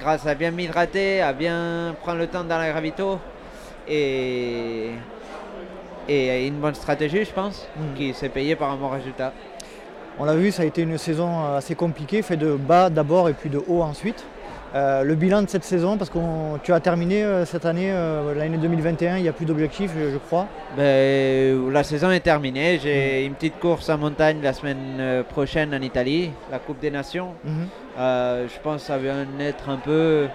grâce 0.00 0.26
à 0.26 0.34
bien 0.34 0.50
m'hydrater, 0.50 1.20
à 1.20 1.34
bien 1.34 1.94
prendre 2.02 2.18
le 2.18 2.26
temps 2.26 2.44
dans 2.44 2.56
la 2.56 2.70
gravito 2.70 3.18
et, 3.86 4.90
une 6.08 6.58
bonne 6.60 6.74
stratégie, 6.74 7.24
je 7.24 7.32
pense, 7.32 7.68
Mhm. 7.76 7.94
qui 7.94 8.14
s'est 8.14 8.28
payée 8.30 8.56
par 8.56 8.70
un 8.70 8.76
bon 8.76 8.88
résultat. 8.88 9.32
On 10.18 10.24
l'a 10.24 10.34
vu, 10.34 10.50
ça 10.50 10.62
a 10.62 10.66
été 10.66 10.82
une 10.82 10.98
saison 10.98 11.54
assez 11.56 11.74
compliquée, 11.74 12.22
fait 12.22 12.36
de 12.36 12.54
bas 12.54 12.90
d'abord 12.90 13.28
et 13.28 13.34
puis 13.34 13.50
de 13.50 13.62
haut 13.66 13.82
ensuite. 13.82 14.24
Euh, 14.74 15.02
le 15.04 15.14
bilan 15.16 15.42
de 15.42 15.50
cette 15.50 15.64
saison, 15.64 15.98
parce 15.98 16.08
que 16.08 16.18
tu 16.62 16.72
as 16.72 16.80
terminé 16.80 17.22
euh, 17.22 17.44
cette 17.44 17.66
année, 17.66 17.90
euh, 17.92 18.34
l'année 18.34 18.56
2021, 18.56 19.18
il 19.18 19.22
n'y 19.24 19.28
a 19.28 19.32
plus 19.34 19.44
d'objectifs, 19.44 19.90
je, 19.94 20.10
je 20.10 20.16
crois. 20.16 20.46
Ben, 20.78 21.70
la 21.70 21.82
saison 21.84 22.10
est 22.10 22.20
terminée. 22.20 22.78
J'ai 22.82 23.26
une 23.26 23.34
petite 23.34 23.58
course 23.60 23.90
en 23.90 23.98
montagne 23.98 24.38
la 24.42 24.54
semaine 24.54 25.24
prochaine 25.28 25.74
en 25.74 25.80
Italie, 25.82 26.30
la 26.50 26.58
Coupe 26.58 26.80
des 26.80 26.90
Nations. 26.90 27.34
Mhm. 27.44 27.66
Euh, 27.98 28.46
je 28.48 28.58
pense 28.62 28.80
que 28.80 28.86
ça 28.86 28.96
vient 28.96 29.26
d'être 29.38 29.68
un 29.68 29.76
peu 29.76 30.26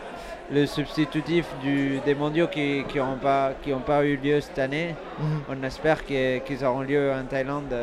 le 0.53 0.65
substitutif 0.67 1.45
du- 1.63 1.99
des 2.05 2.13
mondiaux 2.13 2.47
qui 2.47 2.85
n'ont 2.95 3.17
pas, 3.19 3.53
qui 3.63 3.73
ont 3.73 3.79
pas 3.79 4.05
eu 4.05 4.17
lieu 4.17 4.39
cette 4.39 4.59
année. 4.59 4.93
Mhm. 5.19 5.39
On 5.49 5.63
espère 5.65 6.05
qu'ils 6.05 6.63
auront 6.63 6.81
lieu 6.81 7.11
en 7.11 7.25
Thaïlande 7.25 7.73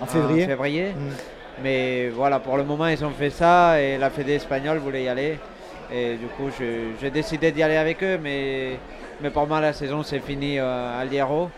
En 0.00 0.06
février. 0.06 0.46
février. 0.46 0.84
Mhm. 0.96 1.10
Mais 1.64 2.08
voilà, 2.10 2.38
pour 2.38 2.56
le 2.56 2.62
moment, 2.62 2.86
ils 2.86 3.04
ont 3.04 3.10
fait 3.10 3.30
ça 3.30 3.80
et 3.80 3.98
la 3.98 4.08
Fédé 4.08 4.34
espagnole 4.34 4.78
voulait 4.78 5.02
y 5.02 5.08
aller. 5.08 5.36
Et 5.92 6.16
du 6.16 6.26
coup, 6.26 6.48
j'ai 7.00 7.10
décidé 7.10 7.50
d'y 7.52 7.62
aller 7.62 7.76
avec 7.76 8.02
eux. 8.02 8.18
Mais, 8.22 8.78
mais 9.20 9.30
pour 9.30 9.46
moi, 9.46 9.60
la 9.60 9.72
saison, 9.72 10.02
c'est 10.02 10.20
fini 10.20 10.58
euh, 10.58 11.00
à 11.00 11.04
Liero. 11.04 11.50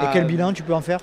Et 0.00 0.04
quel 0.12 0.24
Euh, 0.24 0.26
bilan 0.26 0.52
tu 0.52 0.62
peux 0.62 0.74
en 0.74 0.80
faire? 0.80 1.00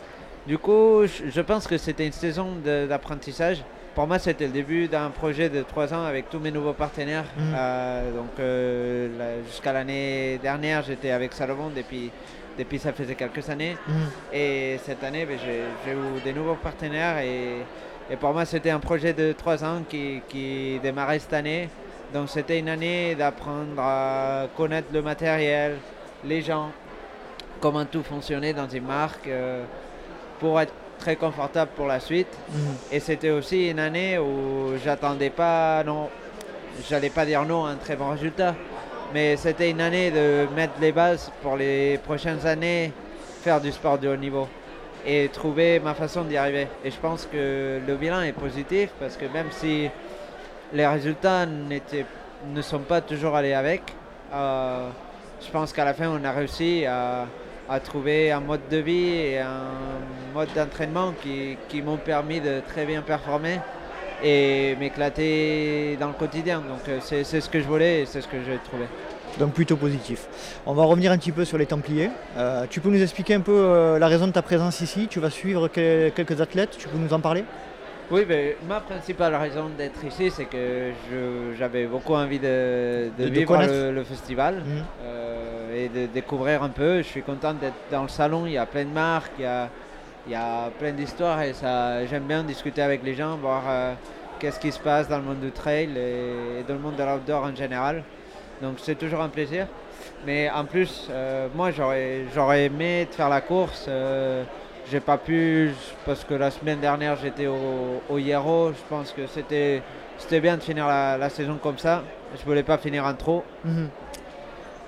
du 0.47 0.59
coup, 0.59 1.01
je, 1.07 1.41
pense 1.41 1.65
que 1.65 1.75
c'était 1.77 2.05
une 2.05 2.11
saison 2.11 2.49
d'apprentissage. 2.87 3.63
Pour 3.95 4.05
moi, 4.07 4.19
c'était 4.19 4.45
le 4.45 4.51
début 4.51 4.87
d'un 4.87 5.09
projet 5.09 5.49
de 5.49 5.63
trois 5.63 5.91
ans 5.93 6.03
avec 6.05 6.29
tous 6.29 6.37
mes 6.39 6.51
nouveaux 6.51 6.73
partenaires. 6.73 7.23
Mhm. 7.37 7.53
Euh, 7.55 8.11
donc, 8.11 8.29
euh, 8.39 9.07
la- 9.17 9.43
jusqu'à 9.49 9.73
l'année 9.73 10.37
dernière, 10.43 10.83
j'étais 10.83 11.11
avec 11.11 11.33
Salomon 11.33 11.71
depuis, 11.75 12.11
depuis 12.59 12.77
ça 12.77 12.93
faisait 12.93 13.15
quelques 13.15 13.49
années. 13.49 13.75
Mhm. 13.87 13.95
Et 14.33 14.79
cette 14.85 15.03
année, 15.03 15.25
ben, 15.25 15.37
j'ai 15.43 15.61
j'ai 15.85 15.91
eu 15.93 16.21
des 16.23 16.33
nouveaux 16.33 16.55
partenaires. 16.55 17.17
Et, 17.19 17.63
et 18.11 18.15
pour 18.17 18.31
moi, 18.33 18.45
c'était 18.45 18.69
un 18.71 18.79
projet 18.79 19.13
de 19.13 19.31
trois 19.31 19.63
ans 19.63 19.81
qui, 19.89 20.21
qui 20.27 20.79
démarrait 20.83 21.19
cette 21.19 21.33
année. 21.33 21.69
Donc, 22.15 22.29
c'était 22.29 22.59
une 22.59 22.69
année 22.69 23.13
d'apprendre 23.13 23.77
à 23.77 24.47
connaître 24.55 24.87
le 24.93 25.01
matériel, 25.01 25.75
les 26.23 26.41
gens, 26.41 26.71
comment 27.59 27.83
tout 27.83 28.03
fonctionnait 28.03 28.53
dans 28.53 28.69
une 28.69 28.85
marque 28.85 29.27
euh, 29.27 29.65
pour 30.39 30.61
être 30.61 30.71
très 30.97 31.17
confortable 31.17 31.71
pour 31.75 31.87
la 31.87 31.99
suite. 31.99 32.29
Mhm. 32.49 32.57
Et 32.93 33.01
c'était 33.01 33.31
aussi 33.31 33.69
une 33.69 33.79
année 33.79 34.17
où 34.17 34.77
j'attendais 34.81 35.29
pas, 35.29 35.83
non, 35.83 36.07
j'allais 36.89 37.09
pas 37.09 37.25
dire 37.25 37.43
non 37.43 37.65
à 37.65 37.71
un 37.71 37.75
très 37.75 37.97
bon 37.97 38.11
résultat, 38.11 38.55
mais 39.13 39.35
c'était 39.35 39.71
une 39.71 39.81
année 39.81 40.09
de 40.09 40.47
mettre 40.55 40.75
les 40.79 40.93
bases 40.93 41.29
pour 41.41 41.57
les 41.57 41.97
prochaines 41.97 42.47
années, 42.47 42.93
faire 43.41 43.59
du 43.59 43.73
sport 43.73 43.97
de 43.97 44.07
haut 44.07 44.15
niveau 44.15 44.47
et 45.05 45.27
trouver 45.27 45.81
ma 45.81 45.93
façon 45.93 46.23
d'y 46.23 46.37
arriver. 46.37 46.69
Et 46.85 46.91
je 46.91 46.97
pense 46.97 47.27
que 47.29 47.81
le 47.85 47.95
bilan 47.97 48.21
est 48.21 48.31
positif 48.31 48.91
parce 49.01 49.17
que 49.17 49.25
même 49.25 49.47
si 49.51 49.89
les 50.73 50.87
résultats 50.87 51.45
ne 51.45 52.61
sont 52.61 52.79
pas 52.79 53.01
toujours 53.01 53.35
allés 53.35 53.53
avec, 53.53 53.81
euh, 54.33 54.89
je 55.45 55.51
pense 55.51 55.71
qu'à 55.73 55.85
la 55.85 55.93
fin 55.93 56.09
on 56.09 56.23
a 56.23 56.31
réussi 56.31 56.85
à, 56.85 57.27
trouver 57.83 58.31
un 58.31 58.41
mode 58.41 58.67
de 58.69 58.77
vie 58.77 59.09
et 59.09 59.39
un 59.39 59.71
mode 60.33 60.49
d'entraînement 60.55 61.13
qui, 61.21 61.81
m'ont 61.81 61.97
permis 61.97 62.39
de 62.39 62.61
très 62.67 62.85
bien 62.85 63.01
performer 63.01 63.59
et 64.23 64.75
m'éclater 64.79 65.97
dans 65.99 66.07
le 66.07 66.13
quotidien. 66.13 66.59
Donc 66.59 66.87
euh, 66.87 66.99
c'est 67.01 67.23
ce 67.23 67.49
que 67.49 67.59
je 67.59 67.65
voulais 67.65 68.01
et 68.01 68.05
c'est 68.05 68.21
ce 68.21 68.27
que 68.27 68.37
j'ai 68.45 68.57
trouvé. 68.63 68.85
Donc 69.39 69.53
plutôt 69.53 69.75
positif. 69.75 70.27
On 70.65 70.73
va 70.73 70.83
revenir 70.83 71.11
un 71.11 71.17
petit 71.17 71.33
peu 71.33 71.43
sur 71.43 71.57
les 71.57 71.65
Templiers. 71.65 72.09
Euh, 72.37 72.65
tu 72.69 72.79
peux 72.79 72.89
nous 72.89 73.01
expliquer 73.01 73.33
un 73.33 73.41
peu 73.41 73.97
la 73.99 74.07
raison 74.07 74.27
de 74.27 74.31
ta 74.31 74.41
présence 74.41 74.79
ici? 74.81 75.07
Tu 75.09 75.19
vas 75.19 75.29
suivre 75.29 75.67
que- 75.67 76.09
quelques 76.09 76.39
athlètes, 76.39 76.77
tu 76.77 76.87
peux 76.87 76.97
nous 76.97 77.13
en 77.13 77.19
parler? 77.19 77.43
Oui, 78.11 78.23
ben, 78.25 78.53
ma 78.67 78.81
principale 78.81 79.33
raison 79.35 79.69
d'être 79.75 80.03
ici, 80.03 80.29
c'est 80.29 80.45
que 80.45 80.91
j'avais 81.57 81.85
beaucoup 81.87 82.13
envie 82.13 82.37
de, 82.39 83.09
de 83.17 83.23
De- 83.23 83.29
de 83.29 83.33
vivre 83.33 83.57
le, 83.57 83.91
le 83.91 84.03
festival 84.03 84.55
Mhm. 84.63 84.83
euh, 85.03 85.85
et 85.85 85.89
de 85.89 86.05
découvrir 86.05 86.61
un 86.61 86.69
peu. 86.69 86.97
Je 86.97 87.07
suis 87.07 87.23
content 87.23 87.53
d'être 87.53 87.73
dans 87.91 88.03
le 88.03 88.07
salon, 88.09 88.45
il 88.45 88.51
y 88.53 88.57
a 88.59 88.65
plein 88.67 88.83
de 88.85 88.89
marques, 88.93 89.31
il 89.39 89.43
y 89.43 89.47
a, 89.47 89.69
il 90.27 90.33
y 90.33 90.35
a 90.35 90.69
plein 90.79 90.91
d'histoires 90.91 91.41
et 91.41 91.53
ça, 91.53 92.05
j'aime 92.05 92.23
bien 92.25 92.43
discuter 92.43 92.83
avec 92.83 93.03
les 93.03 93.15
gens, 93.15 93.37
voir 93.37 93.63
euh, 93.67 93.93
qu'est-ce 94.39 94.59
qui 94.59 94.71
se 94.71 94.79
passe 94.79 95.07
dans 95.09 95.17
le 95.17 95.23
monde 95.23 95.39
du 95.39 95.51
trail 95.51 95.89
et, 95.97 96.59
et 96.59 96.63
dans 96.67 96.75
le 96.75 96.79
monde 96.79 96.95
de 96.97 97.03
l'outdoor 97.03 97.43
en 97.43 97.55
général. 97.55 98.03
Donc 98.61 98.75
c'est 98.77 98.95
toujours 98.95 99.21
un 99.21 99.29
plaisir. 99.29 99.65
Mais 100.27 100.49
en 100.51 100.65
plus, 100.65 101.07
euh, 101.09 101.47
moi 101.55 101.71
j'aurais 101.71 102.25
j'aurais 102.35 102.65
aimé 102.65 103.07
de 103.09 103.15
faire 103.15 103.29
la 103.29 103.41
course. 103.41 103.85
J'ai 104.89 104.99
pas 104.99 105.17
pu 105.17 105.71
parce 106.05 106.23
que 106.23 106.33
la 106.33 106.51
semaine 106.51 106.79
dernière 106.79 107.15
j'étais 107.17 107.47
au, 107.47 108.01
au 108.09 108.17
Hierro. 108.17 108.69
Je 108.71 108.81
pense 108.89 109.11
que 109.11 109.27
c'était 109.27 109.81
c'était 110.17 110.39
bien 110.39 110.55
de 110.57 110.61
finir 110.63 110.87
la, 110.87 111.17
la 111.17 111.29
saison 111.29 111.57
comme 111.61 111.77
ça. 111.77 112.03
Je 112.37 112.43
voulais 112.45 112.63
pas 112.63 112.77
finir 112.77 113.05
en 113.05 113.13
trop. 113.13 113.43
Mhm. 113.63 113.89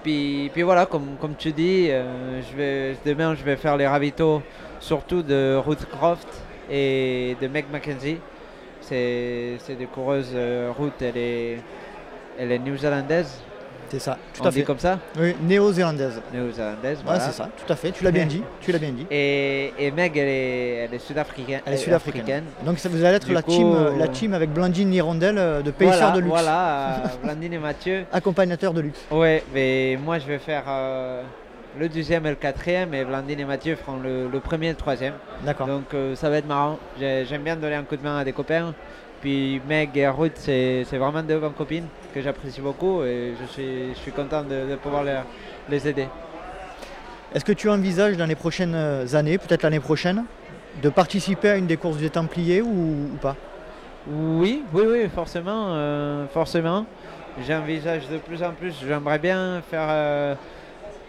Puis, 0.03 0.49
puis 0.53 0.61
voilà, 0.61 0.85
comme, 0.85 1.17
comme 1.19 1.35
tu 1.35 1.51
dis, 1.51 1.89
euh, 1.91 2.41
je 2.41 2.55
vais, 2.55 2.95
demain 3.05 3.35
je 3.35 3.43
vais 3.43 3.57
faire 3.57 3.75
les 3.75 3.87
ravitaux 3.87 4.41
surtout 4.79 5.21
de 5.21 5.55
Ruth 5.57 5.85
Croft 5.89 6.27
et 6.71 7.35
de 7.41 7.47
Meg 7.47 7.65
McKenzie. 7.71 8.19
C'est 8.81 9.55
c'est 9.59 9.75
des 9.75 9.87
coureuses. 9.87 10.31
euh, 10.33 10.71
Ruth, 10.77 11.01
elle 11.01 11.17
est, 11.17 11.57
elle 12.39 12.51
est 12.51 12.59
néo-zélandaise. 12.59 13.41
C'est 13.89 13.99
ça, 13.99 14.17
tout 14.33 14.41
On 14.43 14.47
à 14.47 14.51
dit 14.51 14.59
fait. 14.59 14.63
comme 14.65 14.79
ça 14.79 14.99
Oui, 15.17 15.35
néo-zélandaise. 15.41 16.21
Néo-zélandaise, 16.33 16.99
Ouais, 17.07 17.19
c'est 17.19 17.31
ça, 17.31 17.49
tout 17.55 17.71
à 17.71 17.75
fait. 17.75 17.91
Tu 17.91 18.03
l'as 18.03 18.11
bien 18.11 18.25
dit. 18.25 18.43
Tu 18.61 18.71
l'as 18.71 18.79
bien 18.79 18.91
dit. 18.91 19.05
Et, 19.09 19.73
et 19.79 19.91
Meg, 19.91 20.17
elle 20.17 20.27
est, 20.93 20.99
sud-africaine. 20.99 21.61
Elle 21.65 21.73
est 21.73 21.77
euh, 21.77 21.79
sud-africaine. 21.79 22.21
africaine. 22.21 22.43
Donc 22.65 22.79
ça 22.79 22.89
vous 22.89 23.03
allez 23.03 23.15
être 23.17 23.27
Du 23.27 23.33
la, 23.33 23.41
coup- 23.41 23.51
team, 23.51 23.73
euh, 23.73 23.97
la 23.97 24.07
team 24.09 24.33
avec 24.33 24.51
Blandine 24.51 24.93
Hirondelle 24.93 25.37
euh, 25.37 25.61
de 25.61 25.73
Voilà, 25.79 26.11
de 26.11 26.17
luxe, 26.19 26.29
voilà 26.29 27.03
Blandine 27.23 27.53
et 27.53 27.57
Mathieu. 27.59 28.05
accompagnateur 28.11 28.73
de 28.73 28.81
luxe. 28.81 28.99
Ouais, 29.11 29.43
mais 29.53 29.97
moi 30.03 30.19
je 30.19 30.27
vais 30.27 30.39
faire 30.39 30.63
euh, 30.67 31.21
le 31.79 31.87
deuxième 31.87 32.25
et 32.25 32.29
le 32.31 32.35
quatrième, 32.35 32.93
et 32.93 33.05
Blandine 33.05 33.39
et 33.39 33.45
Mathieu 33.45 33.75
feront 33.77 33.97
le, 33.97 34.27
le 34.27 34.39
premier 34.41 34.67
et 34.67 34.71
le 34.71 34.75
troisième. 34.75 35.13
D'accord. 35.45 35.67
Donc 35.67 35.93
euh, 35.93 36.15
ça 36.15 36.29
va 36.29 36.37
être 36.37 36.47
marrant. 36.47 36.77
J'ai- 36.99 37.25
J'aime 37.25 37.43
bien 37.43 37.55
donner 37.55 37.75
un 37.75 37.83
coup 37.83 37.95
de 37.95 38.03
main 38.03 38.17
à 38.17 38.23
des 38.25 38.33
copains. 38.33 38.73
Puis 39.21 39.61
Meg 39.67 39.97
et 39.97 40.07
Ruth, 40.07 40.37
c'est 40.37 40.83
vraiment 40.93 41.23
deux 41.23 41.39
bonnes 41.39 41.53
copines 41.53 41.87
que 42.13 42.21
j'apprécie 42.21 42.61
beaucoup 42.61 43.03
et 43.03 43.33
je 43.41 43.45
suis, 43.51 43.93
je 43.93 43.99
suis 43.99 44.11
content 44.11 44.43
de, 44.43 44.69
de 44.69 44.75
pouvoir 44.75 45.03
les, 45.03 45.19
les 45.69 45.87
aider. 45.87 46.07
Est-ce 47.33 47.43
que 47.43 47.51
tu 47.51 47.69
envisages 47.69 48.15
dans 48.15 48.25
les 48.25 48.35
prochaines 48.35 48.75
années, 49.13 49.37
peut-être 49.37 49.63
l'année 49.63 49.79
prochaine, 49.79 50.23
de 50.81 50.89
participer 50.89 51.49
à 51.49 51.57
une 51.57 51.67
des 51.67 51.77
courses 51.77 51.97
des 51.97 52.09
Templiers 52.09 52.61
ou, 52.61 53.09
ou 53.13 53.17
pas? 53.21 53.35
Oui, 54.07 54.63
oui, 54.71 54.83
oui, 54.87 55.09
forcément, 55.13 55.73
euh, 55.73 56.25
forcément. 56.27 56.85
J'envisage 57.45 58.07
de 58.07 58.17
plus 58.17 58.41
en 58.41 58.51
plus. 58.51 58.73
J'aimerais 58.87 59.19
bien 59.19 59.61
faire 59.69 59.87
euh, 59.89 60.35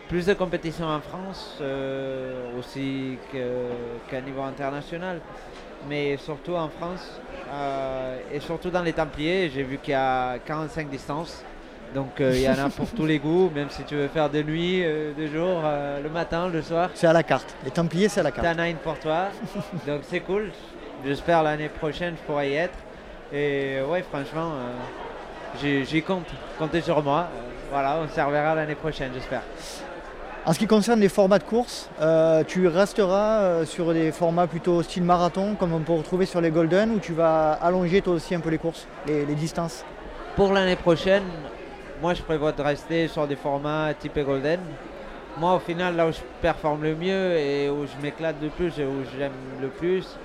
plus 0.08 0.26
de 0.26 0.34
compétitions 0.34 0.86
en 0.86 1.00
France, 1.00 1.58
euh, 1.60 2.58
aussi 2.58 3.16
qu'à 3.30 4.20
niveau 4.20 4.42
international, 4.42 5.20
mais 5.88 6.16
surtout 6.16 6.54
en 6.54 6.68
France 6.68 7.20
euh, 7.52 8.18
et 8.32 8.40
surtout 8.40 8.70
dans 8.70 8.82
les 8.82 8.92
Templiers. 8.92 9.50
J'ai 9.54 9.62
vu 9.62 9.78
qu'il 9.78 9.92
y 9.92 9.96
a 9.96 10.38
45 10.38 10.88
distances, 10.88 11.42
Donc 11.94 12.20
euh, 12.20 12.32
il 12.34 12.42
y 12.42 12.48
en 12.48 12.58
a 12.58 12.68
pour 12.68 12.88
tous 12.90 13.06
les 13.06 13.18
goûts, 13.18 13.50
même 13.54 13.70
si 13.70 13.82
tu 13.84 13.94
veux 13.94 14.08
faire 14.08 14.28
de 14.28 14.42
nuit, 14.42 14.82
euh, 14.84 15.12
de 15.14 15.26
jour, 15.26 15.62
le 16.02 16.08
matin, 16.10 16.48
le 16.48 16.62
soir. 16.62 16.90
C'est 16.94 17.06
à 17.06 17.12
la 17.12 17.22
carte. 17.22 17.54
Les 17.64 17.70
Templiers, 17.70 18.08
c'est 18.08 18.20
à 18.20 18.24
la 18.24 18.30
carte. 18.30 18.46
T'en 18.46 18.62
as 18.62 18.68
une 18.68 18.76
pour 18.76 18.98
toi. 18.98 19.28
Donc 19.86 20.00
c'est 20.02 20.20
cool. 20.20 20.50
J'espère 21.04 21.42
l'année 21.42 21.68
prochaine 21.68 22.14
je 22.20 22.26
pourrai 22.26 22.50
y 22.50 22.54
être. 22.54 22.78
Et 23.32 23.78
ouais, 23.88 24.02
franchement, 24.02 24.52
j'y 25.62 26.02
compte. 26.02 26.26
Comptez 26.58 26.80
sur 26.80 27.02
moi. 27.02 27.28
Voilà, 27.70 27.98
on 28.02 28.08
servira 28.08 28.54
l'année 28.54 28.74
prochaine, 28.74 29.10
j'espère. 29.14 29.42
En 30.48 30.54
ce 30.54 30.58
qui 30.58 30.66
concerne 30.66 30.98
les 30.98 31.10
formats 31.10 31.38
de 31.38 31.44
course, 31.44 31.90
euh, 32.00 32.42
tu 32.42 32.68
resteras 32.68 33.42
euh, 33.42 33.66
sur 33.66 33.92
des 33.92 34.12
formats 34.12 34.46
plutôt 34.46 34.82
style 34.82 35.02
marathon, 35.02 35.54
comme 35.56 35.74
on 35.74 35.80
peut 35.80 35.92
retrouver 35.92 36.24
sur 36.24 36.40
les 36.40 36.50
Golden, 36.50 36.92
ou 36.92 37.00
tu 37.00 37.12
vas 37.12 37.52
allonger 37.52 38.00
toi 38.00 38.14
aussi 38.14 38.34
un 38.34 38.40
peu 38.40 38.48
les 38.48 38.56
courses, 38.56 38.86
les, 39.06 39.26
distances? 39.34 39.84
Pour 40.36 40.54
l'année 40.54 40.76
prochaine, 40.76 41.24
moi 42.00 42.14
je 42.14 42.22
prévois 42.22 42.52
de 42.52 42.62
rester 42.62 43.08
sur 43.08 43.26
des 43.26 43.36
formats 43.36 43.92
type 43.92 44.18
Golden. 44.18 44.60
Moi 45.36 45.54
au 45.54 45.58
final 45.58 45.96
là 45.96 46.06
où 46.06 46.12
je 46.12 46.20
performe 46.40 46.82
le 46.82 46.94
mieux 46.94 47.36
et 47.36 47.68
où 47.68 47.84
je 47.84 48.02
m'éclate 48.02 48.36
le 48.40 48.48
plus 48.48 48.78
et 48.78 48.86
où 48.86 49.04
j'aime 49.18 49.32
le 49.60 49.68
plus, 49.68 50.16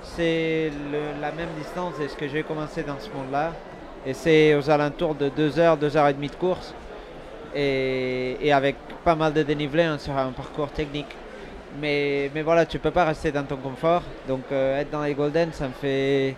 c'est 0.00 0.70
la 1.20 1.32
même 1.32 1.50
distance 1.58 2.00
et 2.02 2.08
ce 2.08 2.16
que 2.16 2.28
j'ai 2.28 2.44
commencé 2.44 2.82
dans 2.82 2.98
ce 2.98 3.10
monde-là. 3.10 3.52
Et 4.06 4.14
c'est 4.14 4.54
aux 4.54 4.70
alentours 4.70 5.14
de 5.14 5.28
2 5.28 5.58
heures, 5.58 5.76
2 5.76 5.98
heures 5.98 6.08
et 6.08 6.14
demie 6.14 6.30
de 6.30 6.36
course. 6.36 6.72
Et, 7.58 8.52
avec 8.52 8.76
pas 9.04 9.14
mal 9.14 9.32
de 9.32 9.42
dénivelé 9.42 9.82
hein, 9.82 9.98
sur 9.98 10.16
un 10.16 10.30
parcours 10.32 10.70
technique. 10.70 11.08
Mais, 11.80 12.30
mais 12.34 12.42
voilà, 12.42 12.66
tu 12.66 12.78
peux 12.78 12.90
pas 12.90 13.04
rester 13.04 13.32
dans 13.32 13.44
ton 13.44 13.56
confort. 13.56 14.02
Donc 14.28 14.42
euh, 14.52 14.80
être 14.80 14.90
dans 14.90 15.02
les 15.02 15.14
Golden, 15.14 15.52
ça 15.52 15.68
me 15.68 15.72
fait 15.72 16.34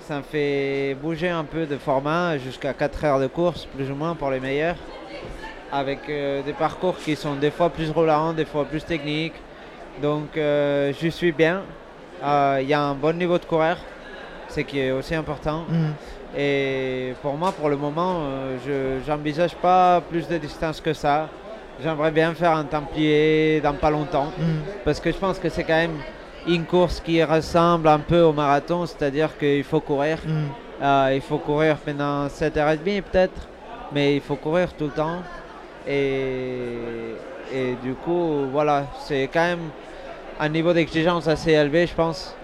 ça 0.00 0.18
me 0.18 0.22
fait 0.22 0.96
bouger 1.02 1.28
un 1.28 1.42
peu 1.42 1.66
de 1.66 1.76
format 1.76 2.38
jusqu'à 2.38 2.72
4 2.72 3.04
heures 3.04 3.20
de 3.20 3.26
course, 3.26 3.66
plus 3.74 3.90
ou 3.90 3.96
moins 3.96 4.14
pour 4.14 4.30
les 4.30 4.38
meilleurs, 4.38 4.76
avec 5.72 6.08
euh, 6.08 6.42
des 6.42 6.52
parcours 6.52 6.96
qui 6.98 7.16
sont 7.16 7.34
des 7.34 7.50
fois 7.50 7.70
plus 7.70 7.90
roulants, 7.90 8.32
des 8.32 8.44
fois 8.44 8.64
plus 8.64 8.84
techniques. 8.84 9.34
Donc 10.00 10.36
euh, 10.36 10.92
je 11.00 11.08
suis 11.08 11.32
bien. 11.32 11.62
Il 12.22 12.66
y 12.68 12.74
a 12.74 12.80
un 12.80 12.94
bon 12.94 13.16
niveau 13.16 13.38
de 13.38 13.44
coureur, 13.44 13.78
ce 14.48 14.60
qui 14.60 14.78
est 14.78 14.90
aussi 14.90 15.14
important. 15.14 15.64
Mhm. 15.68 15.94
Et 16.36 17.14
pour 17.22 17.34
moi, 17.34 17.52
pour 17.52 17.68
le 17.68 17.76
moment, 17.76 18.16
euh, 18.20 18.56
je 19.04 19.10
n'envisage 19.10 19.54
pas 19.56 20.02
plus 20.10 20.28
de 20.28 20.36
distance 20.38 20.80
que 20.80 20.92
ça. 20.92 21.28
J'aimerais 21.82 22.10
bien 22.10 22.34
faire 22.34 22.52
un 22.56 22.64
Templier 22.64 23.60
dans 23.62 23.74
pas 23.74 23.90
longtemps 23.90 24.30
Mhm. 24.38 24.60
parce 24.84 25.00
que 25.00 25.10
je 25.12 25.16
pense 25.16 25.38
que 25.38 25.48
c'est 25.48 25.64
quand 25.64 25.74
même 25.76 25.98
une 26.46 26.64
course 26.64 27.00
qui 27.00 27.22
ressemble 27.24 27.88
un 27.88 27.98
peu 27.98 28.20
au 28.22 28.32
marathon, 28.32 28.86
c'est-à-dire 28.86 29.36
qu'il 29.38 29.64
faut 29.64 29.80
courir. 29.80 30.18
Mhm. 30.26 30.44
Euh, 30.82 31.10
il 31.14 31.20
faut 31.22 31.38
courir 31.38 31.76
pendant 31.78 32.28
7h30 32.28 33.00
peut-être, 33.02 33.48
mais 33.92 34.16
il 34.16 34.20
faut 34.20 34.36
courir 34.36 34.72
tout 34.74 34.84
le 34.84 34.90
temps. 34.90 35.18
Et, 35.88 37.14
et 37.54 37.76
du 37.82 37.94
coup, 37.94 38.46
voilà, 38.52 38.84
c'est 39.00 39.28
quand 39.32 39.40
même 39.40 39.70
un 40.38 40.48
niveau 40.48 40.72
d'exigence 40.72 41.28
assez 41.28 41.52
élevé, 41.52 41.86
je 41.86 41.94
pense. 41.94 42.34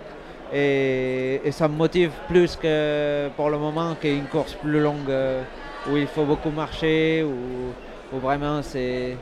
Et, 0.55 1.41
et 1.45 1.51
ça 1.53 1.67
me 1.69 1.75
motive 1.75 2.11
plus 2.29 2.57
que 2.57 3.29
pour 3.37 3.49
le 3.51 3.59
moment 3.59 3.95
qu'une 4.01 4.25
course 4.27 4.55
plus 4.55 4.81
longue 4.81 5.09
euh, 5.09 5.43
où 5.91 5.97
il 5.97 6.07
faut 6.07 6.25
beaucoup 6.25 6.51
marcher, 6.51 7.25
où, 7.25 8.15
où 8.15 8.21
vraiment 8.21 8.63
c'est, 8.63 9.17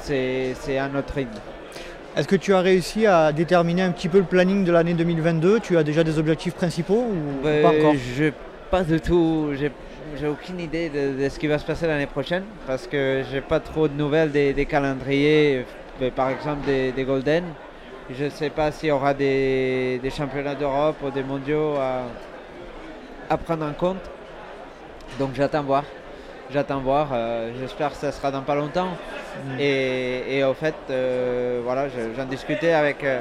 c'est, 0.00 0.54
c'est 0.58 0.78
un 0.78 0.94
autre 0.94 1.14
rythme. 1.14 1.38
Est-ce 2.16 2.28
que 2.28 2.36
tu 2.36 2.54
as 2.54 2.60
réussi 2.60 3.06
à 3.06 3.32
déterminer 3.32 3.82
un 3.82 3.90
petit 3.90 4.08
peu 4.08 4.18
le 4.18 4.24
planning 4.24 4.64
de 4.64 4.72
l'année 4.72 4.94
2022 4.94 5.60
Tu 5.60 5.76
as 5.76 5.82
déjà 5.82 6.04
des 6.04 6.18
objectifs 6.18 6.54
principaux 6.54 7.04
ou 7.10 7.46
Euh, 7.46 7.62
pas 7.62 7.68
encore? 7.70 7.94
Je 8.16 8.30
pas 8.70 8.82
du 8.84 9.00
tout. 9.00 9.50
J'ai 9.58 9.70
j'ai 10.16 10.28
aucune 10.28 10.60
idée 10.60 10.90
de, 10.90 11.20
de 11.24 11.28
ce 11.28 11.38
qui 11.40 11.48
va 11.48 11.58
se 11.58 11.64
passer 11.66 11.88
l'année 11.88 12.06
prochaine 12.06 12.44
parce 12.68 12.86
que 12.86 13.22
j'ai 13.32 13.40
pas 13.40 13.58
trop 13.58 13.88
de 13.88 13.94
nouvelles 13.94 14.30
des, 14.30 14.52
des 14.52 14.64
calendriers, 14.64 15.64
euh, 16.00 16.10
par 16.14 16.30
exemple 16.30 16.64
des, 16.66 16.92
des 16.92 17.02
Golden. 17.02 17.42
Je 18.10 18.24
ne 18.24 18.30
sais 18.30 18.50
pas 18.50 18.70
s'il 18.70 18.90
y 18.90 18.92
aura 18.92 19.14
des, 19.14 19.98
des 20.02 20.10
championnats 20.10 20.54
d'Europe 20.54 20.96
ou 21.02 21.10
des 21.10 21.22
mondiaux 21.22 21.74
à, 21.80 22.02
à 23.30 23.36
prendre 23.38 23.64
en 23.64 23.72
compte. 23.72 24.02
Donc 25.18 25.30
j'attends 25.34 25.62
voir. 25.62 25.84
J'attends 26.52 26.80
voir. 26.80 27.08
euh, 27.12 27.50
J'espère 27.58 27.90
que 27.90 27.96
ça 27.96 28.12
sera 28.12 28.30
dans 28.30 28.42
pas 28.42 28.54
longtemps. 28.54 28.88
Mm. 29.46 29.56
Et, 29.58 30.36
et 30.38 30.44
au 30.44 30.52
fait, 30.54 30.74
euh, 30.90 31.60
voilà, 31.64 31.88
je- 31.88 32.14
j'en 32.16 32.26
discutais 32.26 32.72
avec. 32.72 33.02
euh, 33.04 33.20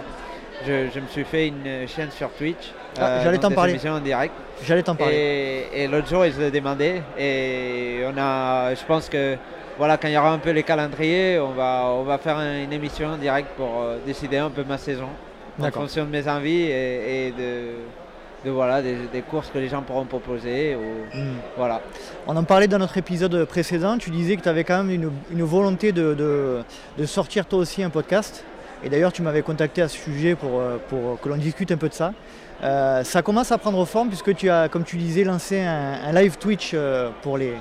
je, 0.65 0.89
je 0.93 0.99
me 0.99 1.07
suis 1.07 1.23
fait 1.23 1.47
une 1.47 1.87
chaîne 1.87 2.11
sur 2.11 2.29
Twitch. 2.31 2.71
Ah, 2.99 3.21
j'allais 3.23 3.37
t'en 3.37 3.51
parler. 3.51 3.77
en 3.87 3.99
direct. 3.99 4.33
J'allais 4.63 4.83
t'en 4.83 4.95
parler. 4.95 5.65
Et, 5.73 5.83
et 5.83 5.87
l'autre 5.87 6.07
jour, 6.07 6.25
ils 6.25 6.37
le 6.37 6.51
demandaient. 6.51 7.01
Et 7.17 8.01
on 8.05 8.17
a, 8.17 8.73
je 8.75 8.83
pense 8.85 9.09
que 9.09 9.35
voilà, 9.77 9.97
quand 9.97 10.07
il 10.07 10.13
y 10.13 10.17
aura 10.17 10.31
un 10.31 10.37
peu 10.39 10.51
les 10.51 10.63
calendriers, 10.63 11.39
on 11.39 11.51
va, 11.51 11.85
on 11.93 12.03
va 12.03 12.17
faire 12.17 12.37
un- 12.37 12.63
une 12.63 12.73
émission 12.73 13.07
en 13.09 13.17
direct 13.17 13.49
pour 13.57 13.81
euh, 13.81 13.97
décider 14.05 14.37
un 14.37 14.49
peu 14.49 14.63
ma 14.63 14.77
saison 14.77 15.07
en 15.59 15.71
fonction 15.71 16.05
de 16.05 16.09
mes 16.09 16.27
envies 16.27 16.63
et, 16.63 17.27
et 17.27 17.31
de, 17.31 17.63
de 18.45 18.51
voilà, 18.51 18.81
des, 18.81 18.95
des 19.11 19.21
courses 19.21 19.49
que 19.53 19.57
les 19.59 19.67
gens 19.69 19.81
pourront 19.81 20.05
proposer. 20.05 20.75
Ou, 20.75 21.15
Mhm. 21.17 21.33
voilà. 21.57 21.81
On 22.27 22.35
en 22.35 22.43
parlait 22.43 22.67
dans 22.67 22.79
notre 22.79 22.97
épisode 22.97 23.45
précédent, 23.45 23.97
tu 23.97 24.09
disais 24.09 24.35
que 24.35 24.41
tu 24.41 24.49
avais 24.49 24.63
quand 24.63 24.83
même 24.83 24.89
une, 24.91 25.11
une 25.31 25.43
volonté 25.43 25.91
de, 25.91 26.13
de- 26.13 26.59
de 26.97 27.05
sortir 27.05 27.45
toi 27.45 27.59
aussi 27.59 27.83
un 27.83 27.89
podcast. 27.89 28.43
Et 28.83 28.89
d'ailleurs, 28.89 29.13
tu 29.13 29.21
m'avais 29.21 29.43
contacté 29.43 29.81
à 29.81 29.87
ce 29.87 29.97
sujet 29.97 30.35
pour, 30.35 30.59
euh, 30.59 30.77
pour 30.89 31.19
que 31.21 31.29
l'on 31.29 31.37
discute 31.37 31.71
un 31.71 31.77
peu 31.77 31.87
de 31.89 31.93
ça. 31.93 32.13
Euh, 32.63 33.03
ça 33.03 33.21
commence 33.21 33.51
à 33.51 33.57
prendre 33.57 33.83
forme 33.85 34.07
puisque 34.09 34.35
tu 34.35 34.49
as, 34.49 34.69
comme 34.69 34.83
tu 34.83 34.97
disais, 34.97 35.23
lancé 35.23 35.59
un, 35.61 35.99
un 36.05 36.11
live 36.13 36.37
Twitch 36.37 36.75
pour 37.21 37.37
les, 37.37 37.53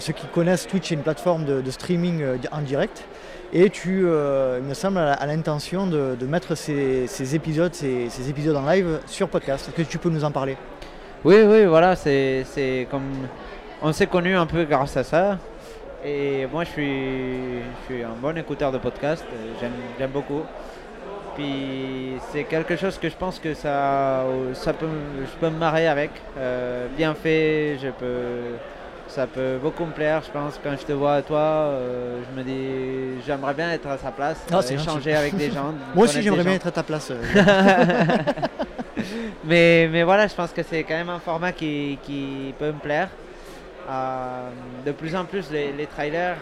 ceux 0.00 0.12
qui 0.12 0.26
connaissent 0.26 0.66
Twitch, 0.66 0.88
c'est 0.88 0.94
une 0.94 1.02
plateforme 1.02 1.44
de, 1.44 1.70
streaming 1.70 2.22
euh, 2.22 2.36
en 2.52 2.60
direct. 2.60 3.04
Et 3.52 3.70
tu, 3.70 4.02
euh, 4.04 4.58
il 4.60 4.68
me 4.68 4.74
semble, 4.74 4.98
a 4.98 5.26
l'intention 5.26 5.86
de, 5.86 6.16
mettre 6.26 6.54
ces, 6.54 7.34
épisodes, 7.34 7.74
ces, 7.74 8.30
épisodes 8.30 8.56
en 8.56 8.66
live 8.68 9.00
sur 9.06 9.28
podcast. 9.28 9.68
Est-ce 9.68 9.76
que 9.76 9.88
tu 9.88 9.98
peux 9.98 10.10
nous 10.10 10.24
en 10.24 10.30
parler? 10.30 10.56
Oui, 11.24 11.36
oui, 11.46 11.64
voilà, 11.64 11.96
c'est 11.96 12.86
comme. 12.90 13.10
On 13.80 13.92
s'est 13.92 14.08
connus 14.08 14.36
un 14.36 14.46
peu 14.46 14.64
grâce 14.64 14.96
à 14.96 15.04
ça. 15.04 15.38
Et 16.04 16.46
moi, 16.52 16.64
je 16.64 16.70
suis, 16.70 17.58
je 17.88 17.94
suis 17.94 18.02
un 18.02 18.14
bon 18.20 18.36
écouteur 18.36 18.70
de 18.72 18.78
podcast. 18.78 19.24
euh, 19.32 19.70
J'aime 19.98 20.10
beaucoup. 20.10 20.42
Puis 21.38 22.14
c'est 22.32 22.42
quelque 22.44 22.76
chose 22.76 22.98
que 22.98 23.08
je 23.08 23.14
pense 23.16 23.38
que 23.38 23.54
ça, 23.54 24.24
ça 24.54 24.72
peut, 24.72 24.88
je 25.20 25.38
peux 25.38 25.48
me 25.48 25.58
marrer 25.58 25.86
avec. 25.86 26.10
Euh, 26.36 26.88
bien 26.96 27.14
fait, 27.14 27.78
je 27.80 27.90
peux, 27.90 28.56
ça 29.08 29.26
peut 29.26 29.58
beaucoup 29.60 29.84
me 29.84 29.92
plaire. 29.92 30.22
Je 30.24 30.30
pense 30.30 30.60
quand 30.62 30.76
je 30.78 30.84
te 30.86 30.92
vois 30.92 31.22
toi, 31.22 31.38
euh, 31.38 32.20
je 32.30 32.38
me 32.38 32.44
dis, 32.44 33.22
j'aimerais 33.26 33.54
bien 33.54 33.70
être 33.72 33.88
à 33.88 33.98
sa 33.98 34.10
place, 34.10 34.38
Ah, 34.52 34.56
euh, 34.58 34.74
échanger 34.74 35.14
avec 35.14 35.36
des 35.36 35.50
gens. 35.50 35.72
Moi 35.94 36.04
aussi, 36.04 36.22
j'aimerais 36.22 36.44
bien 36.44 36.54
être 36.54 36.66
à 36.66 36.70
ta 36.72 36.82
place. 36.82 37.10
euh. 37.10 37.22
mais, 39.44 39.88
mais 39.90 40.02
voilà, 40.02 40.26
je 40.26 40.34
pense 40.34 40.52
que 40.52 40.62
c'est 40.62 40.82
quand 40.84 40.94
même 40.94 41.08
un 41.10 41.20
format 41.20 41.52
qui, 41.52 41.98
qui 42.02 42.54
peut 42.58 42.66
me 42.72 42.78
plaire. 42.80 43.08
Euh, 43.90 44.48
de 44.84 44.92
plus 44.92 45.16
en 45.16 45.24
plus, 45.24 45.50
les, 45.50 45.72
les 45.72 45.86
trailers, 45.86 46.36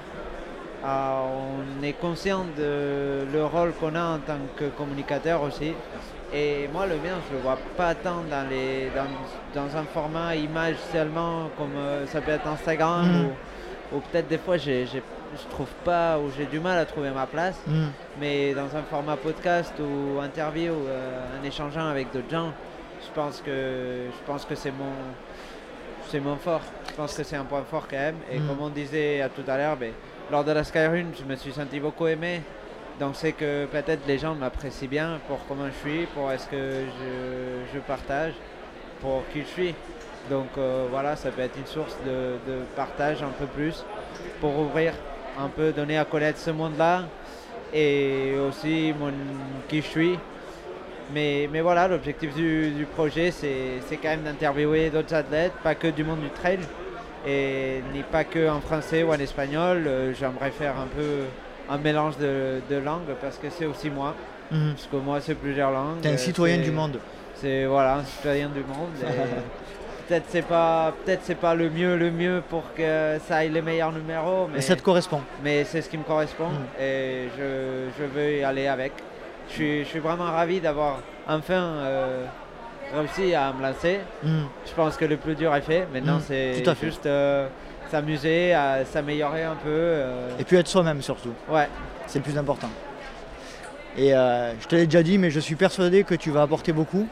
on 0.84 1.82
est 1.82 1.92
conscient 1.94 2.44
de 2.56 3.24
le 3.32 3.44
rôle 3.44 3.72
qu'on 3.80 3.94
a 3.94 4.02
en 4.16 4.18
tant 4.18 4.38
que 4.56 4.64
communicateur 4.66 5.42
aussi. 5.42 5.72
Et 6.34 6.68
moi, 6.72 6.86
le 6.86 6.96
mien, 6.96 7.18
je 7.28 7.36
le 7.36 7.40
vois 7.42 7.56
pas 7.76 7.94
tant 7.94 8.22
dans, 8.28 8.48
les, 8.50 8.90
dans, 8.94 9.60
dans 9.62 9.76
un 9.76 9.84
format 9.84 10.34
image 10.34 10.76
seulement 10.92 11.50
comme 11.56 11.76
euh, 11.76 12.06
ça 12.06 12.20
peut 12.20 12.32
être 12.32 12.46
Instagram 12.48 13.06
Mhm. 13.06 13.26
ou, 13.92 13.96
ou 13.96 14.00
peut-être 14.00 14.26
des 14.28 14.38
fois 14.38 14.56
j'ai, 14.56 14.86
j'ai- 14.86 15.02
je 15.40 15.48
trouve 15.50 15.68
pas 15.84 16.18
ou 16.18 16.30
j'ai 16.36 16.46
du 16.46 16.58
mal 16.60 16.78
à 16.78 16.84
trouver 16.84 17.10
ma 17.10 17.26
place. 17.26 17.58
Mhm. 17.66 17.90
Mais 18.20 18.54
dans 18.54 18.74
un 18.76 18.82
format 18.90 19.16
podcast 19.16 19.72
ou 19.78 20.18
interview, 20.20 20.72
euh, 20.72 21.20
en 21.40 21.44
échangeant 21.44 21.86
avec 21.88 22.12
d'autres 22.12 22.30
gens, 22.30 22.52
je 23.04 23.10
pense 23.14 23.40
que 23.40 24.06
je 24.10 24.26
pense 24.26 24.44
que 24.44 24.54
c'est 24.56 24.72
mon 24.72 24.92
c'est 26.08 26.20
mon 26.20 26.36
fort. 26.36 26.60
Je 26.88 26.94
pense 26.94 27.14
que 27.14 27.22
c'est 27.24 27.36
un 27.36 27.44
point 27.44 27.62
fort 27.70 27.86
quand 27.88 27.96
même. 27.96 28.16
Et 28.30 28.38
Mm. 28.38 28.46
comme 28.48 28.60
on 28.62 28.68
disait 28.70 29.20
à 29.20 29.28
tout 29.28 29.42
à 29.48 29.56
l'heure, 29.56 29.76
ben, 29.76 29.92
lors 30.30 30.44
de 30.44 30.52
la 30.52 30.64
Skyrun, 30.64 31.06
je 31.18 31.24
me 31.24 31.36
suis 31.36 31.52
senti 31.52 31.78
beaucoup 31.80 32.06
aimé. 32.06 32.42
Donc 32.98 33.10
c'est 33.14 33.32
que 33.32 33.66
peut-être 33.66 34.06
les 34.06 34.18
gens 34.18 34.34
m'apprécient 34.34 34.88
bien 34.88 35.20
pour 35.28 35.38
comment 35.46 35.66
je 35.66 35.88
suis, 35.88 36.06
pour 36.06 36.32
est-ce 36.32 36.46
que 36.46 36.56
je, 36.56 37.74
je 37.74 37.80
partage, 37.80 38.32
pour 39.00 39.22
qui 39.32 39.40
je 39.42 39.46
suis. 39.46 39.74
Donc 40.30 40.48
euh, 40.56 40.86
voilà, 40.90 41.14
ça 41.14 41.30
peut 41.30 41.42
être 41.42 41.56
une 41.58 41.66
source 41.66 41.96
de, 42.06 42.38
de 42.50 42.58
partage 42.74 43.22
un 43.22 43.32
peu 43.38 43.46
plus 43.46 43.84
pour 44.40 44.58
ouvrir 44.58 44.92
un 45.38 45.48
peu, 45.48 45.72
donner 45.72 45.98
à 45.98 46.04
connaître 46.04 46.38
ce 46.38 46.50
monde-là 46.50 47.04
et 47.74 48.34
aussi 48.48 48.94
mon, 48.98 49.12
qui 49.68 49.82
je 49.82 49.86
suis. 49.86 50.18
Mais, 51.12 51.48
mais 51.52 51.60
voilà, 51.60 51.86
l'objectif 51.86 52.34
du, 52.34 52.70
du 52.70 52.84
projet, 52.86 53.30
c'est 53.30 53.96
quand 54.02 54.08
même 54.08 54.22
d'interviewer 54.22 54.90
d'autres 54.90 55.14
athlètes, 55.14 55.52
pas 55.62 55.74
que 55.76 55.86
du 55.88 56.02
monde 56.02 56.20
du 56.20 56.30
trail, 56.30 56.58
et 57.24 57.82
ni 57.92 58.02
pas 58.02 58.24
que 58.24 58.48
en 58.48 58.60
français 58.60 59.04
ou 59.04 59.10
en 59.10 59.18
espagnol. 59.18 59.84
Euh, 59.86 60.14
J'aimerais 60.14 60.50
faire 60.50 60.74
un 60.78 60.86
peu 60.86 61.26
un 61.70 61.78
mélange 61.78 62.16
de, 62.18 62.60
de 62.70 62.76
langues 62.76 63.14
parce 63.20 63.36
que 63.38 63.48
c'est 63.50 63.66
aussi 63.66 63.90
moi, 63.90 64.14
Mhm. 64.50 64.74
parce 64.74 64.86
que 64.86 64.96
moi 64.96 65.20
c'est 65.20 65.34
plusieurs 65.34 65.70
langues. 65.72 66.00
T'es 66.02 66.10
un 66.10 66.16
citoyen 66.16 66.58
du 66.58 66.70
monde. 66.70 66.98
C'est 67.34 67.66
voilà, 67.66 67.96
un 67.96 68.04
citoyen 68.04 68.48
du 68.48 68.60
monde. 68.60 68.90
peut-être 70.08 70.24
c'est 70.28 70.42
pas 70.46 70.92
peut-être 71.04 71.22
c'est 71.24 71.34
pas 71.34 71.54
le 71.54 71.68
mieux 71.68 71.96
le 71.96 72.10
mieux 72.12 72.42
pour 72.48 72.62
que 72.74 73.18
ça 73.26 73.38
aille 73.38 73.50
les 73.50 73.62
meilleurs 73.62 73.90
numéros, 73.92 74.48
mais, 74.52 74.58
Et 74.58 74.62
ça 74.62 74.76
te 74.76 74.82
correspond. 74.82 75.20
mais 75.42 75.64
c'est 75.64 75.82
ce 75.82 75.88
qui 75.88 75.98
me 75.98 76.04
correspond 76.04 76.48
Mm. 76.48 76.80
et 76.82 77.28
je, 77.36 77.88
je 77.98 78.04
veux 78.04 78.32
y 78.38 78.44
aller 78.44 78.68
avec. 78.68 78.92
Je 79.48 79.52
suis, 79.54 79.78
je 79.84 79.88
suis 79.88 79.98
vraiment 80.00 80.24
ravi 80.24 80.60
d'avoir 80.60 81.00
enfin 81.28 81.52
euh, 81.54 82.24
réussi 82.96 83.34
à 83.34 83.52
me 83.52 83.62
lancer. 83.62 83.98
Hmm. 84.22 84.44
Je 84.66 84.72
pense 84.74 84.96
que 84.96 85.04
le 85.04 85.16
plus 85.16 85.34
dur 85.36 85.54
est 85.54 85.60
fait. 85.60 85.86
Maintenant, 85.92 86.18
c'est 86.20 86.64
juste 86.82 87.06
euh, 87.06 87.46
s'amuser, 87.90 88.52
à 88.54 88.84
s'améliorer 88.84 89.44
un 89.44 89.54
peu. 89.56 89.68
euh, 89.70 90.28
Et 90.38 90.44
puis 90.44 90.56
être 90.56 90.68
soi-même 90.68 91.02
surtout. 91.02 91.32
ouais. 91.50 91.68
C'est 92.06 92.18
le 92.20 92.24
plus 92.24 92.38
important. 92.38 92.68
Et 93.98 94.14
euh, 94.14 94.52
je 94.60 94.66
te 94.66 94.76
l'ai 94.76 94.84
déjà 94.86 95.02
dit, 95.02 95.16
mais 95.18 95.30
je 95.30 95.40
suis 95.40 95.54
persuadé 95.54 96.04
que 96.04 96.14
tu 96.14 96.30
vas 96.30 96.42
apporter 96.42 96.72
beaucoup. 96.72 97.08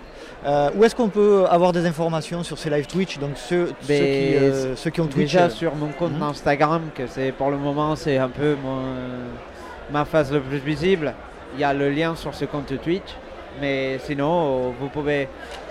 Euh, 0.46 0.68
où 0.76 0.84
est-ce 0.84 0.94
qu'on 0.94 1.08
peut 1.08 1.46
avoir 1.50 1.72
des 1.72 1.86
informations 1.86 2.42
sur 2.42 2.58
ces 2.58 2.68
live 2.68 2.86
Twitch 2.86 3.18
Donc 3.18 3.32
ceux, 3.36 3.68
ceux 3.68 3.74
Ben, 3.88 4.72
qui, 4.74 4.76
ceux 4.76 4.90
qui 4.90 5.00
ont 5.00 5.06
Twitch. 5.06 5.32
Déjà 5.32 5.48
sur 5.48 5.74
mon 5.74 5.88
compte 5.88 6.12
mhm. 6.12 6.22
Instagram, 6.22 6.82
que 6.94 7.06
c'est 7.06 7.32
pour 7.32 7.50
le 7.50 7.56
moment 7.56 7.96
c'est 7.96 8.18
un 8.18 8.28
peu 8.28 8.54
mon- 8.62 8.82
ma 9.90 10.04
face 10.04 10.30
le 10.30 10.40
plus 10.40 10.58
visible. 10.58 11.14
Il 11.54 11.60
y 11.60 11.64
a 11.64 11.72
le 11.72 11.88
lien 11.88 12.14
sur 12.14 12.34
ce 12.34 12.44
compte 12.44 12.72
Twitch. 12.82 13.02
Mais 13.60 13.98
sinon, 14.04 14.74
vous 14.78 14.88
pouvez. 14.88 15.28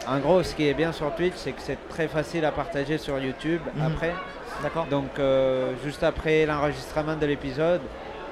En 0.07 0.17
gros, 0.19 0.41
ce 0.41 0.55
qui 0.55 0.67
est 0.67 0.73
bien 0.73 0.91
sur 0.93 1.13
Twitch, 1.15 1.33
c'est 1.35 1.51
que 1.51 1.61
c'est 1.61 1.77
très 1.89 2.07
facile 2.07 2.43
à 2.45 2.51
partager 2.51 2.97
sur 2.97 3.19
YouTube 3.19 3.61
Mhm. 3.75 3.85
après. 3.85 4.13
D'accord. 4.63 4.85
Donc, 4.89 5.19
euh, 5.19 5.73
juste 5.83 6.03
après 6.03 6.45
l'enregistrement 6.45 7.15
de 7.15 7.25
l'épisode, 7.25 7.81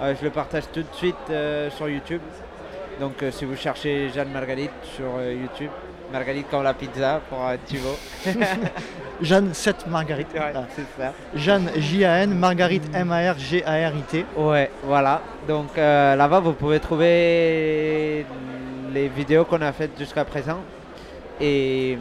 euh, 0.01 0.13
je 0.17 0.23
le 0.25 0.31
partage 0.31 0.63
tout 0.73 0.81
de 0.81 0.93
suite 0.95 1.15
euh, 1.29 1.69
sur 1.71 1.87
YouTube. 1.89 2.21
Donc, 2.99 3.23
si 3.31 3.45
vous 3.45 3.55
cherchez 3.55 4.09
Jeanne 4.13 4.31
Marguerite 4.31 4.71
sur 4.95 5.05
YouTube, 5.21 5.71
Marguerite 6.11 6.47
comme 6.51 6.63
la 6.63 6.73
pizza 6.73 7.19
pour 7.29 7.39
Thibaut. 7.65 7.97
Jeanne 9.21 9.53
7 9.53 9.87
Marguerite. 9.87 10.27
Ouais, 10.33 10.51
Ah. 10.55 10.63
c'est 10.75 11.01
ça. 11.01 11.13
Jeanne 11.33 11.69
J-A-N, 11.75 12.33
Marguerite 12.37 12.83
M-A-R-G-A-R-I-T. 12.93 14.25
Ouais, 14.35 14.69
voilà. 14.83 15.21
Donc 15.47 15.77
euh, 15.77 16.15
là-bas, 16.15 16.39
vous 16.39 16.53
pouvez 16.53 16.79
trouver 16.79 18.25
les 18.93 19.07
vidéos 19.07 19.45
qu'on 19.45 19.61
a 19.61 19.71
faites 19.71 19.97
jusqu'à 19.97 20.25
présent. 20.25 20.59
Et, 21.41 21.97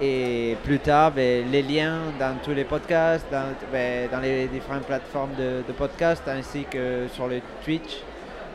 et 0.00 0.56
plus 0.62 0.78
tard, 0.78 1.12
ben, 1.12 1.50
les 1.50 1.62
liens 1.62 1.98
dans 2.18 2.36
tous 2.44 2.50
les 2.52 2.64
podcasts, 2.64 3.26
dans, 3.32 3.46
ben, 3.72 4.08
dans 4.10 4.20
les 4.20 4.46
différentes 4.46 4.84
plateformes 4.84 5.34
de, 5.38 5.62
de 5.66 5.72
podcasts, 5.72 6.28
ainsi 6.28 6.64
que 6.64 7.06
sur 7.12 7.26
le 7.26 7.40
Twitch. 7.64 8.02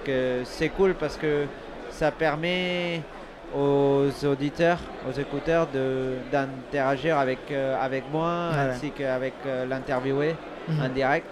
Que 0.05 0.41
c'est 0.45 0.69
cool 0.69 0.93
parce 0.93 1.17
que 1.17 1.45
ça 1.89 2.11
permet 2.11 3.01
aux 3.55 4.07
auditeurs, 4.25 4.77
aux 5.07 5.19
écouteurs 5.19 5.67
d'interagir 6.31 7.17
avec, 7.17 7.39
euh, 7.51 7.75
avec 7.81 8.03
moi, 8.11 8.49
ainsi 8.71 8.91
qu'avec 8.91 9.33
euh, 9.45 9.65
l'interviewé 9.65 10.35
Mhm. 10.67 10.83
en 10.85 10.89
direct. 10.89 11.25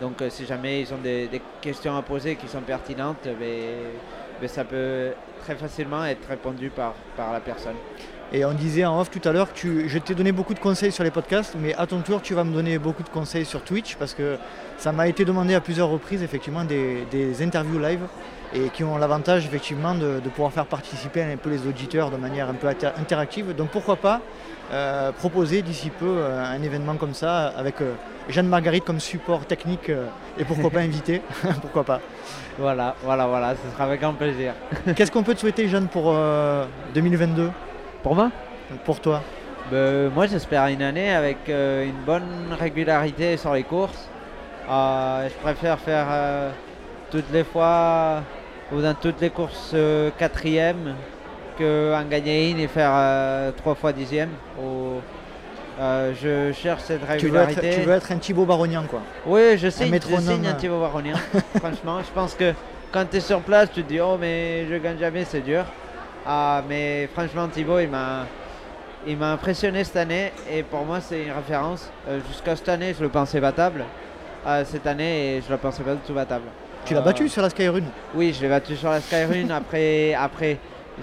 Donc 0.00 0.22
euh, 0.22 0.30
si 0.30 0.46
jamais 0.46 0.80
ils 0.82 0.94
ont 0.94 0.98
des, 0.98 1.26
des 1.26 1.42
questions 1.60 1.96
à 1.96 2.02
poser 2.02 2.36
qui 2.36 2.46
sont 2.46 2.60
pertinentes, 2.60 3.26
ben, 3.40 4.48
ça 4.48 4.62
peut 4.64 5.10
très 5.42 5.56
facilement 5.56 6.04
être 6.04 6.28
répondu 6.28 6.70
par, 6.70 6.94
par 7.16 7.32
la 7.32 7.40
personne. 7.40 7.74
Et 8.32 8.44
on 8.44 8.52
disait 8.52 8.84
en 8.84 8.98
off 9.00 9.10
tout 9.10 9.20
à 9.28 9.32
l'heure 9.32 9.52
que 9.52 9.56
tu- 9.58 9.88
je 9.88 9.98
t'ai 9.98 10.14
donné 10.14 10.32
beaucoup 10.32 10.54
de 10.54 10.58
conseils 10.58 10.90
sur 10.90 11.04
les 11.04 11.10
podcasts, 11.12 11.54
mais 11.58 11.72
à 11.74 11.86
ton 11.86 12.00
tour, 12.00 12.20
tu 12.20 12.34
vas 12.34 12.42
me 12.42 12.52
donner 12.52 12.78
beaucoup 12.78 13.02
de 13.04 13.08
conseils 13.08 13.44
sur 13.44 13.62
Twitch 13.62 13.94
parce 13.96 14.12
que 14.14 14.36
ça 14.76 14.90
m'a 14.90 15.06
été 15.06 15.24
demandé 15.24 15.54
à 15.54 15.60
plusieurs 15.60 15.88
reprises, 15.88 16.22
effectivement, 16.22 16.64
des, 16.64 17.06
des 17.12 17.42
interviews 17.44 17.78
live 17.78 18.00
et 18.52 18.70
qui 18.70 18.82
ont 18.82 18.96
l'avantage, 18.98 19.46
effectivement, 19.46 19.94
de, 19.94 20.20
de 20.20 20.28
pouvoir 20.30 20.52
faire 20.52 20.66
participer 20.66 21.22
un 21.22 21.36
peu 21.36 21.50
les 21.50 21.66
auditeurs 21.66 22.10
de 22.10 22.16
manière 22.16 22.48
un 22.48 22.54
peu 22.54 22.66
inter- 22.66 22.90
interactive. 22.98 23.54
Donc 23.54 23.68
pourquoi 23.70 23.96
pas 23.96 24.20
euh, 24.72 25.12
proposer 25.12 25.62
d'ici 25.62 25.90
peu 25.90 26.06
euh, 26.08 26.42
un 26.44 26.60
événement 26.62 26.94
comme 26.96 27.14
ça 27.14 27.48
avec 27.56 27.80
euh, 27.82 27.92
Jeanne 28.28 28.48
Marguerite 28.48 28.84
comme 28.84 28.98
support 29.00 29.44
technique 29.44 29.90
et 30.38 30.44
pourquoi 30.44 30.70
pas 30.70 30.80
invité 30.88 31.20
Pourquoi 31.60 31.84
pas? 31.84 32.00
Voilà, 32.58 32.96
voilà, 33.04 33.26
voilà, 33.26 33.54
ce 33.54 33.72
sera 33.74 33.84
avec 33.84 34.00
grand 34.00 34.14
plaisir. 34.14 34.54
Qu'est-ce 34.96 35.12
qu'on 35.12 35.22
peut 35.22 35.34
te 35.34 35.40
souhaiter, 35.40 35.68
Jeanne, 35.68 35.86
pour 35.88 36.06
euh, 36.08 36.64
2022 36.94 37.50
Pour 38.04 38.14
moi 38.14 38.30
Pour 38.84 39.00
toi 39.00 39.22
Ben, 39.72 40.10
Moi 40.10 40.26
j'espère 40.26 40.66
une 40.66 40.82
année 40.82 41.10
avec 41.10 41.38
euh, 41.48 41.86
une 41.86 42.04
bonne 42.04 42.54
régularité 42.60 43.38
sur 43.38 43.54
les 43.54 43.62
courses. 43.62 44.10
Euh, 44.70 45.26
je 45.26 45.34
préfère 45.42 45.78
faire 45.78 46.06
euh, 46.10 46.50
toutes 47.10 47.32
les 47.32 47.44
fois 47.44 48.22
ou 48.72 48.82
dans 48.82 48.92
toutes 48.92 49.22
les 49.22 49.30
courses 49.30 49.74
quatrième 50.18 50.94
que 51.58 51.94
en 51.94 52.04
gagner 52.04 52.50
une 52.50 52.58
et 52.60 52.68
faire 52.68 53.54
trois 53.56 53.74
fois 53.74 53.94
dixième. 53.94 54.30
Ou, 54.62 55.00
je 55.80 56.52
cherche 56.52 56.82
cette 56.82 57.00
tu 57.00 57.28
veux, 57.28 57.40
être, 57.40 57.46
régularité. 57.46 57.70
tu 57.70 57.86
veux 57.86 57.94
être 57.94 58.12
un 58.12 58.18
Thibaut 58.18 58.44
Barognan, 58.44 58.84
quoi. 58.84 59.00
Oui, 59.24 59.56
je 59.56 59.70
signe, 59.70 59.86
je 59.86 59.92
métronome. 59.92 60.20
signe 60.20 60.46
un 60.46 60.52
Thibaut 60.52 60.80
Baronien. 60.80 61.14
Franchement, 61.56 62.00
je 62.00 62.12
pense 62.14 62.34
que 62.34 62.52
quand 62.92 63.06
tu 63.10 63.16
es 63.16 63.20
sur 63.20 63.40
place, 63.40 63.70
tu 63.72 63.82
te 63.82 63.88
dis 63.88 64.00
oh 64.00 64.18
mais 64.20 64.66
je 64.68 64.74
gagne 64.76 64.98
jamais, 64.98 65.24
c'est 65.24 65.40
dur. 65.40 65.64
Ah 66.26 66.62
mais 66.68 67.08
franchement 67.12 67.48
Thibaut, 67.48 67.78
il 67.80 67.88
m'a 67.88 68.26
il 69.06 69.18
m'a 69.18 69.32
impressionné 69.32 69.84
cette 69.84 69.96
année 69.96 70.32
et 70.50 70.62
pour 70.62 70.84
moi 70.84 71.00
c'est 71.00 71.24
une 71.24 71.32
référence. 71.32 71.90
Euh, 72.08 72.20
Jusqu'à 72.28 72.56
cette 72.56 72.68
année, 72.68 72.94
je 72.96 73.02
le 73.02 73.08
pensais 73.10 73.40
battable. 73.40 73.84
Ah, 74.46 74.64
cette 74.64 74.86
année, 74.86 75.40
je 75.46 75.50
le 75.52 75.58
pensais 75.58 75.82
pas 75.82 75.92
du 75.94 76.00
tout 76.06 76.14
battable. 76.14 76.44
Tu 76.86 76.94
l'as 76.94 77.00
Euh, 77.00 77.02
battu 77.02 77.28
sur 77.28 77.42
la 77.42 77.50
Skyrun 77.50 77.82
Oui, 78.14 78.32
je 78.36 78.42
l'ai 78.42 78.48
battu 78.48 78.76
sur 78.76 78.90
la 78.90 79.00
Skyrun. 79.00 79.50
après, 79.54 80.14
après 80.14 80.58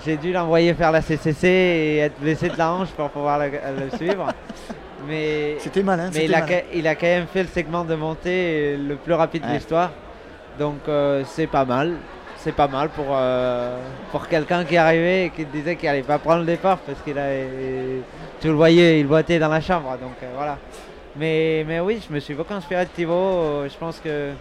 j'ai 0.06 0.16
dû 0.18 0.32
l'envoyer 0.32 0.74
faire 0.74 0.92
la 0.92 1.02
CCC 1.02 1.48
et 1.48 1.98
être 2.00 2.20
blessé 2.20 2.50
de 2.50 2.58
la 2.58 2.72
hanche 2.72 2.90
pour 2.90 3.10
pouvoir 3.10 3.40
le, 3.40 3.52
le 3.52 3.98
suivre. 3.98 4.28
Mais 5.08 5.56
C'était 5.60 5.84
malin. 5.84 6.10
mais 6.14 6.26
il 6.26 6.34
a, 6.34 6.40
malin. 6.42 6.48
quand- 6.62 6.68
il 6.74 6.88
a 6.88 6.96
quand 6.96 7.08
même 7.08 7.28
fait 7.28 7.42
le 7.44 7.50
segment 7.50 7.84
de 7.84 7.96
montée 7.96 8.78
le 8.78 8.96
plus 8.96 9.14
rapide 9.14 9.46
de 9.48 9.52
l'histoire. 9.54 9.92
Donc 10.60 10.78
euh, 10.88 11.24
c'est 11.26 11.48
pas 11.48 11.66
mal. 11.66 11.96
C'est 12.44 12.56
pas 12.56 12.68
mal 12.68 12.90
pour, 12.90 13.06
euh, 13.12 13.78
pour 14.12 14.28
quelqu'un 14.28 14.66
qui 14.66 14.76
arrivait 14.76 15.26
et 15.26 15.30
qui 15.30 15.46
disait 15.46 15.76
qu'il 15.76 15.88
allait 15.88 16.02
pas 16.02 16.18
prendre 16.18 16.40
le 16.40 16.46
départ 16.48 16.80
parce 16.80 17.00
qu'il 17.02 17.16
a 17.20 17.28
tu 18.40 18.48
le 18.48 18.54
voyais, 18.54 19.00
il 19.00 19.06
boitait 19.06 19.38
dans 19.38 19.48
la 19.48 19.62
chambre. 19.62 19.92
Donc 20.02 20.16
euh, 20.24 20.32
voilà. 20.36 20.58
Mais, 21.16 21.64
mais 21.68 21.80
oui, 21.80 22.02
je 22.08 22.12
me 22.12 22.20
suis 22.20 22.34
beaucoup 22.34 22.56
inspiré 22.56 22.86
de 22.86 22.90
Thibaut. 22.90 23.68
Je 23.72 23.78
pense 23.78 24.00
que 24.00 24.32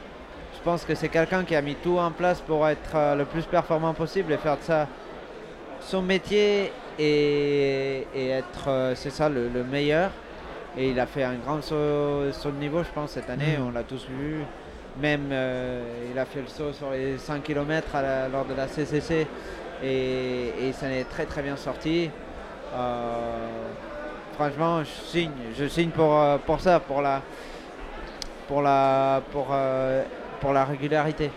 je 0.54 0.60
pense 0.64 0.84
que 0.84 0.94
c'est 0.94 1.10
quelqu'un 1.10 1.44
qui 1.44 1.54
a 1.54 1.60
mis 1.60 1.74
tout 1.74 1.98
en 1.98 2.10
place 2.10 2.40
pour 2.40 2.66
être 2.66 2.94
euh, 2.94 3.16
le 3.16 3.26
plus 3.26 3.44
performant 3.44 3.92
possible 3.92 4.32
et 4.32 4.38
faire 4.38 4.56
de 4.56 4.62
ça 4.62 4.86
son 5.82 6.00
métier 6.00 6.72
et, 6.98 8.06
et 8.14 8.28
être, 8.30 8.92
c'est 8.94 9.10
ça, 9.10 9.28
le, 9.28 9.48
le 9.48 9.62
meilleur. 9.62 10.10
Et 10.78 10.90
il 10.90 11.00
a 11.00 11.06
fait 11.06 11.24
un 11.24 11.34
grand 11.34 11.62
saut, 11.62 12.32
saut 12.32 12.50
de 12.50 12.58
niveau, 12.58 12.82
je 12.82 12.90
pense, 12.94 13.10
cette 13.10 13.28
année. 13.28 13.58
Mhm. 13.58 13.66
On 13.68 13.70
l'a 13.72 13.82
tous 13.82 14.06
vu. 14.08 14.44
Même, 14.98 15.28
euh, 15.30 16.10
il 16.12 16.18
a 16.18 16.24
fait 16.24 16.40
le 16.40 16.48
saut 16.48 16.72
sur 16.72 16.90
les 16.90 17.16
100 17.16 17.40
km 17.40 17.86
lors 18.32 18.44
de 18.44 18.54
la 18.54 18.66
CCC. 18.66 19.26
Et, 19.82 19.86
et 19.86 20.68
il 20.68 20.74
s'en 20.74 20.86
est 20.86 21.08
très 21.08 21.24
très 21.24 21.42
bien 21.42 21.56
sorti. 21.56 22.10
Euh, 22.74 23.48
franchement, 24.34 24.82
je 24.82 25.10
signe. 25.10 25.30
Je 25.56 25.66
signe 25.66 25.90
pour, 25.90 26.18
euh, 26.18 26.38
pour 26.44 26.60
ça, 26.60 26.80
pour 26.80 27.02
la, 27.02 27.22
pour 28.48 28.62
la, 28.62 29.22
pour, 29.30 30.52
la 30.52 30.64
régularité. 30.64 31.30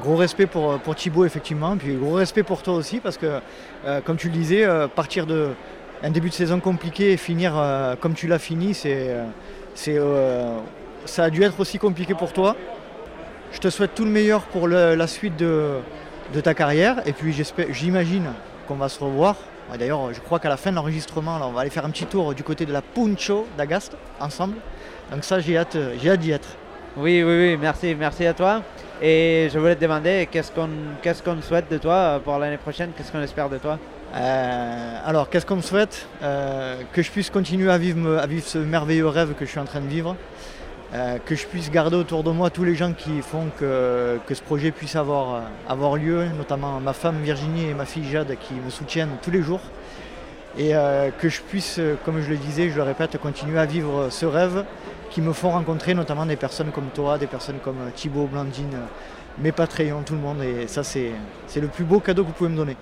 Gros 0.00 0.16
respect 0.16 0.46
pour, 0.46 0.78
pour 0.78 0.94
Thibaut, 0.94 1.24
effectivement, 1.24 1.76
puis 1.76 1.94
gros 1.96 2.14
respect 2.14 2.44
pour 2.44 2.62
toi 2.62 2.74
aussi, 2.74 3.00
parce 3.00 3.18
que, 3.18 3.40
comme 4.04 4.16
tu 4.16 4.28
le 4.28 4.32
disais, 4.32 4.64
partir 4.94 5.26
de 5.26 5.50
un 6.04 6.10
début 6.10 6.28
de 6.28 6.34
saison 6.34 6.60
compliqué 6.60 7.12
et 7.12 7.16
finir 7.16 7.60
comme 8.00 8.14
tu 8.14 8.28
l'as 8.28 8.38
fini, 8.38 8.74
c'est, 8.74 9.10
ça 11.08 11.24
a 11.24 11.30
dû 11.30 11.42
être 11.42 11.58
aussi 11.60 11.78
compliqué 11.78 12.14
pour 12.14 12.32
toi. 12.32 12.56
Je 13.52 13.58
te 13.58 13.70
souhaite 13.70 13.94
tout 13.94 14.04
le 14.04 14.10
meilleur 14.10 14.42
pour 14.42 14.68
le- 14.68 14.94
la 14.94 15.06
suite 15.06 15.36
de, 15.36 15.78
de 16.34 16.40
ta 16.40 16.54
carrière, 16.54 16.96
et 17.06 17.12
puis 17.12 17.34
j'imagine 17.70 18.26
qu'on 18.66 18.74
va 18.76 18.88
se 18.88 19.02
revoir. 19.02 19.36
D'ailleurs, 19.78 20.12
je 20.14 20.20
crois 20.20 20.38
qu'à 20.38 20.48
la 20.48 20.56
fin 20.56 20.70
de 20.70 20.76
l'enregistrement, 20.76 21.38
on 21.42 21.50
va 21.52 21.60
aller 21.62 21.70
faire 21.70 21.84
un 21.84 21.90
petit 21.90 22.06
tour 22.06 22.34
du 22.34 22.42
côté 22.42 22.64
de 22.66 22.72
la 22.72 22.80
Puncho 22.82 23.46
d'Agast, 23.58 23.96
ensemble. 24.20 24.54
Donc 25.12 25.24
ça, 25.24 25.40
j'ai 25.40 25.56
hâte, 25.58 25.76
j'ai 26.00 26.10
hâte 26.10 26.20
d'y 26.20 26.30
être. 26.30 26.48
Oui, 26.96 27.22
oui, 27.22 27.38
oui, 27.50 27.56
merci, 27.60 27.94
merci 27.94 28.26
à 28.26 28.32
toi. 28.34 28.62
Et 29.00 29.48
je 29.52 29.58
voulais 29.58 29.76
te 29.76 29.80
demander 29.82 30.26
qu'est-ce 30.30 30.50
qu'on 30.50 30.68
qu'est-ce 31.02 31.22
qu'on 31.22 31.40
souhaite 31.42 31.70
de 31.70 31.78
toi 31.78 32.20
pour 32.24 32.38
l'année 32.38 32.56
prochaine, 32.56 32.90
qu'est-ce 32.96 33.12
qu'on 33.12 33.20
espère 33.22 33.48
de 33.48 33.58
toi? 33.58 33.78
Euh, 34.16 34.98
alors, 35.06 35.28
qu'est-ce 35.28 35.44
qu'on 35.46 35.56
me 35.56 35.62
souhaite? 35.62 36.06
Euh, 36.22 36.76
Que 36.92 37.02
je 37.02 37.10
puisse 37.10 37.28
continuer 37.30 37.70
à 37.70 37.78
vivre, 37.78 37.98
me- 37.98 38.18
à 38.18 38.26
vivre 38.26 38.44
ce 38.46 38.58
merveilleux 38.58 39.06
rêve 39.06 39.34
que 39.34 39.44
je 39.44 39.50
suis 39.50 39.60
en 39.60 39.64
train 39.66 39.80
de 39.80 39.86
vivre. 39.86 40.16
Euh, 40.94 41.18
que 41.18 41.34
je 41.34 41.46
puisse 41.46 41.70
garder 41.70 41.96
autour 41.96 42.24
de 42.24 42.30
moi 42.30 42.48
tous 42.48 42.64
les 42.64 42.74
gens 42.74 42.94
qui 42.94 43.20
font 43.20 43.48
que, 43.58 44.18
ce 44.32 44.42
projet 44.42 44.70
puisse 44.70 44.96
avoir, 44.96 45.42
lieu, 45.96 46.24
notamment 46.36 46.80
ma 46.80 46.94
femme 46.94 47.20
Virginie 47.22 47.66
et 47.68 47.74
ma 47.74 47.84
fille 47.84 48.08
Jade 48.08 48.34
qui 48.40 48.54
me 48.54 48.70
soutiennent 48.70 49.16
tous 49.22 49.30
les 49.30 49.42
jours. 49.42 49.60
Et 50.56 50.74
euh, 50.74 51.10
que 51.10 51.28
je 51.28 51.42
puisse, 51.42 51.78
comme 52.04 52.22
je 52.22 52.30
le 52.30 52.36
disais, 52.36 52.70
je 52.70 52.76
le 52.76 52.82
répète, 52.82 53.18
continuer 53.18 53.58
à 53.58 53.66
vivre 53.66 54.08
ce 54.10 54.24
rêve 54.24 54.64
qui 55.10 55.20
me 55.20 55.32
font 55.32 55.50
rencontrer 55.50 55.94
notamment 55.94 56.26
des 56.26 56.36
personnes 56.36 56.70
comme 56.70 56.88
toi, 56.94 57.18
des 57.18 57.26
personnes 57.26 57.58
comme 57.62 57.76
Thibaut, 57.94 58.26
Blandine, 58.26 58.78
mes 59.38 59.52
Patreons, 59.52 60.02
tout 60.04 60.14
le 60.14 60.20
monde. 60.20 60.42
Et 60.42 60.66
ça, 60.68 60.82
c'est 60.82 61.12
le 61.56 61.68
plus 61.68 61.84
beau 61.84 62.00
cadeau 62.00 62.22
que 62.22 62.28
vous 62.28 62.34
pouvez 62.34 62.50
me 62.50 62.56
donner. 62.56 62.76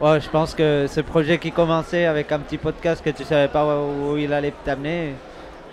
Ouais, 0.00 0.20
je 0.20 0.30
pense 0.30 0.54
que 0.54 0.86
ce 0.88 1.00
projet 1.00 1.38
qui 1.38 1.52
commençait 1.52 2.06
avec 2.06 2.32
un 2.32 2.38
petit 2.38 2.56
podcast 2.56 3.04
que 3.04 3.10
tu 3.10 3.22
savais 3.22 3.48
pas 3.48 3.66
où 3.82 4.16
il 4.16 4.32
allait 4.32 4.54
t'amener, 4.64 5.14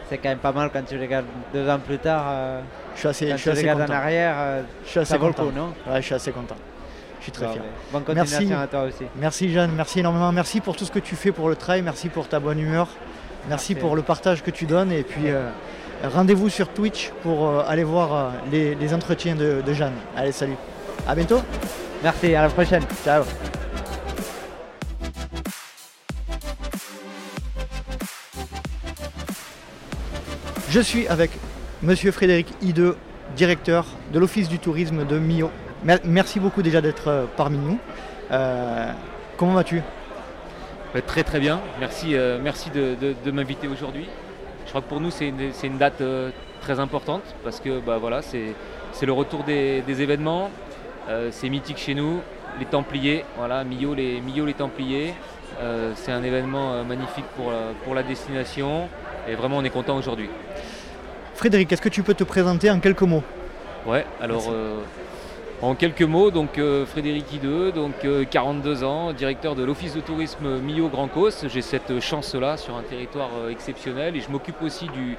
c'est 0.09 0.17
quand 0.17 0.29
même 0.29 0.37
pas 0.37 0.51
mal 0.51 0.69
quand 0.71 0.83
tu 0.85 0.97
regardes 0.99 1.25
deux 1.53 1.69
ans 1.69 1.79
plus 1.79 1.97
tard. 1.97 2.23
euh, 2.29 2.61
Je 2.95 2.99
suis 2.99 3.07
assez, 3.09 3.25
quand 3.27 3.31
je 3.33 3.37
suis 3.37 3.43
tu 3.43 3.49
assez 3.51 3.61
regardes 3.61 3.81
content. 3.81 3.93
en 3.93 3.95
arrière, 3.97 4.35
euh, 4.37 4.61
Je 4.85 4.89
suis 4.89 4.99
assez 4.99 5.11
ça 5.11 5.17
vaut 5.17 5.27
le 5.27 5.33
content. 5.33 5.47
coup, 5.49 5.55
non? 5.55 5.73
Ouais, 5.87 5.97
je 6.01 6.05
suis 6.05 6.15
assez 6.15 6.31
content. 6.31 6.55
Je 7.19 7.23
suis 7.23 7.31
très 7.31 7.47
fier. 7.47 7.61
Bonne 7.91 8.03
Merci. 8.07 8.31
continuation 8.35 8.59
à 8.61 8.67
toi 8.67 8.83
aussi. 8.83 9.03
Merci 9.17 9.51
Jeanne, 9.51 9.71
merci 9.75 9.99
énormément. 9.99 10.31
Merci 10.31 10.61
pour 10.61 10.75
tout 10.75 10.85
ce 10.85 10.91
que 10.91 10.99
tu 10.99 11.15
fais 11.15 11.31
pour 11.31 11.49
le 11.49 11.55
trail, 11.55 11.81
merci 11.81 12.07
pour 12.09 12.27
ta 12.29 12.39
bonne 12.39 12.59
humeur, 12.59 12.87
merci, 13.49 13.73
Merci. 13.73 13.75
pour 13.75 13.95
le 13.95 14.01
partage 14.01 14.43
que 14.43 14.51
tu 14.51 14.65
donnes. 14.65 14.91
Et 14.93 15.03
puis 15.03 15.23
euh, 15.29 15.49
rendez-vous 16.03 16.47
sur 16.49 16.69
Twitch 16.69 17.11
pour 17.23 17.59
aller 17.67 17.83
voir 17.83 18.31
les, 18.51 18.75
les 18.75 18.93
entretiens 18.93 19.35
de, 19.35 19.61
de 19.65 19.73
Jeanne. 19.73 19.93
Allez, 20.15 20.31
salut. 20.31 20.55
À 21.07 21.15
bientôt. 21.15 21.41
Merci, 22.03 22.33
à 22.35 22.43
la 22.43 22.49
prochaine. 22.49 22.83
Ciao. 23.03 23.23
Je 30.69 30.79
suis 30.81 31.07
avec 31.07 31.31
Monsieur 31.81 32.11
Frédéric 32.11 32.47
Hideux, 32.61 32.97
directeur 33.35 33.85
de 34.11 34.19
l'Office 34.19 34.49
du 34.49 34.59
tourisme 34.59 35.05
de 35.05 35.17
Millau. 35.17 35.49
Mer- 35.83 35.99
Merci 36.03 36.39
beaucoup 36.39 36.61
déjà 36.61 36.81
d'être 36.81 37.07
euh, 37.07 37.25
parmi 37.37 37.57
nous. 37.57 37.79
Euh, 38.31 38.91
comment 39.37 39.53
vas-tu? 39.53 39.81
Bah, 40.93 41.01
très 41.01 41.23
très 41.23 41.39
bien, 41.39 41.59
merci, 41.79 42.15
euh, 42.15 42.39
merci 42.41 42.69
de, 42.69 43.31
m'inviter 43.31 43.67
aujourd'hui. 43.67 44.07
Je 44.65 44.69
crois 44.69 44.81
que 44.81 44.87
pour 44.87 44.99
nous 44.99 45.11
c'est 45.11 45.27
une, 45.29 45.77
date 45.77 46.01
euh, 46.01 46.31
très 46.61 46.79
importante 46.79 47.23
parce 47.43 47.59
que 47.59 47.79
bah, 47.79 47.97
voilà, 47.97 48.21
c'est 48.21 48.53
le 49.05 49.11
retour 49.13 49.43
des, 49.43 49.83
événements, 49.87 50.49
Euh, 51.09 51.29
c'est 51.31 51.47
mythique 51.49 51.77
chez 51.77 51.95
nous, 51.95 52.19
les 52.59 52.65
Templiers, 52.65 53.23
voilà, 53.37 53.63
Millau 53.63 53.93
les, 53.95 54.19
Millau 54.19 54.45
les 54.45 54.53
Templiers. 54.53 55.13
Euh, 55.61 55.93
c'est 55.95 56.11
un 56.11 56.21
événement 56.21 56.73
euh, 56.73 56.83
magnifique 56.83 57.23
pour 57.85 57.95
la 57.95 58.03
destination 58.03 58.89
et 59.27 59.35
vraiment 59.35 59.57
on 59.57 59.63
est 59.63 59.69
content 59.69 59.97
aujourd'hui. 59.97 60.29
Frédéric, 61.35 61.71
est-ce 61.71 61.81
que 61.81 61.89
tu 61.89 62.03
peux 62.03 62.13
te 62.13 62.23
présenter 62.23 62.71
en 62.71 62.79
quelques 62.79 63.03
mots? 63.03 63.23
Ouais, 63.85 64.05
alors 64.19 64.49
euh, 64.51 64.79
en 65.61 65.75
quelques 65.75 66.01
mots, 66.01 66.31
donc 66.31 66.57
euh, 66.57 66.85
Frédéric 66.85 67.31
Hideux, 67.33 67.71
donc 67.71 67.93
euh, 68.05 68.25
42 68.25 68.83
ans, 68.83 69.13
directeur 69.13 69.55
de 69.55 69.63
l'office 69.63 69.95
de 69.95 70.01
tourisme 70.01 70.59
Millau 70.59 70.89
Grand 70.89 71.07
Causse. 71.07 71.45
J'ai 71.47 71.61
cette 71.61 71.99
chance-là 71.99 72.57
sur 72.57 72.75
un 72.75 72.83
territoire 72.83 73.29
euh, 73.39 73.49
exceptionnel 73.49 74.15
et 74.15 74.21
je 74.21 74.29
m'occupe 74.29 74.61
aussi 74.61 74.87
du, 74.87 75.15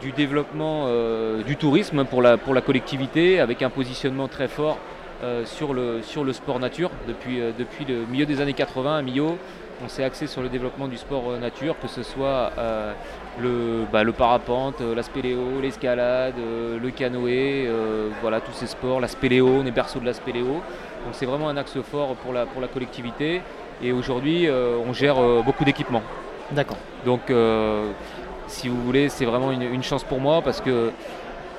du 0.00 0.12
développement 0.12 0.84
euh, 0.86 1.42
du 1.42 1.56
tourisme 1.56 2.04
pour 2.04 2.22
la, 2.22 2.36
pour 2.36 2.54
la 2.54 2.60
collectivité 2.62 3.40
avec 3.40 3.62
un 3.62 3.70
positionnement 3.70 4.28
très 4.28 4.48
fort 4.48 4.78
euh, 5.22 5.44
sur, 5.44 5.74
le, 5.74 6.00
sur 6.02 6.24
le 6.24 6.32
sport 6.32 6.58
nature. 6.58 6.90
Depuis, 7.06 7.40
euh, 7.40 7.52
depuis 7.58 7.84
le 7.84 8.06
milieu 8.06 8.26
des 8.26 8.40
années 8.40 8.54
80 8.54 8.98
à 8.98 9.02
Millau, 9.02 9.36
on 9.82 9.88
s'est 9.88 10.04
axé 10.04 10.26
sur 10.26 10.42
le 10.42 10.48
développement 10.48 10.88
du 10.88 10.96
sport 10.98 11.30
euh, 11.30 11.38
nature, 11.38 11.74
que 11.80 11.88
ce 11.88 12.02
soit 12.02 12.52
euh, 12.58 12.92
le, 13.38 13.84
bah, 13.92 14.02
le 14.02 14.12
parapente, 14.12 14.80
euh, 14.80 14.94
la 14.94 15.02
spéléo, 15.02 15.60
l'escalade, 15.62 16.34
euh, 16.38 16.78
le 16.78 16.90
canoë, 16.90 17.66
euh, 17.66 18.08
voilà 18.20 18.40
tous 18.40 18.52
ces 18.52 18.66
sports, 18.66 19.00
la 19.00 19.08
spéléo, 19.08 19.48
on 19.62 19.66
est 19.66 19.70
berceau 19.70 20.00
de 20.00 20.06
la 20.06 20.12
spéléo. 20.14 20.46
Donc 21.04 21.12
c'est 21.12 21.26
vraiment 21.26 21.48
un 21.48 21.56
axe 21.56 21.78
fort 21.90 22.14
pour 22.16 22.32
la, 22.32 22.46
pour 22.46 22.60
la 22.60 22.68
collectivité. 22.68 23.42
Et 23.82 23.92
aujourd'hui, 23.92 24.46
on 24.86 24.92
gère 24.92 25.16
beaucoup 25.42 25.64
d'équipements. 25.64 26.02
D'accord. 26.52 26.76
Donc, 27.06 27.32
si 28.46 28.68
vous 28.68 28.82
voulez, 28.82 29.08
c'est 29.08 29.24
vraiment 29.24 29.52
une, 29.52 29.62
une 29.62 29.82
chance 29.82 30.04
pour 30.04 30.20
moi 30.20 30.42
parce 30.42 30.60
que 30.60 30.90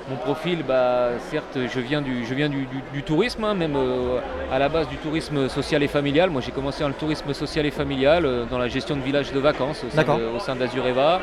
mon 0.08 0.16
profil, 0.16 0.62
bah, 0.62 1.08
certes, 1.30 1.58
je 1.72 1.80
viens 1.80 2.00
du, 2.00 2.24
je 2.24 2.34
viens 2.34 2.48
du, 2.48 2.66
du- 2.66 2.82
du 2.92 3.02
tourisme, 3.02 3.42
hein, 3.44 3.54
même 3.54 3.74
euh, 3.76 4.18
à 4.52 4.58
la 4.60 4.68
base 4.68 4.88
du 4.88 4.96
tourisme 4.98 5.48
social 5.48 5.82
et 5.82 5.88
familial. 5.88 6.30
Moi, 6.30 6.42
j'ai 6.44 6.52
commencé 6.52 6.82
dans 6.82 6.88
le 6.88 6.94
tourisme 6.94 7.32
social 7.34 7.66
et 7.66 7.70
familial, 7.72 8.24
euh, 8.24 8.44
dans 8.48 8.58
la 8.58 8.68
gestion 8.68 8.94
de 8.94 9.00
villages 9.00 9.32
de 9.32 9.38
vacances 9.40 9.84
au 9.84 10.38
sein 10.40 10.54
d'Azureva. 10.54 11.20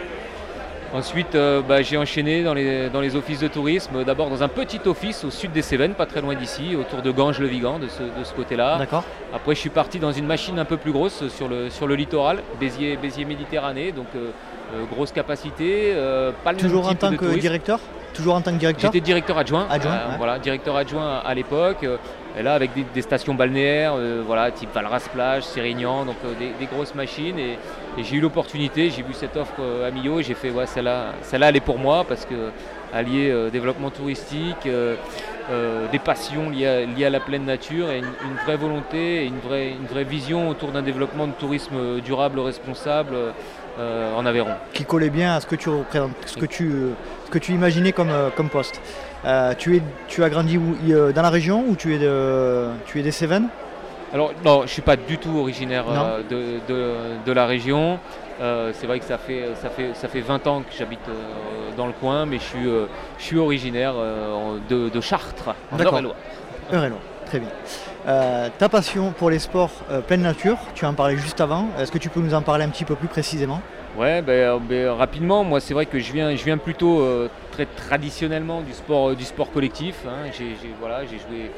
Ensuite, 0.93 1.35
euh, 1.35 1.61
bah, 1.61 1.81
j'ai 1.83 1.97
enchaîné 1.97 2.43
dans 2.43 2.53
les, 2.55 2.89
dans 2.89 2.99
les 3.01 3.15
offices 3.15 3.39
de 3.39 3.47
tourisme, 3.47 4.03
d'abord 4.03 4.29
dans 4.29 4.41
un 4.41 4.47
petit 4.47 4.79
office 4.87 5.23
au 5.23 5.29
sud 5.29 5.51
des 5.51 5.61
Cévennes, 5.61 5.93
pas 5.93 6.07
très 6.07 6.19
loin 6.21 6.33
d'ici, 6.33 6.75
autour 6.75 7.01
de 7.03 7.11
Ganges-le-Vigan, 7.11 7.77
de 7.77 7.87
ce, 7.87 8.01
de 8.01 8.23
ce 8.23 8.33
côté-là. 8.33 8.77
D'accord. 8.79 9.03
Après, 9.33 9.53
je 9.53 9.59
suis 9.59 9.69
parti 9.69 9.99
dans 9.99 10.11
une 10.11 10.25
machine 10.25 10.57
un 10.57 10.65
peu 10.65 10.77
plus 10.77 10.91
grosse 10.91 11.27
sur 11.27 11.47
le, 11.47 11.69
sur 11.69 11.85
le 11.85 11.93
littoral, 11.95 12.39
Béziers, 12.59 12.97
Béziers 12.97 13.25
Méditerranée, 13.25 13.91
donc 13.91 14.07
euh, 14.15 14.31
euh, 14.73 14.83
grosse 14.91 15.11
capacité, 15.11 15.93
euh, 15.95 16.31
pas 16.43 16.51
le 16.53 16.57
même 16.57 16.65
Toujours 16.65 16.87
en 16.89 16.95
tant 16.95 17.11
de 17.11 17.15
que 17.17 17.25
tourisme. 17.25 17.39
directeur 17.41 17.79
Toujours 18.13 18.33
en 18.35 18.41
tant 18.41 18.51
que 18.51 18.57
directeur 18.57 18.91
J'étais 18.91 19.05
directeur 19.05 19.37
adjoint, 19.37 19.67
Adjoint, 19.69 19.91
euh, 19.91 20.09
ouais. 20.09 20.17
voilà, 20.17 20.39
directeur 20.39 20.75
adjoint 20.75 21.19
à 21.23 21.33
l'époque, 21.35 21.83
euh, 21.83 21.97
et 22.37 22.41
là 22.41 22.55
avec 22.55 22.73
des, 22.73 22.83
des 22.93 23.01
stations 23.03 23.35
balnéaires, 23.35 23.93
euh, 23.95 24.23
voilà, 24.25 24.49
type 24.49 24.73
Valras 24.73 25.07
Plage, 25.13 25.43
Sérignan, 25.43 26.05
donc 26.05 26.15
euh, 26.25 26.33
des, 26.39 26.51
des 26.59 26.65
grosses 26.65 26.95
machines, 26.95 27.37
et, 27.37 27.57
et 27.97 28.03
j'ai 28.03 28.17
eu 28.17 28.21
l'opportunité, 28.21 28.89
j'ai 28.89 29.01
vu 29.01 29.13
cette 29.13 29.35
offre 29.37 29.53
euh, 29.59 29.87
à 29.87 29.91
Millau, 29.91 30.19
et 30.19 30.23
j'ai 30.23 30.35
fait, 30.35 30.51
ouais, 30.51 30.65
celle-là, 30.65 31.13
celle-là, 31.23 31.49
elle 31.49 31.57
est 31.57 31.61
pour 31.61 31.79
moi, 31.79 32.05
parce 32.07 32.25
que 32.25 32.51
allier 32.93 33.29
euh, 33.29 33.49
développement 33.49 33.89
touristique, 33.91 34.65
euh, 34.65 34.95
euh, 35.51 35.87
des 35.91 35.99
passions 35.99 36.49
liées 36.49 36.67
à, 36.67 36.85
liées 36.85 37.05
à 37.05 37.09
la 37.09 37.19
pleine 37.19 37.45
nature, 37.45 37.89
et 37.91 37.99
une, 37.99 38.05
une 38.05 38.37
vraie 38.45 38.57
volonté, 38.57 39.23
et 39.23 39.25
une 39.25 39.39
vraie, 39.39 39.71
une 39.71 39.87
vraie 39.87 40.03
vision 40.03 40.49
autour 40.49 40.71
d'un 40.71 40.81
développement 40.81 41.27
de 41.27 41.33
tourisme 41.33 42.01
durable, 42.01 42.39
responsable 42.39 43.15
en 44.17 44.25
Aveyron. 44.25 44.55
qui 44.73 44.83
collait 44.83 45.09
bien 45.09 45.35
à 45.35 45.39
ce 45.39 45.47
que 45.47 45.55
tu 45.55 45.69
représentes, 45.69 46.11
ce 46.25 46.35
que 46.35 46.45
tu, 46.45 46.69
ce 47.25 47.31
que 47.31 47.39
tu 47.39 47.53
imaginais 47.53 47.93
comme, 47.93 48.11
comme 48.35 48.49
poste. 48.49 48.81
Tu, 49.57 49.77
es, 49.77 49.81
tu 50.09 50.21
as 50.21 50.29
grandi 50.29 50.57
où, 50.57 50.75
dans 51.13 51.21
la 51.21 51.29
région 51.29 51.63
ou 51.65 51.77
tu 51.77 51.95
es, 51.95 51.97
de, 51.97 52.65
tu 52.87 52.99
es 52.99 53.03
des 53.03 53.11
Cévennes? 53.11 53.47
Alors 54.13 54.31
non, 54.43 54.59
je 54.59 54.63
ne 54.63 54.67
suis 54.67 54.81
pas 54.81 54.95
du 54.95 55.17
tout 55.17 55.37
originaire 55.37 55.85
euh, 56.03 56.21
de, 56.29 56.59
de- 56.67 56.93
de 57.25 57.31
la 57.31 57.45
région. 57.45 57.99
Euh, 58.41 58.71
c'est 58.73 58.87
vrai 58.87 58.99
que 58.99 59.05
ça 59.05 59.17
fait, 59.17 59.49
ça, 59.61 59.69
fait, 59.69 59.93
ça 59.93 60.07
fait 60.07 60.21
20 60.21 60.47
ans 60.47 60.61
que 60.61 60.73
j'habite 60.77 60.99
euh, 61.09 61.75
dans 61.77 61.85
le 61.87 61.93
coin, 61.93 62.25
mais 62.25 62.37
je 62.37 62.43
suis, 62.43 62.67
euh, 62.67 62.85
je 63.17 63.23
suis 63.25 63.37
originaire 63.37 63.93
euh, 63.97 64.57
de, 64.69 64.89
de 64.89 65.01
Chartres, 65.01 65.49
en. 65.71 65.77
Eure-et-Loire. 65.77 66.15
Eure-et-Loire, 66.71 67.01
très 67.25 67.39
bien. 67.39 67.49
Euh, 68.07 68.47
ta 68.57 68.69
passion 68.69 69.11
pour 69.11 69.29
les 69.29 69.39
sports 69.39 69.71
euh, 69.91 69.99
pleine 70.01 70.21
nature, 70.21 70.57
tu 70.73 70.85
en 70.85 70.93
parlais 70.93 71.17
juste 71.17 71.41
avant. 71.41 71.67
Est-ce 71.77 71.91
que 71.91 71.97
tu 71.97 72.09
peux 72.09 72.21
nous 72.21 72.33
en 72.33 72.41
parler 72.41 72.63
un 72.63 72.69
petit 72.69 72.85
peu 72.85 72.95
plus 72.95 73.09
précisément? 73.09 73.61
Ouais, 73.97 74.21
ben, 74.21 74.31
euh, 74.31 74.57
ben, 74.61 74.89
rapidement, 74.91 75.43
moi 75.43 75.59
c'est 75.59 75.73
vrai 75.73 75.85
que 75.85 75.99
je 75.99 76.13
viens, 76.13 76.33
je 76.35 76.43
viens 76.45 76.57
plutôt 76.57 77.01
euh, 77.01 77.27
très 77.51 77.65
traditionnellement 77.65 78.61
du 78.61 78.71
sport, 78.71 79.09
euh, 79.09 79.15
du 79.15 79.25
sport 79.25 79.51
collectif. 79.51 79.95
hein. 80.07 80.29
J'ai- 80.31 80.55
voilà, 80.79 81.01
j'ai 81.01 81.17
joué, 81.17 81.51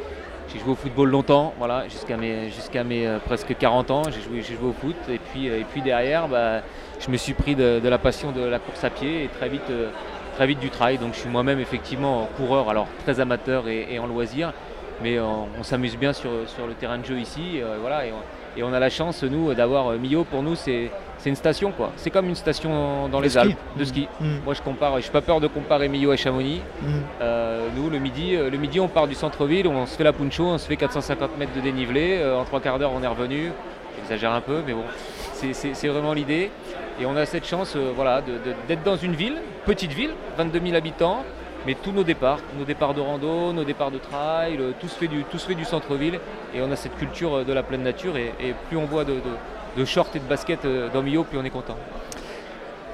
j'ai 0.52 0.60
joué 0.60 0.72
au 0.72 0.76
football 0.76 1.10
longtemps, 1.10 1.53
voilà, 1.57 1.88
jusqu'à 1.88 2.18
mes, 2.18 2.49
mes 2.86 3.07
euh, 3.07 3.19
presque 3.19 3.56
40 3.57 3.91
ans. 3.91 4.03
J'ai 4.06 4.22
joué, 4.22 4.41
joué 4.41 4.69
au 4.69 4.73
foot 4.73 4.95
et 5.10 5.18
puis, 5.18 5.49
euh, 5.49 5.60
et 5.60 5.64
puis 5.64 5.82
derrière, 5.82 6.28
bah, 6.28 6.61
je 6.99 7.10
me 7.10 7.18
suis 7.18 7.34
pris 7.34 7.56
de, 7.56 7.82
la 7.84 7.98
passion 7.98 8.32
de 8.32 8.41
la 8.41 8.60
course 8.60 8.84
à 8.84 8.90
pied 8.90 9.23
et 9.23 9.28
très 9.28 9.49
vite, 9.49 9.69
euh, 9.69 9.90
très 10.36 10.48
vite 10.48 10.60
du 10.60 10.69
trail. 10.69 10.98
Donc 10.98 11.14
je 11.14 11.19
suis 11.19 11.30
moi-même 11.30 11.60
effectivement 11.60 12.28
coureur, 12.38 12.69
alors 12.69 12.88
très 13.03 13.19
amateur 13.19 13.68
et, 13.68 13.98
en 13.99 14.07
loisir, 14.07 14.52
mais 15.02 15.19
on 15.19 15.64
s'amuse 15.64 15.98
bien 15.98 16.14
sur, 16.14 16.30
sur 16.48 16.68
le 16.68 16.73
terrain 16.73 16.98
de 16.98 17.06
jeu 17.06 17.19
ici, 17.19 17.60
voilà, 17.80 18.06
et 18.06 18.11
on, 18.11 18.60
et 18.60 18.64
on 18.64 18.72
a 18.72 18.80
la 18.80 18.90
chance 18.90 19.23
nous 19.23 19.53
d'avoir 19.53 19.94
Millau. 19.94 20.23
Pour 20.26 20.44
nous, 20.44 20.56
c'est 20.56 20.91
c'est 21.22 21.30
une 21.30 21.35
station 21.35 21.72
quoi. 21.72 21.91
C'est 21.98 22.10
comme 22.10 22.27
une 22.27 22.35
station 22.35 23.07
dans 23.07 23.19
De 23.19 23.23
les 23.23 23.30
ski. 23.30 23.39
Alpes 23.39 23.57
de 23.77 23.85
ski. 23.85 24.07
Mm, 24.19 24.38
Moi 24.43 24.53
je 24.53 24.61
compare, 24.61 24.99
je 24.99 25.06
n'ai 25.06 25.11
pas 25.11 25.22
peur 25.22 25.39
de 25.39 25.48
comparer 25.48 25.88
Millau 25.88 26.11
à 26.11 26.15
Chamonix. 26.18 26.61
mm. 26.81 26.88
Euh, 27.22 27.68
nous 27.76 27.89
le 27.89 27.99
midi, 27.99 28.35
euh, 28.35 28.49
le 28.49 28.57
midi 28.57 28.80
on 28.80 28.88
part 28.88 29.07
du 29.07 29.15
centre-ville, 29.15 29.68
on 29.68 29.85
se 29.85 29.95
fait 29.95 30.03
la 30.03 30.14
puncho, 30.14 30.43
on 30.45 30.57
se 30.57 30.68
fait 30.68 30.76
450 30.77 31.38
mètres 31.38 31.53
de 31.56 31.61
dénivelé, 31.61 32.18
euh, 32.19 32.38
en 32.39 32.43
trois 32.43 32.60
quarts 32.60 32.80
d'heure 32.80 32.91
on 32.95 33.03
est 33.03 33.07
revenu. 33.07 33.52
J'exagère 33.98 34.31
un 34.34 34.41
peu 34.41 34.61
mais 34.65 34.73
bon, 34.73 34.84
c'est- 35.34 35.88
vraiment 35.88 36.14
l'idée. 36.14 36.49
Et 36.99 37.06
on 37.06 37.15
a 37.15 37.26
cette 37.26 37.45
chance 37.48 37.73
euh, 37.76 37.91
voilà, 37.95 38.22
d'être 38.68 38.84
dans 38.84 38.98
une 38.98 39.14
ville, 39.14 39.35
petite 39.65 39.91
ville, 39.93 40.11
22 40.38 40.60
000 40.60 40.76
habitants, 40.76 41.23
mais 41.65 41.76
tous 41.76 41.91
nos 41.91 42.03
départs, 42.03 42.39
nos 42.57 42.65
départs 42.65 42.93
de 42.93 43.02
rando, 43.02 43.53
nos 43.53 43.64
départs 43.64 43.91
de 43.91 43.98
trail, 43.99 44.60
tout 44.80 44.88
se 44.88 44.95
fait 44.95 45.07
du, 45.07 45.23
tout 45.26 45.38
se 45.38 45.48
fait 45.48 45.56
du 45.56 45.65
centre-ville 45.65 46.19
et 46.56 46.61
on 46.61 46.72
a 46.72 46.76
cette 46.76 46.95
culture 46.98 47.45
de 47.45 47.53
la 47.53 47.61
pleine 47.64 47.84
nature 47.84 48.18
et, 48.18 48.34
et 48.39 48.53
plus 48.68 48.77
on 48.77 48.85
voit 48.85 49.03
de, 49.03 49.14
de, 49.14 49.19
de 49.77 49.85
shorts 49.85 50.10
et 50.15 50.19
de 50.19 50.26
baskets 50.26 50.65
euh, 50.65 50.89
dans 50.93 51.02
Millau, 51.02 51.23
plus 51.23 51.38
on 51.38 51.43
est 51.45 51.49
content. 51.49 51.77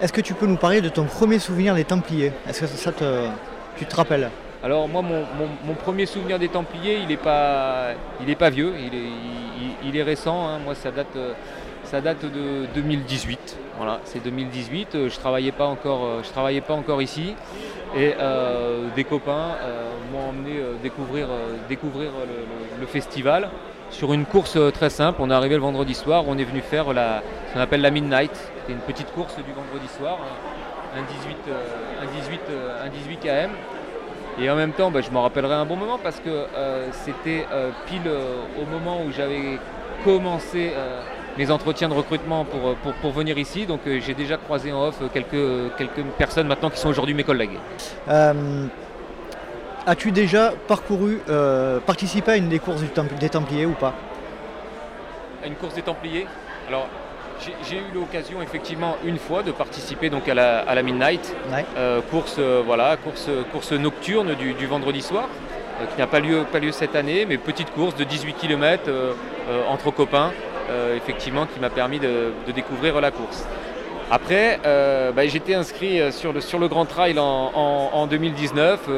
Est-ce 0.02 0.14
que 0.14 0.22
tu 0.22 0.34
peux 0.34 0.46
nous 0.46 0.58
parler 0.58 0.82
de 0.82 0.90
ton 0.90 1.06
premier 1.06 1.40
souvenir 1.40 1.74
des 1.76 1.84
Templiers? 1.84 2.32
Est-ce 2.48 2.62
que 2.62 2.68
ça 2.68 2.92
te, 2.92 3.28
tu 3.78 3.86
te 3.86 3.96
rappelles? 3.96 4.30
Alors 4.64 4.88
moi, 4.88 5.02
mon, 5.02 5.20
mon- 5.22 5.50
mon 5.66 5.74
premier 5.74 6.06
souvenir 6.06 6.38
des 6.40 6.50
Templiers, 6.50 7.00
il 7.02 7.08
n'est 7.08 7.18
pas, 7.18 7.90
il 8.22 8.30
est 8.30 8.36
pas 8.36 8.50
vieux, 8.50 8.74
il 8.80 8.94
est, 8.94 8.98
il- 9.04 9.90
il 9.90 9.98
est 9.98 10.04
récent. 10.04 10.48
hein. 10.48 10.60
Moi, 10.64 10.76
ça 10.76 10.92
date, 10.92 11.08
euh, 11.16 11.34
ça 11.84 12.02
date 12.02 12.22
de 12.26 12.66
2018. 12.76 13.58
Voilà, 13.78 14.00
c'est 14.04 14.22
2018. 14.24 14.96
euh, 14.96 15.10
Je 15.10 15.18
travaillais 15.20 15.52
pas 15.52 15.66
encore, 15.66 16.24
je 16.24 16.30
travaillais 16.30 16.62
pas 16.62 16.74
encore 16.74 17.02
ici, 17.02 17.34
et 17.96 18.14
euh, 18.20 18.88
des 18.96 19.04
copains 19.04 19.56
euh, 19.64 19.90
m'ont 20.12 20.30
emmené 20.30 20.60
découvrir, 20.84 21.28
découvrir 21.70 22.10
le, 22.20 22.26
le- 22.76 22.82
le 22.82 22.88
festival 22.88 23.50
sur 23.90 24.14
une 24.14 24.26
course 24.26 24.56
euh, 24.56 24.72
très 24.72 24.90
simple. 24.90 25.20
On 25.22 25.30
est 25.30 25.34
arrivé 25.34 25.56
le 25.56 25.62
vendredi 25.62 25.94
soir, 25.94 26.24
on 26.28 26.38
est 26.38 26.44
venu 26.44 26.62
faire 26.62 26.94
la, 26.94 27.22
ce 27.48 27.54
qu'on 27.54 27.60
appelle 27.60 27.82
la 27.82 27.92
Midnight. 27.92 28.32
Une 28.70 28.80
petite 28.80 29.12
course 29.14 29.36
du 29.38 29.54
vendredi 29.54 29.88
soir, 29.98 30.20
un, 30.96 31.00
un 31.00 31.04
18, 31.04 31.38
euh, 31.48 32.04
un 32.04 32.22
18, 32.22 32.42
euh, 32.50 32.86
un 32.86 32.90
18 32.90 33.18
km. 33.18 33.50
Et 34.40 34.50
en 34.50 34.56
même 34.56 34.72
temps, 34.72 34.92
bah, 34.92 35.02
je 35.02 35.10
m'en 35.10 35.24
rappellerai 35.24 35.56
un 35.56 35.66
bon 35.66 35.76
moment 35.76 35.98
parce 36.02 36.20
que 36.20 36.30
euh, 36.30 36.88
c'était 36.92 37.46
euh, 37.52 37.72
pile 37.88 38.02
euh, 38.06 38.36
au 38.62 38.66
moment 38.66 39.02
où 39.04 39.12
j'avais 39.12 39.58
commencé 40.04 40.74
mes 41.38 41.50
entretiens 41.50 41.90
de 41.90 41.94
recrutement 41.94 42.46
pour, 43.02 43.12
venir 43.12 43.38
ici. 43.38 43.66
Donc 43.66 43.82
j'ai 43.86 44.14
déjà 44.14 44.38
croisé 44.38 44.72
en 44.72 44.88
off 44.88 45.02
quelques 45.12 46.04
personnes 46.18 46.48
maintenant 46.48 46.70
qui 46.70 46.80
sont 46.80 46.90
aujourd'hui 46.90 47.16
mes 47.16 47.24
collègues. 47.24 47.58
As-tu 49.88 50.12
déjà 50.12 50.52
parcouru, 50.68 51.20
participé 51.86 52.32
à 52.32 52.36
une 52.36 52.50
des 52.50 52.60
courses 52.60 52.82
des 52.82 53.30
Templiers 53.30 53.66
ou 53.66 53.72
pas? 53.72 53.94
À 55.42 55.48
une 55.48 55.56
course 55.56 55.76
des 55.76 55.82
Templiers? 55.82 56.28
Alors 56.68 56.88
j'ai 57.64 57.78
eu 57.78 57.94
l'occasion 57.94 58.42
effectivement 58.42 58.98
une 59.06 59.18
fois 59.18 59.44
de 59.44 59.52
participer 59.52 60.10
donc 60.10 60.28
à 60.28 60.34
la, 60.34 60.84
Midnight, 60.84 61.36
euh, 61.78 62.02
course, 62.02 62.36
euh, 62.40 62.62
voilà, 62.66 62.98
course, 62.98 63.30
course 63.52 63.72
nocturne 63.74 64.36
du, 64.36 64.66
vendredi 64.66 65.02
soir, 65.02 65.30
euh, 65.82 65.86
qui 65.86 66.00
n'a 66.00 66.08
pas 66.08 66.20
lieu, 66.20 66.46
pas 66.52 66.60
lieu 66.60 66.72
cette 66.72 66.96
année, 66.96 67.26
mais 67.26 67.38
petite 67.38 67.72
course 67.72 67.96
de 67.96 68.04
18 68.04 68.34
km 68.34 68.92
entre 69.70 69.92
copains, 69.92 70.32
effectivement, 70.96 71.46
qui 71.46 71.60
m'a 71.60 71.70
permis 71.70 72.00
de, 72.00 72.32
découvrir 72.54 73.00
la 73.00 73.12
course. 73.12 73.46
Après, 74.10 74.60
bah, 74.64 75.26
j'étais 75.28 75.54
inscrit 75.54 76.12
sur 76.12 76.34
le, 76.34 76.42
sur 76.42 76.60
le 76.60 76.68
Grand 76.68 76.86
Trail 76.86 77.18
en, 77.20 78.08
2019. 78.08 78.90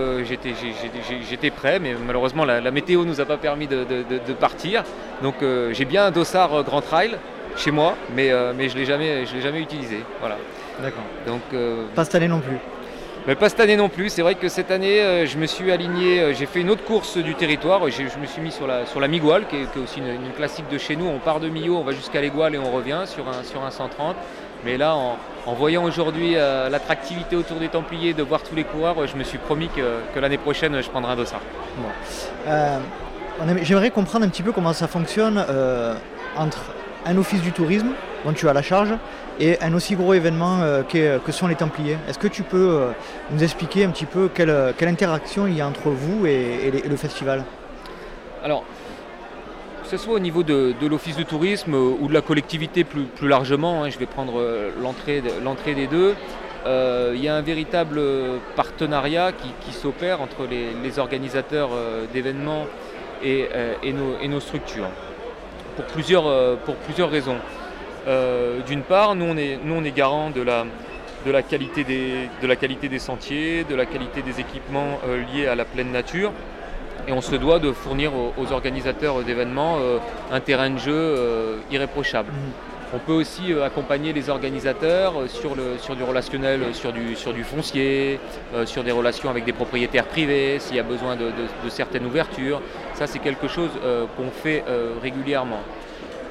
j'étais 1.30 1.52
prêt, 1.52 1.80
mais 1.80 1.96
malheureusement 2.06 2.46
la, 2.46 2.72
météo 2.72 3.04
ne 3.04 3.10
nous 3.10 3.22
a 3.22 3.26
pas 3.26 3.38
permis 3.38 3.68
de, 3.68 3.84
de 3.84 4.34
partir. 4.34 4.84
Donc 5.24 5.36
j'ai 5.72 5.86
bien 5.86 6.06
un 6.06 6.12
dossard 6.12 6.64
Grand 6.64 6.82
Trail 6.82 7.18
chez 7.60 7.72
moi, 7.72 7.96
mais, 8.16 8.32
euh, 8.32 8.54
mais 8.56 8.70
je 8.70 8.76
ne 8.76 8.80
l'ai 8.80 8.86
jamais, 8.86 9.26
jamais 9.26 9.60
utilisé. 9.60 9.98
Voilà. 10.20 10.38
D'accord. 10.82 11.04
Donc, 11.28 11.42
euh, 11.54 11.86
pas 11.94 12.06
cette 12.06 12.16
année 12.16 12.28
non 12.28 12.40
plus 12.40 12.58
mais 13.28 13.36
pas 13.36 13.50
cette 13.50 13.60
année 13.60 13.76
non 13.76 13.90
plus. 13.90 14.10
C'est 14.10 14.22
vrai 14.22 14.34
que 14.36 14.48
cette 14.48 14.72
année, 14.72 15.02
euh, 15.02 15.28
je 15.28 15.38
me 15.38 15.46
suis 15.46 15.72
aligné, 15.72 16.34
j'ai 16.34 16.46
fait 16.48 16.62
une 16.62 16.70
autre 16.70 16.84
course 16.86 17.18
du 17.18 17.36
territoire. 17.36 17.82
Je 17.90 18.18
me 18.18 18.26
suis 18.26 18.42
mis 18.42 18.52
sur 18.52 18.66
la, 18.66 18.88
sur 18.88 19.00
la 19.00 19.08
Miguel, 19.08 19.46
qui 19.48 19.58
est, 19.58 19.78
aussi 19.78 20.00
une, 20.00 20.32
classique 20.32 20.68
de 20.72 20.78
chez 20.80 20.96
nous. 20.96 21.06
On 21.06 21.20
part 21.20 21.40
de 21.40 21.48
Millau, 21.48 21.76
on 21.76 21.84
va 21.84 21.92
jusqu'à 21.92 22.22
l'Égual 22.22 22.56
et 22.56 22.58
on 22.58 22.72
revient 22.72 23.04
sur 23.06 23.28
un, 23.28 23.44
sur 23.44 23.64
un 23.64 23.70
130. 23.70 24.16
Mais 24.66 24.78
là, 24.78 24.96
en, 24.96 25.54
voyant 25.54 25.84
aujourd'hui 25.84 26.34
l'attractivité 26.34 27.36
autour 27.36 27.58
des 27.58 27.70
Templiers, 27.70 28.14
de 28.14 28.24
voir 28.24 28.42
tous 28.44 28.56
les 28.56 28.64
coureurs, 28.64 29.08
je 29.08 29.16
me 29.16 29.24
suis 29.24 29.38
promis 29.38 29.70
que, 29.70 30.20
l'année 30.20 30.38
prochaine, 30.38 30.82
je 30.82 30.90
prendrai 30.90 31.14
un 31.14 31.16
dossard. 31.16 31.42
J'aimerais 33.62 33.90
comprendre 33.90 34.26
un 34.26 34.30
petit 34.30 34.44
peu 34.44 34.52
comment 34.52 34.74
ça 34.74 34.88
fonctionne 34.88 35.44
entre 36.38 36.60
un 37.06 37.18
office 37.18 37.42
du 37.42 37.52
tourisme 37.52 37.90
dont 38.26 38.34
tu 38.34 38.48
as 38.50 38.54
la 38.54 38.62
charge 38.62 38.94
et 39.40 39.58
un 39.62 39.74
aussi 39.74 39.96
gros 39.96 40.14
événement 40.14 40.60
euh, 40.62 40.84
que 40.84 41.32
sont 41.32 41.48
les 41.48 41.56
Templiers. 41.56 41.98
Est-ce 42.08 42.20
que 42.20 42.28
tu 42.28 42.44
peux 42.44 42.70
euh, 42.70 42.92
nous 43.32 43.44
expliquer 43.44 43.86
un 43.86 43.90
petit 43.90 44.06
peu 44.06 44.30
quelle, 44.34 44.50
interaction 44.82 45.48
il 45.48 45.56
y 45.56 45.62
a 45.62 45.68
entre 45.68 45.90
vous 45.90 46.26
et, 46.26 46.72
le 46.88 46.96
festival? 46.98 47.44
Alors, 48.44 48.64
ce 49.90 49.98
soit 49.98 50.14
au 50.14 50.20
niveau 50.20 50.44
de, 50.44 50.74
l'office 50.88 51.16
du 51.16 51.26
tourisme 51.26 51.74
ou 51.74 52.08
de 52.08 52.14
la 52.14 52.22
collectivité 52.22 52.84
plus, 52.84 53.08
largement, 53.28 53.84
hein, 53.84 53.90
je 53.90 53.98
vais 53.98 54.06
prendre 54.06 54.40
euh, 54.40 54.72
l'entrée 54.82 55.22
des 55.74 55.88
deux, 55.88 56.16
il 56.66 57.24
y 57.24 57.28
a 57.28 57.36
un 57.36 57.42
véritable 57.42 58.02
partenariat 58.56 59.32
qui, 59.32 59.72
s'opère 59.74 60.22
entre 60.22 60.48
les, 60.50 61.00
organisateurs 61.00 61.70
d'événements 62.14 62.66
et, 63.24 63.48
nos 63.94 64.40
structures 64.40 64.90
pour 65.80 65.86
plusieurs, 65.86 66.28
euh, 66.28 66.56
raisons. 67.06 67.38
Euh, 68.08 68.60
d'une 68.68 68.82
part, 68.82 69.16
nous 69.16 69.26
on 69.26 69.38
est, 69.84 69.92
garant 69.92 70.30
de 70.30 70.42
la, 70.42 70.66
de, 71.26 71.42
qualité 71.42 71.84
des, 71.84 72.90
de 72.90 72.98
sentiers, 72.98 73.64
de 73.64 73.76
la 73.76 73.86
qualité 73.86 74.22
des 74.22 74.40
équipements 74.40 75.00
euh, 75.08 75.24
liés 75.32 75.48
à 75.48 75.56
la 75.56 75.66
pleine 75.66 75.92
nature. 75.92 76.32
Et 77.08 77.12
on 77.12 77.22
se 77.22 77.36
doit 77.36 77.60
de 77.60 77.72
fournir 77.72 78.12
aux, 78.14 78.52
organisateurs 78.52 79.24
d'événements 79.24 79.78
un 80.32 80.40
terrain 80.40 80.70
de 80.70 80.78
jeu 80.78 81.60
irréprochable. 81.72 82.32
Mmh. 82.32 82.96
On 82.96 83.00
peut 83.00 83.14
aussi 83.14 83.54
accompagner 83.64 84.14
les 84.14 84.30
organisateurs 84.30 85.14
sur, 85.28 85.56
le, 85.56 85.78
sur 85.80 85.96
du 85.96 86.04
relationnel, 86.04 86.74
sur 86.74 86.92
du, 86.92 87.16
sur 87.16 87.34
du 87.34 87.44
foncier, 87.44 88.20
sur 88.66 88.84
des 88.84 88.92
relations 88.92 89.30
avec 89.30 89.46
des 89.46 89.54
propriétaires 89.54 90.06
privés, 90.06 90.58
s'il 90.60 90.76
y 90.76 90.80
a 90.80 90.84
besoin 90.84 91.16
de, 91.16 91.26
de 91.26 91.70
certaines 91.70 92.06
ouvertures. 92.06 92.62
Ça, 92.96 93.06
c'est 93.06 93.20
quelque 93.20 93.48
chose 93.48 93.70
qu'on 94.18 94.32
fait 94.32 94.64
régulièrement. 95.02 95.62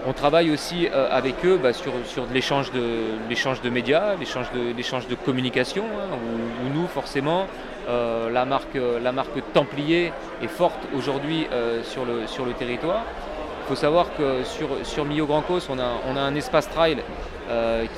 On 0.06 0.12
travaille 0.12 0.50
aussi 0.50 0.86
euh, 0.86 1.08
avec 1.10 1.44
eux 1.44 1.58
bah, 1.60 1.72
sur, 1.72 1.92
l'échange 2.32 2.70
de, 2.72 3.68
médias, 3.68 4.14
l'échange 4.16 4.50
de, 4.52 5.10
de 5.10 5.14
communication, 5.16 5.84
hein, 5.84 6.16
où, 6.64 6.72
nous, 6.72 6.86
forcément, 6.86 7.46
euh, 7.88 8.30
la, 8.30 8.44
marque, 8.44 8.78
la 9.02 9.12
marque 9.12 9.52
Templier 9.52 10.12
est 10.42 10.48
forte 10.48 10.80
aujourd'hui 10.96 11.46
euh, 11.52 11.82
sur, 11.82 12.04
le, 12.04 12.52
territoire. 12.52 13.04
Il 13.64 13.68
faut 13.68 13.76
savoir 13.76 14.06
que 14.16 14.44
sur, 14.44 14.68
sur 14.84 15.04
Millau 15.04 15.26
Grand 15.26 15.42
Cos, 15.42 15.68
on 15.70 15.78
a, 15.78 16.20
un 16.20 16.34
espace 16.34 16.68
trail 16.70 16.98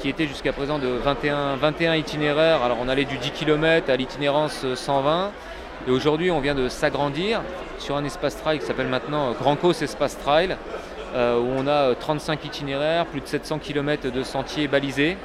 qui 0.00 0.08
était 0.08 0.28
jusqu'à 0.28 0.52
présent 0.52 0.78
de 0.78 0.86
21, 0.86 1.56
21 1.56 1.94
itinéraires. 1.94 2.62
Alors 2.62 2.76
on 2.80 2.88
allait 2.88 3.04
du 3.04 3.18
10 3.18 3.32
km 3.32 3.90
à 3.90 3.96
l'itinérance 3.96 4.64
120. 4.74 5.32
Et 5.88 5.90
aujourd'hui, 5.90 6.30
on 6.30 6.40
vient 6.40 6.54
de 6.54 6.68
s'agrandir 6.68 7.40
sur 7.78 7.96
un 7.96 8.04
espace 8.04 8.36
trail 8.36 8.58
qui 8.58 8.66
s'appelle 8.66 8.88
maintenant 8.88 9.32
Grand 9.32 9.56
Cos 9.56 9.72
Espace 9.72 10.18
Trail, 10.18 10.56
euh, 11.14 11.40
où 11.40 11.48
on 11.56 11.66
a 11.66 11.94
35 11.94 12.38
euh, 12.38 12.46
itinéraires, 12.46 13.06
plus 13.06 13.22
de 13.22 13.26
700 13.26 13.58
km 13.58 14.10
de 14.10 14.22
sentiers 14.22 14.68
balisés. 14.68 15.16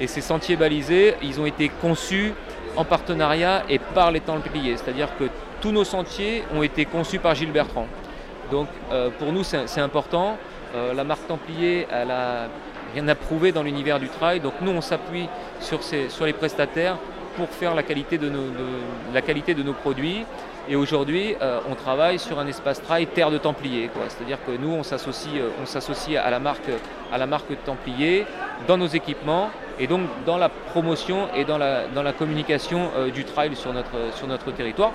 Et 0.00 0.08
ces 0.08 0.20
sentiers 0.20 0.56
balisés, 0.56 1.14
ils 1.22 1.40
ont 1.40 1.46
été 1.46 1.68
conçus 1.80 2.32
en 2.76 2.84
partenariat 2.84 3.62
et 3.68 3.78
par 3.78 4.10
les 4.10 4.20
Templiers. 4.20 4.76
C'est-à-dire 4.76 5.08
que 5.18 5.24
tous 5.60 5.72
nos 5.72 5.84
sentiers 5.84 6.44
ont 6.54 6.62
été 6.62 6.84
conçus 6.84 7.18
par 7.18 7.34
Gilles 7.34 7.52
Bertrand. 7.52 7.86
Donc 8.50 8.68
euh, 8.92 9.10
pour 9.18 9.32
nous, 9.32 9.44
c'est 9.44 9.80
important. 9.80 10.36
la 10.74 11.04
marque 11.04 11.26
Templier, 11.26 11.86
elle 11.90 12.10
a 12.10 12.48
rien 12.94 13.08
à 13.08 13.14
prouver 13.14 13.52
dans 13.52 13.62
l'univers 13.62 13.98
du 13.98 14.08
trail. 14.08 14.40
Donc 14.40 14.54
nous, 14.60 14.72
on 14.72 14.80
s'appuie 14.80 15.28
sur, 15.60 15.80
sur 15.82 16.26
les 16.26 16.32
prestataires 16.32 16.96
pour 17.36 17.48
faire 17.48 17.74
la 17.74 17.82
qualité 17.82 18.18
de 18.18 18.28
nos, 18.28 18.44
la 19.12 19.22
qualité 19.22 19.54
de 19.54 19.62
nos 19.62 19.72
produits. 19.72 20.24
Et 20.68 20.76
aujourd'hui, 20.76 21.34
euh, 21.40 21.58
on 21.70 21.74
travaille 21.74 22.18
sur 22.18 22.38
un 22.38 22.46
espace 22.46 22.82
trail 22.82 23.06
terre 23.06 23.30
de 23.30 23.38
Templiers. 23.38 23.90
C'est-à-dire 24.08 24.38
que 24.44 24.52
nous, 24.52 24.70
on 24.70 24.82
s'associe, 24.82 25.34
euh, 25.36 25.48
on 25.62 25.66
s'associe 25.66 26.16
à 26.22 26.30
la 26.30 26.38
marque, 26.38 26.70
à 27.12 27.18
la 27.18 27.26
marque 27.26 27.52
Templier 27.64 28.26
dans 28.68 28.76
nos 28.76 28.86
équipements 28.86 29.50
et 29.80 29.86
donc 29.86 30.02
dans 30.26 30.36
la 30.36 30.48
promotion 30.48 31.28
et 31.34 31.44
dans 31.44 31.58
la, 31.58 31.86
dans 31.88 32.02
la 32.02 32.12
communication 32.12 32.90
euh, 32.96 33.10
du 33.10 33.24
trail 33.24 33.56
sur 33.56 33.72
notre, 33.72 34.14
sur 34.14 34.26
notre 34.26 34.52
territoire. 34.52 34.92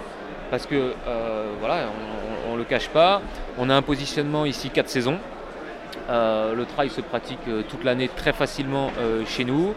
Parce 0.51 0.67
que 0.67 0.93
voilà, 1.59 1.87
on 2.47 2.53
ne 2.53 2.59
le 2.59 2.65
cache 2.65 2.89
pas, 2.89 3.19
on 3.57 3.67
a 3.71 3.75
un 3.75 3.81
positionnement 3.81 4.45
ici 4.45 4.69
4 4.69 4.87
saisons. 4.87 5.17
le 6.07 6.63
trail 6.65 6.91
se 6.91 7.01
pratique 7.01 7.39
toute 7.67 7.83
l'année 7.83 8.11
très 8.15 8.31
facilement 8.31 8.91
chez 9.25 9.43
nous. 9.43 9.73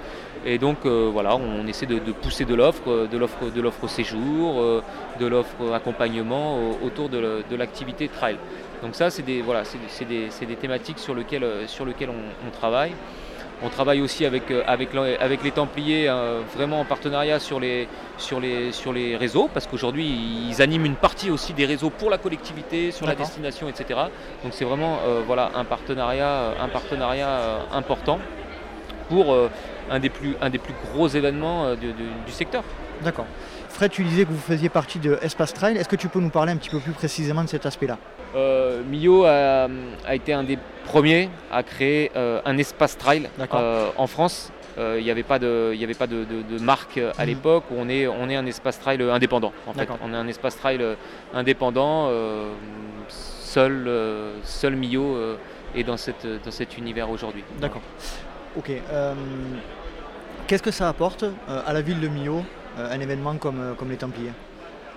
Et 0.47 0.59
donc 0.59 0.79
euh, 0.85 1.11
voilà, 1.13 1.37
on 1.37 1.67
essaie 1.67 1.87
de, 1.87 1.99
pousser 2.13 2.45
de 2.45 2.55
l'offre, 2.55 3.09
de 3.11 3.19
l'offre, 3.19 3.51
de 3.51 3.89
séjour, 3.89 4.61
euh, 4.61 4.83
de 5.19 5.27
l'offre 5.27 5.73
accompagnement 5.75 6.59
autour 6.83 7.09
de, 7.09 7.43
l'activité 7.57 8.09
trail. 8.09 8.37
Donc 8.83 8.95
ça, 8.95 9.11
c'est 9.11 9.23
des, 9.23 9.43
voilà, 9.43 9.63
des, 10.09 10.47
des, 10.47 10.57
thématiques 10.57 11.01
sur 11.01 11.15
lesquelles, 11.15 11.47
sur 11.67 11.85
lesquelles 11.85 12.11
on, 12.11 12.51
travaille. 12.51 12.93
On 13.63 13.69
travaille 13.69 14.01
aussi 14.01 14.25
avec, 14.25 14.45
avec, 14.67 14.91
avec 14.95 15.43
les 15.43 15.51
Templiers 15.51 16.09
vraiment 16.55 16.81
en 16.81 16.85
partenariat 16.85 17.39
sur 17.41 17.59
les, 17.59 17.89
sur, 18.17 18.41
les, 18.41 18.73
sur 18.73 18.93
les 18.93 19.17
réseaux, 19.17 19.51
parce 19.53 19.67
qu'aujourd'hui, 19.67 20.07
ils 20.07 20.63
animent 20.63 20.87
une 20.87 20.95
partie 20.95 21.31
aussi 21.31 21.55
des 21.55 21.67
réseaux 21.67 21.91
pour 21.91 22.09
la 22.11 22.19
collectivité, 22.19 22.93
sur 22.93 23.07
la 23.07 23.15
destination, 23.15 23.69
etc. 23.69 24.01
Donc 24.43 24.53
c'est 24.53 24.65
vraiment 24.65 24.99
euh, 25.07 25.23
voilà, 25.27 25.51
un 25.55 25.65
partenariat, 25.65 26.55
un 26.61 26.69
partenariat 26.69 27.61
important 27.73 28.21
pour 29.09 29.35
un 29.91 29.99
des 30.01 30.11
plus, 30.11 30.37
un 30.41 30.51
des 30.51 30.59
plus 30.59 30.75
gros 30.93 31.09
événements 31.09 31.67
euh, 31.67 31.77
du 31.77 32.33
secteur. 32.33 32.63
D'accord. 33.03 33.27
Fred, 33.69 33.91
tu 33.91 34.03
disais 34.05 34.25
que 34.25 34.31
vous 34.31 34.39
faisiez 34.39 34.69
partie 34.69 34.99
de 34.99 35.19
Espace 35.23 35.55
Trail. 35.55 35.77
Est-ce 35.77 35.89
que 35.89 35.97
tu 35.97 36.09
peux 36.09 36.21
nous 36.21 36.31
parler 36.31 36.53
un 36.53 36.57
petit 36.57 36.71
peu 36.71 36.81
plus 36.81 36.93
précisément 36.93 37.45
de 37.45 37.49
cet 37.49 37.67
aspect-là? 37.67 37.99
Euh, 38.35 38.83
Mio 38.85 39.25
a, 39.25 39.69
été 40.15 40.33
un 40.33 40.45
des 40.45 40.59
premiers 40.85 41.29
à 41.51 41.63
créer 41.63 42.11
euh, 42.17 42.41
un 42.45 42.57
espace 42.59 42.97
trail 42.97 43.29
en 43.97 44.07
France. 44.07 44.53
Il 44.79 45.03
n'y 45.03 45.11
avait 45.11 45.25
pas 45.25 45.41
de, 45.41 45.77
avait 45.83 45.95
pas 45.95 46.07
de, 46.07 46.25
marque 46.63 46.99
à 46.99 47.23
mhm. 47.23 47.29
l'époque 47.29 47.65
où 47.71 47.75
on 47.79 47.89
est, 47.89 48.07
on 48.07 48.29
est 48.29 48.37
un 48.37 48.47
espace 48.47 48.79
trail 48.79 49.03
indépendant. 49.03 49.53
En 49.67 49.73
fait. 49.73 49.89
On 50.03 50.13
est 50.13 50.17
un 50.17 50.29
espace 50.29 50.57
trail 50.57 50.81
indépendant. 51.35 52.11
seul, 53.09 53.91
seul 54.45 54.77
Mio 54.77 55.17
est 55.75 55.83
dans, 55.83 55.97
cette, 55.97 56.27
dans 56.45 56.51
cet 56.53 56.79
univers 56.79 57.11
aujourd'hui. 57.11 57.43
D'accord. 57.61 57.83
Ok. 58.57 58.71
Qu'est-ce 60.49 60.63
que 60.63 60.71
ça 60.71 60.89
apporte 60.89 61.25
euh, 61.25 61.61
à 61.67 61.75
la 61.75 61.83
ville 61.83 62.01
de 62.01 62.09
Millau, 62.09 62.43
euh, 62.79 62.91
un 62.91 63.01
événement 63.01 63.37
comme, 63.37 63.61
euh, 63.61 63.75
comme 63.75 63.91
les 63.91 63.99
Templiers? 63.99 64.33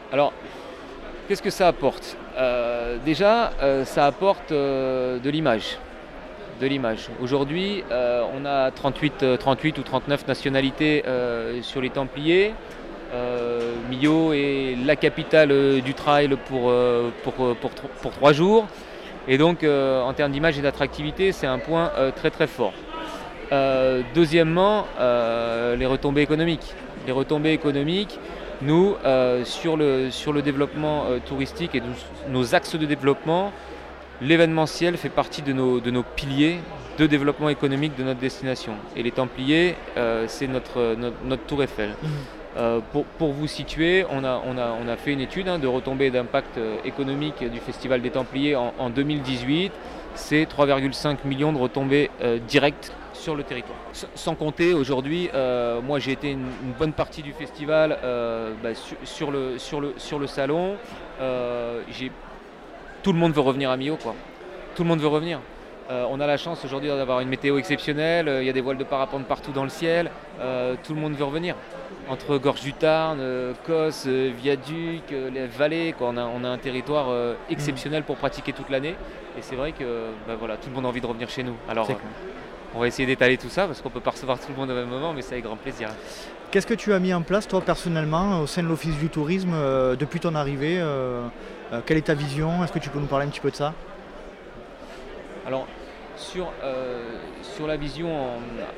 Alors, 0.09 0.31
qu'est-ce 1.27 1.41
que 1.41 1.49
ça 1.49 1.67
apporte? 1.67 2.17
Déjà, 3.05 3.51
ça 3.85 4.05
apporte 4.05 4.51
de 4.51 5.29
l'image. 5.29 5.77
De 6.59 6.67
l'image. 6.67 7.09
Aujourd'hui, 7.21 7.83
on 7.89 8.45
a 8.45 8.71
38, 8.71 9.37
38 9.39 9.77
ou 9.77 9.81
39 9.83 10.27
nationalités 10.27 11.03
sur 11.61 11.81
les 11.81 11.89
Templiers. 11.89 12.53
Millau 13.89 14.33
est 14.33 14.75
la 14.85 14.95
capitale 14.95 15.81
du 15.81 15.93
trail 15.93 16.29
pour, 16.47 16.73
pour, 17.23 17.55
pour, 17.55 18.11
trois 18.11 18.33
jours. 18.33 18.67
Et 19.27 19.37
donc, 19.37 19.63
euh, 19.63 20.01
en 20.01 20.13
termes 20.13 20.31
d'image 20.31 20.57
et 20.57 20.61
d'attractivité, 20.61 21.31
c'est 21.31 21.47
un 21.47 21.59
point 21.59 21.91
euh, 21.97 22.11
très 22.11 22.31
très 22.31 22.47
fort. 22.47 22.73
Euh, 23.51 24.01
deuxièmement, 24.15 24.85
les 24.99 25.85
retombées 25.85 26.21
économiques. 26.21 26.73
Les 27.05 27.11
retombées 27.11 27.51
économiques, 27.51 28.19
nous, 28.61 28.95
sur, 29.43 29.77
le, 29.77 30.11
sur 30.11 30.33
le 30.33 30.41
développement 30.41 31.05
touristique 31.25 31.75
et 31.75 31.81
nos 32.29 32.55
axes 32.55 32.75
de 32.75 32.85
développement, 32.85 33.51
l'événementiel 34.21 34.97
fait 34.97 35.09
partie 35.09 35.41
de 35.41 35.53
nos, 35.53 35.79
de 35.79 35.91
nos 35.91 36.03
piliers 36.03 36.59
de 36.97 37.07
développement 37.07 37.49
économique 37.49 37.97
de 37.97 38.03
notre 38.03 38.19
destination. 38.19 38.73
Et 38.95 39.03
les 39.03 39.11
Templiers, 39.11 39.75
c'est 40.27 40.47
notre, 40.47 40.95
notre, 41.23 41.43
tour 41.45 41.63
Eiffel. 41.63 41.95
Euh, 42.57 42.81
pour, 43.17 43.31
vous 43.31 43.47
situer, 43.47 44.05
on 44.09 44.25
a, 44.25 44.41
on 44.45 44.57
a, 44.57 44.75
on 44.83 44.87
a 44.89 44.97
fait 44.97 45.13
une 45.13 45.21
étude 45.21 45.47
hein, 45.47 45.57
de 45.57 45.67
retombée 45.67 46.11
d'impact 46.11 46.57
euh, 46.57 46.75
économique 46.83 47.49
du 47.49 47.59
Festival 47.59 48.01
des 48.01 48.09
Templiers 48.09 48.55
en, 48.57 48.89
2018. 48.89 49.71
C'est 50.15 50.43
3,5 50.43 51.19
millions 51.23 51.53
de 51.53 51.57
retombées 51.57 52.09
euh, 52.21 52.39
directes 52.39 52.91
sur 53.21 53.35
le 53.35 53.43
territoire. 53.43 53.77
sans 54.15 54.35
compter 54.35 54.73
aujourd'hui, 54.73 55.29
moi 55.83 55.99
j'ai 55.99 56.11
été 56.11 56.31
une, 56.31 56.47
bonne 56.77 56.93
partie 56.93 57.21
du 57.21 57.33
festival 57.33 57.97
bah, 58.63 58.69
sur, 59.03 59.31
le, 59.31 59.57
sur, 59.57 59.79
le, 59.79 59.93
sur 59.97 60.19
le 60.19 60.27
salon. 60.27 60.75
tout 63.03 63.13
le 63.13 63.19
monde 63.19 63.33
veut 63.33 63.41
revenir 63.41 63.69
à 63.69 63.77
Millau, 63.77 63.97
quoi. 63.97 64.15
Tout 64.75 64.83
le 64.83 64.89
monde 64.89 64.99
veut 64.99 65.07
revenir. 65.07 65.39
on 65.89 66.19
a 66.19 66.27
la 66.27 66.37
chance 66.37 66.65
aujourd'hui 66.65 66.89
d'avoir 66.89 67.19
une 67.19 67.29
météo 67.29 67.57
exceptionnelle, 67.57 68.39
il 68.41 68.45
y 68.45 68.49
a 68.49 68.53
des 68.53 68.61
voiles 68.61 68.77
de 68.77 68.83
parapente 68.83 69.25
partout 69.25 69.51
dans 69.51 69.63
le 69.63 69.69
ciel, 69.69 70.09
tout 70.83 70.93
le 70.93 70.99
monde 70.99 71.13
veut 71.13 71.25
revenir 71.25 71.55
entre 72.11 72.37
Gorge 72.37 72.61
du 72.61 72.73
Tarn, 72.73 73.19
euh, 73.19 73.53
Cos, 73.65 74.07
euh, 74.07 74.31
Viaduc, 74.35 75.11
euh, 75.11 75.29
les 75.29 75.47
vallées. 75.47 75.95
On, 75.99 76.17
a, 76.17 76.25
on, 76.25 76.43
a, 76.43 76.49
un 76.49 76.57
territoire 76.57 77.35
exceptionnel 77.49 78.03
pour 78.03 78.17
pratiquer 78.17 78.53
toute 78.53 78.69
l'année. 78.69 78.95
Et 79.37 79.41
c'est 79.41 79.55
vrai 79.55 79.71
que 79.71 80.07
bah, 80.27 80.35
voilà, 80.37 80.57
tout 80.57 80.69
le 80.69 80.75
monde 80.75 80.85
a 80.85 80.89
envie 80.89 81.01
de 81.01 81.05
revenir 81.05 81.29
chez 81.29 81.43
nous. 81.43 81.55
Alors 81.69 81.87
on 82.75 82.79
va 82.79 82.87
essayer 82.87 83.05
d'étaler 83.05 83.37
tout 83.37 83.49
ça 83.49 83.67
parce 83.67 83.81
qu'on 83.81 83.89
ne 83.89 83.93
peut 83.93 83.99
pas 83.99 84.11
recevoir 84.11 84.39
tout 84.39 84.49
le 84.49 84.55
monde 84.55 84.69
au 84.69 84.75
même 84.75 84.89
moment, 84.89 85.13
mais 85.13 85.21
c'est 85.21 85.33
avec 85.33 85.45
grand 85.45 85.57
plaisir. 85.57 85.89
Qu'est-ce 86.51 86.67
que 86.67 86.73
tu 86.73 86.93
as 86.93 86.99
mis 86.99 87.13
en 87.13 87.21
place 87.21 87.47
toi 87.47 87.61
personnellement 87.61 88.41
au 88.41 88.47
sein 88.47 88.63
de 88.63 88.67
l'Office 88.67 88.97
du 88.97 89.09
tourisme 89.09 89.53
depuis 89.97 90.19
ton 90.19 90.35
arrivée 90.35 90.83
Quelle 91.85 91.97
est 91.97 92.07
ta 92.07 92.13
vision? 92.13 92.61
Est-ce 92.61 92.73
que 92.73 92.79
tu 92.79 92.89
peux 92.89 92.99
nous 92.99 93.07
parler 93.07 93.25
un 93.25 93.29
petit 93.29 93.39
peu 93.39 93.51
de 93.51 93.55
ça? 93.55 93.73
Alors 95.47 95.65
sur, 96.17 96.51
sur 97.55 97.67
la 97.67 97.77
vision 97.77 98.09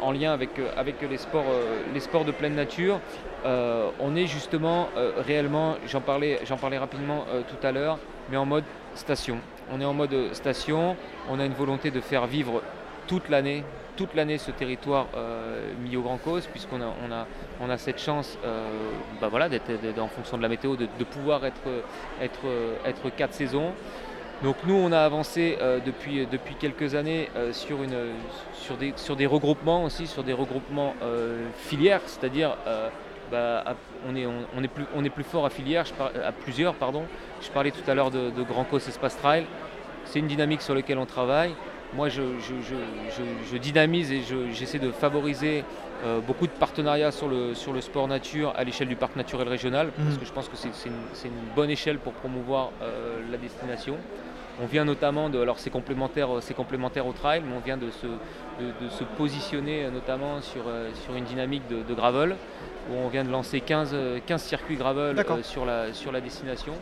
en, 0.02 0.12
lien 0.12 0.34
avec, 0.34 0.58
euh, 0.60 0.72
avec 0.76 0.96
les, 1.02 1.18
sports, 1.18 1.46
euh, 1.50 1.82
les 1.94 2.00
sports 2.00 2.26
de 2.26 2.32
pleine 2.32 2.56
nature, 2.56 3.00
euh, 3.46 3.90
on 4.00 4.16
est 4.16 4.28
justement 4.28 4.90
réellement, 5.26 5.76
j'en 5.88 6.02
parlais, 6.02 6.40
j'en 6.46 6.58
parlais 6.58 6.78
rapidement 6.78 7.26
tout 7.48 7.66
à 7.68 7.72
l'heure, 7.72 7.98
mais 8.30 8.38
en 8.38 8.46
mode 8.46 8.64
station. 8.96 9.38
On 9.72 9.80
est 9.80 9.86
en 9.86 9.94
mode 9.94 10.34
station, 10.34 10.96
on 11.30 11.40
a 11.40 11.46
une 11.46 11.54
volonté 11.54 11.92
de 11.92 12.02
faire 12.02 12.28
vivre 12.28 12.62
toute 13.08 13.30
l'année, 13.30 13.64
toute 13.96 14.14
l'année 14.16 14.38
ce 14.38 14.52
territoire 14.52 15.08
mis 15.84 15.96
au 15.96 16.02
Grand 16.02 16.18
Cause, 16.18 16.48
puisqu'on 16.48 16.82
a, 16.82 17.26
on 17.62 17.70
a, 17.70 17.78
cette 17.78 18.00
chance 18.00 18.38
bah 19.22 19.28
voilà, 19.30 19.50
d'être, 19.50 19.72
en 20.00 20.08
fonction 20.08 20.38
de 20.38 20.42
la 20.42 20.50
météo, 20.50 20.76
de, 20.76 21.04
pouvoir 21.04 21.46
être, 21.46 21.62
être, 22.22 23.10
quatre 23.16 23.34
saisons. 23.34 23.74
Donc 24.44 24.58
nous, 24.66 24.76
on 24.76 24.92
a 24.92 25.00
avancé 25.00 25.58
euh, 25.62 25.80
depuis, 25.80 26.28
quelques 26.60 26.96
années 26.96 27.30
euh, 27.38 27.54
sur, 27.54 27.78
des, 29.16 29.26
regroupements 29.26 29.86
aussi, 29.86 30.06
sur 30.06 30.24
des 30.24 30.34
regroupements 30.34 30.96
euh, 31.02 31.48
filières, 31.56 32.02
c'est-à-dire 32.06 32.58
bah, 33.32 33.64
on, 34.06 34.16
est, 34.16 35.10
plus, 35.10 35.24
fort 35.24 35.46
à 35.46 35.50
filière, 35.50 35.86
à 36.00 36.32
plusieurs. 36.34 36.74
Pardon. 36.74 37.06
Je 37.42 37.50
parlais 37.50 37.72
tout 37.72 37.90
à 37.90 37.94
l'heure 37.94 38.12
de, 38.12 38.44
Grand 38.44 38.66
Cos 38.66 38.78
Espace 38.78 39.18
Trail. 39.18 39.46
C'est 40.06 40.20
une 40.20 40.28
dynamique 40.28 40.62
sur 40.62 40.76
laquelle 40.76 40.98
on 40.98 41.06
travaille. 41.06 41.56
Moi, 41.96 42.10
je, 42.10 42.22
je, 43.52 43.58
dynamise 43.58 44.12
et 44.12 44.22
j'essaie 44.52 44.80
de 44.80 44.92
favoriser 44.92 45.64
beaucoup 46.28 46.48
de 46.48 46.52
partenariats 46.52 47.12
sur 47.12 47.28
le, 47.28 47.54
sur 47.54 47.72
le 47.72 47.82
sport 47.82 48.08
nature 48.08 48.54
à 48.56 48.64
l'échelle 48.64 48.88
du 48.88 48.96
parc 48.96 49.16
naturel 49.16 49.48
régional, 49.48 49.92
parce 49.96 50.16
mmh. 50.16 50.20
que 50.20 50.26
je 50.26 50.32
pense 50.32 50.50
que 50.50 50.56
c'est 50.56 50.90
une, 50.90 50.94
une, 51.26 51.56
bonne 51.56 51.70
échelle 51.70 52.00
pour 52.00 52.14
promouvoir 52.14 52.72
la 53.32 53.38
destination. 53.38 53.98
On 54.62 54.68
vient 54.68 54.86
notamment 54.86 55.30
de, 55.30 55.40
alors 55.40 55.58
c'est 55.58 55.72
complémentaire, 55.72 56.36
euh, 56.36 56.42
c'est 56.42 56.54
complémentaire 56.54 57.08
au 57.08 57.14
trail, 57.14 57.42
mais 57.46 57.56
on 57.56 57.60
vient 57.60 57.78
de 57.78 57.90
se, 57.90 58.06
de, 58.06 58.90
se 58.90 59.04
positionner 59.04 59.86
euh, 59.86 59.90
notamment 59.90 60.42
sur, 60.42 60.64
euh, 60.68 60.92
sur 61.04 61.16
une 61.16 61.24
dynamique 61.24 61.64
de, 61.68 61.94
gravel, 61.94 62.36
où 62.92 62.94
on 63.04 63.08
vient 63.08 63.24
de 63.24 63.32
lancer 63.32 63.62
15, 63.62 63.96
15 64.28 64.44
circuits 64.44 64.76
gravel 64.76 65.16
sur, 65.42 65.66
la, 65.66 65.92
sur 65.94 66.12
la 66.12 66.22
destination. 66.22 66.74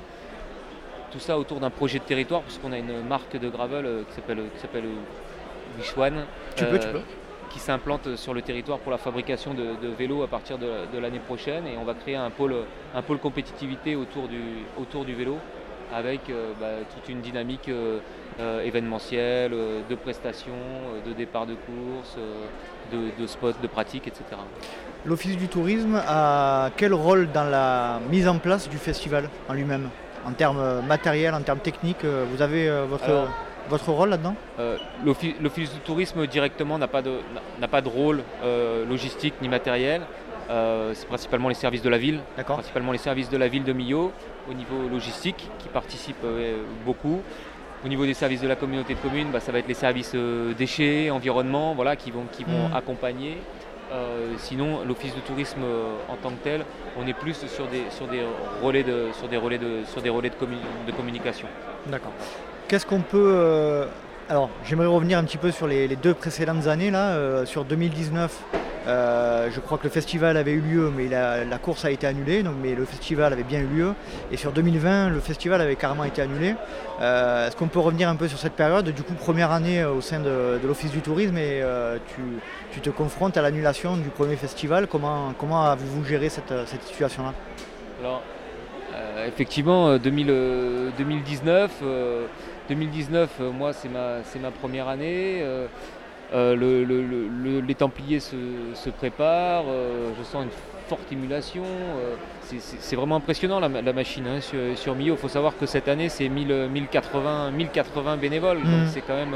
Tout 1.12 1.20
ça 1.20 1.38
autour 1.38 1.60
d'un 1.60 1.70
projet 1.70 2.00
de 2.00 2.04
territoire, 2.04 2.42
puisqu'on 2.42 2.72
a 2.72 2.78
une 2.78 3.02
marque 3.08 3.38
de 3.38 3.50
gravel 3.50 3.86
qui 4.08 4.16
s'appelle, 4.16 4.44
qui 4.54 4.60
s'appelle 4.60 4.86
Wishwan. 5.78 6.26
qui 7.50 7.60
s'implante 7.60 8.16
sur 8.16 8.34
le 8.34 8.42
territoire 8.42 8.80
pour 8.80 8.92
la 8.92 8.98
fabrication 8.98 9.54
de, 9.54 9.88
vélos 9.98 10.24
à 10.24 10.28
partir 10.28 10.58
de, 10.58 10.98
l'année 10.98 11.20
prochaine 11.20 11.68
et 11.68 11.78
on 11.78 11.84
va 11.84 11.94
créer 11.94 12.16
un 12.16 12.30
pôle, 12.30 12.56
un 12.96 13.02
pôle 13.02 13.18
compétitivité 13.18 13.96
autour 13.96 14.30
du, 14.30 14.42
autour 14.78 15.04
du 15.04 15.14
vélo 15.14 15.38
avec 15.94 16.30
euh, 16.30 16.54
bah, 16.60 16.86
toute 16.94 17.10
une 17.10 17.22
dynamique 17.22 17.70
euh, 17.70 18.00
euh, 18.40 18.62
événementielle, 18.64 19.52
de 19.52 19.96
prestations, 19.96 20.54
de 21.06 21.14
départ 21.14 21.46
de 21.46 21.56
course, 21.56 22.18
de, 22.92 23.28
spots, 23.28 23.54
de 23.62 23.68
pratiques, 23.68 24.08
etc. 24.08 24.24
L'Office 25.06 25.38
du 25.38 25.48
tourisme 25.48 26.02
a 26.08 26.70
quel 26.78 26.94
rôle 26.94 27.30
dans 27.32 27.44
la 27.44 28.00
mise 28.10 28.28
en 28.28 28.38
place 28.38 28.70
du 28.70 28.78
festival 28.78 29.30
en 29.50 29.54
lui-même? 29.54 29.90
En 30.26 30.34
termes 30.34 30.82
matériels, 30.88 31.34
en 31.34 31.42
termes 31.42 31.60
techniques, 31.60 32.06
vous 32.06 32.42
avez 32.42 32.70
votre, 32.88 33.28
votre 33.70 33.90
rôle 33.92 34.10
là-dedans? 34.10 34.36
L'Office 35.04 35.74
du 35.74 35.80
tourisme 35.80 36.28
directement 36.28 36.78
n'a 36.78 36.88
pas, 36.88 37.02
de, 37.02 37.20
pas 37.70 37.82
de 37.82 37.90
rôle 37.90 38.22
logistique 38.88 39.34
ni 39.42 39.50
matériel. 39.50 40.02
Euh, 40.52 40.92
c'est 40.94 41.08
principalement 41.08 41.48
les 41.48 41.56
services 41.56 41.82
de 41.82 41.90
la 41.90 41.98
ville, 41.98 42.20
principalement 42.46 42.92
les 42.92 42.98
services 42.98 43.30
de 43.30 43.38
la 43.38 43.48
ville 43.48 43.64
de 43.64 43.72
Millau 43.72 44.12
au 44.50 44.54
niveau 44.54 44.90
logistique 44.90 45.48
qui 45.60 45.70
participent 45.70 46.26
euh, 46.26 46.64
beaucoup. 46.86 47.22
Au 47.86 47.88
niveau 47.88 48.06
des 48.06 48.14
services 48.14 48.42
de 48.42 48.48
la 48.48 48.56
communauté 48.56 48.94
de 48.94 49.00
communes, 49.00 49.30
bah, 49.32 49.40
ça 49.40 49.52
va 49.52 49.60
être 49.60 49.68
les 49.68 49.74
services 49.74 50.12
euh, 50.14 50.54
déchets, 50.54 51.10
environnement, 51.10 51.74
voilà, 51.74 51.96
qui 51.96 52.12
vont, 52.12 52.26
qui 52.32 52.44
vont 52.44 52.68
hmm. 52.68 52.76
accompagner. 52.76 53.38
Sinon, 54.38 54.84
l'office 54.86 55.16
de 55.16 55.22
tourisme 55.22 55.62
en 56.10 56.16
tant 56.16 56.30
que 56.30 56.44
tel, 56.44 56.66
on 56.98 57.08
est 57.08 57.14
plus 57.14 57.46
sur 57.48 57.68
des, 57.68 57.84
relais 58.62 58.84
de, 58.84 60.92
communication. 60.96 61.48
D'accord. 61.88 62.12
Qu'est-ce 62.68 62.86
qu'on 62.86 63.02
peut 63.02 63.86
alors, 64.30 64.50
j'aimerais 64.64 64.88
revenir 64.88 65.18
un 65.18 65.26
petit 65.26 65.38
peu 65.38 65.52
sur 65.52 65.68
les, 65.68 65.90
les 65.90 65.98
deux 65.98 66.14
précédentes 66.14 66.68
années 66.68 66.90
là, 66.90 67.46
sur 67.46 67.66
2019. 67.66 68.32
Euh, 68.88 69.50
je 69.52 69.60
crois 69.60 69.78
que 69.78 69.84
le 69.84 69.90
festival 69.90 70.38
avait 70.38 70.54
eu 70.54 70.62
lieu, 70.62 70.92
mais 70.96 71.08
la, 71.08 71.58
course 71.58 71.86
a 71.86 71.92
été 71.92 72.08
annulée, 72.08 72.42
donc, 72.44 72.56
mais 72.62 72.74
le 72.74 72.86
festival 72.86 73.32
avait 73.32 73.44
bien 73.44 73.60
eu 73.60 73.68
lieu. 73.68 73.94
Et 74.32 74.38
sur 74.38 74.52
2020, 74.52 75.10
le 75.10 75.20
festival 75.20 75.62
avait 75.62 75.76
carrément 75.76 76.04
été 76.04 76.22
annulé. 76.22 76.56
Euh, 77.02 77.48
est-ce 77.48 77.56
qu'on 77.56 77.68
peut 77.68 77.80
revenir 77.80 78.10
un 78.10 78.16
peu 78.16 78.28
sur 78.28 78.40
cette 78.40 78.54
période? 78.54 78.90
Du 78.90 79.04
coup, 79.04 79.14
première 79.14 79.52
année 79.52 79.82
euh, 79.82 79.92
au 79.92 80.02
sein 80.02 80.20
de, 80.20 80.60
l'Office 80.66 80.92
du 80.92 81.02
tourisme 81.02 81.38
et 81.38 81.64
tu, 82.72 82.82
te 82.82 82.90
confrontes 82.90 83.38
à 83.38 83.42
l'annulation 83.42 83.98
du 83.98 84.10
premier 84.10 84.36
festival. 84.36 84.88
Comment, 84.88 85.34
comment 85.38 85.64
avez-vous 85.66 86.04
géré 86.04 86.30
cette, 86.30 86.54
situation-là? 86.88 87.34
Alors, 88.00 88.24
effectivement, 89.28 89.98
2019, 89.98 91.72
2019 92.70 93.30
moi, 93.54 93.74
c'est 93.74 93.90
ma, 93.90 94.18
ma, 94.42 94.52
première 94.52 94.88
année. 94.88 95.44
Euh, 96.34 97.62
les 97.66 97.76
Templiers 97.76 98.20
se, 98.20 98.90
préparent, 98.90 99.66
euh, 99.68 100.12
je 100.18 100.24
sens 100.24 100.44
une 100.44 100.50
forte 100.88 101.12
émulation. 101.12 101.64
Euh, 101.64 102.16
c'est 102.80 102.98
vraiment 102.98 103.16
impressionnant 103.16 103.62
la, 103.62 103.94
machine 103.94 104.26
hein, 104.28 104.40
sur, 104.76 104.96
Millau. 104.96 105.16
Il 105.16 105.18
faut 105.18 105.30
savoir 105.30 105.58
que 105.58 105.66
cette 105.66 105.88
année 105.88 106.10
c'est 106.10 106.28
1080, 106.28 107.52
1080 107.52 108.18
bénévoles, 108.18 108.58
donc 108.58 108.66
mm. 108.66 108.88
c'est 108.88 109.00
quand, 109.00 109.16
même, 109.16 109.34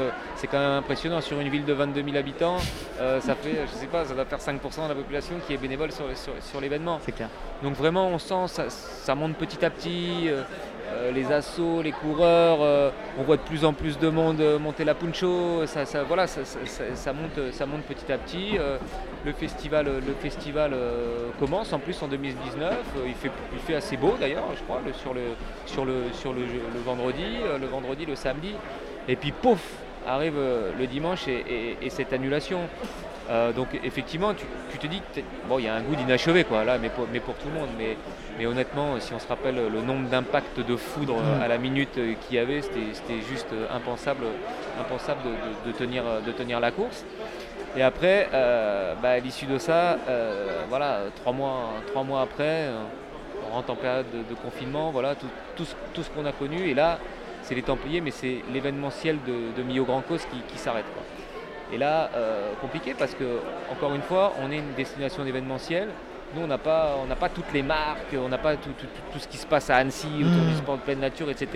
quand 0.50 0.58
même 0.58 0.72
impressionnant. 0.72 1.22
Sur 1.22 1.40
une 1.40 1.48
ville 1.48 1.64
de 1.64 1.72
22 1.72 2.04
000 2.04 2.16
habitants, 2.16 2.58
ça 2.98 3.34
fait, 3.34 3.66
je 3.72 3.78
sais 3.78 3.86
pas, 3.86 4.04
ça 4.04 4.14
doit 4.14 4.26
faire 4.26 4.38
5% 4.38 4.84
de 4.84 4.88
la 4.88 4.94
population 4.94 5.36
qui 5.46 5.54
est 5.54 5.56
bénévole 5.56 5.90
sur, 5.92 6.60
l'événement. 6.60 7.00
Donc 7.62 7.74
vraiment 7.74 8.08
on 8.08 8.18
sent 8.18 8.48
ça, 8.48 8.64
ça 8.68 9.14
monte 9.14 9.36
petit 9.36 9.64
à 9.64 9.70
petit. 9.70 10.28
Euh, 10.92 11.10
les 11.10 11.32
assauts, 11.32 11.82
les 11.82 11.92
coureurs, 11.92 12.58
euh, 12.60 12.90
on 13.18 13.22
voit 13.22 13.36
de 13.36 13.42
plus 13.42 13.64
en 13.64 13.72
plus 13.72 13.98
de 13.98 14.08
monde 14.08 14.40
euh, 14.40 14.58
monter 14.58 14.84
la 14.84 14.94
puncho, 14.94 15.66
ça, 15.66 15.84
voilà, 16.04 16.26
ça, 16.26 16.40
monte, 17.12 17.52
ça 17.52 17.66
monte 17.66 17.82
petit 17.82 18.12
à 18.12 18.18
petit. 18.18 18.58
le 19.24 19.32
festival, 19.32 19.86
le 19.86 20.14
festival 20.20 20.74
commence 21.40 21.72
en 21.72 21.78
plus 21.78 22.00
en 22.02 22.08
2019, 22.08 22.74
il, 23.06 23.14
fait, 23.14 23.30
il 23.52 23.58
fait 23.58 23.74
assez 23.74 23.96
beau 23.96 24.14
d'ailleurs, 24.20 24.44
je 24.56 24.62
crois, 24.62 24.80
sur, 24.94 25.12
le, 25.12 25.20
sur, 25.66 25.84
le, 25.84 25.94
sur 26.12 26.32
le, 26.32 26.42
vendredi, 26.84 27.24
le 27.60 27.66
vendredi, 27.66 28.06
le 28.06 28.14
samedi. 28.14 28.52
Et 29.08 29.16
puis 29.16 29.32
pouf, 29.32 29.60
arrive 30.06 30.38
le 30.78 30.86
dimanche 30.86 31.26
et, 31.28 31.90
cette 31.90 32.12
annulation. 32.12 32.60
Donc 33.56 33.68
effectivement, 33.82 34.34
tu, 34.70 34.78
te 34.78 34.86
dis 34.86 35.02
bon, 35.48 35.58
il 35.58 35.64
y 35.64 35.68
a 35.68 35.74
un 35.74 35.82
goût 35.82 35.96
d'inachevé 35.96 36.44
quoi, 36.44 36.64
là, 36.64 36.78
mais 36.78 36.88
pour, 36.88 37.06
mais 37.12 37.20
pour 37.20 37.34
tout 37.34 37.48
le 37.48 37.58
monde. 37.58 37.70
Mais, 37.76 37.96
mais 38.38 38.46
honnêtement, 38.46 38.98
si 39.00 39.12
on 39.14 39.18
se 39.18 39.26
rappelle 39.28 39.56
le 39.56 39.80
nombre 39.82 40.08
d'impacts 40.08 40.60
de 40.60 40.76
foudre 40.76 41.16
Mm. 41.16 41.42
à 41.42 41.48
la 41.48 41.58
minute 41.58 41.96
euh, 41.98 42.14
qu'il 42.22 42.36
y 42.36 42.38
avait, 42.38 42.60
c'était 42.62 43.20
juste 43.28 43.48
euh, 43.52 43.66
impensable, 43.74 44.24
impensable 44.80 45.20
de, 45.24 45.30
de- 45.30 45.72
de 45.72 45.78
tenir, 45.78 46.02
de 46.26 46.32
tenir 46.32 46.60
la 46.60 46.70
course. 46.70 47.04
Et 47.76 47.82
après, 47.82 48.28
euh, 48.32 48.94
bah, 49.02 49.10
à 49.10 49.18
l'issue 49.18 49.46
de 49.46 49.58
ça, 49.58 49.98
euh, 50.08 50.62
voilà, 50.68 51.00
trois 51.16 51.32
mois, 51.32 51.74
trois 51.88 52.02
mois 52.04 52.22
après, 52.22 52.68
euh, 52.68 52.74
on 53.50 53.54
rentre 53.54 53.70
en 53.70 53.76
période 53.76 54.06
de, 54.12 54.18
de 54.28 54.34
confinement, 54.40 54.90
voilà, 54.90 55.14
tout, 55.14 55.26
tout 55.56 55.64
ce, 55.64 55.74
tout 55.94 56.02
ce 56.02 56.10
qu'on 56.10 56.24
a 56.26 56.32
connu. 56.32 56.68
Et 56.68 56.74
là, 56.74 56.98
c'est 57.42 57.54
les 57.54 57.62
Templiers, 57.62 58.00
mais 58.00 58.10
c'est 58.10 58.42
l'événementiel 58.52 59.18
de, 59.26 59.56
de 59.56 59.62
Millau 59.62 59.84
Grand 59.84 60.00
Cause 60.00 60.22
qui, 60.30 60.40
qui 60.52 60.58
s'arrête. 60.58 60.84
Et 61.72 61.78
là, 61.78 62.10
euh, 62.14 62.50
compliqué 62.60 62.94
parce 62.98 63.14
que, 63.14 63.24
encore 63.70 63.94
une 63.94 64.02
fois, 64.02 64.32
on 64.42 64.50
est 64.50 64.56
une 64.58 64.72
destination 64.76 65.24
d'événementiel. 65.24 65.88
Nous, 66.34 66.42
on 66.42 66.46
n'a 66.46 66.58
pas, 66.58 66.96
on 67.02 67.06
n'a 67.06 67.16
pas 67.16 67.28
toutes 67.28 67.52
les 67.54 67.62
marques, 67.62 68.14
on 68.14 68.28
n'a 68.28 68.36
pas 68.38 68.56
tout, 68.56 68.70
tout- 68.78 68.86
tout- 69.12 69.18
ce 69.18 69.28
qui 69.28 69.36
se 69.38 69.46
passe 69.46 69.70
à 69.70 69.76
Annecy 69.76 70.08
autour 70.20 70.42
Mhm. 70.42 70.48
du 70.50 70.56
sport 70.56 70.76
de 70.76 70.82
pleine 70.82 70.98
nature, 71.00 71.30
etc. 71.30 71.48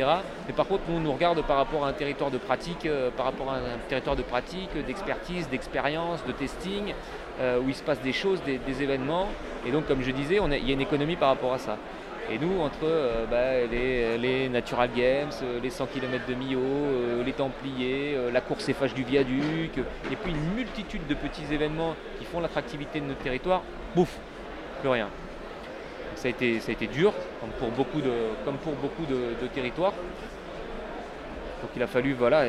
Mais 0.47 0.53
par 0.55 0.67
contre, 0.67 0.83
nous, 0.89 0.97
on 0.97 1.01
nous 1.01 1.13
regarde 1.13 1.43
par 1.43 1.57
rapport 1.59 1.85
à 1.85 1.89
un 1.89 1.93
territoire 1.93 2.31
de 2.31 2.39
pratique, 2.39 2.87
euh, 2.87 3.11
par 3.15 3.27
rapport 3.27 3.51
à 3.51 3.57
un 3.57 3.79
territoire 3.89 4.17
de 4.17 4.23
pratique, 4.23 4.71
d'expertise, 4.87 5.49
d'expérience, 5.51 6.25
de 6.25 6.33
testing, 6.33 6.95
euh, 7.41 7.59
où 7.61 7.69
il 7.69 7.75
se 7.75 7.83
passe 7.83 8.01
des 8.01 8.13
choses, 8.13 8.41
des, 8.45 8.59
des 8.59 8.83
événements. 8.83 9.27
Et 9.67 9.71
donc, 9.73 9.87
comme 9.87 10.03
je 10.03 10.11
disais, 10.13 10.39
on 10.41 10.51
a- 10.51 10.57
il 10.57 10.67
y 10.67 10.71
a 10.71 10.75
une 10.75 10.81
économie 10.81 11.17
par 11.17 11.29
rapport 11.31 11.53
à 11.53 11.59
ça. 11.59 11.77
Et 12.33 12.39
nous, 12.39 12.61
entre 12.61 12.85
euh, 12.85 13.27
bah, 13.29 13.67
les, 13.71 14.17
les 14.17 14.49
Natural 14.49 14.89
Games, 14.97 15.31
euh, 15.43 15.59
les 15.61 15.71
100 15.71 15.87
km 15.87 16.25
de 16.29 16.35
Millau, 16.35 16.61
euh, 16.63 17.25
les 17.25 17.33
Templiers, 17.33 18.17
la 18.33 18.41
course 18.41 18.69
Eiffage 18.69 18.95
du 18.95 19.03
Viaduc, 19.03 19.77
et 20.11 20.17
puis 20.17 20.31
une 20.31 20.55
multitude 20.55 21.07
de 21.09 21.15
petits 21.15 21.53
événements 21.53 21.97
qui 22.21 22.25
font 22.25 22.39
l'attractivité 22.41 23.01
de 23.01 23.07
notre 23.07 23.21
territoire, 23.21 23.63
bouf, 23.97 24.17
rien. 24.89 25.09
Ça 26.17 26.29
a 26.29 26.31
été, 26.31 26.61
ça 26.61 26.71
a 26.71 26.73
été 26.73 26.87
dur, 26.87 27.13
comme 27.41 27.51
pour 27.51 27.71
beaucoup 27.71 28.01
de, 28.01 28.13
comme 28.45 28.57
pour 28.59 28.75
beaucoup 28.75 29.07
de, 29.07 29.47
territoires. 29.49 29.93
Donc 31.63 31.71
il 31.77 31.83
a 31.83 31.87
fallu 31.87 32.13
voilà, 32.15 32.45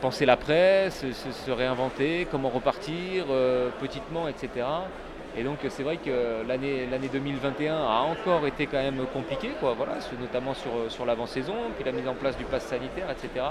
penser 0.00 0.26
l'après, 0.26 0.90
se, 0.90 1.12
se- 1.12 1.50
réinventer, 1.50 2.26
comment 2.30 2.48
repartir, 2.48 3.26
euh, 3.30 3.70
petitement, 3.80 4.28
etc. 4.28 4.66
Et 5.36 5.42
donc 5.42 5.58
c'est 5.68 5.82
vrai 5.82 5.96
que 5.98 6.46
l'année 6.46 6.86
l'année 6.90 7.08
2021 7.12 7.74
a 7.76 8.00
encore 8.10 8.46
été 8.46 8.66
quand 8.66 8.78
même 8.82 9.04
compliquée, 9.12 9.50
quoi, 9.60 9.74
voilà, 9.76 9.94
notamment 10.20 10.54
sur, 10.54 10.70
sur 10.88 11.04
l'avant-saison, 11.06 11.54
puis 11.76 11.84
la 11.84 11.92
mise 11.92 12.08
en 12.08 12.14
place 12.14 12.36
du 12.36 12.44
pass 12.44 12.64
sanitaire, 12.64 13.08
etc. 13.10 13.44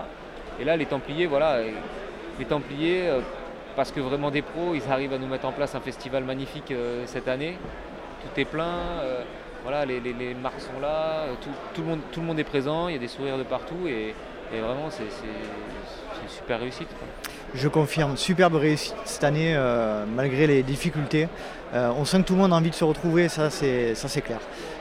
Et 0.59 0.65
là 0.65 0.75
les 0.75 0.85
Templiers, 0.85 1.27
voilà, 1.27 1.59
les 2.39 2.45
Templiers, 2.45 3.07
euh, 3.09 3.19
parce 3.75 3.91
que 3.91 3.99
vraiment 3.99 4.31
des 4.31 4.41
pros, 4.41 4.73
ils 4.73 4.91
arrivent 4.91 5.13
à 5.13 5.17
nous 5.17 5.27
mettre 5.27 5.45
en 5.45 5.51
place 5.51 5.75
un 5.75 5.79
festival 5.79 6.23
magnifique 6.23 6.71
euh, 6.71 7.03
cette 7.05 7.27
année. 7.27 7.57
Tout 8.21 8.39
est 8.39 8.45
plein, 8.45 8.99
euh, 9.01 9.23
voilà, 9.63 9.85
les, 9.85 9.99
marques 10.41 10.61
sont 10.61 10.79
là, 10.81 11.25
euh, 11.27 11.33
tout, 11.73 11.81
le 11.81 12.23
monde, 12.23 12.39
est 12.39 12.43
présent, 12.43 12.87
il 12.87 12.93
y 12.93 12.97
a 12.97 12.99
des 12.99 13.07
sourires 13.07 13.37
de 13.37 13.43
partout 13.43 13.87
et, 13.87 14.13
vraiment 14.51 14.89
c'est 14.89 15.03
une 15.03 16.29
super 16.29 16.59
réussite. 16.59 16.87
Je 17.53 17.67
confirme, 17.67 18.15
superbe 18.15 18.55
réussite 18.55 18.95
cette 19.05 19.23
année, 19.23 19.53
euh, 19.55 20.05
malgré 20.07 20.47
les 20.47 20.63
difficultés. 20.63 21.27
On 21.73 22.05
sent 22.05 22.19
que 22.19 22.27
tout 22.27 22.33
le 22.33 22.39
monde 22.39 22.53
a 22.53 22.55
envie 22.55 22.69
de 22.69 22.75
se 22.75 22.85
retrouver, 22.85 23.27
ça 23.27 23.49
c'est, 23.49 24.21
clair. 24.23 24.39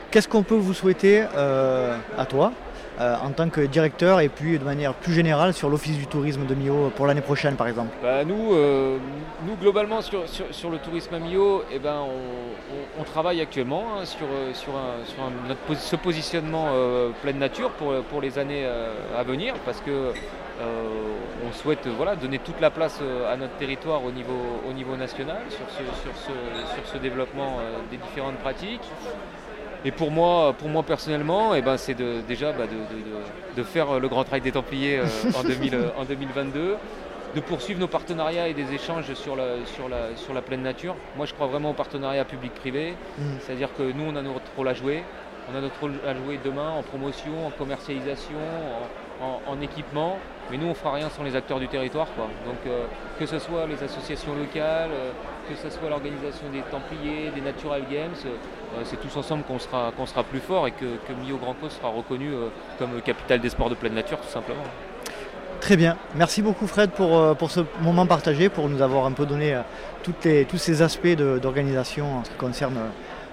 Qu'est-ce 0.09 0.29
qu'on 0.29 0.43
peut 0.43 0.55
vous 0.55 0.73
souhaiter 0.73 1.21
à 1.21 2.25
toi, 2.25 2.53
euh, 2.99 3.15
en 3.23 3.29
tant 3.31 3.49
que 3.49 3.61
directeur, 3.61 4.19
et 4.21 4.29
puis 4.29 4.57
de 4.57 4.63
manière 4.63 4.93
plus 4.93 5.13
générale 5.13 5.53
sur 5.53 5.69
l'Office 5.69 5.97
du 5.97 6.07
tourisme 6.07 6.45
de 6.45 6.55
Millau 6.55 6.89
pour 6.95 7.05
l'année 7.05 7.21
prochaine 7.21 7.55
par 7.55 7.67
exemple 7.67 7.89
Bah, 8.01 8.23
nous, 8.25 8.53
euh, 8.53 8.97
nous, 9.45 9.55
globalement, 9.55 10.01
sur, 10.01 10.27
sur- 10.27 10.69
le 10.71 10.77
tourisme 10.79 11.13
à 11.13 11.19
Millau, 11.19 11.63
eh 11.71 11.79
ben, 11.79 11.97
on, 12.99 13.03
travaille 13.03 13.39
actuellement 13.39 13.83
hein, 13.99 14.05
sur, 14.05 14.25
euh, 14.25 14.53
sur, 14.53 14.73
un- 14.75 15.75
ce 15.75 15.95
positionnement 15.95 16.67
pleine 17.21 17.37
nature 17.39 17.69
pour, 17.71 17.93
pour 18.09 18.21
les 18.21 18.37
années 18.39 18.65
à 19.17 19.23
venir, 19.23 19.53
parce 19.65 19.79
que 19.81 20.11
on 20.59 21.51
souhaite 21.53 21.87
voilà, 21.87 22.15
donner 22.15 22.39
toute 22.39 22.59
la 22.59 22.69
place 22.71 22.99
à 23.31 23.37
notre 23.37 23.53
territoire 23.57 24.03
au 24.03 24.11
niveau, 24.11 24.33
au 24.67 24.73
niveau 24.73 24.95
national 24.97 25.37
sur 25.49 25.65
ce, 25.69 25.83
sur 26.01 26.15
ce, 26.17 26.73
sur 26.75 26.87
ce 26.93 26.97
développement 26.97 27.59
des 27.91 27.97
différentes 27.97 28.37
pratiques. 28.37 28.81
Et 29.85 29.91
pour 29.91 30.11
moi, 30.11 30.53
pour 30.57 30.69
moi 30.69 30.83
personnellement, 30.83 31.53
eh 31.55 31.61
ben, 31.61 31.77
c'est 31.77 31.93
de, 31.93 32.21
déjà 32.27 32.51
bah, 32.51 32.65
de, 32.65 32.71
de- 32.95 33.01
de- 33.01 33.57
de 33.57 33.63
faire 33.63 33.99
le 33.99 34.07
Grand 34.07 34.23
Trail 34.23 34.41
des 34.41 34.51
Templiers 34.51 34.99
euh, 34.99 35.05
en, 35.37 35.43
2000, 35.47 35.75
euh, 35.75 35.89
en 35.97 36.03
2022, 36.05 36.75
de 37.35 37.39
poursuivre 37.41 37.79
nos 37.79 37.87
partenariats 37.87 38.47
et 38.47 38.53
des 38.53 38.73
échanges 38.73 39.13
sur 39.13 39.35
la, 39.35 39.65
sur 39.65 39.87
la, 39.89 40.15
sur 40.15 40.33
la 40.33 40.41
pleine 40.41 40.61
nature. 40.63 40.95
Moi, 41.15 41.25
je 41.25 41.33
crois 41.33 41.47
vraiment 41.47 41.71
au 41.71 41.73
partenariat 41.73 42.25
public-privé, 42.25 42.93
Mm. 43.17 43.21
c'est-à-dire 43.39 43.69
que 43.77 43.83
nous, 43.83 44.05
on 44.11 44.15
a 44.15 44.21
notre 44.21 44.41
rôle 44.55 44.67
à 44.67 44.73
jouer. 44.73 45.03
On 45.51 45.57
a 45.57 45.61
notre 45.61 45.79
rôle 45.79 45.93
à 46.05 46.13
jouer 46.13 46.39
demain 46.43 46.69
en 46.71 46.83
promotion, 46.83 47.47
en 47.47 47.51
commercialisation, 47.51 48.35
en, 49.21 49.25
en- 49.25 49.41
en 49.47 49.61
équipement. 49.61 50.17
Mais 50.51 50.57
nous, 50.57 50.67
on 50.67 50.73
fera 50.73 50.93
rien 50.93 51.09
sans 51.09 51.23
les 51.23 51.35
acteurs 51.35 51.59
du 51.59 51.67
territoire. 51.69 52.07
Quoi. 52.15 52.25
Donc, 52.45 52.57
euh, 52.67 52.83
que 53.19 53.25
ce 53.25 53.39
soit 53.39 53.65
les 53.65 53.81
associations 53.83 54.33
locales, 54.35 54.89
euh, 54.91 55.11
que 55.49 55.55
ce 55.55 55.69
soit 55.69 55.89
l'organisation 55.89 56.45
des 56.51 56.61
Templiers, 56.69 57.31
des 57.33 57.41
Natural 57.41 57.81
Games, 57.89 58.11
euh, 58.25 58.35
c'est 58.83 58.99
tous 58.99 59.15
ensemble 59.17 59.43
qu'on 59.43 59.59
sera, 59.59 59.91
qu'on 59.95 60.05
sera 60.05 60.23
plus 60.23 60.39
fort 60.39 60.67
et 60.67 60.71
que, 60.71 60.85
que 60.85 61.37
Grand 61.39 61.53
Cause 61.53 61.71
sera 61.73 61.89
reconnu 61.89 62.31
euh, 62.33 62.47
comme 62.79 63.01
capitale 63.01 63.39
des 63.41 63.49
sports 63.49 63.69
de 63.69 63.75
pleine 63.75 63.93
nature, 63.93 64.19
tout 64.19 64.29
simplement. 64.29 64.63
Très 65.59 65.75
bien, 65.75 65.97
merci 66.15 66.41
beaucoup 66.41 66.67
Fred 66.67 66.91
pour, 66.91 67.17
euh, 67.17 67.33
pour 67.33 67.49
ce 67.51 67.61
moment 67.81 68.05
partagé, 68.05 68.47
pour 68.49 68.69
nous 68.69 68.81
avoir 68.81 69.05
un 69.05 69.11
peu 69.11 69.25
donné 69.25 69.55
euh, 69.55 69.61
toutes 70.03 70.23
les- 70.25 70.45
tous 70.45 70.57
ces 70.59 70.81
aspects 70.83 71.07
d'organisation 71.41 72.17
en 72.19 72.23
ce 72.23 72.29
qui 72.29 72.35
concerne 72.35 72.77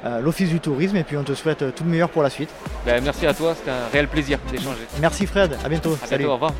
euh, 0.06 0.20
l'Office 0.20 0.48
du 0.48 0.60
tourisme, 0.60 0.96
et 0.96 1.04
puis 1.04 1.16
on 1.16 1.22
te 1.24 1.34
souhaite 1.34 1.62
euh, 1.62 1.70
tout 1.70 1.84
le 1.84 1.90
meilleur 1.90 2.08
pour 2.08 2.22
la 2.22 2.30
suite. 2.30 2.50
Ben, 2.86 3.02
merci 3.04 3.26
à 3.26 3.34
toi, 3.34 3.54
c'était 3.54 3.70
un 3.70 3.88
réel 3.92 4.08
plaisir 4.08 4.38
d'échanger. 4.50 4.86
Merci 5.00 5.26
Fred, 5.26 5.56
à 5.64 5.68
bientôt. 5.68 5.94
À 6.02 6.06
Salut. 6.06 6.24
bientôt, 6.24 6.30
au 6.32 6.34
revoir. 6.34 6.52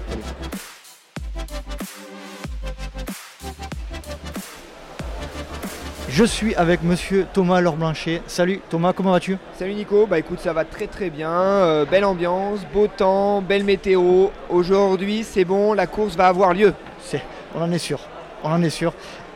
Je 6.16 6.22
suis 6.22 6.54
avec 6.54 6.84
monsieur 6.84 7.26
Thomas 7.32 7.60
Laure-Blanchet. 7.60 8.22
Salut 8.28 8.60
Thomas, 8.70 8.92
comment 8.92 9.10
vas-tu? 9.10 9.36
Salut 9.58 9.74
Nico, 9.74 10.06
bah 10.06 10.20
écoute 10.20 10.38
ça 10.38 10.52
va 10.52 10.64
très 10.64 10.86
très 10.86 11.10
bien, 11.10 11.28
Euh, 11.32 11.84
belle 11.84 12.04
ambiance, 12.04 12.60
beau 12.72 12.86
temps, 12.86 13.42
belle 13.42 13.64
météo. 13.64 14.28
Aujourd'hui 14.48 15.24
c'est 15.24 15.44
bon, 15.44 15.72
la 15.72 15.88
course 15.88 16.14
va 16.14 16.28
avoir 16.28 16.54
lieu. 16.54 16.72
C'est- 17.00 17.20
On 17.56 17.62
en 17.62 17.72
est 17.72 17.78
sûr, 17.78 17.98
on 18.44 18.50
en 18.52 18.62
est 18.62 18.70
sûr. 18.70 18.92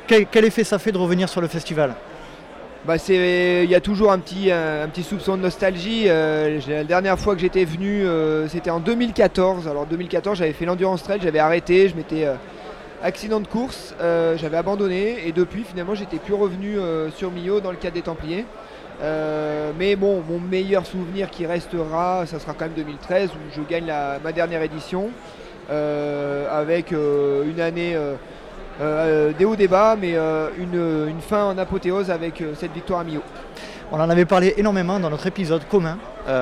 Quel, 0.06 0.26
quel 0.26 0.44
effet 0.44 0.62
ça 0.62 0.78
fait 0.78 0.92
de 0.92 0.98
revenir 0.98 1.28
sur 1.28 1.40
le 1.40 1.48
festival? 1.48 1.96
Bah 2.84 2.96
c'est, 2.96 3.64
il 3.64 3.70
y 3.70 3.74
a 3.74 3.80
toujours 3.80 4.12
un 4.12 4.20
petit, 4.20 4.52
un, 4.52 4.84
un 4.84 4.88
petit 4.88 5.02
soupçon 5.02 5.36
de 5.36 5.42
nostalgie. 5.42 6.04
Euh, 6.06 6.60
la 6.68 6.84
dernière 6.84 7.18
fois 7.18 7.34
que 7.34 7.40
j'étais 7.40 7.64
venu, 7.64 8.06
euh, 8.06 8.46
c'était 8.46 8.70
en 8.70 8.78
2014. 8.78 9.66
Alors 9.66 9.84
2014 9.84 10.38
j'avais 10.38 10.52
fait 10.52 10.64
l'endurance 10.64 11.02
trail, 11.02 11.18
j'avais 11.20 11.40
arrêté, 11.40 11.88
je 11.88 11.96
m'étais 11.96 12.24
euh, 12.24 12.34
accident 13.02 13.40
de 13.40 13.46
course, 13.46 13.94
euh, 14.00 14.36
j'avais 14.36 14.56
abandonné 14.56 15.26
et 15.26 15.32
depuis 15.32 15.62
finalement 15.64 15.94
j'étais 15.94 16.18
plus 16.18 16.34
revenu 16.34 16.78
euh, 16.78 17.10
sur 17.10 17.30
Millau 17.30 17.60
dans 17.60 17.70
le 17.70 17.76
cadre 17.76 17.94
des 17.94 18.02
Templiers. 18.02 18.44
Euh, 19.00 19.70
mais 19.78 19.94
bon, 19.94 20.22
mon 20.28 20.40
meilleur 20.40 20.84
souvenir 20.84 21.30
qui 21.30 21.46
restera, 21.46 22.26
ça 22.26 22.38
sera 22.40 22.52
quand 22.54 22.64
même 22.64 22.74
2013 22.74 23.30
où 23.30 23.54
je 23.56 23.60
gagne 23.62 23.86
la- 23.86 24.18
ma 24.22 24.32
dernière 24.32 24.62
édition 24.62 25.10
avec 25.70 26.92
une 26.92 27.60
année 27.60 27.94
des 29.38 29.44
hauts 29.44 29.54
des 29.56 29.68
bas, 29.68 29.96
mais 30.00 30.14
une, 30.58 31.06
une 31.08 31.20
fin 31.20 31.44
en 31.44 31.58
apothéose 31.58 32.10
avec 32.10 32.42
cette 32.56 32.72
victoire 32.72 33.00
à 33.00 33.04
Millau. 33.04 33.20
On 33.92 34.00
en 34.00 34.08
avait 34.10 34.24
parlé 34.24 34.54
énormément 34.56 34.98
dans 34.98 35.10
notre 35.10 35.26
épisode 35.26 35.62
commun 35.68 35.98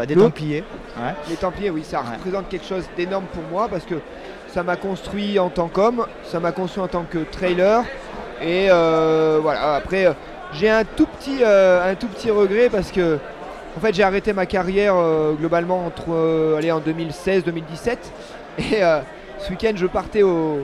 des 0.06 0.14
Le- 0.14 0.22
Templiers. 0.22 0.62
Ouais. 0.96 1.12
Les 1.28 1.34
Templiers, 1.36 1.70
oui, 1.70 1.82
ça 1.84 2.00
Ouais. 2.00 2.16
représente 2.16 2.48
quelque 2.48 2.66
chose 2.66 2.84
d'énorme 2.96 3.24
pour 3.32 3.42
moi 3.50 3.66
parce 3.68 3.84
que 3.84 3.96
ça 4.56 4.62
m'a 4.62 4.76
construit 4.76 5.38
en 5.38 5.50
tant 5.50 5.68
qu'homme, 5.68 6.06
ça 6.24 6.40
m'a 6.40 6.50
construit 6.50 6.82
en 6.82 6.88
tant 6.88 7.04
que 7.04 7.18
trailer. 7.18 7.84
Et 8.40 8.68
euh, 8.70 9.38
voilà, 9.42 9.74
après, 9.74 10.06
euh, 10.06 10.12
j'ai 10.54 10.70
un 10.70 10.82
tout 10.82 11.04
petit, 11.04 11.40
euh, 11.42 11.92
un 11.92 11.94
tout 11.94 12.06
petit 12.06 12.30
regret 12.30 12.70
parce 12.70 12.90
que 12.90 13.18
en 13.76 13.80
fait, 13.80 13.92
j'ai 13.92 14.02
arrêté 14.02 14.32
ma 14.32 14.46
carrière 14.46 14.94
globalement 15.38 15.84
entre, 15.84 16.56
allez, 16.56 16.72
en 16.72 16.80
2016-2017. 16.80 17.98
Et 18.58 18.80
ce 19.38 19.50
week-end, 19.50 19.72
je 19.74 19.84
partais 19.86 20.22
au, 20.22 20.60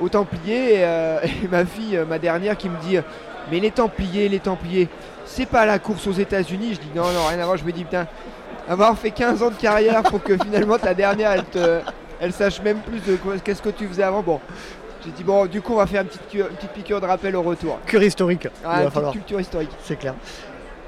au 0.00 0.08
Templiers 0.08 0.74
et, 0.82 1.48
ma 1.50 1.64
fille, 1.64 1.98
ma 2.08 2.20
dernière, 2.20 2.56
qui 2.56 2.68
me 2.68 2.78
dit 2.78 2.98
Mais 3.50 3.58
les 3.58 3.72
Templiers, 3.72 4.28
les 4.28 4.38
Templiers, 4.38 4.86
c'est 5.24 5.46
pas 5.46 5.66
la 5.66 5.80
course 5.80 6.06
aux 6.06 6.12
États-Unis. 6.12 6.74
Je 6.74 6.78
dis 6.78 6.90
Non, 6.94 7.10
non, 7.10 7.26
rien 7.28 7.40
à 7.40 7.44
voir. 7.44 7.56
Je 7.56 7.64
me 7.64 7.72
dis 7.72 7.82
Putain, 7.82 8.06
avoir 8.68 8.96
fait 8.96 9.10
15 9.10 9.42
ans 9.42 9.50
de 9.50 9.56
carrière 9.56 10.04
pour 10.04 10.22
que 10.22 10.36
finalement 10.38 10.78
ta 10.78 10.94
dernière 10.94 11.32
elle, 11.32 11.44
te- 11.46 11.80
elle 12.20 12.32
sache 12.32 12.60
même 12.62 12.78
plus 12.78 13.00
de 13.00 13.16
qu'est-ce 13.44 13.62
que 13.62 13.70
tu 13.70 13.86
faisais 13.86 14.02
avant. 14.02 14.22
Bon, 14.22 14.40
j'ai 15.04 15.10
dit 15.12 15.24
bon, 15.24 15.46
du 15.46 15.60
coup 15.62 15.72
on 15.74 15.76
va 15.78 15.86
faire 15.86 16.02
une 16.02 16.08
petite, 16.08 16.28
cu- 16.28 16.38
une 16.40 16.56
petite 16.56 16.70
piqûre 16.72 17.00
de 17.00 17.06
rappel 17.06 17.34
au 17.36 17.42
retour. 17.42 17.78
Cure 17.86 18.02
historique, 18.02 18.48
Ah, 18.64 18.66
il 18.66 18.66
une 18.66 18.72
va 18.72 18.80
petite 18.82 18.94
falloir, 18.94 19.12
culture 19.12 19.40
historique. 19.40 19.70
c'est 19.82 19.96
clair. 19.98 20.14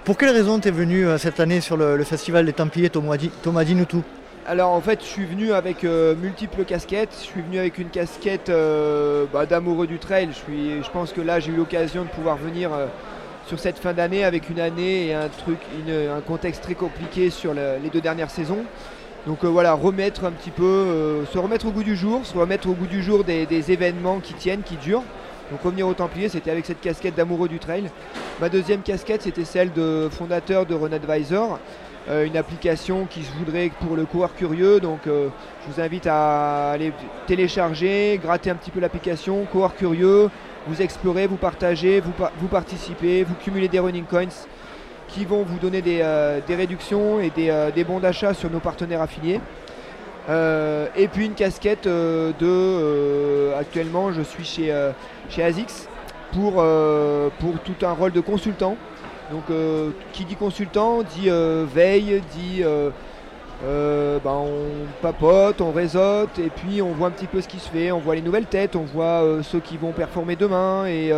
Pour 0.04 0.16
quelle 0.18 0.30
raison 0.30 0.58
tu 0.58 0.68
es 0.68 0.70
venu 0.72 1.06
euh, 1.06 1.16
cette 1.18 1.38
année 1.40 1.60
sur 1.60 1.76
le, 1.76 1.96
le 1.96 2.04
festival 2.04 2.44
des 2.44 2.52
Templiers, 2.52 2.90
Thomas, 2.90 3.16
Di- 3.16 3.30
Thomas 3.42 3.62
dis-nous 3.64 3.84
tout 3.84 4.02
Alors 4.46 4.70
en 4.72 4.80
fait, 4.80 5.00
je 5.00 5.06
suis 5.06 5.24
venu 5.24 5.52
avec 5.52 5.84
euh, 5.84 6.14
multiples 6.16 6.64
casquettes. 6.64 7.14
Je 7.20 7.24
suis 7.26 7.40
venu 7.40 7.58
avec 7.60 7.78
une 7.78 7.88
casquette 7.88 8.48
euh, 8.48 9.24
bah, 9.32 9.46
d'amoureux 9.46 9.86
du 9.86 9.98
trail. 10.00 10.28
Je, 10.32 10.36
suis, 10.38 10.82
je 10.82 10.90
pense 10.90 11.12
que 11.12 11.20
là, 11.20 11.38
j'ai 11.38 11.52
eu 11.52 11.56
l'occasion 11.56 12.02
de 12.02 12.08
pouvoir 12.08 12.36
venir 12.36 12.70
sur 13.46 13.60
cette 13.60 13.78
fin 13.78 13.92
d'année 13.92 14.24
avec 14.24 14.50
une 14.50 14.58
année 14.60 15.06
et 15.06 15.14
un 15.14 15.28
truc, 15.28 15.58
une- 15.86 16.10
un 16.16 16.20
contexte 16.20 16.62
très 16.64 16.74
compliqué 16.74 17.30
sur 17.30 17.54
le- 17.54 17.76
les 17.80 17.88
deux 17.88 18.00
dernières 18.00 18.30
saisons. 18.30 18.64
Donc 19.26 19.44
euh, 19.44 19.48
voilà, 19.48 19.74
remettre 19.74 20.24
un 20.24 20.32
petit 20.32 20.50
peu, 20.50 20.64
euh, 20.64 21.24
se 21.26 21.38
remettre 21.38 21.66
au 21.66 21.70
goût 21.70 21.84
du 21.84 21.94
jour, 21.96 22.26
se 22.26 22.36
remettre 22.36 22.68
au 22.68 22.72
goût 22.72 22.86
du 22.86 23.02
jour 23.02 23.22
des, 23.24 23.72
événements 23.72 24.18
qui 24.20 24.34
tiennent, 24.34 24.62
qui 24.62 24.76
durent. 24.76 25.04
Donc 25.50 25.62
revenir 25.62 25.86
au 25.86 25.94
Templier, 25.94 26.28
c'était 26.28 26.50
avec 26.50 26.66
cette 26.66 26.80
casquette 26.80 27.14
d'amoureux 27.14 27.48
du 27.48 27.58
trail. 27.58 27.84
Ma 28.40 28.48
deuxième 28.48 28.80
casquette, 28.80 29.22
c'était 29.22 29.44
celle 29.44 29.72
de 29.72 30.08
fondateur 30.10 30.66
de 30.66 30.74
Run 30.74 30.92
Advisor, 30.92 31.58
euh, 32.08 32.26
une 32.26 32.36
application 32.36 33.06
qui 33.08 33.22
se 33.22 33.32
voudrait 33.34 33.70
pour 33.80 33.94
le 33.94 34.06
coureur 34.06 34.34
curieux. 34.34 34.80
Donc 34.80 35.00
je 35.06 35.72
vous 35.72 35.80
invite 35.80 36.06
à 36.08 36.72
aller 36.72 36.92
télécharger, 37.26 38.18
gratter 38.20 38.50
un 38.50 38.56
petit 38.56 38.72
peu 38.72 38.80
l'application, 38.80 39.44
coureur 39.44 39.76
curieux, 39.76 40.30
vous 40.66 40.82
explorez, 40.82 41.26
vous 41.26 41.36
partagez, 41.36 42.00
vous, 42.00 42.12
pa- 42.12 42.32
vous 42.38 42.48
participez, 42.48 43.22
vous 43.22 43.34
cumulez 43.34 43.68
des 43.68 43.78
running 43.78 44.04
coins 44.04 44.26
qui 45.12 45.24
vont 45.24 45.42
vous 45.42 45.58
donner 45.58 45.82
des, 45.82 46.00
euh, 46.00 46.40
réductions 46.48 47.20
et 47.20 47.30
des, 47.30 47.50
euh, 47.50 47.70
des 47.70 47.84
bons 47.84 48.00
d'achat 48.00 48.34
sur 48.34 48.50
nos 48.50 48.60
partenaires 48.60 49.02
affiliés. 49.02 49.40
Euh, 50.28 50.86
et 50.96 51.08
puis 51.08 51.26
une 51.26 51.34
casquette 51.34 51.88
de 51.88 53.52
actuellement 53.58 54.12
je 54.12 54.22
suis 54.22 54.44
chez, 54.44 54.72
chez 55.28 55.52
pour, 56.32 56.52
pour 56.52 57.58
tout 57.64 57.86
un 57.86 57.92
rôle 57.92 58.12
de 58.12 58.20
consultant. 58.20 58.76
Donc 59.32 59.44
qui 60.12 60.24
dit 60.24 60.36
consultant 60.36 61.02
dit 61.02 61.28
veille, 61.28 62.22
dit 62.36 62.62
ben, 62.62 64.30
on 64.30 64.86
papote, 65.00 65.60
on 65.60 65.72
réseaute 65.72 66.38
et 66.38 66.50
puis 66.54 66.80
on 66.82 66.92
voit 66.92 67.08
un 67.08 67.12
petit 67.12 67.26
peu 67.26 67.40
ce 67.40 67.48
qui 67.48 67.58
se 67.58 67.68
fait, 67.68 67.90
on 67.90 67.98
voit 67.98 68.14
les 68.14 68.22
nouvelles 68.22 68.46
têtes, 68.46 68.76
on 68.76 68.84
voit 68.84 69.24
ceux 69.42 69.60
qui 69.60 69.76
vont 69.76 69.90
performer 69.90 70.36
demain 70.36 70.86
et, 70.86 71.12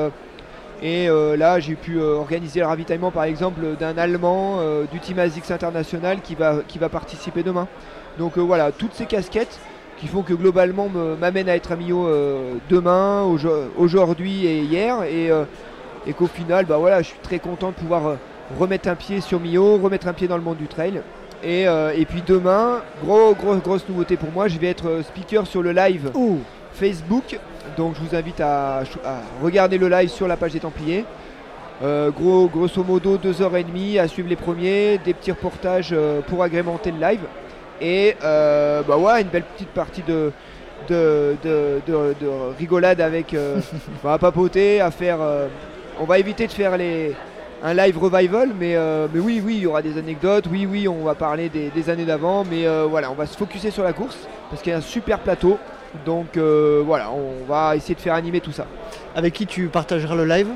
et 0.83 1.09
euh, 1.09 1.37
là 1.37 1.61
j'ai 1.61 1.75
pu 1.75 1.99
euh, 1.99 2.17
organiser 2.17 2.61
le 2.61 2.67
ravitaillement 2.67 3.11
par 3.11 3.25
exemple 3.25 3.61
d'un 3.79 3.97
Allemand 3.97 4.57
euh, 4.59 4.85
du 4.91 4.99
team 5.01 5.19
ASICS 5.19 5.51
International 5.51 6.21
qui 6.21 6.35
va, 6.35 6.57
qui 6.67 6.79
va 6.79 6.89
participer 6.89 7.43
demain. 7.43 7.67
Donc 8.19 8.39
voilà, 8.39 8.71
toutes 8.73 8.95
ces 8.95 9.07
casquettes 9.07 9.59
qui 9.99 10.07
font 10.09 10.23
que 10.23 10.35
globalement 10.35 10.89
me- 10.89 11.17
m'amènent 11.17 11.49
à 11.49 11.57
être 11.57 11.73
à 11.73 11.77
Millau 11.77 12.07
euh, 12.07 12.55
demain, 12.69 13.23
aujo- 13.25 13.69
aujourd'hui 13.79 14.47
et 14.47 14.61
hier 14.61 15.03
et, 15.05 15.31
et 16.07 16.13
qu'au 16.13 16.27
final 16.27 16.65
bah 16.67 16.77
voilà, 16.79 17.03
je 17.03 17.09
suis 17.09 17.19
très 17.23 17.39
content 17.39 17.69
de 17.69 17.75
pouvoir 17.75 18.17
remettre 18.59 18.89
un 18.89 18.95
pied 18.95 19.21
sur 19.21 19.41
Millau, 19.41 19.79
remettre 19.79 20.07
un 20.09 20.13
pied 20.13 20.29
dans 20.29 20.37
le 20.37 20.43
monde 20.43 20.59
du 20.59 20.67
trail. 20.67 21.01
Et, 21.43 21.65
et 21.65 22.05
puis 22.07 22.23
demain, 22.27 22.81
gros, 23.05 23.35
gros, 23.35 23.55
grosse 23.57 23.87
nouveauté 23.89 24.17
pour 24.17 24.31
moi, 24.33 24.49
je 24.49 24.59
vais 24.59 24.69
être 24.69 25.03
speaker 25.03 25.47
sur 25.47 25.63
le 25.63 25.73
live 25.73 26.11
Facebook. 26.73 27.39
Donc 27.77 27.95
je 27.97 28.01
vous 28.09 28.15
invite 28.15 28.41
à, 28.41 28.79
à 29.05 29.21
regarder 29.43 29.79
le 29.79 29.89
live 29.89 30.09
sur 30.09 30.29
la 30.29 30.37
page 30.37 30.53
des 30.53 30.61
Templiers. 30.61 31.05
Euh, 31.83 32.11
gros, 32.11 32.47
grosso 32.47 32.85
modo 32.85 33.17
2h30 33.19 33.99
à 34.01 34.07
suivre 34.07 34.29
les 34.29 34.37
premiers, 34.37 34.99
des 35.05 35.13
petits 35.13 35.33
reportages 35.33 35.91
euh, 35.93 36.21
pour 36.21 36.43
agrémenter 36.43 36.93
le 36.93 37.01
live. 37.01 37.21
Et 37.81 38.15
euh, 38.23 38.83
bah 38.87 38.97
ouais, 38.97 39.23
une 39.23 39.29
belle 39.29 39.43
petite 39.43 39.71
partie 39.71 40.03
de, 40.03 40.31
de, 40.89 41.35
de- 41.43 41.81
de- 41.87 42.15
de 42.21 42.29
rigolade 42.59 43.01
avec 43.01 43.35
bah, 44.05 44.13
à 44.15 44.19
papoter, 44.19 44.81
à 44.81 44.91
faire. 44.93 45.19
on 46.01 46.05
va 46.05 46.19
éviter 46.21 46.47
de 46.47 46.53
faire 46.53 46.77
les, 46.77 47.13
un 47.65 47.75
live 47.75 47.99
revival, 47.99 48.51
mais, 48.59 48.77
mais 49.13 49.21
oui, 49.21 49.43
oui, 49.45 49.55
il 49.57 49.63
y 49.63 49.67
aura 49.67 49.83
des 49.83 49.99
anecdotes, 49.99 50.45
oui, 50.49 50.69
oui, 50.71 50.87
on 50.87 51.03
va 51.05 51.17
parler 51.17 51.49
des, 51.49 51.71
des 51.71 51.91
années 51.91 52.05
d'avant, 52.05 52.45
mais 52.49 52.65
voilà, 52.89 53.11
on 53.11 53.15
va 53.15 53.27
se 53.27 53.37
focuser 53.37 53.73
sur 53.73 53.83
la 53.83 53.93
course 53.93 54.17
parce 54.51 54.63
qu'il 54.63 54.71
y 54.71 54.75
a 54.75 54.79
un 54.79 54.83
super 54.83 55.19
plateau. 55.19 55.59
Donc 56.05 56.37
euh, 56.37 56.83
voilà, 56.85 57.11
on 57.13 57.45
va 57.51 57.77
essayer 57.77 57.95
de 57.95 58.01
faire 58.01 58.15
animer 58.15 58.41
tout 58.41 58.53
ça. 58.53 58.67
avec 59.17 59.33
qui 59.33 59.47
tu 59.47 59.69
partageras 59.69 60.15
le 60.17 60.25
live? 60.25 60.49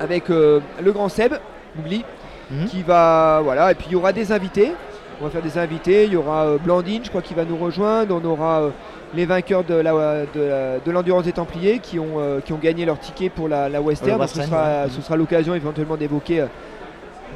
Avec 0.00 0.30
euh, 0.30 0.60
le 0.82 0.92
grand 0.92 1.08
Seb, 1.08 1.34
Oubli, 1.78 2.04
Mhm. 2.50 2.66
qui 2.66 2.82
va. 2.82 3.40
Voilà, 3.42 3.72
et 3.72 3.74
puis 3.74 3.86
il 3.88 3.92
y 3.92 3.96
aura 3.96 4.12
des 4.12 4.30
invités. 4.32 4.72
On 5.20 5.24
va 5.24 5.30
faire 5.30 5.42
des 5.42 5.56
invités. 5.58 6.04
Il 6.04 6.12
y 6.12 6.16
aura 6.16 6.44
euh, 6.44 6.58
Blandine, 6.58 7.02
je 7.04 7.08
crois, 7.08 7.22
qui 7.22 7.32
va 7.34 7.44
nous 7.44 7.56
rejoindre. 7.56 8.20
On 8.22 8.24
aura 8.26 8.70
les 9.14 9.26
vainqueurs 9.26 9.64
de 9.64 10.90
l'endurance 10.90 11.24
des 11.24 11.32
Templiers 11.32 11.78
qui 11.78 11.98
ont, 11.98 12.40
qui 12.44 12.52
ont 12.52 12.58
gagné 12.58 12.84
leur 12.84 12.98
ticket 12.98 13.28
pour 13.30 13.48
la, 13.48 13.68
la 13.68 13.80
Western. 13.80 14.18
Donc 14.18 14.28
ce 14.28 14.42
sera, 14.42 14.84
ouais. 14.84 14.90
sera 15.02 15.16
l'occasion 15.16 15.54
éventuellement 15.54 15.96
d'évoquer 15.96 16.44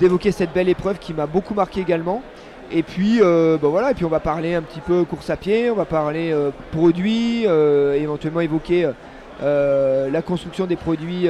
d'évoquer 0.01 0.31
cette 0.33 0.53
belle 0.53 0.69
épreuve 0.69 0.99
qui 0.99 1.13
m'a 1.15 1.27
beaucoup 1.27 1.55
marqué 1.55 1.81
également. 1.81 2.23
Et 2.71 2.83
puis, 2.83 3.21
euh, 3.23 3.57
bah 3.61 3.69
voilà, 3.69 3.93
et 3.93 3.95
puis 3.95 4.05
on 4.05 4.11
va 4.11 4.21
parler 4.21 4.55
un 4.55 4.63
petit 4.63 4.81
peu 4.81 5.05
course 5.05 5.31
à 5.31 5.37
pied, 5.37 5.71
on 5.71 5.75
va 5.75 5.87
parler 5.87 6.33
euh, 6.33 6.51
produits, 6.71 7.45
euh, 7.47 7.95
éventuellement 7.95 8.41
évoquer 8.41 8.91
la 9.41 10.23
construction 10.23 10.67
des 10.67 10.77
produits 10.77 11.29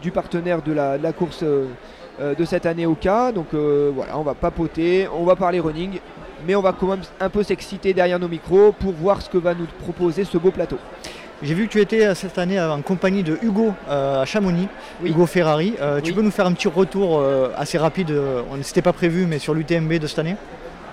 du 0.00 0.10
partenaire 0.12 0.62
de 0.62 0.72
la, 0.72 0.96
de 0.96 1.02
la 1.02 1.12
course 1.12 1.42
de 1.42 2.44
cette 2.44 2.66
année 2.66 2.86
au 2.86 2.94
cas. 2.94 3.32
Donc 3.32 3.48
voilà, 3.52 4.16
on 4.16 4.22
va 4.22 4.34
papoter, 4.34 5.08
on 5.12 5.24
va 5.24 5.34
parler 5.34 5.58
running, 5.58 5.98
mais 6.46 6.54
on 6.54 6.62
va 6.62 6.72
quand 6.72 6.86
même 6.86 7.02
un 7.18 7.28
peu 7.28 7.42
s'exciter 7.42 7.92
derrière 7.92 8.20
nos 8.20 8.28
micros 8.28 8.70
pour 8.70 8.92
voir 8.92 9.20
ce 9.20 9.28
que 9.28 9.38
va 9.38 9.54
nous 9.54 9.66
proposer 9.82 10.22
ce 10.22 10.38
beau 10.38 10.52
plateau. 10.52 10.78
J'ai 11.40 11.54
vu 11.54 11.68
que 11.68 11.72
tu 11.72 11.80
étais 11.80 12.12
cette 12.16 12.36
année 12.38 12.60
en 12.60 12.82
compagnie 12.82 13.22
de 13.22 13.38
Hugo 13.42 13.72
euh, 13.88 14.22
à 14.22 14.24
Chamonix, 14.24 14.66
Oui. 15.00 15.10
Hugo 15.10 15.24
Ferrari. 15.24 15.74
Euh, 15.80 16.00
Tu 16.00 16.12
peux 16.12 16.22
nous 16.22 16.32
faire 16.32 16.46
un 16.46 16.52
petit 16.52 16.66
retour 16.66 17.20
euh, 17.20 17.50
assez 17.56 17.78
rapide, 17.78 18.12
on 18.50 18.60
s'était 18.62 18.82
pas 18.82 18.92
prévu, 18.92 19.26
mais 19.26 19.38
sur 19.38 19.54
l'UTMB 19.54 19.94
de 19.94 20.06
cette 20.08 20.18
année? 20.18 20.34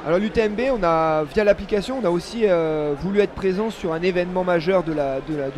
Alors 0.06 0.20
l'UTMB, 0.20 0.60
on 0.80 0.84
a 0.84 1.24
via 1.24 1.44
l'application, 1.44 2.00
on 2.02 2.06
a 2.06 2.12
aussi 2.12 2.42
euh, 2.44 2.94
voulu 3.02 3.22
être 3.22 3.34
présent 3.34 3.72
sur 3.72 3.92
un 3.92 4.02
événement 4.04 4.44
majeur 4.44 4.84
du 4.84 4.92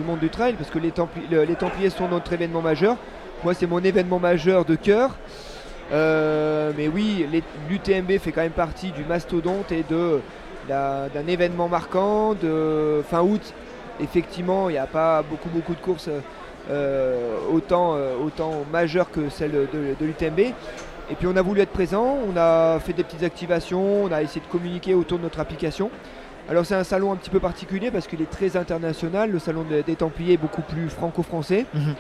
monde 0.06 0.20
du 0.20 0.30
trail, 0.30 0.54
parce 0.54 0.70
que 0.70 0.80
les, 0.80 0.92
Templi- 0.92 1.30
le- 1.30 1.44
les 1.44 1.56
Templiers 1.56 1.90
sont 1.90 2.08
notre 2.08 2.32
événement 2.32 2.62
majeur. 2.62 2.96
Moi, 3.44 3.54
c'est 3.54 3.68
mon 3.68 3.80
événement 3.80 4.20
majeur 4.20 4.64
de 4.64 4.76
cœur. 4.76 5.18
Euh, 5.92 6.72
mais 6.78 6.88
oui, 6.88 7.28
l'UTMB 7.70 8.18
fait 8.20 8.32
quand 8.32 8.42
même 8.42 8.52
partie 8.52 8.92
du 8.92 9.04
mastodonte 9.04 9.72
et 9.72 9.84
de 9.90 10.20
d'un 10.68 11.26
événement 11.30 11.70
marquant 11.70 12.34
de 12.34 13.02
fin 13.10 13.22
août. 13.22 13.54
Effectivement, 14.02 14.70
il 14.70 14.74
n'y 14.74 14.78
a 14.78 14.86
pas 14.86 15.24
beaucoup 15.24 15.74
de 15.74 15.80
courses 15.80 16.10
euh, 16.70 17.38
autant, 17.54 17.96
majeures 18.70 19.10
que 19.10 19.30
celles 19.30 19.52
de 19.52 20.06
l'UTMB. 20.06 20.54
Et 21.10 21.16
puis 21.16 21.28
on 21.28 21.36
a 21.38 21.42
voulu 21.42 21.62
être 21.62 21.72
présent, 21.72 22.18
on 22.28 22.36
a 22.38 22.80
fait 22.80 22.94
des 22.94 23.04
petites 23.04 23.24
activations, 23.24 24.04
on 24.04 24.12
a 24.12 24.22
essayé 24.22 24.42
de 24.46 24.52
communiquer 24.52 24.94
autour 24.94 25.18
de 25.20 25.24
notre 25.24 25.40
application. 25.40 25.90
Alors 26.50 26.66
c'est 26.66 26.76
un 26.76 26.84
salon 26.84 27.12
un 27.14 27.16
petit 27.16 27.30
peu 27.30 27.40
particulier 27.40 27.92
parce 27.92 28.08
qu'il 28.08 28.22
est 28.22 28.30
très 28.30 28.58
international, 28.58 29.32
le 29.32 29.40
salon 29.40 29.64
de- 29.70 29.82
des 29.82 29.96
Templiers 29.96 30.34
est 30.34 30.38
beaucoup 30.38 30.62
plus 30.62 30.90
franco-français. 30.90 31.66
Mhm. 31.74 31.96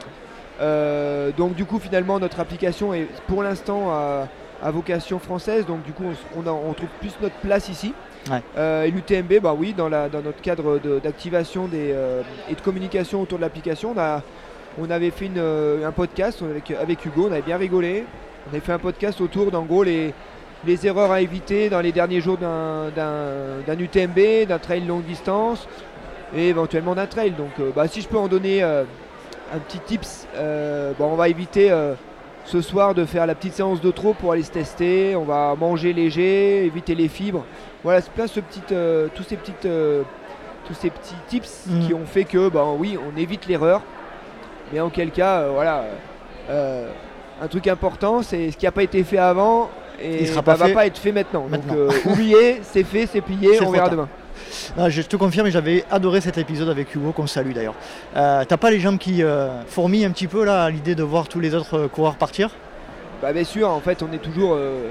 Euh, 0.60 1.32
donc 1.38 1.54
du 1.56 1.66
coup 1.66 1.80
finalement 1.80 2.20
notre 2.20 2.40
application 2.40 2.94
est 2.94 3.08
pour 3.28 3.44
l'instant 3.44 3.92
à, 3.92 4.28
à 4.64 4.72
vocation 4.72 5.20
française, 5.20 5.66
donc 5.66 5.84
du 5.84 5.92
coup 5.94 6.04
on, 6.08 6.12
s- 6.12 6.18
on 6.36 6.48
a- 6.48 6.52
on 6.52 6.74
trouve 6.74 6.90
plus 7.00 7.16
notre 7.22 7.36
place 7.36 7.70
ici. 7.70 7.94
Ouais. 8.30 8.42
Euh, 8.58 8.84
et 8.84 8.92
l'UTMB, 8.92 9.40
bah 9.42 9.56
oui, 9.58 9.74
dans, 9.78 9.88
la- 9.88 10.10
dans 10.10 10.22
notre 10.22 10.42
cadre 10.42 10.80
d'activation 11.02 11.70
euh, 11.74 12.22
et 12.50 12.56
de 12.56 12.62
communication 12.62 13.22
autour 13.22 13.38
de 13.38 13.44
l'application, 13.44 13.94
on, 13.96 14.00
a- 14.00 14.22
on 14.80 14.90
avait 14.90 15.12
fait 15.12 15.28
une, 15.28 15.40
un 15.86 15.92
podcast 15.92 16.42
avec, 16.42 16.72
avec 16.72 17.06
Hugo, 17.06 17.28
on 17.30 17.32
avait 17.32 17.42
bien 17.42 17.58
rigolé. 17.58 18.06
On 18.48 18.50
avait 18.50 18.60
fait 18.62 18.72
un 18.72 18.80
podcast 18.80 19.20
autour 19.20 19.52
d'en 19.52 19.64
gros 19.64 19.84
les, 19.84 20.14
les 20.66 20.88
erreurs 20.88 21.12
à 21.12 21.22
éviter 21.22 21.70
dans 21.70 21.82
les 21.82 21.92
derniers 21.92 22.22
jours 22.22 22.38
d'un- 22.38 22.90
UTMB, 23.80 24.48
d'un 24.48 24.60
trail 24.60 24.86
longue 24.86 25.04
distance 25.04 25.68
et 26.36 26.48
éventuellement 26.50 26.96
d'un 26.96 27.08
trail. 27.08 27.32
Donc 27.32 27.52
euh, 27.60 27.72
bah, 27.76 27.88
si 27.88 28.02
je 28.02 28.08
peux 28.08 28.18
en 28.18 28.28
donner 28.28 28.64
euh, 28.64 28.84
un 29.54 29.60
petit 29.60 29.80
tips, 29.80 30.28
euh, 30.36 30.94
bon, 30.98 31.08
on 31.12 31.16
va 31.16 31.28
éviter 31.30 31.72
ce 32.46 32.62
soir 32.62 32.94
de 32.96 33.04
faire 33.06 33.26
la 33.28 33.36
petite 33.36 33.54
séance 33.54 33.82
de 33.82 33.92
trop 33.92 34.14
pour 34.14 34.32
aller 34.32 34.44
se 34.44 34.52
tester. 34.52 35.16
On 35.18 35.26
va 35.26 35.54
manger 35.60 35.92
léger, 35.92 36.66
éviter 36.66 36.96
les 36.96 37.10
fibres. 37.10 37.44
Voilà, 37.84 38.00
c'est 38.02 38.12
plein 38.12 38.28
ce 38.28 38.40
petit, 38.40 38.62
tous 38.62 39.24
ces 39.24 39.36
petites, 39.36 39.68
tous 40.68 40.74
ces 40.74 40.90
petits 40.90 41.16
tips 41.28 41.66
Mhm. 41.68 41.86
qui 41.88 41.94
ont 41.94 42.06
fait 42.06 42.24
que, 42.24 42.48
bah, 42.50 42.66
oui, 42.78 42.98
on 42.98 43.18
évite 43.20 43.46
l'erreur. 43.48 43.82
Mais 44.72 44.80
en 44.80 44.90
quel 44.90 45.12
cas, 45.12 45.48
voilà, 45.50 45.84
un 47.42 47.48
truc 47.48 47.68
important, 47.68 48.22
c'est 48.22 48.52
ce 48.52 48.58
qui 48.58 48.66
n'a 48.66 48.72
pas 48.72 48.84
été 48.84 49.04
fait 49.04 49.18
avant 49.18 49.70
et 50.02 50.22
Il 50.22 50.28
sera 50.28 50.42
bah, 50.42 50.56
va 50.56 50.68
fait 50.68 50.74
pas 50.74 50.86
être 50.86 50.98
fait 50.98 51.12
maintenant. 51.12 51.48
maintenant. 51.50 51.74
Donc 51.74 51.92
euh, 51.92 52.00
oubliez, 52.12 52.62
c'est 52.64 52.84
fait, 52.84 53.08
c'est 53.12 53.22
plié, 53.22 53.62
on 53.62 53.72
verra 53.72 53.86
tard. 53.86 53.92
demain. 53.92 54.10
Non, 54.78 54.90
je 54.90 55.02
te 55.02 55.16
confirme, 55.16 55.50
j'avais 55.50 55.84
adoré 55.90 56.22
cet 56.22 56.38
épisode 56.38 56.70
avec 56.70 56.94
Hugo, 56.94 57.12
qu'on 57.12 57.28
salue 57.28 57.54
d'ailleurs. 57.54 57.74
Euh, 58.16 58.44
T'as 58.48 58.58
pas 58.58 58.70
les 58.70 58.80
jambes 58.80 59.00
qui 59.00 59.24
euh, 59.24 59.64
fourmillent 59.68 60.06
un 60.06 60.12
petit 60.12 60.28
peu 60.28 60.46
là 60.46 60.66
à 60.66 60.70
l'idée 60.70 60.96
de 60.96 61.04
voir 61.04 61.28
tous 61.28 61.40
les 61.40 61.56
autres 61.56 61.88
coureurs 61.88 62.16
partir? 62.16 62.52
Bah 63.22 63.34
bien 63.34 63.44
sûr, 63.44 63.68
en 63.68 63.80
fait, 63.80 64.04
on 64.04 64.14
est 64.14 64.20
toujours, 64.20 64.54
euh, 64.56 64.90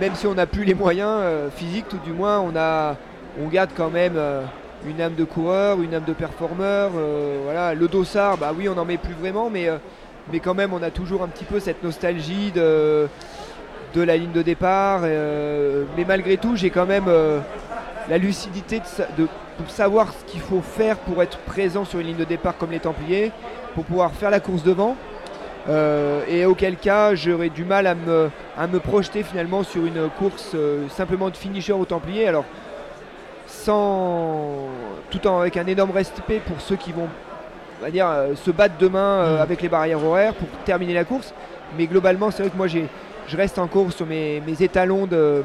même 0.00 0.14
si 0.14 0.26
on 0.26 0.34
n'a 0.34 0.46
plus 0.46 0.64
les 0.64 0.72
moyens 0.72 1.10
euh, 1.10 1.50
physiques, 1.50 1.86
tout 1.88 1.98
du 1.98 2.12
moins, 2.12 2.40
on 2.40 2.56
a, 2.56 2.96
on 3.42 3.46
garde 3.48 3.70
quand 3.76 3.90
même 3.90 4.14
euh, 4.16 4.40
une 4.86 5.02
âme 5.02 5.14
de 5.14 5.24
coureur, 5.24 5.82
une 5.82 5.92
âme 5.92 6.04
de 6.06 6.14
performeur. 6.14 6.92
voilà, 7.44 7.74
le 7.74 7.86
dossard, 7.86 8.38
bah 8.38 8.52
oui, 8.56 8.70
on 8.70 8.74
n'en 8.74 8.86
met 8.86 8.96
plus 8.96 9.12
vraiment, 9.12 9.50
mais, 9.50 9.68
mais 10.32 10.40
quand 10.40 10.54
même, 10.54 10.72
on 10.72 10.82
a 10.82 10.90
toujours 10.90 11.22
un 11.22 11.28
petit 11.28 11.44
peu 11.44 11.60
cette 11.60 11.82
nostalgie 11.82 12.52
de, 12.52 13.08
de 13.94 14.02
la 14.02 14.16
ligne 14.16 14.32
de 14.32 14.42
départ. 14.42 15.00
euh, 15.04 15.84
mais 15.96 16.04
malgré 16.04 16.36
tout, 16.36 16.56
j'ai 16.56 16.70
quand 16.70 16.86
même, 16.86 17.06
euh, 17.08 17.40
la 18.08 18.18
lucidité 18.18 18.80
de, 19.16 19.24
de- 19.24 19.28
savoir 19.68 20.12
ce 20.12 20.24
qu'il 20.30 20.40
faut 20.40 20.60
faire 20.62 20.96
pour 20.98 21.20
être 21.22 21.38
présent 21.38 21.84
sur 21.84 21.98
une 21.98 22.06
ligne 22.08 22.16
de 22.16 22.24
départ 22.24 22.56
comme 22.56 22.70
les 22.70 22.78
Templiers, 22.78 23.32
pour 23.74 23.84
pouvoir 23.84 24.12
faire 24.12 24.30
la 24.30 24.40
course 24.40 24.62
devant. 24.62 24.96
Euh, 25.68 26.22
et 26.28 26.46
auquel 26.46 26.76
cas 26.76 27.14
j'aurais 27.14 27.50
du 27.50 27.64
mal 27.64 27.86
à 27.86 27.94
me, 27.94 28.30
à 28.56 28.66
me 28.66 28.78
projeter 28.78 29.22
finalement 29.22 29.64
sur 29.64 29.84
une 29.84 30.08
course 30.18 30.54
simplement 30.88 31.28
de 31.28 31.36
finisher 31.36 31.72
aux 31.72 31.84
Templiers. 31.84 32.28
Alors 32.28 32.44
sans 33.46 34.68
tout 35.10 35.26
en 35.26 35.40
avec 35.40 35.56
un 35.56 35.66
énorme 35.66 35.90
respect 35.90 36.40
pour 36.46 36.60
ceux 36.60 36.76
qui 36.76 36.92
vont 36.92 37.08
on 37.80 37.84
va 37.84 37.90
dire 37.90 38.06
euh, 38.08 38.34
se 38.34 38.50
battre 38.50 38.74
demain 38.78 38.98
euh, 38.98 39.38
Mm. 39.38 39.40
avec 39.42 39.62
les 39.62 39.68
barrières 39.68 40.04
horaires 40.04 40.34
pour 40.34 40.48
terminer 40.64 40.94
la 40.94 41.04
course. 41.04 41.32
Mais 41.76 41.86
globalement 41.86 42.30
c'est 42.30 42.42
vrai 42.42 42.50
que 42.50 42.56
moi 42.56 42.66
j'ai 42.66 42.86
je 43.28 43.36
reste 43.36 43.58
encore 43.58 43.92
sur 43.92 44.06
mes, 44.06 44.40
mes 44.46 44.62
étalons 44.62 45.06
de, 45.06 45.42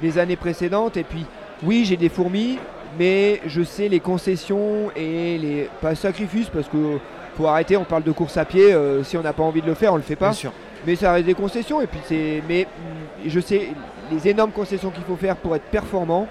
des 0.00 0.18
années 0.18 0.36
précédentes. 0.36 0.96
Et 0.96 1.02
puis 1.04 1.26
oui 1.62 1.84
j'ai 1.84 1.96
des 1.96 2.08
fourmis, 2.08 2.58
mais 2.98 3.40
je 3.46 3.62
sais 3.62 3.88
les 3.88 4.00
concessions 4.00 4.90
et 4.94 5.38
les 5.38 5.68
pas 5.80 5.94
sacrifices 5.94 6.48
parce 6.48 6.68
que 6.68 6.98
faut 7.36 7.46
arrêter, 7.46 7.76
on 7.76 7.84
parle 7.84 8.02
de 8.04 8.12
course 8.12 8.36
à 8.38 8.44
pied, 8.46 8.72
euh, 8.72 9.02
si 9.04 9.16
on 9.18 9.22
n'a 9.22 9.34
pas 9.34 9.42
envie 9.42 9.60
de 9.60 9.66
le 9.66 9.74
faire, 9.74 9.92
on 9.92 9.96
le 9.96 10.02
fait 10.02 10.16
pas. 10.16 10.28
Bien 10.28 10.34
sûr. 10.34 10.52
Mais 10.86 10.96
ça 10.96 11.12
reste 11.12 11.26
des 11.26 11.34
concessions 11.34 11.80
et 11.82 11.86
puis 11.86 12.00
c'est 12.04 12.42
mais 12.48 12.62
mm, 12.64 13.28
je 13.28 13.40
sais 13.40 13.68
les 14.10 14.28
énormes 14.28 14.52
concessions 14.52 14.90
qu'il 14.90 15.02
faut 15.02 15.16
faire 15.16 15.36
pour 15.36 15.56
être 15.56 15.64
performant 15.64 16.28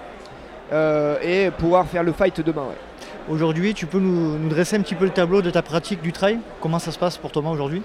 euh, 0.72 1.16
et 1.22 1.50
pouvoir 1.50 1.86
faire 1.86 2.02
le 2.02 2.12
fight 2.12 2.40
demain. 2.40 2.62
ouais. 2.62 2.76
Aujourd'hui, 3.28 3.74
tu 3.74 3.86
peux 3.86 3.98
nous, 3.98 4.38
nous 4.38 4.48
dresser 4.48 4.76
un 4.76 4.80
petit 4.82 4.94
peu 4.94 5.04
le 5.04 5.10
tableau 5.10 5.42
de 5.42 5.50
ta 5.50 5.62
pratique 5.62 6.00
du 6.00 6.12
trail? 6.12 6.38
Comment 6.60 6.78
ça 6.78 6.92
se 6.92 6.98
passe 6.98 7.16
pour 7.16 7.32
Thomas 7.32 7.50
aujourd'hui? 7.50 7.82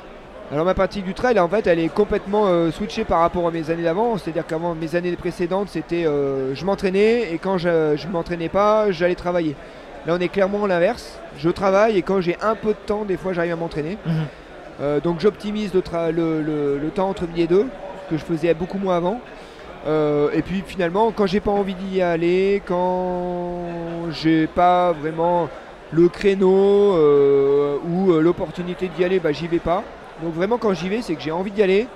Alors 0.52 0.66
ma 0.66 0.74
pratique 0.74 1.06
du 1.06 1.14
trail 1.14 1.40
en 1.40 1.48
fait 1.48 1.66
elle 1.66 1.80
est 1.80 1.88
complètement 1.88 2.48
euh, 2.48 2.72
switchée 2.72 3.06
par 3.06 3.22
rapport 3.22 3.48
à 3.48 3.52
mes 3.52 3.70
années 3.70 3.84
d'avant, 3.84 4.18
c'est-à-dire 4.18 4.46
qu'avant 4.46 4.76
mes 4.76 4.96
années 4.98 5.16
précédentes 5.16 5.70
c'était 5.70 6.06
euh, 6.06 6.54
je 6.54 6.66
m'entraînais 6.66 7.32
et 7.34 7.38
quand 7.38 7.58
je, 7.58 7.96
je 7.96 8.06
m'entraînais 8.10 8.50
pas 8.50 8.92
j'allais 8.92 9.16
travailler. 9.16 9.56
Là 10.06 10.14
on 10.18 10.20
est 10.20 10.28
clairement 10.28 10.68
l'inverse, 10.68 11.18
je 11.38 11.50
travaille 11.50 11.98
et 11.98 12.02
quand 12.02 12.20
j'ai 12.20 12.36
un 12.42 12.56
peu 12.56 12.70
de 12.70 12.80
temps 12.86 13.06
des 13.06 13.16
fois 13.16 13.32
j'arrive 13.32 13.54
à 13.54 13.56
m'entraîner. 13.56 13.98
Mhm. 14.06 14.14
Euh, 14.82 15.00
donc 15.00 15.22
j'optimise 15.22 15.74
le, 15.74 15.80
tra- 15.80 16.12
le- 16.12 16.42
le- 16.42 16.78
le 16.80 16.90
temps 16.90 17.08
entre 17.08 17.26
midi 17.28 17.44
et 17.44 17.48
deux, 17.48 17.68
ce 18.10 18.16
que 18.16 18.20
je 18.20 18.26
faisais 18.26 18.54
beaucoup 18.54 18.78
moins 18.78 18.98
avant. 18.98 19.22
Euh, 19.88 20.30
et 20.34 20.42
puis 20.42 20.64
finalement, 20.66 21.12
quand 21.12 21.26
j'ai 21.26 21.40
pas 21.40 21.52
envie 21.52 21.74
d'y 21.74 22.02
aller, 22.02 22.62
quand 22.68 23.66
j'ai 24.12 24.48
pas 24.48 24.92
vraiment 24.92 25.50
le 25.92 26.08
créneau 26.08 26.94
euh, 26.96 27.78
ou 27.90 28.12
euh, 28.12 28.22
l'opportunité 28.22 28.90
d'y 28.96 29.04
aller, 29.04 29.20
bah, 29.20 29.32
j'y 29.32 29.48
vais 29.48 29.60
pas. 29.60 29.84
Donc 30.24 30.34
vraiment 30.34 30.58
quand 30.58 30.74
j'y 30.74 30.88
vais, 30.88 31.02
c'est 31.02 31.16
que 31.16 31.22
j'ai 31.22 31.32
envie 31.32 31.52
d'y 31.52 31.64
aller. 31.64 31.88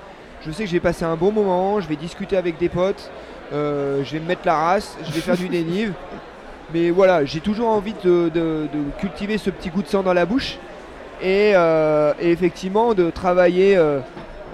Je 0.45 0.51
sais 0.51 0.63
que 0.63 0.69
je 0.69 0.73
vais 0.73 0.79
passer 0.79 1.05
un 1.05 1.15
bon 1.15 1.31
moment, 1.31 1.79
je 1.79 1.87
vais 1.87 1.95
discuter 1.95 2.37
avec 2.37 2.57
des 2.57 2.69
potes, 2.69 3.09
euh, 3.53 4.03
je 4.03 4.13
vais 4.13 4.19
me 4.19 4.27
mettre 4.27 4.41
la 4.45 4.55
race, 4.55 4.97
je 5.03 5.11
vais 5.11 5.21
faire 5.21 5.37
du 5.37 5.47
dénive. 5.47 5.93
Mais 6.73 6.89
voilà, 6.89 7.23
j'ai 7.25 7.39
toujours 7.39 7.69
envie 7.69 7.93
de, 8.03 8.29
de- 8.33 8.67
de 8.73 8.99
cultiver 8.99 9.37
ce 9.37 9.51
petit 9.51 9.69
goût 9.69 9.83
de 9.83 9.87
sang 9.87 10.01
dans 10.01 10.13
la 10.13 10.25
bouche 10.25 10.57
et, 11.21 11.51
et 11.51 12.31
effectivement 12.31 12.95
de 12.95 13.11
travailler 13.11 13.77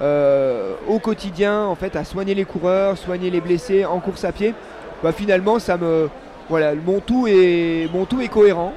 euh, 0.02 0.73
au 0.88 0.98
quotidien 0.98 1.65
en 1.65 1.76
fait 1.76 1.95
à 1.95 2.03
soigner 2.03 2.34
les 2.34 2.45
coureurs, 2.45 2.98
soigner 2.98 3.30
les 3.30 3.40
blessés 3.40 3.86
en 3.86 3.99
course 3.99 4.23
à 4.23 4.32
pied. 4.32 4.56
Bah, 5.03 5.11
finalement, 5.11 5.60
ça 5.60 5.78
me 5.78 6.10
voilà, 6.49 6.73
mon 6.73 6.99
tout 6.99 7.28
est 7.28 7.84
est 7.86 8.28
cohérent. 8.28 8.73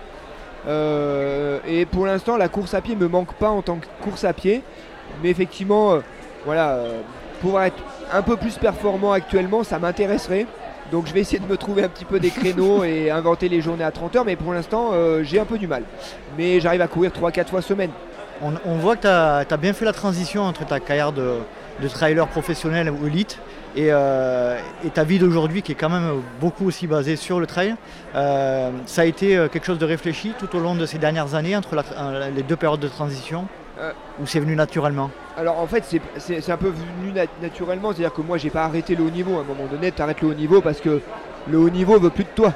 Euh, 0.67 1.59
et 1.67 1.87
pour 1.87 2.07
l'instant, 2.07 2.37
la 2.37 2.49
course 2.49 2.75
à 2.75 2.81
pied 2.81 2.95
me 2.95 3.09
manque 3.09 3.35
pas 3.35 3.49
en 3.49 3.63
tant 3.63 3.77
que 3.77 3.87
course 4.03 4.25
à 4.25 4.33
pied, 4.33 4.63
mais 5.23 5.31
effectivement, 5.31 5.93
euh, 5.93 6.01
voilà, 6.45 6.79
pouvoir 7.41 7.65
être 7.65 7.83
un 8.13 8.23
peu 8.23 8.37
plus 8.37 8.57
performant 8.57 9.13
actuellement, 9.13 9.65
ça 9.65 9.79
m'intéresserait. 9.79 10.47
Donc 10.93 11.07
je 11.07 11.15
vais 11.15 11.21
essayer 11.21 11.39
de 11.39 11.47
me 11.47 11.57
trouver 11.57 11.85
un 11.85 11.89
petit 11.89 12.05
peu 12.05 12.21
des 12.21 12.31
créneaux 12.31 12.85
et 12.85 13.11
inventer 13.11 13.49
les 13.49 13.63
journées 13.63 13.85
à 13.85 13.91
30 13.91 14.17
heures, 14.17 14.25
mais 14.25 14.37
pour 14.37 14.53
l'instant 14.53 14.93
j'ai 15.23 15.41
un 15.41 15.47
peu 15.47 15.59
du 15.59 15.67
mal. 15.67 15.83
Mais 16.37 16.61
j'arrive 16.61 16.83
à 16.83 16.89
courir 16.89 17.11
3-4 17.11 17.47
fois 17.47 17.63
semaine. 17.63 17.91
On, 18.43 18.53
on 18.67 18.75
voit 18.77 18.97
que 18.97 19.03
tu 19.03 19.07
as, 19.55 19.57
bien 19.57 19.73
fait 19.73 19.85
la 19.85 19.93
transition 19.93 20.43
entre 20.43 20.67
ta 20.67 20.81
carrière 20.81 21.13
de, 21.13 21.39
de 21.81 21.89
trailer 21.89 22.27
professionnel 22.27 22.91
ou 22.91 23.07
élite 23.07 23.39
et, 23.77 23.89
euh, 23.91 24.59
et 24.85 24.91
ta 24.91 25.05
vie 25.05 25.19
d'aujourd'hui 25.19 25.63
qui 25.63 25.73
est 25.73 25.77
quand 25.77 25.89
même 25.91 26.23
beaucoup 26.41 26.67
aussi 26.67 26.87
basée 26.87 27.17
sur 27.17 27.41
le 27.41 27.47
trail. 27.47 27.75
Euh, 28.15 28.71
ça 28.87 29.03
a 29.03 29.05
été 29.05 29.37
euh, 29.37 29.49
quelque 29.49 29.67
chose 29.67 29.79
de 29.79 29.87
réfléchi 29.87 30.33
tout 30.39 30.55
au 30.57 30.61
long 30.61 30.75
de 30.75 30.87
ces 30.87 30.99
dernières 30.99 31.35
années 31.35 31.57
entre 31.57 31.75
la- 31.75 32.31
les 32.35 32.43
deux 32.43 32.57
périodes 32.57 32.81
de 32.81 32.89
transition 32.89 33.47
Euh. 33.81 33.91
ou 34.21 34.27
c'est 34.27 34.39
venu 34.39 34.55
naturellement? 34.55 35.11
Alors 35.37 35.59
en 35.59 35.67
fait 35.67 35.85
c'est- 36.19 36.51
un 36.51 36.57
peu 36.57 36.69
venu 36.69 37.13
nat- 37.13 37.27
naturellement, 37.43 37.89
c'est-à-dire 37.93 38.13
que 38.15 38.23
moi 38.23 38.39
j'ai 38.39 38.51
pas 38.51 38.65
arrêté 38.65 38.95
le 38.95 39.03
haut 39.03 39.11
niveau. 39.11 39.39
À 39.39 39.41
un 39.41 39.45
moment 39.45 39.67
donné, 39.69 39.91
tu 39.91 40.01
arrêtes 40.01 40.21
le 40.23 40.29
haut 40.29 40.35
niveau 40.35 40.61
parce 40.61 40.81
que 40.81 41.01
le 41.49 41.59
haut 41.59 41.71
niveau 41.71 41.99
veut 41.99 42.11
plus 42.11 42.25
de 42.25 42.31
toi. 42.35 42.53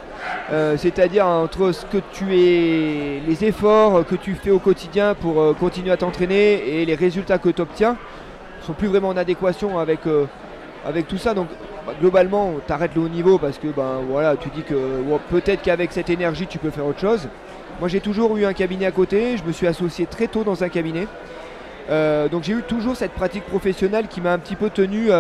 Euh, 0.53 0.77
C'est-à-dire 0.77 1.27
entre 1.27 1.73
ce 1.73 1.85
que 1.87 1.99
tu 2.13 2.35
es, 2.35 3.21
les 3.27 3.45
efforts 3.45 4.05
que 4.07 4.15
tu 4.15 4.35
fais 4.35 4.51
au 4.51 4.59
quotidien 4.59 5.15
pour 5.15 5.41
euh, 5.41 5.53
continuer 5.53 5.91
à 5.91 5.97
t'entraîner 5.97 6.81
et 6.81 6.87
les 6.87 6.95
résultats 6.95 7.39
que 7.39 7.51
tu 7.51 7.61
obtiens 7.61 7.97
sont 8.63 8.73
plus 8.73 8.89
vraiment 8.89 9.09
en 9.09 9.17
adéquation 9.17 9.79
avec, 9.79 10.07
euh, 10.07 10.27
tout 11.07 11.19
ça. 11.19 11.35
Donc 11.35 11.49
bah, 11.87 11.93
globalement, 12.01 12.55
tu 12.67 12.73
arrêtes 12.73 12.95
le 12.95 13.03
haut 13.03 13.09
niveau 13.09 13.39
parce 13.39 13.59
que 13.59 13.69
ben 13.69 14.01
voilà, 14.09 14.37
tu 14.37 14.49
dis 14.49 14.63
que 14.63 14.75
peut-être 15.31 15.63
qu'avec 15.63 15.93
cette 15.93 16.11
énergie 16.11 16.47
tu 16.47 16.59
peux 16.59 16.71
faire 16.71 16.87
autre 16.87 17.01
chose. 17.01 17.29
Moi 17.81 17.89
j'ai 17.89 18.01
toujours 18.01 18.37
eu 18.37 18.45
un 18.45 18.55
cabinet 18.55 18.87
à 18.87 18.91
côté, 18.91 19.37
je 19.37 19.45
me 19.45 19.53
suis 19.53 19.67
associé 19.67 20.07
très 20.07 20.27
tôt 20.29 20.45
dans 20.45 20.65
un 20.65 20.69
cabinet. 20.69 21.07
Donc 22.31 22.43
j'ai 22.43 22.53
eu 22.53 22.63
toujours 22.63 22.97
cette 22.97 23.13
pratique 23.13 23.45
professionnelle 23.45 24.09
qui 24.09 24.21
m'a 24.21 24.33
un 24.33 24.39
petit 24.39 24.57
peu 24.57 24.69
tenu 24.69 25.11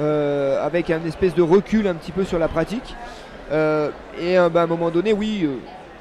euh, 0.00 0.64
avec 0.64 0.90
un 0.90 1.04
espèce 1.04 1.34
de 1.34 1.42
recul 1.42 1.88
un 1.88 1.94
petit 1.94 2.12
peu 2.12 2.24
sur 2.24 2.38
la 2.38 2.46
pratique. 2.46 2.94
Euh, 3.50 3.90
et 4.20 4.38
euh, 4.38 4.48
bah, 4.48 4.60
à 4.60 4.64
un 4.64 4.66
moment 4.68 4.90
donné, 4.90 5.12
oui, 5.12 5.48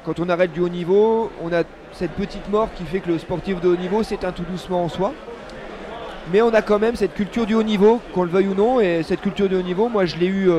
quand 0.06 0.20
on 0.20 0.30
arrête 0.30 0.52
du 0.52 0.60
haut 0.60 0.70
niveau, 0.70 1.32
on 1.42 1.52
a 1.52 1.64
cette 1.94 2.12
petite 2.12 2.48
mort 2.50 2.70
qui 2.76 2.84
fait 2.84 3.00
que 3.00 3.10
le 3.10 3.18
sportif 3.18 3.60
de 3.60 3.70
haut 3.70 3.76
niveau 3.76 4.04
s'éteint 4.04 4.32
tout 4.32 4.44
doucement 4.44 4.84
en 4.84 4.90
soi. 4.90 5.14
Mais 6.32 6.42
on 6.42 6.54
a 6.54 6.62
quand 6.62 6.78
même 6.78 6.96
cette 6.96 7.16
culture 7.16 7.46
du 7.46 7.56
haut 7.56 7.64
niveau, 7.64 8.00
qu'on 8.14 8.24
le 8.24 8.30
veuille 8.30 8.50
ou 8.50 8.54
non, 8.54 8.80
et 8.80 9.02
cette 9.02 9.22
culture 9.22 9.50
du 9.50 9.56
haut 9.56 9.62
niveau, 9.62 9.88
moi 9.88 10.06
je 10.06 10.18
l'ai 10.18 10.28
eu, 10.28 10.50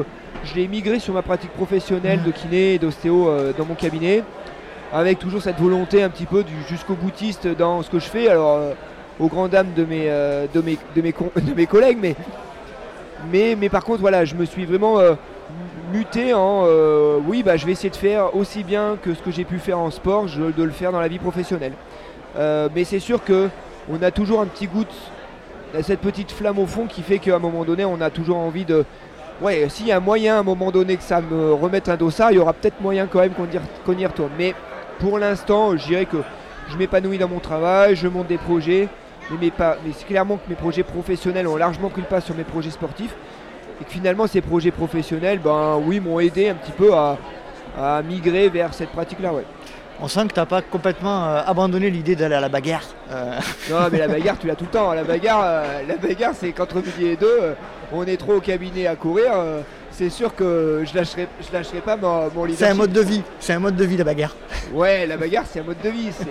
je 0.43 0.55
l'ai 0.55 0.67
migré 0.67 0.99
sur 0.99 1.13
ma 1.13 1.21
pratique 1.21 1.53
professionnelle 1.53 2.23
de 2.25 2.31
kiné 2.31 2.75
et 2.75 2.79
d'ostéo 2.79 3.31
dans 3.57 3.67
mon 3.67 3.75
cabinet, 3.75 4.25
avec 4.93 5.19
toujours 5.19 5.43
cette 5.43 5.61
volonté 5.61 6.03
un 6.03 6.09
petit 6.09 6.25
peu 6.25 6.43
du 6.43 6.55
jusqu'au 6.69 6.95
boutiste 6.95 7.47
dans 7.47 7.83
ce 7.83 7.91
que 7.91 7.99
je 7.99 8.07
fais. 8.07 8.29
Alors 8.29 8.57
euh, 8.57 8.73
aux 9.21 9.29
grandes 9.29 9.51
dames 9.51 9.75
de 9.77 9.85
mes, 9.85 10.07
de 10.07 10.61
mes, 10.63 10.79
de 10.97 11.03
mes, 11.03 11.13
de 11.43 11.55
mes 11.55 11.67
collègues, 11.67 11.99
mais, 12.01 12.17
mais, 13.31 13.69
par 13.69 13.85
contre, 13.85 14.01
voilà, 14.01 14.25
je 14.25 14.35
me 14.35 14.45
suis 14.45 14.65
vraiment 14.65 14.99
euh, 14.99 15.15
muté 15.93 16.35
en 16.35 16.65
euh, 16.67 17.19
oui, 17.25 17.43
bah, 17.43 17.57
je 17.57 17.67
vais 17.67 17.73
essayer 17.73 17.91
de 17.91 17.97
faire 17.97 18.35
aussi 18.37 18.63
bien 18.63 18.97
que 19.03 19.15
ce 19.15 19.23
que 19.23 19.31
j'ai 19.31 19.45
pu 19.45 19.59
faire 19.59 19.79
en 19.79 19.91
sport, 19.91 20.27
de 20.27 20.63
le 20.63 20.71
faire 20.71 20.93
dans 20.93 21.01
la 21.01 21.09
vie 21.09 21.19
professionnelle. 21.19 21.73
Euh, 22.37 22.69
mais 22.75 22.85
c'est 22.85 23.01
sûr 23.01 23.25
que 23.25 23.49
on 23.91 24.03
a 24.03 24.11
toujours 24.11 24.41
un 24.41 24.47
petit 24.47 24.67
goût, 24.67 24.85
cette 25.83 26.01
petite 26.01 26.31
flamme 26.31 26.59
au 26.59 26.67
fond 26.67 26.87
qui 26.87 27.03
fait 27.03 27.19
qu'à 27.19 27.37
un 27.37 27.39
moment 27.39 27.65
donné, 27.65 27.85
on 27.85 28.01
a 28.01 28.11
toujours 28.11 28.37
envie 28.37 28.65
de. 28.65 28.85
Ouais, 29.41 29.69
s'il 29.69 29.87
y 29.87 29.93
a 29.93 30.01
moyen 30.01 30.37
à 30.37 30.39
un 30.41 30.43
moment 30.43 30.71
donné 30.71 30.97
que 30.97 31.03
ça 31.03 31.21
me 31.21 31.53
remette 31.53 31.89
un 31.89 31.97
dossard, 31.97 32.33
il 32.33 32.37
y 32.37 32.39
aura 32.39 32.53
peut-être 32.53 32.81
moyen 32.81 33.07
quand 33.07 33.21
même 33.21 33.33
qu'on 33.33 33.97
y 33.97 34.07
retourne. 34.07 34.31
Mais 34.37 34.55
pour 34.99 35.19
l'instant, 35.19 35.77
je 35.77 35.87
dirais 35.87 36.07
que 36.07 36.19
je 36.69 36.77
m'épanouis 36.77 37.19
dans 37.19 37.29
mon 37.29 37.39
travail, 37.39 37.95
je 37.97 38.09
monte 38.09 38.27
des 38.27 38.37
projets, 38.37 38.89
mais, 39.31 39.37
mes 39.39 39.51
pas, 39.51 39.77
mais 39.85 39.93
c'est 39.97 40.07
clairement 40.07 40.37
que 40.37 40.49
mes 40.49 40.55
projets 40.57 40.83
professionnels 40.83 41.47
ont 41.47 41.57
largement 41.57 41.89
pris 41.91 42.01
le 42.03 42.07
pas 42.07 42.21
sur 42.21 42.35
mes 42.35 42.45
projets 42.45 42.71
sportifs. 42.71 43.15
Et 43.81 43.85
que 43.85 43.91
finalement, 43.91 44.27
ces 44.27 44.41
projets 44.41 44.71
professionnels, 44.73 45.39
ben 45.39 45.79
oui, 45.85 46.01
m'ont 46.01 46.19
aidé 46.19 46.49
un 46.49 46.55
petit 46.55 46.73
peu 46.73 46.93
à, 46.95 47.17
à 47.79 48.03
migrer 48.03 48.49
vers 48.49 48.75
cette 48.75 48.91
pratique-là. 48.91 49.33
Ouais. 49.33 49.45
On 50.01 50.09
sent 50.09 50.29
que 50.29 50.35
tu 50.35 50.41
n'as 50.41 50.47
pas 50.47 50.63
complètement 50.63 51.27
euh, 51.27 51.43
abandonné 51.47 51.91
l'idée 51.91 52.15
d'aller 52.17 52.37
à 52.37 52.41
la 52.41 52.49
bagarre. 52.49 52.83
Euh, 53.11 53.39
Non, 53.71 53.89
mais 53.91 53.99
la 53.99 54.09
bagarre, 54.09 54.39
tu 54.39 54.47
l'as 54.47 54.55
tout 54.55 54.65
le 54.65 54.71
temps. 54.71 54.93
La 54.93 55.03
bagarre, 55.05 55.41
euh, 55.45 55.83
la 55.89 55.97
bagarre 55.97 56.35
c'est 56.35 56.53
qu'entre 56.53 56.77
midi 56.77 57.07
et 57.07 57.17
deux, 57.17 57.55
on 57.93 58.05
est 58.05 58.17
trop 58.17 58.35
au 58.35 58.41
cabinet 58.41 58.87
à 58.87 58.95
courir. 58.97 59.33
c'est 59.91 60.11
sûr 60.11 60.35
que 60.37 60.85
je 60.85 60.95
lâcherai, 60.97 61.27
je 61.41 61.53
lâcherai 61.53 61.81
pas 61.81 61.97
mon, 61.97 62.31
mon 62.33 62.47
c'est 62.55 62.69
un 62.69 62.75
mode 62.75 62.93
de 62.93 63.01
vie, 63.01 63.23
c'est 63.41 63.55
un 63.55 63.59
mode 63.59 63.75
de 63.77 63.85
vie 63.85 63.97
la 63.97 64.05
bagarre. 64.05 64.37
Ouais, 64.73 65.05
la 65.07 65.17
bagarre, 65.17 65.45
c'est 65.51 65.59
un 65.61 65.65
mode 65.65 65.81
de 65.83 65.89
vie. 65.91 66.11
C'est, 66.13 66.27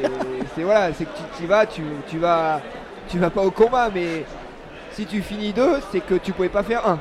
c'est- 0.55 0.63
voilà, 0.63 0.89
c'est 0.97 1.03
que 1.05 1.09
tu 1.37 1.43
y 1.43 1.45
vas, 1.45 1.65
tu, 1.65 1.81
tu 2.09 2.19
vas, 2.19 2.61
tu 3.07 3.17
vas 3.19 3.29
pas 3.29 3.41
au 3.43 3.51
combat, 3.51 3.89
mais 3.93 4.25
si 4.91 5.05
tu 5.05 5.21
finis 5.21 5.53
deux, 5.53 5.79
c'est 5.91 5.99
que 6.01 6.15
tu 6.15 6.31
pouvais 6.33 6.49
pas 6.49 6.63
faire 6.63 6.87
un. 6.87 6.99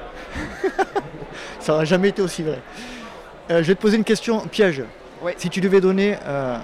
Ça 1.61 1.79
n'a 1.79 1.85
jamais 1.85 2.09
été 2.11 2.23
aussi 2.23 2.43
vrai. 2.43 2.61
Euh, 3.51 3.63
je 3.63 3.69
vais 3.69 3.75
te 3.75 3.81
poser 3.81 3.97
une 3.97 4.05
question 4.05 4.41
piège. 4.41 4.83
Si 5.37 5.49
tu 5.51 5.61
devais 5.61 5.81
donner 5.81 6.17
euh, 6.25 6.57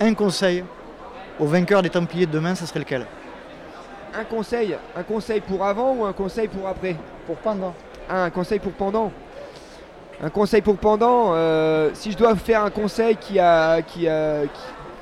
un 0.00 0.14
conseil 0.14 0.64
au 1.38 1.46
vainqueur 1.46 1.82
des 1.82 1.90
Templiers 1.90 2.26
de 2.26 2.32
demain, 2.32 2.54
ça 2.54 2.66
serait 2.66 2.80
lequel? 2.80 3.06
Un 4.18 4.24
conseil, 4.24 4.76
un 4.96 5.02
conseil 5.02 5.40
pour 5.40 5.64
avant 5.64 5.92
ou 5.94 6.04
un 6.04 6.12
conseil 6.12 6.48
pour 6.48 6.66
après? 6.66 6.96
Pour 7.26 7.36
pendant. 7.36 7.74
Ah, 8.08 8.24
un 8.24 8.30
conseil 8.30 8.58
pour 8.58 8.72
pendant. 8.72 9.12
Un 10.22 10.30
conseil 10.30 10.62
pour 10.62 10.76
pendant. 10.78 11.32
euh, 11.34 11.90
si 11.92 12.12
je 12.12 12.16
dois 12.16 12.34
faire 12.36 12.64
un 12.64 12.70
conseil 12.70 13.16
qui 13.16 13.38
a, 13.38 13.82
qui 13.82 14.08
a, 14.08 14.42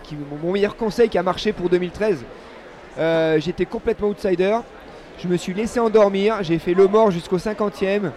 qui, 0.02 0.16
qui- 0.16 0.16
mon 0.42 0.50
meilleur 0.52 0.74
conseil 0.74 1.08
qui 1.08 1.18
a 1.18 1.22
marché 1.22 1.52
pour 1.52 1.68
2013, 1.68 2.24
euh, 2.98 3.38
j'étais 3.40 3.64
complètement 3.66 4.08
outsider. 4.08 4.56
Je 5.18 5.28
me 5.28 5.36
suis 5.36 5.54
laissé 5.54 5.80
endormir. 5.80 6.42
J'ai 6.42 6.58
fait 6.58 6.74
le 6.74 6.86
mort 6.88 7.10
jusqu'au 7.10 7.38
50e. 7.38 8.10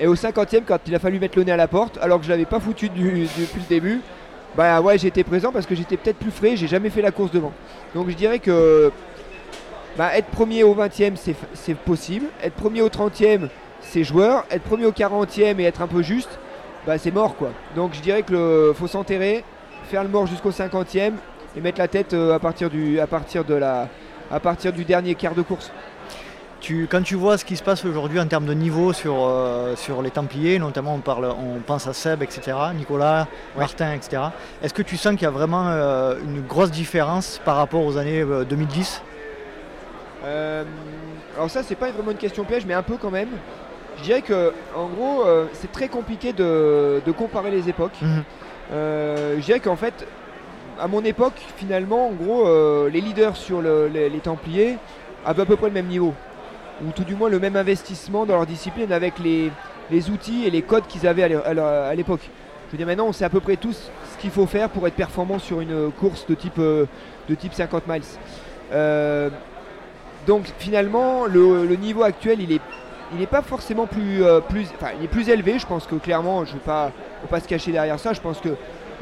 Et 0.00 0.06
au 0.06 0.14
50e, 0.14 0.62
quand 0.66 0.78
il 0.86 0.94
a 0.94 0.98
fallu 0.98 1.18
mettre 1.18 1.38
le 1.38 1.44
nez 1.44 1.52
à 1.52 1.56
la 1.56 1.68
porte, 1.68 1.98
alors 2.00 2.18
que 2.18 2.24
je 2.24 2.30
l'avais 2.30 2.44
pas 2.46 2.60
foutu 2.60 2.88
du- 2.88 3.26
depuis 3.38 3.60
le 3.60 3.68
début, 3.68 4.00
bah 4.56 4.80
ouais, 4.80 4.98
j'étais 4.98 5.22
présent 5.24 5.52
parce 5.52 5.66
que 5.66 5.74
j'étais 5.74 5.96
peut-être 5.96 6.18
plus 6.18 6.30
frais, 6.30 6.56
j'ai 6.56 6.66
jamais 6.68 6.90
fait 6.90 7.02
la 7.02 7.10
course 7.10 7.30
devant. 7.30 7.52
Donc 7.94 8.08
je 8.10 8.16
dirais 8.16 8.38
que 8.38 8.90
bah, 9.96 10.16
être 10.16 10.28
premier 10.28 10.62
au 10.64 10.74
20e, 10.74 11.12
c'est 11.54 11.76
possible. 11.76 12.26
Être 12.42 12.54
premier 12.54 12.80
au 12.82 12.88
30e, 12.88 13.48
c'est 13.82 14.04
joueur. 14.04 14.44
Être 14.50 14.62
premier 14.62 14.86
au 14.86 14.92
40e 14.92 15.60
et 15.60 15.64
être 15.64 15.82
un 15.82 15.86
peu 15.86 16.02
juste, 16.02 16.38
bah, 16.86 16.96
c'est 16.98 17.10
mort 17.10 17.36
quoi. 17.36 17.50
Donc 17.76 17.92
je 17.94 18.00
dirais 18.00 18.22
que 18.22 18.32
le, 18.32 18.72
faut 18.74 18.86
s'enterrer, 18.86 19.44
faire 19.90 20.02
le 20.02 20.08
mort 20.08 20.26
jusqu'au 20.26 20.50
50e 20.50 21.12
et 21.56 21.60
mettre 21.60 21.78
la 21.78 21.88
tête 21.88 22.14
euh, 22.14 22.34
à 22.34 22.38
partir 22.38 22.70
du, 22.70 22.98
à 22.98 23.06
partir 23.06 23.44
de 23.44 23.54
la, 23.54 23.88
à 24.32 24.40
partir 24.40 24.72
du 24.72 24.84
dernier 24.84 25.14
quart 25.14 25.34
de 25.34 25.42
course. 25.42 25.70
Tu, 26.60 26.86
quand 26.88 27.02
tu 27.02 27.16
vois 27.16 27.38
ce 27.38 27.44
qui 27.44 27.56
se 27.56 27.62
passe 27.62 27.84
aujourd'hui 27.84 28.20
en 28.20 28.26
termes 28.26 28.46
de 28.46 28.54
niveau 28.54 28.92
sur, 28.92 29.16
euh, 29.18 29.74
sur 29.74 30.00
les 30.00 30.10
Templiers, 30.12 30.60
notamment 30.60 30.94
on, 30.94 31.00
parle, 31.00 31.24
on 31.26 31.58
pense 31.58 31.88
à 31.88 31.92
Seb, 31.92 32.22
etc., 32.22 32.56
Nicolas, 32.74 33.26
Ouais. 33.56 33.62
Martin, 33.62 33.92
etc., 33.92 34.22
est-ce 34.62 34.72
que 34.72 34.82
tu 34.82 34.96
sens 34.96 35.12
qu'il 35.14 35.22
y 35.22 35.26
a 35.26 35.30
vraiment 35.30 35.66
euh, 35.68 36.14
une 36.24 36.40
grosse 36.40 36.70
différence 36.70 37.40
par 37.44 37.56
rapport 37.56 37.84
aux 37.84 37.96
années 37.98 38.20
euh, 38.22 38.44
2010 38.44 39.02
Euh, 40.24 40.62
alors 41.34 41.50
ça 41.50 41.64
c'est 41.64 41.74
pas 41.74 41.90
vraiment 41.90 42.12
une 42.12 42.16
question 42.16 42.44
piège 42.44 42.64
mais 42.64 42.74
un 42.74 42.84
peu 42.84 42.96
quand 42.96 43.10
même. 43.10 43.30
Je 43.98 44.02
dirais 44.04 44.22
que 44.22 44.52
en 44.76 44.86
gros 44.86 45.24
c'est 45.52 45.72
très 45.72 45.88
compliqué 45.88 46.32
de, 46.32 47.02
de 47.04 47.12
comparer 47.12 47.50
les 47.50 47.68
époques. 47.68 47.98
Mhm. 48.00 48.22
Je 48.70 49.40
dirais 49.44 49.58
qu'en 49.60 49.74
fait 49.76 50.06
à 50.80 50.88
mon 50.88 51.02
époque 51.04 51.34
finalement 51.56 52.08
en 52.08 52.12
gros 52.12 52.46
euh, 52.46 52.88
les 52.90 53.00
leaders 53.00 53.36
sur 53.36 53.60
le- 53.62 53.88
les, 53.92 54.10
Templiers 54.20 54.78
avaient 55.24 55.42
à 55.42 55.46
peu 55.46 55.56
près 55.56 55.68
le 55.68 55.74
même 55.74 55.86
niveau. 55.86 56.14
Ou 56.84 56.90
tout 56.90 57.04
du 57.04 57.14
moins 57.14 57.28
le 57.28 57.38
même 57.38 57.56
investissement 57.56 58.26
dans 58.26 58.34
leur 58.34 58.46
discipline 58.46 58.92
avec 58.92 59.14
les, 59.18 59.50
outils 60.10 60.46
et 60.46 60.50
les 60.50 60.62
codes 60.62 60.86
qu'ils 60.88 61.06
avaient 61.06 61.22
à 61.22 61.28
l'é- 61.28 61.44
à 61.44 61.54
l'é- 61.54 61.60
à 61.60 61.94
l'époque. 61.94 62.28
Je 62.68 62.72
veux 62.72 62.78
dire 62.78 62.86
maintenant 62.86 63.06
on 63.06 63.12
sait 63.12 63.24
à 63.24 63.28
peu 63.30 63.40
près 63.40 63.56
tous 63.56 63.90
ce 64.12 64.18
qu'il 64.20 64.30
faut 64.30 64.46
faire 64.46 64.68
pour 64.70 64.86
être 64.86 64.94
performant 64.94 65.38
sur 65.38 65.60
une 65.60 65.90
course 65.92 66.26
de 66.26 66.34
type, 66.34 66.58
euh, 66.58 66.86
de 67.28 67.34
type 67.34 67.52
50 67.54 67.86
miles. 67.86 68.02
Euh, 68.72 69.28
donc 70.26 70.44
finalement, 70.58 71.26
le, 71.26 71.66
niveau 71.76 72.02
actuel, 72.04 72.40
il 72.40 72.52
est, 72.52 72.60
n'est 73.18 73.26
pas 73.26 73.42
forcément 73.42 73.86
plus, 73.86 74.22
euh, 74.22 74.40
enfin, 74.48 74.92
il 74.98 75.04
est 75.04 75.08
plus 75.08 75.28
élevé. 75.28 75.58
Je 75.58 75.66
pense 75.66 75.86
que 75.86 75.96
clairement, 75.96 76.44
je 76.44 76.50
ne 76.52 76.58
vais 76.58 76.64
pas, 76.64 76.92
pas 77.28 77.40
se 77.40 77.48
cacher 77.48 77.72
derrière 77.72 77.98
ça. 77.98 78.12
Je 78.12 78.20
pense 78.20 78.38
que 78.40 78.50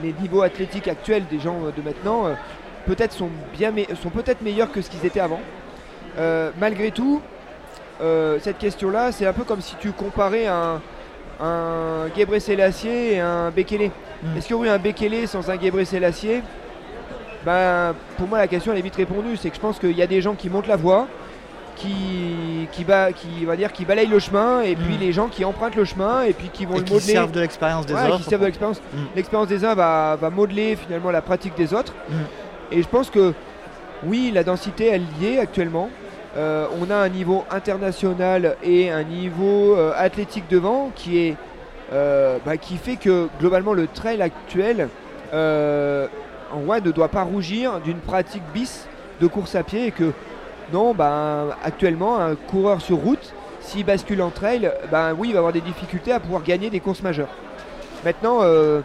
les 0.02 0.14
niveaux 0.20 0.42
athlétiques 0.42 0.88
actuels 0.88 1.24
des 1.30 1.40
gens 1.40 1.56
euh, 1.64 1.70
de 1.76 1.82
maintenant, 1.82 2.26
euh, 2.26 2.34
peut-être 2.86 3.12
sont 3.12 3.28
bien, 3.56 3.70
me- 3.70 3.94
sont 4.02 4.10
peut-être 4.10 4.42
meilleurs 4.42 4.70
que 4.72 4.80
ce 4.80 4.90
qu'ils 4.90 5.04
étaient 5.06 5.20
avant. 5.20 5.40
Euh, 6.18 6.50
malgré 6.58 6.90
tout, 6.90 7.20
cette 8.40 8.56
question-là, 8.56 9.12
c'est 9.12 9.26
un 9.26 9.32
peu 9.34 9.44
comme 9.44 9.60
si 9.60 9.76
tu 9.78 9.92
comparais 9.92 10.46
un, 10.46 10.80
un 11.38 12.06
Gebre 12.16 12.38
Selassie 12.40 12.88
et 12.88 13.20
un 13.20 13.50
Bekele. 13.50 13.90
Mm. 14.22 14.36
Est-ce 14.38 14.46
qu'il 14.46 14.56
y 14.56 14.58
aurait 14.58 14.68
eu 14.68 14.70
un 14.70 14.78
Bekele 14.78 15.28
sans 15.28 15.50
un 15.50 15.60
Gebre 15.60 15.84
Selassie 15.84 16.40
ben, 17.44 17.94
pour 18.16 18.26
moi, 18.28 18.38
la 18.38 18.48
question 18.48 18.72
elle 18.72 18.78
est 18.78 18.82
vite 18.82 18.96
répondue. 18.96 19.36
C'est 19.36 19.50
que 19.50 19.56
je 19.56 19.60
pense 19.60 19.78
qu'il 19.78 19.92
y 19.96 20.02
a 20.02 20.06
des 20.06 20.20
gens 20.22 20.34
qui 20.34 20.48
montent 20.50 20.66
la 20.66 20.76
voie, 20.76 21.08
qui, 21.80 22.68
qui, 22.72 22.84
ba- 22.84 23.12
qui, 23.12 23.44
va 23.44 23.56
dire, 23.56 23.72
qui 23.72 23.84
balayent 23.84 24.06
le 24.06 24.18
chemin, 24.18 24.60
et 24.62 24.76
puis 24.76 24.96
Mm. 24.96 25.00
les 25.00 25.12
gens 25.12 25.28
qui 25.28 25.44
empruntent 25.44 25.76
le 25.76 25.84
chemin, 25.84 26.22
et 26.22 26.32
puis 26.32 26.48
qui 26.52 26.64
vont 26.66 26.74
et 26.76 26.78
le 26.78 26.84
qui 26.84 26.92
modeler. 26.92 27.12
servent 27.12 27.32
de 27.32 27.40
l'expérience 27.40 27.86
des 27.86 27.94
Ouais, 27.94 28.06
autres 28.06 28.18
qui 28.18 28.24
servent 28.24 28.42
de 28.42 28.46
l'expérience. 28.46 28.80
Mm. 28.92 28.96
L'expérience 29.16 29.48
des 29.48 29.64
uns 29.64 29.74
va, 29.74 30.16
va 30.20 30.30
modeler 30.30 30.76
finalement 30.76 31.10
la 31.10 31.22
pratique 31.22 31.56
des 31.56 31.72
autres. 31.74 31.94
Mm. 32.08 32.14
Et 32.72 32.82
je 32.82 32.88
pense 32.88 33.10
que 33.10 33.32
oui, 34.04 34.30
la 34.32 34.44
densité 34.44 34.86
elle 34.86 35.04
y 35.20 35.26
est 35.34 35.38
actuellement. 35.38 35.90
Euh, 36.36 36.66
on 36.80 36.90
a 36.90 36.94
un 36.96 37.08
niveau 37.08 37.44
international 37.50 38.56
et 38.62 38.90
un 38.90 39.02
niveau 39.02 39.74
euh, 39.76 39.92
athlétique 39.96 40.44
devant 40.48 40.90
qui 40.94 41.18
est 41.18 41.36
euh, 41.92 42.38
bah, 42.46 42.56
qui 42.56 42.76
fait 42.76 42.94
que 42.96 43.28
globalement 43.40 43.72
le 43.72 43.88
trail 43.88 44.22
actuel 44.22 44.88
en 45.32 46.60
vrai 46.60 46.80
ne 46.80 46.90
doit 46.90 47.08
pas 47.08 47.22
rougir 47.22 47.80
d'une 47.80 47.98
pratique 47.98 48.42
bis 48.54 48.86
de 49.20 49.26
course 49.26 49.54
à 49.54 49.62
pied 49.62 49.86
et 49.86 49.90
que 49.90 50.12
non 50.72 50.94
bah, 50.94 51.56
actuellement 51.62 52.18
un 52.18 52.34
coureur 52.34 52.80
sur 52.80 52.98
route 52.98 53.34
s'il 53.60 53.84
bascule 53.84 54.22
en 54.22 54.30
trail 54.30 54.70
bah, 54.90 55.12
oui 55.16 55.28
il 55.28 55.32
va 55.32 55.38
avoir 55.38 55.52
des 55.52 55.60
difficultés 55.60 56.12
à 56.12 56.20
pouvoir 56.20 56.42
gagner 56.42 56.70
des 56.70 56.80
courses 56.80 57.02
majeures. 57.02 57.28
Maintenant 58.04 58.38
euh, 58.42 58.80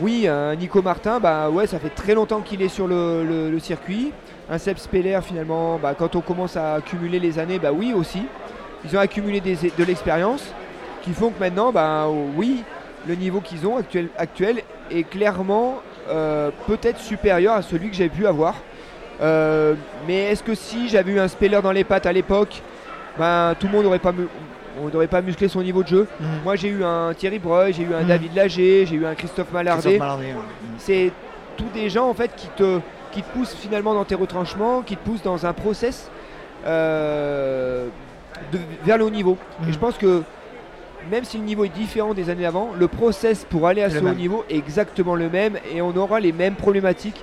oui 0.00 0.26
un 0.26 0.54
Nico 0.54 0.82
Martin 0.82 1.20
ouais 1.50 1.66
ça 1.66 1.78
fait 1.78 1.90
très 1.90 2.14
longtemps 2.14 2.40
qu'il 2.40 2.62
est 2.62 2.68
sur 2.68 2.86
le, 2.86 3.58
circuit. 3.60 4.12
Un 4.50 4.58
Seb 4.58 4.76
Speller 4.78 5.20
finalement 5.22 5.78
bah, 5.78 5.94
quand 5.98 6.16
on 6.16 6.20
commence 6.20 6.56
à 6.56 6.74
accumuler 6.74 7.18
les 7.18 7.38
années 7.38 7.58
bah 7.58 7.72
oui 7.72 7.92
aussi. 7.94 8.22
Ils 8.84 8.96
ont 8.96 9.00
accumulé 9.00 9.40
de 9.40 9.84
l'expérience 9.84 10.44
qui 11.02 11.12
font 11.12 11.30
que 11.30 11.38
maintenant 11.38 11.72
bah 11.72 12.08
oui 12.36 12.64
le 13.06 13.14
niveau 13.14 13.40
qu'ils 13.40 13.66
ont 13.66 13.76
actuel, 13.76 14.08
actuel 14.16 14.62
est 14.90 15.04
clairement 15.04 15.80
euh, 16.08 16.50
peut-être 16.66 16.98
supérieur 16.98 17.54
à 17.54 17.62
celui 17.62 17.90
que 17.90 17.96
j'ai 17.96 18.08
pu 18.08 18.26
avoir 18.26 18.54
Euh, 19.22 19.74
mais 20.06 20.24
est-ce 20.32 20.42
que 20.42 20.54
si 20.54 20.88
j'avais 20.88 21.12
eu 21.12 21.20
un 21.20 21.28
Speller 21.28 21.60
dans 21.62 21.70
les 21.72 21.84
pattes 21.84 22.06
à 22.06 22.12
l'époque 22.12 22.60
ben, 23.18 23.54
tout 23.60 23.66
le 23.66 23.72
monde 23.72 23.84
n'aurait 23.84 23.98
pas, 23.98 24.10
mu- 24.12 24.26
musclé 25.26 25.46
son 25.48 25.62
niveau 25.62 25.82
de 25.82 25.88
jeu 25.88 26.08
Mhm. 26.18 26.26
moi 26.44 26.56
j'ai 26.56 26.68
eu 26.68 26.82
un 26.82 27.12
Thierry 27.14 27.38
Breuil 27.38 27.72
j'ai 27.72 27.82
eu 27.84 27.94
un 27.94 28.00
Mhm. 28.00 28.06
David 28.08 28.34
Lager 28.34 28.86
j'ai 28.86 28.96
eu 28.96 29.06
un 29.06 29.14
Christophe 29.14 29.52
Mallardet 29.52 29.82
Christophe 29.82 29.98
Mallardet, 30.00 30.26
ouais. 30.26 30.32
Mm. 30.32 30.74
c'est 30.78 31.12
tous 31.56 31.68
des 31.74 31.88
gens 31.90 32.08
en 32.08 32.14
fait 32.14 32.30
qui 32.34 32.48
te, 32.56 32.80
qui 33.12 33.22
te 33.22 33.30
poussent 33.32 33.54
finalement 33.54 33.94
dans 33.94 34.04
tes 34.04 34.14
retranchements, 34.16 34.80
qui 34.82 34.96
te 34.96 35.04
poussent 35.04 35.22
dans 35.22 35.44
un 35.46 35.52
process 35.52 36.10
euh, 36.66 37.86
de- 38.50 38.58
vers 38.84 38.98
le 38.98 39.04
haut 39.04 39.10
niveau. 39.10 39.36
Mhm. 39.60 39.68
Et 39.68 39.72
je 39.72 39.78
pense 39.78 39.98
que 39.98 40.22
même 41.10 41.24
si 41.24 41.36
le 41.38 41.44
niveau 41.44 41.64
est 41.64 41.68
différent 41.68 42.14
des 42.14 42.30
années 42.30 42.46
avant, 42.46 42.70
le 42.78 42.88
process 42.88 43.44
pour 43.48 43.66
aller 43.66 43.82
à 43.82 43.90
ce 43.90 43.98
haut 43.98 44.14
niveau 44.14 44.44
est 44.48 44.56
exactement 44.56 45.14
le 45.14 45.28
même 45.28 45.58
et 45.74 45.82
on 45.82 45.94
aura 45.96 46.20
les 46.20 46.32
mêmes 46.32 46.54
problématiques, 46.54 47.22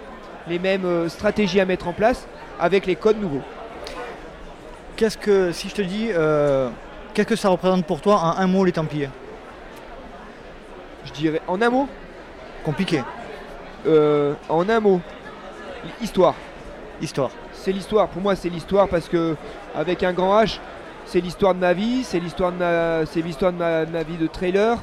les 0.50 0.60
mêmes 0.60 0.86
euh, 0.86 1.08
stratégies 1.08 1.60
à 1.60 1.66
mettre 1.66 1.88
en 1.88 1.94
place 1.94 2.28
avec 2.60 2.86
les 2.86 2.96
codes 2.96 3.22
nouveaux. 3.22 3.44
Qu'est-ce 4.96 5.18
que, 5.18 5.52
si 5.52 5.70
je 5.70 5.76
te 5.76 5.82
dis, 5.82 6.10
euh, 6.12 6.70
qu'est-ce 7.14 7.28
que 7.28 7.36
ça 7.36 7.50
représente 7.50 7.86
pour 7.86 8.02
toi 8.02 8.16
en 8.16 8.38
un 8.38 8.48
mot 8.48 8.66
les 8.66 8.72
Templiers? 8.74 9.10
Je 11.06 11.14
dirais 11.14 11.42
en 11.48 11.62
un 11.62 11.70
mot, 11.70 11.88
Compliqué, 12.66 13.02
euh, 13.88 14.34
en 14.50 14.68
un 14.68 14.80
mot, 14.82 15.00
histoire. 16.02 16.36
histoire. 17.02 17.32
c'est 17.54 17.72
l'histoire. 17.72 18.10
Pour 18.10 18.22
moi, 18.22 18.36
c'est 18.36 18.50
l'histoire 18.50 18.90
parce 18.90 19.08
que 19.08 19.38
avec 19.74 20.04
un 20.04 20.12
grand 20.12 20.44
H, 20.44 20.60
c'est 21.06 21.22
l'histoire 21.22 21.56
de 21.56 21.60
ma 21.60 21.72
vie, 21.72 22.04
c'est 22.04 22.20
l'histoire 22.20 22.52
de 22.52 22.58
ma, 22.58 23.06
c'est 23.06 23.22
l'histoire 23.22 23.54
de 23.54 23.58
ma, 23.58 23.86
de 23.86 23.92
ma 23.92 24.04
vie 24.04 24.18
de 24.18 24.28
trailer. 24.28 24.78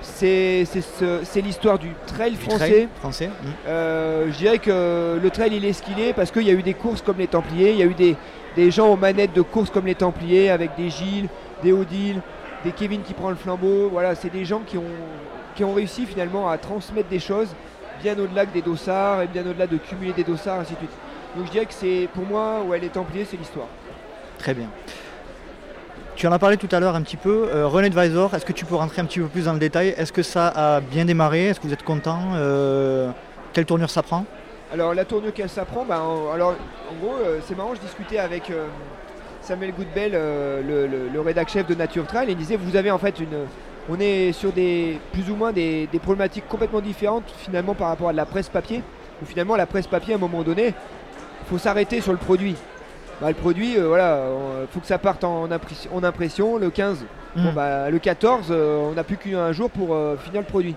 C'est, 0.00 0.64
c'est, 0.64 0.80
ce- 0.80 1.20
c'est 1.24 1.40
l'histoire 1.40 1.78
du 1.78 1.90
trail 2.06 2.32
Du 2.32 2.38
français. 2.38 2.58
trail 2.58 2.88
français. 3.00 3.30
Euh, 3.66 4.26
je 4.30 4.36
dirais 4.36 4.58
que 4.58 5.18
le 5.20 5.30
trail 5.30 5.50
il 5.56 5.64
est 5.64 5.72
ce 5.72 5.82
qu'il 5.82 5.98
est 6.00 6.12
parce 6.12 6.30
qu'il 6.30 6.42
y 6.42 6.50
a 6.50 6.54
eu 6.54 6.62
des 6.62 6.74
courses 6.74 7.02
comme 7.02 7.18
les 7.18 7.26
Templiers, 7.26 7.72
il 7.72 7.78
y 7.78 7.82
a 7.82 7.86
eu 7.86 7.94
des, 7.94 8.16
des 8.56 8.70
gens 8.70 8.88
aux 8.92 8.96
manettes 8.96 9.32
de 9.32 9.42
courses 9.42 9.70
comme 9.70 9.86
les 9.86 9.94
Templiers 9.96 10.50
avec 10.50 10.76
des 10.76 10.88
Gilles, 10.90 11.28
des 11.62 11.72
Odile, 11.72 12.20
des 12.64 12.70
Kevin 12.72 13.02
qui 13.02 13.12
prend 13.14 13.30
le 13.30 13.36
flambeau. 13.36 13.88
Voilà, 13.90 14.14
c'est 14.14 14.30
des 14.32 14.44
gens 14.44 14.60
qui 14.66 14.78
ont, 14.78 14.84
qui 15.56 15.64
ont 15.64 15.74
réussi 15.74 16.06
finalement 16.06 16.48
à 16.48 16.58
transmettre 16.58 17.08
des 17.08 17.20
choses 17.20 17.48
bien 18.02 18.16
au-delà 18.18 18.46
que 18.46 18.52
des 18.54 18.62
dossards 18.62 19.22
et 19.22 19.26
bien 19.26 19.42
au-delà 19.42 19.66
de 19.66 19.76
cumuler 19.76 20.12
des 20.12 20.24
dossards, 20.24 20.60
ainsi 20.60 20.74
de 20.74 20.78
suite. 20.78 20.90
Donc 21.36 21.46
je 21.46 21.50
dirais 21.50 21.66
que 21.66 21.74
c'est 21.74 22.08
pour 22.14 22.24
moi, 22.24 22.62
ouais, 22.64 22.78
les 22.78 22.88
Templiers, 22.88 23.26
c'est 23.28 23.36
l'histoire. 23.36 23.66
Très 24.38 24.54
bien. 24.54 24.68
Tu 26.18 26.26
en 26.26 26.32
as 26.32 26.40
parlé 26.40 26.56
tout 26.56 26.68
à 26.72 26.80
l'heure 26.80 26.96
un 26.96 27.02
petit 27.02 27.16
peu. 27.16 27.48
Euh, 27.54 27.68
Run 27.68 27.84
Advisor, 27.84 28.34
est-ce 28.34 28.44
que 28.44 28.52
tu 28.52 28.64
peux 28.64 28.74
rentrer 28.74 29.00
un 29.00 29.04
petit 29.04 29.20
peu 29.20 29.26
plus 29.26 29.44
dans 29.44 29.52
le 29.52 29.60
détail? 29.60 29.94
Est-ce 29.96 30.12
que 30.12 30.24
ça 30.24 30.48
a 30.48 30.80
bien 30.80 31.04
démarré? 31.04 31.46
Est-ce 31.46 31.60
que 31.60 31.68
vous 31.68 31.72
êtes 31.72 31.84
content? 31.84 32.18
Euh, 32.34 33.12
Quelle 33.52 33.66
tournure 33.66 33.88
ça 33.88 34.02
prend? 34.02 34.24
Alors 34.72 34.94
la 34.94 35.04
tournure 35.04 35.32
qu'elle 35.32 35.48
s'apprend, 35.48 35.84
bah, 35.84 36.02
en, 36.02 36.32
alors, 36.32 36.56
en 36.90 36.94
gros, 37.00 37.14
euh, 37.14 37.38
c'est 37.46 37.56
marrant, 37.56 37.72
je 37.76 37.80
discutais 37.80 38.18
avec 38.18 38.50
euh, 38.50 38.66
Samuel 39.42 39.72
Goodbell, 39.72 40.10
le, 40.10 40.88
le, 40.88 41.08
le 41.08 41.20
rédac 41.20 41.50
chef 41.50 41.68
de 41.68 41.76
Nature 41.76 42.04
Trail, 42.08 42.28
et 42.28 42.32
il 42.32 42.36
disait 42.36 42.56
vous 42.56 42.74
avez 42.74 42.90
en 42.90 42.98
fait 42.98 43.20
une. 43.20 43.46
On 43.88 44.00
est 44.00 44.32
sur 44.32 44.50
des 44.50 44.98
plus 45.12 45.30
ou 45.30 45.36
moins 45.36 45.52
des, 45.52 45.88
problématiques 46.02 46.48
complètement 46.48 46.80
différentes 46.80 47.32
finalement 47.38 47.74
par 47.74 47.90
rapport 47.90 48.08
à 48.08 48.12
de 48.12 48.16
la 48.16 48.26
presse 48.26 48.48
papier. 48.48 48.82
Finalement 49.24 49.54
la 49.54 49.66
presse 49.66 49.86
papier 49.86 50.14
à 50.14 50.16
un 50.16 50.20
moment 50.20 50.42
donné, 50.42 50.66
il 50.66 51.48
faut 51.48 51.58
s'arrêter 51.58 52.00
sur 52.00 52.10
le 52.10 52.18
produit. 52.18 52.56
Bah, 53.20 53.28
le 53.28 53.34
produit, 53.34 53.76
euh, 53.76 53.88
voilà, 53.88 54.22
il 54.62 54.68
faut 54.72 54.80
que 54.80 54.86
ça 54.86 54.98
parte 54.98 55.24
en, 55.24 55.50
impression- 55.50 55.90
en 55.94 56.04
impression 56.04 56.56
le 56.56 56.70
15. 56.70 57.04
Bon, 57.36 57.50
Mm. 57.50 57.54
bah, 57.54 57.90
le 57.90 57.98
14, 57.98 58.48
euh, 58.50 58.88
on 58.90 58.92
n'a 58.94 59.04
plus 59.04 59.16
qu'un 59.16 59.52
jour 59.52 59.70
pour 59.70 59.94
euh, 59.94 60.16
finir 60.16 60.40
le 60.40 60.46
produit. 60.46 60.76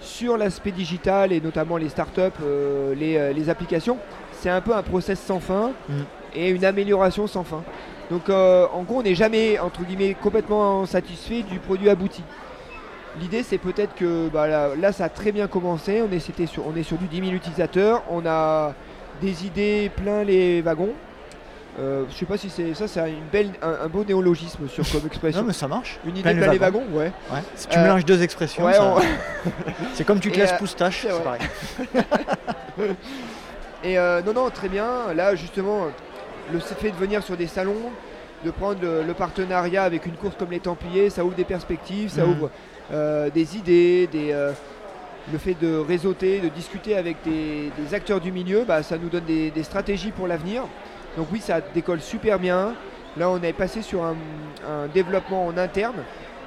Sur 0.00 0.36
l'aspect 0.38 0.70
digital 0.70 1.32
et 1.32 1.40
notamment 1.40 1.76
les 1.76 1.88
startups, 1.90 2.20
euh, 2.42 2.94
les, 2.94 3.34
les 3.34 3.50
applications, 3.50 3.98
c'est 4.32 4.48
un 4.48 4.60
peu 4.60 4.74
un 4.74 4.82
process 4.82 5.20
sans 5.20 5.40
fin 5.40 5.72
Mm. 5.88 5.92
et 6.34 6.48
une 6.50 6.64
amélioration 6.64 7.26
sans 7.26 7.44
fin. 7.44 7.62
Donc 8.10 8.28
en 8.28 8.82
gros, 8.82 8.98
on 8.98 9.02
n'est 9.02 9.14
jamais 9.14 9.58
entre 9.60 9.82
guillemets 9.84 10.14
complètement 10.20 10.84
satisfait 10.86 11.42
du 11.42 11.58
produit 11.60 11.88
abouti. 11.90 12.24
L'idée, 13.20 13.42
c'est 13.44 13.58
peut-être 13.58 13.94
que 13.94 14.28
bah, 14.28 14.48
là, 14.48 14.68
là, 14.80 14.90
ça 14.92 15.04
a 15.04 15.08
très 15.08 15.30
bien 15.32 15.46
commencé. 15.48 16.02
On 16.02 16.10
est, 16.12 16.46
sur, 16.46 16.66
on 16.66 16.74
est 16.76 16.82
sur 16.82 16.96
du 16.96 17.06
10 17.06 17.20
000 17.20 17.30
utilisateurs. 17.32 18.02
On 18.10 18.24
a 18.26 18.72
des 19.20 19.46
idées 19.46 19.90
plein 19.94 20.24
les 20.24 20.60
wagons. 20.62 20.90
Euh, 21.78 22.04
je 22.10 22.14
sais 22.16 22.26
pas 22.26 22.36
si 22.36 22.50
c'est 22.50 22.74
ça, 22.74 22.88
c'est 22.88 23.00
une 23.10 23.26
belle, 23.32 23.50
un, 23.62 23.84
un 23.84 23.88
beau 23.88 24.04
néologisme 24.04 24.68
sur 24.68 24.84
comme 24.90 25.06
expression. 25.06 25.40
Non, 25.42 25.46
mais 25.46 25.52
ça 25.52 25.68
marche. 25.68 25.98
Une 26.04 26.10
idée 26.16 26.22
Plein 26.22 26.34
plein 26.42 26.52
les 26.52 26.58
wagons, 26.58 26.84
ouais. 26.92 27.12
Ouais. 27.32 27.38
Si 27.54 27.68
tu 27.68 27.78
Euh, 27.78 27.82
mélanges 27.82 28.04
deux 28.04 28.22
expressions, 28.22 28.64
ouais, 28.64 28.72
ça- 28.74 28.96
on- 28.96 29.00
c'est 29.94 30.04
comme 30.04 30.18
tu 30.20 30.30
laisses 30.30 30.52
euh, 30.52 30.58
poustache, 30.58 31.06
c'est 31.08 31.22
pareil. 31.22 31.40
Et 33.84 33.98
euh, 33.98 34.20
non, 34.22 34.32
non, 34.34 34.50
très 34.50 34.68
bien. 34.68 35.12
Là, 35.14 35.34
justement, 35.36 35.86
le 36.52 36.58
fait 36.58 36.90
de 36.90 36.96
venir 36.96 37.22
sur 37.22 37.36
des 37.36 37.46
salons, 37.46 37.90
de 38.44 38.50
prendre 38.50 38.80
le, 38.82 39.02
le 39.02 39.14
partenariat 39.14 39.84
avec 39.84 40.06
une 40.06 40.14
course 40.16 40.34
comme 40.38 40.50
les 40.50 40.60
Templiers, 40.60 41.08
ça 41.10 41.24
ouvre 41.24 41.34
des 41.34 41.44
perspectives, 41.44 42.10
ça 42.10 42.24
Mhm. 42.24 42.30
ouvre 42.32 42.50
euh, 42.92 43.30
des 43.30 43.56
idées, 43.56 44.06
des, 44.10 44.32
le 45.32 45.38
fait 45.38 45.54
de 45.60 45.76
réseauter, 45.76 46.40
de 46.40 46.48
discuter 46.48 46.96
avec 46.96 47.16
des, 47.24 47.70
des 47.78 47.94
acteurs 47.94 48.20
du 48.20 48.32
milieu, 48.32 48.64
bah, 48.66 48.82
ça 48.82 48.98
nous 48.98 49.08
donne 49.08 49.24
des, 49.24 49.50
des 49.50 49.62
stratégies 49.62 50.10
pour 50.10 50.26
l'avenir. 50.26 50.62
Donc 51.16 51.28
oui, 51.32 51.40
ça 51.40 51.60
décolle 51.74 52.00
super 52.00 52.38
bien. 52.38 52.74
Là, 53.16 53.28
on 53.28 53.42
est 53.42 53.52
passé 53.52 53.82
sur 53.82 54.04
un, 54.04 54.14
un 54.68 54.86
développement 54.92 55.46
en 55.46 55.56
interne 55.58 55.96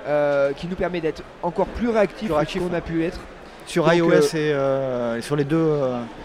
euh, 0.07 0.51
qui 0.53 0.67
nous 0.67 0.75
permet 0.75 1.01
d'être 1.01 1.21
encore 1.41 1.67
plus 1.67 1.89
réactif, 1.89 2.29
qu'on 2.29 2.73
a 2.73 2.81
pu 2.81 3.03
être. 3.03 3.19
Sur 3.65 3.85
Donc, 3.85 3.95
iOS 3.95 4.11
euh, 4.11 4.19
et 4.33 4.37
euh, 4.53 5.21
sur, 5.21 5.35
les 5.37 5.45
deux, 5.45 5.79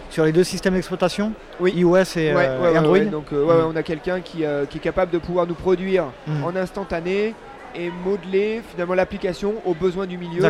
sur 0.09 0.25
les 0.25 0.33
deux 0.33 0.43
systèmes 0.43 0.73
d'exploitation 0.73 1.31
Oui. 1.61 1.71
iOS 1.73 1.95
et, 2.17 2.33
Ouais, 2.33 2.33
ouais, 2.35 2.45
et 2.45 2.59
ouais, 2.73 2.77
Android 2.77 2.93
ouais. 2.97 3.05
Donc 3.05 3.31
Mm. 3.31 3.49
on 3.71 3.75
a 3.77 3.83
quelqu'un 3.83 4.19
qui, 4.19 4.43
qui 4.69 4.77
est 4.77 4.81
capable 4.81 5.11
de 5.11 5.19
pouvoir 5.19 5.47
nous 5.47 5.53
produire 5.55 6.05
Mm. 6.27 6.43
en 6.43 6.55
instantané 6.57 7.33
et 7.75 7.91
modeler 8.03 8.61
finalement 8.71 8.93
l'application 8.95 9.53
aux 9.65 9.73
besoins 9.73 10.05
du 10.07 10.17
milieu 10.17 10.41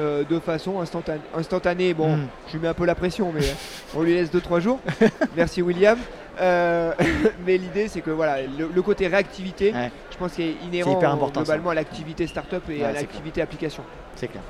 euh, 0.00 0.22
de 0.24 0.38
façon 0.38 0.80
instantanée. 0.80 1.20
instantanée. 1.36 1.92
Bon, 1.92 2.16
Mm. 2.16 2.26
je 2.48 2.52
lui 2.54 2.60
mets 2.60 2.68
un 2.68 2.74
peu 2.74 2.86
la 2.86 2.94
pression, 2.94 3.32
mais 3.34 3.42
on 3.94 4.02
lui 4.02 4.14
laisse 4.14 4.30
2-3 4.32 4.60
jours. 4.60 4.80
Merci 5.36 5.60
William. 5.62 5.98
Euh, 6.40 6.92
mais 7.46 7.58
l'idée 7.58 7.88
c'est 7.88 8.00
que 8.00 8.10
voilà, 8.10 8.42
le, 8.42 8.68
le 8.74 8.82
côté 8.82 9.06
réactivité, 9.06 9.72
Ouais. 9.72 9.90
je 10.10 10.16
pense 10.16 10.32
qu'il 10.32 10.46
est 10.46 10.54
inhérent 10.64 10.92
hyper 10.96 11.12
important, 11.12 11.42
globalement 11.42 11.70
à 11.70 11.74
l'activité 11.74 12.26
startup 12.26 12.62
et 12.70 12.78
Ouais, 12.78 12.84
à 12.84 12.92
l'activité 12.92 13.42
application. 13.42 13.82
C'est 14.16 14.28
clair. 14.28 14.42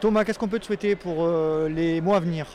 Thomas, 0.00 0.24
qu'est-ce 0.24 0.38
qu'on 0.38 0.48
peut 0.48 0.58
te 0.58 0.64
souhaiter 0.66 0.96
pour 0.96 1.18
euh, 1.20 1.68
les 1.68 2.00
mois 2.00 2.16
à 2.16 2.20
venir? 2.20 2.46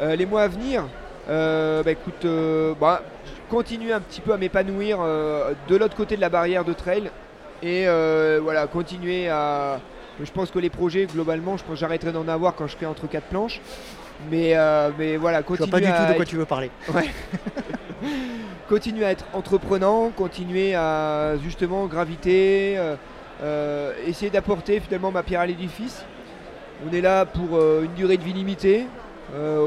Euh, 0.00 0.14
les 0.16 0.26
mois 0.26 0.42
à 0.42 0.48
venir, 0.48 0.84
euh, 1.28 1.82
bah, 1.82 1.90
écoute, 1.92 2.24
euh, 2.24 2.74
bah, 2.80 3.02
continuer 3.50 3.92
un 3.92 4.00
petit 4.00 4.20
peu 4.20 4.32
à 4.32 4.36
m'épanouir 4.36 4.98
euh, 5.00 5.52
de 5.68 5.76
l'autre 5.76 5.96
côté 5.96 6.16
de 6.16 6.20
la 6.20 6.28
barrière 6.28 6.64
de 6.64 6.72
trail 6.72 7.10
et 7.62 7.86
euh, 7.88 8.40
voilà, 8.42 8.66
continuer 8.66 9.28
à. 9.28 9.80
Je 10.22 10.30
pense 10.30 10.50
que 10.50 10.58
les 10.58 10.70
projets, 10.70 11.06
globalement, 11.06 11.56
je 11.56 11.62
pense 11.64 11.74
que 11.74 11.80
j'arrêterai 11.80 12.12
d'en 12.12 12.28
avoir 12.28 12.54
quand 12.54 12.66
je 12.66 12.74
serai 12.74 12.86
entre 12.86 13.08
quatre 13.08 13.26
planches. 13.26 13.60
Mais, 14.30 14.52
euh, 14.54 14.90
mais 14.98 15.16
voilà, 15.16 15.42
Je 15.48 15.56
vois 15.56 15.66
pas 15.66 15.80
du 15.80 15.86
à 15.86 15.92
tout 15.92 16.02
de 16.08 16.12
quoi 16.14 16.22
être- 16.22 16.28
tu 16.28 16.36
veux 16.36 16.44
parler. 16.44 16.70
continuer 18.68 19.04
à 19.04 19.10
être 19.10 19.26
entreprenant, 19.34 20.10
continuer 20.10 20.74
à 20.74 21.34
justement 21.42 21.86
graviter, 21.86 22.78
euh, 22.78 22.96
euh, 23.42 23.92
essayer 24.06 24.30
d'apporter 24.30 24.80
finalement 24.80 25.10
ma 25.10 25.22
pierre 25.22 25.40
à 25.40 25.46
l'édifice. 25.46 26.04
On 26.88 26.92
est 26.92 27.00
là 27.00 27.26
pour 27.26 27.56
euh, 27.56 27.84
une 27.84 27.92
durée 27.94 28.16
de 28.16 28.22
vie 28.22 28.32
limitée, 28.32 28.86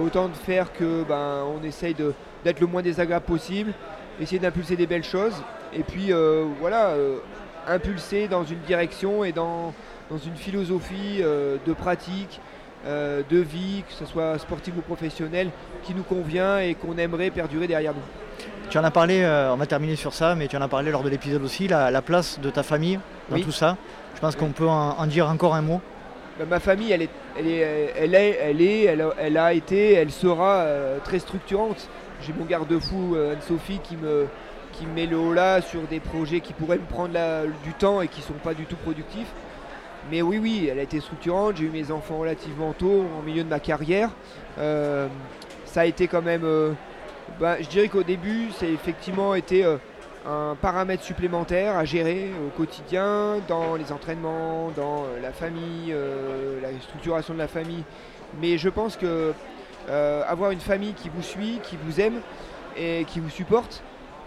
autant 0.02 0.28
de 0.28 0.34
faire 0.36 0.72
que 0.74 1.04
ben, 1.04 1.44
on 1.60 1.64
essaye 1.64 1.96
d'être 2.44 2.60
le 2.60 2.68
moins 2.68 2.84
désagréable 2.84 3.26
possible, 3.26 3.74
essayer 4.22 4.38
d'impulser 4.38 4.76
des 4.76 4.86
belles 4.86 5.04
choses, 5.04 5.34
et 5.74 5.82
puis 5.82 6.12
voilà, 6.60 6.94
impulser 7.68 8.28
dans 8.28 8.44
une 8.44 8.60
direction 8.60 9.24
et 9.24 9.32
dans, 9.32 9.74
dans 10.12 10.20
une 10.20 10.36
philosophie 10.36 11.20
de 11.24 11.74
pratique, 11.74 12.40
euh, 12.86 13.22
de 13.30 13.38
vie, 13.38 13.84
que 13.88 13.94
ce 13.94 14.06
soit 14.06 14.38
sportive 14.40 14.78
ou 14.78 14.82
professionnelle, 14.82 15.50
qui 15.84 15.94
nous 15.94 16.04
convient 16.04 16.60
et 16.60 16.76
qu'on 16.76 16.98
aimerait 16.98 17.30
perdurer 17.30 17.68
derrière 17.68 17.94
nous. 17.94 18.48
Tu 18.70 18.78
en 18.78 18.84
as 18.84 18.92
parlé, 18.92 19.22
euh, 19.24 19.54
on 19.54 19.58
va 19.58 19.66
terminer 19.66 19.96
sur 19.96 20.14
ça, 20.14 20.36
mais 20.36 20.48
tu 20.48 20.58
en 20.58 20.62
as 20.62 20.68
parlé 20.68 20.92
lors 20.92 21.04
de 21.04 21.10
l'épisode 21.10 21.44
aussi, 21.44 21.68
la, 21.68 21.92
la 21.92 22.02
place 22.02 22.40
de 22.40 22.50
ta 22.50 22.64
famille 22.64 23.00
dans 23.30 23.36
Oui. 23.36 23.44
tout 23.44 23.52
ça. 23.52 23.78
Je 24.16 24.20
pense 24.22 24.36
qu'on 24.36 24.50
peut 24.52 24.68
en, 24.68 24.96
en 24.98 25.06
dire 25.08 25.30
encore 25.30 25.56
un 25.56 25.62
mot. 25.62 25.82
Bah, 26.40 26.46
ma 26.50 26.60
famille, 26.60 26.92
elle 26.92 27.04
est, 27.04 27.10
elle 27.38 27.48
est, 27.48 27.94
elle 27.98 28.16
est, 28.16 28.38
elle 28.42 28.62
est, 28.62 28.84
elle 28.84 29.02
a, 29.02 29.10
elle 29.20 29.38
a 29.38 29.54
été, 29.54 29.94
elle 29.94 30.12
sera 30.12 30.56
euh, 30.62 30.98
très 31.04 31.20
structurante. 31.20 31.88
J'ai 32.22 32.34
mon 32.34 32.46
garde-fou 32.46 33.16
Anne-Sophie 33.32 33.80
qui 33.84 33.96
me, 33.98 34.26
qui 34.74 34.86
me 34.86 34.94
met 34.94 35.06
le 35.06 35.18
haut 35.18 35.34
là 35.34 35.62
sur 35.62 35.82
des 35.82 36.00
projets 36.00 36.40
qui 36.40 36.54
pourraient 36.54 36.78
me 36.78 36.86
prendre 36.86 37.14
la- 37.14 37.44
du 37.64 37.74
temps 37.78 38.02
et 38.02 38.08
qui 38.08 38.22
sont 38.22 38.34
pas 38.34 38.54
du 38.54 38.66
tout 38.66 38.78
productifs. 38.78 39.28
Mais 40.12 40.22
oui, 40.22 40.38
oui, 40.38 40.70
elle 40.72 40.78
a 40.78 40.84
été 40.84 41.00
structurante. 41.00 41.58
J'ai 41.58 41.66
eu 41.66 41.70
mes 41.70 41.90
enfants 41.90 42.20
relativement 42.20 42.74
tôt, 42.74 43.06
en 43.18 43.24
milieu 43.24 43.44
de 43.44 43.50
ma 43.50 43.60
carrière. 43.60 44.12
Euh, 44.60 45.08
ça 45.66 45.82
a 45.82 45.86
été 45.86 46.08
quand 46.08 46.22
même. 46.22 46.44
euh, 46.44 46.74
bah, 47.40 47.60
je 47.60 47.68
dirais 47.68 47.88
qu'au 47.88 48.04
début, 48.04 48.50
c'est 48.60 48.72
effectivement 48.72 49.34
été 49.34 49.66
euh, 49.66 49.78
un 50.28 50.56
paramètre 50.62 51.04
supplémentaire 51.04 51.76
à 51.76 51.86
gérer 51.86 52.30
au 52.46 52.56
quotidien, 52.56 53.38
dans 53.48 53.76
les 53.76 53.92
entraînements, 53.92 54.70
dans 54.76 55.06
la 55.22 55.32
famille, 55.32 55.94
la 56.62 56.70
structuration 56.82 57.34
de 57.34 57.40
la 57.40 57.48
famille. 57.48 57.84
Mais 58.42 58.58
je 58.58 58.70
pense 58.70 58.98
que 58.98 59.34
avoir 60.28 60.50
une 60.50 60.60
famille 60.60 60.94
qui 60.94 61.10
vous 61.10 61.22
suit, 61.22 61.60
qui 61.62 61.78
vous 61.84 62.02
aime 62.02 62.22
et 62.76 63.06
qui 63.06 63.20
vous 63.20 63.30
supporte, 63.30 63.84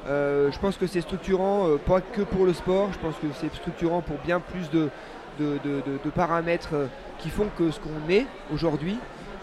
je 0.07 0.59
pense 0.61 0.77
que 0.77 0.87
c'est 0.87 1.01
structurant, 1.01 1.67
pas 1.85 2.01
que 2.01 2.23
pour 2.23 2.47
le 2.47 2.53
sport, 2.53 2.91
je 2.93 2.99
pense 3.01 3.17
que 3.17 3.27
c'est 3.35 3.53
structurant 3.53 4.01
pour 4.01 4.19
bien 4.19 4.39
plus 4.39 4.71
de, 4.71 4.91
de- 5.39 6.11
paramètres 6.11 6.71
euh, 6.75 6.87
qui 7.19 7.31
font 7.31 7.49
que 7.57 7.71
ce 7.71 7.79
qu'on 7.81 8.11
est 8.11 8.27
aujourd'hui. 8.53 8.99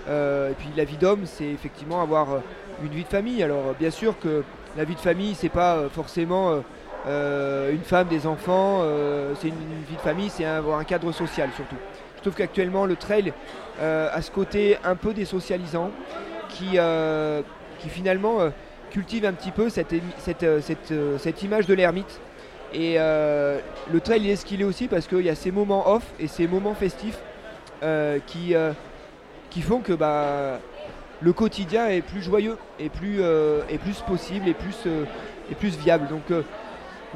Euh, 0.08 0.52
et 0.52 0.54
puis 0.54 0.70
la 0.76 0.84
vie 0.84 0.98
d'homme, 0.98 1.22
c'est 1.26 1.48
effectivement 1.48 2.02
avoir 2.02 2.34
euh, 2.34 2.40
une 2.84 2.92
vie 2.92 3.04
de 3.04 3.10
famille. 3.10 3.42
Alors 3.44 3.74
bien 3.80 3.92
sûr 3.92 4.20
que 4.20 4.44
la 4.78 4.84
vie 4.84 4.96
de 4.96 5.00
famille, 5.00 5.36
c'est 5.36 5.50
pas 5.50 5.84
forcément 5.90 6.62
une 7.08 7.84
femme, 7.86 8.08
des 8.10 8.28
enfants, 8.28 8.82
c'est 9.40 9.48
une, 9.48 9.56
vie 9.88 9.96
de 9.96 10.02
famille, 10.02 10.30
c'est 10.30 10.44
avoir 10.44 10.80
un 10.80 10.84
cadre 10.84 11.14
social 11.14 11.50
surtout. 11.56 11.78
Je 12.18 12.22
trouve 12.22 12.34
qu'actuellement 12.34 12.86
le 12.86 12.98
trail 12.98 13.32
a 13.82 14.22
ce 14.22 14.32
côté 14.32 14.78
un 14.84 14.98
peu 14.98 15.14
désocialisant 15.14 15.92
qui, 16.50 16.78
qui 17.80 17.90
finalement 17.90 18.40
cultive 18.92 19.24
un 19.24 19.32
petit 19.32 19.52
peu 19.52 19.70
cette, 19.70 19.96
cette 20.20 21.44
image 21.44 21.68
de 21.68 21.74
l'ermite. 21.74 22.20
Et 22.76 22.96
euh, 22.98 23.60
le 23.92 24.00
trail 24.02 24.22
il 24.24 24.30
est 24.30 24.36
ce 24.36 24.46
qu'il 24.46 24.60
est 24.62 24.66
aussi 24.66 24.88
parce 24.88 25.08
qu'il 25.08 25.22
y 25.22 25.30
a 25.30 25.36
ces 25.36 25.50
moments 25.52 25.90
off 25.90 26.04
et 26.20 26.28
ces 26.28 26.46
moments 26.46 26.74
festifs 26.76 27.18
euh, 27.84 28.20
qui, 28.28 28.54
euh, 28.54 28.74
qui 29.50 29.62
font 29.62 29.80
que 29.80 29.94
bah, 29.94 30.60
le 31.22 31.32
quotidien 31.34 31.88
est 31.88 32.02
plus 32.02 32.22
joyeux 32.22 32.58
et 32.78 32.90
plus, 32.90 33.22
et 33.70 33.78
plus 33.78 34.02
possible 34.02 34.50
et 34.50 34.54
plus, 34.54 34.76
et 35.50 35.56
plus 35.56 35.78
viable. 35.78 36.08
Donc 36.10 36.24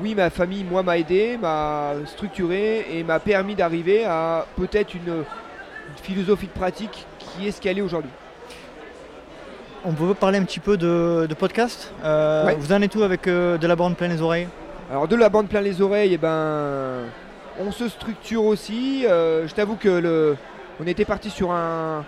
oui, 0.02 0.16
ma 0.16 0.30
famille, 0.30 0.64
moi, 0.64 0.82
m'a 0.82 0.98
aidé, 0.98 1.38
m'a 1.38 1.92
structuré 2.06 2.86
et 2.94 3.04
m'a 3.04 3.20
permis 3.20 3.56
d'arriver 3.56 4.06
à 4.06 4.46
peut-être 4.56 4.94
une, 4.94 5.10
une 5.10 5.98
philosophie 6.02 6.48
de 6.48 6.58
pratique 6.58 7.06
qui 7.20 7.48
est 7.48 7.52
ce 7.52 7.60
qu'elle 7.60 7.78
est 7.78 7.82
aujourd'hui. 7.82 8.12
On 9.84 9.92
peut 9.92 10.14
parler 10.14 10.40
un 10.40 10.44
petit 10.44 10.60
peu 10.62 10.78
de, 10.78 11.26
de 11.30 11.34
podcast. 11.34 11.92
Euh, 12.04 12.46
Ouais. 12.46 12.56
Vous 12.58 12.72
en 12.72 12.82
êtes 12.82 12.96
où 12.96 13.04
avec 13.04 13.28
euh, 13.28 13.58
de 13.58 13.68
la 13.68 13.76
bande 13.76 13.98
plein 13.98 14.08
les 14.08 14.22
oreilles? 14.22 14.48
Alors 14.90 15.08
de 15.08 15.16
la 15.16 15.30
bande 15.30 15.48
plein 15.48 15.62
les 15.62 15.82
oreilles, 15.82 16.14
eh 16.14 16.18
ben, 16.18 17.04
on 17.60 17.72
se 17.72 17.88
structure 17.88 18.44
aussi. 18.46 19.06
Euh, 19.08 19.48
je 19.48 19.54
t'avoue 19.54 19.76
que 19.76 19.90
le, 19.90 20.36
on 20.82 20.88
était 20.88 21.06
parti 21.06 21.30
sur 21.30 21.52
un, 21.52 22.04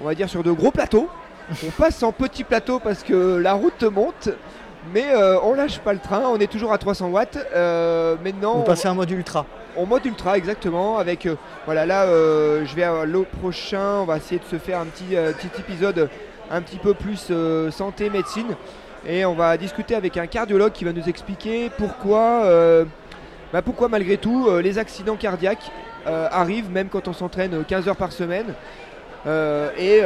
on 0.00 0.04
va 0.04 0.14
dire 0.14 0.28
sur 0.28 0.42
de 0.42 0.52
gros 0.52 0.70
plateaux. 0.70 1.08
On 1.66 1.70
passe 1.72 2.02
en 2.02 2.10
petit 2.10 2.42
plateau 2.42 2.78
parce 2.78 3.02
que 3.02 3.36
la 3.36 3.52
route 3.52 3.82
monte, 3.82 4.30
mais 4.94 5.04
euh, 5.12 5.38
on 5.42 5.52
lâche 5.52 5.78
pas 5.78 5.92
le 5.92 5.98
train. 5.98 6.22
On 6.26 6.38
est 6.38 6.50
toujours 6.50 6.72
à 6.72 6.78
300 6.78 7.08
watts. 7.10 7.36
Euh, 7.54 8.16
maintenant, 8.24 8.54
Vous 8.54 8.60
on- 8.60 8.64
passez 8.64 8.88
en 8.88 8.94
mode 8.94 9.10
ultra. 9.10 9.44
en 9.76 9.84
mode 9.84 10.06
ultra 10.06 10.38
exactement 10.38 10.96
avec 10.96 11.26
euh, 11.26 11.34
voilà 11.66 11.84
là 11.84 12.06
je 12.06 12.74
vais 12.74 12.84
à 12.84 13.04
l'au 13.04 13.24
prochain 13.42 13.98
on 14.00 14.04
va 14.06 14.16
essayer 14.16 14.38
de 14.40 14.44
se 14.46 14.56
faire 14.56 14.78
un 14.80 14.86
petit, 14.86 15.16
petit 15.16 15.60
épisode 15.60 16.08
un 16.50 16.62
petit 16.62 16.78
peu 16.78 16.94
plus 16.94 17.30
santé 17.72 18.08
médecine 18.08 18.56
et 19.06 19.24
on 19.24 19.34
va 19.34 19.56
discuter 19.56 19.94
avec 19.94 20.16
un 20.16 20.26
cardiologue 20.26 20.72
qui 20.72 20.84
va 20.84 20.92
nous 20.92 21.08
expliquer 21.08 21.70
pourquoi 21.76 22.44
euh, 22.44 22.84
bah, 23.52 23.62
pourquoi 23.62 23.88
malgré 23.88 24.16
tout 24.16 24.46
euh, 24.48 24.62
les 24.62 24.78
accidents 24.78 25.16
cardiaques 25.16 25.70
euh, 26.06 26.28
arrivent 26.30 26.70
même 26.70 26.88
quand 26.88 27.08
on 27.08 27.12
s'entraîne 27.12 27.64
15 27.64 27.88
heures 27.88 27.96
par 27.96 28.12
semaine 28.12 28.54
et 29.78 30.02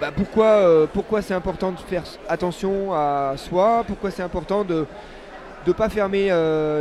bah, 0.00 0.10
pourquoi, 0.16 0.88
pourquoi 0.94 1.20
c'est 1.20 1.34
important 1.34 1.70
de 1.72 1.78
faire 1.80 2.02
attention 2.30 2.94
à 2.94 3.34
soi, 3.36 3.84
pourquoi 3.86 4.10
c'est 4.10 4.22
important 4.22 4.64
de 4.64 4.86
ne 5.66 5.72
pas 5.74 5.90
fermer 5.90 6.30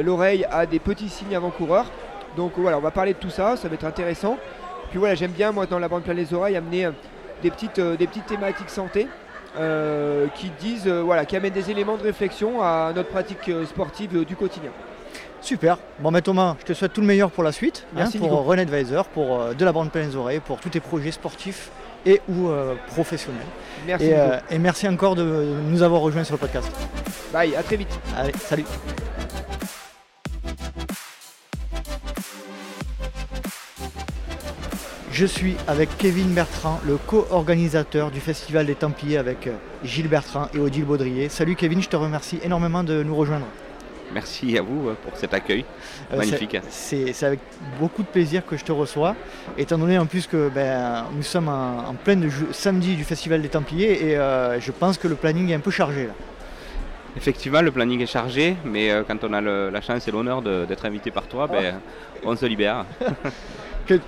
l'oreille 0.01 0.45
à 0.49 0.65
des 0.65 0.79
petits 0.79 1.09
signes 1.09 1.35
avant-coureurs. 1.35 1.91
Donc 2.37 2.53
voilà, 2.55 2.77
on 2.77 2.81
va 2.81 2.91
parler 2.91 3.11
de 3.11 3.17
tout 3.17 3.29
ça, 3.29 3.57
ça 3.57 3.67
va 3.67 3.73
être 3.73 3.83
intéressant. 3.83 4.37
Puis 4.91 4.97
voilà, 4.97 5.15
j'aime 5.15 5.31
bien 5.31 5.51
moi 5.51 5.65
dans 5.65 5.77
la 5.77 5.89
bande 5.89 6.03
plein 6.03 6.13
les 6.13 6.33
oreilles 6.33 6.55
amener 6.55 6.87
des 7.41 7.51
petites, 7.51 7.81
des 7.81 8.07
petites 8.07 8.27
thématiques 8.27 8.69
santé 8.69 9.09
euh, 9.57 10.27
qui 10.35 10.51
disent, 10.59 10.87
euh, 10.87 11.01
voilà, 11.01 11.25
qui 11.25 11.35
amènent 11.35 11.53
des 11.53 11.69
éléments 11.71 11.97
de 11.97 12.03
réflexion 12.03 12.61
à 12.61 12.91
notre 12.95 13.09
pratique 13.09 13.49
euh, 13.49 13.65
sportive 13.65 14.25
du 14.25 14.35
quotidien. 14.35 14.71
Super. 15.41 15.77
Bon, 15.99 16.09
ben 16.11 16.21
Thomas, 16.21 16.55
je 16.61 16.65
te 16.65 16.73
souhaite 16.73 16.93
tout 16.93 17.01
le 17.01 17.07
meilleur 17.07 17.29
pour 17.29 17.43
la 17.43 17.51
suite, 17.51 17.85
hein, 17.89 17.95
Merci, 17.97 18.17
pour 18.17 18.29
Nico. 18.29 18.43
Run 18.43 18.59
Advisor, 18.59 19.05
pour 19.05 19.39
euh, 19.41 19.53
de 19.53 19.65
la 19.65 19.73
bande 19.73 19.91
plein 19.91 20.03
les 20.03 20.15
oreilles, 20.15 20.39
pour 20.39 20.59
tous 20.59 20.69
tes 20.69 20.79
projets 20.79 21.11
sportifs 21.11 21.69
et 22.05 22.21
ou 22.29 22.47
euh, 22.47 22.75
professionnels. 22.87 23.41
Merci. 23.85 24.05
Et, 24.05 24.13
euh, 24.17 24.37
et 24.49 24.57
merci 24.57 24.87
encore 24.87 25.15
de 25.15 25.23
nous 25.67 25.81
avoir 25.83 26.01
rejoints 26.01 26.23
sur 26.23 26.35
le 26.35 26.39
podcast. 26.39 26.71
Bye, 27.33 27.55
à 27.55 27.63
très 27.63 27.75
vite. 27.75 27.99
Allez, 28.17 28.33
salut. 28.39 28.65
Je 35.13 35.25
suis 35.27 35.55
avec 35.67 35.95
Kevin 35.97 36.29
Bertrand, 36.33 36.79
le 36.87 36.97
co-organisateur 36.97 38.09
du 38.09 38.19
Festival 38.19 38.65
des 38.65 38.73
Templiers 38.73 39.17
avec 39.17 39.45
euh, 39.45 39.51
Gilles 39.83 40.07
Bertrand 40.07 40.47
et 40.55 40.59
Odile 40.59 40.85
Baudrier. 40.85 41.29
Salut 41.29 41.55
Kevin, 41.55 41.81
je 41.83 41.87
te 41.89 41.95
remercie 41.95 42.39
énormément 42.43 42.83
de 42.83 43.03
nous 43.03 43.15
rejoindre. 43.15 43.45
Merci 44.11 44.57
à 44.57 44.63
vous 44.63 44.89
euh, 44.89 44.95
pour 45.03 45.15
cet 45.15 45.35
accueil. 45.35 45.65
Euh, 46.11 46.17
Magnifique. 46.17 46.57
c'est- 46.69 47.23
avec 47.23 47.39
beaucoup 47.79 48.01
de 48.01 48.07
plaisir 48.07 48.43
que 48.43 48.57
je 48.57 48.63
te 48.65 48.71
reçois, 48.71 49.15
étant 49.55 49.77
donné 49.77 49.99
en 49.99 50.07
plus 50.07 50.25
que 50.25 50.49
ben, 50.49 51.05
nous 51.15 51.21
sommes 51.23 51.47
en, 51.47 51.89
en 51.89 51.93
plein 51.93 52.15
de 52.15 52.29
samedi 52.51 52.95
du 52.95 53.03
Festival 53.03 53.41
des 53.43 53.49
Templiers 53.49 54.09
et 54.09 54.17
euh, 54.17 54.59
je 54.59 54.71
pense 54.71 54.97
que 54.97 55.07
le 55.07 55.15
planning 55.15 55.49
est 55.51 55.55
un 55.55 55.59
peu 55.59 55.71
chargé 55.71 56.07
là. 56.07 56.13
Effectivement, 57.15 57.61
le 57.61 57.69
planning 57.71 58.01
est 58.01 58.07
chargé, 58.07 58.55
mais 58.65 58.89
euh, 58.89 59.03
quand 59.07 59.23
on 59.23 59.31
a 59.33 59.41
le- 59.41 59.69
la 59.69 59.81
chance 59.81 60.07
et 60.07 60.11
l'honneur 60.11 60.41
d'être 60.41 60.85
invité 60.85 61.11
par 61.11 61.27
toi, 61.27 61.45
ben, 61.45 61.75
on 62.25 62.35
se 62.35 62.47
libère. 62.47 62.85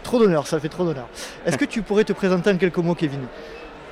Trop 0.03 0.19
d'honneur, 0.19 0.47
ça 0.47 0.59
fait 0.59 0.69
trop 0.69 0.85
d'honneur. 0.85 1.07
Est-ce 1.45 1.57
que 1.57 1.65
tu 1.65 1.81
pourrais 1.81 2.03
te 2.03 2.13
présenter 2.13 2.49
en 2.49 2.57
quelques 2.57 2.77
mots 2.77 2.95
Kevin? 2.95 3.21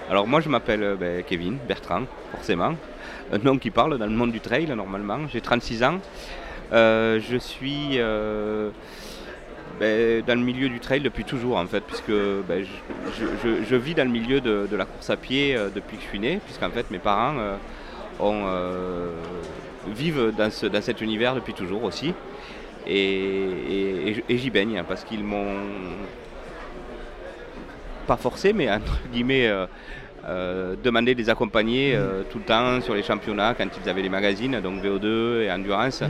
Alors 0.10 0.28
moi, 0.28 0.42
je 0.42 0.50
m'appelle 0.50 0.84
euh, 0.84 0.96
ben, 0.96 1.24
Kevin 1.24 1.58
Bertrand, 1.68 2.04
forcément. 2.32 2.76
Un 3.32 3.38
nom 3.40 3.58
qui 3.58 3.72
parle 3.72 3.98
dans 3.98 4.06
le 4.06 4.12
monde 4.12 4.32
du 4.32 4.40
trail, 4.40 4.68
normalement. 4.68 5.20
J'ai 5.32 5.42
36 5.42 5.84
ans. 5.84 6.00
Euh, 6.72 7.20
je 7.20 7.38
suis 7.38 8.00
euh, 8.00 8.70
ben, 9.80 10.24
dans 10.26 10.36
le 10.36 10.46
milieu 10.46 10.70
du 10.70 10.80
trail 10.80 11.02
depuis 11.02 11.26
toujours, 11.26 11.58
en 11.58 11.66
fait, 11.66 11.82
puisque 11.82 12.12
ben, 12.48 12.66
je, 13.70 13.76
vis 13.76 13.96
dans 13.96 14.04
le 14.04 14.10
milieu 14.12 14.42
de, 14.42 14.68
la 14.76 14.86
course 14.86 15.10
à 15.10 15.18
pied 15.18 15.58
depuis 15.74 15.98
que 15.98 16.04
je 16.04 16.08
suis 16.10 16.20
né, 16.20 16.40
puisqu'en 16.46 16.70
fait, 16.70 16.90
mes 16.92 17.00
parents 17.00 17.36
vivent 19.88 20.32
dans 20.38 20.82
cet 20.82 21.02
univers 21.02 21.36
depuis 21.36 21.54
toujours 21.54 21.84
aussi. 21.84 22.14
Et, 22.86 22.94
et- 22.96 24.10
et- 24.10 24.24
et 24.30 24.38
j'y 24.38 24.50
baigne, 24.50 24.78
hein, 24.80 24.86
parce 24.88 25.04
qu'ils 25.04 25.24
m'ont 25.24 25.62
pas 28.08 28.18
forcé, 28.18 28.52
mais 28.54 28.70
entre 28.70 29.00
guillemets, 29.12 29.48
euh, 29.48 29.66
euh, 30.28 30.76
demander 30.82 31.14
de 31.16 31.20
les 31.20 31.30
accompagner 31.30 31.96
euh, 31.96 32.24
tout 32.30 32.38
le 32.40 32.44
temps 32.44 32.82
sur 32.82 32.94
les 32.94 33.04
championnats 33.04 33.54
quand 33.58 33.68
ils 33.82 33.90
avaient 33.90 34.02
les 34.02 34.10
magazines, 34.10 34.60
donc 34.62 34.82
VO2 34.82 35.42
et 35.44 35.52
Endurance. 35.52 36.02
Mm. 36.02 36.08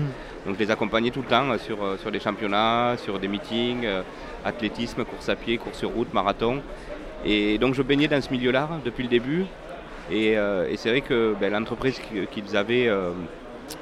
Donc 0.48 0.56
je 0.56 0.60
les 0.64 0.72
accompagnais 0.72 1.10
tout 1.12 1.22
le 1.22 1.28
temps 1.28 1.56
sur, 1.58 1.78
sur 2.00 2.12
des 2.12 2.20
championnats, 2.20 2.96
sur 2.98 3.20
des 3.20 3.28
meetings, 3.28 3.86
euh, 3.86 4.02
athlétisme, 4.44 5.04
course 5.06 5.30
à 5.30 5.36
pied, 5.36 5.58
course 5.58 5.78
sur 5.80 5.90
route, 5.90 6.14
marathon. 6.14 6.62
Et 7.26 7.58
donc 7.58 7.74
je 7.76 7.82
baignais 7.82 8.08
dans 8.08 8.22
ce 8.22 8.30
milieu-là 8.32 8.68
depuis 8.84 9.04
le 9.04 9.10
début. 9.10 9.46
Et, 10.12 10.32
et 10.34 10.76
c'est 10.76 10.90
vrai 10.90 11.00
que 11.00 11.34
ben, 11.40 11.54
l'entreprise 11.54 11.98
qu- 11.98 12.28
qu'ils 12.28 12.58
avaient 12.58 12.90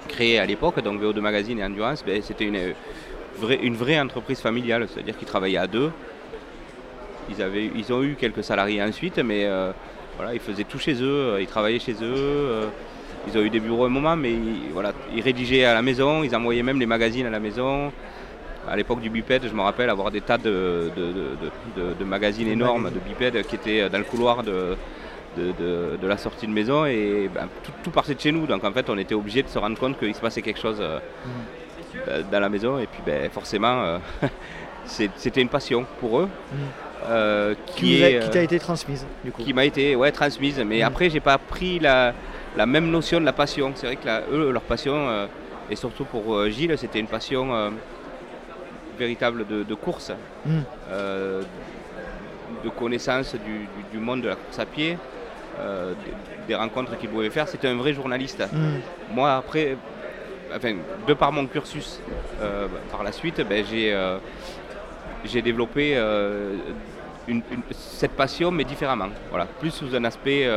créée 0.08 0.40
à 0.40 0.46
l'époque, 0.46 0.82
donc 0.82 1.02
VO2 1.02 1.20
Magazine 1.20 1.60
et 1.60 1.64
Endurance, 1.64 2.04
ben, 2.06 2.22
c'était 2.22 2.46
une, 2.46 2.56
euh, 2.56 2.74
vraie, 3.40 3.60
une 3.62 3.76
vraie 3.76 4.00
entreprise 4.00 4.40
familiale, 4.40 4.88
c'est-à-dire 4.92 5.18
qu'ils 5.18 5.28
travaillaient 5.28 5.58
à 5.58 5.68
deux. 5.68 5.92
Ils, 7.30 7.42
avaient, 7.42 7.70
ils 7.76 7.94
ont 7.94 8.04
eu 8.04 8.16
quelques 8.20 8.44
salariés 8.44 8.82
ensuite, 8.82 9.18
mais 9.20 9.46
euh, 9.46 9.72
voilà, 10.18 10.34
ils 10.34 10.40
faisaient 10.40 10.64
tout 10.66 10.80
chez 10.80 10.94
eux, 10.96 11.34
euh, 11.34 11.42
ils 11.42 11.48
travaillaient 11.48 11.80
chez 11.80 11.96
eux. 12.02 12.68
ils 13.28 13.38
ont 13.38 13.42
eu 13.44 13.50
des 13.50 13.60
bureaux 13.60 13.86
un 13.86 13.90
moment, 13.90 14.16
mais 14.16 14.32
ils, 14.32 14.72
voilà, 14.74 14.92
ils 15.16 15.22
rédigeaient 15.22 15.66
à 15.66 15.74
la 15.74 15.82
maison, 15.82 16.24
ils 16.24 16.36
envoyaient 16.36 16.64
même 16.64 16.80
les 16.80 16.86
magazines 16.86 17.26
à 17.26 17.30
la 17.30 17.40
maison. 17.40 17.92
À 18.70 18.76
l'époque 18.76 19.02
du 19.02 19.10
bipède, 19.10 19.44
je 19.48 19.54
me 19.56 19.62
rappelle 19.62 19.90
avoir 19.90 20.12
des 20.12 20.22
tas 20.22 20.38
de, 20.38 20.92
de- 20.96 22.04
magazines 22.06 22.48
énormes 22.48 22.92
de 22.92 23.00
bipèdes 23.00 23.44
qui 23.48 23.56
étaient 23.56 23.90
dans 23.90 23.98
le 23.98 24.04
couloir 24.04 24.44
de, 24.44 24.76
de- 25.38 25.52
de- 25.54 25.98
de 26.02 26.08
la 26.08 26.18
sortie 26.18 26.48
de 26.48 26.52
maison 26.52 26.86
et 26.86 27.30
ben, 27.34 27.48
tout, 27.64 27.72
tout 27.84 27.92
partait 27.92 28.16
de 28.16 28.20
chez 28.20 28.32
nous. 28.32 28.46
Donc 28.48 28.64
en 28.64 28.72
fait, 28.72 28.90
on 28.90 28.98
était 28.98 29.16
obligé 29.16 29.44
de 29.44 29.48
se 29.48 29.58
rendre 29.60 29.78
compte 29.78 29.98
qu'il 29.98 30.14
se 30.14 30.20
passait 30.22 30.42
quelque 30.42 30.60
chose 30.60 30.78
euh, 30.82 31.00
euh, 32.08 32.22
dans 32.32 32.40
la 32.40 32.50
maison. 32.50 32.80
Et 32.80 32.88
puis 32.88 33.02
ben, 33.06 33.30
forcément, 33.30 33.84
euh, 33.84 33.98
c'était 34.86 35.42
une 35.42 35.50
passion 35.50 35.86
pour 36.00 36.20
eux. 36.22 36.30
euh, 37.10 37.56
Qui, 37.76 38.04
t'a 38.32 38.44
été 38.44 38.60
transmise 38.60 39.06
du 39.24 39.32
coup 39.32 39.42
qui 39.44 39.54
m'a 39.54 39.66
été 39.66 39.96
ouais, 39.96 40.12
transmise. 40.12 40.60
Mais 40.66 40.80
Mm. 40.82 40.86
après, 40.88 41.10
j'ai 41.10 41.20
pas 41.20 41.38
pris 41.38 41.80
la, 41.80 42.14
la 42.58 42.66
même 42.66 42.90
notion 42.92 43.20
de 43.20 43.26
la 43.26 43.34
passion. 43.34 43.72
C'est 43.76 43.88
vrai 43.88 43.96
que 43.96 44.06
la- 44.06 44.22
eux, 44.32 44.52
leur 44.52 44.62
passion, 44.62 45.28
et 45.70 45.76
surtout 45.76 46.06
pour 46.06 46.48
Gilles, 46.50 46.78
c'était 46.78 47.00
une 47.00 47.08
passion 47.08 47.72
véritable 49.00 49.48
de, 49.48 49.64
de 49.64 49.74
course, 49.76 50.12
Mm. 50.46 50.60
de 52.64 52.70
connaissance 52.70 53.34
du, 53.34 53.40
du- 53.60 53.86
du 53.94 53.98
monde 53.98 54.22
de 54.22 54.28
la 54.30 54.36
course 54.36 54.60
à 54.60 54.66
pied, 54.66 54.98
euh, 55.60 55.94
des, 56.48 56.56
rencontres 56.56 56.98
qu'il 56.98 57.10
pouvait 57.10 57.30
faire. 57.30 57.48
C'était 57.48 57.68
un 57.68 57.76
vrai 57.76 57.94
journaliste. 57.94 58.42
Mm. 58.52 59.14
Moi, 59.16 59.34
après, 59.34 59.78
enfin, 60.56 60.76
de 61.08 61.14
par 61.14 61.32
mon 61.32 61.46
cursus 61.46 62.00
euh, 62.42 62.68
par 62.92 63.04
la 63.04 63.12
suite, 63.12 63.42
ben, 63.48 63.64
j'ai 63.70 63.94
euh, 63.94 64.18
j'ai 65.24 65.42
développé 65.42 65.96
une- 67.28 67.44
une- 67.52 67.62
cette 67.72 68.14
passion, 68.14 68.50
mais 68.50 68.64
différemment. 68.64 69.10
Voilà, 69.30 69.46
plus 69.46 69.70
sous 69.72 69.94
un 69.96 70.04
aspect 70.04 70.50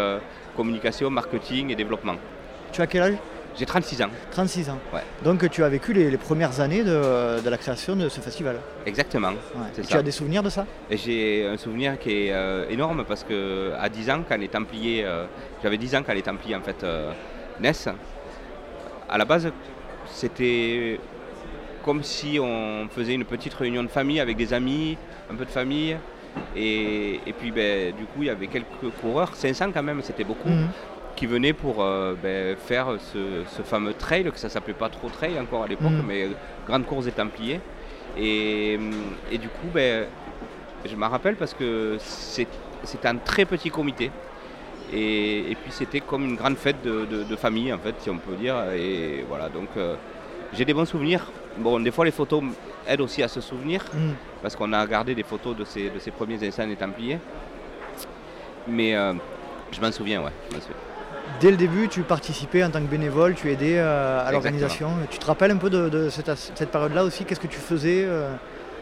communication, 0.57 1.11
marketing 1.11 1.71
et 1.71 1.75
développement. 1.75 2.15
Tu 2.73 2.81
as 2.81 2.87
quel 2.87 3.03
âge? 3.03 3.15
J'ai 3.57 3.67
36 3.67 4.03
ans, 4.03 4.09
36 4.33 4.69
ans. 4.71 4.79
Ouais. 4.93 5.01
Donc 5.25 5.49
tu 5.49 5.63
as 5.63 5.69
vécu 5.69 5.93
les, 5.93 6.11
les 6.11 6.17
premières 6.17 6.61
années 6.61 6.83
de, 6.83 7.41
de 7.41 7.49
la 7.49 7.57
création 7.57 7.95
de 7.95 8.09
ce 8.09 8.21
festival. 8.21 8.57
exactement. 8.85 9.29
Ouais. 9.31 9.85
Tu 9.89 9.97
as 9.97 10.03
des 10.03 10.11
souvenirs 10.11 10.43
de 10.43 10.51
ça? 10.51 10.67
J'ai 10.91 11.47
un 11.47 11.57
souvenir 11.57 11.99
qui 11.99 12.11
est 12.27 12.33
euh, 12.33 12.69
énorme 12.69 13.05
parce 13.07 13.23
que 13.23 13.73
à 13.79 13.89
10 13.89 14.11
ans, 14.11 14.25
quand 14.29 14.37
les 14.37 14.49
Templiers, 14.49 15.05
euh, 15.05 15.27
j'avais 15.63 15.79
10 15.79 15.95
ans 15.97 16.03
quand 16.05 16.15
les 16.15 16.23
Templiers 16.23 16.57
en 16.57 16.63
fait 16.63 16.83
euh, 16.83 17.13
naissent, 17.61 17.89
à 19.09 19.19
la 19.19 19.25
base, 19.25 19.49
c'était 20.11 20.99
comme 21.85 22.03
si 22.03 22.39
on 22.41 22.89
faisait 22.91 23.15
une 23.15 23.25
petite 23.25 23.55
réunion 23.55 23.83
de 23.83 23.89
famille 23.89 24.19
avec 24.21 24.37
des 24.37 24.53
amis, 24.53 24.97
un 25.31 25.35
peu 25.35 25.45
de 25.45 25.51
famille. 25.51 25.97
Et, 26.57 27.21
et 27.27 27.33
puis 27.33 27.53
ben, 27.53 27.95
du 27.95 28.05
coup, 28.07 28.23
il 28.23 28.27
y 28.27 28.31
avait 28.31 28.49
quelques 28.49 28.91
coureurs, 29.01 29.35
500 29.37 29.71
quand 29.73 29.83
même, 29.85 30.01
c'était 30.03 30.25
beaucoup, 30.25 30.49
Mhm. 30.49 30.69
Qui 31.17 31.27
venaient 31.27 31.53
pour 31.53 31.83
euh, 31.83 32.15
ben, 32.21 32.57
faire 32.57 32.87
ce, 32.99 33.43
ce 33.57 33.63
fameux 33.63 33.95
trail, 33.95 34.25
que 34.25 34.39
ça 34.39 34.49
s'appelait 34.49 34.75
pas 34.75 34.89
trop 34.89 35.09
trail 35.09 35.39
encore 35.39 35.63
à 35.65 35.67
l'époque, 35.69 35.91
Mhm. 35.93 36.05
mais 36.07 36.29
grande 36.67 36.85
course 36.87 37.05
des 37.05 37.13
Templiers. 37.13 37.61
Et, 38.19 38.79
et 39.31 39.39
du 39.39 39.49
coup, 39.49 39.69
ben, 39.73 40.07
je 40.85 40.95
m'en 40.97 41.09
rappelle 41.09 41.37
parce 41.37 41.55
que 41.55 41.97
c'était 42.01 43.09
un 43.09 43.17
très 43.17 43.45
petit 43.45 43.71
comité. 43.71 44.11
Et, 44.93 45.51
et 45.51 45.55
puis 45.55 45.71
c'était 45.73 46.01
comme 46.01 46.25
une 46.25 46.37
grande 46.37 46.57
fête 46.57 46.83
de, 46.85 47.05
de- 47.07 47.25
de 47.25 47.37
famille, 47.37 47.73
en 47.73 47.79
fait, 47.79 47.95
si 48.01 48.11
on 48.11 48.19
peut 48.19 48.35
dire. 48.35 48.57
Et 48.77 49.25
voilà, 49.29 49.49
donc 49.49 49.69
euh, 49.77 49.95
j'ai 50.53 50.65
des 50.65 50.75
bons 50.75 50.85
souvenirs. 50.85 51.31
Bon, 51.57 51.81
des 51.81 51.91
fois, 51.91 52.05
les 52.05 52.11
photos 52.11 52.43
aident 52.87 53.01
aussi 53.01 53.23
à 53.23 53.29
se 53.29 53.41
souvenir, 53.41 53.85
Mm. 53.95 54.11
parce 54.43 54.55
qu'on 54.57 54.73
a 54.73 54.87
gardé 54.87 55.15
des 55.15 55.23
photos 55.23 55.57
de 55.57 55.65
ces, 55.65 55.89
de 55.91 55.99
ces 55.99 56.11
premiers 56.11 56.47
instants 56.47 56.67
des 56.67 56.77
Templiers. 56.77 57.19
Mais 58.69 58.95
euh, 58.95 59.15
je 59.73 59.81
m'en 59.81 59.91
souviens, 59.93 60.23
ouais. 60.23 60.31
je 60.53 60.57
souviens. 60.61 60.77
Dès 61.41 61.51
le 61.51 61.57
début, 61.57 61.89
tu 61.89 62.03
participais 62.03 62.65
en 62.65 62.71
tant 62.71 62.81
que 62.81 62.87
bénévole, 62.87 63.35
tu 63.35 63.51
aidais 63.51 63.79
euh, 63.79 64.25
à 64.27 64.31
l'organisation. 64.33 64.89
Tu 65.11 65.19
te 65.19 65.27
rappelles 65.27 65.51
un 65.51 65.57
peu 65.57 65.69
de, 65.71 65.89
de 65.89 66.09
cette, 66.09 66.71
période-là 66.71 67.05
aussi 67.05 67.25
Qu'est-ce 67.25 67.41
que 67.41 67.47
tu 67.49 67.59
faisais 67.59 68.05
euh, 68.07 68.33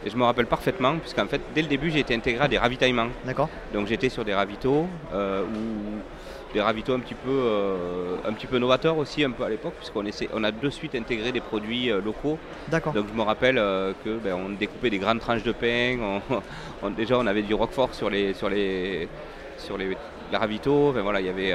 Et 0.04 0.10
je 0.10 0.16
me 0.16 0.24
rappelle 0.24 0.46
parfaitement, 0.46 0.96
puisqu'en 0.98 1.26
fait, 1.26 1.40
dès 1.54 1.62
le 1.62 1.68
début, 1.68 1.90
j'ai 1.90 2.00
été 2.00 2.14
intégré 2.14 2.44
à 2.44 2.48
des 2.48 2.58
ravitaillements. 2.58 3.08
D'accord 3.24 3.48
Donc 3.72 3.86
j'étais 3.86 4.10
sur 4.10 4.24
des 4.24 4.34
ravitaux, 4.34 4.86
euh, 5.14 5.42
ou 5.44 6.52
des 6.52 6.60
ravitaux 6.60 6.92
un 6.92 7.00
petit 7.00 7.14
peu, 7.14 7.30
euh, 7.30 8.16
un 8.28 8.32
petit 8.34 8.46
peu 8.46 8.58
novateurs 8.58 8.98
aussi 8.98 9.24
un 9.24 9.30
peu 9.30 9.44
à 9.44 9.48
l'époque, 9.48 9.74
puisqu'on 9.78 10.04
essaie, 10.04 10.28
on 10.34 10.44
a 10.44 10.52
de 10.52 10.70
suite 10.70 10.94
intégré 10.94 11.32
des 11.32 11.40
produits 11.40 11.90
euh, 11.90 12.00
locaux. 12.02 12.38
D'accord. 12.68 12.92
Donc 12.92 13.06
je 13.10 13.16
me 13.16 13.22
rappelle 13.22 13.56
que 14.04 14.18
ben, 14.22 14.34
on 14.34 14.50
découpait 14.50 14.90
des 14.90 14.98
grandes 14.98 15.20
tranches 15.20 15.42
de 15.42 15.52
pain. 15.52 15.96
on- 16.00 16.42
on- 16.86 16.90
déjà 16.90 17.18
on 17.18 17.26
avait 17.26 17.42
du 17.42 17.54
roquefort 17.54 17.94
sur 17.94 18.10
les 18.10 18.34
sur 18.34 18.50
les 18.50 19.08
sur 19.56 19.78
les, 19.78 19.96
les 20.30 20.36
ravitaux. 20.36 20.90
Enfin, 20.90 21.00
voilà, 21.00 21.20
il 21.20 21.26
y 21.26 21.30
avait 21.30 21.54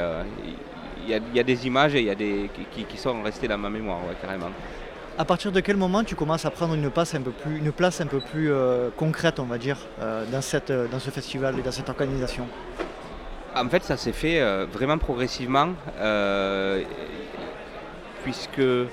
y, 1.10 1.14
a, 1.14 1.18
il 1.18 1.36
y 1.36 1.40
a 1.40 1.44
des 1.44 1.66
images 1.68 1.96
et 1.96 2.00
il 2.00 2.06
y 2.06 2.10
a 2.10 2.16
des 2.16 2.50
qui- 2.72 2.98
sont 2.98 3.22
restées 3.24 3.48
dans 3.48 3.58
ma 3.58 3.70
mémoire, 3.70 4.00
ouais, 4.08 4.16
carrément. 4.22 4.50
À 5.18 5.26
partir 5.26 5.52
de 5.52 5.60
quel 5.62 5.78
moment 5.78 6.04
tu 6.04 6.16
commences 6.16 6.46
à 6.46 6.52
prendre 6.52 6.76
une 6.76 6.90
place 6.92 7.16
un 7.16 7.22
peu 7.22 7.32
plus, 7.32 7.58
une 7.58 7.72
place 7.72 8.02
un 8.02 8.06
peu 8.08 8.20
plus 8.20 8.52
euh, 8.52 8.90
concrète, 8.96 9.40
on 9.40 9.46
va 9.46 9.58
dire, 9.58 9.78
euh, 10.02 10.26
dans, 10.32 10.42
cette, 10.42 10.70
euh, 10.70 10.88
dans 10.88 11.00
ce 11.00 11.10
festival 11.10 11.58
et 11.58 11.62
dans 11.64 11.72
cette 11.72 11.90
organisation? 11.90 12.46
En 13.56 13.68
fait, 13.70 13.84
ça 13.84 13.98
s'est 13.98 14.12
fait 14.14 14.40
euh, 14.40 14.68
vraiment 14.72 14.98
progressivement, 15.00 15.70
puisque 18.24 18.60
de, 18.60 18.88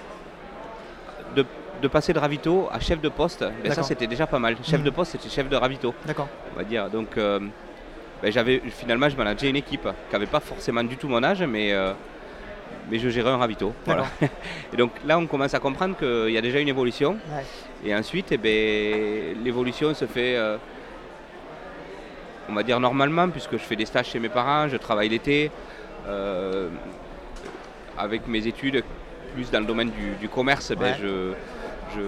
de 1.82 1.88
passer 1.88 2.12
de 2.12 2.18
ravito 2.18 2.68
à 2.72 2.80
chef 2.80 3.00
de 3.00 3.08
poste, 3.08 3.44
ben 3.62 3.72
ça 3.72 3.82
c'était 3.82 4.06
déjà 4.06 4.26
pas 4.26 4.38
mal. 4.38 4.56
Chef 4.62 4.80
Mhm. 4.80 4.86
de 4.86 4.90
poste, 4.90 5.12
c'était 5.12 5.28
chef 5.28 5.48
de 5.48 5.56
ravito, 5.56 5.94
D'accord. 6.06 6.28
on 6.54 6.56
va 6.56 6.64
dire. 6.64 6.88
Donc, 6.88 7.18
ben, 8.24 8.32
j'avais 8.32 8.62
finalement, 8.70 9.08
je 9.10 9.16
manageais 9.16 9.50
une 9.50 9.56
équipe 9.56 9.82
qui 9.82 10.12
n'avait 10.14 10.24
pas 10.26 10.40
forcément 10.40 10.82
du 10.82 10.96
tout 10.96 11.08
mon 11.08 11.22
âge, 11.22 11.42
mais, 11.42 11.74
euh, 11.74 11.92
mais 12.90 12.98
je 12.98 13.10
gérais 13.10 13.28
un 13.30 13.36
ravito. 13.36 13.74
Voilà. 13.84 14.06
Et 14.72 14.76
donc 14.78 14.92
là, 15.04 15.18
on 15.18 15.26
commence 15.26 15.52
à 15.52 15.58
comprendre 15.60 15.94
qu'il 15.98 16.32
y 16.32 16.38
a 16.38 16.40
déjà 16.40 16.58
une 16.58 16.68
évolution. 16.68 17.18
Ouais. 17.30 17.44
Et 17.84 17.94
ensuite, 17.94 18.28
eh 18.32 18.38
ben, 18.38 19.36
l'évolution 19.44 19.92
se 19.92 20.06
fait 20.06 20.36
euh, 20.36 20.56
on 22.48 22.54
va 22.54 22.62
dire 22.62 22.80
normalement, 22.80 23.28
puisque 23.28 23.52
je 23.52 23.58
fais 23.58 23.76
des 23.76 23.84
stages 23.84 24.06
chez 24.06 24.18
mes 24.20 24.30
parents, 24.30 24.68
je 24.68 24.76
travaille 24.78 25.10
l'été. 25.10 25.50
euh, 26.08 26.68
avec 27.96 28.26
mes 28.26 28.44
études, 28.46 28.82
plus 29.34 29.50
dans 29.52 29.60
le 29.60 29.66
domaine 29.66 29.90
du, 29.90 30.12
du 30.20 30.28
commerce, 30.28 30.72
ben, 30.72 30.80
Ouais. 30.86 30.96
je, 31.00 31.32
je, 31.94 32.00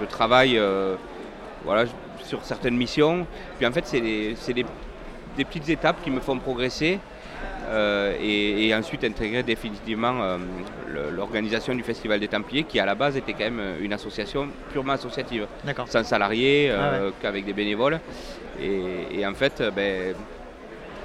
je 0.00 0.04
travaille 0.06 0.58
voilà, 1.64 1.84
sur 2.22 2.42
certaines 2.44 2.76
missions. 2.76 3.26
Puis 3.58 3.66
en 3.66 3.72
fait, 3.72 3.86
c'est 3.86 4.00
des, 4.00 4.34
c'est 4.38 4.54
des- 4.54 4.64
des 5.36 5.44
petites 5.44 5.68
étapes 5.68 6.02
qui 6.02 6.10
me 6.10 6.20
font 6.20 6.38
progresser. 6.38 6.98
euh, 7.68 8.14
et, 8.20 8.66
et 8.68 8.74
ensuite 8.74 9.02
intégrer 9.04 9.42
définitivement 9.42 10.14
euh, 10.22 10.38
l'organisation 11.14 11.74
du 11.74 11.82
Festival 11.82 12.20
des 12.20 12.28
Templiers 12.28 12.62
qui 12.64 12.78
à 12.80 12.86
la 12.86 12.94
base 12.94 13.16
était 13.16 13.32
quand 13.32 13.50
même 13.50 13.60
une 13.80 13.92
association 13.92 14.48
purement 14.72 14.92
associative 14.94 15.46
sans 15.88 16.04
salariés, 16.04 16.70
Ah 16.70 16.74
euh, 16.94 17.10
qu'avec 17.20 17.44
des 17.44 17.52
bénévoles. 17.52 17.98
Et, 18.62 19.18
et 19.18 19.26
en 19.26 19.34
fait, 19.34 19.60
euh, 19.60 19.70
ben, 19.70 20.14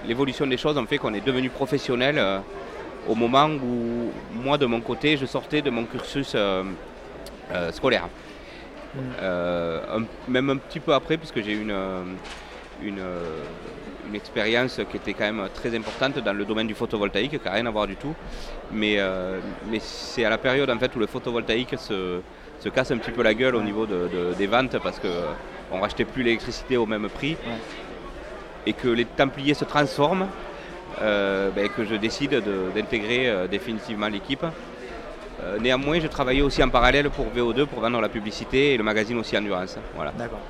l'évolution 0.07 0.45
des 0.47 0.57
choses 0.57 0.77
ont 0.77 0.85
fait 0.85 0.97
qu'on 0.99 1.13
est 1.15 1.25
devenu 1.25 1.49
professionnel 1.49 2.15
euh, 2.19 2.39
au 3.09 3.15
moment 3.15 3.47
où 3.47 4.11
moi, 4.31 4.57
de 4.59 4.67
mon 4.67 4.81
côté, 4.81 5.17
je 5.17 5.25
sortais 5.25 5.61
de 5.63 5.69
mon 5.71 5.85
cursus 5.85 6.33
euh, 6.35 6.63
euh, 7.51 7.71
scolaire. 7.71 8.07
Mm. 8.93 8.99
Euh, 9.21 9.97
un- 9.97 10.31
même 10.31 10.49
un 10.51 10.57
petit 10.57 10.79
peu 10.79 10.93
après, 10.93 11.17
puisque 11.17 11.41
j'ai 11.41 11.53
eu 11.53 11.61
une, 11.61 11.71
euh, 11.71 12.03
une, 12.83 12.99
euh, 12.99 13.43
une 14.11 14.15
expérience 14.17 14.79
qui 14.89 14.97
était 14.97 15.13
quand 15.13 15.23
même 15.31 15.47
très 15.53 15.75
importante 15.75 16.19
dans 16.19 16.33
le 16.33 16.43
domaine 16.45 16.67
du 16.67 16.75
photovoltaïque, 16.75 17.31
qui 17.39 17.45
n'a 17.45 17.51
rien 17.53 17.65
à 17.65 17.71
voir 17.71 17.87
du 17.87 17.95
tout. 17.95 18.13
Mais, 18.71 18.95
euh, 18.99 19.39
mais 19.69 19.79
c'est 19.81 20.25
à 20.25 20.29
la 20.29 20.37
période 20.37 20.69
en 20.69 20.77
fait, 20.77 20.93
où 20.95 20.99
le 20.99 21.07
photovoltaïque 21.07 21.75
se, 21.79 22.19
se 22.59 22.69
casse 22.69 22.91
un 22.91 22.97
petit 22.97 23.11
peu 23.11 23.23
la 23.23 23.33
gueule 23.33 23.55
au 23.55 23.61
niveau 23.61 23.85
de- 23.85 24.09
de- 24.15 24.33
des 24.37 24.47
ventes 24.47 24.77
parce 24.83 24.99
qu'on 24.99 25.77
ne 25.77 25.81
rachetait 25.81 26.05
plus 26.05 26.23
l'électricité 26.23 26.75
au 26.77 26.85
même 26.85 27.07
prix 27.09 27.37
et 28.67 28.73
que 28.73 28.89
les 28.89 29.05
Templiers 29.05 29.53
se 29.53 29.65
transforment, 29.65 30.27
euh, 31.01 31.49
ben, 31.55 31.69
que 31.69 31.85
je 31.85 31.95
décide 31.95 32.31
de- 32.31 32.69
d'intégrer 32.75 33.29
euh, 33.29 33.47
définitivement 33.47 34.07
l'équipe. 34.09 34.43
Euh, 35.43 35.57
néanmoins, 35.59 35.99
je 35.99 36.07
travaillais 36.07 36.41
aussi 36.43 36.61
en 36.61 36.69
parallèle 36.69 37.09
pour 37.09 37.25
VO2 37.35 37.65
pour 37.65 37.79
vendre 37.79 37.99
la 38.01 38.09
publicité 38.09 38.73
et 38.73 38.77
le 38.77 38.83
magazine 38.83 39.17
aussi 39.17 39.35
Endurance. 39.37 39.77
Voilà. 39.95 40.11
D'accord. 40.11 40.41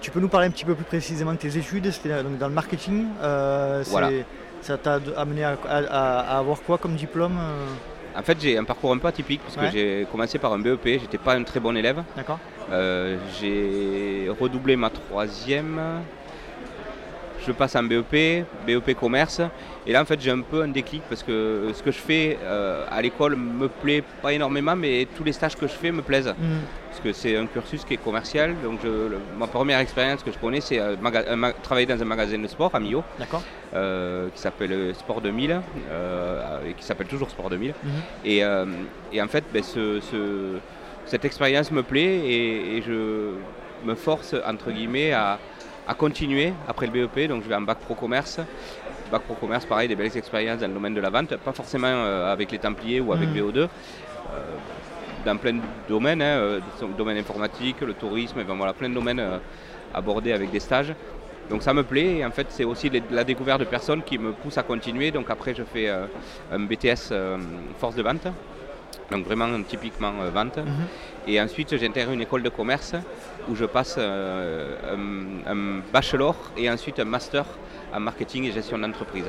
Tu 0.00 0.10
peux 0.10 0.20
nous 0.20 0.28
parler 0.28 0.46
un 0.46 0.50
petit 0.50 0.64
peu 0.64 0.74
plus 0.74 0.84
précisément 0.84 1.32
de 1.32 1.38
tes 1.38 1.56
études 1.56 1.90
C'était 1.90 2.22
donc 2.22 2.38
dans 2.38 2.48
le 2.48 2.54
marketing. 2.54 3.06
euh, 3.22 3.82
Voilà. 3.88 4.10
Ça 4.62 4.76
t'a 4.76 4.98
amené 5.16 5.42
à, 5.44 5.56
à- 5.68 5.78
à- 5.78 6.20
à 6.20 6.38
avoir 6.38 6.60
quoi 6.62 6.76
comme 6.76 6.94
diplôme 6.94 7.38
euh, 7.40 8.18
En 8.18 8.22
fait, 8.22 8.36
j'ai 8.40 8.58
un 8.58 8.64
parcours 8.64 8.92
un 8.92 8.98
peu 8.98 9.08
atypique 9.08 9.40
parce 9.42 9.56
Ouais. 9.56 9.66
que 9.66 9.72
j'ai 9.72 10.06
commencé 10.10 10.38
par 10.38 10.52
un 10.52 10.58
BEP, 10.58 10.84
j'étais 11.00 11.16
pas 11.18 11.34
un 11.34 11.42
très 11.44 11.60
bon 11.60 11.74
élève. 11.76 12.02
D'accord. 12.16 12.38
Euh, 12.70 13.16
j'ai 13.40 14.30
redoublé 14.38 14.76
ma 14.76 14.90
troisième. 14.90 15.80
Je 17.46 17.52
passe 17.52 17.74
en 17.74 17.82
BEP, 17.84 18.44
BEP 18.66 18.94
commerce. 18.94 19.40
Et 19.86 19.92
là, 19.92 20.02
en 20.02 20.04
fait, 20.04 20.20
j'ai 20.20 20.30
un 20.30 20.42
peu 20.42 20.62
un 20.62 20.68
déclic 20.68 21.02
parce 21.08 21.22
que 21.22 21.70
ce 21.74 21.82
que 21.82 21.90
je 21.90 21.98
fais 21.98 22.38
euh, 22.42 22.84
à 22.90 23.00
l'école 23.00 23.34
me 23.36 23.68
plaît 23.68 24.02
pas 24.22 24.32
énormément, 24.32 24.76
mais 24.76 25.06
tous 25.16 25.24
les 25.24 25.32
stages 25.32 25.56
que 25.56 25.66
je 25.66 25.72
fais 25.72 25.90
me 25.90 26.02
plaisent. 26.02 26.28
Mhm. 26.38 26.60
Parce 26.90 27.00
que 27.00 27.12
c'est 27.12 27.36
un 27.36 27.46
cursus 27.46 27.84
qui 27.84 27.94
est 27.94 28.02
commercial. 28.04 28.54
Donc, 28.62 28.80
je- 28.82 28.88
le- 28.88 29.18
ma 29.38 29.46
première 29.46 29.78
expérience 29.78 30.22
que 30.22 30.30
je 30.32 30.38
connais, 30.38 30.60
c'est 30.60 30.78
euh, 30.78 30.96
travailler 31.62 31.86
dans 31.86 32.00
un 32.00 32.04
magasin 32.04 32.38
de 32.38 32.46
sport 32.46 32.70
à 32.74 32.80
Millau, 32.80 33.02
D'accord. 33.18 33.42
euh, 33.74 34.28
qui 34.34 34.40
s'appelle 34.40 34.72
euh, 34.72 34.92
Sport 34.94 35.20
2000, 35.22 35.60
euh, 35.90 36.58
et 36.68 36.74
qui 36.74 36.84
s'appelle 36.84 37.06
toujours 37.06 37.30
Sport 37.30 37.48
2000. 37.48 37.72
Mhm. 37.82 37.90
Et, 38.24 38.44
euh, 38.44 38.66
et 39.12 39.22
en 39.22 39.28
fait, 39.28 39.44
ben, 39.52 39.62
ce- 39.62 40.00
ce- 40.00 40.58
cette 41.06 41.24
expérience 41.24 41.70
me 41.72 41.82
plaît 41.82 42.18
et, 42.18 42.76
et 42.76 42.82
je 42.82 43.30
me 43.84 43.94
force, 43.94 44.34
entre 44.46 44.70
guillemets, 44.72 45.12
à, 45.12 45.38
à 45.88 45.94
continuer 45.94 46.52
après 46.68 46.86
le 46.86 46.92
BEP. 46.92 47.28
Donc 47.28 47.42
je 47.42 47.48
vais 47.48 47.54
en 47.54 47.62
bac 47.62 47.78
pro 47.78 47.94
commerce. 47.94 48.38
Bac 49.10 49.22
pro 49.22 49.34
commerce, 49.34 49.66
pareil, 49.66 49.88
des 49.88 49.96
belles 49.96 50.16
expériences 50.16 50.60
dans 50.60 50.68
le 50.68 50.74
domaine 50.74 50.94
de 50.94 51.00
la 51.00 51.10
vente, 51.10 51.36
pas 51.36 51.52
forcément 51.52 51.88
euh, 51.88 52.32
avec 52.32 52.50
les 52.52 52.58
Templiers 52.58 53.00
ou 53.00 53.12
avec. 53.12 53.28
VO2. 53.30 53.58
euh, 53.58 53.68
dans 55.24 55.36
plein 55.36 55.52
de 55.52 55.60
domaines, 55.86 56.22
hein, 56.22 56.38
euh, 56.38 56.60
le 56.80 56.94
domaine 56.96 57.18
informatique, 57.18 57.82
le 57.82 57.92
tourisme, 57.92 58.40
et 58.40 58.44
ben 58.44 58.54
voilà, 58.54 58.72
plein 58.72 58.88
de 58.88 58.94
domaines 58.94 59.20
euh, 59.20 59.36
abordés 59.92 60.32
avec 60.32 60.50
des 60.50 60.60
stages. 60.60 60.94
Donc 61.50 61.62
ça 61.62 61.74
me 61.74 61.82
plaît 61.82 62.18
et 62.18 62.24
en 62.24 62.30
fait 62.30 62.46
c'est 62.48 62.64
aussi 62.64 62.88
les- 62.88 63.02
la 63.10 63.22
découverte 63.24 63.60
de 63.60 63.66
personnes 63.66 64.02
qui 64.02 64.16
me 64.18 64.32
poussent 64.32 64.56
à 64.56 64.62
continuer. 64.62 65.10
Donc 65.10 65.28
après 65.28 65.54
je 65.54 65.62
fais 65.64 65.88
euh, 65.90 66.06
un 66.52 66.60
BTS 66.60 67.10
euh, 67.12 67.36
force 67.78 67.96
de 67.96 68.02
vente, 68.02 68.26
donc 69.10 69.26
vraiment 69.26 69.48
typiquement 69.64 70.12
vente. 70.32 70.56
Mhm. 70.58 70.86
Et 71.26 71.38
ensuite 71.40 71.76
j'intègre 71.76 72.12
une 72.12 72.22
école 72.22 72.42
de 72.42 72.48
commerce 72.48 72.94
où 73.48 73.54
je 73.54 73.66
passe 73.66 73.98
un, 73.98 75.52
un 75.52 75.80
bachelor 75.92 76.34
et 76.56 76.70
ensuite 76.70 76.98
un 77.00 77.04
master 77.04 77.44
en 77.92 78.00
marketing 78.00 78.44
et 78.44 78.52
gestion 78.52 78.78
d'entreprise. 78.78 79.24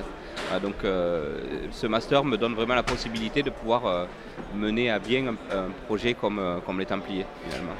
Voilà, 0.47 0.59
donc 0.59 0.75
euh, 0.83 1.39
ce 1.71 1.87
master 1.87 2.23
me 2.23 2.37
donne 2.37 2.53
vraiment 2.53 2.75
la 2.75 2.83
possibilité 2.83 3.43
de 3.43 3.49
pouvoir 3.49 3.85
euh, 3.85 4.05
mener 4.55 4.89
à 4.91 4.99
bien 4.99 5.27
un, 5.27 5.57
un 5.57 5.69
projet 5.87 6.13
comme, 6.13 6.39
euh, 6.39 6.57
comme 6.65 6.79
les 6.79 6.85
Templiers 6.85 7.25
finalement. 7.47 7.73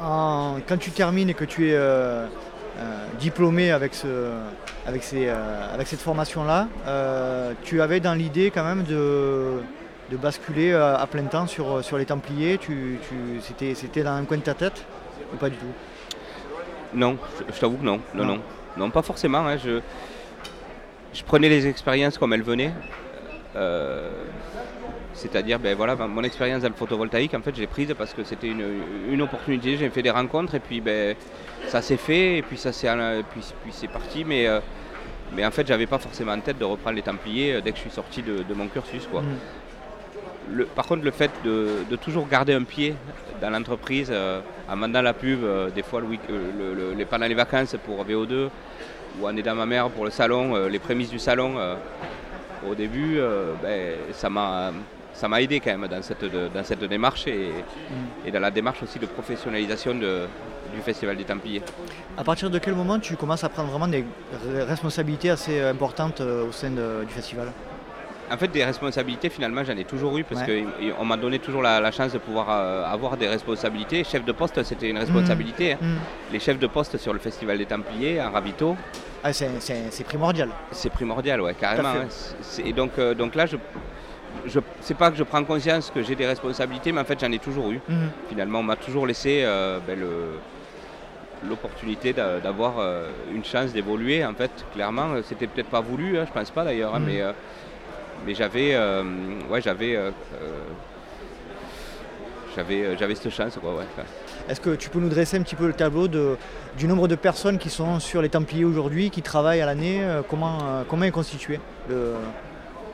En- 0.00 0.56
quand 0.66 0.78
tu 0.78 0.90
termines 0.90 1.28
et 1.30 1.34
que 1.34 1.44
tu 1.44 1.68
es 1.68 1.74
euh, 1.74 2.26
euh, 2.78 3.06
diplômé 3.18 3.70
avec, 3.70 3.94
ce, 3.94 4.06
avec, 4.86 5.02
ces, 5.02 5.26
euh, 5.28 5.74
avec 5.74 5.86
cette 5.86 6.00
formation-là, 6.00 6.68
tu 7.62 7.82
avais 7.82 8.00
dans 8.00 8.14
l'idée 8.14 8.50
quand 8.50 8.64
même 8.64 8.82
de, 8.84 9.60
de 10.10 10.16
basculer 10.16 10.72
à 10.72 11.06
plein 11.10 11.24
temps 11.24 11.46
sur, 11.46 11.84
sur 11.84 11.98
les 11.98 12.06
Templiers 12.06 12.58
tu, 12.58 12.98
tu- 13.08 13.40
C'était 13.42 13.74
c'était 13.74 14.02
dans 14.02 14.12
un 14.12 14.24
coin 14.24 14.38
de 14.38 14.42
ta 14.42 14.54
tête 14.54 14.84
ou 15.32 15.36
pas 15.36 15.50
du 15.50 15.56
tout? 15.56 15.74
Non, 16.94 17.16
je, 17.38 17.54
je 17.54 17.60
t'avoue 17.60 17.76
que 17.76 17.84
non. 17.84 18.00
Non, 18.14 18.24
Non. 18.24 18.34
non. 18.36 18.40
Non, 18.76 18.90
pas 18.90 19.02
forcément. 19.02 19.46
hein, 19.46 19.56
Je, 19.56 19.80
je 21.12 21.22
prenais 21.24 21.48
les 21.48 21.66
expériences 21.66 22.18
comme 22.18 22.32
elles 22.32 22.42
venaient. 22.42 22.72
Euh, 23.56 24.10
C'est-à-dire, 25.14 25.58
ben 25.58 25.76
voilà, 25.76 25.96
mon 25.96 26.22
expérience 26.22 26.62
dans 26.62 26.68
le 26.68 26.74
photovoltaïque, 26.74 27.34
en 27.34 27.40
fait, 27.42 27.54
je 27.54 27.60
l'ai 27.60 27.66
prise 27.66 27.92
parce 27.98 28.14
que 28.14 28.22
c'était 28.24 28.46
une, 28.48 28.64
une 29.10 29.22
opportunité. 29.22 29.76
J'ai 29.76 29.90
fait 29.90 30.02
des 30.02 30.10
rencontres 30.10 30.54
et 30.54 30.60
puis 30.60 30.80
ben, 30.80 31.16
ça 31.66 31.82
s'est 31.82 31.96
fait 31.96 32.38
et 32.38 32.42
puis 32.42 32.56
ça 32.56 32.72
s'est, 32.72 32.88
puis, 33.32 33.40
puis 33.62 33.72
c'est 33.72 33.88
parti. 33.88 34.24
Mais, 34.24 34.46
euh, 34.46 34.60
mais 35.34 35.44
en 35.44 35.50
fait, 35.50 35.66
j'avais 35.66 35.86
pas 35.86 35.98
forcément 35.98 36.32
en 36.32 36.40
tête 36.40 36.58
de 36.58 36.64
reprendre 36.64 36.96
les 36.96 37.02
Templiers 37.02 37.54
euh, 37.54 37.60
dès 37.60 37.70
que 37.72 37.76
je 37.76 37.82
suis 37.82 37.90
sorti 37.90 38.22
de, 38.22 38.42
de 38.48 38.54
mon 38.54 38.68
cursus. 38.68 39.06
Quoi. 39.10 39.22
Le- 40.48 40.64
par 40.64 40.86
contre, 40.86 41.04
le 41.04 41.10
fait 41.10 41.30
de, 41.44 41.84
de 41.90 41.96
toujours 41.96 42.26
garder 42.28 42.54
un 42.54 42.62
pied 42.64 42.94
dans 43.42 43.50
l'entreprise, 43.50 44.08
euh, 44.12 44.40
en 44.70 44.76
mandant 44.76 45.02
la 45.02 45.12
pub, 45.12 45.42
euh, 45.44 45.70
des 45.70 45.82
fois 45.82 46.00
le 46.00 46.06
week- 46.06 46.20
euh, 46.30 46.50
le- 46.58 46.74
le- 46.74 46.92
les, 46.94 47.04
pendant 47.04 47.26
les 47.26 47.34
vacances 47.34 47.74
pour 47.84 48.04
VO2, 48.04 48.48
ou 49.20 49.26
en 49.26 49.36
aidant 49.36 49.54
ma 49.54 49.66
mère 49.66 49.88
pour 49.90 50.04
le 50.04 50.10
salon, 50.10 50.54
euh, 50.54 50.68
les 50.68 50.78
prémices 50.78 51.10
du 51.10 51.18
salon, 51.18 51.54
au 52.68 52.74
début, 52.74 53.18
ben, 53.62 53.94
ça 54.12 54.28
m'a 54.30 54.70
ça 55.12 55.28
m'a 55.28 55.42
aidé 55.42 55.60
quand 55.60 55.76
même 55.76 55.88
dans 55.88 56.00
cette, 56.02 56.22
de- 56.24 56.48
dans 56.54 56.64
cette 56.64 56.82
démarche 56.84 57.26
et, 57.26 57.50
et 58.24 58.30
dans 58.30 58.40
la 58.40 58.50
démarche 58.50 58.82
aussi 58.82 58.98
de 58.98 59.04
professionnalisation 59.06 59.92
de- 59.94 60.26
du 60.74 60.80
Festival 60.82 61.16
des 61.16 61.24
Templiers. 61.24 61.62
À 62.16 62.22
partir 62.24 62.48
de 62.48 62.58
quel 62.58 62.74
moment 62.74 62.98
tu 62.98 63.16
commences 63.16 63.42
à 63.44 63.48
prendre 63.50 63.68
vraiment 63.70 63.88
des 63.88 64.02
re- 64.02 64.62
responsabilités 64.66 65.28
assez 65.30 65.60
importantes 65.60 66.20
au 66.20 66.52
sein 66.52 66.70
de- 66.70 67.04
du 67.06 67.12
festival? 67.12 67.48
En 68.32 68.36
fait, 68.36 68.48
des 68.48 68.64
responsabilités, 68.64 69.28
finalement, 69.28 69.64
j'en 69.64 69.76
ai 69.76 69.84
toujours 69.84 70.16
eu 70.16 70.22
parce 70.22 70.42
Ouais. 70.42 70.64
qu'on 70.96 71.04
m'a 71.04 71.16
donné 71.16 71.40
toujours 71.40 71.62
la, 71.62 71.80
la 71.80 71.90
chance 71.90 72.12
de 72.12 72.18
pouvoir 72.18 72.48
euh, 72.48 72.84
avoir 72.84 73.16
des 73.16 73.26
responsabilités. 73.26 74.04
Chef 74.04 74.24
de 74.24 74.30
poste, 74.30 74.62
c'était 74.62 74.88
une 74.88 74.98
responsabilité. 74.98 75.72
hein. 75.72 75.78
Mhm. 75.80 75.98
Les 76.32 76.38
chefs 76.38 76.58
de 76.58 76.66
poste 76.68 76.96
sur 76.96 77.12
le 77.12 77.18
Festival 77.18 77.58
des 77.58 77.66
Templiers, 77.66 78.22
en 78.22 78.30
ravito, 78.30 78.76
Ah, 79.24 79.32
c'est- 79.32 80.04
primordial. 80.04 80.48
c'est 80.70 80.90
primordial, 80.90 81.40
ouais, 81.40 81.54
carrément. 81.54 81.88
hein. 81.88 82.06
Et 82.64 82.72
donc, 82.72 82.92
euh, 82.98 83.14
donc 83.14 83.34
là, 83.34 83.46
je, 83.46 83.56
je, 84.46 84.60
c'est 84.80 84.94
pas 84.96 85.10
que 85.10 85.16
je 85.16 85.24
prends 85.24 85.42
conscience 85.44 85.90
que 85.90 86.00
j'ai 86.02 86.14
des 86.14 86.26
responsabilités, 86.26 86.92
mais 86.92 87.00
en 87.00 87.04
fait, 87.04 87.18
j'en 87.18 87.32
ai 87.32 87.40
toujours 87.40 87.72
eu. 87.72 87.80
Mhm. 87.88 88.10
Finalement, 88.28 88.60
on 88.60 88.62
m'a 88.62 88.76
toujours 88.76 89.08
laissé 89.08 89.42
euh, 89.44 89.80
ben, 89.84 89.98
le- 89.98 90.38
l'opportunité 91.48 92.12
d'a- 92.12 92.38
d'avoir 92.38 92.74
une 93.34 93.44
chance 93.44 93.72
d'évoluer. 93.72 94.24
En 94.24 94.34
fait, 94.34 94.52
clairement, 94.72 95.16
c'était 95.28 95.48
peut-être 95.48 95.70
pas 95.70 95.80
voulu, 95.80 96.16
hein, 96.18 96.24
je 96.28 96.32
pense 96.32 96.50
pas 96.50 96.62
d'ailleurs, 96.64 96.94
hein, 96.94 97.00
mais, 97.04 97.20
euh, 97.22 97.32
mais 98.26 98.34
j'avais, 98.34 98.74
euh, 98.74 99.02
ouais, 99.50 99.60
j'avais, 99.60 99.96
euh, 99.96 100.10
euh, 100.42 100.50
j'avais, 102.56 102.96
j'avais 102.98 103.14
cette 103.14 103.30
chance, 103.32 103.56
quoi, 103.60 103.74
ouais. 103.76 103.84
Est-ce 104.48 104.60
que 104.60 104.74
tu 104.74 104.90
peux 104.90 104.98
nous 104.98 105.08
dresser 105.08 105.36
un 105.38 105.42
petit 105.42 105.54
peu 105.54 105.66
le 105.66 105.72
tableau 105.72 106.08
de, 106.08 106.36
du 106.76 106.86
nombre 106.88 107.06
de 107.08 107.14
personnes 107.14 107.58
qui 107.58 107.70
sont 107.70 108.00
sur 108.00 108.20
les 108.22 108.28
Templiers 108.28 108.64
aujourd'hui, 108.64 109.10
qui 109.10 109.22
travaillent 109.22 109.60
à 109.60 109.66
l'année 109.66 110.00
comment, 110.28 110.84
comment 110.88 111.04
est 111.04 111.10
constitué 111.12 111.60
le, 111.88 112.14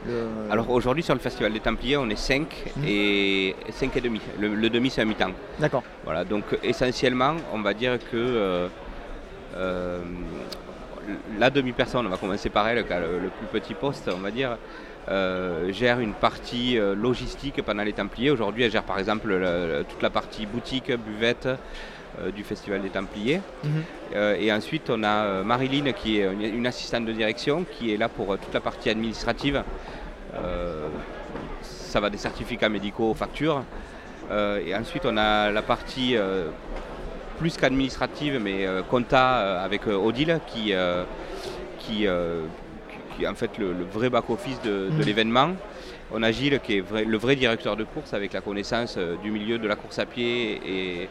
le- 0.06 0.26
Alors 0.50 0.68
aujourd'hui 0.70 1.02
sur 1.02 1.14
le 1.14 1.20
Festival 1.20 1.52
des 1.52 1.60
Templiers, 1.60 1.96
on 1.96 2.08
est 2.10 2.16
5 2.16 2.46
Mhm. 2.76 2.84
et 2.86 3.56
5 3.70 3.96
et 3.96 4.00
demi. 4.02 4.20
Le, 4.38 4.48
le 4.54 4.68
demi, 4.68 4.90
c'est 4.90 5.00
un 5.00 5.06
mi-temps. 5.06 5.30
D'accord. 5.58 5.82
Voilà, 6.04 6.24
donc 6.24 6.44
essentiellement, 6.62 7.34
on 7.54 7.60
va 7.62 7.72
dire 7.72 7.98
que 7.98 8.16
euh, 8.16 8.68
euh, 9.56 10.00
la 11.38 11.48
demi-personne, 11.48 12.06
on 12.06 12.10
va 12.10 12.18
commencer 12.18 12.50
par 12.50 12.68
elle, 12.68 12.78
le 12.78 13.28
plus 13.30 13.60
petit 13.60 13.72
poste, 13.72 14.10
on 14.14 14.18
va 14.20 14.30
dire, 14.30 14.58
euh, 15.08 15.70
gère 15.72 16.00
une 16.00 16.14
partie 16.14 16.78
euh, 16.78 16.94
logistique 16.94 17.62
pendant 17.62 17.82
les 17.84 17.92
Templiers. 17.92 18.30
Aujourd'hui, 18.30 18.64
elle 18.64 18.70
gère 18.72 18.82
par 18.82 18.98
exemple 18.98 19.28
le- 19.28 19.38
le- 19.38 19.84
toute 19.88 20.02
la 20.02 20.10
partie 20.10 20.46
boutique, 20.46 20.90
buvette, 20.96 21.46
euh, 22.20 22.30
du 22.30 22.42
Festival 22.42 22.80
des 22.82 22.88
Templiers. 22.90 23.40
Mhm. 23.64 23.82
Et 24.40 24.52
ensuite, 24.52 24.88
on 24.90 25.02
a 25.04 25.42
Marilyn 25.42 25.92
qui 25.92 26.20
est 26.20 26.24
une, 26.32 26.40
une 26.42 26.66
assistante 26.66 27.04
de 27.04 27.12
direction 27.12 27.64
qui 27.70 27.92
est 27.92 27.96
là 27.96 28.08
pour 28.08 28.38
toute 28.38 28.54
la 28.54 28.60
partie 28.60 28.88
administrative. 28.90 29.62
Ça 31.62 32.00
va 32.00 32.10
des 32.10 32.18
certificats 32.18 32.68
médicaux 32.68 33.10
aux 33.10 33.14
factures. 33.14 33.62
Et 34.30 34.74
ensuite, 34.74 35.04
on 35.06 35.16
a 35.16 35.50
la 35.50 35.62
partie 35.62 36.16
plus 37.38 37.56
qu'administrative, 37.56 38.40
mais 38.42 38.66
compta 38.90 39.62
avec 39.62 39.86
Odile 39.86 40.40
qui, 40.46 40.72
qui, 41.78 42.06
qui- 43.16 43.24
est 43.24 43.28
en 43.28 43.34
fait 43.34 43.56
le, 43.58 43.72
le 43.72 43.84
vrai 43.84 44.10
back-office 44.10 44.60
de, 44.62 44.88
de 44.90 44.90
Mhm. 44.90 45.00
l'événement. 45.02 45.50
On 46.12 46.22
a 46.22 46.30
Gilles 46.30 46.60
qui 46.60 46.76
est 46.78 46.80
vrai- 46.80 47.04
le 47.04 47.16
vrai 47.18 47.34
directeur 47.36 47.76
de 47.76 47.84
course 47.84 48.14
avec 48.14 48.32
la 48.32 48.40
connaissance 48.40 48.94
euh, 48.96 49.16
du 49.22 49.30
milieu 49.30 49.58
de 49.58 49.66
la 49.66 49.74
course 49.76 49.98
à 49.98 50.06
pied 50.06 50.60
et, 50.64 51.02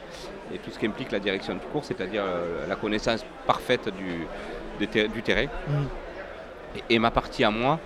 et 0.53 0.57
tout 0.64 0.72
ce 0.72 0.80
qui 0.80 0.86
implique 0.86 1.11
la 1.11 1.19
direction 1.19 1.53
de 1.56 1.60
course, 1.72 1.88
c'est-à-dire 1.88 2.23
euh, 2.26 2.65
la 2.68 2.76
connaissance 2.76 3.26
parfaite 3.45 3.90
du, 4.80 4.88
ter- 4.88 5.10
du 5.10 5.22
terrain. 5.22 5.48
Mhm. 5.68 5.88
Et, 6.90 6.95
et 6.95 6.99
ma 6.99 7.11
partie 7.11 7.44
à 7.44 7.52
moi, 7.52 7.80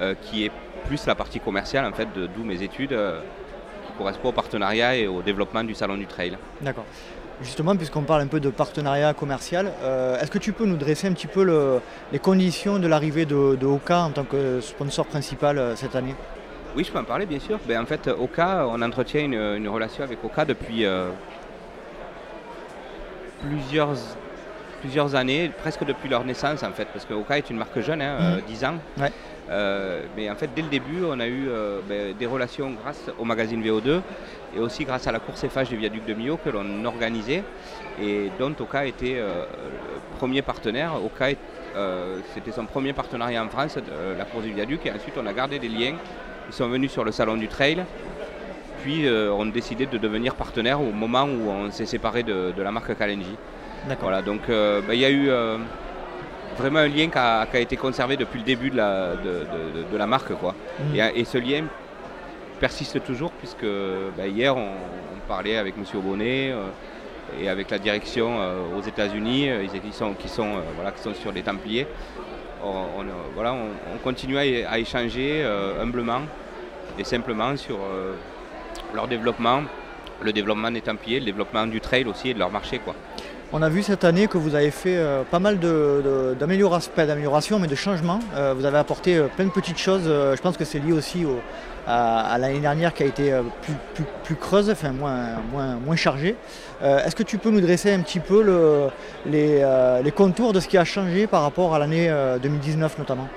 euh, 0.00 0.14
qui 0.22 0.44
est 0.44 0.50
plus 0.86 1.06
la 1.06 1.14
partie 1.14 1.40
commerciale, 1.40 1.84
en 1.84 1.92
fait, 1.92 2.08
d'où 2.14 2.44
mes 2.44 2.62
études, 2.62 2.92
euh, 2.92 3.20
qui 3.86 3.92
correspond 3.98 4.28
au 4.28 4.32
partenariat 4.32 4.96
et 4.96 5.06
au 5.06 5.22
développement 5.22 5.64
du 5.64 5.74
salon 5.74 5.96
du 5.96 6.06
trail. 6.06 6.36
D'accord. 6.60 6.84
Justement, 7.42 7.76
puisqu'on 7.76 8.02
parle 8.02 8.22
un 8.22 8.26
peu 8.28 8.40
de 8.40 8.48
partenariat 8.48 9.12
commercial, 9.12 9.70
euh, 9.82 10.18
est-ce 10.18 10.30
que 10.30 10.38
tu 10.38 10.52
peux 10.54 10.64
nous 10.64 10.76
dresser 10.78 11.06
un 11.06 11.12
petit 11.12 11.26
peu 11.26 11.44
le- 11.44 11.80
les 12.10 12.18
conditions 12.18 12.78
de 12.78 12.86
l'arrivée 12.88 13.26
de, 13.26 13.56
de 13.56 13.66
Oka 13.66 13.98
en 14.00 14.10
tant 14.10 14.24
que 14.24 14.60
sponsor 14.62 15.04
principal 15.04 15.58
euh, 15.58 15.76
cette 15.76 15.94
année? 15.94 16.14
Oui, 16.74 16.84
je 16.84 16.90
peux 16.90 16.98
en 16.98 17.04
parler, 17.04 17.26
bien 17.26 17.38
sûr. 17.38 17.58
Ben, 17.68 17.82
en 17.82 17.84
fait, 17.86 18.08
Oka, 18.08 18.66
on 18.68 18.80
entretient 18.80 19.22
une, 19.22 19.34
une 19.34 19.68
relation 19.68 20.02
avec 20.02 20.24
Oka 20.24 20.46
depuis 20.46 20.86
euh, 20.86 21.10
plusieurs, 23.42 23.90
plusieurs 24.80 25.14
années, 25.14 25.50
presque 25.62 25.84
depuis 25.84 26.08
leur 26.08 26.24
naissance, 26.24 26.62
en 26.62 26.72
fait, 26.72 26.86
parce 26.86 27.04
que 27.04 27.12
Oka 27.12 27.36
est 27.36 27.50
une 27.50 27.58
marque 27.58 27.80
jeune, 27.80 28.00
hein, 28.00 28.16
euh, 28.20 28.36
Mhm. 28.36 28.42
10 28.46 28.64
ans. 28.64 28.74
Ouais. 28.98 29.12
Euh, 29.50 30.02
mais 30.16 30.28
en 30.30 30.34
fait, 30.34 30.50
dès 30.54 30.62
le 30.62 30.68
début, 30.68 31.02
on 31.08 31.20
a 31.20 31.26
eu 31.26 31.48
euh, 31.48 31.80
ben, 31.88 32.14
des 32.16 32.26
relations 32.26 32.72
grâce 32.82 33.10
au 33.18 33.24
magazine 33.24 33.62
VO2 33.62 34.00
et 34.56 34.60
aussi 34.60 34.84
grâce 34.84 35.06
à 35.06 35.12
la 35.12 35.20
course 35.20 35.46
FH 35.46 35.68
du 35.68 35.76
viaduc 35.76 36.04
de 36.04 36.14
Millau 36.14 36.36
que 36.36 36.50
l'on 36.50 36.84
organisait 36.84 37.42
et 38.02 38.30
dont 38.38 38.54
Oka 38.58 38.86
était 38.86 39.16
euh, 39.16 39.44
le 39.70 40.16
premier 40.18 40.42
partenaire. 40.42 40.92
Oka, 41.04 41.28
c'était 42.34 42.52
son 42.52 42.64
premier 42.64 42.92
partenariat 42.92 43.44
en 43.44 43.48
France, 43.48 43.76
de 43.76 44.16
la 44.18 44.24
course 44.24 44.44
du 44.44 44.52
viaduc, 44.52 44.86
et 44.86 44.92
ensuite 44.92 45.14
on 45.20 45.26
a 45.26 45.32
gardé 45.32 45.58
des 45.58 45.68
liens. 45.68 45.94
Ils 46.48 46.54
sont 46.54 46.68
venus 46.68 46.90
sur 46.90 47.04
le 47.04 47.12
salon 47.12 47.36
du 47.36 47.48
trail, 47.48 47.84
puis 48.82 49.06
on 49.08 49.46
a 49.46 49.50
décidé 49.50 49.84
de 49.84 49.98
devenir 49.98 50.36
partenaire 50.36 50.80
au 50.80 50.90
moment 50.92 51.24
où 51.24 51.50
on 51.50 51.70
s'est 51.70 51.84
séparé 51.84 52.22
de, 52.22 52.52
de 52.56 52.62
la 52.62 52.72
marque 52.72 52.96
Kalenji. 52.96 53.36
D'accord. 53.86 54.08
Voilà, 54.08 54.22
donc 54.22 54.42
ben, 54.48 54.94
il 54.94 55.00
y 55.00 55.04
a 55.04 55.10
eu 55.10 55.28
vraiment 56.58 56.80
un 56.80 56.88
lien 56.88 57.08
qui 57.08 57.18
a, 57.18 57.46
qui 57.46 57.56
a 57.56 57.60
été 57.60 57.76
conservé 57.76 58.16
depuis 58.16 58.38
le 58.38 58.44
début 58.44 58.70
de 58.70 58.76
la, 58.76 59.14
de, 59.16 59.16
de- 59.24 59.82
de- 59.82 59.92
de 59.92 59.96
la 59.96 60.06
marque. 60.06 60.32
Quoi. 60.34 60.54
Mhm. 60.80 60.96
Et, 60.96 61.20
et 61.20 61.24
ce 61.24 61.38
lien 61.38 61.64
persiste 62.60 63.02
toujours 63.04 63.30
puisque 63.32 63.66
ben, 64.16 64.26
hier 64.34 64.56
on, 64.56 64.60
on 64.70 65.28
parlait 65.28 65.56
avec 65.56 65.74
M. 65.76 65.84
Aubonnet 65.98 66.50
euh, 66.52 66.62
et 67.40 67.48
avec 67.48 67.70
la 67.70 67.78
direction 67.78 68.40
euh, 68.40 68.78
aux 68.78 68.82
États-Unis, 68.82 69.50
euh, 69.50 69.62
ils, 69.62 69.76
étaient- 69.76 69.86
ils 69.88 69.92
sont, 69.92 70.14
qui, 70.14 70.28
sont, 70.28 70.52
voilà, 70.74 70.92
qui 70.92 71.02
sont 71.02 71.14
sur 71.14 71.32
les 71.32 71.42
Templiers. 71.42 71.86
On, 72.64 72.68
on, 72.68 73.04
voilà, 73.34 73.52
on, 73.52 73.66
on 73.94 73.98
continue 73.98 74.38
à, 74.38 74.70
à 74.70 74.78
échanger 74.78 75.44
humblement 75.80 76.22
et 76.98 77.04
simplement 77.04 77.54
sur 77.56 77.76
leur 78.94 79.06
développement, 79.06 79.62
le 80.22 80.32
développement 80.32 80.70
des 80.70 80.80
Templiers, 80.80 81.18
le 81.20 81.26
développement 81.26 81.66
du 81.66 81.80
trail 81.80 82.06
aussi 82.06 82.30
et 82.30 82.34
de 82.34 82.38
leur 82.38 82.50
marché. 82.50 82.78
Quoi. 82.78 82.94
On 83.52 83.62
a 83.62 83.68
vu 83.68 83.82
cette 83.82 84.04
année 84.04 84.26
que 84.26 84.38
vous 84.38 84.54
avez 84.56 84.70
fait 84.72 84.96
euh, 84.96 85.22
pas 85.22 85.38
mal 85.38 85.58
d'améliorations, 86.38 86.90
pas 86.94 87.06
d'améliorations, 87.06 87.58
mais 87.60 87.68
de 87.68 87.74
changements. 87.76 88.18
Euh, 88.34 88.54
vous 88.56 88.64
avez 88.64 88.76
apporté 88.78 89.16
euh, 89.16 89.28
plein 89.34 89.44
de 89.46 89.50
petites 89.50 89.78
choses. 89.78 90.02
Je 90.04 90.40
pense 90.40 90.56
que 90.56 90.64
c'est 90.64 90.80
lié 90.80 90.92
aussi 90.92 91.24
au- 91.24 91.40
à, 91.88 92.36
l'année 92.38 92.58
dernière 92.58 92.92
qui 92.92 93.04
a 93.04 93.06
été 93.06 93.32
plus, 94.24 94.34
creuse, 94.34 94.68
enfin 94.70 94.90
moins, 94.90 95.96
chargée. 95.96 96.34
Est-ce 96.82 97.14
que 97.14 97.22
tu 97.22 97.38
peux 97.38 97.50
nous 97.50 97.60
dresser 97.60 97.92
un 97.94 98.00
petit 98.00 98.18
peu 98.18 98.42
le- 98.42 98.88
les, 99.24 100.10
contours 100.10 100.52
de 100.52 100.58
ce 100.58 100.66
qui 100.66 100.76
a 100.76 100.84
changé 100.84 101.28
par 101.28 101.42
rapport 101.42 101.76
à 101.76 101.78
l'année 101.78 102.08
euh, 102.10 102.38
2019 102.38 102.98
notamment? 102.98 103.28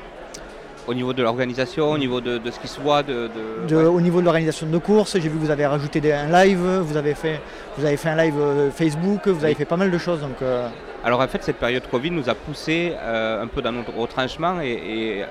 Au 0.89 0.93
niveau 0.95 1.13
de 1.13 1.21
l'organisation, 1.21 1.91
au 1.91 1.99
niveau 1.99 2.19
de, 2.19 2.39
de 2.39 2.49
ce 2.49 2.59
qui 2.59 2.67
se 2.67 2.79
voit, 2.81 3.03
de, 3.03 3.29
de- 3.35 3.67
De- 3.67 3.75
ouais. 3.75 3.83
Au 3.83 4.01
niveau 4.01 4.21
de 4.21 4.25
l'organisation 4.25 4.65
de 4.65 4.77
courses, 4.79 5.13
j'ai 5.19 5.29
vu 5.29 5.37
que 5.37 5.43
vous 5.45 5.51
avez 5.51 5.67
rajouté 5.67 6.01
des- 6.01 6.11
un 6.13 6.25
live, 6.43 6.65
vous 6.81 6.97
avez 6.97 7.13
fait, 7.13 7.39
vous 7.77 7.85
avez 7.85 7.95
fait 7.95 8.09
un 8.09 8.15
live 8.15 8.33
euh, 8.39 8.71
Facebook, 8.71 9.27
vous 9.27 9.43
avez 9.43 9.53
Oui. 9.53 9.55
fait 9.61 9.65
pas 9.65 9.77
mal 9.77 9.91
de 9.91 9.97
choses. 9.99 10.19
Donc, 10.21 10.41
euh, 10.41 10.67
Alors 11.03 11.19
en 11.21 11.27
fait, 11.27 11.43
cette 11.43 11.57
période 11.57 11.83
Covid 11.91 12.09
nous 12.09 12.27
a 12.27 12.33
poussé 12.33 12.93
euh, 12.97 13.43
un 13.43 13.47
peu 13.47 13.61
dans 13.61 13.71
notre 13.71 13.93
retranchement 13.95 14.59
et, 14.61 14.71
et 15.19 15.25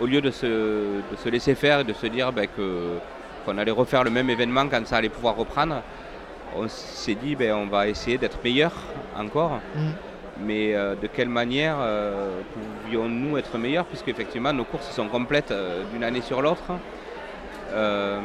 au 0.00 0.06
lieu 0.06 0.20
de 0.20 0.30
se, 0.30 0.46
de 0.46 1.16
se 1.24 1.28
laisser 1.28 1.56
faire 1.56 1.80
et 1.80 1.84
de 1.84 1.92
se 1.92 2.06
dire 2.06 2.30
ben, 2.32 2.46
qu'on 3.44 3.58
allait 3.58 3.72
refaire 3.72 4.04
le 4.04 4.10
même 4.10 4.30
événement 4.30 4.66
quand 4.70 4.86
ça 4.86 4.98
allait 4.98 5.08
pouvoir 5.08 5.34
reprendre, 5.34 5.82
on 6.56 6.68
s'est 6.68 7.16
dit 7.16 7.34
ben, 7.34 7.52
on 7.54 7.66
va 7.66 7.88
essayer 7.88 8.16
d'être 8.16 8.38
meilleur 8.44 8.72
encore. 9.18 9.58
mm. 9.74 9.80
Mais 10.42 10.74
euh, 10.74 10.94
de 10.94 11.06
quelle 11.06 11.28
manière 11.28 11.76
euh, 11.80 12.40
pouvions-nous 12.84 13.36
être 13.36 13.58
meilleurs? 13.58 13.84
Puisque 13.86 14.08
effectivement 14.08 14.52
nos 14.52 14.64
courses 14.64 14.90
sont 14.90 15.08
complètes 15.08 15.50
euh, 15.50 15.82
d'une 15.92 16.02
année 16.04 16.22
sur 16.22 16.40
l'autre. 16.42 16.72
Euh, 17.72 18.20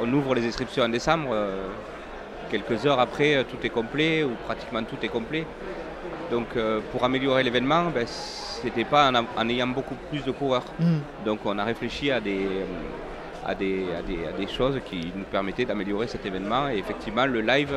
on 0.00 0.10
ouvre 0.12 0.34
les 0.34 0.46
inscriptions 0.46 0.84
en 0.84 0.88
décembre. 0.88 1.34
quelques 2.50 2.86
heures 2.86 3.00
après, 3.00 3.44
tout 3.44 3.56
est 3.64 3.70
complet 3.70 4.24
ou 4.24 4.30
pratiquement 4.44 4.82
tout 4.82 4.96
est 5.02 5.08
complet. 5.08 5.44
Donc 6.30 6.48
pour 6.90 7.04
améliorer 7.04 7.42
l'événement, 7.42 7.84
ben, 7.94 8.06
c'était 8.06 8.84
pas 8.84 9.10
en, 9.36 9.48
ayant 9.48 9.66
beaucoup 9.66 9.96
plus 10.10 10.24
de 10.24 10.30
coureurs. 10.30 10.64
Mm. 10.78 10.98
Donc 11.26 11.40
on 11.44 11.58
a 11.58 11.64
réfléchi 11.64 12.10
à 12.10 12.20
des, 12.20 12.46
à 13.44 13.54
des, 13.54 13.84
à 13.98 14.02
des- 14.02 14.26
à 14.26 14.32
des 14.32 14.46
choses 14.48 14.80
qui 14.88 15.12
nous 15.14 15.24
permettaient 15.24 15.66
d'améliorer 15.66 16.06
cet 16.06 16.24
événement. 16.24 16.68
Et 16.70 16.78
effectivement, 16.78 17.26
le 17.26 17.40
live 17.42 17.74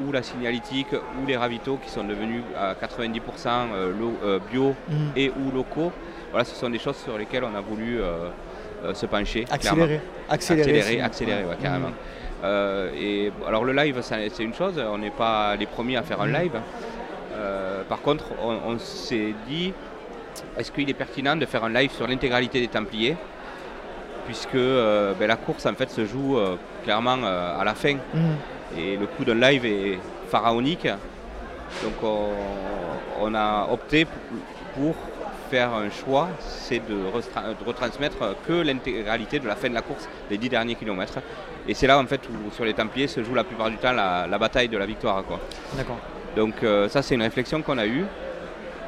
ou 0.00 0.12
la 0.12 0.22
signalétique 0.22 0.92
ou 0.92 1.26
les 1.26 1.36
ravitaux 1.36 1.78
qui 1.82 1.90
sont 1.90 2.04
devenus 2.04 2.42
à 2.58 2.74
90% 2.74 3.70
euh, 3.72 3.92
lo- 3.98 4.18
euh, 4.24 4.38
bio 4.50 4.74
Mm. 4.88 4.94
et 5.16 5.30
ou 5.30 5.50
locaux, 5.54 5.92
voilà, 6.30 6.44
ce 6.44 6.54
sont 6.54 6.70
des 6.70 6.78
choses 6.78 6.96
sur 6.96 7.16
lesquelles 7.18 7.44
on 7.44 7.54
a 7.56 7.60
voulu 7.60 8.00
euh, 8.00 8.28
se 8.92 9.06
pencher. 9.06 9.44
accélérer. 9.50 10.00
Accélérer. 10.28 10.70
Accélérer, 10.80 11.00
accélérer, 11.00 11.44
ouais, 11.44 11.54
Mm. 11.58 11.62
carrément. 11.62 11.92
Et 12.96 13.32
alors 13.46 13.64
le 13.64 13.72
live, 13.72 14.00
c'est 14.02 14.42
une 14.42 14.52
chose, 14.54 14.74
on 14.86 14.98
n'est 14.98 15.10
pas 15.10 15.56
les 15.56 15.66
premiers 15.66 15.96
à 15.96 16.02
faire 16.02 16.20
un 16.20 16.26
Mm. 16.28 16.32
live. 16.42 16.60
Par 17.88 18.00
contre, 18.00 18.24
on, 18.42 18.72
on 18.72 18.78
s'est 18.78 19.34
dit, 19.48 19.72
est-ce 20.58 20.70
qu'il 20.72 20.88
est 20.90 20.94
pertinent 20.94 21.36
de 21.36 21.46
faire 21.46 21.64
un 21.64 21.70
live 21.70 21.90
sur 21.92 22.06
l'intégralité 22.06 22.60
des 22.60 22.68
Templiers? 22.68 23.16
Puisque 24.26 24.54
euh, 24.54 25.12
ben, 25.18 25.26
la 25.28 25.36
course 25.36 25.66
en 25.66 25.74
fait 25.74 25.90
se 25.90 26.06
joue 26.06 26.38
euh, 26.38 26.56
clairement 26.82 27.18
euh, 27.22 27.60
à 27.60 27.64
la 27.64 27.74
fin. 27.74 27.96
Et 28.78 28.96
le 28.96 29.06
coût 29.06 29.24
d'un 29.24 29.34
live 29.34 29.64
est 29.64 29.98
pharaonique. 30.28 30.86
Donc 31.82 31.94
on, 32.02 32.30
on 33.20 33.34
a 33.34 33.68
opté 33.70 34.06
pour, 34.74 34.94
faire 35.50 35.74
un 35.74 35.90
choix, 35.90 36.28
c'est 36.40 36.80
de, 36.88 36.96
retransmettre 37.66 38.34
que 38.46 38.52
l'intégralité 38.52 39.38
de 39.38 39.46
la 39.46 39.54
fin 39.54 39.68
de 39.68 39.74
la 39.74 39.82
course, 39.82 40.08
les 40.30 40.38
10 40.38 40.48
derniers 40.48 40.74
kilomètres. 40.74 41.18
Et 41.68 41.74
c'est 41.74 41.86
là 41.86 41.98
en 41.98 42.06
fait 42.06 42.20
où 42.28 42.50
sur 42.50 42.64
les 42.64 42.74
Templiers 42.74 43.08
se 43.08 43.22
joue 43.22 43.34
la 43.34 43.44
plupart 43.44 43.70
du 43.70 43.76
temps 43.76 43.92
la, 43.92 44.26
la 44.26 44.38
bataille 44.38 44.68
de 44.68 44.78
la 44.78 44.86
victoire. 44.86 45.24
Quoi. 45.24 45.38
D'accord. 45.76 45.98
Donc 46.34 46.54
euh, 46.62 46.88
ça 46.88 47.02
c'est 47.02 47.14
une 47.14 47.22
réflexion 47.22 47.62
qu'on 47.62 47.78
a 47.78 47.86
eue. 47.86 48.04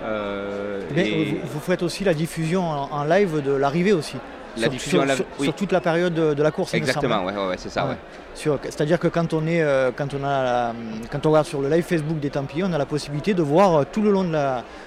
Euh, 0.03 0.81
Mais 0.95 1.09
et 1.09 1.25
vous, 1.43 1.49
vous 1.55 1.61
faites 1.61 1.83
aussi 1.83 2.05
la 2.05 2.15
diffusion 2.15 2.69
en, 2.69 2.91
en 2.91 3.05
live 3.05 3.43
de 3.43 3.53
l'arrivée 3.53 3.93
aussi. 3.93 4.17
La 4.57 4.63
Sur- 4.63 4.71
diffusion 4.71 5.07
sur, 5.09 5.25
oui. 5.41 5.53
toute 5.57 5.71
la 5.73 5.81
période 5.81 6.15
de, 6.15 6.33
de 6.35 6.43
la 6.43 6.51
course. 6.51 6.73
exactement, 6.75 7.25
ouais, 7.25 7.33
ouais, 7.35 7.49
ouais, 7.49 7.57
c'est 7.59 7.69
ça. 7.69 7.87
C'est-à-dire 8.35 8.99
que 8.99 9.09
quand 9.09 9.33
on 9.35 9.47
est, 9.47 9.63
euh, 9.63 9.91
quand 9.95 10.13
on 10.15 10.25
a, 10.25 10.43
la- 10.43 10.73
quand 11.11 11.25
on 11.27 11.31
regarde 11.31 11.47
sur 11.47 11.61
le 11.61 11.69
live 11.69 11.85
Facebook 11.85 12.19
des 12.21 12.31
Templiers, 12.31 12.65
on 12.65 12.73
a 12.73 12.79
la 12.79 12.87
possibilité 12.87 13.35
de 13.35 13.43
voir 13.43 13.75
euh, 13.75 13.85
tout 13.91 14.03
le 14.03 14.11
long 14.11 14.25
de 14.25 14.37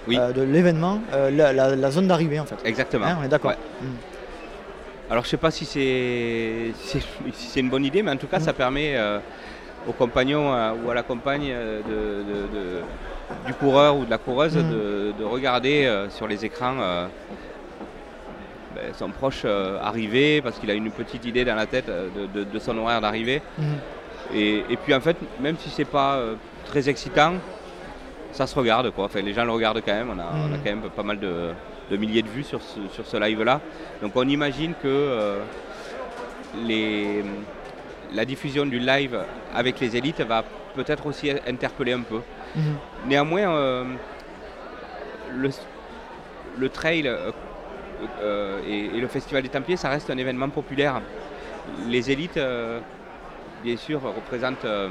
Oui. 0.07 0.17
euh, 0.19 0.31
l'événement 0.45 1.01
la, 1.11 1.53
la- 1.53 1.75
la 1.75 1.91
zone 1.91 2.07
d'arrivée 2.07 2.39
en 2.39 2.45
fait. 2.45 2.55
Exactement. 2.65 3.05
Hein, 3.05 3.17
on 3.21 3.23
est 3.23 3.27
d'accord. 3.29 3.51
Mm. 3.81 3.85
Alors 5.11 5.23
je 5.23 5.29
sais 5.29 5.37
pas 5.37 5.49
si 5.51 5.65
c'est 5.65 6.71
si 6.83 6.99
si 7.33 7.47
c'est 7.47 7.59
une 7.59 7.69
bonne 7.69 7.85
idée, 7.85 8.03
mais 8.03 8.11
en 8.11 8.17
tout 8.17 8.27
cas 8.27 8.37
Mm. 8.39 8.43
ça 8.43 8.53
permet 8.53 8.95
euh, 8.95 9.19
au 9.87 9.91
compagnon 9.93 10.53
euh, 10.53 10.71
ou 10.85 10.89
à 10.91 10.93
la 10.93 11.03
compagne 11.03 11.47
de, 11.49 11.91
de- 11.91 12.47
de- 12.55 12.81
du 13.47 13.53
coureur 13.53 13.95
ou 13.97 14.05
de 14.05 14.09
la 14.09 14.17
coureuse 14.19 14.55
Mm. 14.55 14.69
de, 14.71 15.13
de 15.19 15.23
regarder 15.23 15.85
euh, 15.85 16.09
sur 16.09 16.27
les 16.27 16.45
écrans 16.45 16.75
euh, 16.79 17.07
ben, 18.81 18.93
son 18.93 19.09
proche 19.09 19.41
euh, 19.45 19.79
arriver 19.81 20.41
parce 20.41 20.57
qu'il 20.59 20.69
a 20.71 20.73
une 20.73 20.91
petite 20.91 21.25
idée 21.25 21.45
dans 21.45 21.55
la 21.55 21.65
tête 21.65 21.89
euh, 21.89 22.07
de, 22.15 22.39
de- 22.39 22.43
de 22.43 22.59
son 22.59 22.77
horaire 22.77 23.01
d'arrivée. 23.01 23.41
Mm. 23.57 23.63
Et, 24.33 24.57
et 24.69 24.77
puis 24.77 24.93
en 24.93 25.01
fait, 25.01 25.17
même 25.39 25.57
si 25.57 25.69
c'est 25.69 25.85
pas 25.85 26.15
euh, 26.15 26.35
très 26.65 26.87
excitant, 26.89 27.33
ça 28.31 28.45
se 28.47 28.55
regarde 28.57 28.91
quoi. 28.91 29.05
Enfin, 29.05 29.21
les 29.21 29.33
gens 29.33 29.43
le 29.45 29.51
regardent 29.51 29.81
quand 29.85 29.93
même. 29.93 30.09
On 30.15 30.19
a, 30.19 30.25
on 30.33 30.53
a 30.53 30.57
Mhm. 30.57 30.63
quand 30.63 30.69
même 30.69 30.89
pas 30.95 31.03
mal 31.03 31.19
de, 31.19 31.49
de 31.89 31.97
milliers 31.97 32.21
de 32.21 32.27
vues 32.29 32.43
sur 32.43 32.61
ce, 32.61 32.79
sur 32.93 33.05
ce 33.05 33.17
live-là. 33.17 33.59
Donc 34.01 34.11
on 34.15 34.27
imagine 34.27 34.73
que 34.73 34.87
euh, 34.87 35.39
les, 36.65 37.23
la 38.13 38.25
diffusion 38.25 38.65
du 38.65 38.79
live 38.79 39.17
avec 39.53 39.79
les 39.79 39.95
élites 39.97 40.21
va 40.21 40.43
peut-être 40.75 41.05
aussi 41.07 41.31
interpellé 41.47 41.93
un 41.93 42.01
peu. 42.01 42.21
Mhm. 42.55 42.75
Néanmoins, 43.07 43.49
euh, 43.55 43.83
le, 45.35 45.49
le 46.57 46.69
trail 46.69 47.07
et, 48.67 48.85
et 48.97 48.99
le 49.01 49.07
Festival 49.07 49.43
des 49.43 49.49
Templiers, 49.49 49.77
ça 49.77 49.89
reste 49.89 50.09
un 50.09 50.17
événement 50.17 50.49
populaire. 50.49 51.01
Les 51.87 52.09
élites, 52.11 52.37
euh, 52.37 52.79
bien 53.63 53.77
sûr, 53.77 54.01
représentent 54.01 54.65
euh, 54.65 54.89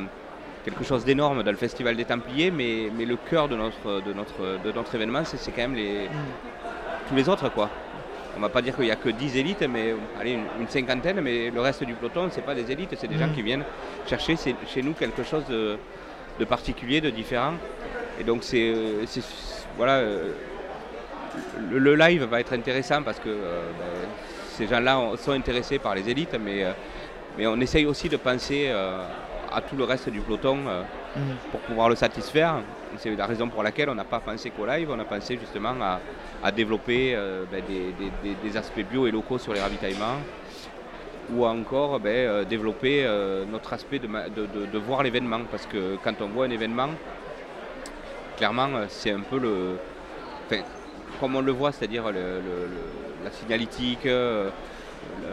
quelque 0.65 0.85
chose 0.85 1.05
d'énorme 1.05 1.43
dans 1.43 1.51
le 1.51 1.57
Festival 1.57 1.97
des 1.97 2.05
Templiers, 2.05 2.51
mais, 2.51 2.91
mais 2.97 3.05
le 3.05 3.17
cœur 3.17 3.49
de 3.49 3.57
notre, 3.57 4.01
de 4.03 4.13
notre, 4.13 4.63
de 4.65 4.73
notre 4.73 4.95
événement, 4.95 5.25
c'est 5.25 5.51
quand 5.53 5.63
même 5.63 5.75
les, 5.75 6.09
tous 7.09 7.15
les 7.15 7.29
autres. 7.29 7.49
quoi. 7.51 7.71
On 8.37 8.41
va 8.41 8.49
pas 8.51 8.63
dire 8.63 8.77
qu'il 8.77 8.85
n'y 8.85 8.91
a 8.93 8.97
que 8.97 9.09
10 9.09 9.37
élites, 9.39 9.63
mais 9.69 9.95
allez, 10.21 10.33
une, 10.33 10.45
une 10.61 10.69
cinquantaine, 10.69 11.21
mais 11.21 11.51
le 11.51 11.61
reste 11.61 11.83
du 11.83 11.95
peloton, 11.95 12.29
c'est 12.31 12.43
pas 12.45 12.55
des 12.55 12.71
élites, 12.71 12.95
c'est 12.97 13.09
des 13.09 13.19
gens 13.19 13.27
Mhm. 13.27 13.35
qui 13.35 13.43
viennent 13.43 13.65
chercher 14.07 14.37
chez 14.37 14.83
nous 14.83 14.93
quelque 14.93 15.25
chose 15.25 15.45
de, 15.49 15.77
de 16.39 16.45
particulier, 16.45 17.01
de 17.01 17.11
différent. 17.11 17.55
Et 18.21 18.25
donc 18.25 18.45
c'est 18.45 18.73
euh, 18.73 19.05
voilà, 19.77 19.95
euh, 19.95 20.33
le, 21.71 21.79
le 21.79 21.95
live 21.95 22.25
va 22.25 22.41
être 22.41 22.53
intéressant 22.53 23.03
parce 23.03 23.19
que 23.19 23.29
euh, 23.29 23.71
ben, 23.79 24.09
ces 24.57 24.67
gens-là 24.67 24.99
ont- 24.99 25.17
sont 25.17 25.33
intéressés 25.33 25.79
par 25.79 25.95
les 25.95 26.09
élites, 26.09 26.37
mais, 26.41 26.65
euh, 26.65 26.73
mais 27.37 27.47
on 27.47 27.61
essaye 27.61 27.87
aussi 27.87 28.09
de 28.09 28.17
penser 28.17 28.67
euh, 28.69 29.05
à 29.53 29.61
tout 29.61 29.77
le 29.77 29.85
reste 29.85 30.09
du 30.09 30.21
peloton 30.21 30.57
Mhm. 31.17 31.37
pour 31.51 31.61
pouvoir 31.61 31.89
le 31.89 31.97
satisfaire. 31.97 32.57
C'est 32.99 33.15
la 33.17 33.27
raison 33.27 33.49
pour 33.49 33.63
laquelle 33.63 33.89
on 33.89 33.95
n'a 33.95 34.05
pas 34.05 34.21
pensé 34.21 34.51
qu'au 34.51 34.67
live, 34.67 34.91
on 34.91 34.99
a 34.99 35.05
pensé 35.05 35.39
justement 35.39 35.75
à, 35.81 36.01
à 36.43 36.51
développer 36.53 37.17
ben, 37.51 37.63
des, 37.67 37.95
des- 38.43 38.57
aspects 38.57 38.81
bio 38.91 39.07
et 39.07 39.11
locaux 39.11 39.39
sur 39.39 39.53
les 39.55 39.61
ravitaillements 39.61 40.19
ou 41.35 41.45
encore 41.47 41.99
ben, 42.01 42.45
développer 42.45 43.07
notre 43.51 43.73
aspect 43.73 43.99
de, 43.99 44.07
de- 44.07 44.47
de- 44.47 44.67
de 44.67 44.79
voir 44.79 45.03
l'événement. 45.03 45.41
Parce 45.51 45.67
que 45.67 45.97
quand 46.05 46.21
on 46.21 46.29
voit 46.29 46.45
un 46.47 46.51
événement, 46.51 46.91
clairement, 48.37 48.69
c'est 48.89 49.11
un 49.13 49.21
peu 49.21 49.39
le. 49.39 49.79
enfin, 50.47 50.63
comme 51.21 51.37
on 51.37 51.41
le 51.41 51.53
voit, 51.53 51.73
c'est-à-dire 51.73 52.07
le- 52.07 52.13
le- 52.13 52.67
le- 52.67 53.25
la 53.25 53.31
signalétique, 53.31 54.07
euh, 54.07 54.51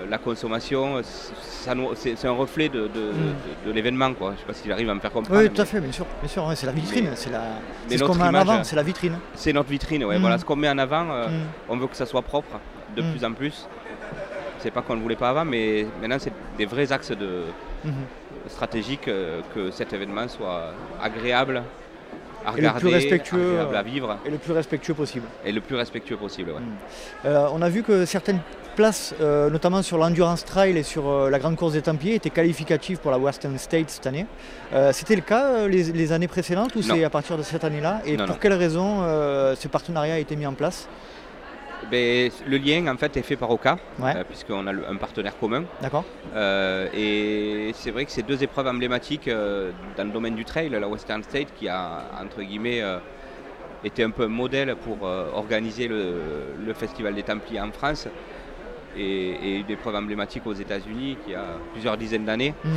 la 0.09 0.17
consommation, 0.17 1.01
c'est 1.03 2.25
un 2.27 2.31
reflet 2.31 2.69
de, 2.69 2.81
de- 2.81 2.87
de- 2.87 3.67
de 3.67 3.71
l'événement. 3.71 4.13
quoi. 4.13 4.29
Je 4.29 4.33
ne 4.33 4.37
sais 4.39 4.45
pas 4.45 4.53
s'il 4.53 4.71
arrive 4.71 4.89
à 4.89 4.93
me 4.95 4.99
faire 4.99 5.11
comprendre. 5.11 5.39
Oui, 5.41 5.49
tout 5.49 5.61
à 5.61 5.65
fait, 5.65 5.79
bien 5.79 5.91
sûr. 5.91 6.05
Bien 6.21 6.29
sûr 6.29 6.51
c'est 6.55 6.65
la 6.65 6.71
vitrine. 6.71 7.09
C'est 7.15 7.31
la... 7.31 7.43
ce 7.89 8.03
qu'on 8.03 8.15
met 8.15 8.23
en 8.23 8.33
avant, 8.33 8.63
c'est 8.63 8.75
la 8.75 8.83
vitrine. 8.83 9.17
C'est 9.33 9.53
notre 9.53 9.69
vitrine, 9.69 10.03
ouais. 10.05 10.17
Mm. 10.17 10.21
voilà 10.21 10.37
ce 10.37 10.45
qu'on 10.45 10.55
met 10.55 10.69
en 10.69 10.77
avant. 10.77 11.05
euh, 11.11 11.27
Mm. 11.27 11.31
On 11.69 11.77
veut 11.77 11.87
que 11.87 11.95
ça 11.95 12.05
soit 12.05 12.21
propre 12.21 12.59
de 12.95 13.01
plus 13.01 13.23
en 13.25 13.33
plus. 13.33 13.67
C'est 14.59 14.71
pas 14.71 14.81
qu'on 14.81 14.95
ne 14.95 15.01
voulait 15.01 15.15
pas 15.15 15.29
avant, 15.29 15.45
mais 15.45 15.85
maintenant 16.01 16.17
c'est 16.19 16.33
des 16.57 16.65
vrais 16.65 16.91
axes 16.91 17.11
de, 17.11 17.43
stratégiques 18.47 19.07
euh, 19.07 19.41
que 19.53 19.71
cet 19.71 19.93
événement 19.93 20.27
soit 20.27 20.71
agréable 21.01 21.61
à 22.45 22.51
Et 22.57 22.61
le 22.61 22.69
plus 22.69 22.87
regarder, 22.87 22.89
respectueux, 22.93 23.59
à 23.75 23.83
vivre 23.83 24.17
Et 24.25 24.29
le 24.29 24.37
plus 24.37 24.53
respectueux 24.53 24.93
possible. 24.93 25.25
et 25.45 25.51
le 25.51 25.61
plus 25.61 25.75
respectueux 25.75 26.17
possible. 26.17 26.51
ouais. 26.51 26.61
Euh, 27.25 27.47
on 27.51 27.61
a 27.61 27.69
vu 27.69 27.83
que 27.83 28.05
certaines 28.05 28.39
places, 28.75 29.15
euh, 29.21 29.49
notamment 29.49 29.81
sur 29.81 29.97
l'Endurance 29.97 30.43
Trail 30.43 30.77
et 30.77 30.83
sur 30.83 31.07
euh, 31.09 31.29
la 31.29 31.39
Grande 31.39 31.55
Course 31.55 31.73
des 31.73 31.81
Templiers, 31.81 32.15
étaient 32.15 32.29
qualificatives 32.29 32.97
pour 32.99 33.09
la 33.11 33.17
Western 33.17 33.57
State 33.57 33.89
cette 33.89 34.05
année. 34.07 34.25
C'était 34.91 35.15
le 35.15 35.21
cas 35.21 35.67
les, 35.67 35.83
les 35.93 36.11
années 36.11 36.27
précédentes 36.27 36.75
ou 36.75 36.81
c'est 36.81 37.03
à 37.03 37.09
partir 37.09 37.37
de 37.37 37.43
cette 37.43 37.63
année-là? 37.63 38.01
Et 38.05 38.17
Non, 38.17 38.25
pour 38.25 38.35
non. 38.35 38.39
quelles 38.41 38.53
raisons 38.53 39.01
ce 39.55 39.67
partenariat 39.69 40.15
a 40.15 40.19
été 40.19 40.35
mis 40.35 40.45
en 40.45 40.53
place? 40.53 40.87
Ben, 41.91 42.31
le 42.47 42.57
lien 42.57 42.87
en 42.87 42.97
fait 42.97 43.15
est 43.17 43.21
fait 43.21 43.35
par 43.35 43.49
Oka, 43.51 43.77
Ouais. 43.99 44.13
euh, 44.15 44.23
puisqu'on 44.23 44.65
a 44.67 44.71
le- 44.71 44.87
un 44.89 44.95
partenaire 44.95 45.37
commun. 45.37 45.63
D'accord 45.81 46.03
Euh, 46.35 46.87
et 46.93 47.71
c'est 47.75 47.91
vrai 47.91 48.05
que 48.05 48.11
c'est 48.11 48.23
deux 48.25 48.41
épreuves 48.43 48.67
emblématiques 48.67 49.27
euh, 49.27 49.71
dans 49.97 50.03
le 50.05 50.11
domaine 50.11 50.35
du 50.35 50.45
trail, 50.45 50.69
la 50.69 50.87
Western 50.87 51.21
State 51.23 51.49
qui 51.57 51.67
a 51.67 52.09
entre 52.21 52.41
guillemets 52.41 52.81
été 53.83 54.03
un 54.03 54.09
peu 54.09 54.23
un 54.23 54.27
modèle 54.29 54.75
pour 54.75 55.03
organiser 55.03 55.87
le, 55.87 56.55
le 56.65 56.73
Festival 56.73 57.13
des 57.13 57.23
Templiers 57.23 57.61
en 57.61 57.71
France 57.71 58.07
et, 58.97 59.01
et 59.03 59.57
une 59.59 59.69
épreuve 59.69 59.95
emblématique 59.95 60.45
aux 60.47 60.53
États-Unis 60.53 61.17
qui 61.25 61.35
a 61.35 61.59
plusieurs 61.73 61.97
dizaines 61.97 62.25
d'années. 62.25 62.53
Mhm. 62.63 62.71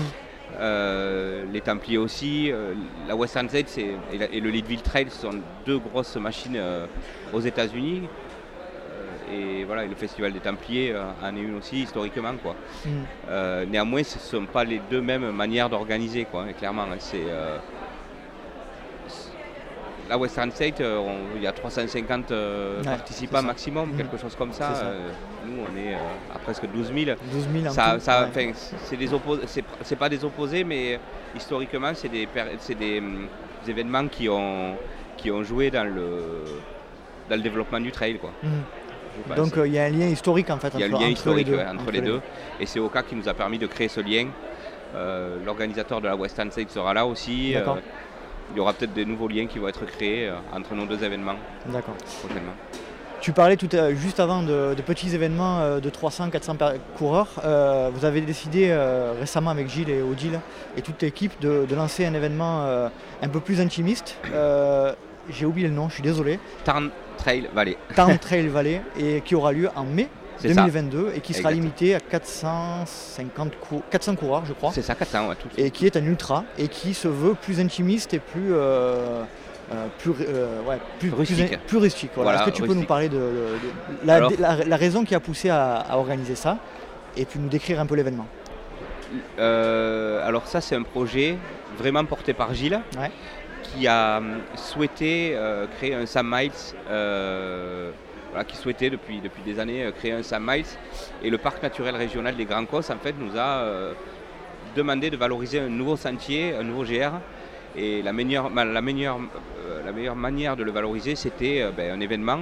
Euh, 0.60 1.44
les 1.52 1.60
Templiers 1.60 1.98
aussi, 1.98 2.50
euh, 2.50 2.72
la 3.06 3.14
Western 3.14 3.48
State 3.48 3.76
et, 3.78 4.18
la- 4.18 4.30
et 4.32 4.40
le 4.40 4.48
Leadville 4.50 4.80
Trail 4.82 5.08
sont 5.10 5.40
deux 5.66 5.78
grosses 5.78 6.16
machines 6.16 6.56
euh, 6.56 6.86
aux 7.32 7.40
États-Unis. 7.40 8.08
Et 9.30 9.64
voilà, 9.64 9.84
et 9.84 9.88
le 9.88 9.94
Festival 9.94 10.32
des 10.32 10.40
Templiers 10.40 10.92
euh, 10.92 11.04
en 11.22 11.36
est 11.36 11.40
une 11.40 11.56
aussi 11.56 11.82
historiquement. 11.82 12.34
Quoi. 12.38 12.54
Mhm. 12.84 12.90
Euh, 13.28 13.66
néanmoins, 13.66 14.02
ce 14.02 14.16
ne 14.16 14.20
sont 14.42 14.46
pas 14.46 14.64
les 14.64 14.78
deux 14.90 15.00
mêmes 15.00 15.30
manières 15.30 15.68
d'organiser, 15.68 16.24
quoi, 16.24 16.44
hein, 16.44 16.52
clairement. 16.52 16.82
hein, 16.84 16.96
c'est, 16.98 17.24
euh, 17.26 17.58
c'est- 19.06 19.32
la 20.08 20.16
Western 20.16 20.50
State, 20.50 20.80
on- 20.80 21.36
il 21.36 21.42
y 21.42 21.46
a 21.46 21.52
350 21.52 22.30
euh, 22.30 22.78
Ouais, 22.78 22.84
participants 22.84 23.42
maximum, 23.42 23.90
Mhm. 23.90 23.96
quelque 23.96 24.16
chose 24.16 24.34
comme 24.34 24.52
ça. 24.52 24.72
Euh, 24.86 25.10
nous, 25.44 25.64
on 25.70 25.76
est 25.76 25.94
euh, 25.94 25.98
à 26.34 26.38
presque 26.38 26.66
12 26.66 26.90
000. 26.92 27.16
12 27.30 27.48
000 27.52 27.66
en 27.66 27.70
Ça, 27.70 27.98
ouais. 28.24 28.54
c'est 28.54 28.96
des 28.96 29.12
c'est 29.46 29.64
c'est 29.82 29.96
pas 29.96 30.08
des 30.08 30.24
opposés, 30.24 30.64
mais 30.64 30.98
historiquement, 31.34 31.92
c'est 31.94 32.08
des, 32.08 32.26
des, 32.74 32.98
hum, 32.98 33.28
des 33.64 33.70
événements 33.70 34.08
qui 34.08 34.28
ont, 34.30 34.78
qui 35.18 35.30
ont 35.30 35.42
joué 35.42 35.70
dans 35.70 35.84
le, 35.84 36.44
dans 37.28 37.36
le 37.36 37.42
développement 37.42 37.80
du 37.80 37.92
trail. 37.92 38.18
Quoi, 38.18 38.32
Mhm. 38.42 38.64
Je 39.26 39.34
pense. 39.34 39.36
Donc 39.36 39.56
euh, 39.58 39.66
il 39.66 39.72
y 39.74 39.78
a 39.78 39.84
un 39.84 39.90
lien 39.90 40.06
historique 40.06 40.50
en 40.50 40.58
fait 40.58 40.72
Il 40.74 40.80
y 40.80 40.82
a 40.84 40.86
entre, 40.86 40.94
lien 40.98 41.02
entre 41.06 41.10
historique 41.12 41.46
les 41.46 41.52
deux. 41.52 41.58
ouais, 41.58 41.66
entre, 41.68 41.90
les 41.90 42.00
deux. 42.00 42.20
Et 42.60 42.66
c'est 42.66 42.80
Oka 42.80 43.02
qui 43.02 43.14
nous 43.16 43.28
a 43.28 43.34
permis 43.34 43.58
de 43.58 43.66
créer 43.66 43.88
ce 43.88 44.00
lien. 44.00 44.26
Euh, 44.94 45.36
L'organisateur 45.44 46.00
de 46.00 46.06
la 46.06 46.16
Western 46.16 46.50
State 46.50 46.70
sera 46.70 46.94
là 46.94 47.04
aussi. 47.06 47.54
Euh, 47.54 47.62
il 48.52 48.56
y 48.56 48.60
aura 48.60 48.72
peut-être 48.72 48.94
des 48.94 49.04
nouveaux 49.04 49.28
liens 49.28 49.46
qui 49.46 49.58
vont 49.58 49.68
être 49.68 49.84
créés 49.84 50.32
entre 50.54 50.74
nos 50.74 50.86
deux 50.86 51.04
événements 51.04 51.34
D'accord. 51.66 51.94
prochainement. 52.20 52.52
Tu 53.20 53.32
parlais 53.32 53.56
tout 53.56 53.68
à- 53.76 53.92
juste 53.92 54.20
avant 54.20 54.42
de, 54.42 54.74
de 54.74 54.80
petits 54.82 55.14
événements 55.14 55.78
de 55.80 55.90
300-400 55.90 56.56
per- 56.56 56.78
coureurs. 56.96 57.28
Euh, 57.44 57.90
vous 57.92 58.04
avez 58.06 58.20
décidé 58.22 58.68
euh, 58.70 59.12
récemment 59.20 59.50
avec 59.50 59.68
Gilles 59.68 59.90
et 59.90 60.00
Odile 60.00 60.40
et 60.76 60.82
toute 60.82 61.02
l'équipe 61.02 61.32
de, 61.40 61.66
de 61.68 61.74
lancer 61.74 62.06
un 62.06 62.14
événement 62.14 62.62
euh, 62.64 62.88
un 63.20 63.28
peu 63.28 63.40
plus 63.40 63.60
intimiste. 63.60 64.16
J'ai 65.30 65.44
oublié 65.44 65.68
le 65.68 65.74
nom, 65.74 65.88
je 65.90 65.94
suis 65.94 66.02
désolé. 66.02 66.38
Tarn 66.64 66.88
Trail 67.18 67.48
Valley. 67.54 67.76
Tarn 67.94 68.18
Trail 68.18 68.46
Valley 68.48 68.80
et 68.98 69.20
qui 69.20 69.34
aura 69.34 69.52
lieu 69.52 69.68
en 69.76 69.84
mai 69.84 70.08
C'est 70.38 70.48
ça. 70.54 70.62
2022 70.62 71.12
et 71.16 71.20
qui 71.20 71.34
sera 71.34 71.50
limité 71.50 71.94
à 71.94 72.00
450 72.00 73.52
cou- 73.60 73.82
400 73.90 74.14
coureurs, 74.16 74.44
je 74.46 74.52
crois. 74.54 74.70
C'est 74.72 74.82
ça, 74.82 74.94
400, 74.94 75.28
ouais, 75.28 75.34
tout. 75.34 75.48
Et 75.56 75.70
qui 75.70 75.84
est 75.86 75.96
un 75.96 76.04
ultra 76.04 76.44
et 76.56 76.68
qui 76.68 76.94
se 76.94 77.08
veut 77.08 77.34
plus 77.34 77.60
intimiste 77.60 78.14
et 78.14 78.18
plus. 78.20 78.52
euh, 78.54 79.22
euh, 79.70 79.86
plus, 79.98 80.12
euh, 80.26 80.62
ouais, 80.66 80.78
plus, 80.98 81.12
Rustique. 81.12 81.48
plus- 81.48 81.58
plus 81.58 81.76
rustique, 81.76 82.10
voilà. 82.14 82.30
Voilà, 82.30 82.42
Est-ce 82.46 82.50
que 82.50 82.56
tu 82.56 82.66
peux 82.66 82.72
nous 82.72 82.86
parler 82.86 83.10
de, 83.10 83.16
de- 83.16 83.20
de- 83.20 84.06
la, 84.06 84.14
Alors- 84.14 84.32
la- 84.38 84.64
la 84.64 84.76
raison 84.78 85.04
qui 85.04 85.14
a 85.14 85.20
poussé 85.20 85.50
à, 85.50 85.74
à 85.74 85.96
organiser 85.98 86.36
ça 86.36 86.56
et 87.18 87.26
puis 87.26 87.38
nous 87.38 87.50
décrire 87.50 87.78
un 87.78 87.84
peu 87.84 87.94
l'événement? 87.94 88.26
Euh, 89.38 90.26
alors 90.26 90.46
ça, 90.46 90.60
c'est 90.60 90.74
un 90.74 90.82
projet 90.82 91.36
vraiment 91.78 92.04
porté 92.04 92.32
par 92.32 92.54
Gilles, 92.54 92.80
Ouais. 92.98 93.10
Qui 93.72 93.86
a 93.86 94.18
hum, 94.18 94.38
souhaité 94.56 95.32
euh, 95.34 95.66
créer 95.76 95.94
un 95.94 96.06
Sam 96.06 96.28
Miles, 96.34 96.52
euh, 96.88 97.90
voilà, 98.30 98.44
qui 98.44 98.56
souhaitait 98.56 98.90
depuis, 98.90 99.20
depuis 99.20 99.42
des 99.42 99.58
années 99.58 99.84
euh, 99.84 99.92
créer 99.92 100.12
un 100.12 100.22
Sam 100.22 100.44
Miles. 100.46 100.66
Et 101.22 101.30
le 101.30 101.38
parc 101.38 101.62
naturel 101.62 101.96
régional 101.96 102.36
des 102.36 102.44
Grands 102.44 102.66
Cosses, 102.66 102.90
en 102.90 102.98
fait, 102.98 103.14
nous 103.18 103.36
a 103.36 103.58
euh, 103.58 103.92
demandé 104.76 105.10
de 105.10 105.16
valoriser 105.16 105.60
un 105.60 105.68
nouveau 105.68 105.96
sentier, 105.96 106.54
un 106.54 106.62
nouveau 106.62 106.84
GR. 106.84 107.12
Et 107.76 108.02
la 108.02 108.12
meilleure, 108.12 108.50
la 108.50 108.80
meilleure, 108.82 109.18
euh, 109.18 109.84
la 109.84 109.92
meilleure 109.92 110.16
manière 110.16 110.56
de 110.56 110.64
le 110.64 110.70
valoriser, 110.70 111.14
c'était 111.14 111.62
euh, 111.62 111.70
ben, 111.70 111.92
un 111.92 112.00
événement. 112.00 112.40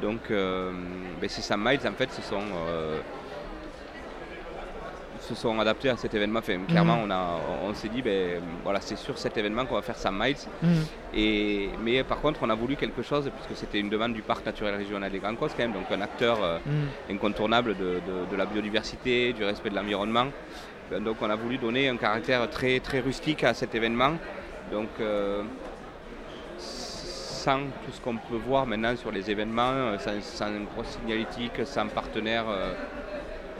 Donc, 0.00 0.30
euh, 0.30 0.72
ben, 1.20 1.28
ces 1.28 1.42
Sam 1.42 1.62
Miles, 1.62 1.80
en 1.86 1.92
fait, 1.92 2.10
ce 2.12 2.22
sont 2.22 2.42
euh, 2.68 3.00
se 5.34 5.40
sont 5.40 5.58
adaptés 5.58 5.88
à 5.88 5.96
cet 5.96 6.12
événement. 6.14 6.40
Enfin, 6.40 6.58
clairement, 6.66 6.96
Mhm. 6.98 7.04
on, 7.04 7.10
a, 7.10 7.40
on 7.68 7.74
s'est 7.74 7.88
dit, 7.88 8.02
ben, 8.02 8.42
voilà, 8.62 8.80
c'est 8.80 8.96
sur 8.96 9.16
cet 9.18 9.36
événement 9.36 9.64
qu'on 9.66 9.74
va 9.74 9.82
faire 9.82 9.96
Sam 9.96 10.16
Miles. 10.22 10.36
Mhm. 10.62 10.84
Et, 11.14 11.74
mais 11.78 12.04
par 12.04 12.18
contre, 12.20 12.40
on 12.42 12.50
a 12.50 12.54
voulu 12.54 12.76
quelque 12.76 13.02
chose, 13.02 13.30
puisque 13.34 13.56
c'était 13.56 13.80
une 13.80 13.90
demande 13.90 14.12
du 14.14 14.22
Parc 14.22 14.44
naturel 14.44 14.74
régional 14.74 15.10
des 15.10 15.20
Grands 15.20 15.36
Cosses, 15.36 15.54
quand 15.54 15.62
même, 15.62 15.72
donc 15.72 15.90
un 15.90 16.00
acteur 16.00 16.42
euh, 16.42 16.58
Mhm. 16.66 17.14
incontournable 17.16 17.74
de, 17.74 18.00
de- 18.00 18.24
de 18.26 18.36
la 18.36 18.46
biodiversité, 18.46 19.32
du 19.32 19.44
respect 19.44 19.70
de 19.70 19.74
l'environnement. 19.74 20.28
Donc 21.00 21.22
on 21.22 21.30
a 21.30 21.36
voulu 21.36 21.56
donner 21.58 21.88
un 21.88 21.96
caractère 21.96 22.48
très, 22.50 22.78
très 22.80 23.00
rustique 23.00 23.44
à 23.44 23.54
cet 23.54 23.74
événement. 23.74 24.18
Donc 24.70 24.90
euh, 25.00 25.42
sans 26.58 27.70
tout 27.84 27.90
ce 27.92 28.00
qu'on 28.00 28.18
peut 28.18 28.36
voir 28.36 28.66
maintenant 28.66 28.94
sur 28.96 29.10
les 29.10 29.30
événements, 29.30 29.72
euh, 29.72 29.98
sans, 29.98 30.20
sans 30.20 30.60
grosse 30.64 30.88
signalétique, 30.88 31.66
sans 31.66 31.88
partenaire 31.88 32.44
euh, 32.48 32.74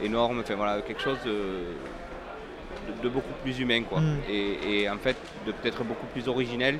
énorme, 0.01 0.39
enfin 0.39 0.55
voilà, 0.55 0.81
quelque 0.81 1.01
chose 1.01 1.17
de, 1.25 1.31
de- 1.31 3.03
de 3.03 3.09
beaucoup 3.09 3.33
plus 3.43 3.59
humain 3.59 3.83
quoi. 3.83 3.99
Mm. 3.99 4.17
Et, 4.29 4.81
et 4.81 4.89
en 4.89 4.97
fait 4.97 5.15
de 5.45 5.51
peut-être 5.51 5.83
beaucoup 5.83 6.07
plus 6.07 6.27
originel 6.27 6.79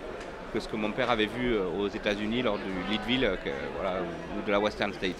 que 0.53 0.59
ce 0.59 0.67
que 0.67 0.75
mon 0.75 0.91
père 0.91 1.09
avait 1.09 1.25
vu 1.25 1.53
euh, 1.55 1.65
aux 1.79 1.87
États-Unis 1.87 2.41
lors 2.43 2.57
du 2.57 2.91
Leadville 2.91 3.25
euh, 3.25 3.35
que, 3.43 3.49
voilà, 3.75 3.97
ou 4.37 4.45
de 4.45 4.51
la 4.51 4.59
Western 4.59 4.93
State. 4.93 5.15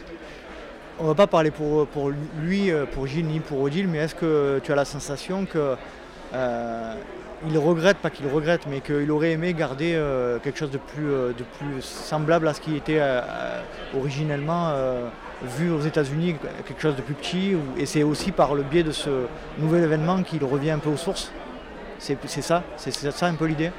On 0.99 1.05
va 1.05 1.15
pas 1.15 1.25
parler 1.25 1.49
pour, 1.49 1.87
pour 1.87 2.11
lui, 2.39 2.69
euh, 2.69 2.85
pour 2.85 3.07
Gilles 3.07 3.25
ni 3.25 3.39
pour 3.39 3.59
Odile, 3.61 3.87
mais 3.87 3.97
est-ce 3.97 4.13
que 4.13 4.59
tu 4.63 4.71
as 4.71 4.75
la 4.75 4.85
sensation 4.85 5.45
que 5.45 5.75
euh, 6.33 6.95
il 7.47 7.57
regrette, 7.57 7.97
pas 7.97 8.09
qu'il 8.09 8.27
regrette, 8.27 8.67
mais 8.67 8.79
qu'il 8.79 9.11
aurait 9.11 9.31
aimé 9.31 9.53
garder 9.53 9.93
euh, 9.95 10.39
quelque 10.39 10.57
chose 10.57 10.71
de 10.71 10.77
plus, 10.77 11.11
euh, 11.11 11.27
de 11.29 11.43
plus 11.43 11.81
semblable 11.81 12.47
à 12.47 12.53
ce 12.53 12.61
qui 12.61 12.75
était 12.75 13.01
originellement 13.95 14.73
vu 15.57 15.69
aux 15.71 15.81
États-Unis, 15.81 16.35
quelque 16.65 16.81
chose 16.81 16.95
de 16.95 17.01
plus 17.01 17.15
petit. 17.15 17.57
et 17.77 17.85
c'est 17.85 18.03
aussi 18.03 18.31
par 18.31 18.55
le 18.55 18.63
biais 18.63 18.83
de 18.83 18.91
ce 18.91 19.25
nouvel 19.59 19.83
événement 19.83 20.23
qu'il 20.23 20.43
revient 20.43 20.71
un 20.71 20.79
peu 20.79 20.89
aux 20.89 20.97
sources. 20.97 21.31
C'est 21.99 22.17
ça 22.41 22.63
C'est 22.77 22.91
ça 22.91 23.27
un 23.27 23.35
peu 23.35 23.45
l'idée 23.45 23.71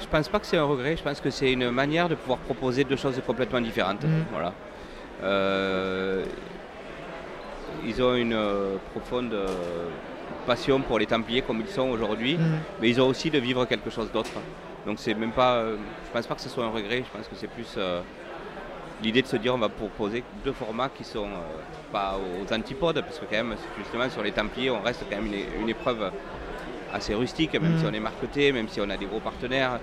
Je 0.00 0.06
pense 0.06 0.28
pas 0.28 0.38
que 0.40 0.46
c'est 0.46 0.56
un 0.56 0.64
regret, 0.64 0.96
je 0.96 1.02
pense 1.02 1.20
que 1.20 1.30
c'est 1.30 1.52
une 1.52 1.70
manière 1.70 2.08
de 2.08 2.14
pouvoir 2.14 2.38
proposer 2.38 2.84
deux 2.84 2.96
choses 2.96 3.20
complètement 3.26 3.60
différentes. 3.60 4.04
Mhm. 4.04 4.24
Voilà. 4.32 4.52
Euh, 5.22 6.24
ils 7.86 8.02
ont 8.02 8.14
une 8.14 8.32
euh, 8.32 8.76
profonde 8.92 9.32
euh, 9.34 9.46
passion 10.46 10.80
pour 10.80 10.98
les 10.98 11.06
Templiers 11.06 11.42
comme 11.42 11.60
ils 11.60 11.68
sont 11.68 11.88
aujourd'hui, 11.88 12.36
Mhm. 12.38 12.58
mais 12.80 12.88
ils 12.90 13.00
ont 13.00 13.06
aussi 13.08 13.30
de 13.30 13.38
vivre 13.38 13.64
quelque 13.66 13.90
chose 13.90 14.10
d'autre. 14.12 14.30
Donc 14.86 14.98
c'est 14.98 15.14
même 15.14 15.32
pas, 15.32 15.56
euh, 15.56 15.76
je 16.06 16.10
pense 16.12 16.26
pas 16.26 16.34
que 16.34 16.40
ce 16.40 16.48
soit 16.48 16.64
un 16.64 16.70
regret, 16.70 17.02
je 17.04 17.16
pense 17.18 17.26
que 17.28 17.34
c'est 17.36 17.48
plus 17.48 17.74
euh, 17.76 18.00
l'idée 19.02 19.22
de 19.22 19.26
se 19.26 19.36
dire 19.36 19.54
on 19.54 19.58
va 19.58 19.68
proposer 19.68 20.22
deux 20.44 20.52
formats 20.52 20.88
qui 20.88 21.04
sont 21.04 21.26
euh, 21.26 21.92
pas 21.92 22.16
aux 22.18 22.52
antipodes, 22.52 23.00
parce 23.02 23.18
que 23.18 23.24
quand 23.26 23.44
même 23.44 23.54
justement 23.78 24.08
sur 24.08 24.22
les 24.22 24.32
Templiers 24.32 24.70
on 24.70 24.80
reste 24.80 25.04
quand 25.10 25.16
même 25.16 25.26
une, 25.26 25.62
une 25.62 25.68
épreuve 25.68 26.10
assez 26.92 27.14
rustique, 27.14 27.52
même 27.60 27.72
Mhm. 27.72 27.78
si 27.78 27.86
on 27.86 27.92
est 27.92 28.00
marketé, 28.00 28.50
même 28.52 28.68
si 28.68 28.80
on 28.80 28.88
a 28.88 28.96
des 28.96 29.04
gros 29.06 29.20
partenaires, 29.20 29.78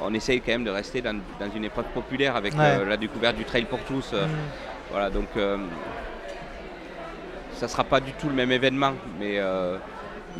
on 0.00 0.12
essaye 0.14 0.40
quand 0.40 0.52
même 0.52 0.64
de 0.64 0.70
rester 0.70 1.02
dans, 1.02 1.14
dans 1.38 1.50
une 1.54 1.64
épreuve 1.64 1.86
populaire 1.92 2.34
avec 2.36 2.54
Ouais. 2.56 2.84
la 2.84 2.96
découverte 2.96 3.36
du 3.36 3.44
trail 3.44 3.64
pour 3.66 3.80
tous. 3.80 4.12
Mhm. 4.12 4.28
Voilà, 4.90 5.10
donc 5.10 5.28
ça 7.56 7.68
sera 7.68 7.84
pas 7.84 8.00
du 8.00 8.12
tout 8.12 8.28
le 8.28 8.34
même 8.34 8.52
événement, 8.52 8.92
mais, 9.18 9.38
euh, 9.38 9.78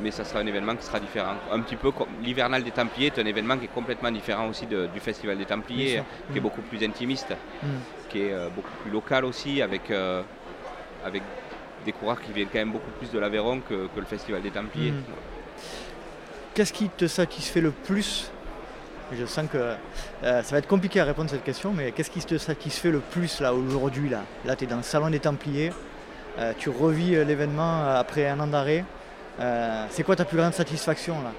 mais 0.03 0.11
ça 0.11 0.25
sera 0.25 0.41
un 0.41 0.47
événement 0.47 0.77
qui 0.77 0.85
sera 0.85 1.01
différent. 1.01 1.35
Un 1.51 1.61
petit 1.61 1.77
peu 1.77 1.91
comme 1.91 2.09
l'hivernal 2.23 2.63
des 2.63 2.71
Templiers 2.71 3.07
est 3.09 3.19
un 3.19 3.27
événement 3.27 3.57
qui 3.57 3.65
est 3.65 3.75
complètement 3.75 4.11
différent 4.11 4.49
aussi 4.49 4.67
de- 4.67 4.87
du 4.93 5.01
festival 5.01 5.39
des 5.39 5.47
Templiers, 5.47 6.03
qui 6.31 6.39
est 6.39 6.41
Mhm. 6.41 6.43
beaucoup 6.43 6.61
plus 6.63 6.85
intimiste, 6.85 7.35
Mhm. 7.63 7.69
qui 8.11 8.21
est 8.23 8.33
euh, 8.33 8.49
beaucoup 8.55 8.71
plus 8.83 8.91
local 8.91 9.25
aussi, 9.25 9.63
avec, 9.63 9.91
euh, 9.91 10.23
avec 11.05 11.23
des 11.85 11.93
coureurs 11.93 12.21
qui 12.21 12.33
viennent 12.33 12.49
quand 12.53 12.59
même 12.59 12.73
beaucoup 12.73 12.91
plus 12.99 13.11
de 13.11 13.19
l'Aveyron 13.19 13.61
que, 13.61 13.87
que 13.95 14.01
le 14.01 14.07
festival 14.07 14.43
des 14.43 14.51
Templiers. 14.51 14.91
Mhm. 14.93 15.03
Qu'est-ce 16.55 16.73
qui 16.73 16.89
te 16.89 17.07
satisfait 17.07 17.61
le 17.61 17.71
plus? 17.71 18.31
Je 19.13 19.25
sens 19.25 19.47
que 19.51 19.57
euh, 19.59 19.77
ça 20.43 20.51
va 20.51 20.59
être 20.59 20.67
compliqué 20.67 21.01
à 21.01 21.05
répondre 21.05 21.29
à 21.31 21.35
cette 21.35 21.45
question, 21.45 21.73
mais 21.73 21.93
qu'est-ce 21.93 22.11
qui 22.11 22.21
te 22.25 22.39
satisfait 22.39 22.91
le 22.91 22.99
plus 22.99 23.41
là 23.41 23.55
aujourd'hui 23.55 24.09
Là, 24.09 24.23
là 24.45 24.57
tu 24.57 24.65
es 24.65 24.67
dans 24.67 24.79
le 24.79 24.83
salon 24.83 25.11
des 25.11 25.21
Templiers, 25.21 25.71
euh, 26.39 26.53
tu 26.59 26.69
revis 26.71 27.15
euh, 27.15 27.25
l'événement 27.25 27.83
euh, 27.85 28.01
après 28.01 28.27
un 28.29 28.39
an 28.41 28.47
d'arrêt. 28.47 28.85
Euh, 29.41 29.85
c'est 29.91 30.03
quoi 30.03 30.17
ta 30.17 30.25
plus 30.25 30.37
grande 30.39 30.55
satisfaction 30.55 31.15
là? 31.23 31.31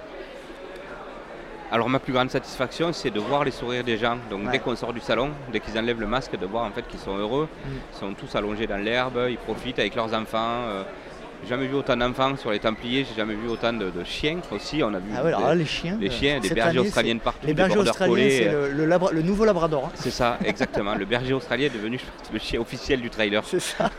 Alors 1.69 1.89
ma 1.89 1.99
plus 1.99 2.13
grande 2.13 2.31
satisfaction, 2.31 2.93
c'est 2.93 3.09
de 3.11 3.19
voir 3.19 3.43
les 3.43 3.51
sourires 3.51 3.83
des 3.83 3.97
gens. 3.97 4.17
Donc 4.29 4.45
Ouais. 4.45 4.51
dès 4.53 4.59
qu'on 4.59 4.75
sort 4.75 4.93
du 4.93 5.01
salon, 5.01 5.31
dès 5.51 5.59
qu'ils 5.59 5.77
enlèvent 5.77 5.99
le 5.99 6.07
masque, 6.07 6.37
de 6.39 6.45
voir 6.45 6.63
en 6.63 6.71
fait 6.71 6.87
qu'ils 6.87 6.99
sont 6.99 7.17
heureux. 7.17 7.47
Mm. 7.65 7.69
Ils 7.93 7.99
sont 7.99 8.13
tous 8.13 8.33
allongés 8.37 8.67
dans 8.67 8.77
l'herbe, 8.77 9.19
ils 9.29 9.37
profitent 9.37 9.79
avec 9.79 9.93
leurs 9.95 10.13
enfants. 10.13 10.63
Euh, 10.67 10.83
j'ai 11.43 11.49
jamais 11.49 11.67
vu 11.67 11.75
autant 11.75 11.95
d'enfants 11.97 12.35
sur 12.37 12.51
les 12.51 12.59
Templiers, 12.59 13.05
j'ai 13.07 13.15
jamais 13.15 13.35
vu 13.35 13.47
autant 13.49 13.73
de, 13.73 13.89
de 13.91 14.03
chiens 14.05 14.39
aussi. 14.51 14.81
On 14.81 14.93
a 14.93 14.99
vu 14.99 15.11
Ah 15.15 15.23
ouais, 15.23 15.27
alors 15.33 15.49
là, 15.49 15.55
les 15.55 15.65
chiens. 15.65 15.95
des 15.97 16.07
euh, 16.07 16.11
chiens, 16.11 16.39
des 16.39 16.49
bergers 16.49 16.79
année, 16.79 16.87
australiens 16.87 17.17
partout, 17.17 17.45
Les 17.45 17.53
bergers 17.53 17.77
australiens, 17.79 18.29
c'est 18.29 18.49
le, 18.51 18.71
le 18.71 18.85
labra- 18.87 19.11
le 19.11 19.21
nouveau 19.21 19.43
labrador. 19.43 19.85
hein. 19.87 19.91
C'est 19.95 20.09
ça, 20.09 20.37
exactement. 20.45 20.95
le 20.95 21.05
berger 21.05 21.33
australien 21.33 21.65
est 21.67 21.69
devenu 21.77 21.99
le 22.31 22.39
chien 22.39 22.59
officiel 22.61 23.01
du 23.01 23.09
trailer. 23.09 23.43
C'est 23.45 23.59
ça. 23.59 23.91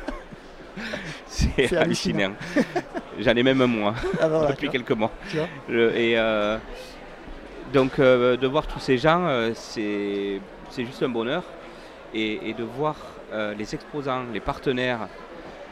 C'est 1.26 1.76
hallucinant. 1.76 2.18
hallucinant. 2.18 2.34
J'en 3.20 3.32
ai 3.34 3.42
même 3.42 3.60
un 3.60 3.66
moi 3.66 3.94
Ah 3.98 4.05
bah 4.20 4.28
voilà, 4.28 4.50
depuis 4.52 4.68
quelques 4.73 4.92
mois. 4.92 5.10
Je- 5.68 5.94
et 5.97 6.18
euh, 6.18 6.57
donc 7.73 7.98
euh, 7.98 8.36
de 8.36 8.47
voir 8.47 8.66
tous 8.66 8.78
ces 8.81 8.97
gens, 8.98 9.24
euh, 9.26 9.50
c'est 9.55 10.40
juste 10.84 11.02
un 11.02 11.08
bonheur. 11.08 11.42
Et, 12.15 12.48
et 12.50 12.55
de 12.55 12.65
voir 12.65 12.97
les 13.58 13.74
exposants, 13.74 14.23
les 14.32 14.40
partenaires, 14.40 15.00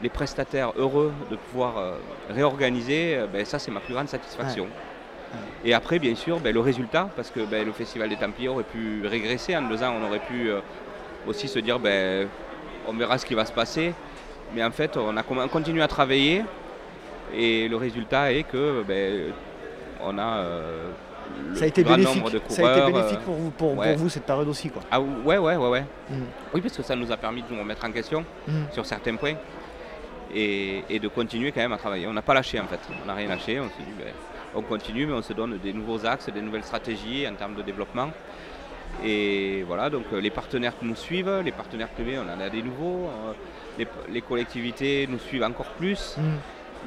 les 0.03 0.09
prestataires 0.09 0.71
heureux 0.77 1.11
de 1.31 1.35
pouvoir 1.35 1.95
réorganiser, 2.29 3.17
ben, 3.33 3.43
ça 3.45 3.57
c'est 3.57 3.71
ma 3.71 3.79
plus 3.79 3.95
grande 3.95 4.07
satisfaction. 4.09 4.67
Et 5.65 5.73
après, 5.73 5.97
bien 5.97 6.13
sûr, 6.13 6.39
ben, 6.39 6.53
le 6.53 6.59
résultat, 6.59 7.09
parce 7.15 7.31
que 7.31 7.39
ben, 7.45 7.65
le 7.65 7.71
Festival 7.71 8.09
des 8.09 8.15
Templiers 8.15 8.49
aurait 8.49 8.63
pu 8.63 9.01
régresser 9.07 9.57
en 9.57 9.63
deux 9.63 9.81
ans, 9.83 9.95
on 9.99 10.05
aurait 10.07 10.19
pu 10.19 10.49
euh, 10.51 10.59
aussi 11.27 11.47
se 11.47 11.57
dire, 11.59 11.79
ben, 11.79 12.27
on 12.87 12.93
verra 12.93 13.17
ce 13.17 13.25
qui 13.25 13.33
va 13.33 13.43
se 13.43 13.51
passer. 13.51 13.93
Mais 14.55 14.63
en 14.63 14.71
fait, 14.71 14.97
on 14.97 15.15
a 15.17 15.23
on 15.29 15.47
continue 15.47 15.81
à 15.81 15.87
travailler 15.87 16.43
et 17.33 17.67
le 17.67 17.75
résultat 17.75 18.31
est 18.31 18.43
que 18.43 18.83
ben, 18.87 19.33
on 20.01 20.17
a 20.17 20.37
euh, 20.37 20.89
le 21.49 21.55
Ça 21.55 21.65
a 21.65 21.67
été 21.67 21.81
plus 21.83 21.89
grand 21.89 21.97
bénéfique. 21.97 22.17
nombre 22.23 22.31
de 22.31 22.41
Ça 22.47 22.61
a 22.67 22.71
été 22.71 22.81
coureurs. 22.81 22.93
bénéfique 23.03 23.19
pour 23.25 23.35
vous, 23.35 23.51
pour, 23.51 23.75
pour 23.75 23.83
vous 23.97 24.09
cette 24.09 24.23
période 24.25 24.47
aussi 24.47 24.69
quoi. 24.69 24.81
Ah 24.89 24.99
ouais, 25.01 25.37
ouais, 25.37 25.55
ouais, 25.57 25.67
ouais. 25.69 25.83
Mm. 26.09 26.15
Oui, 26.53 26.61
parce 26.61 26.77
que 26.77 26.83
ça 26.83 26.95
nous 26.95 27.11
a 27.11 27.17
permis 27.17 27.41
de 27.43 27.47
nous 27.53 27.59
remettre 27.59 27.83
en 27.85 27.91
question 27.91 28.23
Mm. 28.47 28.51
sur 28.71 28.85
certains 28.85 29.15
points 29.15 29.35
et, 30.33 30.83
et 30.89 30.99
de 30.99 31.07
continuer 31.09 31.51
quand 31.51 31.61
même 31.61 31.73
à 31.73 31.77
travailler. 31.77 32.07
On 32.07 32.13
n'a 32.13 32.21
pas 32.21 32.33
lâché 32.33 32.59
en 32.59 32.67
fait, 32.67 32.79
on 33.03 33.05
n'a 33.05 33.13
rien 33.13 33.27
lâché, 33.27 33.59
on 33.59 33.67
s'est 33.67 33.83
dit 33.85 33.93
ben, 33.97 34.13
on 34.55 34.61
continue 34.61 35.05
mais 35.05 35.13
on 35.13 35.21
se 35.21 35.33
donne 35.33 35.57
des 35.57 35.73
nouveaux 35.73 36.05
axes, 36.05 36.29
des 36.29 36.41
nouvelles 36.41 36.63
stratégies 36.63 37.27
en 37.27 37.33
termes 37.35 37.55
de 37.55 37.61
développement. 37.61 38.09
Et 39.03 39.63
voilà, 39.67 39.89
donc 39.89 40.05
euh, 40.13 40.21
les 40.21 40.29
partenaires 40.29 40.73
nous 40.81 40.95
suivent, 40.95 41.41
les 41.43 41.51
partenaires 41.51 41.89
privés, 41.89 42.17
on 42.17 42.21
en 42.33 42.39
a 42.39 42.49
des 42.49 42.61
nouveaux, 42.63 43.05
euh, 43.07 43.33
les, 43.77 43.87
les 44.09 44.21
collectivités 44.21 45.07
nous 45.09 45.19
suivent 45.19 45.43
encore 45.43 45.71
plus. 45.77 46.15
Mm. 46.17 46.21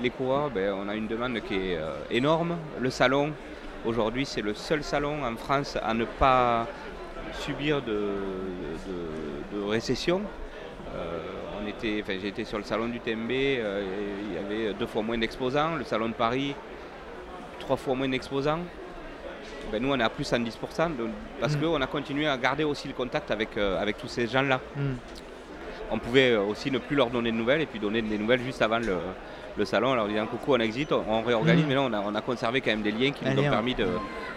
Les 0.02 0.10
coureurs, 0.10 0.50
ben, 0.50 0.74
on 0.78 0.88
a 0.88 0.94
une 0.94 1.06
demande 1.06 1.40
qui 1.40 1.54
est 1.54 1.76
euh, 1.76 1.94
énorme. 2.10 2.56
Le 2.80 2.90
salon, 2.90 3.32
aujourd'hui, 3.84 4.24
c'est 4.24 4.40
le 4.42 4.54
seul 4.54 4.82
salon 4.82 5.24
en 5.24 5.36
France 5.36 5.76
à 5.82 5.92
ne 5.94 6.04
pas 6.04 6.66
subir 7.34 7.82
de, 7.82 7.92
de- 7.92 9.58
de 9.58 9.62
récession. 9.68 10.22
Euh, 10.94 11.18
on 11.62 11.66
était, 11.68 12.00
enfin, 12.02 12.14
j'ai 12.20 12.28
été 12.28 12.44
sur 12.44 12.58
le 12.58 12.64
salon 12.64 12.88
du 12.88 12.98
TMB, 13.00 13.30
euh, 13.30 13.84
il 14.28 14.34
y 14.34 14.38
avait 14.38 14.74
deux 14.74 14.86
fois 14.86 15.02
moins 15.02 15.18
d'exposants. 15.18 15.76
Le 15.76 15.84
salon 15.84 16.08
de 16.08 16.14
Paris, 16.14 16.54
trois 17.58 17.76
fois 17.76 17.94
moins 17.94 18.08
d'exposants. 18.08 18.60
Ben, 19.70 19.80
nous, 19.82 19.92
on 19.92 19.98
est 20.00 20.02
à 20.02 20.08
plus 20.10 20.24
110%, 20.24 20.90
donc- 20.96 21.10
parce 21.40 21.56
Mm. 21.56 21.60
qu'on 21.60 21.80
a 21.82 21.86
continué 21.86 22.26
à 22.26 22.36
garder 22.36 22.64
aussi 22.64 22.88
le 22.88 22.94
contact 22.94 23.30
avec, 23.30 23.56
euh, 23.56 23.80
avec 23.80 23.98
tous 23.98 24.08
ces 24.08 24.26
gens-là. 24.26 24.60
Mm. 24.76 24.80
On 25.92 25.98
pouvait 25.98 26.30
euh, 26.32 26.42
aussi 26.42 26.70
ne 26.70 26.78
plus 26.78 26.96
leur 26.96 27.10
donner 27.10 27.32
de 27.32 27.36
nouvelles 27.36 27.60
et 27.62 27.66
puis 27.66 27.78
donner 27.80 28.00
des 28.02 28.18
nouvelles 28.18 28.40
juste 28.42 28.62
avant 28.62 28.78
le, 28.78 28.96
le 29.56 29.64
salon 29.64 29.88
en 29.90 29.94
leur 29.94 30.08
disant 30.08 30.26
coucou, 30.26 30.54
on 30.54 30.58
exit, 30.60 30.90
on, 30.92 31.22
réorganise, 31.22 31.64
Mm. 31.64 31.68
mais 31.68 31.74
là, 31.74 31.82
on 31.82 31.92
a, 31.92 32.00
on 32.00 32.14
a 32.14 32.20
conservé 32.20 32.60
quand 32.60 32.70
même 32.70 32.82
des 32.82 32.92
liens 32.92 33.10
qui 33.12 33.24
nous 33.24 33.32
ont 33.38 33.42
lien, 33.42 33.50
permis 33.50 33.74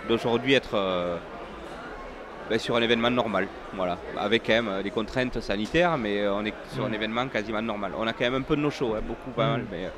d'aujourd'hui 0.07 0.53
être 0.56 0.72
euh, 0.75 1.17
ben, 2.49 2.57
sur 2.59 2.75
un 2.75 2.82
événement 2.82 3.09
normal. 3.11 3.48
Voilà. 3.73 3.98
Avec 4.17 4.43
quand 4.45 4.53
même 4.53 4.67
euh, 4.67 4.82
des 4.83 4.91
contraintes 4.91 5.40
sanitaires, 5.41 5.98
mais 5.98 6.27
on 6.27 6.43
est 6.45 6.53
sur 6.73 6.85
un 6.85 6.90
Mm. 6.90 6.93
événement 6.95 7.27
quasiment 7.27 7.61
normal. 7.61 7.91
On 7.98 8.07
a 8.07 8.14
quand 8.14 8.25
même 8.25 8.35
un 8.35 8.41
peu 8.41 8.56
de 8.56 8.61
nos 8.61 8.72
shows, 8.72 8.95
hein, 8.95 9.01
beaucoup, 9.06 9.32
pas 9.32 9.45
Mm. 9.45 9.51
mal, 9.51 9.65
mais, 9.72 9.90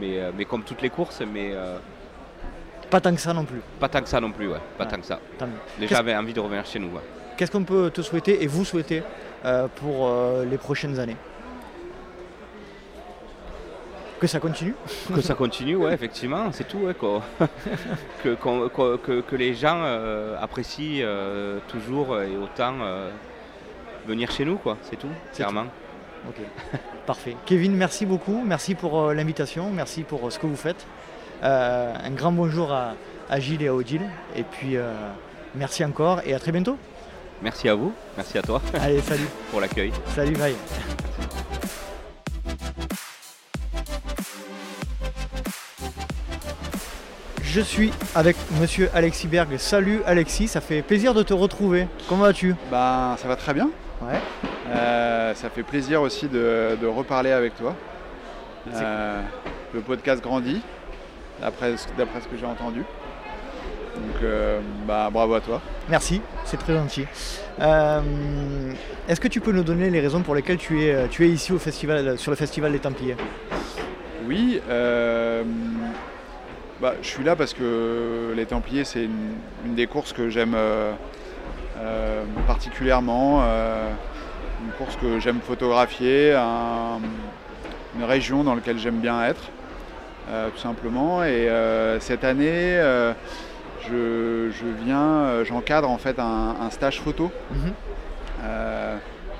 mais, 0.00 0.20
mais 0.36 0.44
comme 0.44 0.62
toutes 0.62 0.82
les 0.82 0.90
courses, 0.90 1.20
mais 1.32 1.50
euh, 1.52 1.76
Pas 2.90 3.00
tant 3.00 3.12
que 3.14 3.20
ça 3.20 3.34
non 3.34 3.44
plus. 3.44 3.60
pas 3.80 3.88
tant 3.88 4.00
que 4.00 4.08
ça 4.08 4.20
non 4.20 4.30
plus, 4.30 4.48
ouais, 4.48 4.58
pas 4.78 4.84
Ouais. 4.84 4.90
tant 4.90 4.96
que 4.98 5.04
ça. 5.06 5.18
Tant 5.38 5.46
mieux. 5.46 5.52
Les 5.78 5.86
Qu'est-ce- 5.86 5.94
gens 5.94 6.00
avaient 6.00 6.16
envie 6.16 6.32
de 6.32 6.40
revenir 6.40 6.64
chez 6.64 6.78
nous. 6.78 6.88
ouais. 6.88 7.02
Qu'est-ce 7.36 7.50
qu'on 7.52 7.64
peut 7.64 7.90
te 7.90 8.00
souhaiter 8.02 8.42
et 8.42 8.46
vous 8.46 8.64
souhaiter 8.64 9.02
pour 9.76 10.08
euh, 10.08 10.44
les 10.44 10.58
prochaines 10.58 10.98
années 10.98 11.16
Que 14.20 14.26
ça 14.26 14.40
continue 14.40 14.74
que 15.14 15.20
ça 15.20 15.34
continue, 15.34 15.76
ouais, 15.76 15.92
effectivement, 15.94 16.50
c'est 16.52 16.66
tout. 16.66 16.78
ouais, 16.78 16.94
qu'on- 18.42 18.68
que, 18.68 19.36
les 19.36 19.54
gens 19.54 19.78
euh, 19.82 20.36
apprécient 20.40 21.02
euh, 21.04 21.58
toujours 21.68 22.20
et 22.20 22.36
autant 22.36 22.74
euh, 22.82 23.10
venir 24.08 24.30
chez 24.30 24.44
nous, 24.44 24.56
quoi, 24.56 24.76
c'est 24.82 24.96
tout, 24.96 25.08
clairement. 25.34 25.66
Ok, 26.28 26.40
parfait. 27.06 27.36
Kevin, 27.46 27.74
merci 27.76 28.04
beaucoup. 28.06 28.42
Merci 28.44 28.74
pour 28.74 28.98
euh, 29.00 29.14
l'invitation. 29.14 29.70
Merci 29.70 30.02
pour 30.02 30.26
euh, 30.26 30.30
ce 30.30 30.38
que 30.40 30.46
vous 30.48 30.56
faites. 30.56 30.84
Euh, 31.44 31.94
un 32.04 32.10
grand 32.10 32.32
bonjour 32.32 32.72
à, 32.72 32.94
à 33.30 33.38
Gilles 33.38 33.62
et 33.62 33.68
à 33.68 33.74
Odile. 33.74 34.02
Et 34.34 34.42
puis, 34.42 34.76
euh, 34.76 34.92
merci 35.54 35.84
encore 35.84 36.20
et 36.26 36.34
à 36.34 36.40
très 36.40 36.50
bientôt. 36.50 36.76
Merci 37.42 37.68
à 37.68 37.74
vous, 37.74 37.92
merci 38.16 38.36
à 38.38 38.42
toi 38.42 38.60
Allez, 38.74 39.00
salut. 39.00 39.28
pour 39.50 39.60
l'accueil. 39.60 39.92
Salut, 40.14 40.36
bye. 40.36 40.54
Je 47.42 47.60
suis 47.60 47.92
avec 48.14 48.36
monsieur 48.60 48.90
Alexis 48.94 49.26
Berg. 49.26 49.56
Salut 49.56 50.02
Alexis, 50.06 50.48
ça 50.48 50.60
fait 50.60 50.82
plaisir 50.82 51.14
de 51.14 51.22
te 51.22 51.32
retrouver. 51.32 51.88
Comment 52.08 52.24
vas-tu? 52.24 52.54
Ben, 52.70 53.16
ça 53.18 53.26
va 53.28 53.36
très 53.36 53.54
bien. 53.54 53.70
Ouais. 54.02 54.18
Euh, 54.68 55.34
ça 55.34 55.48
fait 55.48 55.62
plaisir 55.62 56.02
aussi 56.02 56.28
de, 56.28 56.76
de 56.80 56.86
reparler 56.86 57.32
avec 57.32 57.56
toi. 57.56 57.74
Euh, 58.74 59.20
le 59.72 59.80
podcast 59.80 60.22
grandit, 60.22 60.60
d'après 61.40 61.76
ce 61.76 61.86
que 62.28 62.36
j'ai 62.38 62.46
entendu. 62.46 62.82
Donc, 63.98 64.22
euh, 64.22 64.60
bah, 64.86 65.10
bravo 65.12 65.34
à 65.34 65.40
toi. 65.40 65.60
Merci, 65.88 66.20
c'est 66.44 66.56
très 66.56 66.74
gentil. 66.74 67.04
Euh, 67.60 68.00
Est-ce 69.08 69.20
que 69.20 69.28
tu 69.28 69.40
peux 69.40 69.52
nous 69.52 69.64
donner 69.64 69.90
les 69.90 70.00
raisons 70.00 70.22
pour 70.22 70.34
lesquelles 70.34 70.58
tu 70.58 70.84
es, 70.84 71.08
tu 71.08 71.24
es 71.24 71.28
ici 71.28 71.52
au 71.52 71.58
festival, 71.58 72.18
sur 72.18 72.30
le 72.30 72.36
festival 72.36 72.72
des 72.72 72.78
Templiers? 72.78 73.16
Oui, 74.26 74.60
euh, 74.68 75.42
bah, 76.80 76.94
Je 77.02 77.08
suis 77.08 77.24
là 77.24 77.34
parce 77.34 77.54
que 77.54 78.32
les 78.36 78.46
Templiers, 78.46 78.84
c'est 78.84 79.04
une, 79.04 79.34
une, 79.66 79.74
des 79.74 79.86
courses 79.86 80.12
que 80.12 80.28
j'aime 80.28 80.56
particulièrement. 82.46 83.42
Une 84.64 84.72
course 84.76 84.96
que 84.96 85.20
j'aime 85.20 85.38
photographier, 85.40 86.34
un, 86.34 87.00
une 87.96 88.04
région 88.04 88.42
dans 88.44 88.54
laquelle 88.54 88.78
j'aime 88.78 88.98
bien 88.98 89.24
être, 89.24 89.42
tout 90.28 90.60
simplement. 90.60 91.24
Et 91.24 91.48
cette 92.00 92.24
année, 92.24 92.78
je, 93.90 94.50
je, 94.50 94.84
viens, 94.84 95.44
j'encadre 95.44 95.90
en 95.90 95.98
fait 95.98 96.18
un, 96.18 96.56
un 96.60 96.70
stage 96.70 97.00
photo. 97.00 97.30
Mhm. 97.50 97.72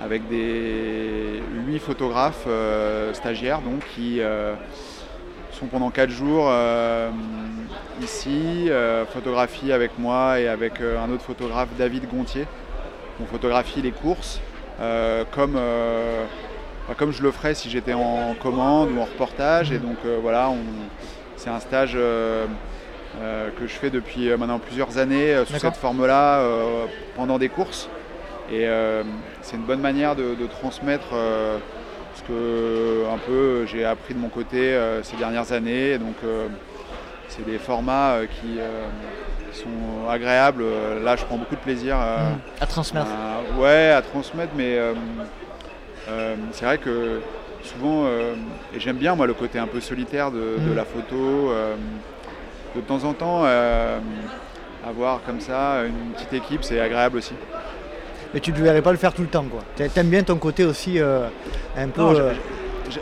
avec 0.00 0.28
des 0.28 1.42
huit 1.66 1.80
photographes 1.80 2.46
stagiaires 3.12 3.60
donc, 3.60 3.80
qui, 3.94 4.20
sont 5.58 5.66
pendant 5.66 5.90
4 5.90 6.10
jours 6.10 6.46
euh, 6.48 7.10
ici, 8.00 8.70
euh, 8.70 9.04
photographie 9.06 9.72
avec 9.72 9.98
moi 9.98 10.38
et 10.38 10.46
avec 10.46 10.80
euh, 10.80 11.02
un 11.02 11.10
autre 11.10 11.24
photographe, 11.24 11.68
David 11.76 12.08
Gontier. 12.08 12.46
On 13.20 13.26
photographie 13.26 13.82
les 13.82 13.90
courses 13.90 14.40
comme, 15.32 15.54
bah, 15.54 16.94
comme 16.96 17.10
je 17.10 17.20
le 17.20 17.32
ferais 17.32 17.54
si 17.54 17.68
j'étais 17.68 17.94
en 17.94 18.36
commande 18.40 18.90
ou 18.92 19.00
en 19.00 19.04
reportage. 19.06 19.72
Et 19.72 19.78
donc 19.78 19.96
voilà, 20.22 20.52
c'est 21.34 21.50
un 21.50 21.58
stage 21.58 21.98
que 23.16 23.66
je 23.66 23.72
fais 23.72 23.90
depuis 23.90 24.28
maintenant 24.36 24.58
plusieurs 24.58 24.98
années 24.98 25.42
sous 25.46 25.58
cette 25.58 25.76
forme-là 25.76 26.42
pendant 27.16 27.38
des 27.38 27.48
courses. 27.48 27.88
Et 28.52 28.66
c'est 29.42 29.56
une 29.56 29.64
bonne 29.64 29.80
manière 29.80 30.14
de, 30.14 30.34
de 30.34 30.46
transmettre 30.46 31.14
que 32.28 33.04
un 33.12 33.18
peu 33.18 33.66
j'ai 33.66 33.84
appris 33.84 34.14
de 34.14 34.18
mon 34.18 34.28
côté 34.28 34.74
euh, 34.74 35.02
ces 35.02 35.16
dernières 35.16 35.52
années. 35.52 35.98
Donc 35.98 36.16
euh, 36.24 36.46
c'est 37.28 37.44
des 37.44 37.58
formats 37.58 38.12
euh, 38.12 38.26
qui, 38.26 38.58
sont 39.52 40.08
agréables. 40.08 40.62
Là, 41.02 41.16
je 41.16 41.24
prends 41.24 41.38
beaucoup 41.38 41.56
de 41.56 41.60
plaisir 41.60 41.96
à 41.96 42.66
transmettre. 42.66 43.06
ouais, 43.58 43.90
à 43.90 44.02
transmettre, 44.02 44.52
mais 44.54 44.78
c'est 46.52 46.64
vrai 46.64 46.78
que 46.78 47.20
souvent, 47.64 48.06
et 48.06 48.78
j'aime 48.78 48.98
bien 48.98 49.14
moi 49.16 49.26
le 49.26 49.34
côté 49.34 49.58
un 49.58 49.66
peu 49.66 49.80
solitaire 49.80 50.30
de, 50.30 50.58
de 50.64 50.72
la 50.72 50.84
photo. 50.84 51.50
De 52.76 52.80
temps 52.80 53.04
en 53.04 53.12
temps, 53.12 53.44
avoir 54.86 55.22
comme 55.24 55.40
ça 55.40 55.82
une 55.84 56.12
petite 56.12 56.32
équipe, 56.32 56.64
c'est 56.64 56.80
agréable 56.80 57.18
aussi 57.18 57.34
mais 58.32 58.40
tu 58.40 58.52
ne 58.52 58.56
verrais 58.58 58.82
pas 58.82 58.92
le 58.92 58.98
faire 58.98 59.12
tout 59.12 59.22
le 59.22 59.28
temps. 59.28 59.44
quoi. 59.44 59.60
T'aimes 59.88 60.08
bien 60.08 60.22
ton 60.22 60.36
côté 60.36 60.64
aussi 60.64 60.98
euh, 60.98 61.28
un 61.76 61.88
peu. 61.88 62.02
Euh, 62.02 62.32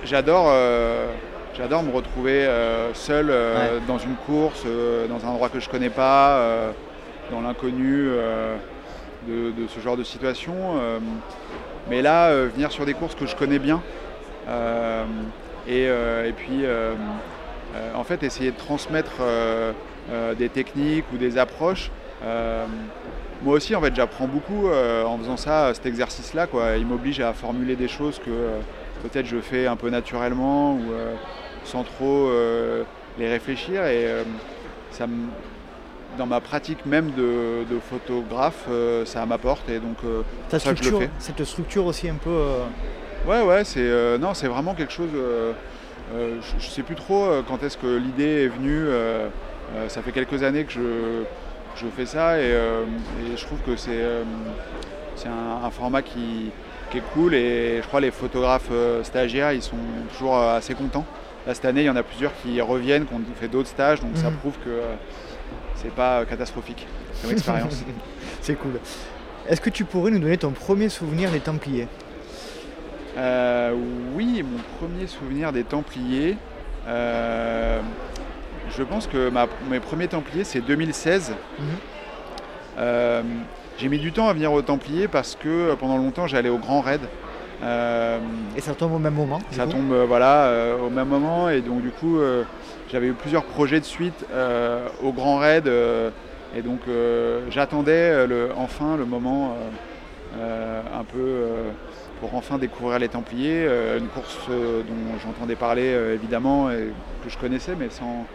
j'adore, 0.05 0.47
euh, 0.49 1.09
j'adore 1.57 1.83
me 1.83 1.93
retrouver 1.93 2.49
seul 2.95 3.33
dans 3.87 3.99
une 3.99 4.15
course, 4.27 4.65
dans 5.09 5.27
un 5.27 5.31
endroit 5.31 5.49
que 5.49 5.61
je 5.61 5.69
connais 5.69 5.91
pas, 5.91 6.73
dans 7.31 7.41
l'inconnu 7.41 8.11
de, 9.29 9.53
ce 9.69 9.81
genre 9.81 9.97
de 9.97 10.05
situation. 10.05 10.55
mais 11.89 12.03
là, 12.03 12.33
venir 12.47 12.71
sur 12.71 12.85
des 12.85 12.95
courses 12.95 13.15
que 13.15 13.27
je 13.27 13.37
connais 13.37 13.59
bien, 13.59 13.83
et, 15.69 15.85
et, 15.85 16.33
puis 16.37 16.65
en 17.95 18.05
fait 18.05 18.23
essayer 18.23 18.51
de 18.51 18.57
transmettre 18.57 19.13
des 20.39 20.49
techniques 20.49 21.05
ou 21.13 21.17
des 21.17 21.39
approches 21.39 21.91
moi 23.43 23.55
aussi, 23.55 23.75
en 23.75 23.81
fait, 23.81 23.95
j'apprends 23.95 24.27
beaucoup 24.27 24.69
euh, 24.69 25.05
en 25.05 25.19
faisant 25.19 25.37
ça, 25.37 25.73
cet 25.75 25.87
exercice-là. 25.87 26.47
Quoi. 26.47 26.77
Il 26.77 26.87
m'oblige 26.87 27.21
à 27.21 27.33
formuler 27.33 27.77
des 27.77 27.89
choses 27.89 28.19
que 28.19 28.31
euh, 28.31 28.59
peut-être 29.03 29.27
je 29.27 29.39
fais 29.39 29.67
un 29.67 29.77
peu 29.77 29.91
naturellement 29.91 30.75
ou 30.75 30.93
euh, 30.93 31.15
sans 31.65 31.83
trop 31.83 32.31
les 33.19 33.29
réfléchir. 33.29 33.85
Et 33.87 34.07
ça 34.91 35.07
dans 36.17 36.27
ma 36.27 36.41
pratique 36.41 36.87
même 36.87 37.11
de, 37.11 37.79
photographe, 37.91 38.69
ça 39.05 39.27
m'apporte. 39.27 39.69
Et 39.69 39.79
donc, 39.79 39.99
Ta 40.49 40.59
ça 40.59 40.75
structure, 40.75 41.03
je 41.03 41.07
Cette 41.19 41.45
structure 41.45 41.87
aussi 41.87 42.09
un 42.09 42.15
peu. 42.15 42.45
Ouais, 43.27 43.43
ouais, 43.43 43.65
c'est 43.65 44.19
non, 44.19 44.33
c'est 44.33 44.49
vraiment 44.49 44.75
quelque 44.75 44.93
chose. 44.93 45.11
Je 46.13 46.55
ne 46.55 46.61
sais 46.61 46.83
plus 46.83 46.95
trop 46.95 47.29
quand 47.49 47.63
est-ce 47.63 47.77
que 47.77 47.97
l'idée 47.97 48.45
est 48.45 48.49
venue. 48.49 48.87
ça 49.89 50.03
fait 50.03 50.13
quelques 50.13 50.43
années 50.43 50.65
que 50.65 50.73
je 50.73 51.25
je 51.77 51.87
fais 51.89 52.07
ça 52.07 52.39
et, 52.39 52.53
euh, 52.53 52.85
je 53.37 53.45
trouve 53.45 53.61
que 53.61 53.77
c'est 53.77 53.91
euh, 53.91 54.23
un, 55.27 55.71
format 55.71 56.03
qui, 56.03 56.51
est 56.95 57.03
cool 57.13 57.35
et 57.35 57.83
je 57.83 57.87
crois 57.87 58.01
les 58.01 58.11
photographes 58.11 58.71
euh, 58.73 59.05
stagiaires 59.05 59.53
ils 59.53 59.63
sont 59.63 59.77
toujours 60.13 60.39
assez 60.39 60.75
contents. 60.75 61.05
Là, 61.47 61.53
cette 61.53 61.67
année 61.67 61.83
il 61.83 61.87
y 61.87 61.91
en 61.91 61.97
a 61.97 62.03
plusieurs 62.03 62.33
qui 62.43 62.59
reviennent, 62.63 63.05
qui 63.05 63.13
ont 63.13 63.21
fait 63.39 63.49
d'autres 63.49 63.69
stages 63.69 64.01
donc 64.01 64.17
ça 64.17 64.31
mhm. 64.31 64.37
prouve 64.37 64.55
que 64.65 64.81
c'est 65.75 65.93
pas 65.93 66.25
catastrophique 66.25 66.87
comme 67.21 67.33
expérience. 67.33 67.85
c'est 68.41 68.55
cool. 68.55 68.81
Est-ce 69.47 69.61
que 69.61 69.71
tu 69.71 69.85
pourrais 69.85 70.11
nous 70.11 70.19
donner 70.19 70.39
ton 70.39 70.53
premier 70.53 70.89
souvenir 70.89 71.31
des 71.31 71.41
Templiers? 71.41 71.87
Oui, 73.17 74.43
mon 74.43 74.59
premier 74.79 75.07
souvenir 75.07 75.53
des 75.53 75.65
Templiers. 75.65 76.37
Je 76.87 78.83
pense 78.83 79.07
que 79.07 79.31
mes 79.71 79.81
premiers 79.81 80.09
Templiers, 80.09 80.45
c'est 80.45 80.61
2016. 80.61 81.35
Mhm. 81.59 81.67
Euh, 82.79 83.23
j'ai 83.79 83.89
mis 83.89 83.99
du 83.99 84.13
temps 84.13 84.29
à 84.29 84.33
venir 84.33 84.53
aux 84.53 84.63
Templiers 84.63 85.09
parce 85.09 85.35
que 85.35 85.49
euh, 85.49 85.77
pendant 85.77 85.97
longtemps, 85.97 86.27
j'allais 86.27 86.49
au 86.49 86.59
Grand 86.59 86.81
Raid. 86.81 87.01
Euh, 87.63 88.19
et 88.55 88.61
ça 88.61 88.75
tombe 88.75 88.93
au 88.93 88.99
même 88.99 89.15
moment 89.15 89.39
Ça 89.51 89.67
tombe 89.67 89.93
voilà, 90.07 90.53
au 90.85 90.91
même 90.91 91.09
moment. 91.09 91.49
Et 91.49 91.61
donc, 91.63 91.81
du 91.83 91.91
coup, 91.91 92.19
j'avais 92.91 93.07
eu 93.07 93.15
plusieurs 93.15 93.45
projets 93.45 93.81
de 93.81 93.85
suite 93.85 94.27
au 95.03 95.13
Grand 95.13 95.39
Raid. 95.39 95.67
et 95.67 96.63
donc, 96.63 96.81
j'attendais 97.51 98.27
enfin 98.57 98.97
le 98.99 99.07
moment 99.07 99.57
un 100.39 101.05
peu 101.05 101.45
pour 102.21 102.35
enfin 102.35 102.59
découvrir 102.59 102.99
les 102.99 103.09
Templiers. 103.09 103.69
une 103.99 104.09
course 104.09 104.39
dont 104.49 105.19
j'entendais 105.23 105.57
parler 105.57 105.89
évidemment 106.15 106.71
et 106.71 106.93
que 107.25 107.31
je 107.31 107.39
connaissais, 107.39 107.75
mais 107.79 107.91
sans 107.91 108.27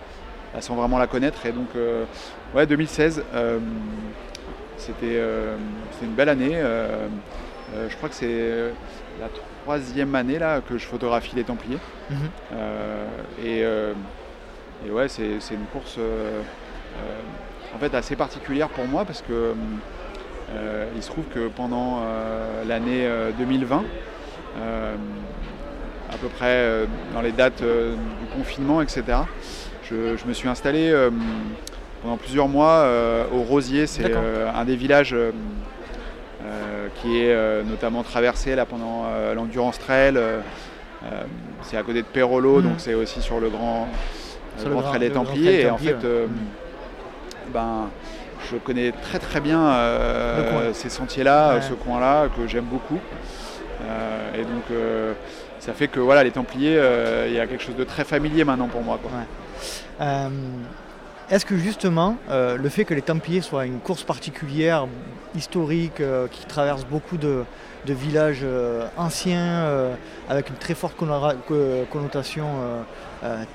sans 0.60 0.76
vraiment 0.76 0.98
la 0.98 1.08
connaître. 1.08 1.46
Et 1.46 1.52
donc, 1.52 1.70
euh, 1.76 2.04
ouais, 2.54 2.66
2016, 2.66 3.24
euh, 3.34 3.60
c'était 4.78 5.22
une 6.02 6.14
belle 6.14 6.30
année. 6.30 6.62
je 7.88 7.96
crois 7.96 8.10
que 8.10 8.16
c'est 8.16 8.74
la 9.20 9.28
troisième 9.64 10.14
année 10.16 10.40
là, 10.40 10.60
que 10.62 10.78
je 10.78 10.86
photographie 10.86 11.36
les 11.36 11.44
Templiers. 11.44 11.78
Mhm. 12.10 12.30
et, 13.46 13.64
ouais, 14.92 15.08
c'est 15.08 15.24
une 15.52 15.66
course 15.72 15.98
en 17.74 17.80
fait 17.80 17.94
assez 17.96 18.16
particulière 18.16 18.68
pour 18.70 18.86
moi 18.86 19.06
parce 19.06 19.22
que 19.22 19.54
il 20.96 21.02
se 21.04 21.10
trouve 21.10 21.26
que 21.26 21.48
pendant 21.48 22.02
l'année 22.68 23.08
2020, 23.38 23.84
à 26.10 26.18
peu 26.20 26.28
près 26.28 26.88
dans 27.14 27.22
les 27.22 27.32
dates 27.32 27.64
du 27.64 28.36
confinement, 28.36 28.82
etc., 28.82 29.20
je, 29.92 30.28
me 30.28 30.34
suis 30.34 30.48
installé 30.48 30.90
euh, 30.90 31.10
pendant 32.02 32.18
plusieurs 32.18 32.48
mois 32.48 32.70
euh, 32.70 33.26
au 33.34 33.42
Rosier. 33.42 33.88
C'est 33.88 34.12
euh, 34.12 34.50
un 34.54 34.66
des 34.66 34.76
villages 34.76 35.16
qui 37.02 37.22
est 37.22 37.64
notamment 37.64 38.04
traversé 38.04 38.56
là, 38.56 38.66
pendant 38.66 39.06
l'Endurance 39.36 39.80
Trail. 39.80 40.20
c'est 41.64 41.78
à 41.78 41.84
côté 41.84 42.02
de 42.02 42.08
Perolo, 42.08 42.58
mhm. 42.58 42.64
donc 42.64 42.74
c'est 42.78 42.94
aussi 42.94 43.22
sur 43.22 43.40
le 43.40 43.50
grand, 43.50 43.88
le 44.64 44.82
Trail 44.82 45.00
des 45.00 45.10
Templiers. 45.12 45.62
Et 45.62 45.70
en 45.70 45.78
fait, 45.78 45.98
ben, 47.54 47.90
je 48.50 48.58
connais 48.58 48.92
très 48.92 49.20
très 49.20 49.42
bien 49.42 49.74
ces 50.74 50.90
sentiers-là, 50.90 51.62
ce 51.62 51.74
coin-là, 51.74 52.28
que 52.36 52.48
j'aime 52.48 52.66
beaucoup. 52.66 53.00
et 54.36 54.44
donc 54.44 54.64
ça 55.60 55.74
fait 55.74 55.88
que 55.88 56.00
voilà, 56.00 56.24
les 56.24 56.32
Templiers, 56.32 56.82
il 57.28 57.34
y 57.34 57.40
a 57.40 57.48
quelque 57.48 57.64
chose 57.64 57.76
de 57.76 57.84
très 57.84 58.04
familier 58.04 58.44
maintenant 58.44 58.68
pour 58.68 58.82
moi. 58.82 59.00
Euh, 60.02 60.30
est-ce 61.30 61.46
que 61.46 61.58
justement, 61.58 62.18
euh, 62.30 62.58
le 62.58 62.70
fait 62.70 62.84
que 62.84 62.94
les 62.94 63.02
Templiers 63.02 63.42
soient 63.42 63.66
une 63.66 63.80
course 63.80 64.04
particulière, 64.04 64.88
historique, 65.36 66.02
euh, 66.02 66.28
qui 66.28 66.46
traverse 66.46 66.86
beaucoup 66.86 67.18
de, 67.18 67.44
villages 67.88 68.46
anciens, 68.96 69.66
avec 70.30 70.50
une 70.50 70.56
très 70.56 70.76
forte 70.76 70.96
connotation 70.96 72.46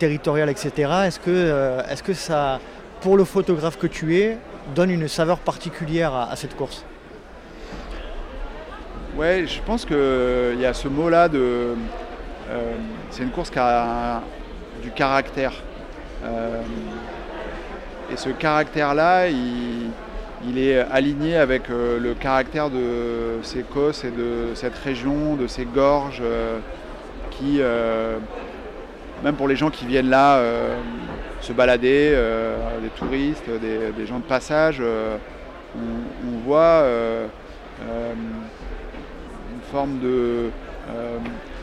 territoriale, 0.00 0.50
etc., 0.50 0.72
est-ce 1.06 1.20
que, 1.20 1.80
est 1.88 2.02
que 2.02 2.12
ça, 2.12 2.58
pour 3.02 3.16
le 3.16 3.24
photographe 3.24 3.78
que 3.78 3.86
tu 3.86 4.16
es, 4.16 4.36
donne 4.74 4.90
une 4.90 5.08
saveur 5.08 5.38
particulière 5.38 6.14
à, 6.14 6.36
cette 6.36 6.56
course 6.56 6.84
Ouais, 9.16 9.46
je 9.46 9.60
pense 9.62 9.84
qu'il 9.84 10.60
y 10.60 10.66
a 10.66 10.74
ce 10.74 10.88
mot-là 10.88 11.28
de. 11.28 11.74
c'est 13.10 13.22
une 13.22 13.30
course 13.30 13.50
qui 13.50 13.58
a 13.58 14.20
du 14.82 14.90
caractère. 14.90 15.52
Euh, 16.24 16.60
et 18.12 18.16
ce 18.16 18.30
caractère-là, 18.30 19.28
il, 19.28 20.58
est 20.58 20.78
aligné 20.78 21.36
avec 21.36 21.70
euh, 21.70 21.98
le 21.98 22.14
caractère 22.14 22.70
de 22.70 23.40
ces 23.42 23.62
cosses 23.62 24.04
et 24.04 24.10
de 24.10 24.54
cette 24.54 24.78
région, 24.78 25.34
de 25.34 25.48
ces 25.48 25.64
gorges, 25.64 26.22
euh, 26.22 26.58
qui, 27.30 27.60
même 29.24 29.34
pour 29.34 29.48
les 29.48 29.56
gens 29.56 29.70
qui 29.70 29.86
viennent 29.86 30.08
là, 30.08 30.40
se 31.46 31.52
balader, 31.52 32.16
des 32.82 32.88
touristes, 32.90 33.48
des, 33.60 34.06
gens 34.06 34.18
de 34.18 34.24
passage. 34.24 34.82
On, 35.76 36.38
voit 36.44 36.84
une 37.80 39.62
forme 39.70 39.98
de 40.00 40.50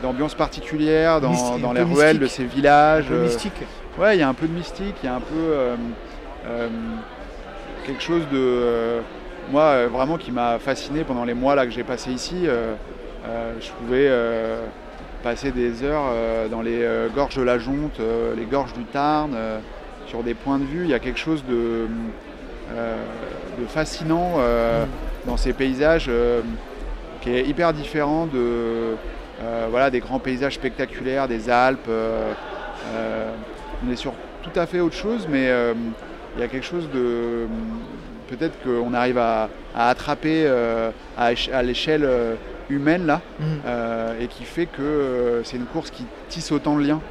d'ambiance 0.02 0.36
particulière 0.36 1.22
dans, 1.22 1.74
les 1.74 1.82
ruelles 1.82 2.20
de 2.20 2.28
ces 2.28 2.44
villages. 2.44 3.06
Un 3.06 3.16
peu 3.16 3.22
mystique. 3.24 3.64
Ouais, 3.98 4.18
il 4.18 4.20
y 4.20 4.24
a 4.24 4.28
un 4.28 4.34
peu 4.34 4.48
de 4.48 4.54
mystique, 4.54 4.96
il 5.02 5.06
y 5.06 5.10
a 5.10 5.16
un 5.16 5.22
peu 5.22 5.56
quelque 7.86 8.02
chose 8.02 8.24
de 8.32 9.02
moi 9.52 9.88
vraiment 9.88 10.18
qui 10.18 10.32
m'a 10.32 10.60
fasciné 10.60 11.04
pendant 11.04 11.26
les 11.26 11.34
mois 11.34 11.56
là 11.56 11.66
que 11.66 11.72
j'ai 11.72 11.84
passé 11.84 12.12
ici. 12.12 12.46
je 12.46 13.70
pouvais 13.80 14.10
passer 15.24 15.52
des 15.52 15.84
heures 15.84 16.04
dans 16.52 16.62
les 16.62 16.86
gorges 17.16 17.36
de 17.36 17.42
la 17.42 17.58
Jonte, 17.58 18.00
les 18.36 18.46
gorges 18.46 18.74
du 18.74 18.84
Tarn, 18.84 19.36
sur 20.08 20.24
des 20.24 20.34
points 20.34 20.60
de 20.60 20.66
vue. 20.66 20.84
Il 20.84 20.90
y 20.90 20.94
a 20.94 21.00
quelque 21.00 21.20
chose 21.20 21.44
de, 21.46 21.88
de 22.70 23.66
fascinant 23.68 24.38
mm. 24.38 24.88
dans 25.26 25.38
ces 25.38 25.54
paysages 25.54 26.10
qui 27.22 27.32
est 27.32 27.46
hyper 27.46 27.74
différent 27.74 28.26
de, 28.26 28.96
voilà, 29.70 29.90
des 29.90 30.00
grands 30.00 30.20
paysages 30.20 30.56
spectaculaires 30.56 31.28
des 31.28 31.50
Alpes. 31.50 31.90
on 31.90 33.92
est 33.92 33.96
sur 33.96 34.14
tout 34.44 34.60
à 34.60 34.66
fait 34.66 34.82
autre 34.82 34.96
chose, 34.96 35.28
mais 35.30 35.50
il 36.36 36.42
y 36.42 36.44
a 36.44 36.48
quelque 36.48 36.66
chose 36.66 36.90
de. 36.94 37.46
Peut-être 38.28 38.56
qu'on 38.64 38.94
arrive 38.94 39.18
à, 39.18 39.50
attraper 39.76 40.44
euh, 40.46 40.90
à, 41.18 41.32
l'échelle 41.62 42.04
euh, 42.04 42.36
humaine 42.74 43.06
là, 43.06 43.22
mhm. 43.40 43.46
euh, 43.66 44.20
et 44.20 44.28
qui 44.28 44.44
fait 44.44 44.66
que 44.66 45.42
c'est 45.44 45.58
une 45.58 45.66
course 45.66 45.92
qui 45.92 46.06
tisse 46.30 46.52
autant 46.52 46.76
de 46.78 46.84
liens. 46.84 47.02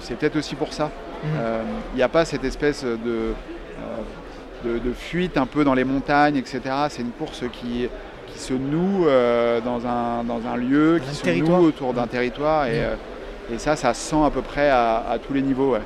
c'est 0.00 0.16
peut-être 0.16 0.36
aussi 0.36 0.54
pour 0.54 0.72
ça. 0.72 0.90
Mhm. 1.24 1.30
Il 1.94 1.96
n'y 1.96 2.02
a 2.02 2.08
pas 2.08 2.24
cette 2.24 2.44
espèce 2.44 2.84
de, 2.84 3.34
de, 4.64 4.92
fuite 4.92 5.36
un 5.36 5.46
peu 5.46 5.64
dans 5.64 5.74
les 5.74 5.84
montagnes, 5.84 6.36
etc. 6.36 6.60
C'est 6.88 7.02
une 7.02 7.10
course 7.10 7.44
qui, 7.52 7.88
qui 8.28 8.38
se 8.38 8.54
noue 8.54 9.06
dans, 9.64 9.86
un, 9.86 10.24
dans 10.24 10.40
un 10.46 10.56
lieu, 10.56 11.00
qui 11.04 11.14
se 11.14 11.30
noue 11.30 11.66
autour 11.66 11.94
d'un 11.94 12.06
territoire. 12.06 12.66
Et, 12.66 12.80
mhm. 12.80 13.54
et, 13.54 13.58
ça, 13.58 13.76
ça 13.76 13.94
se 13.94 14.10
sent 14.10 14.22
à 14.24 14.30
peu 14.30 14.42
près 14.42 14.70
à, 14.70 15.04
à 15.10 15.18
tous 15.18 15.32
les 15.32 15.42
niveaux. 15.42 15.72
Ouais. 15.72 15.82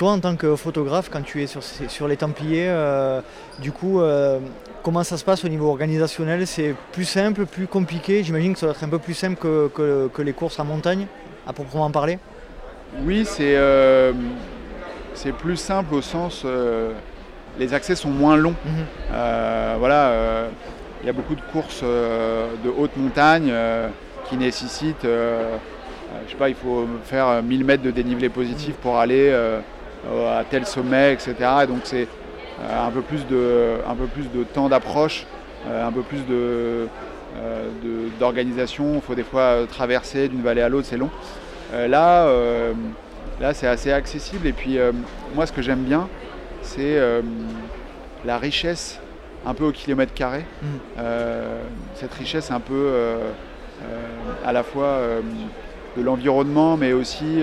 Toi, 0.00 0.12
en 0.12 0.18
tant 0.18 0.34
que 0.34 0.56
photographe, 0.56 1.10
quand 1.12 1.20
tu 1.20 1.42
es 1.42 1.46
sur, 1.46 1.62
sur 1.62 2.08
les 2.08 2.16
Templiers, 2.16 2.70
euh, 2.70 3.20
du 3.58 3.70
coup, 3.70 4.00
euh, 4.00 4.38
comment 4.82 5.02
ça 5.04 5.16
se 5.16 5.24
passe 5.24 5.44
au 5.44 5.48
niveau 5.48 5.68
organisationnel 5.68 6.46
C'est 6.46 6.74
plus 6.92 7.04
simple, 7.04 7.46
plus 7.46 7.66
compliqué 7.66 8.22
J'imagine 8.22 8.52
que 8.52 8.58
ça 8.58 8.66
doit 8.66 8.74
être 8.74 8.84
un 8.84 8.88
peu 8.88 8.98
plus 8.98 9.14
simple 9.14 9.36
que, 9.38 10.22
les 10.22 10.32
courses 10.32 10.58
en 10.58 10.64
montagne, 10.64 11.06
à 11.46 11.52
proprement 11.52 11.90
parler 11.90 12.18
Oui, 13.04 13.24
c'est 13.24 13.56
euh, 13.56 14.12
plus 15.38 15.56
simple 15.56 15.94
au 15.94 16.02
sens. 16.02 16.44
les 17.58 17.74
accès 17.74 17.94
sont 17.94 18.10
moins 18.10 18.36
longs. 18.36 18.54
Mhm. 18.64 19.78
voilà, 19.78 20.46
il 21.02 21.06
y 21.06 21.10
a 21.10 21.12
beaucoup 21.12 21.34
de 21.34 21.42
courses 21.52 21.82
de 21.82 22.70
haute 22.76 22.96
montagne 22.96 23.52
qui 24.28 24.36
nécessitent. 24.36 25.04
je 25.04 26.30
sais 26.30 26.36
pas, 26.36 26.48
il 26.48 26.54
faut 26.54 26.86
faire 27.04 27.42
1000 27.42 27.64
mètres 27.64 27.82
de 27.82 27.90
dénivelé 27.90 28.28
positif 28.28 28.74
pour 28.76 28.98
aller 28.98 29.32
euh, 30.06 30.40
à 30.40 30.44
tel 30.44 30.64
sommet, 30.64 31.12
etc. 31.12 31.34
Et 31.62 31.66
donc 31.66 31.80
c'est 31.84 32.04
euh, 32.04 32.06
un, 32.68 32.90
peu 32.90 33.02
plus 33.02 33.26
de, 33.26 33.76
un 33.88 33.94
peu 33.94 34.06
plus 34.06 34.30
de 34.30 34.44
temps 34.44 34.68
d'approche, 34.68 35.26
euh, 35.66 35.86
un 35.86 35.92
peu 35.92 36.02
plus 36.02 36.26
de, 36.26 36.88
d'organisation. 38.18 38.94
Il 38.96 39.00
faut 39.00 39.14
des 39.14 39.22
fois 39.22 39.66
traverser 39.68 40.28
d'une 40.28 40.42
vallée 40.42 40.62
à 40.62 40.68
l'autre, 40.68 40.86
c'est 40.88 40.96
long. 40.96 41.10
là, 41.72 42.28
là 43.40 43.54
c'est 43.54 43.68
assez 43.68 43.92
accessible. 43.92 44.46
Et 44.46 44.52
puis 44.52 44.78
moi, 45.34 45.46
ce 45.46 45.52
que 45.52 45.62
j'aime 45.62 45.84
bien, 45.84 46.08
c'est 46.62 46.98
la 48.24 48.36
richesse 48.36 48.98
un 49.46 49.54
peu 49.54 49.64
au 49.64 49.72
kilomètre 49.72 50.12
carré. 50.12 50.44
Mm. 50.62 51.00
cette 51.94 52.12
richesse 52.14 52.50
un 52.50 52.60
peu 52.60 52.92
à 54.44 54.52
la 54.52 54.64
fois 54.64 54.98
de 55.96 56.02
l'environnement, 56.02 56.76
mais 56.76 56.92
aussi 56.92 57.42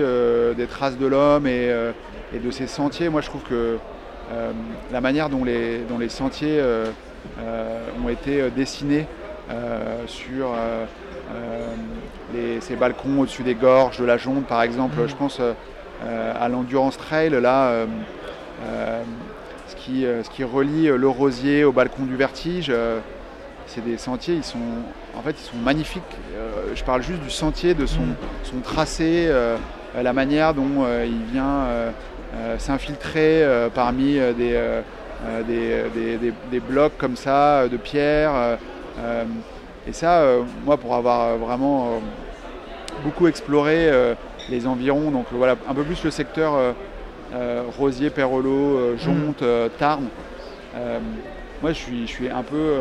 des 0.56 0.66
traces 0.66 0.98
de 0.98 1.06
l'homme 1.06 1.46
et, 1.46 1.72
et 2.34 2.38
de 2.38 2.50
ces 2.50 2.66
sentiers. 2.66 3.08
Moi, 3.08 3.20
je 3.20 3.28
trouve 3.28 3.42
que 3.42 3.54
euh, 3.54 3.76
la 4.92 5.00
manière 5.00 5.28
dont 5.28 5.44
les, 5.44 5.78
dont 5.88 5.98
les 5.98 6.08
sentiers 6.08 6.58
euh, 6.60 6.86
euh, 7.40 7.80
ont 8.04 8.08
été 8.08 8.50
dessinés 8.50 9.06
sur 10.06 10.48
ces 12.60 12.76
balcons 12.76 13.20
au-dessus 13.20 13.42
des 13.42 13.54
gorges 13.54 13.98
de 13.98 14.04
la 14.04 14.18
Jonde, 14.18 14.44
par 14.44 14.62
exemple, 14.62 15.00
mmh. 15.00 15.08
je 15.08 15.16
pense 15.16 15.40
à 16.02 16.48
l'Endurance 16.48 16.98
Trail, 16.98 17.30
là, 17.30 17.86
ce, 19.68 19.76
qui, 19.76 20.02
ce 20.02 20.28
qui 20.28 20.44
relie 20.44 20.88
le 20.88 21.08
rosier 21.08 21.64
au 21.64 21.72
balcon 21.72 22.04
du 22.04 22.16
vertige 22.16 22.72
c'est 23.66 23.84
des 23.84 23.98
sentiers, 23.98 24.34
ils 24.34 24.44
sont, 24.44 24.58
en 25.14 25.22
fait, 25.22 25.36
ils 25.38 25.44
sont 25.44 25.56
magnifiques. 25.62 26.02
je 26.74 26.84
parle 26.84 27.02
juste 27.02 27.20
du 27.22 27.30
sentier, 27.30 27.72
de 27.72 27.86
son, 27.86 28.04
son 28.44 28.60
tracé, 28.60 29.30
la 29.94 30.12
manière 30.12 30.54
dont 30.54 30.86
il 31.04 31.32
vient 31.32 31.64
euh, 31.66 31.90
s'infiltrer 32.58 33.42
euh, 33.42 33.68
parmi 33.68 34.18
euh, 34.18 34.32
des, 35.42 36.32
des, 36.50 36.60
blocs 36.60 36.96
comme 36.98 37.16
ça, 37.16 37.68
de 37.68 37.76
pierre. 37.76 38.58
et 39.86 39.92
ça, 39.92 40.22
moi, 40.64 40.76
pour 40.76 40.94
avoir 40.94 41.36
vraiment 41.36 42.00
beaucoup 43.02 43.26
exploré 43.26 43.90
les 44.48 44.66
environs, 44.66 45.10
donc 45.10 45.26
voilà, 45.32 45.56
un 45.68 45.74
peu 45.74 45.82
plus 45.82 46.04
le 46.04 46.10
secteur 46.10 46.74
Rosier, 47.76 48.10
Perrolo, 48.10 48.96
Jonte, 48.96 49.42
mm. 49.42 49.70
Tarn. 49.78 50.04
moi, 51.62 51.72
je 51.72 51.78
suis, 51.78 52.06
je 52.06 52.12
suis 52.12 52.30
un 52.30 52.44
peu 52.44 52.74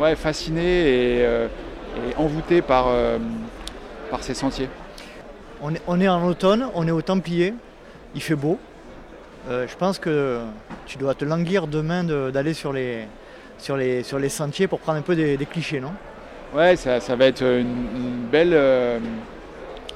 ouais, 0.00 0.16
fasciné 0.16 1.20
et, 1.20 1.26
envoûté 2.16 2.60
par, 2.60 2.88
par 4.10 4.22
ces 4.24 4.34
sentiers. 4.34 4.68
On 5.62 5.72
est, 5.72 5.82
on 5.86 6.00
est, 6.00 6.08
en 6.08 6.26
automne, 6.26 6.66
on 6.74 6.88
est 6.88 6.92
au 6.92 7.02
Templier 7.02 7.54
il 8.14 8.22
fait 8.22 8.34
beau. 8.34 8.58
Euh, 9.50 9.66
je 9.68 9.76
pense 9.76 9.98
que 9.98 10.38
tu 10.86 10.96
dois 10.96 11.14
te 11.14 11.24
languir 11.24 11.66
demain 11.66 12.02
d'aller 12.04 12.54
sur 12.54 12.72
les, 12.72 13.06
sur, 13.58 13.76
les, 13.76 14.02
sur 14.02 14.18
les 14.18 14.30
sentiers 14.30 14.66
pour 14.66 14.78
prendre 14.80 14.98
un 14.98 15.02
peu 15.02 15.14
des, 15.14 15.36
clichés, 15.50 15.80
non? 15.80 15.92
Ouais, 16.54 16.76
ça, 16.76 16.98
va 17.16 17.26
être 17.26 17.42
une, 17.42 18.26
belle, 18.30 18.52
euh, 18.52 18.98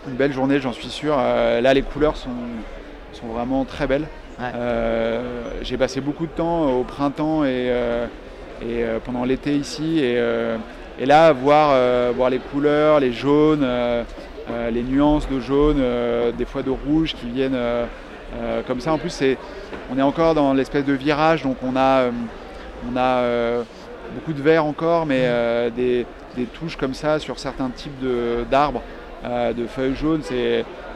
une 0.07 0.15
belle 0.15 0.33
journée, 0.33 0.61
j'en 0.61 0.73
suis 0.73 0.89
sûr. 0.89 1.17
Euh, 1.19 1.61
là, 1.61 1.73
les 1.73 1.83
couleurs 1.83 2.17
sont, 2.17 2.31
sont 3.13 3.29
vraiment 3.29 3.65
très 3.65 3.87
belles. 3.87 4.07
J'ai 5.63 5.77
passé 5.79 6.01
beaucoup 6.01 6.27
de 6.27 6.33
temps 6.33 6.71
au 6.71 6.85
printemps 6.85 7.45
et, 7.45 7.73
et 8.63 8.85
pendant 9.05 9.25
l'été 9.25 9.57
ici. 9.57 9.99
Et, 10.01 10.21
et, 11.01 11.07
là, 11.07 11.33
voir, 11.33 12.13
voir 12.15 12.31
les 12.31 12.39
couleurs, 12.39 13.01
les 13.01 13.13
jaunes, 13.13 13.67
les 14.71 14.83
nuances 14.83 15.29
de 15.29 15.41
jaune, 15.41 15.83
des 16.37 16.45
fois 16.45 16.63
de 16.63 16.71
rouge 16.71 17.15
qui 17.15 17.29
viennent 17.31 17.59
euh, 18.37 18.63
comme 18.67 18.81
ça, 18.81 18.93
en 18.93 18.99
plus, 18.99 19.23
on 19.91 19.99
est 19.99 20.03
encore 20.03 20.35
dans 20.35 20.53
l'espèce 20.53 20.85
de 20.85 20.93
virage, 20.93 21.43
donc 21.43 21.57
on 21.63 21.77
a, 21.77 22.01
euh, 22.01 22.11
on 22.91 22.97
a 22.97 23.19
euh, 23.21 23.63
beaucoup 24.15 24.33
de 24.33 24.43
vert 24.43 24.65
encore, 24.65 25.07
mais 25.07 25.27
mm. 25.29 25.71
des, 25.75 26.07
touches 26.55 26.77
comme 26.77 26.95
ça 26.95 27.19
sur 27.19 27.39
certains 27.39 27.71
types 27.71 28.05
d'arbres, 28.51 28.83
de, 29.25 29.67
feuilles 29.67 29.97
jaunes. 29.97 30.23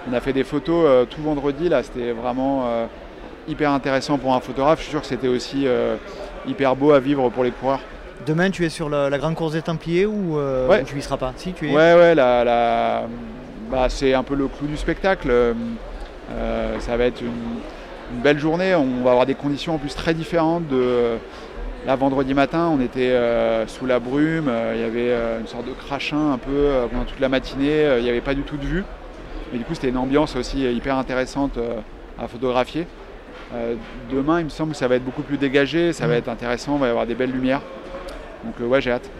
On 0.08 0.12
a 0.12 0.20
fait 0.20 0.32
des 0.32 0.44
photos 0.44 1.08
tout 1.10 1.22
vendredi, 1.22 1.68
là, 1.68 1.82
c'était 1.82 2.12
vraiment 2.12 2.64
hyper 3.48 3.72
intéressant 3.72 4.18
pour 4.18 4.34
un 4.34 4.40
photographe. 4.40 4.78
Je 4.78 4.84
suis 4.84 4.90
sûr 4.92 5.00
que 5.00 5.06
c'était 5.06 5.28
aussi 5.28 5.66
hyper 6.46 6.76
beau 6.76 6.92
à 6.92 7.00
vivre 7.00 7.28
pour 7.30 7.42
les 7.42 7.50
coureurs. 7.50 7.80
Demain, 8.24 8.50
tu 8.50 8.64
es 8.64 8.68
sur 8.68 8.88
la, 8.88 9.10
grande 9.18 9.34
course 9.34 9.54
des 9.54 9.62
Templiers 9.62 10.06
ou, 10.06 10.38
tu 10.86 10.98
y 10.98 11.02
seras 11.02 11.16
pas? 11.16 11.32
Si, 11.36 11.52
tu 11.52 11.68
es. 11.68 11.74
Ouais, 11.74 11.94
ouais, 11.94 12.14
la, 12.14 13.02
bah, 13.68 13.86
c'est 13.88 14.14
un 14.14 14.22
peu 14.22 14.36
le 14.36 14.46
clou 14.46 14.68
du 14.68 14.76
spectacle. 14.76 15.54
Euh, 16.36 16.80
ça 16.80 16.96
va 16.96 17.04
être 17.04 17.20
une, 17.20 18.20
belle 18.22 18.38
journée. 18.38 18.74
On 18.74 19.02
va 19.02 19.10
avoir 19.10 19.26
des 19.26 19.34
conditions 19.34 19.74
en 19.74 19.78
plus 19.78 19.94
très 19.94 20.14
différentes 20.14 20.68
de. 20.68 21.16
Là, 21.86 21.96
vendredi 21.96 22.32
matin, 22.32 22.70
on 22.72 22.80
était 22.80 23.10
euh, 23.10 23.66
sous 23.66 23.86
la 23.86 23.98
brume, 23.98 24.46
euh, 24.48 24.74
il 24.76 24.80
y 24.80 24.84
avait 24.84 25.40
une 25.40 25.48
sorte 25.48 25.66
de 25.66 25.72
crachin 25.72 26.34
un 26.34 26.38
peu 26.38 26.70
pendant 26.88 27.04
toute 27.04 27.18
la 27.18 27.28
matinée, 27.28 27.96
il 27.98 28.04
n'y 28.04 28.08
avait 28.08 28.20
pas 28.20 28.34
du 28.34 28.42
tout 28.42 28.56
de 28.56 28.64
vue. 28.64 28.84
Mais 29.50 29.58
du 29.58 29.64
coup, 29.64 29.74
c'était 29.74 29.88
une 29.88 29.96
ambiance 29.96 30.36
aussi 30.36 30.62
hyper 30.62 30.96
intéressante 30.96 31.58
à 32.20 32.28
photographier. 32.28 32.86
demain, 34.12 34.38
il 34.38 34.44
me 34.44 34.50
semble 34.50 34.72
que 34.72 34.78
ça 34.78 34.86
va 34.86 34.94
être 34.94 35.04
beaucoup 35.04 35.22
plus 35.22 35.38
dégagé, 35.38 35.92
ça 35.92 36.06
va 36.06 36.14
mmh. 36.14 36.18
être 36.18 36.28
intéressant, 36.28 36.76
il 36.76 36.80
va 36.82 36.86
y 36.86 36.90
avoir 36.90 37.06
des 37.06 37.16
belles 37.16 37.32
lumières. 37.32 37.62
Donc, 38.44 38.70
ouais, 38.70 38.80
j'ai 38.80 38.92
hâte. 38.92 39.10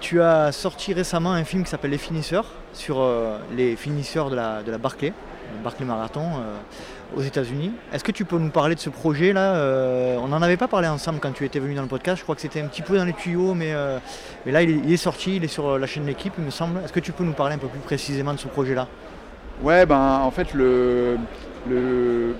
Tu 0.00 0.22
as 0.22 0.52
sorti 0.52 0.94
récemment 0.94 1.32
un 1.32 1.44
film 1.44 1.64
qui 1.64 1.70
s'appelle 1.70 1.90
Les 1.90 1.98
Finisseurs, 1.98 2.46
sur 2.72 3.06
les 3.54 3.76
finisseurs 3.76 4.30
de 4.30 4.36
la, 4.36 4.62
de 4.62 4.70
la 4.70 4.78
Barclay. 4.78 5.12
Barclay 5.62 5.84
Marathon 5.84 6.22
euh, 6.22 7.16
aux 7.16 7.22
États-Unis. 7.22 7.72
Est-ce 7.92 8.04
que 8.04 8.12
tu 8.12 8.24
peux 8.24 8.38
nous 8.38 8.50
parler 8.50 8.74
de 8.74 8.80
ce 8.80 8.90
projet-là 8.90 9.54
euh, 9.54 10.16
On 10.18 10.28
n'en 10.28 10.42
avait 10.42 10.56
pas 10.56 10.68
parlé 10.68 10.88
ensemble 10.88 11.18
quand 11.20 11.32
tu 11.32 11.44
étais 11.44 11.58
venu 11.58 11.74
dans 11.74 11.82
le 11.82 11.88
podcast. 11.88 12.18
Je 12.18 12.22
crois 12.22 12.34
que 12.34 12.40
c'était 12.40 12.60
un 12.60 12.66
petit 12.66 12.82
peu 12.82 12.96
dans 12.96 13.04
les 13.04 13.12
tuyaux, 13.12 13.54
mais, 13.54 13.72
euh, 13.72 13.98
mais 14.44 14.52
là, 14.52 14.62
il 14.62 14.92
est, 14.92 14.96
sorti, 14.96 15.36
il 15.36 15.44
est 15.44 15.48
sur 15.48 15.78
la 15.78 15.86
chaîne 15.86 16.04
de 16.04 16.08
l'équipe, 16.08 16.32
il 16.38 16.44
me 16.44 16.50
semble. 16.50 16.80
Est-ce 16.84 16.92
que 16.92 17.00
tu 17.00 17.12
peux 17.12 17.24
nous 17.24 17.32
parler 17.32 17.54
un 17.54 17.58
peu 17.58 17.68
plus 17.68 17.80
précisément 17.80 18.32
de 18.32 18.38
ce 18.38 18.48
projet-là? 18.48 18.86
Ouais, 19.62 19.86
ben 19.86 20.20
en 20.22 20.30
fait, 20.30 20.52
le, 20.52 21.16
le, 21.68 22.34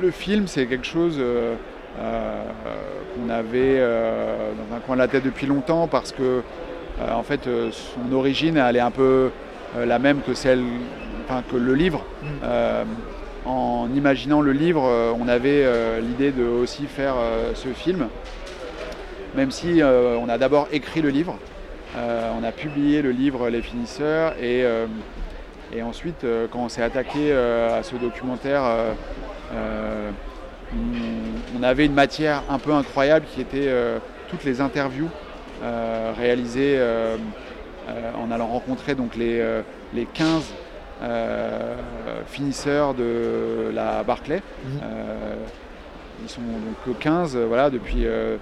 le 0.00 0.10
film, 0.10 0.46
c'est 0.46 0.66
quelque 0.66 0.86
chose 0.86 1.18
qu'on 1.96 3.30
avait 3.30 3.80
dans 3.80 4.76
un 4.76 4.80
coin 4.84 4.96
de 4.96 5.00
la 5.00 5.08
tête 5.08 5.24
depuis 5.24 5.46
longtemps 5.46 5.88
parce 5.88 6.12
que, 6.12 6.42
en 7.00 7.22
fait, 7.22 7.48
son 7.70 8.12
origine, 8.14 8.58
elle 8.58 8.76
est 8.76 8.80
un 8.80 8.90
peu 8.90 9.30
la 9.78 9.98
même 9.98 10.20
que 10.20 10.34
celle, 10.34 10.62
enfin, 11.28 11.42
que 11.50 11.56
le 11.56 11.74
livre. 11.74 12.04
Euh, 12.42 12.84
en 13.44 13.88
imaginant 13.94 14.40
le 14.40 14.52
livre, 14.52 14.84
euh, 14.84 15.12
on 15.18 15.28
avait 15.28 15.62
euh, 15.64 16.00
l'idée 16.00 16.32
de 16.32 16.44
aussi 16.44 16.86
faire 16.86 17.14
ce 17.54 17.68
film, 17.68 18.08
même 19.34 19.50
si 19.50 19.80
on 19.82 20.28
a 20.28 20.38
d'abord 20.38 20.68
écrit 20.72 21.02
le 21.02 21.10
livre, 21.10 21.36
on 21.96 22.44
a 22.44 22.52
publié 22.52 23.02
le 23.02 23.10
livre 23.10 23.48
Les 23.48 23.62
Finisseurs 23.62 24.34
et, 24.40 24.64
et 25.74 25.82
ensuite 25.82 26.24
quand 26.50 26.60
on 26.60 26.68
s'est 26.68 26.82
attaqué 26.82 27.32
à 27.32 27.82
ce 27.82 27.96
documentaire, 27.96 28.62
on, 31.56 31.62
avait 31.62 31.86
une 31.86 31.94
matière 31.94 32.42
un 32.48 32.58
peu 32.58 32.72
incroyable 32.72 33.26
qui 33.34 33.40
était 33.40 33.70
toutes 34.28 34.44
les 34.44 34.60
interviews 34.60 35.10
réalisées 36.18 36.80
en 38.18 38.30
allant 38.30 38.46
rencontrer 38.46 38.94
donc 38.94 39.14
les, 39.16 39.42
les 39.94 40.06
15 40.06 40.52
euh, 41.02 41.74
finisseurs 42.26 42.94
de 42.94 43.70
la 43.72 44.02
Barclay. 44.02 44.42
Mhm. 44.64 44.80
Euh, 44.82 45.34
ils 46.22 46.28
sont 46.28 46.40
donc 46.40 46.74
que 46.84 46.90
15 46.90 47.36
euh, 47.36 47.44
voilà, 47.46 47.70
depuis, 47.70 48.04
euh, 48.04 48.36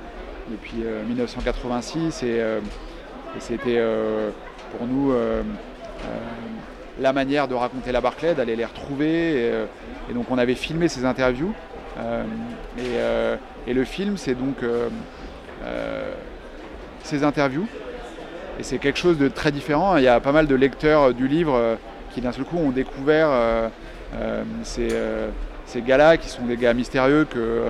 depuis 0.50 0.82
euh, 0.84 1.04
1986 1.04 2.22
et, 2.22 2.26
et 2.28 3.40
c'était 3.40 3.82
pour 4.70 4.86
nous 4.86 5.12
la 6.98 7.12
manière 7.12 7.48
de 7.48 7.54
raconter 7.54 7.92
la 7.92 8.00
Barclay, 8.00 8.34
d'aller 8.34 8.56
les 8.56 8.64
retrouver. 8.64 9.34
Et, 9.34 9.52
et 10.10 10.14
donc 10.14 10.30
on 10.30 10.38
avait 10.38 10.54
filmé 10.54 10.88
ces 10.88 11.04
interviews. 11.04 11.52
Euh, 11.98 12.24
et, 12.78 12.82
euh, 12.96 13.36
et 13.66 13.74
le 13.74 13.84
film, 13.84 14.16
c'est 14.16 14.34
donc 14.34 14.62
euh, 14.62 14.88
ces 17.02 17.24
interviews. 17.24 17.66
Et 18.58 18.62
c'est 18.62 18.78
quelque 18.78 18.98
chose 18.98 19.18
de 19.18 19.28
très 19.28 19.52
différent. 19.52 19.96
Il 19.96 20.04
y 20.04 20.08
a 20.08 20.20
pas 20.20 20.32
mal 20.32 20.46
de 20.46 20.54
lecteurs 20.54 21.12
du 21.12 21.28
livre 21.28 21.76
qui 22.16 22.22
d'un 22.22 22.32
seul 22.32 22.44
coup 22.46 22.56
ont 22.56 22.70
découvert 22.70 23.28
euh, 23.30 23.68
euh, 24.14 24.42
ces, 24.62 24.88
euh, 24.90 25.28
ces 25.66 25.82
gars-là 25.82 26.16
qui 26.16 26.30
sont 26.30 26.46
des 26.46 26.56
gars 26.56 26.72
mystérieux, 26.72 27.26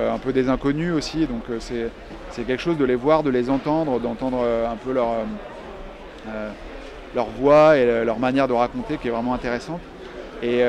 un 0.08 0.18
peu 0.18 0.33
des 0.33 0.49
inconnus 0.49 0.92
aussi. 0.92 1.26
Donc 1.26 1.42
c'est, 1.58 1.89
c'est 2.31 2.44
quelque 2.44 2.62
chose 2.62 2.78
de 2.78 2.84
les 2.84 2.94
voir, 2.94 3.25
de 3.25 3.31
les 3.31 3.50
entendre, 3.50 3.99
d'entendre 3.99 4.47
un 4.70 4.76
peu 4.76 4.92
leur, 4.92 5.08
leur 7.12 7.26
voix 7.26 7.76
et 7.76 8.05
leur 8.05 8.20
manière 8.20 8.47
de 8.47 8.52
raconter 8.52 8.99
qui 8.99 9.08
est 9.08 9.10
vraiment 9.10 9.34
intéressante. 9.34 9.81
Et, 10.42 10.62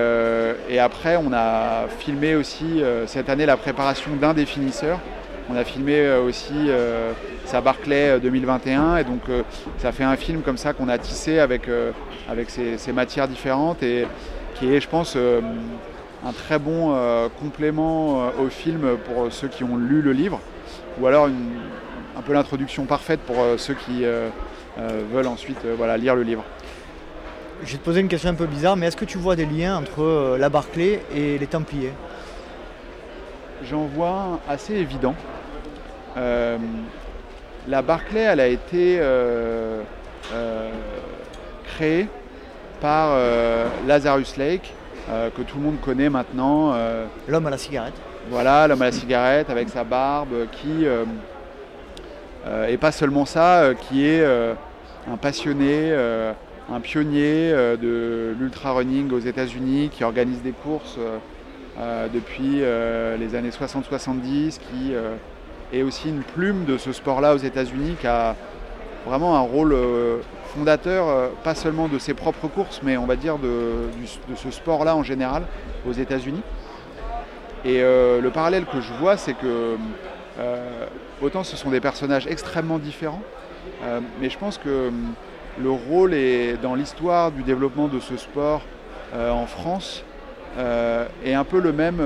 après, 0.80 1.18
on 1.18 1.32
a 1.34 1.88
filmé 2.00 2.36
aussi 2.36 2.82
cette 3.06 3.30
année 3.30 3.46
la 3.46 3.58
préparation 3.58 4.16
d'un 4.16 4.34
des 4.34 4.46
finisseurs. 4.48 5.00
On 5.50 5.56
a 5.56 5.64
filmé 5.64 6.00
euh, 6.00 6.22
aussi 6.24 6.53
euh, 6.53 7.14
sa 7.45 7.61
Barclay 7.61 8.09
euh, 8.16 8.19
2021 8.19 8.98
et 8.98 9.03
donc 9.06 9.22
euh, 9.30 9.43
ça 9.77 9.92
fait 9.93 10.03
un 10.03 10.17
film 10.17 10.42
comme 10.42 10.58
ça 10.58 10.74
qu'on 10.74 10.90
a 10.90 10.98
tissé 10.98 11.40
avec, 11.40 11.69
euh, 11.69 11.92
avec 12.30 12.50
ces, 12.50 12.77
ces 12.77 12.92
matières 12.92 13.27
différentes 13.30 13.82
et 13.82 14.06
qui 14.56 14.74
est, 14.74 14.82
je 14.82 14.90
pense, 14.90 15.14
euh, 15.16 15.40
un 16.26 16.34
très 16.34 16.59
bon 16.59 16.93
euh, 16.93 17.30
complément 17.40 18.24
euh, 18.26 18.43
au 18.45 18.50
film 18.50 18.98
pour 19.06 19.32
ceux 19.32 19.48
qui 19.48 19.64
ont 19.64 19.77
lu 19.77 20.01
le 20.01 20.11
livre 20.11 20.42
ou 21.00 21.08
alors 21.08 21.27
une- 21.27 21.51
un 22.17 22.22
peu 22.22 22.34
l'introduction 22.34 22.85
parfaite 22.85 23.19
pour 23.22 23.40
euh, 23.42 23.58
ceux 23.58 23.76
qui 23.76 24.03
euh, 24.03 24.30
euh, 24.80 25.01
veulent 25.14 25.27
ensuite 25.27 25.64
euh, 25.66 25.76
voilà, 25.77 25.95
lire 25.98 26.16
le 26.16 26.24
livre. 26.24 26.43
Je 27.64 27.72
vais 27.72 27.77
te 27.77 27.84
poser 27.85 28.01
une 28.01 28.08
question 28.09 28.30
un 28.30 28.35
peu 28.35 28.48
bizarre, 28.48 28.76
mais 28.76 28.88
est-ce 28.88 28.98
que 28.98 29.06
tu 29.06 29.17
vois 29.17 29.35
des 29.35 29.45
liens 29.45 29.77
entre 29.77 30.01
euh, 30.03 30.38
la 30.38 30.50
Barclay 30.50 31.01
et 31.16 31.38
les 31.38 31.48
Templiers? 31.48 31.93
J'en 33.64 33.85
vois 33.85 34.09
un 34.09 34.40
assez 34.53 34.74
évident. 34.76 35.16
Euh, 36.18 36.58
la 37.68 37.82
Barclay, 37.82 38.22
elle 38.22 38.40
a 38.40 38.48
été 38.48 38.98
euh, 39.00 39.82
euh, 40.34 40.70
créée 41.66 42.08
par 42.82 43.18
Lazarus 43.88 44.38
Lake, 44.38 44.72
que 45.08 45.42
tout 45.42 45.58
le 45.58 45.64
monde 45.64 45.82
connaît 45.82 46.10
maintenant. 46.10 46.76
L'homme 47.28 47.48
à 47.48 47.50
la 47.50 47.58
cigarette. 47.58 47.96
voilà, 48.30 48.68
l'homme 48.68 48.84
à 48.84 48.86
la 48.86 48.92
cigarette 48.92 49.50
avec 49.50 49.70
sa 49.70 49.84
barbe, 49.84 50.46
qui 50.52 50.86
et 52.70 52.78
pas 52.78 52.92
seulement 52.92 53.26
ça, 53.26 53.72
qui 53.82 54.06
est 54.06 54.24
un 54.24 55.18
passionné, 55.18 55.92
un 56.72 56.80
pionnier 56.80 57.52
de 57.82 58.36
l'ultra 58.40 58.74
running 58.74 59.12
aux 59.12 59.20
États-Unis, 59.20 59.90
qui 59.92 60.04
organise 60.04 60.44
des 60.44 60.52
courses 60.52 61.00
euh, 61.80 62.08
depuis 62.12 62.62
euh, 62.64 63.18
les 63.18 63.36
années 63.36 63.52
60-70, 63.52 64.58
qui 64.58 64.96
euh, 64.96 65.16
est 65.74 65.82
aussi 65.82 66.10
une 66.10 66.22
plume 66.22 66.66
de 66.66 66.78
ce 66.78 66.92
sport-là 66.92 67.34
aux 67.34 67.38
États-Unis, 67.38 67.96
qui 68.00 68.08
a 68.08 68.36
vraiment 69.06 69.36
un 69.36 69.42
rôle 69.42 69.74
euh, 69.74 70.18
fondateur, 70.54 71.08
euh, 71.08 71.28
pas 71.44 71.56
seulement 71.56 71.88
de 71.88 71.98
ses 71.98 72.14
propres 72.14 72.48
courses, 72.48 72.82
mais 72.84 72.98
on 72.98 73.06
va 73.06 73.16
dire 73.16 73.38
de, 73.38 73.90
ce 74.36 74.52
sport-là 74.52 74.96
en 74.96 75.04
général 75.04 75.44
aux 75.88 75.94
États-Unis. 75.94 76.42
Et 77.66 77.82
euh, 77.82 78.22
le 78.22 78.30
parallèle 78.30 78.66
que 78.66 78.82
je 78.82 78.94
vois, 78.94 79.18
c'est 79.18 79.34
que 79.34 79.76
autant 81.22 81.44
ce 81.44 81.58
sont 81.58 81.72
des 81.72 81.80
personnages 81.80 82.28
extrêmement 82.28 82.78
différents, 82.78 83.24
mais 84.22 84.30
je 84.30 84.38
pense 84.38 84.60
que 84.60 84.90
hum, 84.90 85.14
le 85.60 85.72
rôle 85.72 86.14
est 86.14 86.62
dans 86.62 86.76
l'histoire 86.76 87.32
du 87.32 87.42
développement 87.42 87.88
de 87.88 88.00
ce 88.00 88.16
sport 88.18 88.62
en 89.16 89.48
France 89.48 90.04
est 91.26 91.34
un 91.34 91.44
peu 91.44 91.60
le 91.60 91.74
même 91.74 92.00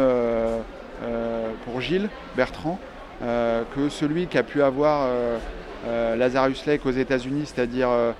pour 1.66 1.82
Gilles 1.82 2.10
Bertrand 2.38 2.80
que 3.22 3.90
celui 3.90 4.28
qu'a 4.28 4.44
pu 4.44 4.62
avoir 4.62 5.04
euh, 5.04 5.38
euh, 5.88 6.16
Lazarus 6.16 6.66
Lake 6.66 6.86
aux 6.86 6.92
États-Unis, 6.92 7.44
c'est-à-dire 7.46 7.90
euh, 7.90 8.12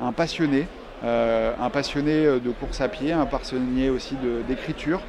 un 0.00 0.12
passionné, 0.12 0.66
euh, 1.04 1.52
un 1.60 1.70
passionné 1.70 2.24
de 2.40 2.50
course 2.50 2.80
à 2.80 2.88
pied, 2.88 3.12
un 3.12 3.26
passionné 3.26 3.90
aussi 3.90 4.16
d'écriture. 4.48 5.00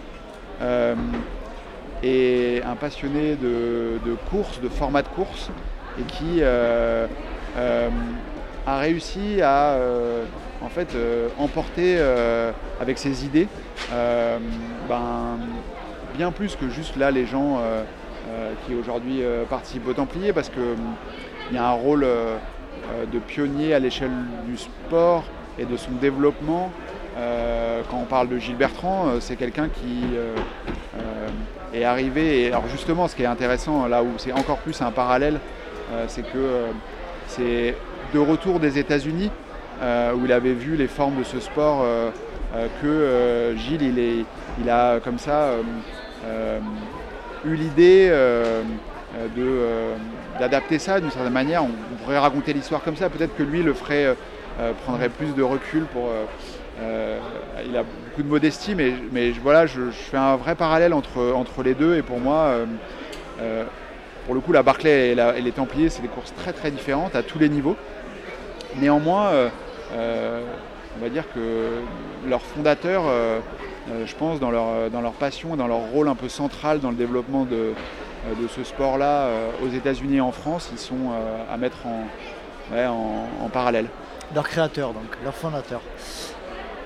euh, 0.61 0.95
et 2.03 2.61
un 2.65 2.75
passionné 2.75 3.35
de, 3.35 3.99
course, 4.29 4.61
de 4.61 4.69
format 4.69 5.01
de 5.01 5.07
course, 5.07 5.49
et 5.99 6.03
qui 6.03 6.41
euh, 6.41 7.07
euh, 7.57 7.89
a 8.65 8.77
réussi 8.77 9.41
à 9.41 9.71
euh, 9.71 10.23
en 10.61 10.69
fait 10.69 10.93
euh, 10.95 11.29
emporter 11.39 11.95
euh, 11.97 12.51
avec 12.79 12.97
ses 12.97 13.25
idées 13.25 13.47
euh, 13.93 14.37
ben, 14.87 15.39
bien 16.15 16.31
plus 16.31 16.55
que 16.55 16.69
juste 16.69 16.97
là 16.97 17.09
les 17.09 17.25
gens 17.25 17.57
euh, 17.57 17.61
euh, 17.61 17.83
qui 18.65 18.75
aujourd'hui 18.75 19.23
euh, 19.23 19.45
participent 19.45 19.87
aux 19.87 19.93
Templiers, 19.93 20.33
parce 20.33 20.49
que 20.49 20.59
hum, 20.59 20.95
y 21.53 21.57
a 21.57 21.67
un 21.67 21.73
rôle 21.73 22.03
euh, 22.03 22.35
euh, 22.91 23.05
de 23.05 23.19
pionnier 23.19 23.73
à 23.73 23.79
l'échelle 23.79 24.11
du 24.45 24.57
sport 24.57 25.23
et 25.57 25.65
de 25.65 25.77
son 25.77 25.91
développement. 25.91 26.71
Euh, 27.17 27.81
quand 27.89 27.97
on 27.97 28.05
parle 28.05 28.29
de 28.29 28.37
Gilles 28.37 28.55
Bertrand, 28.55 29.07
euh, 29.07 29.17
c'est 29.19 29.35
quelqu'un 29.35 29.69
qui 29.69 30.03
euh, 30.13 30.35
euh, 30.99 31.27
est 31.73 31.83
arrivé. 31.83 32.43
Et 32.43 32.47
alors 32.47 32.67
justement, 32.69 33.07
ce 33.07 33.15
qui 33.15 33.23
est 33.23 33.27
intéressant, 33.27 33.87
là 33.87 34.03
où 34.03 34.09
c'est 34.17 34.33
encore 34.33 34.57
plus 34.59 34.81
un 34.81 34.91
parallèle, 34.91 35.39
euh, 35.93 36.05
c'est 36.07 36.21
que 36.21 36.37
euh, 36.37 36.67
c'est 37.27 37.75
de 38.13 38.19
retour 38.19 38.59
des 38.59 38.77
États-Unis 38.77 39.31
euh, 39.81 40.13
où 40.13 40.25
il 40.25 40.31
avait 40.31 40.53
vu 40.53 40.75
les 40.75 40.87
formes 40.87 41.17
de 41.17 41.23
ce 41.23 41.39
sport 41.39 41.81
euh, 41.81 42.09
euh, 42.55 42.67
que 42.81 42.87
euh, 42.87 43.55
Gilles, 43.57 43.83
il, 43.83 43.99
est, 43.99 44.25
il 44.61 44.69
a 44.69 44.99
comme 44.99 45.17
ça 45.17 45.43
euh, 45.43 45.61
euh, 46.25 46.59
eu 47.45 47.55
l'idée 47.55 48.07
euh, 48.09 48.63
euh, 49.17 49.27
euh, 49.37 49.95
d'adapter 50.39 50.79
ça 50.79 50.99
d'une 50.99 51.11
certaine 51.11 51.33
manière. 51.33 51.63
On, 51.63 51.95
pourrait 52.03 52.19
raconter 52.19 52.53
l'histoire 52.53 52.83
comme 52.83 52.95
ça. 52.95 53.09
Peut-être 53.09 53.35
que 53.35 53.43
lui 53.43 53.63
le 53.63 53.73
ferait, 53.73 54.15
prendrait 54.85 55.09
plus 55.09 55.35
de 55.35 55.43
recul 55.43 55.83
pour. 55.85 56.09
il 56.79 57.75
a 57.75 57.83
beaucoup 57.83 58.23
de 58.23 58.27
modestie, 58.27 58.75
mais, 58.75 58.93
mais 59.11 59.31
voilà, 59.31 59.65
je, 59.65 59.89
fais 59.91 60.17
un 60.17 60.37
vrai 60.37 60.55
parallèle 60.55 60.93
entre, 60.93 61.33
entre 61.33 61.63
les 61.63 61.73
deux. 61.73 61.97
Et 61.97 62.01
pour 62.01 62.19
moi, 62.19 62.53
pour 64.25 64.35
le 64.35 64.39
coup, 64.39 64.53
la 64.53 64.63
Barclay 64.63 65.11
et, 65.11 65.41
les 65.41 65.51
Templiers, 65.51 65.89
c'est 65.89 66.01
des 66.01 66.07
courses 66.07 66.33
très 66.35 66.53
très 66.53 66.71
différentes 66.71 67.15
à 67.15 67.23
tous 67.23 67.39
les 67.39 67.49
niveaux. 67.49 67.75
Néanmoins, 68.79 69.31
on 70.97 71.03
va 71.03 71.09
dire 71.09 71.25
que 71.33 71.39
euh, 71.39 71.81
euh, 72.85 73.39
je 74.05 74.15
pense, 74.15 74.39
dans 74.39 74.51
leur, 74.51 74.89
dans 74.91 75.01
leur 75.01 75.13
passion 75.13 75.53
et 75.53 75.57
dans 75.57 75.67
leur 75.67 75.79
rôle 75.91 76.07
un 76.07 76.15
peu 76.15 76.29
central 76.29 76.79
dans 76.79 76.89
le 76.89 76.95
développement 76.95 77.45
de, 77.45 77.55
euh, 77.55 78.41
de 78.41 78.47
ce 78.47 78.63
sport-là 78.63 79.05
euh, 79.27 79.49
aux 79.65 79.69
États-Unis 79.69 80.17
et 80.17 80.21
en 80.21 80.31
France, 80.31 80.69
ils 80.73 80.79
sont 80.79 80.95
euh, 81.11 81.53
à 81.53 81.57
mettre 81.57 81.77
en, 81.85 82.03
ouais, 82.73 82.85
en- 82.85 83.27
en 83.45 83.49
parallèle. 83.49 83.87
Leur 84.35 84.47
créateur, 84.47 84.89
donc, 84.93 85.03
leur 85.23 85.33
fondateur. 85.33 85.81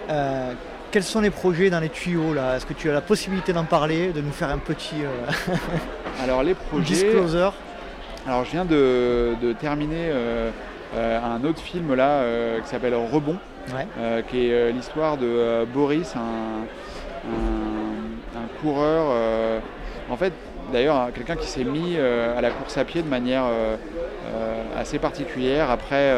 Euh, 0.09 0.53
quels 0.91 1.03
sont 1.03 1.21
les 1.21 1.29
projets 1.29 1.69
dans 1.69 1.79
les 1.79 1.89
tuyaux 1.89 2.33
là? 2.33 2.57
Est-ce 2.57 2.65
que 2.65 2.73
tu 2.73 2.89
as 2.89 2.93
la 2.93 3.01
possibilité 3.01 3.53
d'en 3.53 3.63
parler, 3.63 4.11
de 4.11 4.21
nous 4.21 4.31
faire 4.31 4.49
un 4.49 4.57
petit 4.57 4.95
euh, 5.03 5.53
Alors 6.23 6.43
les 6.43 6.53
projets. 6.69 6.85
disclosure? 6.93 7.53
Alors 8.27 8.43
je 8.45 8.51
viens 8.51 8.65
de, 8.65 9.33
de 9.41 9.53
terminer 9.53 10.09
euh, 10.11 10.51
euh, 10.95 11.19
un 11.23 11.43
autre 11.45 11.61
film 11.61 11.95
là 11.95 12.09
euh, 12.09 12.59
qui 12.59 12.67
s'appelle 12.67 12.93
Rebond, 12.93 13.37
Ouais. 13.75 13.87
euh, 13.99 14.21
qui 14.23 14.47
est 14.47 14.53
euh, 14.53 14.71
l'histoire 14.71 15.17
de 15.17 15.25
euh, 15.27 15.65
Boris, 15.71 16.15
un, 16.15 16.65
un- 17.25 18.61
coureur, 18.61 19.05
euh, 19.09 19.59
en 20.11 20.17
fait, 20.17 20.33
d'ailleurs, 20.71 21.09
quelqu'un 21.15 21.35
qui 21.35 21.47
s'est 21.47 21.63
mis 21.63 21.95
euh, 21.97 22.37
à 22.37 22.41
la 22.41 22.51
course 22.51 22.77
à 22.77 22.85
pied 22.85 23.01
de 23.01 23.07
manière 23.07 23.43
euh, 23.45 23.75
assez 24.77 24.99
particulière 24.99 25.71
après 25.71 26.13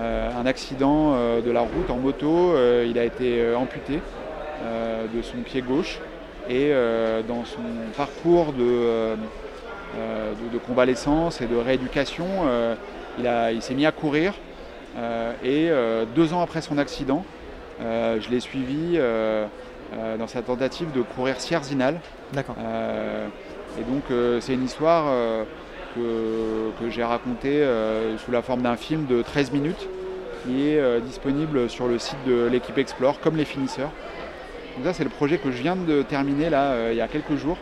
un 0.00 0.46
accident 0.46 1.12
de 1.44 1.50
la 1.50 1.60
route 1.60 1.90
en 1.90 1.96
moto. 1.96 2.54
il 2.86 2.98
a 2.98 3.04
été 3.04 3.54
amputé 3.54 4.00
de 5.14 5.22
son 5.22 5.38
pied 5.38 5.60
gauche 5.62 6.00
et 6.48 6.72
dans 7.28 7.44
son 7.44 7.60
parcours 7.96 8.52
de, 8.52 9.14
de- 10.52 10.58
convalescence 10.66 11.40
et 11.40 11.46
de 11.46 11.56
rééducation, 11.56 12.26
il, 13.18 13.30
il 13.54 13.62
s'est 13.62 13.74
mis 13.74 13.86
à 13.86 13.92
courir 13.92 14.34
et 15.44 15.70
deux 16.14 16.32
ans 16.32 16.42
après 16.42 16.60
son 16.62 16.78
accident, 16.78 17.24
je 17.80 18.30
l'ai 18.30 18.40
suivi 18.40 18.98
dans 20.18 20.26
sa 20.26 20.42
tentative 20.42 20.92
de 20.92 21.02
courir 21.02 21.40
Sierzinal. 21.40 22.00
D'accord. 22.32 22.56
Euh, 22.58 23.26
et 23.78 23.82
donc 23.84 24.02
euh, 24.10 24.40
c'est 24.40 24.54
une 24.54 24.64
histoire 24.64 25.04
euh, 25.08 25.44
que, 25.94 26.82
que 26.82 26.90
j'ai 26.90 27.04
racontée 27.04 27.62
euh, 27.62 28.16
sous 28.18 28.30
la 28.30 28.42
forme 28.42 28.62
d'un 28.62 28.76
film 28.76 29.06
de 29.06 29.22
13 29.22 29.52
minutes 29.52 29.88
qui 30.44 30.68
est 30.68 30.78
euh, 30.78 31.00
disponible 31.00 31.70
sur 31.70 31.88
le 31.88 31.98
site 31.98 32.18
de 32.26 32.48
l'équipe 32.50 32.76
Explore 32.76 33.20
comme 33.20 33.36
les 33.36 33.44
finisseurs. 33.44 33.90
Donc 34.76 34.86
ça 34.86 34.92
c'est 34.92 35.04
le 35.04 35.10
projet 35.10 35.38
que 35.38 35.50
je 35.50 35.62
viens 35.62 35.76
de 35.76 36.02
terminer 36.02 36.50
là 36.50 36.72
euh, 36.72 36.88
il 36.92 36.98
y 36.98 37.00
a 37.00 37.08
quelques 37.08 37.36
jours. 37.36 37.58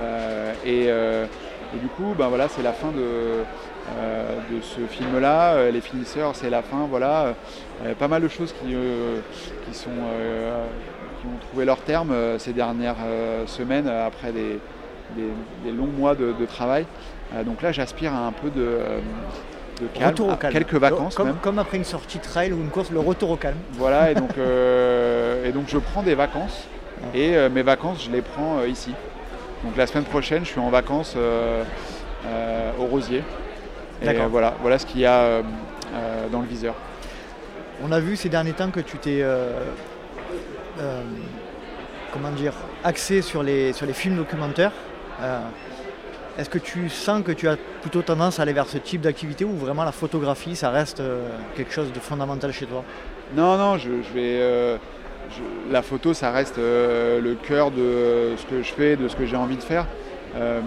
Euh, 0.00 0.52
et, 0.64 0.86
euh, 0.88 1.26
et 1.74 1.78
du 1.78 1.88
coup 1.88 2.14
ben 2.16 2.28
voilà 2.28 2.48
c'est 2.48 2.62
la 2.62 2.72
fin 2.72 2.88
de, 2.88 3.00
euh, 3.00 3.42
de 4.50 4.60
ce 4.62 4.80
film 4.88 5.18
là. 5.20 5.70
les 5.70 5.80
finisseurs 5.80 6.34
c'est 6.34 6.50
la 6.50 6.62
fin 6.62 6.86
voilà. 6.88 7.34
Euh, 7.84 7.94
pas 7.94 8.06
mal 8.08 8.22
de 8.22 8.28
choses 8.28 8.52
qui, 8.62 8.74
euh, 8.74 9.18
qui 9.66 9.74
sont 9.76 9.90
euh, 9.90 10.64
qui 11.20 11.26
ont 11.26 11.38
trouvé 11.48 11.64
leur 11.64 11.78
terme 11.78 12.12
euh, 12.12 12.38
ces 12.38 12.52
dernières 12.52 12.94
euh, 13.04 13.44
semaines 13.46 13.88
euh, 13.88 14.06
après 14.06 14.30
des, 14.30 14.60
des- 15.16 15.32
des 15.64 15.72
longs 15.76 15.88
mois 15.98 16.14
de, 16.14 16.32
de 16.38 16.46
travail. 16.46 16.86
Euh, 17.34 17.42
donc 17.42 17.60
là, 17.60 17.72
j'aspire 17.72 18.12
à 18.14 18.18
un 18.26 18.30
peu 18.32 18.50
de, 18.50 18.60
euh, 18.60 18.98
de 19.80 19.86
calme, 19.88 20.10
Retour 20.10 20.28
au 20.28 20.30
à 20.32 20.36
calme. 20.36 20.52
quelques 20.54 20.74
vacances 20.74 21.16
comme, 21.16 21.26
même. 21.28 21.36
comme 21.42 21.58
après 21.58 21.76
une 21.78 21.84
sortie 21.84 22.18
trail 22.20 22.52
ou 22.52 22.58
une 22.60 22.68
course, 22.68 22.90
le 22.92 23.00
retour 23.00 23.30
au 23.30 23.36
calme. 23.36 23.56
Voilà, 23.72 24.12
et 24.12 24.14
donc, 24.14 24.30
euh, 24.38 25.44
et 25.48 25.50
donc 25.50 25.64
je 25.66 25.78
prends 25.78 26.02
des 26.04 26.14
vacances. 26.14 26.68
Et 27.14 27.36
euh, 27.36 27.48
mes 27.50 27.62
vacances, 27.62 28.04
je 28.04 28.10
les 28.12 28.22
prends 28.22 28.58
euh, 28.60 28.68
ici. 28.68 28.92
Donc 29.64 29.76
la 29.76 29.88
semaine 29.88 30.04
prochaine, 30.04 30.44
je 30.44 30.50
suis 30.50 30.60
en 30.60 30.70
vacances 30.70 31.14
euh, 31.16 31.64
euh, 32.26 32.70
au 32.78 32.84
Rosier. 32.84 33.24
Et 34.04 34.26
voilà, 34.30 34.54
voilà 34.60 34.78
ce 34.78 34.86
qu'il 34.86 35.00
y 35.00 35.06
a 35.06 35.18
euh, 35.20 35.42
euh, 35.94 36.28
dans 36.28 36.40
le 36.40 36.46
viseur. 36.46 36.74
On 37.84 37.92
a 37.92 38.00
vu 38.00 38.16
ces 38.16 38.28
derniers 38.28 38.52
temps 38.52 38.70
que 38.70 38.80
tu 38.80 38.96
t'es, 38.98 39.20
euh, 39.22 39.60
euh, 40.80 41.02
comment 42.12 42.30
dire, 42.30 42.52
axé 42.84 43.22
sur 43.22 43.42
les, 43.42 43.72
sur 43.72 43.86
les 43.86 43.92
films 43.92 44.16
documentaires. 44.16 44.72
Euh, 45.20 45.40
Est-ce 46.38 46.48
que 46.50 46.58
tu 46.58 46.88
sens 46.88 47.22
que 47.22 47.32
tu 47.32 47.48
as 47.48 47.56
plutôt 47.80 48.02
tendance 48.02 48.38
à 48.38 48.42
aller 48.42 48.52
vers 48.52 48.66
ce 48.66 48.78
type 48.78 49.02
d'activité 49.02 49.44
ou 49.44 49.52
vraiment 49.56 49.84
la 49.84 49.92
photographie, 49.92 50.56
ça 50.56 50.70
reste 50.70 51.00
euh, 51.00 51.26
quelque 51.56 51.72
chose 51.72 51.92
de 51.92 51.98
fondamental 52.00 52.52
chez 52.52 52.66
toi? 52.66 52.82
Non, 53.36 53.56
non, 53.56 53.76
je, 53.78 53.90
je 54.02 54.12
vais. 54.14 54.38
euh, 54.40 54.76
je- 55.30 55.72
la 55.72 55.82
photo, 55.82 56.12
ça 56.14 56.30
reste 56.30 56.58
euh, 56.58 57.20
le 57.20 57.34
cœur 57.34 57.70
de 57.70 58.34
ce 58.36 58.46
que 58.46 58.62
je 58.62 58.72
fais, 58.72 58.96
de 58.96 59.08
ce 59.08 59.16
que 59.16 59.26
j'ai 59.26 59.36
envie 59.36 59.56
de 59.56 59.62
faire. 59.62 59.86
Euh, 60.36 60.60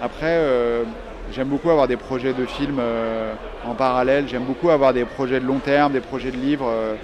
après, 0.00 0.36
euh, 0.38 0.84
j'aime 1.32 1.48
beaucoup 1.48 1.70
avoir 1.70 1.88
des 1.88 1.96
projets 1.96 2.32
de 2.32 2.46
films 2.46 2.78
euh, 2.80 3.32
en 3.64 3.74
parallèle. 3.74 4.28
J'aime 4.28 4.44
beaucoup 4.44 4.70
avoir 4.70 4.92
des 4.92 5.04
projets 5.04 5.40
de 5.40 5.46
long 5.46 5.58
terme, 5.58 5.92
des 5.92 6.00
projets 6.00 6.30
de 6.30 6.36
livres 6.36 6.68
euh, 6.68 6.94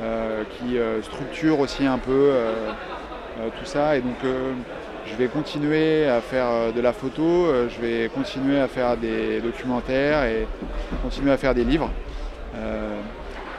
euh, 0.00 0.42
qui 0.58 0.76
structurent 1.04 1.60
aussi 1.60 1.86
un 1.86 1.98
peu 1.98 2.32
tout 3.58 3.64
ça. 3.64 3.96
Et 3.96 4.00
donc, 4.00 4.16
je 5.06 5.14
vais 5.16 5.26
continuer 5.26 6.06
à 6.06 6.20
faire 6.20 6.72
de 6.74 6.80
la 6.80 6.92
photo. 6.92 7.46
je 7.68 7.80
vais 7.80 8.08
continuer 8.08 8.60
à 8.60 8.68
faire 8.68 8.96
des 8.96 9.40
documentaires 9.40 10.24
et 10.24 10.46
continuer 11.02 11.32
à 11.32 11.36
faire 11.36 11.54
des 11.54 11.64
livres. 11.64 11.90
Euh, 12.56 13.00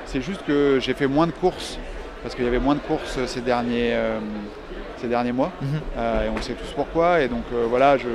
c'est 0.06 0.22
juste 0.22 0.44
que 0.46 0.80
j'ai 0.82 0.94
fait 0.94 1.08
moins 1.08 1.28
de 1.28 1.32
courses 1.32 1.78
parce 2.24 2.36
qu'il 2.36 2.44
y 2.44 2.48
avait 2.48 2.60
moins 2.60 2.76
de 2.76 2.80
courses 2.80 3.20
ces 3.26 3.42
derniers, 3.42 3.94
euh, 3.94 4.20
ces 4.98 5.08
derniers 5.08 5.32
mois. 5.32 5.52
Mhm. 5.62 5.68
Euh, 5.98 6.26
et 6.26 6.30
on 6.30 6.42
sait 6.42 6.54
tous 6.54 6.72
pourquoi. 6.76 7.22
Et 7.22 7.28
donc 7.28 7.44
voilà, 7.70 7.98
je, 7.98 8.08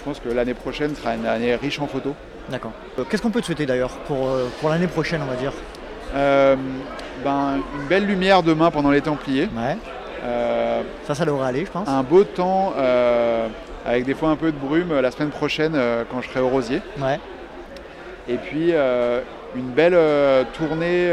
je 0.00 0.04
pense 0.04 0.18
que 0.18 0.30
l'année 0.30 0.54
prochaine 0.54 0.94
sera 0.96 1.14
une 1.14 1.26
année 1.26 1.54
riche 1.54 1.78
en 1.78 1.86
photos. 1.86 2.14
D'accord. 2.48 2.72
Euh, 2.98 3.04
Qu'est-ce 3.08 3.20
qu'on 3.22 3.30
peut 3.30 3.40
te 3.42 3.46
souhaiter 3.46 3.66
d'ailleurs 3.66 3.90
pour, 4.06 4.28
euh, 4.28 4.48
pour 4.60 4.70
l'année 4.70 4.86
prochaine, 4.86 5.20
on 5.22 5.30
va 5.30 5.36
dire? 5.36 5.52
Euh, 6.14 6.56
ben, 7.22 7.58
une 7.78 7.86
belle 7.86 8.06
lumière 8.06 8.42
demain 8.42 8.70
pendant 8.70 8.90
les 8.90 9.02
Templiers. 9.02 9.48
Ouais. 9.54 9.76
Euh, 10.24 10.80
Ça, 11.06 11.14
ça 11.14 11.24
devrait 11.26 11.46
aller, 11.48 11.66
je 11.66 11.70
pense. 11.70 11.86
un 11.86 12.02
beau 12.02 12.24
temps 12.24 12.72
euh, 12.78 13.46
avec 13.84 14.06
des 14.06 14.14
fois 14.14 14.30
un 14.30 14.36
peu 14.36 14.50
de 14.52 14.56
brume 14.56 14.98
la 15.00 15.10
semaine 15.10 15.28
prochaine 15.30 15.78
quand 16.10 16.22
je 16.22 16.28
serai 16.30 16.40
au 16.40 16.48
Rosier. 16.48 16.80
Ouais. 16.98 17.20
Et 18.28 18.36
puis 18.36 18.72
une 19.56 19.70
belle 19.74 19.96
tournée 20.54 21.10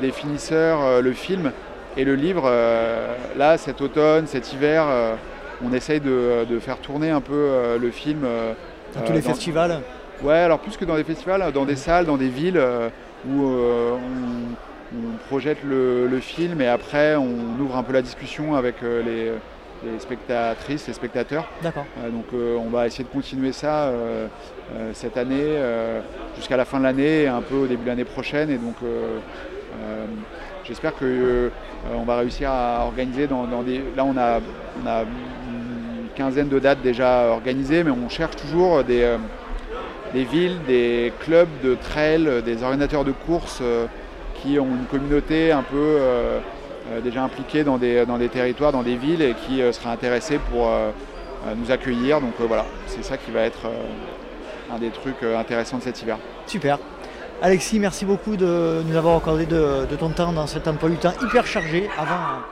des 0.00 0.10
finisseurs, 0.12 1.00
le 1.02 1.12
film 1.12 1.52
et 1.96 2.04
le 2.04 2.14
livre. 2.14 2.50
là, 3.36 3.58
cet 3.58 3.80
automne, 3.82 4.26
cet 4.26 4.52
hiver, 4.52 4.84
on 5.64 5.72
essaye 5.72 6.00
de, 6.00 6.44
de 6.48 6.58
faire 6.58 6.78
tourner 6.78 7.10
un 7.10 7.20
peu 7.20 7.32
euh, 7.34 7.78
le 7.78 7.90
film. 7.90 8.22
euh, 8.24 8.52
Dans 8.94 9.00
euh, 9.02 9.06
tous 9.06 9.12
les 9.12 9.22
festivals 9.22 9.80
Ouais, 10.22 10.34
alors 10.38 10.60
plus 10.60 10.76
que 10.76 10.84
dans 10.84 10.96
des 10.96 11.04
festivals, 11.04 11.50
dans 11.52 11.64
des 11.64 11.74
salles, 11.76 12.06
dans 12.06 12.16
des 12.16 12.28
villes 12.28 12.58
euh, 12.58 12.88
où 13.28 13.44
euh, 13.48 13.92
on, 13.94 14.96
on 14.96 15.16
projette 15.28 15.58
le, 15.64 16.06
le 16.06 16.20
film 16.20 16.60
et 16.60 16.68
après 16.68 17.16
on 17.16 17.60
ouvre 17.60 17.76
un 17.76 17.82
peu 17.82 17.92
la 17.92 18.02
discussion 18.02 18.54
avec 18.54 18.76
euh, 18.84 19.02
les, 19.02 19.90
les 19.90 19.98
spectatrices, 19.98 20.86
les 20.86 20.92
spectateurs. 20.92 21.48
D'accord. 21.62 21.86
Euh, 22.04 22.10
donc 22.10 22.26
euh, 22.34 22.56
on 22.56 22.68
va 22.70 22.86
essayer 22.86 23.02
de 23.04 23.08
continuer 23.08 23.50
ça 23.52 23.86
euh, 23.86 24.28
euh, 24.76 24.90
cette 24.94 25.16
année 25.16 25.34
euh, 25.40 26.00
jusqu'à 26.36 26.56
la 26.56 26.64
fin 26.66 26.78
de 26.78 26.84
l'année 26.84 27.22
et 27.22 27.26
un 27.28 27.40
peu 27.42 27.56
au 27.56 27.66
début 27.66 27.82
de 27.82 27.88
l'année 27.88 28.04
prochaine. 28.04 28.48
Et 28.50 28.58
donc 28.58 28.76
euh, 28.84 29.18
euh, 29.82 30.04
j'espère 30.64 30.94
que 30.94 31.04
euh, 31.04 31.48
on 31.96 32.04
va 32.04 32.18
réussir 32.18 32.48
à 32.52 32.84
organiser 32.84 33.26
dans, 33.26 33.44
dans 33.44 33.62
des. 33.62 33.78
Là 33.96 34.04
on 34.04 34.16
a, 34.16 34.38
on 34.84 34.86
a 34.86 35.04
quinzaine 36.14 36.48
de 36.48 36.58
dates 36.58 36.82
déjà 36.82 37.28
organisées, 37.28 37.84
mais 37.84 37.90
on 37.90 38.08
cherche 38.08 38.36
toujours 38.36 38.84
des, 38.84 39.02
euh, 39.02 39.18
villes, 40.14 40.58
des 40.66 41.12
clubs 41.20 41.48
de 41.62 41.74
trail, 41.74 42.26
euh, 42.26 42.40
des 42.40 42.62
organisateurs 42.62 43.04
de 43.04 43.12
courses 43.12 43.60
euh, 43.62 43.86
qui 44.34 44.58
ont 44.58 44.66
une 44.66 44.86
communauté 44.86 45.52
un 45.52 45.62
peu 45.62 45.98
déjà 47.04 47.22
impliquée 47.22 47.62
dans 47.62 47.78
des, 47.78 48.28
territoires, 48.32 48.72
dans 48.72 48.82
des 48.82 48.96
villes 48.96 49.22
et 49.22 49.34
qui 49.34 49.62
seraient 49.72 49.90
intéressés 49.90 50.40
pour 50.50 50.68
nous 51.56 51.70
accueillir. 51.70 52.20
Donc 52.20 52.32
voilà, 52.40 52.64
c'est 52.86 53.04
ça 53.04 53.16
qui 53.16 53.30
va 53.30 53.42
être 53.42 53.70
un 54.74 54.78
des 54.78 54.90
trucs 54.90 55.22
intéressants 55.22 55.78
de 55.78 55.84
cet 55.84 56.02
hiver. 56.02 56.18
Super. 56.48 56.80
Alexis, 57.40 57.78
merci 57.78 58.04
beaucoup 58.04 58.36
de 58.36 58.82
nous 58.84 58.96
avoir 58.96 59.16
accordé 59.16 59.46
de, 59.46 59.86
de 59.88 59.94
ton 59.94 60.08
temps 60.08 60.32
dans 60.32 60.48
cet 60.48 60.66
emploi 60.66 60.90
du 60.90 60.96
temps 60.96 61.14
hyper 61.22 61.46
chargé 61.46 61.88
avant. 61.96 62.42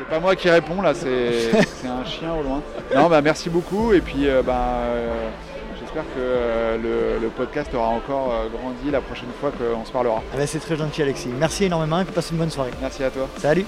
C'est 0.00 0.08
pas 0.08 0.18
moi 0.18 0.34
qui 0.34 0.48
réponds 0.48 0.80
là, 0.80 0.94
c'est 0.94 1.50
un 1.86 2.04
chien 2.06 2.32
au 2.32 2.42
loin. 2.42 2.62
Non, 2.94 3.08
bah 3.08 3.20
merci 3.20 3.50
beaucoup 3.50 3.92
et 3.92 4.00
puis 4.00 4.26
euh, 4.28 4.42
bah, 4.42 4.78
euh, 4.78 5.28
j'espère 5.78 6.04
que 6.04 6.18
euh, 6.18 6.78
le, 6.78 7.22
le 7.22 7.28
podcast 7.28 7.74
aura 7.74 7.88
encore 7.88 8.32
grandi 8.50 8.90
la 8.90 9.02
prochaine 9.02 9.28
fois 9.38 9.50
qu'on 9.50 9.84
se 9.84 9.92
parlera. 9.92 10.22
Ah 10.32 10.36
ben, 10.38 10.46
c'est 10.46 10.58
très 10.58 10.76
gentil, 10.76 11.02
Alexis. 11.02 11.28
Merci 11.38 11.66
énormément 11.66 12.00
et 12.00 12.04
passe 12.06 12.30
une 12.30 12.38
bonne 12.38 12.50
soirée. 12.50 12.70
Merci 12.80 13.04
à 13.04 13.10
toi. 13.10 13.28
Salut. 13.36 13.66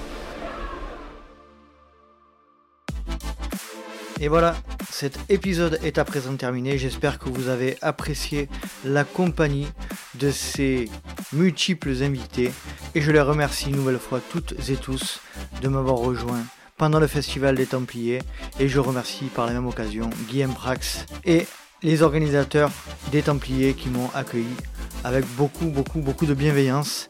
Et 4.19 4.27
voilà, 4.27 4.55
cet 4.89 5.19
épisode 5.29 5.79
est 5.83 5.97
à 5.97 6.05
présent 6.05 6.35
terminé. 6.35 6.77
J'espère 6.77 7.19
que 7.19 7.29
vous 7.29 7.49
avez 7.49 7.77
apprécié 7.81 8.47
la 8.85 9.03
compagnie 9.03 9.67
de 10.15 10.31
ces 10.31 10.89
multiples 11.33 12.03
invités. 12.03 12.51
Et 12.95 13.01
je 13.01 13.11
les 13.11 13.21
remercie 13.21 13.69
une 13.69 13.77
nouvelle 13.77 13.99
fois 13.99 14.21
toutes 14.29 14.53
et 14.69 14.75
tous 14.75 15.19
de 15.61 15.67
m'avoir 15.67 15.97
rejoint 15.97 16.43
pendant 16.77 16.99
le 16.99 17.07
Festival 17.07 17.55
des 17.55 17.65
Templiers. 17.65 18.19
Et 18.59 18.69
je 18.69 18.79
remercie 18.79 19.25
par 19.25 19.47
la 19.47 19.53
même 19.53 19.67
occasion 19.67 20.09
Guillaume 20.29 20.53
Prax 20.53 21.05
et 21.25 21.45
les 21.81 22.01
organisateurs 22.01 22.71
des 23.11 23.23
Templiers 23.23 23.73
qui 23.73 23.89
m'ont 23.89 24.09
accueilli 24.13 24.55
avec 25.03 25.25
beaucoup, 25.35 25.65
beaucoup, 25.65 25.99
beaucoup 25.99 26.25
de 26.25 26.33
bienveillance. 26.33 27.09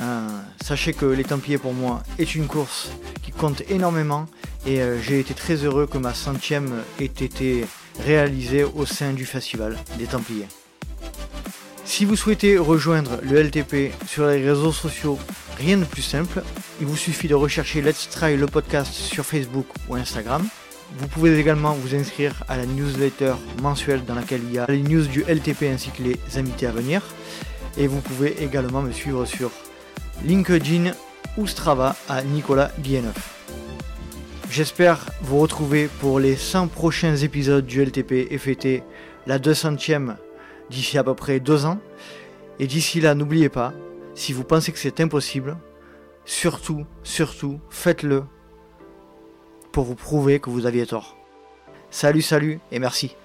Euh, 0.00 0.28
sachez 0.62 0.92
que 0.92 1.06
les 1.06 1.24
Templiers 1.24 1.58
pour 1.58 1.74
moi 1.74 2.02
est 2.18 2.34
une 2.34 2.46
course 2.46 2.90
qui 3.22 3.30
compte 3.30 3.62
énormément 3.70 4.26
et 4.66 4.80
euh, 4.80 5.00
j'ai 5.00 5.20
été 5.20 5.34
très 5.34 5.56
heureux 5.56 5.86
que 5.86 5.98
ma 5.98 6.14
centième 6.14 6.72
ait 7.00 7.04
été 7.04 7.66
réalisée 8.04 8.64
au 8.64 8.86
sein 8.86 9.12
du 9.12 9.26
festival 9.26 9.76
des 9.98 10.06
Templiers. 10.06 10.48
Si 11.84 12.04
vous 12.04 12.16
souhaitez 12.16 12.58
rejoindre 12.58 13.18
le 13.22 13.42
LTP 13.42 13.92
sur 14.06 14.26
les 14.26 14.42
réseaux 14.48 14.72
sociaux, 14.72 15.18
rien 15.58 15.76
de 15.76 15.84
plus 15.84 16.02
simple. 16.02 16.42
Il 16.80 16.86
vous 16.86 16.96
suffit 16.96 17.28
de 17.28 17.34
rechercher 17.34 17.82
Let's 17.82 18.08
Try 18.08 18.36
le 18.36 18.46
podcast 18.46 18.92
sur 18.92 19.26
Facebook 19.26 19.66
ou 19.88 19.96
Instagram. 19.96 20.46
Vous 20.98 21.08
pouvez 21.08 21.38
également 21.38 21.72
vous 21.74 21.94
inscrire 21.94 22.44
à 22.48 22.56
la 22.56 22.66
newsletter 22.66 23.34
mensuelle 23.62 24.04
dans 24.04 24.14
laquelle 24.14 24.42
il 24.44 24.54
y 24.54 24.58
a 24.58 24.66
les 24.68 24.82
news 24.82 25.06
du 25.06 25.22
LTP 25.22 25.64
ainsi 25.64 25.90
que 25.90 26.02
les 26.02 26.18
invités 26.36 26.66
à 26.66 26.72
venir. 26.72 27.02
Et 27.76 27.86
vous 27.86 28.00
pouvez 28.00 28.42
également 28.42 28.82
me 28.82 28.92
suivre 28.92 29.24
sur 29.24 29.50
LinkedIn 30.24 30.92
ou 31.36 31.46
Strava 31.46 31.96
à 32.08 32.22
Nicolas 32.22 32.70
Guilleneuf. 32.80 33.44
J'espère 34.50 35.06
vous 35.22 35.40
retrouver 35.40 35.88
pour 36.00 36.20
les 36.20 36.36
100 36.36 36.68
prochains 36.68 37.16
épisodes 37.16 37.66
du 37.66 37.82
LTP 37.82 38.28
et 38.30 38.38
fêter 38.38 38.84
la 39.26 39.38
200e 39.38 40.16
d'ici 40.70 40.98
à 40.98 41.04
peu 41.04 41.14
près 41.14 41.40
deux 41.40 41.64
ans. 41.64 41.78
Et 42.58 42.66
d'ici 42.66 43.00
là, 43.00 43.14
n'oubliez 43.14 43.48
pas, 43.48 43.72
si 44.14 44.32
vous 44.32 44.44
pensez 44.44 44.70
que 44.72 44.78
c'est 44.78 45.00
impossible, 45.00 45.56
surtout, 46.24 46.86
surtout, 47.02 47.60
faites-le 47.70 48.24
pour 49.72 49.84
vous 49.84 49.94
prouver 49.96 50.38
que 50.38 50.50
vous 50.50 50.66
aviez 50.66 50.86
tort. 50.86 51.16
Salut, 51.90 52.22
salut 52.22 52.60
et 52.70 52.78
merci. 52.78 53.16